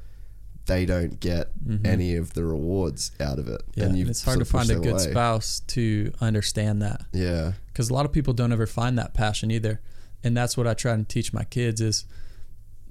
they 0.64 0.84
don't 0.84 1.20
get 1.20 1.52
any 1.84 2.16
of 2.16 2.32
the 2.34 2.42
rewards 2.44 3.12
out 3.20 3.38
of 3.38 3.46
it. 3.46 3.60
Mm-hmm. 3.70 3.80
Yeah, 3.80 3.86
and 3.86 3.96
and 3.98 4.10
it's 4.10 4.24
hard 4.24 4.38
to 4.40 4.44
find 4.44 4.68
a 4.70 4.74
good 4.76 4.94
away. 4.94 5.10
spouse 5.10 5.60
to 5.68 6.12
understand 6.20 6.82
that 6.82 7.04
Yeah, 7.12 7.52
because 7.68 7.88
a 7.88 7.94
lot 7.94 8.04
of 8.04 8.12
people 8.12 8.34
don't 8.34 8.52
ever 8.52 8.66
find 8.66 8.98
that 8.98 9.14
passion 9.14 9.50
either, 9.52 9.80
and 10.26 10.36
that's 10.36 10.56
what 10.56 10.66
I 10.66 10.74
try 10.74 10.92
and 10.92 11.08
teach 11.08 11.32
my 11.32 11.44
kids 11.44 11.80
is 11.80 12.04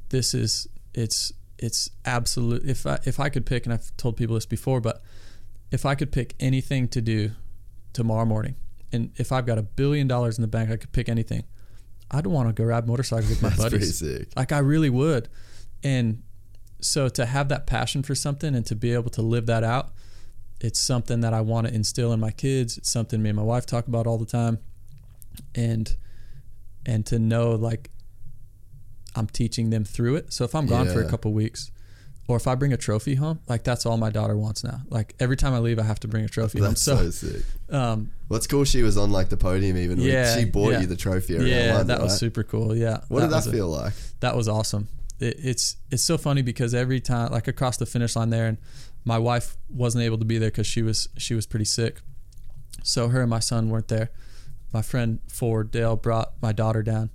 this 0.08 0.34
is 0.34 0.68
it's 0.94 1.34
it's 1.60 1.90
absolute. 2.06 2.64
If 2.64 2.86
I 2.86 3.00
if 3.04 3.20
I 3.20 3.28
could 3.28 3.46
pick, 3.46 3.66
and 3.66 3.74
I've 3.74 3.96
told 3.98 4.16
people 4.16 4.36
this 4.36 4.46
before, 4.46 4.80
but 4.80 5.04
if 5.70 5.86
I 5.86 5.96
could 5.96 6.14
pick 6.14 6.34
anything 6.40 6.88
to 6.90 7.02
do 7.02 7.32
tomorrow 7.92 8.26
morning, 8.26 8.56
And 8.94 9.12
if 9.18 9.34
I've 9.34 9.46
got 9.46 9.58
a 9.58 9.64
billion 9.64 10.08
dollars 10.08 10.38
in 10.38 10.42
the 10.44 10.48
bank, 10.48 10.72
I 10.72 10.78
could 10.78 10.94
pick 10.94 11.10
anything. 11.10 11.44
I'd 12.10 12.26
want 12.26 12.48
to 12.48 12.54
go 12.54 12.64
ride 12.64 12.88
motorcycles 12.88 13.30
with 13.30 13.42
my 13.42 13.50
That's 13.50 13.62
buddies. 13.62 14.02
Like 14.38 14.54
I 14.54 14.60
really 14.60 14.90
would. 14.90 15.28
And 15.84 16.24
so 16.80 17.10
to 17.10 17.26
have 17.26 17.50
that 17.50 17.68
passion 17.68 18.04
for 18.04 18.16
something 18.16 18.56
and 18.56 18.66
to 18.68 18.76
be 18.76 18.94
able 18.94 19.10
to 19.12 19.22
live 19.22 19.48
that 19.48 19.64
out, 19.64 19.92
it's 20.62 20.80
something 20.80 21.20
that 21.22 21.34
I 21.34 21.42
want 21.42 21.68
to 21.68 21.74
instill 21.74 22.14
in 22.14 22.20
my 22.22 22.32
kids. 22.32 22.78
It's 22.78 22.90
something 22.90 23.22
me 23.22 23.30
and 23.30 23.36
my 23.36 23.44
wife 23.44 23.66
talk 23.66 23.88
about 23.88 24.08
all 24.08 24.18
the 24.18 24.26
time. 24.26 24.60
And 25.54 25.94
and 26.86 27.06
to 27.08 27.20
know 27.20 27.52
like 27.52 27.90
I'm 29.16 29.28
teaching 29.28 29.70
them 29.70 29.86
through 29.86 30.16
it. 30.18 30.34
So 30.34 30.44
if 30.44 30.54
I'm 30.56 30.66
gone 30.66 30.88
for 30.88 31.00
a 31.00 31.04
Yeah. 31.06 31.10
couple 31.10 31.32
weeks 31.34 31.72
or 32.28 32.36
if 32.38 32.48
I 32.48 32.56
bring 32.56 32.74
a 32.74 32.78
trophy 32.78 33.16
home, 33.16 33.40
like 33.48 33.64
that's 33.64 33.86
all 33.86 33.98
my 33.98 34.10
daughter 34.10 34.36
wants 34.36 34.64
now. 34.64 34.82
Like 34.90 35.16
every 35.20 35.38
time 35.38 35.54
I 35.54 35.60
leave 35.60 35.80
I 35.80 35.84
have 35.84 36.00
to 36.02 36.08
bring 36.08 36.26
a 36.26 36.28
trophy 36.28 36.60
home. 36.60 36.70
That's 36.70 36.82
So, 36.82 36.98
so 36.98 37.10
sick. 37.12 37.44
um 37.70 38.12
What's 38.28 38.48
cool, 38.48 38.66
she 38.66 38.82
was 38.82 38.98
on 38.98 39.12
like 39.12 39.30
the 39.30 39.38
podium 39.38 39.78
even. 39.78 40.00
Yeah, 40.02 40.36
she 40.36 40.46
bought 40.46 40.72
yeah. 40.74 40.82
you 40.82 40.88
the 40.88 40.96
trophy. 40.98 41.34
Yeah, 41.36 41.84
that 41.84 42.02
was 42.02 42.12
right? 42.14 42.20
super 42.20 42.44
cool. 42.44 42.76
Yeah. 42.76 43.02
What 43.08 43.22
did 43.22 43.32
was 43.32 43.46
that 43.46 43.50
a- 43.50 43.54
feel 43.54 43.68
like? 43.70 43.94
that 44.20 44.36
was 44.36 44.48
awesome. 44.48 44.90
It, 45.20 45.38
it's 45.40 45.78
it's 45.92 46.04
so 46.04 46.18
funny 46.18 46.42
because 46.42 46.74
every 46.74 47.00
time, 47.00 47.32
like 47.32 47.48
across 47.48 47.78
the 47.78 47.86
finish 47.86 48.18
line 48.18 48.32
there, 48.32 48.48
and 48.48 48.58
my 49.06 49.18
wife 49.18 49.56
wasn't 49.70 50.04
able 50.04 50.18
to 50.18 50.26
be 50.26 50.38
there 50.40 50.50
because 50.50 50.68
she 50.68 50.82
was 50.82 51.08
she 51.18 51.34
was 51.36 51.46
pretty 51.46 51.64
sick, 51.66 52.02
so 52.84 53.08
her 53.08 53.22
and 53.22 53.30
my 53.30 53.40
son 53.40 53.70
weren't 53.70 53.88
there. 53.88 54.10
My 54.76 54.82
friend 54.82 55.20
Ford 55.30 55.72
Dale 55.72 55.96
brought 55.96 56.34
my 56.42 56.52
daughter 56.52 56.84
down, 56.84 57.10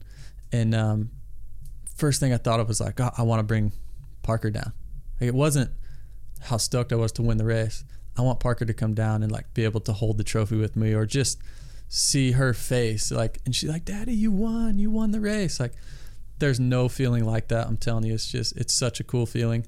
and 0.50 0.74
um, 0.74 1.10
first 1.94 2.18
thing 2.18 2.32
I 2.32 2.38
thought 2.38 2.58
of 2.58 2.68
was 2.68 2.80
like, 2.80 2.98
oh, 2.98 3.10
I 3.18 3.22
want 3.22 3.40
to 3.40 3.42
bring 3.42 3.72
Parker 4.22 4.50
down. 4.50 4.72
Like 5.20 5.28
it 5.28 5.34
wasn't 5.34 5.70
how 6.40 6.56
stoked 6.56 6.90
I 6.90 6.96
was 6.96 7.12
to 7.12 7.22
win 7.22 7.36
the 7.36 7.44
race. 7.44 7.84
I 8.16 8.22
want 8.22 8.40
Parker 8.40 8.64
to 8.64 8.72
come 8.72 8.94
down 8.94 9.22
and 9.22 9.30
like 9.30 9.52
be 9.52 9.64
able 9.64 9.80
to 9.80 9.92
hold 9.92 10.16
the 10.16 10.24
trophy 10.24 10.56
with 10.56 10.74
me, 10.74 10.94
or 10.94 11.04
just 11.04 11.42
see 11.86 12.32
her 12.32 12.54
face 12.54 13.12
like, 13.12 13.42
and 13.44 13.54
she's 13.54 13.68
like, 13.68 13.84
"Daddy, 13.84 14.14
you 14.14 14.32
won! 14.32 14.78
You 14.78 14.90
won 14.90 15.10
the 15.10 15.20
race!" 15.20 15.60
Like 15.60 15.74
there's 16.38 16.58
no 16.58 16.88
feeling 16.88 17.26
like 17.26 17.48
that. 17.48 17.66
I'm 17.66 17.76
telling 17.76 18.04
you, 18.04 18.14
it's 18.14 18.32
just 18.32 18.56
it's 18.56 18.72
such 18.72 19.00
a 19.00 19.04
cool 19.04 19.26
feeling, 19.26 19.66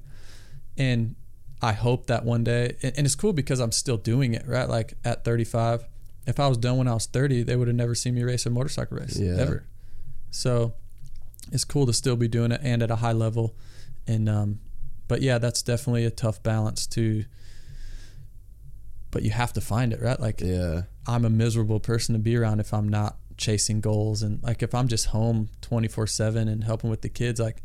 and 0.79 1.15
I 1.61 1.73
hope 1.73 2.07
that 2.07 2.25
one 2.25 2.43
day, 2.43 2.75
and, 2.81 2.93
and 2.97 3.05
it's 3.05 3.13
cool 3.13 3.33
because 3.33 3.59
I'm 3.59 3.71
still 3.71 3.97
doing 3.97 4.33
it. 4.33 4.47
Right, 4.47 4.67
like 4.67 4.95
at 5.05 5.23
35, 5.23 5.85
if 6.25 6.39
I 6.39 6.47
was 6.47 6.57
done 6.57 6.77
when 6.77 6.87
I 6.87 6.93
was 6.93 7.05
30, 7.05 7.43
they 7.43 7.55
would 7.55 7.67
have 7.67 7.75
never 7.75 7.95
seen 7.95 8.15
me 8.15 8.23
race 8.23 8.45
a 8.45 8.49
motorcycle 8.49 8.97
race 8.97 9.17
Yeah. 9.17 9.35
ever. 9.39 9.65
So 10.31 10.73
it's 11.51 11.65
cool 11.65 11.85
to 11.85 11.93
still 11.93 12.15
be 12.15 12.27
doing 12.27 12.51
it 12.51 12.61
and 12.63 12.81
at 12.81 12.89
a 12.91 12.95
high 12.97 13.11
level, 13.11 13.55
and 14.07 14.27
um, 14.29 14.59
but 15.07 15.21
yeah, 15.21 15.37
that's 15.37 15.61
definitely 15.61 16.05
a 16.05 16.11
tough 16.11 16.41
balance 16.43 16.87
to. 16.87 17.25
But 19.11 19.23
you 19.23 19.29
have 19.31 19.53
to 19.53 19.61
find 19.61 19.93
it, 19.93 20.01
right? 20.01 20.19
Like 20.19 20.41
Yeah. 20.41 20.83
I'm 21.07 21.25
a 21.25 21.29
miserable 21.29 21.79
person 21.79 22.13
to 22.13 22.19
be 22.19 22.35
around 22.35 22.59
if 22.59 22.73
I'm 22.73 22.89
not 22.89 23.17
chasing 23.37 23.81
goals 23.81 24.21
and 24.23 24.41
like 24.43 24.63
if 24.63 24.73
I'm 24.73 24.87
just 24.87 25.07
home 25.07 25.49
24/7 25.61 26.47
and 26.47 26.63
helping 26.63 26.89
with 26.89 27.01
the 27.01 27.09
kids 27.09 27.39
like 27.39 27.61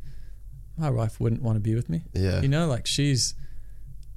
my 0.76 0.90
wife 0.90 1.20
wouldn't 1.20 1.42
want 1.42 1.56
to 1.56 1.60
be 1.60 1.74
with 1.74 1.88
me. 1.88 2.04
Yeah. 2.12 2.40
You 2.42 2.48
know, 2.48 2.66
like 2.66 2.86
she's 2.86 3.34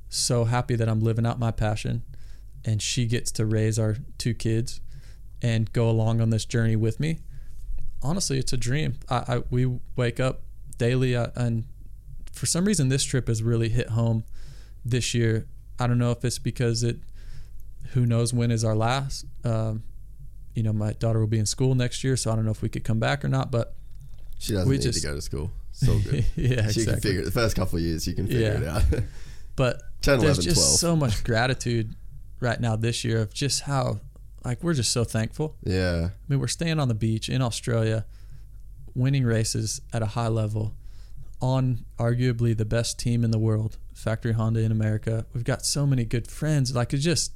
so 0.09 0.43
happy 0.45 0.75
that 0.75 0.89
I'm 0.89 0.99
living 0.99 1.25
out 1.25 1.39
my 1.39 1.51
passion 1.51 2.03
and 2.65 2.81
she 2.81 3.05
gets 3.05 3.31
to 3.33 3.45
raise 3.45 3.77
our 3.79 3.97
two 4.17 4.33
kids 4.33 4.81
and 5.41 5.71
go 5.73 5.89
along 5.89 6.21
on 6.21 6.29
this 6.29 6.45
journey 6.45 6.75
with 6.75 6.99
me. 6.99 7.19
Honestly, 8.03 8.37
it's 8.37 8.53
a 8.53 8.57
dream. 8.57 8.95
I, 9.09 9.15
I 9.35 9.43
we 9.49 9.79
wake 9.95 10.19
up 10.19 10.41
daily 10.77 11.15
uh, 11.15 11.27
and 11.35 11.65
for 12.31 12.45
some 12.45 12.65
reason 12.65 12.89
this 12.89 13.03
trip 13.03 13.27
has 13.27 13.43
really 13.43 13.69
hit 13.69 13.89
home 13.89 14.23
this 14.83 15.13
year. 15.13 15.47
I 15.79 15.87
don't 15.87 15.97
know 15.97 16.11
if 16.11 16.23
it's 16.25 16.39
because 16.39 16.83
it 16.83 16.97
who 17.93 18.05
knows 18.05 18.33
when 18.33 18.51
is 18.51 18.63
our 18.63 18.75
last. 18.75 19.25
Um, 19.43 19.83
you 20.55 20.63
know, 20.63 20.73
my 20.73 20.93
daughter 20.93 21.19
will 21.19 21.27
be 21.27 21.39
in 21.39 21.45
school 21.45 21.75
next 21.75 22.03
year, 22.03 22.15
so 22.17 22.31
I 22.31 22.35
don't 22.35 22.45
know 22.45 22.51
if 22.51 22.61
we 22.61 22.69
could 22.69 22.83
come 22.83 22.99
back 22.99 23.23
or 23.23 23.27
not. 23.29 23.51
But 23.51 23.73
She 24.39 24.53
doesn't 24.53 24.67
We 24.69 24.75
need 24.77 24.83
just- 24.83 25.01
to 25.01 25.07
go 25.07 25.15
to 25.15 25.21
school. 25.21 25.51
So 25.73 25.97
good. 25.99 26.25
yeah, 26.35 26.47
She 26.47 26.55
can 26.55 26.65
exactly. 26.67 26.99
figure 27.01 27.21
it. 27.21 27.25
The 27.25 27.31
first 27.31 27.55
couple 27.55 27.77
of 27.77 27.83
years, 27.83 28.05
you 28.05 28.13
can 28.13 28.27
figure 28.27 28.41
Yeah. 28.63 28.79
it 28.79 28.93
out. 28.97 29.03
But 29.55 29.81
10, 30.01 30.19
there's 30.19 30.37
11, 30.39 30.43
just 30.43 30.55
12. 30.55 30.79
so 30.79 30.95
much 30.95 31.23
gratitude 31.23 31.93
right 32.41 32.59
now 32.59 32.75
this 32.75 33.05
year 33.05 33.21
of 33.21 33.33
just 33.33 33.61
how, 33.61 34.01
like, 34.43 34.61
we're 34.63 34.73
just 34.73 34.91
so 34.91 35.03
thankful. 35.05 35.55
yeah. 35.63 36.09
I 36.11 36.23
mean, 36.27 36.39
we're 36.39 36.47
staying 36.47 36.79
on 36.79 36.87
the 36.87 36.95
beach 36.95 37.29
in 37.29 37.41
Australia, 37.41 38.05
winning 38.93 39.23
races 39.23 39.79
at 39.93 40.01
a 40.01 40.07
high 40.07 40.27
level, 40.27 40.75
on 41.39 41.85
arguably 41.97 42.57
the 42.57 42.65
best 42.65 42.99
team 42.99 43.23
in 43.23 43.31
the 43.31 43.39
world, 43.39 43.77
Factory 43.93 44.33
Honda 44.33 44.59
in 44.61 44.71
America. 44.71 45.25
We've 45.33 45.43
got 45.43 45.65
so 45.65 45.87
many 45.87 46.03
good 46.03 46.27
friends. 46.27 46.75
Like, 46.75 46.93
it's 46.93 47.03
just, 47.03 47.33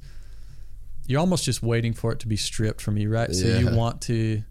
you're 1.06 1.20
almost 1.20 1.44
just 1.44 1.62
waiting 1.62 1.92
for 1.92 2.12
it 2.12 2.18
to 2.20 2.28
be 2.28 2.36
stripped 2.36 2.80
from 2.80 2.96
you, 2.98 3.08
right? 3.08 3.32
So 3.34 3.46
you 3.46 3.76
want 3.76 4.02
to, 4.02 4.42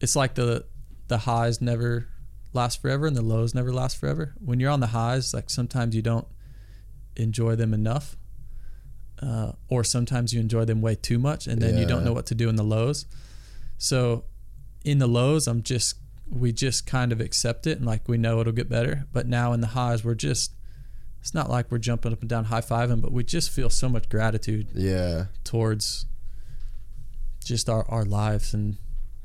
it's 0.00 0.16
like 0.16 0.34
the, 0.34 0.64
the 1.08 1.18
highs 1.18 1.60
never 1.60 2.08
last 2.52 2.80
forever 2.80 3.06
and 3.06 3.16
the 3.16 3.22
lows 3.22 3.54
never 3.54 3.72
last 3.72 3.98
forever. 3.98 4.34
When 4.44 4.58
you're 4.58 4.70
on 4.70 4.80
the 4.80 4.88
highs, 4.88 5.34
like 5.34 5.50
sometimes 5.50 5.94
you 5.94 6.02
don't 6.02 6.26
enjoy 7.16 7.56
them 7.56 7.74
enough. 7.74 8.16
Uh, 9.22 9.52
or 9.68 9.84
sometimes 9.84 10.32
you 10.32 10.40
enjoy 10.40 10.64
them 10.64 10.80
way 10.80 10.94
too 10.94 11.18
much 11.18 11.46
and 11.46 11.60
then 11.60 11.76
you 11.76 11.84
don't 11.86 12.04
know 12.04 12.12
what 12.14 12.24
to 12.26 12.34
do 12.34 12.48
in 12.48 12.56
the 12.56 12.62
lows. 12.64 13.04
So 13.76 14.24
in 14.84 14.98
the 14.98 15.06
lows, 15.06 15.46
I'm 15.46 15.62
just 15.62 15.96
we 16.30 16.52
just 16.52 16.86
kind 16.86 17.12
of 17.12 17.20
accept 17.20 17.66
it 17.66 17.76
and 17.76 17.84
like 17.86 18.08
we 18.08 18.16
know 18.16 18.40
it'll 18.40 18.52
get 18.54 18.68
better. 18.68 19.04
But 19.12 19.26
now 19.26 19.52
in 19.52 19.60
the 19.60 19.66
highs, 19.68 20.04
we're 20.04 20.14
just 20.14 20.52
it's 21.20 21.34
not 21.34 21.50
like 21.50 21.70
we're 21.70 21.76
jumping 21.78 22.12
up 22.14 22.20
and 22.20 22.30
down 22.30 22.44
high 22.46 22.62
fiving, 22.62 23.02
but 23.02 23.12
we 23.12 23.22
just 23.24 23.50
feel 23.50 23.68
so 23.68 23.88
much 23.90 24.08
gratitude 24.08 24.68
Yeah. 24.74 25.26
towards 25.44 26.06
just 27.44 27.68
our, 27.68 27.84
our 27.90 28.04
lives 28.04 28.54
and 28.54 28.78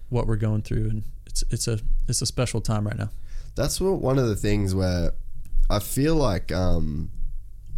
what 0.10 0.28
we're 0.28 0.36
going 0.36 0.62
through 0.62 0.90
and 0.90 1.04
it's 1.26 1.44
it's 1.52 1.68
a 1.68 1.80
it's 2.08 2.22
a 2.22 2.26
special 2.26 2.60
time 2.62 2.86
right 2.86 2.98
now. 2.98 3.10
That's 3.56 3.80
what 3.80 4.02
one 4.02 4.20
of 4.20 4.28
the 4.28 4.36
things 4.36 4.76
where 4.76 5.12
I 5.70 5.80
feel 5.80 6.16
like 6.16 6.52
um, 6.52 7.12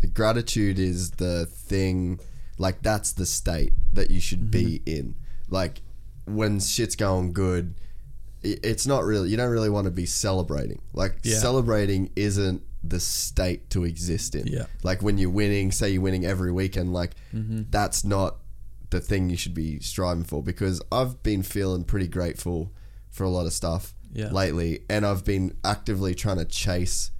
gratitude 0.05 0.77
is 0.77 1.09
the 1.11 1.47
thing, 1.47 2.19
like 2.59 2.83
that's 2.83 3.13
the 3.13 3.25
state 3.25 3.73
that 3.93 4.11
you 4.11 4.19
should 4.19 4.51
be 4.51 4.81
Mm-hmm. 4.85 4.95
in. 4.99 5.15
Like 5.49 5.81
when 6.25 6.59
shit's 6.59 6.95
going 6.95 7.33
good, 7.33 7.73
i- 8.45 8.59
it's 8.61 8.85
not 8.85 9.03
really, 9.05 9.29
you 9.29 9.37
don't 9.37 9.49
really 9.49 9.69
want 9.71 9.85
to 9.85 9.91
be 9.91 10.05
celebrating. 10.05 10.81
Like 10.93 11.17
Yeah. 11.23 11.39
celebrating 11.39 12.11
isn't 12.15 12.61
the 12.83 12.99
state 12.99 13.69
to 13.71 13.83
exist 13.85 14.35
in. 14.35 14.45
Yeah. 14.47 14.67
Like 14.83 15.01
when 15.01 15.17
you're 15.17 15.31
winning, 15.31 15.71
say 15.71 15.89
you're 15.89 16.01
winning 16.03 16.25
every 16.25 16.51
weekend, 16.51 16.93
like 16.93 17.15
Mm-hmm. 17.33 17.63
that's 17.71 18.03
not 18.03 18.37
the 18.91 18.99
thing 19.01 19.29
you 19.29 19.35
should 19.37 19.53
be 19.55 19.79
striving 19.79 20.23
for 20.23 20.41
because 20.43 20.81
I've 20.91 21.21
been 21.23 21.43
feeling 21.43 21.83
pretty 21.83 22.07
grateful 22.07 22.71
for 23.09 23.23
a 23.23 23.29
lot 23.29 23.45
of 23.45 23.51
stuff 23.53 23.93
Yeah. 24.13 24.29
lately 24.31 24.81
and 24.89 25.05
I've 25.05 25.25
been 25.25 25.57
actively 25.63 26.13
trying 26.15 26.37
to 26.37 26.45
chase 26.45 27.11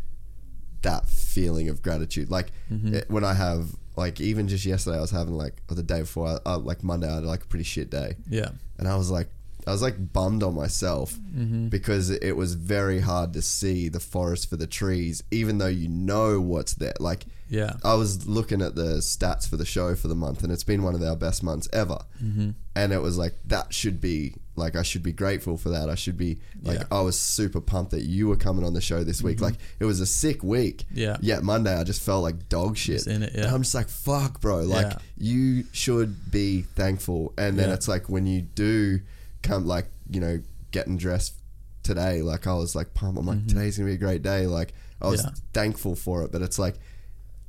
that 0.90 1.03
feeling 1.09 1.67
of 1.69 1.82
gratitude 1.88 2.27
like 2.38 2.49
Mm-hmm. 2.72 2.95
it- 2.95 3.09
when 3.16 3.24
I 3.24 3.33
have 3.33 3.64
like 4.03 4.16
even 4.32 4.48
just 4.48 4.66
yesterday 4.66 4.98
I 4.98 5.01
was 5.07 5.11
having 5.19 5.33
like 5.45 5.56
or 5.69 5.75
the 5.75 5.83
day 5.93 6.01
before 6.01 6.40
uh, 6.45 6.57
like 6.69 6.83
Monday 6.83 7.09
I 7.09 7.16
had 7.16 7.24
like 7.35 7.43
a 7.43 7.48
pretty 7.51 7.64
shit 7.74 7.90
day 7.90 8.09
Yeah. 8.40 8.49
and 8.77 8.88
I 8.88 8.95
was 9.01 9.09
like 9.17 9.30
I 9.66 9.72
was 9.72 9.82
like 9.88 9.98
bummed 10.17 10.43
on 10.43 10.53
myself 10.64 11.09
Mm-hmm. 11.38 11.67
because 11.77 12.06
it 12.30 12.35
was 12.41 12.53
very 12.77 12.99
hard 13.11 13.30
to 13.33 13.41
see 13.41 13.90
the 13.90 13.99
forest 13.99 14.49
for 14.49 14.56
the 14.64 14.67
trees 14.80 15.16
even 15.40 15.57
though 15.59 15.74
you 15.82 15.90
know 16.11 16.40
what's 16.51 16.74
there 16.75 16.93
like 17.09 17.24
Yeah. 17.49 17.74
I 17.83 17.93
was 17.95 18.27
looking 18.38 18.61
at 18.67 18.75
the 18.75 18.90
stats 19.14 19.48
for 19.49 19.57
the 19.57 19.66
show 19.75 19.95
for 19.95 20.09
the 20.09 20.19
month, 20.25 20.43
and 20.43 20.51
it's 20.53 20.66
been 20.72 20.83
one 20.83 20.95
of 20.95 21.01
our 21.09 21.16
best 21.16 21.41
months 21.49 21.67
ever. 21.83 21.99
Mm-hmm. 22.24 22.49
And 22.80 22.88
it 22.98 23.01
was 23.07 23.16
like 23.24 23.33
that 23.53 23.74
should 23.80 23.99
be 24.11 24.35
like 24.58 24.76
I 24.76 24.84
should 24.84 25.03
be 25.03 25.11
grateful 25.11 25.56
for 25.58 25.69
that. 25.69 25.90
I 25.90 25.95
should 25.95 26.18
be 26.18 26.40
like 26.64 26.77
Yeah. 26.80 26.84
Mm-hmm. 26.86 26.94
I 26.94 27.02
was 27.02 27.18
super 27.19 27.61
pumped 27.61 27.92
that 27.92 28.03
you 28.03 28.27
were 28.27 28.36
coming 28.36 28.66
on 28.66 28.74
the 28.74 28.82
show 28.82 29.03
this 29.03 29.22
week. 29.22 29.40
Like 29.42 29.56
it 29.80 29.86
was 29.86 30.00
a 30.00 30.06
sick 30.06 30.44
week. 30.44 30.86
Yeah. 30.92 31.18
Yet 31.22 31.44
Monday 31.44 31.74
I 31.76 31.84
just 31.84 32.02
felt 32.02 32.24
like 32.24 32.50
dog 32.50 32.76
shit. 32.77 32.95
Just 32.95 33.08
in 33.08 33.24
it, 33.24 33.34
yeah. 33.36 33.45
And 33.45 33.56
I'm 33.56 33.61
just 33.61 33.76
like 33.76 33.90
fuck, 33.90 34.42
bro. 34.42 34.64
Like 34.64 34.88
Yeah. 34.88 34.98
you 35.18 35.64
should 35.72 36.32
be 36.32 36.64
thankful. 36.64 37.34
And 37.38 37.58
then 37.58 37.69
Yeah. 37.69 37.76
it's 37.76 37.88
like 37.88 38.10
when 38.10 38.26
you 38.26 38.42
do 38.42 39.00
come 39.44 39.66
like 39.68 39.86
you 40.10 40.19
know 40.19 40.42
getting 40.72 40.98
dressed 40.98 41.36
today, 41.84 42.22
like 42.22 42.48
I 42.48 42.53
was 42.56 42.76
like 42.76 42.94
pumped. 42.94 43.19
I'm 43.19 43.26
like 43.26 43.48
today's 43.48 43.77
gonna 43.77 43.90
be 43.90 43.95
a 43.95 43.98
great 43.98 44.22
day. 44.24 44.48
Like 44.48 44.74
I 45.02 45.08
was 45.08 45.22
Mm-hmm. 45.22 45.36
Thankful 45.53 45.95
for 45.95 46.24
it, 46.24 46.32
but 46.32 46.42
it's 46.42 46.58
like 46.60 46.76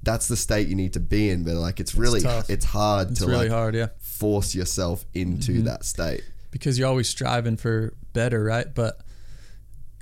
that's 0.03 0.28
the 0.28 0.37
state 0.37 0.69
you 0.69 0.75
need 0.77 0.93
to 0.93 1.01
be 1.01 1.28
in. 1.31 1.43
But 1.45 1.55
like 1.55 1.81
it's 1.81 1.95
really 1.95 2.20
tough. 2.20 2.49
it's 2.51 2.65
hard 2.65 3.11
It's 3.11 3.20
to 3.20 3.27
really 3.27 3.49
like 3.49 3.51
hard, 3.51 3.75
yeah. 3.75 3.89
force 3.99 4.55
yourself 4.55 5.05
into 5.15 5.53
Mm-hmm. 5.53 5.65
that 5.65 5.85
state. 5.85 6.23
Because 6.51 6.78
you're 6.78 6.89
always 6.89 7.09
striving 7.09 7.57
for 7.57 7.94
better, 8.12 8.43
right? 8.43 8.67
But 8.75 9.01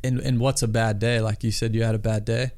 and 0.05 0.21
and 0.21 0.39
what's 0.41 0.63
a 0.63 0.69
bad 0.69 0.99
day? 0.99 1.21
Like 1.21 1.43
you 1.45 1.51
said, 1.51 1.75
you 1.75 1.83
had 1.83 1.95
a 1.95 1.99
bad 1.99 2.25
day. 2.25 2.51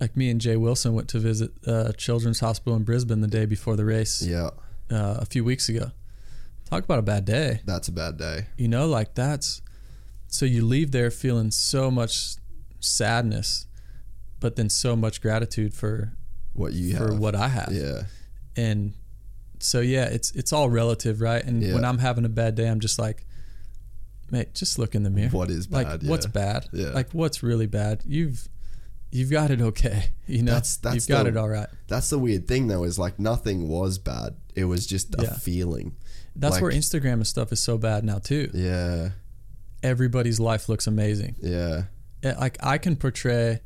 Like 0.00 0.16
me 0.16 0.28
and 0.30 0.40
Jay 0.40 0.56
Wilson 0.56 0.92
went 0.94 1.08
to 1.08 1.18
visit 1.18 1.52
uh, 1.66 1.92
Children's 1.92 2.40
Hospital 2.40 2.76
in 2.76 2.82
Brisbane 2.84 3.22
the 3.22 3.26
day 3.28 3.46
before 3.46 3.76
the 3.76 3.84
race 3.86 4.20
Yeah, 4.20 4.50
uh, 4.90 5.16
a 5.20 5.24
few 5.24 5.42
weeks 5.42 5.68
ago. 5.70 5.90
Talk 6.68 6.84
about 6.84 6.98
a 6.98 7.02
bad 7.02 7.24
day. 7.24 7.60
that's 7.64 7.88
a 7.88 7.92
bad 7.92 8.18
day. 8.18 8.46
You 8.58 8.68
know, 8.68 8.86
like 8.86 9.14
that's 9.14 9.62
so 10.28 10.44
you 10.44 10.66
leave 10.66 10.90
there 10.90 11.10
feeling 11.10 11.50
so 11.50 11.90
much 11.90 12.34
sadness, 12.80 13.66
but 14.40 14.56
then 14.56 14.68
so 14.68 14.94
much 14.96 15.22
gratitude 15.22 15.72
for 15.72 16.12
What 16.52 16.72
you 16.74 16.92
have 16.96 17.06
for 17.06 17.12
have. 17.12 17.20
what 17.20 17.34
I 17.34 17.48
have. 17.48 17.72
Yeah, 17.72 18.02
and 18.56 18.92
so 19.66 19.80
yeah, 19.80 20.04
it's 20.06 20.30
it's 20.32 20.52
all 20.52 20.68
relative, 20.70 21.20
right? 21.20 21.42
And 21.44 21.62
Yeah. 21.62 21.74
when 21.74 21.84
I'm 21.84 21.98
having 21.98 22.24
a 22.24 22.28
bad 22.28 22.54
day, 22.54 22.68
I'm 22.68 22.80
just 22.80 22.98
like, 22.98 23.24
mate, 24.30 24.54
just 24.54 24.78
look 24.78 24.94
in 24.94 25.02
the 25.02 25.10
mirror. 25.10 25.30
What 25.30 25.50
is 25.50 25.70
like 25.70 25.86
bad, 25.86 26.02
what's 26.08 26.26
bad? 26.26 26.66
Yeah. 26.72 26.88
Like 26.90 27.12
what's 27.12 27.42
really 27.42 27.66
bad? 27.66 28.02
You've 28.06 28.48
you've 29.12 29.30
got 29.30 29.50
it 29.50 29.60
okay. 29.60 30.10
You 30.26 30.42
know, 30.42 30.52
That's- 30.52 30.76
that's 30.78 30.94
you've 30.96 31.06
got 31.08 31.22
the- 31.24 31.28
it 31.30 31.36
all 31.36 31.48
right. 31.48 31.68
That's 31.88 32.10
the 32.10 32.18
weird 32.18 32.48
thing 32.48 32.66
though, 32.66 32.82
is 32.84 32.98
like 32.98 33.18
nothing 33.20 33.68
was 33.68 33.98
bad. 33.98 34.34
It 34.54 34.64
was 34.64 34.86
just 34.86 35.14
a 35.18 35.22
Yeah. 35.22 35.34
feeling. 35.36 35.94
That's 36.34 36.54
Like- 36.54 36.62
where 36.62 36.72
Instagram 36.72 37.14
and 37.14 37.26
stuff 37.26 37.52
is 37.52 37.60
so 37.60 37.78
bad 37.78 38.04
now 38.04 38.18
too. 38.18 38.50
Yeah. 38.52 39.10
Everybody's 39.82 40.40
life 40.40 40.68
looks 40.68 40.86
amazing. 40.86 41.36
Yeah. 41.40 41.84
Yeah, 42.22 42.36
like 42.38 42.56
I 42.60 42.78
can 42.78 42.96
portray 42.96 43.60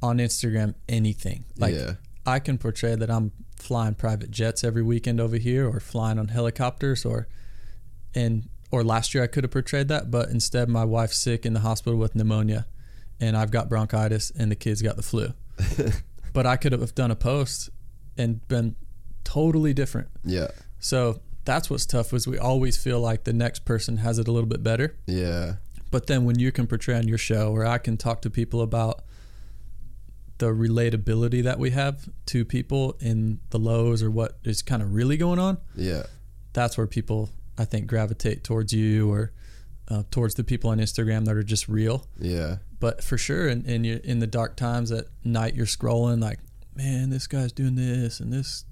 on 0.00 0.18
Instagram 0.18 0.74
anything. 0.88 1.44
Like 1.56 1.74
Yeah. 1.74 1.94
I 2.24 2.38
can 2.38 2.56
portray 2.58 2.94
that 2.94 3.10
I'm 3.10 3.32
flying 3.62 3.94
private 3.94 4.30
jets 4.30 4.64
every 4.64 4.82
weekend 4.82 5.20
over 5.20 5.36
here 5.36 5.68
or 5.68 5.80
flying 5.80 6.18
on 6.18 6.28
helicopters 6.28 7.04
or 7.04 7.28
and 8.14 8.48
or 8.70 8.84
last 8.84 9.14
year 9.14 9.24
I 9.24 9.26
could 9.26 9.44
have 9.44 9.50
portrayed 9.50 9.88
that, 9.88 10.10
but 10.10 10.28
instead 10.28 10.68
my 10.68 10.84
wife's 10.84 11.16
sick 11.16 11.46
in 11.46 11.54
the 11.54 11.60
hospital 11.60 11.98
with 11.98 12.14
pneumonia 12.14 12.66
and 13.20 13.36
I've 13.36 13.50
got 13.50 13.68
bronchitis 13.68 14.30
and 14.30 14.50
the 14.50 14.56
kids 14.56 14.82
got 14.82 14.96
the 14.96 15.02
flu. 15.02 15.32
but 16.32 16.46
I 16.46 16.56
could 16.56 16.72
have 16.72 16.94
done 16.94 17.10
a 17.10 17.16
post 17.16 17.70
and 18.16 18.46
been 18.48 18.76
totally 19.24 19.74
different. 19.74 20.08
Yeah. 20.24 20.48
So 20.78 21.20
that's 21.44 21.70
what's 21.70 21.86
tough 21.86 22.12
is 22.12 22.26
we 22.26 22.38
always 22.38 22.76
feel 22.76 23.00
like 23.00 23.24
the 23.24 23.32
next 23.32 23.64
person 23.64 23.98
has 23.98 24.18
it 24.18 24.28
a 24.28 24.32
little 24.32 24.48
bit 24.48 24.62
better. 24.62 24.96
Yeah. 25.06 25.56
But 25.90 26.06
then 26.06 26.24
when 26.24 26.38
you 26.38 26.52
can 26.52 26.66
portray 26.66 26.96
on 26.96 27.08
your 27.08 27.18
show, 27.18 27.52
or 27.52 27.64
I 27.64 27.78
can 27.78 27.96
talk 27.96 28.20
to 28.22 28.30
people 28.30 28.60
about 28.60 29.02
the 30.38 30.46
relatability 30.46 31.42
that 31.42 31.58
we 31.58 31.70
have 31.70 32.08
to 32.26 32.44
people 32.44 32.96
in 33.00 33.40
the 33.50 33.58
lows 33.58 34.02
or 34.02 34.10
what 34.10 34.38
is 34.44 34.62
kind 34.62 34.82
of 34.82 34.94
really 34.94 35.16
going 35.16 35.38
on, 35.38 35.58
Yeah. 35.74 36.04
that's 36.52 36.78
where 36.78 36.86
people, 36.86 37.30
I 37.58 37.64
think, 37.64 37.86
gravitate 37.88 38.44
towards 38.44 38.72
you 38.72 39.10
or 39.12 39.32
uh, 39.88 40.02
towards 40.10 40.34
the 40.34 40.44
people 40.44 40.70
on 40.70 40.78
Instagram 40.78 41.24
that 41.24 41.34
are 41.34 41.42
just 41.42 41.66
real. 41.68 42.06
Yeah. 42.18 42.56
But 42.78 43.02
for 43.02 43.16
sure, 43.18 43.48
in, 43.48 43.64
in, 43.64 43.84
your, 43.84 43.96
in 43.98 44.18
the 44.18 44.26
dark 44.26 44.54
times 44.54 44.92
at 44.92 45.06
night, 45.24 45.54
you're 45.54 45.66
scrolling 45.66 46.20
like, 46.22 46.38
man, 46.76 47.08
this 47.10 47.26
guy's 47.26 47.52
doing 47.52 47.74
this 47.74 48.20
and 48.20 48.32
this. 48.32 48.64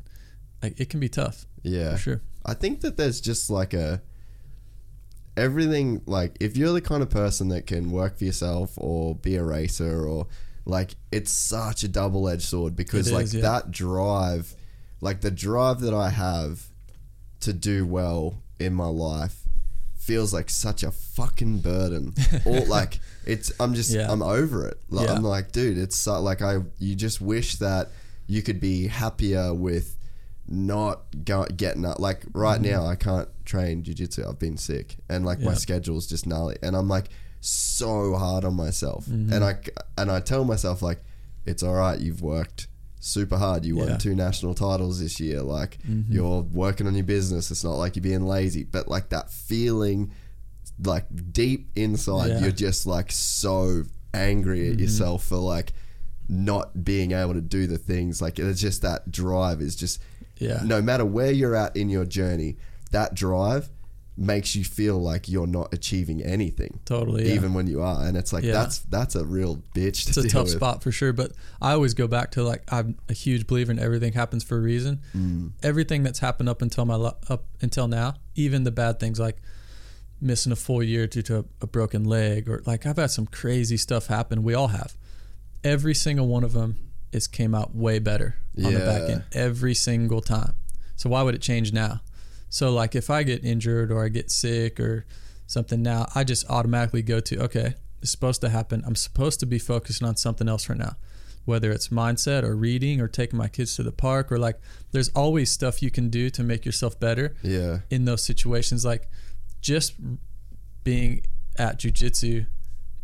Like, 0.62 0.78
it 0.78 0.90
can 0.90 1.00
be 1.00 1.08
tough. 1.08 1.46
Yeah. 1.62 1.92
For 1.92 1.98
sure. 1.98 2.22
I 2.44 2.52
think 2.54 2.82
that 2.82 2.96
there's 2.96 3.20
just 3.20 3.50
like 3.50 3.72
a 3.74 4.02
everything 5.36 6.00
like 6.06 6.36
if 6.40 6.56
you're 6.56 6.72
the 6.72 6.80
kind 6.80 7.02
of 7.02 7.10
person 7.10 7.48
that 7.48 7.66
can 7.66 7.90
work 7.90 8.16
for 8.18 8.24
yourself 8.24 8.72
or 8.76 9.14
be 9.14 9.36
a 9.36 9.42
racer 9.44 10.06
or 10.06 10.26
like 10.66 10.96
it's 11.12 11.32
such 11.32 11.82
a 11.84 11.88
double-edged 11.88 12.42
sword 12.42 12.74
because 12.76 13.08
It 13.08 13.14
like 13.14 13.24
is, 13.24 13.34
yeah. 13.34 13.42
that 13.42 13.70
drive 13.70 14.54
like 15.00 15.20
the 15.22 15.30
drive 15.30 15.80
that 15.80 15.94
I 15.94 16.10
have 16.10 16.66
to 17.40 17.52
do 17.52 17.86
well 17.86 18.42
in 18.58 18.74
my 18.74 18.88
life 18.88 19.42
feels 19.96 20.32
like 20.34 20.50
such 20.50 20.82
a 20.82 20.90
fucking 20.90 21.58
burden 21.58 22.14
or 22.44 22.60
like 22.60 22.98
it's 23.24 23.52
I'm 23.60 23.74
just 23.74 23.90
Yeah. 23.92 24.10
I'm 24.10 24.22
over 24.22 24.66
it 24.66 24.78
like, 24.90 25.08
Yeah. 25.08 25.14
I'm 25.14 25.22
like 25.22 25.52
dude 25.52 25.78
it's 25.78 25.96
so, 25.96 26.20
like 26.20 26.42
I 26.42 26.58
you 26.78 26.94
just 26.94 27.20
wish 27.20 27.56
that 27.56 27.90
you 28.26 28.42
could 28.42 28.58
be 28.60 28.88
happier 28.88 29.54
with 29.54 29.96
not 30.48 31.02
go, 31.24 31.44
getting 31.56 31.84
up 31.84 31.98
like 31.98 32.24
right 32.32 32.60
now 32.60 32.86
I 32.86 32.94
can't 32.96 33.28
train 33.44 33.82
jiu-jitsu 33.82 34.28
I've 34.28 34.38
been 34.38 34.56
sick 34.56 34.96
and 35.08 35.24
like 35.24 35.38
my 35.38 35.44
Mm-hmm. 35.46 35.50
Yeah. 35.52 35.58
schedule's 35.58 36.06
just 36.06 36.26
gnarly 36.26 36.56
and 36.62 36.76
I'm 36.76 36.88
like 36.88 37.06
so 37.46 38.14
hard 38.14 38.44
on 38.44 38.54
myself 38.54 39.06
Mm-hmm. 39.06 39.32
and 39.32 39.44
I 39.44 39.54
and 39.98 40.10
I 40.10 40.20
tell 40.20 40.44
myself 40.44 40.82
like 40.82 41.02
it's 41.44 41.62
all 41.62 41.74
right 41.74 41.98
you've 42.00 42.22
worked 42.22 42.66
super 43.00 43.36
hard 43.38 43.64
you 43.64 43.76
won 43.76 43.88
Yeah. 43.88 43.96
two 43.98 44.14
national 44.16 44.54
titles 44.54 45.00
this 45.00 45.20
year 45.20 45.40
like 45.42 45.78
you're 46.08 46.40
working 46.42 46.86
on 46.88 46.94
your 46.94 47.04
business 47.04 47.50
it's 47.52 47.62
not 47.62 47.74
like 47.74 47.94
you're 47.94 48.02
being 48.02 48.26
lazy 48.26 48.64
but 48.64 48.88
like 48.88 49.10
that 49.10 49.30
feeling 49.30 50.10
like 50.84 51.06
deep 51.32 51.68
inside 51.76 52.28
Yeah. 52.28 52.40
you're 52.40 52.50
just 52.50 52.86
like 52.86 53.12
so 53.12 53.84
angry 54.12 54.70
at 54.72 54.78
yourself 54.80 55.24
for 55.24 55.36
like 55.36 55.72
not 56.28 56.84
being 56.84 57.12
able 57.12 57.34
to 57.34 57.40
do 57.40 57.66
the 57.68 57.78
things 57.78 58.20
like 58.20 58.38
it's 58.40 58.60
just 58.60 58.82
that 58.82 59.10
drive 59.12 59.60
is 59.60 59.76
just 59.76 60.00
Yeah. 60.38 60.60
no 60.64 60.82
matter 60.82 61.04
where 61.04 61.30
you're 61.30 61.54
at 61.54 61.76
in 61.76 61.88
your 61.88 62.04
journey 62.04 62.56
that 62.90 63.14
drive 63.14 63.68
makes 64.18 64.56
you 64.56 64.64
feel 64.64 64.98
like 64.98 65.28
you're 65.28 65.46
not 65.46 65.72
achieving 65.74 66.22
anything 66.22 66.80
Totally. 66.86 67.28
Yeah. 67.28 67.34
even 67.34 67.52
when 67.52 67.66
you 67.66 67.82
are 67.82 68.02
and 68.06 68.16
it's 68.16 68.32
like 68.32 68.44
Yeah. 68.44 68.52
that's 68.54 68.78
that's 68.80 69.14
a 69.14 69.24
real 69.26 69.56
bitch 69.74 70.04
to 70.04 70.08
it's 70.08 70.16
a 70.16 70.28
tough 70.28 70.44
with. 70.44 70.52
spot 70.54 70.82
for 70.82 70.90
sure 70.90 71.12
but 71.12 71.32
i 71.60 71.72
always 71.72 71.92
go 71.92 72.06
back 72.08 72.30
to 72.30 72.42
like 72.42 72.62
i'm 72.72 72.96
a 73.10 73.12
huge 73.12 73.46
believer 73.46 73.70
in 73.72 73.78
everything 73.78 74.14
happens 74.14 74.42
for 74.42 74.56
a 74.56 74.60
reason 74.60 75.00
Mm. 75.14 75.52
everything 75.62 76.02
that's 76.02 76.20
happened 76.20 76.48
up 76.48 76.62
until 76.62 76.86
my 76.86 76.94
up 76.94 77.44
until 77.60 77.88
now 77.88 78.14
even 78.34 78.64
the 78.64 78.70
bad 78.70 78.98
things 78.98 79.20
like 79.20 79.36
missing 80.18 80.50
a 80.50 80.56
full 80.56 80.82
year 80.82 81.06
due 81.06 81.20
to 81.22 81.38
a, 81.40 81.44
a 81.60 81.66
broken 81.66 82.04
leg 82.04 82.48
or 82.48 82.62
like 82.64 82.86
i've 82.86 82.96
had 82.96 83.10
some 83.10 83.26
crazy 83.26 83.76
stuff 83.76 84.06
happen 84.06 84.42
we 84.42 84.54
all 84.54 84.68
have 84.68 84.96
every 85.62 85.94
single 85.94 86.26
one 86.26 86.42
of 86.42 86.54
them 86.54 86.76
is 87.12 87.26
came 87.26 87.54
out 87.54 87.74
way 87.74 87.98
better 87.98 88.36
on 88.64 88.72
the 88.72 88.78
back 88.80 89.10
end 89.10 89.24
every 89.32 89.74
single 89.74 90.22
time 90.22 90.54
so 90.96 91.10
why 91.10 91.20
would 91.22 91.34
it 91.34 91.42
change 91.42 91.70
now 91.72 92.00
so 92.48 92.72
like 92.72 92.94
if 92.94 93.10
i 93.10 93.22
get 93.22 93.44
injured 93.44 93.90
or 93.90 94.04
i 94.04 94.08
get 94.08 94.30
sick 94.30 94.78
or 94.80 95.06
something 95.46 95.82
now 95.82 96.06
i 96.14 96.24
just 96.24 96.48
automatically 96.50 97.02
go 97.02 97.20
to 97.20 97.42
okay 97.42 97.74
it's 98.06 98.12
supposed 98.12 98.40
to 98.42 98.48
happen. 98.48 98.84
I'm 98.86 98.94
supposed 98.94 99.40
to 99.40 99.46
be 99.46 99.58
focusing 99.58 100.06
on 100.06 100.16
something 100.16 100.48
else 100.48 100.68
right 100.68 100.78
now. 100.78 100.96
Whether 101.44 101.72
it's 101.72 101.88
mindset 101.88 102.44
or 102.44 102.56
reading 102.56 103.00
or 103.00 103.08
taking 103.08 103.36
my 103.36 103.48
kids 103.48 103.76
to 103.76 103.82
the 103.82 103.92
park 103.92 104.30
or 104.30 104.38
like 104.38 104.60
there's 104.92 105.08
always 105.10 105.50
stuff 105.50 105.82
you 105.82 105.90
can 105.90 106.08
do 106.08 106.30
to 106.30 106.42
make 106.42 106.64
yourself 106.64 106.98
better 107.00 107.34
yeah. 107.42 107.80
in 107.90 108.04
those 108.04 108.22
situations. 108.22 108.84
Like 108.84 109.08
just 109.60 109.94
being 110.84 111.22
at 111.58 111.80
jujitsu 111.80 112.46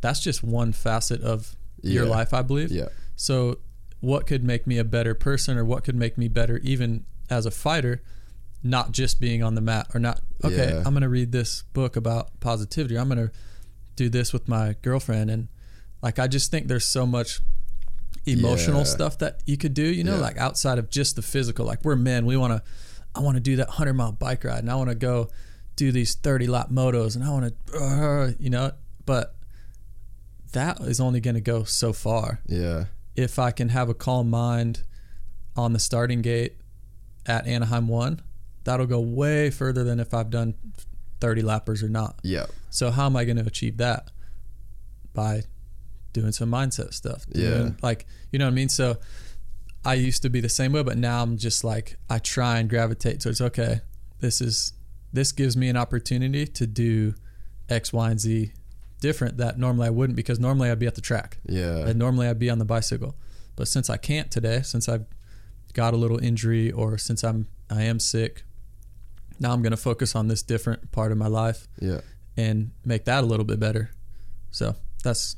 that's 0.03 0.21
just 0.21 0.45
one 0.45 0.73
facet 0.73 1.21
of 1.23 1.57
your 1.81 2.05
life 2.05 2.33
i 2.35 2.43
believe. 2.43 2.71
Yeah. 2.71 2.89
So 3.17 3.59
what 4.01 4.27
could 4.27 4.45
make 4.45 4.67
me 4.67 4.79
a 4.79 4.85
better 4.85 5.15
person 5.15 5.57
or 5.57 5.65
what 5.65 5.83
could 5.83 5.97
make 5.97 6.17
me 6.17 6.29
better 6.29 6.59
even 6.59 7.05
as 7.31 7.47
a 7.47 7.51
fighter 7.51 8.03
not 8.63 8.93
just 8.93 9.21
being 9.21 9.43
on 9.43 9.55
the 9.55 9.61
mat 9.61 9.89
or 9.95 9.99
not 10.01 10.21
okay 10.45 10.71
Yeah. 10.71 10.83
i'm 10.87 10.93
going 10.95 11.03
to 11.03 11.09
read 11.09 11.33
this 11.33 11.63
book 11.73 11.97
about 11.97 12.39
positivity 12.41 12.97
i'm 12.99 13.09
going 13.09 13.29
to 13.29 13.33
do 13.97 14.09
this 14.09 14.33
with 14.33 14.49
my 14.49 14.77
girlfriend 14.83 15.31
and 15.31 15.49
like 16.03 16.19
i 16.19 16.27
just 16.29 16.51
think 16.51 16.69
there's 16.69 16.87
so 16.87 17.05
much 17.07 17.41
emotional 18.27 18.79
Yeah. 18.79 18.85
stuff 18.85 19.19
that 19.19 19.41
you 19.47 19.57
could 19.57 19.75
do 19.75 19.83
you 19.85 20.05
know 20.05 20.15
Yeah. 20.17 20.21
like 20.23 20.39
outside 20.39 20.79
of 20.79 20.91
just 20.91 21.17
the 21.17 21.23
physical 21.23 21.67
like 21.67 21.85
we're 21.85 21.97
men 21.97 22.25
we 22.27 22.37
want 22.37 22.53
to 22.53 22.63
i 23.15 23.21
want 23.21 23.37
to 23.37 23.41
do 23.41 23.57
that 23.57 23.67
100 23.69 23.95
mile 23.95 24.13
bike 24.13 24.45
ride 24.45 24.61
and 24.61 24.71
i 24.71 24.75
want 24.77 24.91
to 24.91 24.95
go 24.95 25.29
do 25.77 25.91
these 25.91 26.15
30 26.15 26.47
lap 26.47 26.69
motos 26.71 27.17
and 27.17 27.25
i 27.25 27.31
want 27.31 27.53
to 27.73 27.77
uh, 27.79 28.31
you 28.39 28.49
know 28.51 28.71
but 29.07 29.35
that 30.53 30.81
is 30.83 31.01
only 31.01 31.21
going 31.21 31.35
to 31.35 31.41
go 31.41 31.65
so 31.65 31.93
far 31.93 32.41
yeah 32.47 32.85
if 33.15 33.39
I 33.39 33.51
can 33.51 33.69
have 33.69 33.91
a 33.91 33.95
calm 33.95 34.31
mind 34.31 34.85
on 35.55 35.75
the 35.75 35.79
starting 35.79 36.23
gate 36.23 36.57
at 37.27 37.47
Anaheim 37.47 37.87
1, 37.87 38.23
that'll 38.65 38.87
go 38.87 39.01
way 39.01 39.51
further 39.51 39.85
than 39.85 40.01
if 40.01 40.15
I've 40.15 40.31
done 40.31 40.55
30 41.21 41.43
lappers 41.43 41.83
or 41.83 41.89
not. 41.89 42.19
yeah 42.23 42.47
So 42.71 42.91
how 42.91 43.07
am 43.07 43.17
I 43.17 43.25
going 43.25 43.37
to 43.37 43.47
achieve 43.47 43.77
that? 43.79 44.11
By 45.15 45.43
doing 46.13 46.33
some 46.33 46.51
mindset 46.51 46.95
stuff. 46.95 47.25
Yeah. 47.29 47.71
Like, 47.83 48.07
you 48.31 48.39
know 48.39 48.47
what 48.47 48.53
I 48.53 48.55
mean? 48.55 48.69
So 48.69 48.97
I 49.85 49.95
used 49.95 50.23
to 50.23 50.31
be 50.31 50.41
the 50.41 50.49
same 50.49 50.73
way, 50.73 50.83
but 50.83 50.97
now 50.97 51.23
I'm 51.23 51.37
just 51.37 51.65
like 51.65 51.97
I 52.09 52.19
try 52.19 52.59
and 52.59 52.69
gravitate 52.69 53.21
towards 53.21 53.41
okay, 53.41 53.81
this 54.21 54.41
is 54.41 54.73
this 55.13 55.33
gives 55.33 55.57
me 55.57 55.69
an 55.69 55.77
opportunity 55.77 56.47
to 56.47 56.67
do 56.67 57.15
X, 57.69 57.93
Y, 57.93 58.11
and 58.11 58.21
Z 58.21 58.53
different 59.01 59.37
that 59.39 59.59
normally 59.59 59.89
I 59.89 59.91
wouldn't 59.91 60.17
because 60.17 60.39
normally 60.39 60.71
I'd 60.71 60.79
be 60.79 60.87
at 60.87 60.95
the 60.95 61.01
track. 61.01 61.39
yeah 61.45 61.87
And 61.87 61.99
normally 61.99 62.29
I'd 62.29 62.39
be 62.39 62.49
on 62.49 62.59
the 62.59 62.65
bicycle. 62.65 63.17
But 63.57 63.69
since 63.69 63.91
I 63.91 63.97
can't 63.97 64.31
today, 64.31 64.63
since 64.63 64.89
I've 64.89 65.05
got 65.75 65.93
a 65.93 65.97
little 65.97 66.19
injury 66.19 66.71
or 66.71 66.97
since 66.99 67.23
I'm 67.25 67.49
I 67.69 67.83
am 67.83 67.99
sick, 67.99 68.45
now 69.43 69.53
I'm 69.53 69.61
going 69.63 69.73
to 69.73 69.77
focus 69.77 70.15
on 70.17 70.29
this 70.29 70.43
different 70.43 70.91
part 70.93 71.13
of 71.13 71.19
my 71.19 71.27
life 71.27 71.69
yeah 71.81 72.01
and 72.37 72.71
make 72.85 73.05
that 73.05 73.23
a 73.25 73.27
little 73.27 73.45
bit 73.45 73.61
better. 73.61 73.91
So, 74.53 74.75
that's 75.05 75.37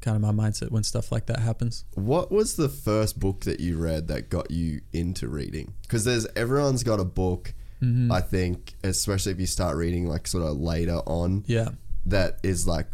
kind 0.00 0.14
of 0.16 0.22
my 0.22 0.30
mindset 0.44 0.70
when 0.70 0.82
stuff 0.82 1.10
like 1.12 1.26
that 1.26 1.40
happens. 1.40 1.84
What 1.94 2.30
was 2.32 2.56
the 2.56 2.68
first 2.70 3.18
book 3.18 3.40
that 3.44 3.60
you 3.60 3.76
read 3.78 4.08
that 4.08 4.30
got 4.30 4.50
you 4.50 4.80
into 4.92 5.28
reading? 5.28 5.74
Because 5.82 6.04
there's 6.04 6.26
everyone's 6.36 6.82
got 6.84 7.00
a 7.00 7.04
book. 7.04 7.52
Mm-hmm. 7.82 8.10
I 8.12 8.20
think, 8.22 8.74
especially 8.82 9.32
if 9.32 9.40
you 9.40 9.46
start 9.46 9.76
reading 9.76 10.06
like 10.06 10.26
sort 10.26 10.44
of 10.44 10.56
later 10.58 11.00
on, 11.06 11.44
Yeah. 11.46 11.70
that 12.06 12.38
is 12.42 12.66
like, 12.66 12.86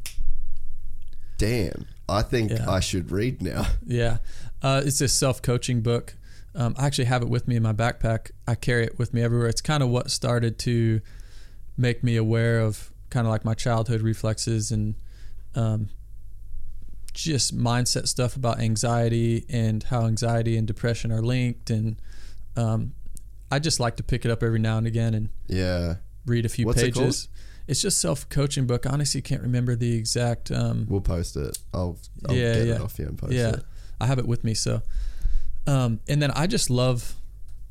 damn, 1.38 1.86
I 2.08 2.22
think 2.22 2.50
Yeah. 2.50 2.68
I 2.70 2.80
should 2.80 3.10
read 3.10 3.42
now. 3.42 3.66
Yeah. 3.86 4.18
Uh, 4.62 4.82
it's 4.84 5.00
a 5.00 5.08
self 5.08 5.42
coaching 5.42 5.80
book. 5.80 6.14
Um, 6.54 6.74
I 6.76 6.86
actually 6.86 7.04
have 7.04 7.22
it 7.22 7.28
with 7.28 7.46
me 7.46 7.56
in 7.56 7.62
my 7.62 7.72
backpack. 7.72 8.30
I 8.48 8.54
carry 8.56 8.84
it 8.84 8.98
with 8.98 9.14
me 9.14 9.22
everywhere. 9.22 9.48
It's 9.48 9.60
kind 9.60 9.82
of 9.82 9.88
what 9.88 10.10
started 10.10 10.58
to 10.60 11.00
make 11.76 12.02
me 12.02 12.16
aware 12.16 12.60
of 12.60 12.92
kind 13.08 13.26
of 13.26 13.30
like 13.30 13.44
my 13.44 13.54
childhood 13.54 14.00
reflexes 14.02 14.70
and 14.72 14.94
um, 15.54 15.88
just 17.12 17.56
mindset 17.56 18.06
stuff 18.08 18.36
about 18.36 18.60
anxiety 18.60 19.44
and 19.48 19.82
how 19.84 20.06
anxiety 20.06 20.56
and 20.56 20.66
depression 20.66 21.10
are 21.12 21.22
linked. 21.22 21.70
And 21.70 21.96
um, 22.56 22.92
I 23.50 23.58
just 23.58 23.80
like 23.80 23.96
to 23.96 24.02
pick 24.02 24.24
it 24.24 24.30
up 24.30 24.42
every 24.42 24.58
now 24.60 24.78
and 24.78 24.86
again 24.86 25.14
and 25.14 25.28
Yeah. 25.48 25.96
read 26.26 26.46
a 26.46 26.48
few 26.48 26.66
What's 26.66 26.82
it 26.82 26.94
pages. 26.94 27.28
it's 27.66 27.80
just 27.82 28.00
self 28.00 28.28
coaching 28.28 28.66
book. 28.66 28.86
I 28.86 28.90
honestly 28.90 29.22
can't 29.22 29.42
remember 29.42 29.74
the 29.76 29.96
exact. 29.96 30.50
Um, 30.50 30.86
We'll 30.88 31.00
post 31.00 31.36
it. 31.36 31.58
I'll, 31.74 31.98
I'll 32.28 32.34
Yeah, 32.34 32.54
get 32.54 32.66
yeah. 32.66 32.74
it 32.76 32.80
off 32.80 32.98
you 32.98 33.06
and 33.06 33.18
post 33.18 33.32
yeah, 33.32 33.50
it. 33.50 33.64
I 34.00 34.06
have 34.06 34.18
it 34.18 34.26
with 34.26 34.44
me. 34.44 34.54
So, 34.54 34.82
um, 35.66 36.00
and 36.08 36.20
then 36.20 36.30
I 36.32 36.46
just 36.46 36.70
love, 36.70 37.14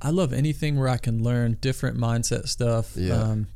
I 0.01 0.09
love 0.11 0.33
anything 0.33 0.77
where 0.79 0.87
I 0.87 0.97
can 0.97 1.23
learn 1.23 1.57
different 1.61 1.97
mindset 1.97 2.47
stuff. 2.47 2.93
Yeah. 2.95 3.15
Um, 3.15 3.47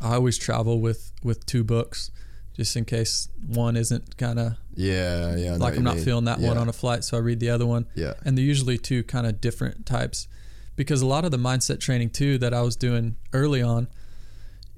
I 0.00 0.14
always 0.14 0.38
travel 0.38 0.80
with 0.80 1.12
with 1.22 1.46
two 1.46 1.64
books, 1.64 2.10
just 2.54 2.76
in 2.76 2.84
case 2.84 3.28
one 3.46 3.76
isn't 3.76 4.16
kind 4.16 4.38
of 4.38 4.56
Yeah, 4.74 5.34
yeah. 5.36 5.56
Like 5.56 5.76
I'm 5.76 5.82
not 5.82 5.96
mean. 5.96 6.04
feeling 6.04 6.24
that 6.26 6.40
one 6.40 6.58
on 6.58 6.68
a 6.68 6.72
flight, 6.72 7.04
so 7.04 7.16
I 7.16 7.20
read 7.20 7.40
the 7.40 7.50
other 7.50 7.66
one. 7.66 7.86
Yeah. 7.94 8.14
And 8.24 8.36
they're 8.36 8.44
usually 8.44 8.78
two 8.78 9.02
kind 9.02 9.26
of 9.26 9.40
different 9.40 9.86
types, 9.86 10.28
because 10.76 11.02
a 11.02 11.06
lot 11.06 11.24
of 11.24 11.30
the 11.30 11.38
mindset 11.38 11.80
training 11.80 12.10
too 12.10 12.38
that 12.38 12.52
I 12.54 12.62
was 12.62 12.76
doing 12.76 13.16
early 13.32 13.62
on, 13.62 13.88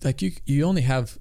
like 0.03 0.23
you 0.23 0.33
you 0.47 0.65
only 0.65 0.83
have, 0.83 1.19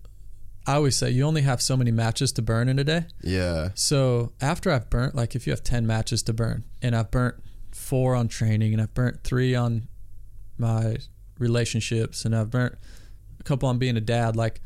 I 0.67 0.73
always 0.75 0.95
say 0.95 1.09
you 1.09 1.23
only 1.23 1.41
have 1.41 1.61
so 1.61 1.75
many 1.75 1.91
matches 1.91 2.31
to 2.33 2.41
burn 2.41 2.69
in 2.69 2.77
a 2.79 2.83
day. 2.83 3.05
Yeah. 3.23 3.69
So 3.75 4.33
after 4.39 4.71
I've 4.71 4.89
burnt, 4.89 5.15
like 5.15 5.35
if 5.35 5.47
you 5.47 5.51
have 5.51 5.63
10 5.63 5.88
matches 5.88 6.21
to 6.23 6.33
burn, 6.33 6.63
and 6.81 6.95
I've 6.95 7.09
burnt 7.11 7.35
four 7.71 8.15
on 8.15 8.27
training, 8.27 8.73
and 8.73 8.81
I've 8.81 8.93
burnt 8.93 9.23
three 9.23 9.55
on 9.55 9.88
my 10.57 10.97
relationships, 11.39 12.25
and 12.25 12.35
I've 12.35 12.51
burnt 12.51 12.75
a 13.39 13.43
couple 13.43 13.67
on 13.69 13.77
being 13.79 13.97
a 13.97 14.01
dad, 14.01 14.35
like 14.35 14.61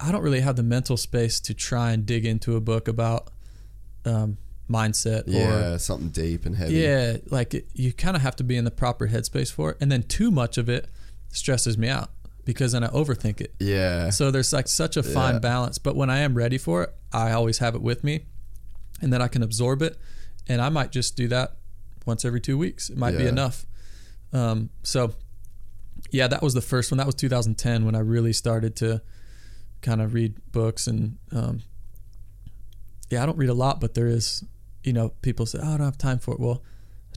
I 0.00 0.12
don't 0.12 0.22
really 0.22 0.40
have 0.40 0.56
the 0.56 0.62
mental 0.62 0.96
space 0.96 1.40
to 1.40 1.54
try 1.54 1.92
and 1.92 2.04
dig 2.04 2.26
into 2.26 2.56
a 2.56 2.60
book 2.60 2.88
about 2.88 3.30
um, 4.04 4.36
mindset 4.68 5.22
Yeah. 5.26 5.72
or 5.74 5.78
something 5.78 6.08
deep 6.10 6.44
and 6.44 6.56
heavy. 6.56 6.74
yeah, 6.74 7.16
like 7.30 7.54
it, 7.54 7.68
you 7.72 7.92
kind 7.92 8.16
of 8.16 8.22
have 8.22 8.36
to 8.36 8.44
be 8.44 8.56
in 8.56 8.64
the 8.64 8.70
proper 8.70 9.08
headspace 9.08 9.50
for 9.52 9.70
it, 9.70 9.76
and 9.80 9.90
then 9.90 10.02
too 10.02 10.30
much 10.30 10.58
of 10.58 10.68
it 10.68 10.88
stresses 11.30 11.78
me 11.78 11.88
out 11.88 12.10
because 12.44 12.72
then 12.72 12.84
I 12.84 12.88
overthink 12.88 13.40
it. 13.40 13.54
Yeah. 13.58 14.10
So 14.10 14.30
there's 14.30 14.52
like 14.52 14.68
such 14.68 14.96
a 14.96 15.02
fine 15.02 15.34
Yeah. 15.34 15.38
balance. 15.40 15.78
But 15.78 15.96
when 15.96 16.10
I 16.10 16.18
am 16.18 16.34
ready 16.34 16.58
for 16.58 16.82
it, 16.84 16.94
I 17.12 17.32
always 17.32 17.58
have 17.58 17.74
it 17.74 17.82
with 17.82 18.04
me 18.04 18.24
and 19.00 19.12
then 19.12 19.22
I 19.22 19.28
can 19.28 19.42
absorb 19.42 19.82
it. 19.82 19.98
And 20.48 20.60
I 20.60 20.68
might 20.68 20.92
just 20.92 21.16
do 21.16 21.26
that 21.28 21.56
once 22.06 22.24
every 22.24 22.40
two 22.40 22.58
weeks. 22.58 22.90
It 22.90 22.96
might 22.98 23.16
be 23.16 23.26
enough. 23.26 23.66
Um, 24.32 24.70
so, 24.82 25.14
yeah, 26.10 26.26
that 26.28 26.42
was 26.42 26.52
the 26.54 26.60
first 26.60 26.90
one. 26.90 26.98
That 26.98 27.06
was 27.06 27.14
2010 27.14 27.84
when 27.86 27.94
I 27.94 28.00
really 28.00 28.32
started 28.32 28.76
to 28.76 29.00
kind 29.80 30.02
of 30.02 30.12
read 30.12 30.34
books. 30.52 30.86
And 30.86 31.16
um, 31.32 31.62
yeah, 33.10 33.22
I 33.22 33.26
don't 33.26 33.38
read 33.38 33.48
a 33.50 33.54
lot, 33.54 33.80
but 33.80 33.94
there 33.94 34.06
is, 34.06 34.44
you 34.82 34.92
know, 34.92 35.10
people 35.22 35.46
say, 35.46 35.60
oh, 35.62 35.66
I 35.74 35.76
don't 35.78 35.86
have 35.86 35.98
time 35.98 36.18
for 36.18 36.34
it. 36.34 36.40
Well, 36.40 36.62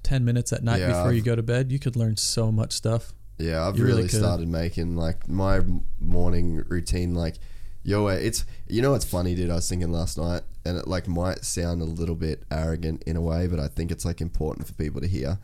10 0.03 0.23
minutes 0.23 0.53
at 0.53 0.63
night 0.63 0.79
Yeah, 0.79 0.87
before 0.87 1.11
you 1.11 1.21
go 1.21 1.35
to 1.35 1.43
bed, 1.43 1.71
you 1.71 1.79
could 1.79 1.95
learn 1.97 2.15
so 2.17 2.51
much 2.51 2.71
stuff. 2.73 3.13
Yeah, 3.37 3.67
I've 3.67 3.77
You 3.77 3.83
really, 3.85 3.97
really 3.97 4.07
started 4.09 4.47
making 4.47 4.95
like 4.95 5.27
my 5.27 5.61
morning 5.99 6.63
routine. 6.67 7.13
Like, 7.13 7.35
yo, 7.83 8.07
eh, 8.07 8.15
it's 8.15 8.45
you 8.67 8.81
know 8.81 8.91
what's 8.91 9.05
funny, 9.05 9.35
dude. 9.35 9.49
I 9.49 9.55
was 9.55 9.69
thinking 9.69 9.91
last 9.91 10.17
night, 10.17 10.41
and 10.65 10.77
it 10.77 10.87
like 10.87 11.07
might 11.07 11.45
sound 11.45 11.81
a 11.81 11.85
little 11.85 12.15
bit 12.15 12.43
arrogant 12.51 13.03
in 13.03 13.15
a 13.15 13.21
way, 13.21 13.47
but 13.47 13.59
I 13.59 13.67
think 13.67 13.91
it's 13.91 14.05
like 14.05 14.21
important 14.21 14.67
for 14.67 14.73
people 14.73 15.01
to 15.01 15.07
hear. 15.07 15.39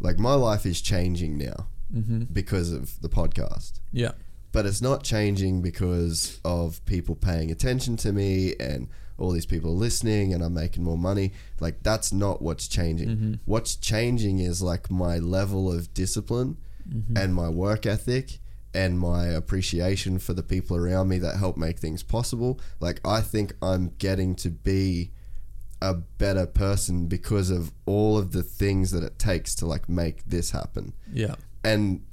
Like, 0.00 0.18
my 0.18 0.34
life 0.34 0.66
is 0.66 0.80
changing 0.80 1.38
now 1.38 1.68
mm-hmm. 1.94 2.24
because 2.32 2.72
of 2.72 3.00
the 3.00 3.08
podcast, 3.08 3.80
Yeah. 3.92 4.12
but 4.52 4.66
it's 4.66 4.82
not 4.82 5.02
changing 5.02 5.62
because 5.62 6.40
of 6.44 6.84
people 6.84 7.14
paying 7.14 7.50
attention 7.50 7.96
to 7.98 8.12
me 8.12 8.54
and 8.58 8.88
all 9.18 9.30
these 9.30 9.46
people 9.46 9.70
are 9.70 9.74
listening 9.74 10.34
and 10.34 10.42
I'm 10.42 10.54
making 10.54 10.82
more 10.82 10.98
money. 10.98 11.32
Like, 11.60 11.82
that's 11.82 12.12
not 12.12 12.42
what's 12.42 12.66
changing. 12.66 13.08
Mm-hmm. 13.08 13.34
What's 13.44 13.76
changing 13.76 14.40
is 14.40 14.60
like 14.60 14.90
my 14.90 15.18
level 15.18 15.72
of 15.72 15.94
discipline 15.94 16.56
Mm-hmm. 16.88 17.16
and 17.16 17.34
my 17.34 17.48
work 17.48 17.86
ethic 17.86 18.38
and 18.74 18.98
my 18.98 19.26
appreciation 19.26 20.18
for 20.18 20.34
the 20.34 20.42
people 20.42 20.76
around 20.76 21.08
me 21.08 21.18
that 21.18 21.36
help 21.36 21.56
make 21.56 21.78
things 21.78 22.02
possible. 22.02 22.60
Like 22.80 23.00
I 23.06 23.20
think 23.20 23.54
I'm 23.62 23.92
getting 23.98 24.34
to 24.36 24.50
be 24.50 25.12
a 25.80 25.94
better 25.94 26.46
person 26.46 27.06
because 27.06 27.50
of 27.50 27.72
all 27.86 28.18
of 28.18 28.32
the 28.32 28.42
things 28.42 28.90
that 28.90 29.04
it 29.04 29.18
takes 29.18 29.54
to 29.56 29.66
like 29.66 29.88
make 29.88 30.24
this 30.24 30.50
happen. 30.50 30.92
Yeah. 31.12 31.36
And 31.62 32.04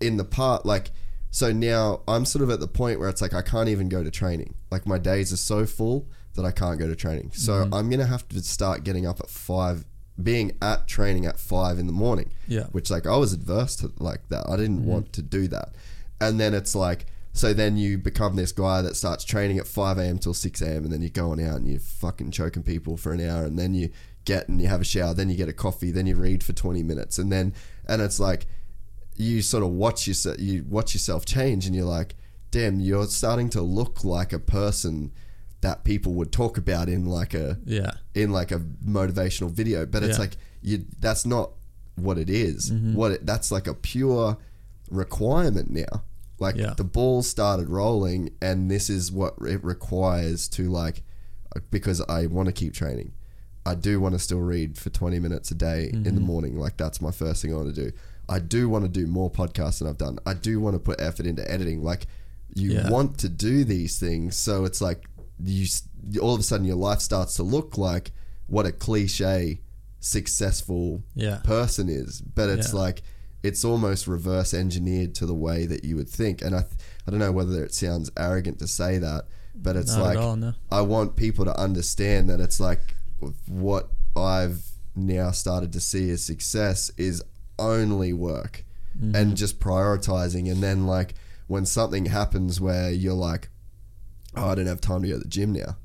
in 0.00 0.16
the 0.16 0.24
part 0.24 0.64
like 0.64 0.90
so 1.30 1.52
now 1.52 2.00
I'm 2.08 2.24
sort 2.24 2.42
of 2.42 2.50
at 2.50 2.60
the 2.60 2.68
point 2.68 2.98
where 2.98 3.08
it's 3.08 3.22
like 3.22 3.34
I 3.34 3.42
can't 3.42 3.68
even 3.68 3.88
go 3.88 4.02
to 4.02 4.10
training. 4.10 4.54
Like 4.70 4.86
my 4.86 4.98
days 4.98 5.32
are 5.32 5.36
so 5.36 5.66
full 5.66 6.08
that 6.34 6.44
I 6.44 6.50
can't 6.50 6.78
go 6.78 6.88
to 6.88 6.96
training. 6.96 7.32
So 7.34 7.52
mm-hmm. 7.52 7.74
I'm 7.74 7.88
going 7.88 8.00
to 8.00 8.06
have 8.06 8.28
to 8.28 8.42
start 8.42 8.84
getting 8.84 9.06
up 9.06 9.20
at 9.20 9.28
5 9.28 9.84
being 10.22 10.56
at 10.60 10.86
training 10.86 11.26
at 11.26 11.38
5 11.38 11.78
in 11.78 11.86
the 11.86 11.92
morning 11.92 12.30
Yeah. 12.46 12.64
which 12.72 12.90
like 12.90 13.06
I 13.06 13.16
was 13.16 13.32
adverse 13.32 13.76
to 13.76 13.92
like 13.98 14.28
that. 14.28 14.48
I 14.48 14.56
didn't 14.56 14.80
mm-hmm. 14.80 14.90
want 14.90 15.12
to 15.14 15.22
do 15.22 15.48
that. 15.48 15.70
And 16.20 16.38
then 16.38 16.54
it's 16.54 16.74
like, 16.74 17.06
so 17.32 17.52
then 17.52 17.76
you 17.76 17.96
become 17.96 18.36
this 18.36 18.52
guy 18.52 18.82
that 18.82 18.96
starts 18.96 19.24
training 19.24 19.58
at 19.58 19.66
5 19.66 19.98
a.m. 19.98 20.18
till 20.18 20.34
6 20.34 20.60
a.m. 20.62 20.84
and 20.84 20.92
then 20.92 21.00
you're 21.00 21.10
going 21.10 21.42
out 21.44 21.56
and 21.56 21.68
you're 21.68 21.80
fucking 21.80 22.32
choking 22.32 22.62
people 22.62 22.96
for 22.96 23.12
an 23.12 23.26
hour 23.26 23.44
and 23.44 23.58
then 23.58 23.72
you 23.72 23.90
get 24.24 24.48
and 24.48 24.60
you 24.60 24.66
have 24.68 24.80
a 24.80 24.84
shower, 24.84 25.14
then 25.14 25.30
you 25.30 25.36
get 25.36 25.48
a 25.48 25.52
coffee, 25.52 25.90
then 25.90 26.06
you 26.06 26.16
read 26.16 26.42
for 26.42 26.52
20 26.52 26.82
minutes 26.82 27.18
and 27.18 27.32
then, 27.32 27.54
and 27.88 28.02
it's 28.02 28.20
like, 28.20 28.46
you 29.16 29.42
sort 29.42 29.62
of 29.62 29.70
watch 29.70 30.08
yourself, 30.08 30.38
you 30.38 30.64
watch 30.68 30.94
yourself 30.94 31.24
change 31.24 31.66
and 31.66 31.74
you're 31.74 31.84
like, 31.84 32.16
damn, 32.50 32.80
you're 32.80 33.06
starting 33.06 33.48
to 33.50 33.62
look 33.62 34.04
like 34.04 34.32
a 34.32 34.38
person 34.38 35.12
that 35.60 35.84
people 35.84 36.14
would 36.14 36.32
talk 36.32 36.56
about 36.58 36.88
in 36.88 37.04
like 37.06 37.34
a, 37.34 37.58
Yeah. 37.64 37.92
in 38.14 38.30
like 38.30 38.50
a 38.50 38.58
motivational 38.84 39.50
video, 39.50 39.84
but 39.86 40.02
it's 40.02 40.16
Yeah. 40.16 40.20
like 40.24 40.36
you 40.62 40.84
that's 41.00 41.24
not 41.26 41.50
what 41.96 42.16
it 42.18 42.30
is. 42.30 42.70
Mm-hmm. 42.70 42.94
What 42.94 43.12
it, 43.12 43.26
that's 43.26 43.50
like 43.50 43.66
a 43.66 43.74
pure 43.74 44.38
requirement 44.90 45.70
now. 45.70 46.02
Like 46.38 46.56
Yeah. 46.56 46.74
the 46.76 46.84
ball 46.84 47.22
started 47.22 47.68
rolling, 47.68 48.30
and 48.40 48.70
this 48.70 48.88
is 48.88 49.12
what 49.12 49.34
it 49.46 49.62
requires 49.62 50.48
to 50.48 50.68
like 50.70 51.02
because 51.70 52.00
I 52.02 52.26
want 52.26 52.46
to 52.46 52.52
keep 52.52 52.72
training. 52.72 53.12
I 53.66 53.74
do 53.74 54.00
want 54.00 54.14
to 54.14 54.18
still 54.18 54.40
read 54.40 54.78
for 54.78 54.88
20 54.88 55.18
minutes 55.18 55.50
a 55.50 55.54
day 55.54 55.90
in 55.92 56.04
Mm-hmm. 56.04 56.14
the 56.14 56.20
morning. 56.20 56.56
Like 56.58 56.76
that's 56.76 57.00
my 57.02 57.10
first 57.10 57.42
thing 57.42 57.52
I 57.52 57.56
want 57.56 57.74
to 57.74 57.84
do. 57.90 57.92
I 58.28 58.38
do 58.38 58.68
want 58.68 58.84
to 58.84 58.88
do 58.88 59.06
more 59.06 59.30
podcasts 59.30 59.80
than 59.80 59.88
I've 59.88 59.98
done. 59.98 60.18
I 60.24 60.34
do 60.34 60.60
want 60.60 60.74
to 60.76 60.78
put 60.80 61.00
effort 61.00 61.26
into 61.26 61.48
editing. 61.50 61.82
Like 61.82 62.06
you 62.54 62.70
Yeah. 62.72 62.88
want 62.88 63.18
to 63.18 63.28
do 63.28 63.64
these 63.64 63.98
things, 63.98 64.36
so 64.36 64.64
it's 64.64 64.80
like 64.80 65.04
you 65.44 65.66
all 66.20 66.34
of 66.34 66.40
a 66.40 66.42
sudden 66.42 66.66
your 66.66 66.76
life 66.76 67.00
starts 67.00 67.34
to 67.36 67.42
look 67.42 67.76
like 67.78 68.12
what 68.46 68.66
a 68.66 68.72
cliche 68.72 69.60
successful 70.00 71.02
Yeah. 71.14 71.36
person 71.38 71.88
is, 71.88 72.20
but 72.20 72.48
it's 72.48 72.72
Yeah. 72.72 72.78
like 72.80 73.02
it's 73.42 73.64
almost 73.64 74.06
reverse 74.06 74.52
engineered 74.52 75.14
to 75.14 75.24
the 75.24 75.34
way 75.34 75.64
that 75.64 75.82
you 75.82 75.96
would 75.96 76.08
think. 76.10 76.42
And 76.42 76.54
I, 76.54 76.60
th- 76.60 76.74
I 77.06 77.10
don't 77.10 77.20
know 77.20 77.32
whether 77.32 77.64
it 77.64 77.72
sounds 77.72 78.10
arrogant 78.18 78.58
to 78.58 78.66
say 78.68 78.98
that, 78.98 79.24
but 79.54 79.76
it's 79.76 79.94
Not 79.94 80.02
like 80.04 80.18
all, 80.18 80.36
no. 80.36 80.52
I 80.70 80.82
want 80.82 81.16
people 81.16 81.46
to 81.46 81.58
understand 81.58 82.28
that 82.28 82.38
it's 82.40 82.60
like 82.60 82.94
what 83.46 83.88
I've 84.14 84.62
now 84.94 85.30
started 85.30 85.72
to 85.72 85.80
see 85.80 86.10
as 86.10 86.22
success 86.22 86.90
is 86.98 87.22
only 87.58 88.12
work 88.12 88.64
Mm-hmm. 88.98 89.14
and 89.14 89.36
just 89.36 89.60
prioritizing. 89.60 90.50
And 90.50 90.60
then, 90.60 90.84
like, 90.84 91.14
when 91.46 91.64
something 91.64 92.06
happens 92.06 92.60
where 92.60 92.90
you're 92.90 93.14
like, 93.14 93.48
oh, 94.36 94.50
I 94.50 94.54
don't 94.54 94.66
have 94.66 94.80
time 94.80 95.02
to 95.02 95.08
go 95.08 95.14
to 95.14 95.20
the 95.20 95.28
gym 95.28 95.52
now. 95.52 95.76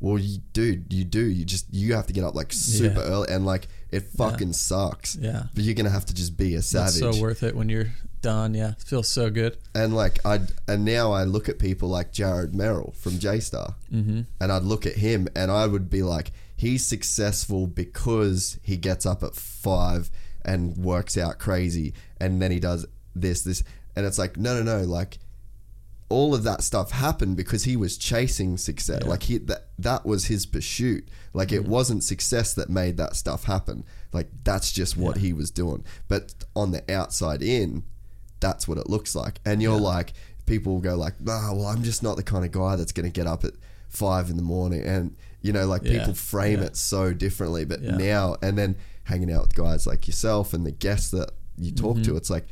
Well, 0.00 0.18
you, 0.18 0.40
dude, 0.52 0.92
you 0.92 1.04
do. 1.04 1.24
You 1.24 1.44
just 1.44 1.72
you 1.72 1.94
have 1.94 2.06
to 2.08 2.12
get 2.12 2.24
up 2.24 2.34
like 2.34 2.52
super 2.52 3.00
Yeah. 3.00 3.06
early, 3.06 3.28
and 3.30 3.46
like 3.46 3.68
it 3.90 4.02
fucking 4.16 4.52
sucks. 4.52 5.16
Yeah. 5.16 5.44
But 5.54 5.64
you're 5.64 5.74
gonna 5.74 5.90
have 5.90 6.04
to 6.06 6.14
just 6.14 6.36
be 6.36 6.54
a 6.56 6.62
savage. 6.62 7.00
That's 7.00 7.16
so 7.16 7.22
worth 7.22 7.42
it 7.42 7.56
when 7.56 7.68
you're 7.68 7.90
done. 8.20 8.54
Yeah. 8.54 8.72
It 8.72 8.82
feels 8.82 9.08
so 9.08 9.30
good. 9.30 9.56
And 9.74 9.94
like 9.94 10.18
I 10.26 10.40
and 10.68 10.84
now 10.84 11.12
I 11.12 11.24
look 11.24 11.48
at 11.48 11.58
people 11.58 11.88
like 11.88 12.12
Jared 12.12 12.54
Merrill 12.54 12.92
from 12.98 13.18
J 13.18 13.40
Star, 13.40 13.76
mm-hmm. 13.90 14.22
and 14.40 14.52
I'd 14.52 14.62
look 14.64 14.84
at 14.84 14.96
him 14.96 15.28
and 15.34 15.50
I 15.50 15.66
would 15.66 15.88
be 15.88 16.02
like, 16.02 16.32
he's 16.56 16.84
successful 16.84 17.66
because 17.66 18.58
he 18.62 18.76
gets 18.76 19.06
up 19.06 19.22
at 19.22 19.34
five 19.34 20.10
and 20.44 20.76
works 20.76 21.16
out 21.16 21.38
crazy, 21.38 21.94
and 22.20 22.42
then 22.42 22.50
he 22.50 22.60
does 22.60 22.84
this, 23.14 23.42
this, 23.42 23.62
and 23.96 24.04
it's 24.04 24.18
like, 24.18 24.36
no, 24.36 24.60
no, 24.60 24.80
no, 24.80 24.84
like 24.84 25.18
all 26.10 26.34
of 26.34 26.42
that 26.44 26.62
stuff 26.62 26.90
happened 26.92 27.36
because 27.36 27.64
he 27.64 27.76
was 27.76 27.96
chasing 27.96 28.56
success. 28.58 29.02
Like 29.04 29.24
he 29.24 29.38
that 29.38 29.68
that 29.78 30.04
was 30.04 30.26
his 30.26 30.46
pursuit. 30.46 31.08
Like 31.32 31.50
it 31.50 31.66
wasn't 31.66 32.04
success 32.04 32.54
that 32.54 32.68
made 32.68 32.96
that 32.98 33.16
stuff 33.16 33.44
happen. 33.44 33.84
Like 34.12 34.28
that's 34.44 34.70
just 34.70 34.96
what 34.96 35.16
he 35.18 35.32
was 35.32 35.50
doing. 35.50 35.82
But 36.08 36.34
on 36.54 36.70
the 36.72 36.88
outside 36.92 37.42
in, 37.42 37.82
that's 38.40 38.68
what 38.68 38.78
it 38.78 38.88
looks 38.88 39.14
like. 39.14 39.40
And 39.44 39.62
you're 39.62 39.80
like, 39.80 40.12
people 40.46 40.74
will 40.74 40.80
go 40.80 40.94
like, 40.94 41.14
oh, 41.26 41.54
well, 41.56 41.66
I'm 41.66 41.82
just 41.82 42.02
not 42.02 42.16
the 42.16 42.22
kind 42.22 42.44
of 42.44 42.52
guy 42.52 42.76
that's 42.76 42.92
going 42.92 43.06
to 43.10 43.12
get 43.12 43.26
up 43.26 43.42
at 43.44 43.54
five 43.88 44.28
in 44.28 44.36
the 44.36 44.42
morning. 44.42 44.82
And, 44.82 45.16
you 45.40 45.52
know, 45.52 45.66
like 45.66 45.82
Yeah. 45.84 45.98
people 46.00 46.14
frame 46.14 46.60
Yeah. 46.60 46.66
it 46.66 46.76
so 46.76 47.12
differently. 47.14 47.64
But 47.64 47.80
Yeah. 47.82 47.96
now, 47.96 48.36
and 48.42 48.58
then 48.58 48.76
hanging 49.04 49.32
out 49.32 49.42
with 49.42 49.54
guys 49.54 49.86
like 49.86 50.06
yourself 50.06 50.52
and 50.52 50.66
the 50.66 50.70
guests 50.70 51.10
that 51.12 51.30
you 51.58 51.72
talk 51.72 51.94
Mm-hmm. 51.96 52.04
to, 52.12 52.16
it's 52.16 52.28
like, 52.30 52.46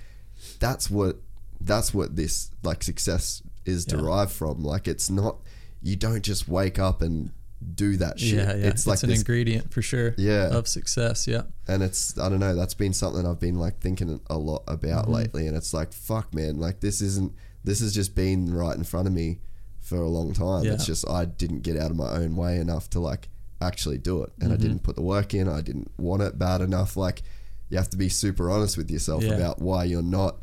that's 0.59 0.89
what, 0.91 1.19
that's 1.65 1.93
what 1.95 2.17
this 2.17 2.51
like 2.63 2.83
success 2.83 3.43
is 3.65 3.87
Yeah. 3.89 3.97
derived 3.99 4.33
from. 4.33 4.63
Like, 4.63 4.89
it's 4.89 5.09
not, 5.11 5.37
you 5.83 5.97
don't 5.97 6.23
just 6.23 6.49
wake 6.49 6.79
up 6.79 7.03
and 7.03 7.31
do 7.75 7.97
that 7.97 8.19
shit. 8.19 8.35
Yeah, 8.35 8.55
yeah. 8.57 8.67
It's 8.69 8.87
like 8.89 9.03
an 9.05 9.11
this, 9.11 9.21
ingredient 9.21 9.73
for 9.73 9.83
sure. 9.83 10.15
Yeah. 10.19 10.49
Of 10.49 10.67
success. 10.67 11.29
Yeah. 11.29 11.43
and 11.69 11.83
it's 11.83 12.19
I 12.19 12.29
don't 12.29 12.41
know. 12.41 12.57
That's 12.57 12.75
been 12.75 12.93
something 12.93 13.25
I've 13.27 13.39
been 13.39 13.59
like 13.59 13.79
thinking 13.79 14.21
a 14.29 14.37
lot 14.37 14.65
about 14.67 15.05
Mm-hmm. 15.05 15.15
lately, 15.15 15.47
and 15.47 15.57
it's 15.57 15.73
like 15.73 15.93
fuck, 15.93 16.35
man. 16.35 16.59
Like 16.59 16.81
this 16.81 17.01
isn't. 17.01 17.33
This 17.65 17.79
has 17.79 17.95
just 17.95 18.17
been 18.17 18.53
right 18.53 18.77
in 18.77 18.83
front 18.83 19.07
of 19.07 19.13
me 19.15 19.39
for 19.81 19.99
a 19.99 20.09
long 20.09 20.33
time. 20.33 20.65
Yeah. 20.65 20.73
It's 20.73 20.85
just 20.87 21.09
I 21.09 21.25
didn't 21.25 21.61
get 21.61 21.77
out 21.77 21.93
of 21.93 21.97
my 21.97 22.11
own 22.11 22.35
way 22.35 22.57
enough 22.59 22.91
to 22.91 22.99
like 23.01 23.29
actually 23.61 23.99
do 23.99 24.25
it, 24.25 24.33
and 24.41 24.51
I 24.53 24.57
Mm-hmm. 24.57 24.63
didn't 24.63 24.83
put 24.83 24.97
the 24.97 25.03
work 25.03 25.33
in. 25.33 25.49
I 25.49 25.61
didn't 25.61 25.93
want 25.99 26.23
it 26.23 26.37
bad 26.41 26.63
enough. 26.63 26.97
Like 26.97 27.23
you 27.69 27.77
have 27.79 27.91
to 27.91 27.97
be 27.97 28.09
super 28.09 28.51
honest 28.51 28.77
with 28.77 28.91
yourself 28.91 29.23
Yeah. 29.23 29.35
about 29.35 29.63
why 29.63 29.85
you're 29.85 30.03
not 30.03 30.43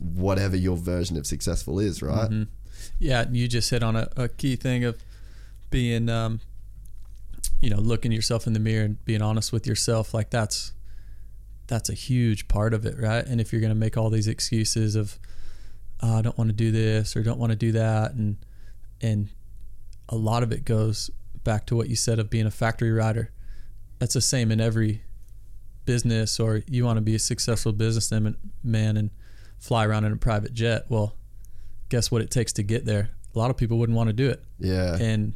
whatever 0.00 0.56
your 0.56 0.76
version 0.76 1.16
of 1.16 1.26
successful 1.26 1.78
is, 1.78 2.02
right? 2.02 2.30
Mm-hmm. 2.30 2.42
Yeah, 2.98 3.26
you 3.30 3.48
just 3.48 3.70
hit 3.70 3.82
on 3.82 3.96
a, 3.96 4.08
a 4.16 4.28
key 4.28 4.56
thing 4.56 4.84
of 4.84 5.02
being, 5.70 6.08
um, 6.08 6.40
you 7.60 7.70
know, 7.70 7.78
looking 7.78 8.12
yourself 8.12 8.46
in 8.46 8.52
the 8.52 8.60
mirror 8.60 8.84
and 8.84 9.04
being 9.04 9.22
honest 9.22 9.52
with 9.52 9.66
yourself. 9.66 10.14
Like 10.14 10.30
that's 10.30 10.72
that's 11.66 11.88
a 11.88 11.94
huge 11.94 12.48
part 12.48 12.74
of 12.74 12.84
it, 12.84 12.98
right? 12.98 13.24
And 13.24 13.40
if 13.40 13.52
you're 13.52 13.60
going 13.60 13.72
to 13.72 13.78
make 13.78 13.96
all 13.96 14.10
these 14.10 14.26
excuses 14.26 14.96
of, 14.96 15.18
oh, 16.02 16.18
I 16.18 16.22
don't 16.22 16.36
want 16.36 16.48
to 16.50 16.56
do 16.56 16.72
this 16.72 17.14
or 17.16 17.22
don't 17.22 17.38
want 17.38 17.50
to 17.50 17.56
do 17.56 17.72
that, 17.72 18.12
and 18.12 18.38
and 19.00 19.28
a 20.08 20.16
lot 20.16 20.42
of 20.42 20.52
it 20.52 20.64
goes 20.64 21.10
back 21.44 21.66
to 21.66 21.76
what 21.76 21.88
you 21.88 21.96
said 21.96 22.18
of 22.18 22.28
being 22.28 22.46
a 22.46 22.50
factory 22.50 22.90
rider. 22.90 23.30
That's 23.98 24.14
the 24.14 24.20
same 24.20 24.50
in 24.50 24.60
every 24.60 25.02
business, 25.84 26.40
or 26.40 26.62
you 26.66 26.84
want 26.84 26.96
to 26.96 27.02
be 27.02 27.14
a 27.14 27.18
successful 27.18 27.72
businessman 27.72 28.36
man 28.62 28.96
and 28.96 29.10
fly 29.60 29.86
around 29.86 30.04
in 30.04 30.12
a 30.12 30.16
private 30.16 30.52
jet. 30.52 30.86
Well, 30.88 31.14
guess 31.88 32.10
what 32.10 32.22
it 32.22 32.30
takes 32.30 32.52
to 32.54 32.62
get 32.64 32.84
there? 32.84 33.10
A 33.34 33.38
lot 33.38 33.50
of 33.50 33.56
people 33.56 33.78
wouldn't 33.78 33.96
want 33.96 34.08
to 34.08 34.12
do 34.12 34.28
it. 34.28 34.42
Yeah, 34.58 34.96
And 35.00 35.34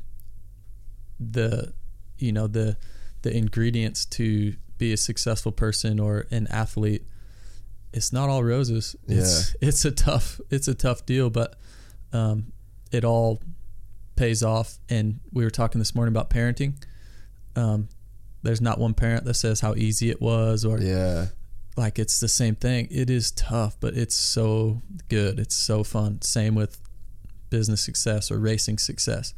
the 1.21 1.73
you 2.19 2.33
know, 2.33 2.47
the 2.49 2.77
the 3.23 3.37
ingredients 3.37 4.05
to 4.07 4.55
be 4.79 4.93
a 4.93 4.97
successful 4.97 5.53
person 5.53 6.01
or 6.01 6.27
an 6.31 6.47
athlete, 6.49 7.07
it's 7.93 8.13
not 8.13 8.29
all 8.29 8.43
roses. 8.43 8.97
It's 9.07 9.55
it's 9.61 9.85
a 9.85 9.93
tough 9.93 10.41
it's 10.51 10.67
a 10.67 10.75
tough 10.75 11.07
deal, 11.07 11.31
but 11.31 11.55
um, 12.13 12.53
it 12.91 13.05
all 13.05 13.41
pays 14.17 14.43
off. 14.43 14.79
And 14.89 15.21
we 15.33 15.45
were 15.45 15.51
talking 15.51 15.79
this 15.79 15.95
morning 15.95 16.13
about 16.13 16.31
parenting. 16.31 16.75
Um, 17.57 17.89
there's 18.43 18.61
not 18.61 18.79
one 18.79 18.95
parent 18.95 19.25
that 19.25 19.35
says 19.35 19.61
how 19.61 19.75
easy 19.75 20.11
it 20.11 20.21
was 20.21 20.65
or 20.65 20.81
yeah, 20.81 21.27
like 21.77 21.99
it's 21.99 22.21
the 22.21 22.29
same 22.29 22.55
thing. 22.55 22.89
It 22.91 23.11
is 23.11 23.31
tough, 23.33 23.77
but 23.81 23.95
it's 23.95 24.15
so 24.15 24.83
good. 25.09 25.39
It's 25.39 25.57
so 25.57 25.83
fun. 25.83 26.23
Same 26.23 26.55
with 26.55 26.81
business 27.51 27.83
success 27.83 28.31
or 28.31 28.39
racing 28.39 28.79
success. 28.79 29.35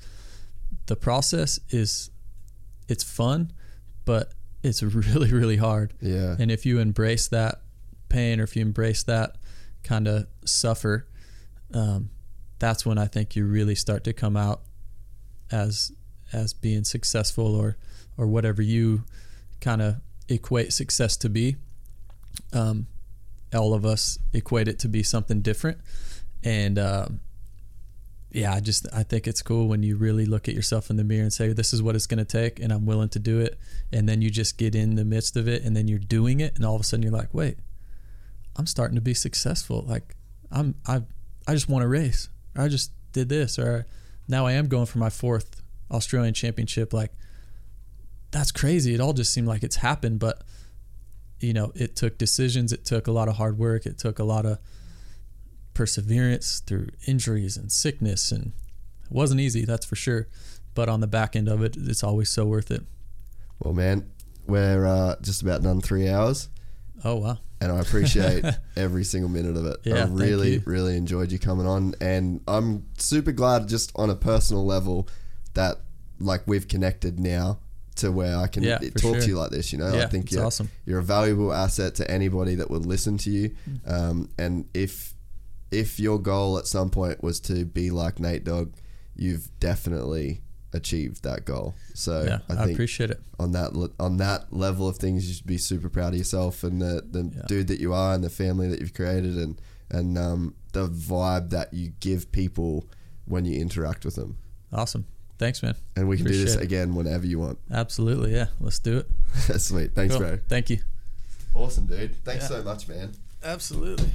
The 0.87 0.97
process 0.97 1.59
is 1.71 2.11
it's 2.89 3.05
fun, 3.05 3.53
but 4.05 4.33
it's 4.63 4.83
really 4.83 5.33
really 5.33 5.57
hard. 5.57 5.95
yeah, 6.01 6.37
And 6.39 6.51
if 6.51 6.67
you 6.67 6.79
embrace 6.79 7.29
that 7.29 7.61
pain 8.09 8.41
or 8.41 8.45
if 8.45 8.55
you 8.57 8.63
embrace 8.63 9.03
that 9.05 9.37
kind 9.83 10.07
of 10.07 10.27
suffer, 10.45 11.07
um, 11.75 12.11
that's 12.59 12.87
when 12.87 12.99
I 12.99 13.07
think 13.07 13.37
you 13.37 13.45
really 13.47 13.75
start 13.75 14.05
to 14.05 14.13
come 14.13 14.37
out 14.37 14.63
as 15.51 15.93
as 16.33 16.53
being 16.53 16.85
successful 16.85 17.55
or 17.55 17.77
or 18.19 18.27
whatever 18.27 18.63
you 18.63 19.05
kind 19.61 19.81
of 19.83 19.97
equate 20.29 20.73
success 20.73 21.17
to 21.19 21.29
be. 21.29 21.57
Um, 22.53 22.87
all 23.55 23.75
of 23.75 23.85
us 23.87 24.19
equate 24.33 24.69
it 24.69 24.79
to 24.81 24.89
be 24.89 25.03
something 25.03 25.41
different, 25.41 25.79
and 26.43 26.79
um, 26.79 27.21
yeah, 28.33 28.53
I 28.53 28.61
just 28.61 28.87
I 28.93 29.03
think 29.03 29.27
it's 29.27 29.43
cool 29.43 29.69
when 29.69 29.83
you 29.83 29.97
really 29.97 30.27
look 30.27 30.49
at 30.49 30.55
yourself 30.55 30.91
in 30.91 30.97
the 30.97 31.05
mirror 31.05 31.23
and 31.23 31.33
say, 31.33 31.53
"This 31.53 31.73
is 31.73 31.83
what 31.83 31.95
it's 31.95 32.07
going 32.07 32.19
to 32.19 32.25
take, 32.25 32.61
and 32.61 32.73
I'm 32.73 32.87
willing 32.87 33.09
to 33.11 33.19
do 33.19 33.41
it." 33.41 33.59
And 33.93 34.09
then 34.09 34.21
you 34.21 34.31
just 34.31 34.59
get 34.59 34.75
in 34.75 34.97
the 34.97 35.05
midst 35.05 35.37
of 35.37 35.49
it, 35.49 35.63
and 35.65 35.77
then 35.77 35.89
you're 35.89 35.99
doing 35.99 36.41
it, 36.41 36.55
and 36.57 36.65
all 36.65 36.75
of 36.75 36.81
a 36.81 36.85
sudden 36.85 37.03
you're 37.03 37.13
like, 37.13 37.33
"Wait, 37.33 37.59
I'm 38.57 38.67
starting 38.67 38.95
to 38.97 39.01
be 39.01 39.15
successful. 39.15 39.85
Like 39.87 40.17
I'm 40.51 40.75
I 40.87 41.03
I 41.47 41.55
just 41.55 41.69
won 41.69 41.83
a 41.83 41.89
race. 41.89 42.29
I 42.57 42.69
just 42.69 42.91
did 43.13 43.29
this, 43.29 43.59
or 43.59 43.87
now 44.29 44.47
I 44.47 44.53
am 44.53 44.69
going 44.69 44.87
for 44.87 44.99
my 44.99 45.11
fourth 45.11 45.63
Australian 45.91 46.35
championship. 46.35 46.93
Like 46.93 47.13
that's 48.31 48.51
crazy. 48.51 48.95
It 48.95 49.01
all 49.01 49.13
just 49.13 49.33
seemed 49.33 49.47
like 49.47 49.63
it's 49.63 49.77
happened, 49.77 50.19
but 50.19 50.43
you 51.41 51.53
know, 51.53 51.73
it 51.75 51.97
took 51.97 52.19
decisions. 52.19 52.73
It 52.73 52.85
took 52.85 53.07
a 53.07 53.13
lot 53.13 53.29
of 53.29 53.37
hard 53.37 53.59
work. 53.59 53.87
It 53.87 53.99
took 53.99 54.19
a 54.19 54.25
lot 54.25 54.47
of 54.47 54.59
perseverance 55.75 56.61
through 56.61 56.89
injuries 57.07 57.57
and 57.57 57.71
sickness, 57.71 58.33
and 58.33 58.53
it 59.05 59.13
wasn't 59.13 59.41
easy. 59.41 59.65
That's 59.65 59.87
for 59.87 59.97
sure. 59.97 60.29
But 60.75 60.89
on 60.89 61.01
the 61.01 61.07
back 61.07 61.37
end 61.37 61.49
of 61.49 61.63
it, 61.63 61.77
it's 61.77 62.03
always 62.03 62.31
so 62.31 62.45
worth 62.45 62.71
it. 62.71 62.83
Well, 63.61 63.75
man, 63.75 64.11
we're 64.47 64.87
uh, 64.87 65.17
just 65.21 65.43
about 65.43 65.63
done 65.63 65.81
three 65.81 66.09
hours. 66.09 66.49
Oh 67.05 67.17
wow. 67.17 67.39
and 67.61 67.71
I 67.71 67.79
appreciate 67.81 68.43
every 68.77 69.05
single 69.05 69.29
minute 69.29 69.57
of 69.57 69.67
it. 69.67 69.77
Yeah, 69.85 70.05
I 70.05 70.07
really, 70.07 70.59
really 70.65 70.97
enjoyed 70.97 71.31
you 71.31 71.39
coming 71.39 71.67
on, 71.67 71.95
and 72.01 72.41
I'm 72.49 72.87
super 72.97 73.33
glad, 73.33 73.69
just 73.69 73.93
on 73.97 74.09
a 74.09 74.17
personal 74.17 74.65
level, 74.65 75.09
that 75.55 75.81
like 76.19 76.43
we've 76.47 76.67
connected 76.67 77.21
now 77.21 77.59
to 77.97 78.11
where 78.13 78.37
I 78.37 78.47
can 78.47 78.63
Yeah, 78.63 78.79
talk 78.79 78.99
sure. 79.01 79.21
to 79.21 79.27
you 79.27 79.37
like 79.39 79.51
this. 79.51 79.73
You 79.73 79.79
know, 79.79 79.99
I 79.99 80.07
think 80.07 80.31
you're 80.33 80.45
awesome. 80.45 80.71
you're 80.85 80.99
a 81.01 81.05
valuable 81.05 81.53
asset 81.53 81.95
to 81.97 82.11
anybody 82.11 82.55
that 82.57 82.71
would 82.71 82.87
listen 82.87 83.19
to 83.19 83.31
you. 83.31 83.55
Mm. 83.69 83.91
Um, 83.93 84.29
and 84.39 84.67
if 84.75 85.15
if 85.71 85.99
your 85.99 86.19
goal 86.21 86.59
at 86.59 86.67
some 86.67 86.91
point 86.91 87.23
was 87.23 87.41
to 87.41 87.65
be 87.65 87.91
like 87.91 88.21
Nate 88.21 88.45
Dogg, 88.45 88.75
you've 89.17 89.49
definitely 89.61 90.43
achieved 90.73 91.23
that 91.25 91.45
goal. 91.45 91.75
So 91.95 92.23
Yeah, 92.25 92.39
I 92.49 92.53
I, 92.53 92.65
think 92.67 92.73
appreciate 92.77 93.11
it. 93.11 93.21
on 93.39 93.53
that 93.53 93.71
on 93.99 94.19
that 94.19 94.53
level 94.53 94.89
of 94.89 94.97
things, 94.99 95.27
you 95.27 95.35
should 95.35 95.47
be 95.47 95.59
super 95.59 95.89
proud 95.89 96.13
of 96.13 96.19
yourself 96.19 96.63
and 96.63 96.81
the, 96.81 97.03
the 97.11 97.31
Yeah. 97.35 97.43
dude 97.49 97.69
that 97.69 97.81
you 97.81 97.93
are 97.95 98.15
and 98.15 98.23
the 98.23 98.31
family 98.31 98.69
that 98.69 98.81
you've 98.81 98.95
created 98.95 99.37
and 99.37 99.61
and 99.91 100.19
um, 100.19 100.55
the 100.73 100.89
vibe 100.89 101.51
that 101.51 101.73
you 101.73 101.93
give 102.01 102.31
people 102.33 102.87
when 103.25 103.45
you 103.45 103.59
interact 103.61 104.05
with 104.05 104.17
them. 104.17 104.37
Awesome. 104.73 105.07
Thanks, 105.39 105.63
man. 105.63 105.75
And 105.97 106.09
we 106.09 106.17
can 106.17 106.27
do 106.27 106.33
this 106.45 106.57
again 106.57 106.95
whenever 106.95 107.27
you 107.27 107.39
want. 107.39 107.59
Absolutely. 107.71 108.35
Yeah. 108.35 108.47
Let's 108.61 108.79
do 108.79 108.99
it. 108.99 109.07
That's 109.49 109.65
sweet, 109.65 109.95
thanks, 109.95 110.15
Cool. 110.15 110.23
bro. 110.25 110.39
Thank 110.49 110.71
you. 110.71 110.79
Awesome, 111.55 111.87
dude. 111.87 112.15
Thanks 112.25 112.45
Yeah. 112.45 112.49
so 112.59 112.63
much, 112.63 112.89
man. 112.89 113.13
Absolutely. 113.45 114.13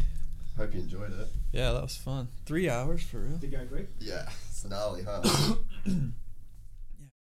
Hope 0.58 0.74
you 0.74 0.82
enjoyed 0.82 1.12
it. 1.12 1.28
Yeah, 1.52 1.72
that 1.74 1.82
was 1.82 1.96
fun. 1.96 2.28
Three 2.46 2.70
hours 2.70 3.04
for 3.04 3.20
real. 3.20 3.38
Did 3.38 3.52
you 3.52 3.60
agree? 3.60 3.86
Yeah, 4.00 4.28
it's 4.50 4.66
gnarly, 4.66 5.04
huh? 5.04 5.56